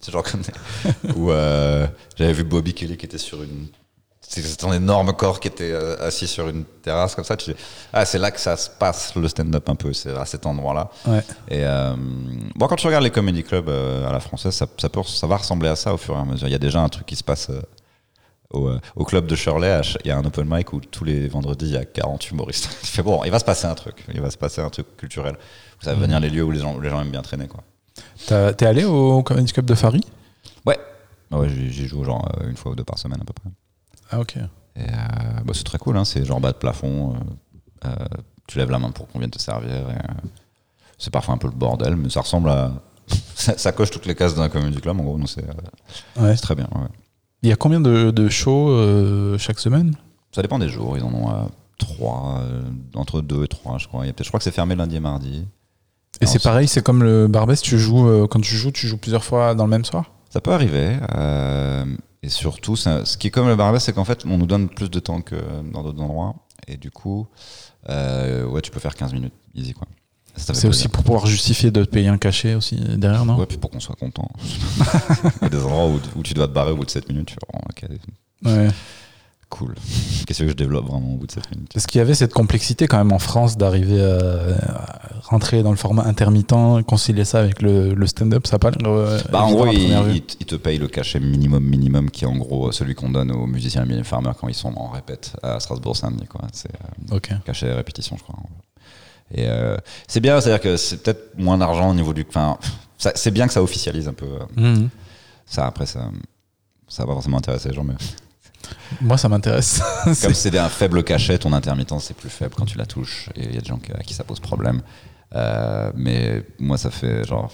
C'est 0.00 0.12
genre 0.12 0.24
comme. 0.24 0.40
Ou 1.14 1.28
j'avais 2.18 2.32
vu 2.32 2.42
Bobby 2.42 2.72
Kelly 2.72 2.96
qui 2.96 3.04
était 3.04 3.18
sur 3.18 3.42
une. 3.42 3.66
C'est 4.40 4.56
ton 4.56 4.72
énorme 4.72 5.12
corps 5.12 5.40
qui 5.40 5.48
était 5.48 5.72
euh, 5.72 6.06
assis 6.06 6.26
sur 6.26 6.48
une 6.48 6.64
terrasse 6.64 7.14
comme 7.14 7.24
ça. 7.24 7.36
Tu 7.36 7.52
dis, 7.52 7.56
ah, 7.92 8.04
c'est 8.06 8.18
là 8.18 8.30
que 8.30 8.40
ça 8.40 8.56
se 8.56 8.70
passe 8.70 9.14
le 9.14 9.28
stand-up 9.28 9.68
un 9.68 9.74
peu, 9.74 9.92
c'est 9.92 10.16
à 10.16 10.24
cet 10.24 10.46
endroit-là. 10.46 10.90
Ouais. 11.06 11.22
Et 11.48 11.64
euh, 11.64 11.94
bon, 12.54 12.66
quand 12.66 12.76
tu 12.76 12.86
regardes 12.86 13.04
les 13.04 13.10
comedy 13.10 13.42
clubs 13.42 13.68
euh, 13.68 14.08
à 14.08 14.12
la 14.12 14.20
française, 14.20 14.54
ça, 14.54 14.66
ça, 14.78 14.88
peut, 14.88 15.02
ça 15.02 15.26
va 15.26 15.36
ressembler 15.36 15.68
à 15.68 15.76
ça 15.76 15.92
au 15.92 15.98
fur 15.98 16.14
et 16.14 16.18
à 16.18 16.24
mesure. 16.24 16.48
Il 16.48 16.52
y 16.52 16.56
a 16.56 16.58
déjà 16.58 16.80
un 16.80 16.88
truc 16.88 17.04
qui 17.04 17.16
se 17.16 17.24
passe 17.24 17.50
au, 18.50 18.70
au 18.96 19.04
club 19.04 19.26
de 19.26 19.36
Shirley. 19.36 19.80
Il 20.04 20.08
y 20.08 20.10
a 20.10 20.16
un 20.16 20.24
open 20.24 20.46
mic 20.48 20.72
où 20.72 20.80
tous 20.80 21.04
les 21.04 21.28
vendredis, 21.28 21.66
il 21.66 21.72
y 21.72 21.76
a 21.76 21.84
40 21.84 22.30
humoristes. 22.30 22.70
tu 22.82 22.88
fais, 22.88 23.02
bon, 23.02 23.22
il 23.24 23.30
va 23.30 23.38
se 23.38 23.44
passer 23.44 23.66
un 23.66 23.74
truc. 23.74 24.02
Il 24.14 24.20
va 24.22 24.30
se 24.30 24.38
passer 24.38 24.62
un 24.62 24.70
truc 24.70 24.96
culturel. 24.96 25.36
Ça 25.80 25.94
va 25.94 26.00
venir 26.00 26.20
les 26.20 26.30
lieux 26.30 26.44
où 26.44 26.50
les 26.50 26.60
gens, 26.60 26.74
où 26.74 26.80
les 26.80 26.88
gens 26.88 27.00
aiment 27.00 27.10
bien 27.10 27.22
traîner, 27.22 27.48
T'es 28.26 28.64
allé 28.64 28.84
au 28.84 29.22
Comedy 29.22 29.52
Club 29.52 29.66
de 29.66 29.74
Paris? 29.74 30.04
Ouais. 30.64 30.78
Ouais, 31.30 31.48
j'y 31.48 31.86
joue 31.86 32.04
genre 32.04 32.26
une 32.48 32.56
fois 32.56 32.72
ou 32.72 32.74
deux 32.74 32.84
par 32.84 32.98
semaine 32.98 33.20
à 33.20 33.24
peu 33.24 33.32
près. 33.34 33.50
Ah, 34.12 34.20
ok. 34.20 34.36
Et 34.36 34.80
euh, 34.80 34.84
bah, 35.44 35.52
c'est 35.54 35.64
très 35.64 35.78
cool, 35.78 35.96
hein, 35.96 36.04
c'est 36.04 36.24
genre 36.24 36.40
bas 36.40 36.52
de 36.52 36.56
plafond. 36.58 37.14
euh, 37.84 37.88
euh, 37.88 37.94
tu 38.46 38.58
lèves 38.58 38.70
la 38.70 38.78
main 38.78 38.90
pour 38.90 39.08
qu'on 39.08 39.18
vienne 39.18 39.30
te 39.30 39.40
servir. 39.40 39.70
c'est 40.98 41.10
parfois 41.12 41.34
un 41.34 41.38
peu 41.38 41.48
le 41.48 41.54
bordel, 41.54 41.96
mais 41.96 42.10
ça 42.10 42.20
ressemble 42.20 42.50
à. 42.50 42.72
ça, 43.34 43.56
ça 43.58 43.72
coche 43.72 43.90
toutes 43.90 44.06
les 44.06 44.14
cases 44.14 44.34
d'un 44.34 44.48
comedy 44.48 44.80
club, 44.80 44.98
en 45.00 45.02
gros, 45.04 45.18
c'est 45.26 45.44
Ouais. 46.20 46.36
c'est 46.36 46.42
très 46.42 46.54
bien. 46.54 46.68
ouais. 46.74 46.88
Il 47.42 47.48
y 47.48 47.52
a 47.52 47.56
combien 47.56 47.80
de, 47.80 48.10
de 48.12 48.28
shows 48.28 49.36
chaque 49.38 49.58
semaine? 49.58 49.94
Ça 50.34 50.42
dépend 50.42 50.58
des 50.60 50.68
jours, 50.68 50.96
ils 50.96 51.02
en 51.02 51.12
ont 51.12 51.50
trois, 51.78 52.38
euh, 52.42 52.62
entre 52.94 53.20
deux 53.20 53.42
et 53.44 53.48
trois, 53.48 53.78
je 53.78 53.88
crois. 53.88 54.04
Il 54.04 54.06
y 54.06 54.10
a 54.10 54.12
peut-être- 54.12 54.24
je 54.26 54.30
crois 54.30 54.38
que 54.38 54.44
c'est 54.44 54.52
fermé 54.52 54.76
lundi 54.76 54.96
et 54.96 55.00
mardi. 55.00 55.46
Et 56.20 56.26
c'est 56.26 56.34
c'est- 56.38 56.42
pareil, 56.44 56.68
c'est 56.68 56.82
comme 56.84 57.02
le 57.02 57.26
Barbès, 57.26 57.60
tu 57.60 57.78
joues, 57.78 58.06
euh, 58.08 58.26
quand 58.28 58.40
tu 58.40 58.54
joues, 58.54 58.70
tu 58.70 58.86
joues 58.86 58.98
plusieurs 58.98 59.24
fois 59.24 59.54
dans 59.56 59.64
le 59.64 59.70
même 59.70 59.84
soir? 59.84 60.12
Ça 60.30 60.40
peut 60.40 60.52
arriver. 60.52 60.96
euh, 61.16 61.84
et 62.22 62.28
surtout, 62.28 62.76
ça- 62.76 63.04
ce 63.04 63.16
qui 63.16 63.26
est 63.28 63.30
comme 63.30 63.48
le 63.48 63.56
Barbès, 63.56 63.82
c'est 63.82 63.92
qu'en 63.92 64.04
fait, 64.04 64.24
on 64.26 64.38
nous 64.38 64.46
donne 64.46 64.68
plus 64.68 64.90
de 64.90 65.00
temps 65.00 65.20
que 65.20 65.36
dans 65.72 65.82
d'autres 65.82 66.00
endroits. 66.00 66.34
Et 66.68 66.76
du 66.76 66.90
coup, 66.90 67.26
euh, 67.88 68.44
ouais, 68.46 68.60
tu 68.62 68.70
peux 68.70 68.78
faire 68.80 68.94
15 68.94 69.12
minutes, 69.12 69.34
easy 69.54 69.72
quoi. 69.74 69.88
C'est 70.36 70.66
aussi 70.66 70.88
pour 70.88 71.02
pouvoir 71.04 71.26
justifier 71.26 71.70
de 71.70 71.84
te 71.84 71.90
payer 71.90 72.08
un 72.08 72.16
cachet 72.16 72.54
aussi 72.54 72.76
derrière, 72.76 73.26
non? 73.26 73.36
Ouais, 73.36 73.44
puis 73.44 73.58
pour 73.58 73.70
qu'on 73.70 73.80
soit 73.80 73.96
content. 73.96 74.30
Il 74.40 75.42
y 75.42 75.44
a 75.46 75.48
des 75.50 75.58
endroits 75.62 75.88
où, 75.88 76.00
où 76.16 76.22
tu 76.22 76.32
dois 76.32 76.48
te 76.48 76.52
barrer 76.52 76.70
au 76.72 76.76
bout 76.76 76.86
de 76.86 76.90
7 76.90 77.06
minutes. 77.08 77.28
Tu 77.28 77.36
oh, 77.52 78.48
Ouais. 78.48 78.68
Cool. 79.52 79.74
Qu'est-ce 80.26 80.40
que 80.42 80.48
je 80.48 80.52
développe 80.54 80.86
vraiment 80.86 81.12
au 81.14 81.16
bout 81.18 81.26
de 81.26 81.32
7 81.32 81.50
minutes 81.52 81.70
Parce 81.72 81.86
qu'il 81.86 81.98
y 81.98 82.02
avait 82.02 82.14
cette 82.14 82.32
complexité 82.32 82.86
quand 82.88 82.98
même 82.98 83.12
en 83.12 83.18
France 83.18 83.56
d'arriver 83.56 84.02
à, 84.02 85.20
rentrer 85.28 85.62
dans 85.62 85.70
le 85.70 85.76
format 85.76 86.04
intermittent, 86.04 86.54
concilier 86.86 87.24
ça 87.24 87.40
avec 87.40 87.62
le, 87.62 87.94
le 87.94 88.06
stand-up, 88.06 88.46
ça 88.46 88.58
l'air, 88.62 88.72
euh, 88.86 89.18
Bah, 89.30 89.42
en 89.44 89.52
gros, 89.52 89.66
il, 89.68 90.22
te- 90.22 90.36
il 90.40 90.46
te 90.46 90.54
paye 90.56 90.78
le 90.78 90.88
cachet 90.88 91.20
minimum, 91.20 91.62
minimum, 91.64 92.10
qui 92.10 92.24
est 92.24 92.28
en 92.28 92.36
gros 92.36 92.72
celui 92.72 92.94
qu'on 92.94 93.10
donne 93.10 93.30
aux 93.30 93.46
musiciens 93.46 93.84
et 93.84 93.86
Mylène 93.86 94.04
Farmer 94.04 94.32
quand 94.38 94.48
ils 94.48 94.54
sont 94.54 94.72
en 94.76 94.88
répète 94.88 95.36
à 95.42 95.60
Strasbourg-Saint-Denis. 95.60 96.26
C'est 96.52 96.70
euh, 97.12 97.18
cachet 97.44 97.66
et 97.68 97.72
répétition, 97.72 98.16
je 98.18 98.22
crois. 98.22 98.36
Et 99.34 99.46
euh, 99.48 99.76
c'est 100.08 100.20
bien, 100.20 100.40
c'est-à-dire 100.40 100.60
que 100.60 100.76
c'est 100.76 101.02
peut-être 101.02 101.38
moins 101.38 101.56
d'argent 101.58 101.90
au 101.90 101.94
niveau 101.94 102.12
du. 102.12 102.26
Enfin, 102.28 102.58
c'est 102.98 103.30
bien 103.30 103.46
que 103.46 103.52
ça 103.52 103.62
officialise 103.62 104.08
un 104.08 104.12
peu. 104.12 104.26
euh, 104.26 104.60
Mhm. 104.74 104.88
Ça, 105.46 105.66
après, 105.66 105.86
ça, 105.86 106.08
ça 106.88 107.02
va 107.02 107.08
pas 107.08 107.12
forcément 107.14 107.38
intéresser 107.38 107.68
les 107.70 107.74
gens, 107.74 107.84
mais 107.84 107.94
Moi, 109.00 109.16
ça 109.18 109.28
m'intéresse. 109.28 109.80
comme 110.04 110.14
C'est- 110.14 110.34
c'est 110.34 110.58
un 110.58 110.68
faible 110.68 111.02
cachet, 111.04 111.38
ton 111.38 111.52
intermittence 111.52 112.04
c'est 112.04 112.16
plus 112.16 112.30
faible 112.30 112.54
quand 112.56 112.64
tu 112.66 112.78
la 112.78 112.86
touches. 112.86 113.28
Et 113.36 113.44
il 113.44 113.54
y 113.54 113.58
a 113.58 113.60
des 113.60 113.66
gens 113.68 113.78
à 113.94 114.02
qui 114.02 114.14
ça 114.14 114.24
pose 114.24 114.40
problème. 114.40 114.82
Euh, 115.34 115.90
mais 115.94 116.44
moi, 116.58 116.76
ça 116.78 116.90
fait 116.90 117.24
genre. 117.24 117.50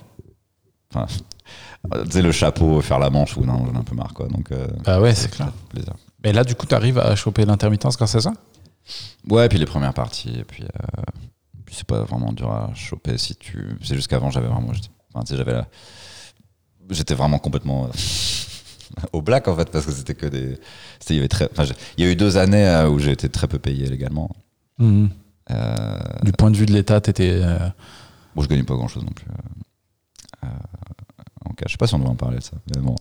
Enfin, 0.95 1.07
tu 2.05 2.11
sais, 2.11 2.23
le 2.23 2.33
chapeau, 2.33 2.81
faire 2.81 2.99
la 2.99 3.11
manche, 3.11 3.37
ou 3.37 3.45
non, 3.45 3.65
j'en 3.67 3.73
ai 3.75 3.77
un 3.79 3.83
peu 3.85 3.95
marre, 3.95 4.15
quoi. 4.15 4.27
Donc, 4.29 4.51
euh, 4.53 4.67
bah 4.85 5.01
ouais, 5.01 5.15
c'est 5.15 5.31
clair. 5.31 5.53
plaisir. 5.69 5.95
Mais 6.25 6.33
là, 6.33 6.43
du 6.45 6.55
coup, 6.55 6.67
tu 6.67 6.75
arrives 6.75 6.99
à 6.99 7.15
choper 7.15 7.45
l'intermittence 7.45 7.97
grâce 7.97 8.15
à 8.17 8.21
ça? 8.21 8.33
Ouais, 9.29 9.49
puis 9.49 9.59
les 9.59 9.67
premières 9.67 9.95
parties, 9.95 10.35
et 10.41 10.45
puis, 10.45 10.65
euh, 10.65 11.03
puis 11.67 11.75
c'est 11.77 11.87
pas 11.87 12.03
vraiment 12.03 12.33
dur 12.33 12.51
à 12.51 12.71
choper 12.75 13.19
si 13.19 13.37
tu. 13.37 13.77
C'est 13.85 13.95
juste 13.95 14.09
qu'avant, 14.09 14.31
j'avais 14.31 14.49
vraiment. 14.49 14.73
Enfin. 15.15 15.25
J'étais 16.91 17.15
vraiment 17.15 17.39
complètement. 17.39 17.89
au 19.13 19.23
black 19.23 19.49
en 19.49 19.57
fait 19.57 19.71
parce 19.71 19.87
que 19.87 19.93
c'était 19.93 20.15
que 20.15 20.27
des 20.27 20.59
il 21.11 21.17
y 21.17 21.19
avait 21.19 21.29
très 21.29 21.49
enfin, 21.53 21.65
il 21.97 22.05
y 22.05 22.09
a 22.09 22.11
eu 22.11 22.17
deux 22.17 22.37
années 22.37 22.67
euh, 22.67 22.89
où 22.89 22.99
j'ai 22.99 23.13
été 23.13 23.29
très 23.29 23.47
peu 23.49 23.59
payé 23.59 23.87
légalement 23.87 24.31
Mhm. 24.79 25.11
Euh, 25.51 25.99
Du 26.23 26.33
point 26.33 26.51
de 26.51 26.57
vue 26.57 26.67
de 26.67 26.73
l'État, 26.73 27.01
t'étais. 27.01 27.31
euh, 27.43 27.59
Bon, 28.37 28.43
je 28.43 28.49
gagnais 28.49 28.63
pas 28.63 28.75
grand 28.75 28.87
chose 28.89 29.03
non 29.05 29.11
plus. 29.13 29.27
Euh, 30.45 30.47
en 31.47 31.53
cas, 31.55 31.65
je 31.67 31.73
sais 31.73 31.79
pas 31.79 31.87
si 31.87 31.95
on 31.95 31.99
doit 31.99 32.11
en 32.11 32.15
parler 32.17 32.39
de 32.39 32.43
ça. 32.43 32.53
Mais 32.75 32.81
bon. 32.81 32.95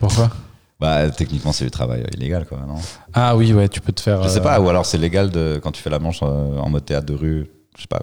Pourquoi 0.00 0.30
Bah, 0.80 1.10
techniquement, 1.10 1.52
c'est 1.52 1.64
du 1.64 1.70
travail 1.72 2.06
illégal, 2.14 2.46
quoi, 2.46 2.60
non? 2.66 2.76
Ah 3.12 3.36
oui, 3.36 3.52
ouais, 3.52 3.68
tu 3.68 3.80
peux 3.80 3.92
te 3.92 4.00
faire. 4.00 4.22
Je 4.22 4.28
sais 4.28 4.40
pas, 4.40 4.60
ou 4.60 4.68
alors 4.68 4.86
c'est 4.86 4.96
légal 4.96 5.28
de, 5.30 5.58
quand 5.62 5.72
tu 5.72 5.82
fais 5.82 5.90
la 5.90 5.98
manche 5.98 6.22
en 6.22 6.68
mode 6.70 6.84
théâtre 6.84 7.06
de 7.06 7.14
rue. 7.14 7.50
Je 7.76 7.82
sais 7.82 7.88
pas. 7.88 8.00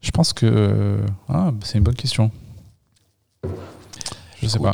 Je 0.00 0.10
pense 0.10 0.32
que. 0.32 0.98
Ah, 1.28 1.52
c'est 1.62 1.78
une 1.78 1.84
bonne 1.84 1.94
question. 1.94 2.30
Je 4.42 4.48
sais 4.48 4.58
pas. 4.58 4.72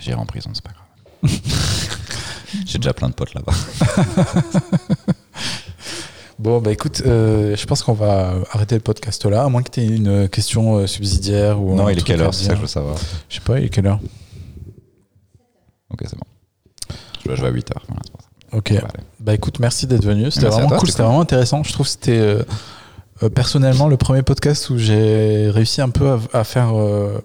J'irai 0.00 0.16
en 0.16 0.26
prison, 0.26 0.50
c'est 0.54 0.64
pas 0.64 0.70
grave. 0.72 0.81
J'ai 2.66 2.78
déjà 2.78 2.92
plein 2.92 3.08
de 3.08 3.14
potes 3.14 3.34
là-bas. 3.34 3.52
Bon, 6.38 6.60
bah 6.60 6.72
écoute, 6.72 7.02
euh, 7.06 7.54
je 7.54 7.66
pense 7.66 7.84
qu'on 7.84 7.92
va 7.92 8.34
arrêter 8.50 8.74
le 8.74 8.80
podcast 8.80 9.24
là, 9.26 9.44
à 9.44 9.48
moins 9.48 9.62
que 9.62 9.70
tu 9.70 9.80
aies 9.80 9.86
une 9.86 10.28
question 10.28 10.78
euh, 10.78 10.86
subsidiaire 10.88 11.60
ou. 11.62 11.76
non, 11.76 11.88
il 11.88 11.96
est 11.96 12.02
quelle 12.02 12.20
heure 12.20 12.34
C'est 12.34 12.46
ça 12.46 12.50
que 12.50 12.56
je 12.56 12.62
veux 12.62 12.66
savoir. 12.66 12.96
Je 13.28 13.36
sais 13.36 13.40
pas, 13.42 13.60
il 13.60 13.66
est 13.66 13.68
quelle 13.68 13.86
heure 13.86 14.00
Ok, 15.92 16.00
c'est 16.04 16.16
bon. 16.16 16.96
Je 17.22 17.28
dois 17.28 17.36
jouer 17.36 17.46
à 17.46 17.50
8 17.50 17.70
heures. 17.70 17.82
Voilà, 17.86 18.00
c'est 18.04 18.10
pour 18.10 18.22
ça. 18.22 18.28
Ok. 18.56 18.70
Aller. 18.72 19.04
Bah 19.20 19.34
écoute, 19.34 19.60
merci 19.60 19.86
d'être 19.86 20.04
venu. 20.04 20.30
C'était 20.32 20.46
vraiment 20.46 20.68
toi, 20.68 20.78
cool, 20.78 20.90
c'était 20.90 21.02
vraiment 21.02 21.20
intéressant. 21.20 21.62
Je 21.62 21.72
trouve 21.72 21.86
que 21.86 21.92
c'était 21.92 22.18
euh, 22.18 22.42
euh, 23.22 23.28
personnellement 23.28 23.86
le 23.88 23.96
premier 23.96 24.22
podcast 24.22 24.68
où 24.70 24.78
j'ai 24.78 25.48
réussi 25.50 25.80
un 25.80 25.90
peu 25.90 26.10
à, 26.10 26.18
à 26.32 26.44
faire 26.44 26.76
euh, 26.76 27.18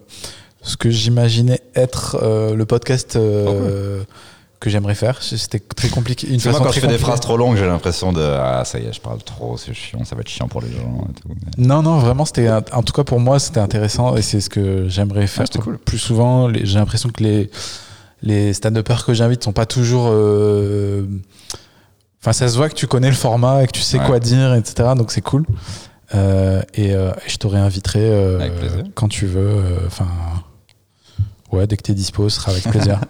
ce 0.67 0.77
que 0.77 0.89
j'imaginais 0.89 1.61
être 1.75 2.17
euh, 2.21 2.53
le 2.55 2.65
podcast 2.65 3.15
euh, 3.15 4.03
que 4.59 4.69
j'aimerais 4.69 4.95
faire. 4.95 5.21
C'était 5.21 5.59
très 5.59 5.87
compliqué. 5.89 6.27
Une 6.27 6.37
que 6.39 6.43
moi, 6.45 6.53
façon 6.53 6.63
quand 6.65 6.71
je 6.71 6.79
fais 6.79 6.87
des 6.87 6.97
phrases 6.97 7.19
trop 7.19 7.37
longues, 7.37 7.57
j'ai 7.57 7.65
l'impression 7.65 8.11
de 8.11 8.21
Ah, 8.21 8.63
ça 8.65 8.79
y 8.79 8.85
est, 8.85 8.93
je 8.93 8.99
parle 9.01 9.19
trop, 9.23 9.55
c'est 9.57 9.73
chiant, 9.73 10.03
ça 10.03 10.15
va 10.15 10.21
être 10.21 10.29
chiant 10.29 10.47
pour 10.47 10.61
les 10.61 10.71
gens 10.71 11.07
et 11.09 11.13
tout. 11.21 11.29
Mais- 11.29 11.65
Non, 11.65 11.81
non, 11.81 11.99
vraiment, 11.99 12.25
c'était 12.25 12.49
en 12.49 12.83
tout 12.83 12.93
cas 12.93 13.03
pour 13.03 13.19
moi, 13.19 13.39
c'était 13.39 13.59
intéressant 13.59 14.15
et 14.17 14.21
c'est 14.21 14.41
ce 14.41 14.49
que 14.49 14.87
j'aimerais 14.87 15.27
faire 15.27 15.45
c'était 15.45 15.59
cool. 15.59 15.77
plus 15.77 15.99
souvent. 15.99 16.51
J'ai 16.53 16.77
l'impression 16.79 17.09
que 17.09 17.23
les 17.23 17.49
les 18.23 18.51
stand-uppers 18.53 19.05
que 19.05 19.13
j'invite 19.13 19.43
sont 19.43 19.53
pas 19.53 19.65
toujours. 19.67 20.09
euh, 20.11 21.05
Enfin, 22.19 22.33
ça 22.33 22.47
se 22.49 22.57
voit 22.57 22.67
que 22.67 22.73
tu 22.73 22.87
connais 22.87 23.09
le 23.09 23.15
format 23.15 23.63
et 23.63 23.67
que 23.67 23.71
tu 23.71 23.81
sais 23.81 23.99
Ouais. 23.99 24.05
quoi 24.05 24.19
dire, 24.19 24.55
etc. 24.55 24.89
Donc 24.97 25.11
c'est 25.11 25.21
cool. 25.21 25.45
Euh, 26.15 26.61
et, 26.73 26.93
euh, 26.95 27.11
je 27.27 27.37
te 27.37 27.45
réinviterai 27.47 27.99
euh, 28.01 28.39
quand 28.95 29.07
tu 29.07 29.27
veux. 29.27 29.61
Enfin, 29.85 30.07
ouais, 31.51 31.67
dès 31.67 31.77
que 31.77 31.81
t'es 31.83 31.93
dispo, 31.93 32.29
ce 32.29 32.39
sera 32.39 32.51
avec 32.51 32.63
plaisir. 32.63 32.99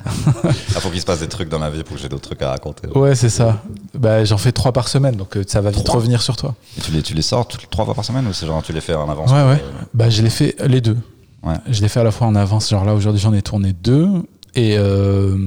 Ah, 0.75 0.79
faut 0.79 0.89
qu'il 0.89 1.01
se 1.01 1.05
passe 1.05 1.19
des 1.19 1.27
trucs 1.27 1.49
dans 1.49 1.59
ma 1.59 1.69
vie 1.71 1.83
pour 1.83 1.95
que 1.95 2.01
j'ai 2.01 2.07
d'autres 2.09 2.23
trucs 2.29 2.41
à 2.41 2.51
raconter. 2.51 2.87
ouais, 2.95 3.15
c'est 3.15 3.29
ça. 3.29 3.61
Bah, 3.95 4.23
j'en 4.25 4.37
fais 4.37 4.51
trois 4.51 4.71
par 4.71 4.87
semaine, 4.87 5.15
donc 5.15 5.35
euh, 5.37 5.43
ça 5.47 5.59
va 5.61 5.71
vite 5.71 5.83
Trois 5.83 5.95
revenir 5.99 6.21
sur 6.21 6.35
toi. 6.37 6.53
Et 6.77 6.81
tu 6.81 6.91
les, 6.91 7.01
tu 7.01 7.13
les 7.15 7.21
sors 7.23 7.47
toutes, 7.47 7.67
trois 7.69 7.85
fois 7.85 7.95
par 7.95 8.05
semaine 8.05 8.27
ou 8.27 8.33
c'est 8.33 8.45
genre 8.45 8.61
tu 8.61 8.73
les 8.73 8.81
fais 8.81 8.93
en 8.93 9.09
avance 9.09 9.31
Ouais, 9.31 9.43
ouais. 9.43 9.61
euh, 9.63 9.83
Bah, 9.93 10.09
je 10.09 10.21
l'ai 10.21 10.29
fait 10.29 10.55
les 10.67 10.81
deux. 10.81 10.97
Ouais. 11.43 11.55
Je 11.69 11.81
l'ai 11.81 11.87
fait 11.87 11.99
à 11.99 12.03
la 12.03 12.11
fois 12.11 12.27
en 12.27 12.35
avance. 12.35 12.69
Genre 12.69 12.85
là, 12.85 12.93
aujourd'hui, 12.93 13.21
j'en 13.21 13.33
ai 13.33 13.41
tourné 13.41 13.73
deux. 13.73 14.07
Et 14.55 14.77
euh, 14.77 15.37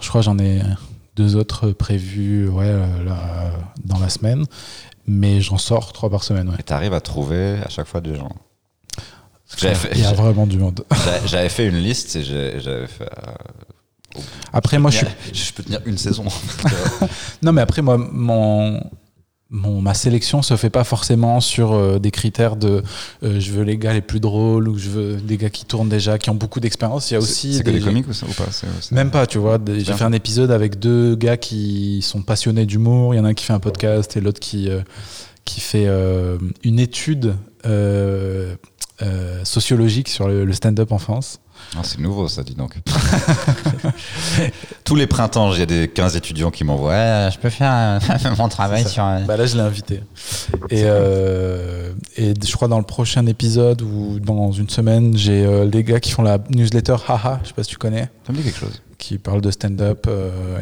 je 0.00 0.08
crois 0.08 0.20
que 0.22 0.24
j'en 0.24 0.38
ai 0.38 0.60
deux 1.16 1.36
autres 1.36 1.70
prévus 1.72 2.48
ouais, 2.48 2.72
là, 3.04 3.52
dans 3.84 3.98
la 3.98 4.08
semaine. 4.08 4.44
Mais 5.06 5.40
j'en 5.40 5.58
sors 5.58 5.92
trois 5.92 6.08
par 6.10 6.22
semaine. 6.24 6.48
Ouais. 6.48 6.56
Et 6.58 6.62
t'arrives 6.62 6.94
à 6.94 7.00
trouver 7.00 7.58
à 7.64 7.68
chaque 7.68 7.86
fois 7.86 8.00
des 8.00 8.14
gens. 8.16 8.30
J'avais 9.56 9.74
fait, 9.74 9.90
Il 9.94 10.00
y 10.00 10.04
a 10.04 10.12
vraiment 10.12 10.46
du 10.46 10.58
monde. 10.58 10.84
j'avais- 11.26 11.48
fait 11.48 11.66
une 11.66 11.78
liste 11.78 12.16
et 12.16 12.22
j'avais 12.24 12.86
fait. 12.86 13.04
euh, 13.04 14.20
Après, 14.52 14.78
moi, 14.78 14.90
je 14.90 14.98
suis. 14.98 15.06
je 15.32 15.52
peux 15.52 15.62
tenir 15.62 15.80
une 15.86 15.98
saison. 15.98 16.24
Non, 17.42 17.52
mais 17.52 17.60
après, 17.62 17.82
moi, 17.82 17.96
mon. 17.98 18.80
Mon, 19.52 19.80
ma 19.80 19.94
sélection 19.94 20.42
se 20.42 20.54
fait 20.56 20.70
pas 20.70 20.84
forcément 20.84 21.40
sur 21.40 21.72
euh, 21.72 21.98
des 21.98 22.12
critères 22.12 22.54
de 22.54 22.84
euh, 23.24 23.40
je 23.40 23.50
veux 23.50 23.64
les 23.64 23.78
gars 23.78 23.92
les 23.92 24.00
plus 24.00 24.20
drôles 24.20 24.68
ou 24.68 24.78
je 24.78 24.88
veux 24.88 25.16
des 25.16 25.36
gars 25.38 25.50
qui 25.50 25.64
tournent 25.64 25.88
déjà, 25.88 26.18
qui 26.18 26.30
ont 26.30 26.36
beaucoup 26.36 26.60
d'expérience. 26.60 27.10
Il 27.10 27.14
y 27.14 27.16
a 27.16 27.18
aussi 27.18 27.50
C'est 27.54 27.58
c'est 27.58 27.64
que 27.64 27.70
des 27.70 27.80
des- 27.80 27.84
comiques 27.84 28.06
ou, 28.06 28.12
ça, 28.12 28.26
ou 28.26 28.32
pas 28.32 28.44
Même 28.92 29.10
pas, 29.10 29.26
tu 29.26 29.38
vois. 29.38 29.58
des- 29.58 29.80
J'ai 29.80 29.92
fait 29.94 30.04
un 30.04 30.12
épisode 30.12 30.52
avec 30.52 30.78
deux 30.78 31.16
gars 31.16 31.36
qui 31.36 32.00
sont 32.00 32.22
passionnés 32.22 32.64
d'humour. 32.64 33.12
Il 33.12 33.16
y 33.16 33.20
en 33.20 33.24
a 33.24 33.30
un 33.30 33.34
qui 33.34 33.44
fait 33.44 33.52
un 33.52 33.58
podcast 33.58 34.16
et 34.16 34.20
l'autre 34.20 34.38
qui, 34.38 34.70
euh, 34.70 34.82
qui 35.44 35.60
fait 35.60 35.88
une 36.62 36.78
étude 36.78 37.34
euh, 39.02 39.44
sociologique 39.44 40.08
sur 40.08 40.28
le, 40.28 40.44
le 40.44 40.52
stand-up 40.52 40.92
en 40.92 40.98
France. 40.98 41.40
Ah, 41.76 41.80
c'est 41.82 41.98
nouveau, 42.00 42.26
ça, 42.28 42.42
dit 42.42 42.54
donc. 42.54 42.76
Tous 44.84 44.94
les 44.94 45.06
printemps, 45.06 45.52
a 45.52 45.66
des 45.66 45.88
15 45.88 46.16
étudiants 46.16 46.50
qui 46.50 46.64
m'envoient 46.64 46.90
Ouais, 46.90 47.28
je 47.32 47.38
peux 47.38 47.50
faire 47.50 47.72
euh, 47.72 47.98
mon 48.38 48.48
travail 48.48 48.86
sur. 48.88 49.04
euh, 49.04 49.20
Bah 49.26 49.36
là, 49.36 49.46
je 49.46 49.56
l'ai 49.56 49.62
invité. 49.62 50.00
Et, 50.70 50.82
euh, 50.84 51.92
et 52.16 52.32
je 52.42 52.52
crois 52.56 52.68
dans 52.68 52.78
le 52.78 52.84
prochain 52.84 53.26
épisode 53.26 53.82
ou 53.82 54.18
dans 54.20 54.52
une 54.52 54.68
semaine, 54.70 55.16
j'ai 55.16 55.44
euh, 55.44 55.64
les 55.66 55.84
gars 55.84 56.00
qui 56.00 56.10
font 56.12 56.22
la 56.22 56.38
newsletter 56.50 56.96
Haha, 57.06 57.40
je 57.42 57.48
sais 57.48 57.54
pas 57.54 57.62
si 57.62 57.70
tu 57.70 57.76
connais, 57.76 58.08
Ça 58.26 58.32
me 58.32 58.38
dit 58.38 58.44
quelque 58.44 58.58
chose. 58.58 58.82
qui 58.98 59.18
parlent 59.18 59.42
de 59.42 59.50
stand-up 59.50 60.08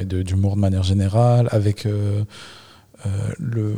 et 0.01 0.05
d'humour 0.05 0.57
de 0.57 0.61
manière 0.61 0.83
générale, 0.83 1.49
avec 1.53 1.85
le, 3.39 3.75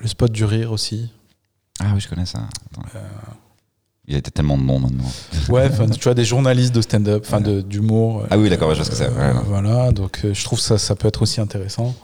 le 0.00 0.08
spot 0.08 0.30
du 0.32 0.44
rire 0.44 0.72
aussi. 0.72 1.10
Ah 1.84 1.90
oui, 1.94 2.00
je 2.00 2.08
connais 2.08 2.26
ça. 2.26 2.38
Euh, 2.94 2.98
Il 4.08 4.14
y 4.14 4.16
a 4.16 4.20
tellement 4.20 4.58
de 4.58 4.62
noms 4.62 4.78
maintenant. 4.80 5.04
Ouais, 5.48 5.70
tu 5.70 6.00
vois, 6.04 6.14
des 6.14 6.24
journalistes 6.24 6.74
de 6.74 6.80
stand-up, 6.80 7.24
enfin 7.26 7.40
d'humour. 7.40 8.24
Ah 8.30 8.38
oui, 8.38 8.50
d'accord, 8.50 8.68
ouais, 8.68 8.74
je 8.74 8.80
vois 8.80 8.84
ce 8.86 8.90
que 8.90 8.96
c'est. 8.96 9.08
Ouais, 9.08 9.14
Euh, 9.22 9.32
ouais. 9.34 9.40
voilà, 9.46 9.92
donc 9.92 10.20
euh, 10.24 10.34
je 10.34 10.44
trouve 10.44 10.58
ça, 10.60 10.76
ça 10.78 10.94
peut 10.96 11.06
être 11.08 11.22
aussi 11.22 11.40
intéressant. 11.40 11.94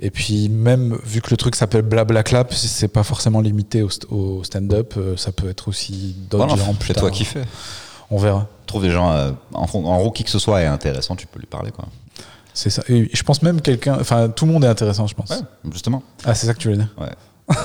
Et 0.00 0.10
puis 0.10 0.48
même 0.48 0.96
vu 1.04 1.20
que 1.20 1.30
le 1.30 1.36
truc 1.36 1.54
s'appelle 1.56 1.82
Blabla 1.82 2.22
Clap, 2.22 2.52
c'est 2.52 2.88
pas 2.88 3.02
forcément 3.02 3.40
limité 3.40 3.82
au, 3.82 3.88
st- 3.88 4.06
au 4.10 4.44
stand-up, 4.44 4.94
euh, 4.96 5.16
ça 5.16 5.32
peut 5.32 5.48
être 5.50 5.68
aussi 5.68 6.14
d'autres 6.30 6.46
Voilà, 6.46 6.62
gens 6.64 6.74
plus 6.74 6.88
Fais-toi 6.88 7.08
tard. 7.08 7.16
kiffer. 7.18 7.42
On 8.10 8.18
verra. 8.18 8.46
Trouve 8.66 8.82
des 8.82 8.90
gens, 8.90 9.10
euh, 9.12 9.32
en, 9.52 9.62
en 9.72 9.98
gros, 9.98 10.10
qui 10.12 10.22
que 10.24 10.30
ce 10.30 10.38
soit 10.38 10.60
est 10.62 10.66
intéressant, 10.66 11.16
tu 11.16 11.26
peux 11.26 11.40
lui 11.40 11.46
parler, 11.46 11.70
quoi. 11.72 11.86
C'est 12.54 12.68
ça. 12.70 12.82
Et 12.88 13.08
je 13.12 13.22
pense 13.22 13.40
même 13.42 13.60
quelqu'un, 13.62 13.96
enfin 13.98 14.28
tout 14.28 14.44
le 14.46 14.52
monde 14.52 14.64
est 14.64 14.68
intéressant, 14.68 15.06
je 15.06 15.14
pense. 15.14 15.30
Ouais, 15.30 15.36
justement. 15.72 16.02
Ah, 16.24 16.34
c'est 16.34 16.46
ça 16.46 16.52
que 16.54 16.58
tu 16.58 16.68
veux 16.68 16.76
dire. 16.76 16.88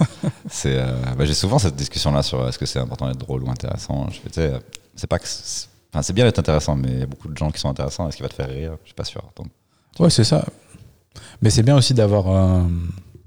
C'est, 0.50 0.76
euh, 0.76 0.92
bah, 1.16 1.24
j'ai 1.24 1.34
souvent 1.34 1.58
cette 1.58 1.76
discussion-là 1.76 2.22
sur 2.22 2.46
est-ce 2.48 2.58
que 2.58 2.66
c'est 2.66 2.78
important 2.78 3.06
d'être 3.08 3.18
drôle 3.18 3.42
ou 3.44 3.50
intéressant? 3.50 4.08
Je 4.10 4.18
sais, 4.32 4.52
c'est 4.94 5.06
pas 5.06 5.18
que, 5.18 5.26
c'est, 5.26 5.68
enfin, 5.92 6.02
c'est 6.02 6.12
bien 6.12 6.24
d'être 6.24 6.38
intéressant, 6.38 6.76
mais 6.76 6.88
il 6.88 6.98
y 7.00 7.02
a 7.02 7.06
beaucoup 7.06 7.28
de 7.28 7.36
gens 7.36 7.50
qui 7.50 7.60
sont 7.60 7.68
intéressants. 7.70 8.08
Est-ce 8.08 8.16
qu'il 8.16 8.24
va 8.24 8.28
te 8.28 8.34
faire 8.34 8.48
rire? 8.48 8.72
Je 8.82 8.88
suis 8.88 8.94
pas 8.94 9.04
sûr. 9.04 9.22
Donc, 9.36 9.46
Ouais, 9.98 10.10
c'est 10.10 10.24
ça. 10.24 10.44
Mais 11.40 11.50
c'est 11.50 11.62
bien 11.62 11.76
aussi 11.76 11.94
d'avoir. 11.94 12.26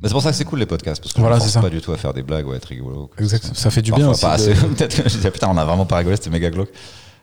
Mais 0.02 0.10
c'est 0.10 0.14
pour 0.14 0.22
ça 0.22 0.32
que 0.32 0.36
c'est 0.36 0.46
cool 0.46 0.60
les 0.60 0.66
podcasts, 0.66 1.02
parce 1.02 1.14
que 1.14 1.20
Voilà, 1.22 1.36
je 1.38 1.42
c'est 1.42 1.46
pense 1.48 1.54
ça. 1.54 1.62
pas 1.62 1.70
du 1.70 1.82
tout 1.82 1.92
à 1.92 1.98
faire 1.98 2.14
des 2.14 2.24
blagues 2.24 2.48
ou 2.48 2.52
à 2.52 2.56
être 2.56 2.66
rigolo. 2.66 3.10
Exact. 3.18 3.52
Ça 3.56 3.70
fait 3.72 3.82
du 3.82 3.92
bien 3.92 4.10
aussi. 4.10 4.22
pas 4.22 4.34
assez. 4.34 4.54
de- 4.54 4.60
Peut-être 4.76 5.04
que 5.04 5.10
je 5.10 5.16
disais, 5.16 5.32
putain, 5.32 5.48
on 5.50 5.58
a 5.58 5.66
vraiment 5.66 5.86
pas 5.86 5.98
rigolé, 5.98 6.16
c'était 6.16 6.30
méga 6.30 6.50
glauque. 6.50 6.70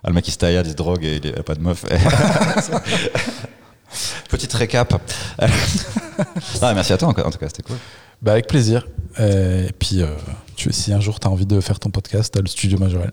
Ah, 0.04 0.08
le 0.08 0.14
mec 0.14 0.26
il 0.26 0.32
se 0.32 0.38
taillade, 0.38 0.66
il 0.66 0.70
se 0.72 0.76
drogue 0.76 1.04
et 1.04 1.20
il 1.22 1.38
a 1.38 1.42
pas 1.44 1.54
de 1.54 1.60
meuf. 1.60 1.84
Petite 4.28 4.52
récap. 4.54 4.94
Ah, 5.38 6.74
merci 6.74 6.92
à 6.92 6.98
toi 6.98 7.08
en 7.08 7.12
tout 7.30 7.38
cas, 7.38 7.46
c'était 7.48 7.62
cool. 7.62 7.76
Bah, 8.22 8.32
avec 8.32 8.46
plaisir. 8.46 8.86
Euh, 9.18 9.68
et 9.68 9.72
puis, 9.72 10.00
euh, 10.00 10.06
tu, 10.56 10.72
si 10.72 10.92
un 10.92 11.00
jour 11.00 11.18
tu 11.18 11.26
as 11.26 11.30
envie 11.30 11.46
de 11.46 11.60
faire 11.60 11.78
ton 11.78 11.90
podcast, 11.90 12.32
t'as 12.32 12.40
le 12.40 12.46
studio 12.46 12.78
Majorel. 12.78 13.10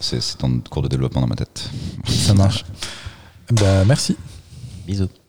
C'est, 0.00 0.20
c'est 0.20 0.42
en 0.44 0.58
cours 0.60 0.82
de 0.82 0.88
développement 0.88 1.20
dans 1.20 1.26
ma 1.26 1.36
tête. 1.36 1.70
Ça 2.06 2.34
marche. 2.34 2.64
bah, 3.50 3.84
merci. 3.84 4.16
Bisous. 4.86 5.19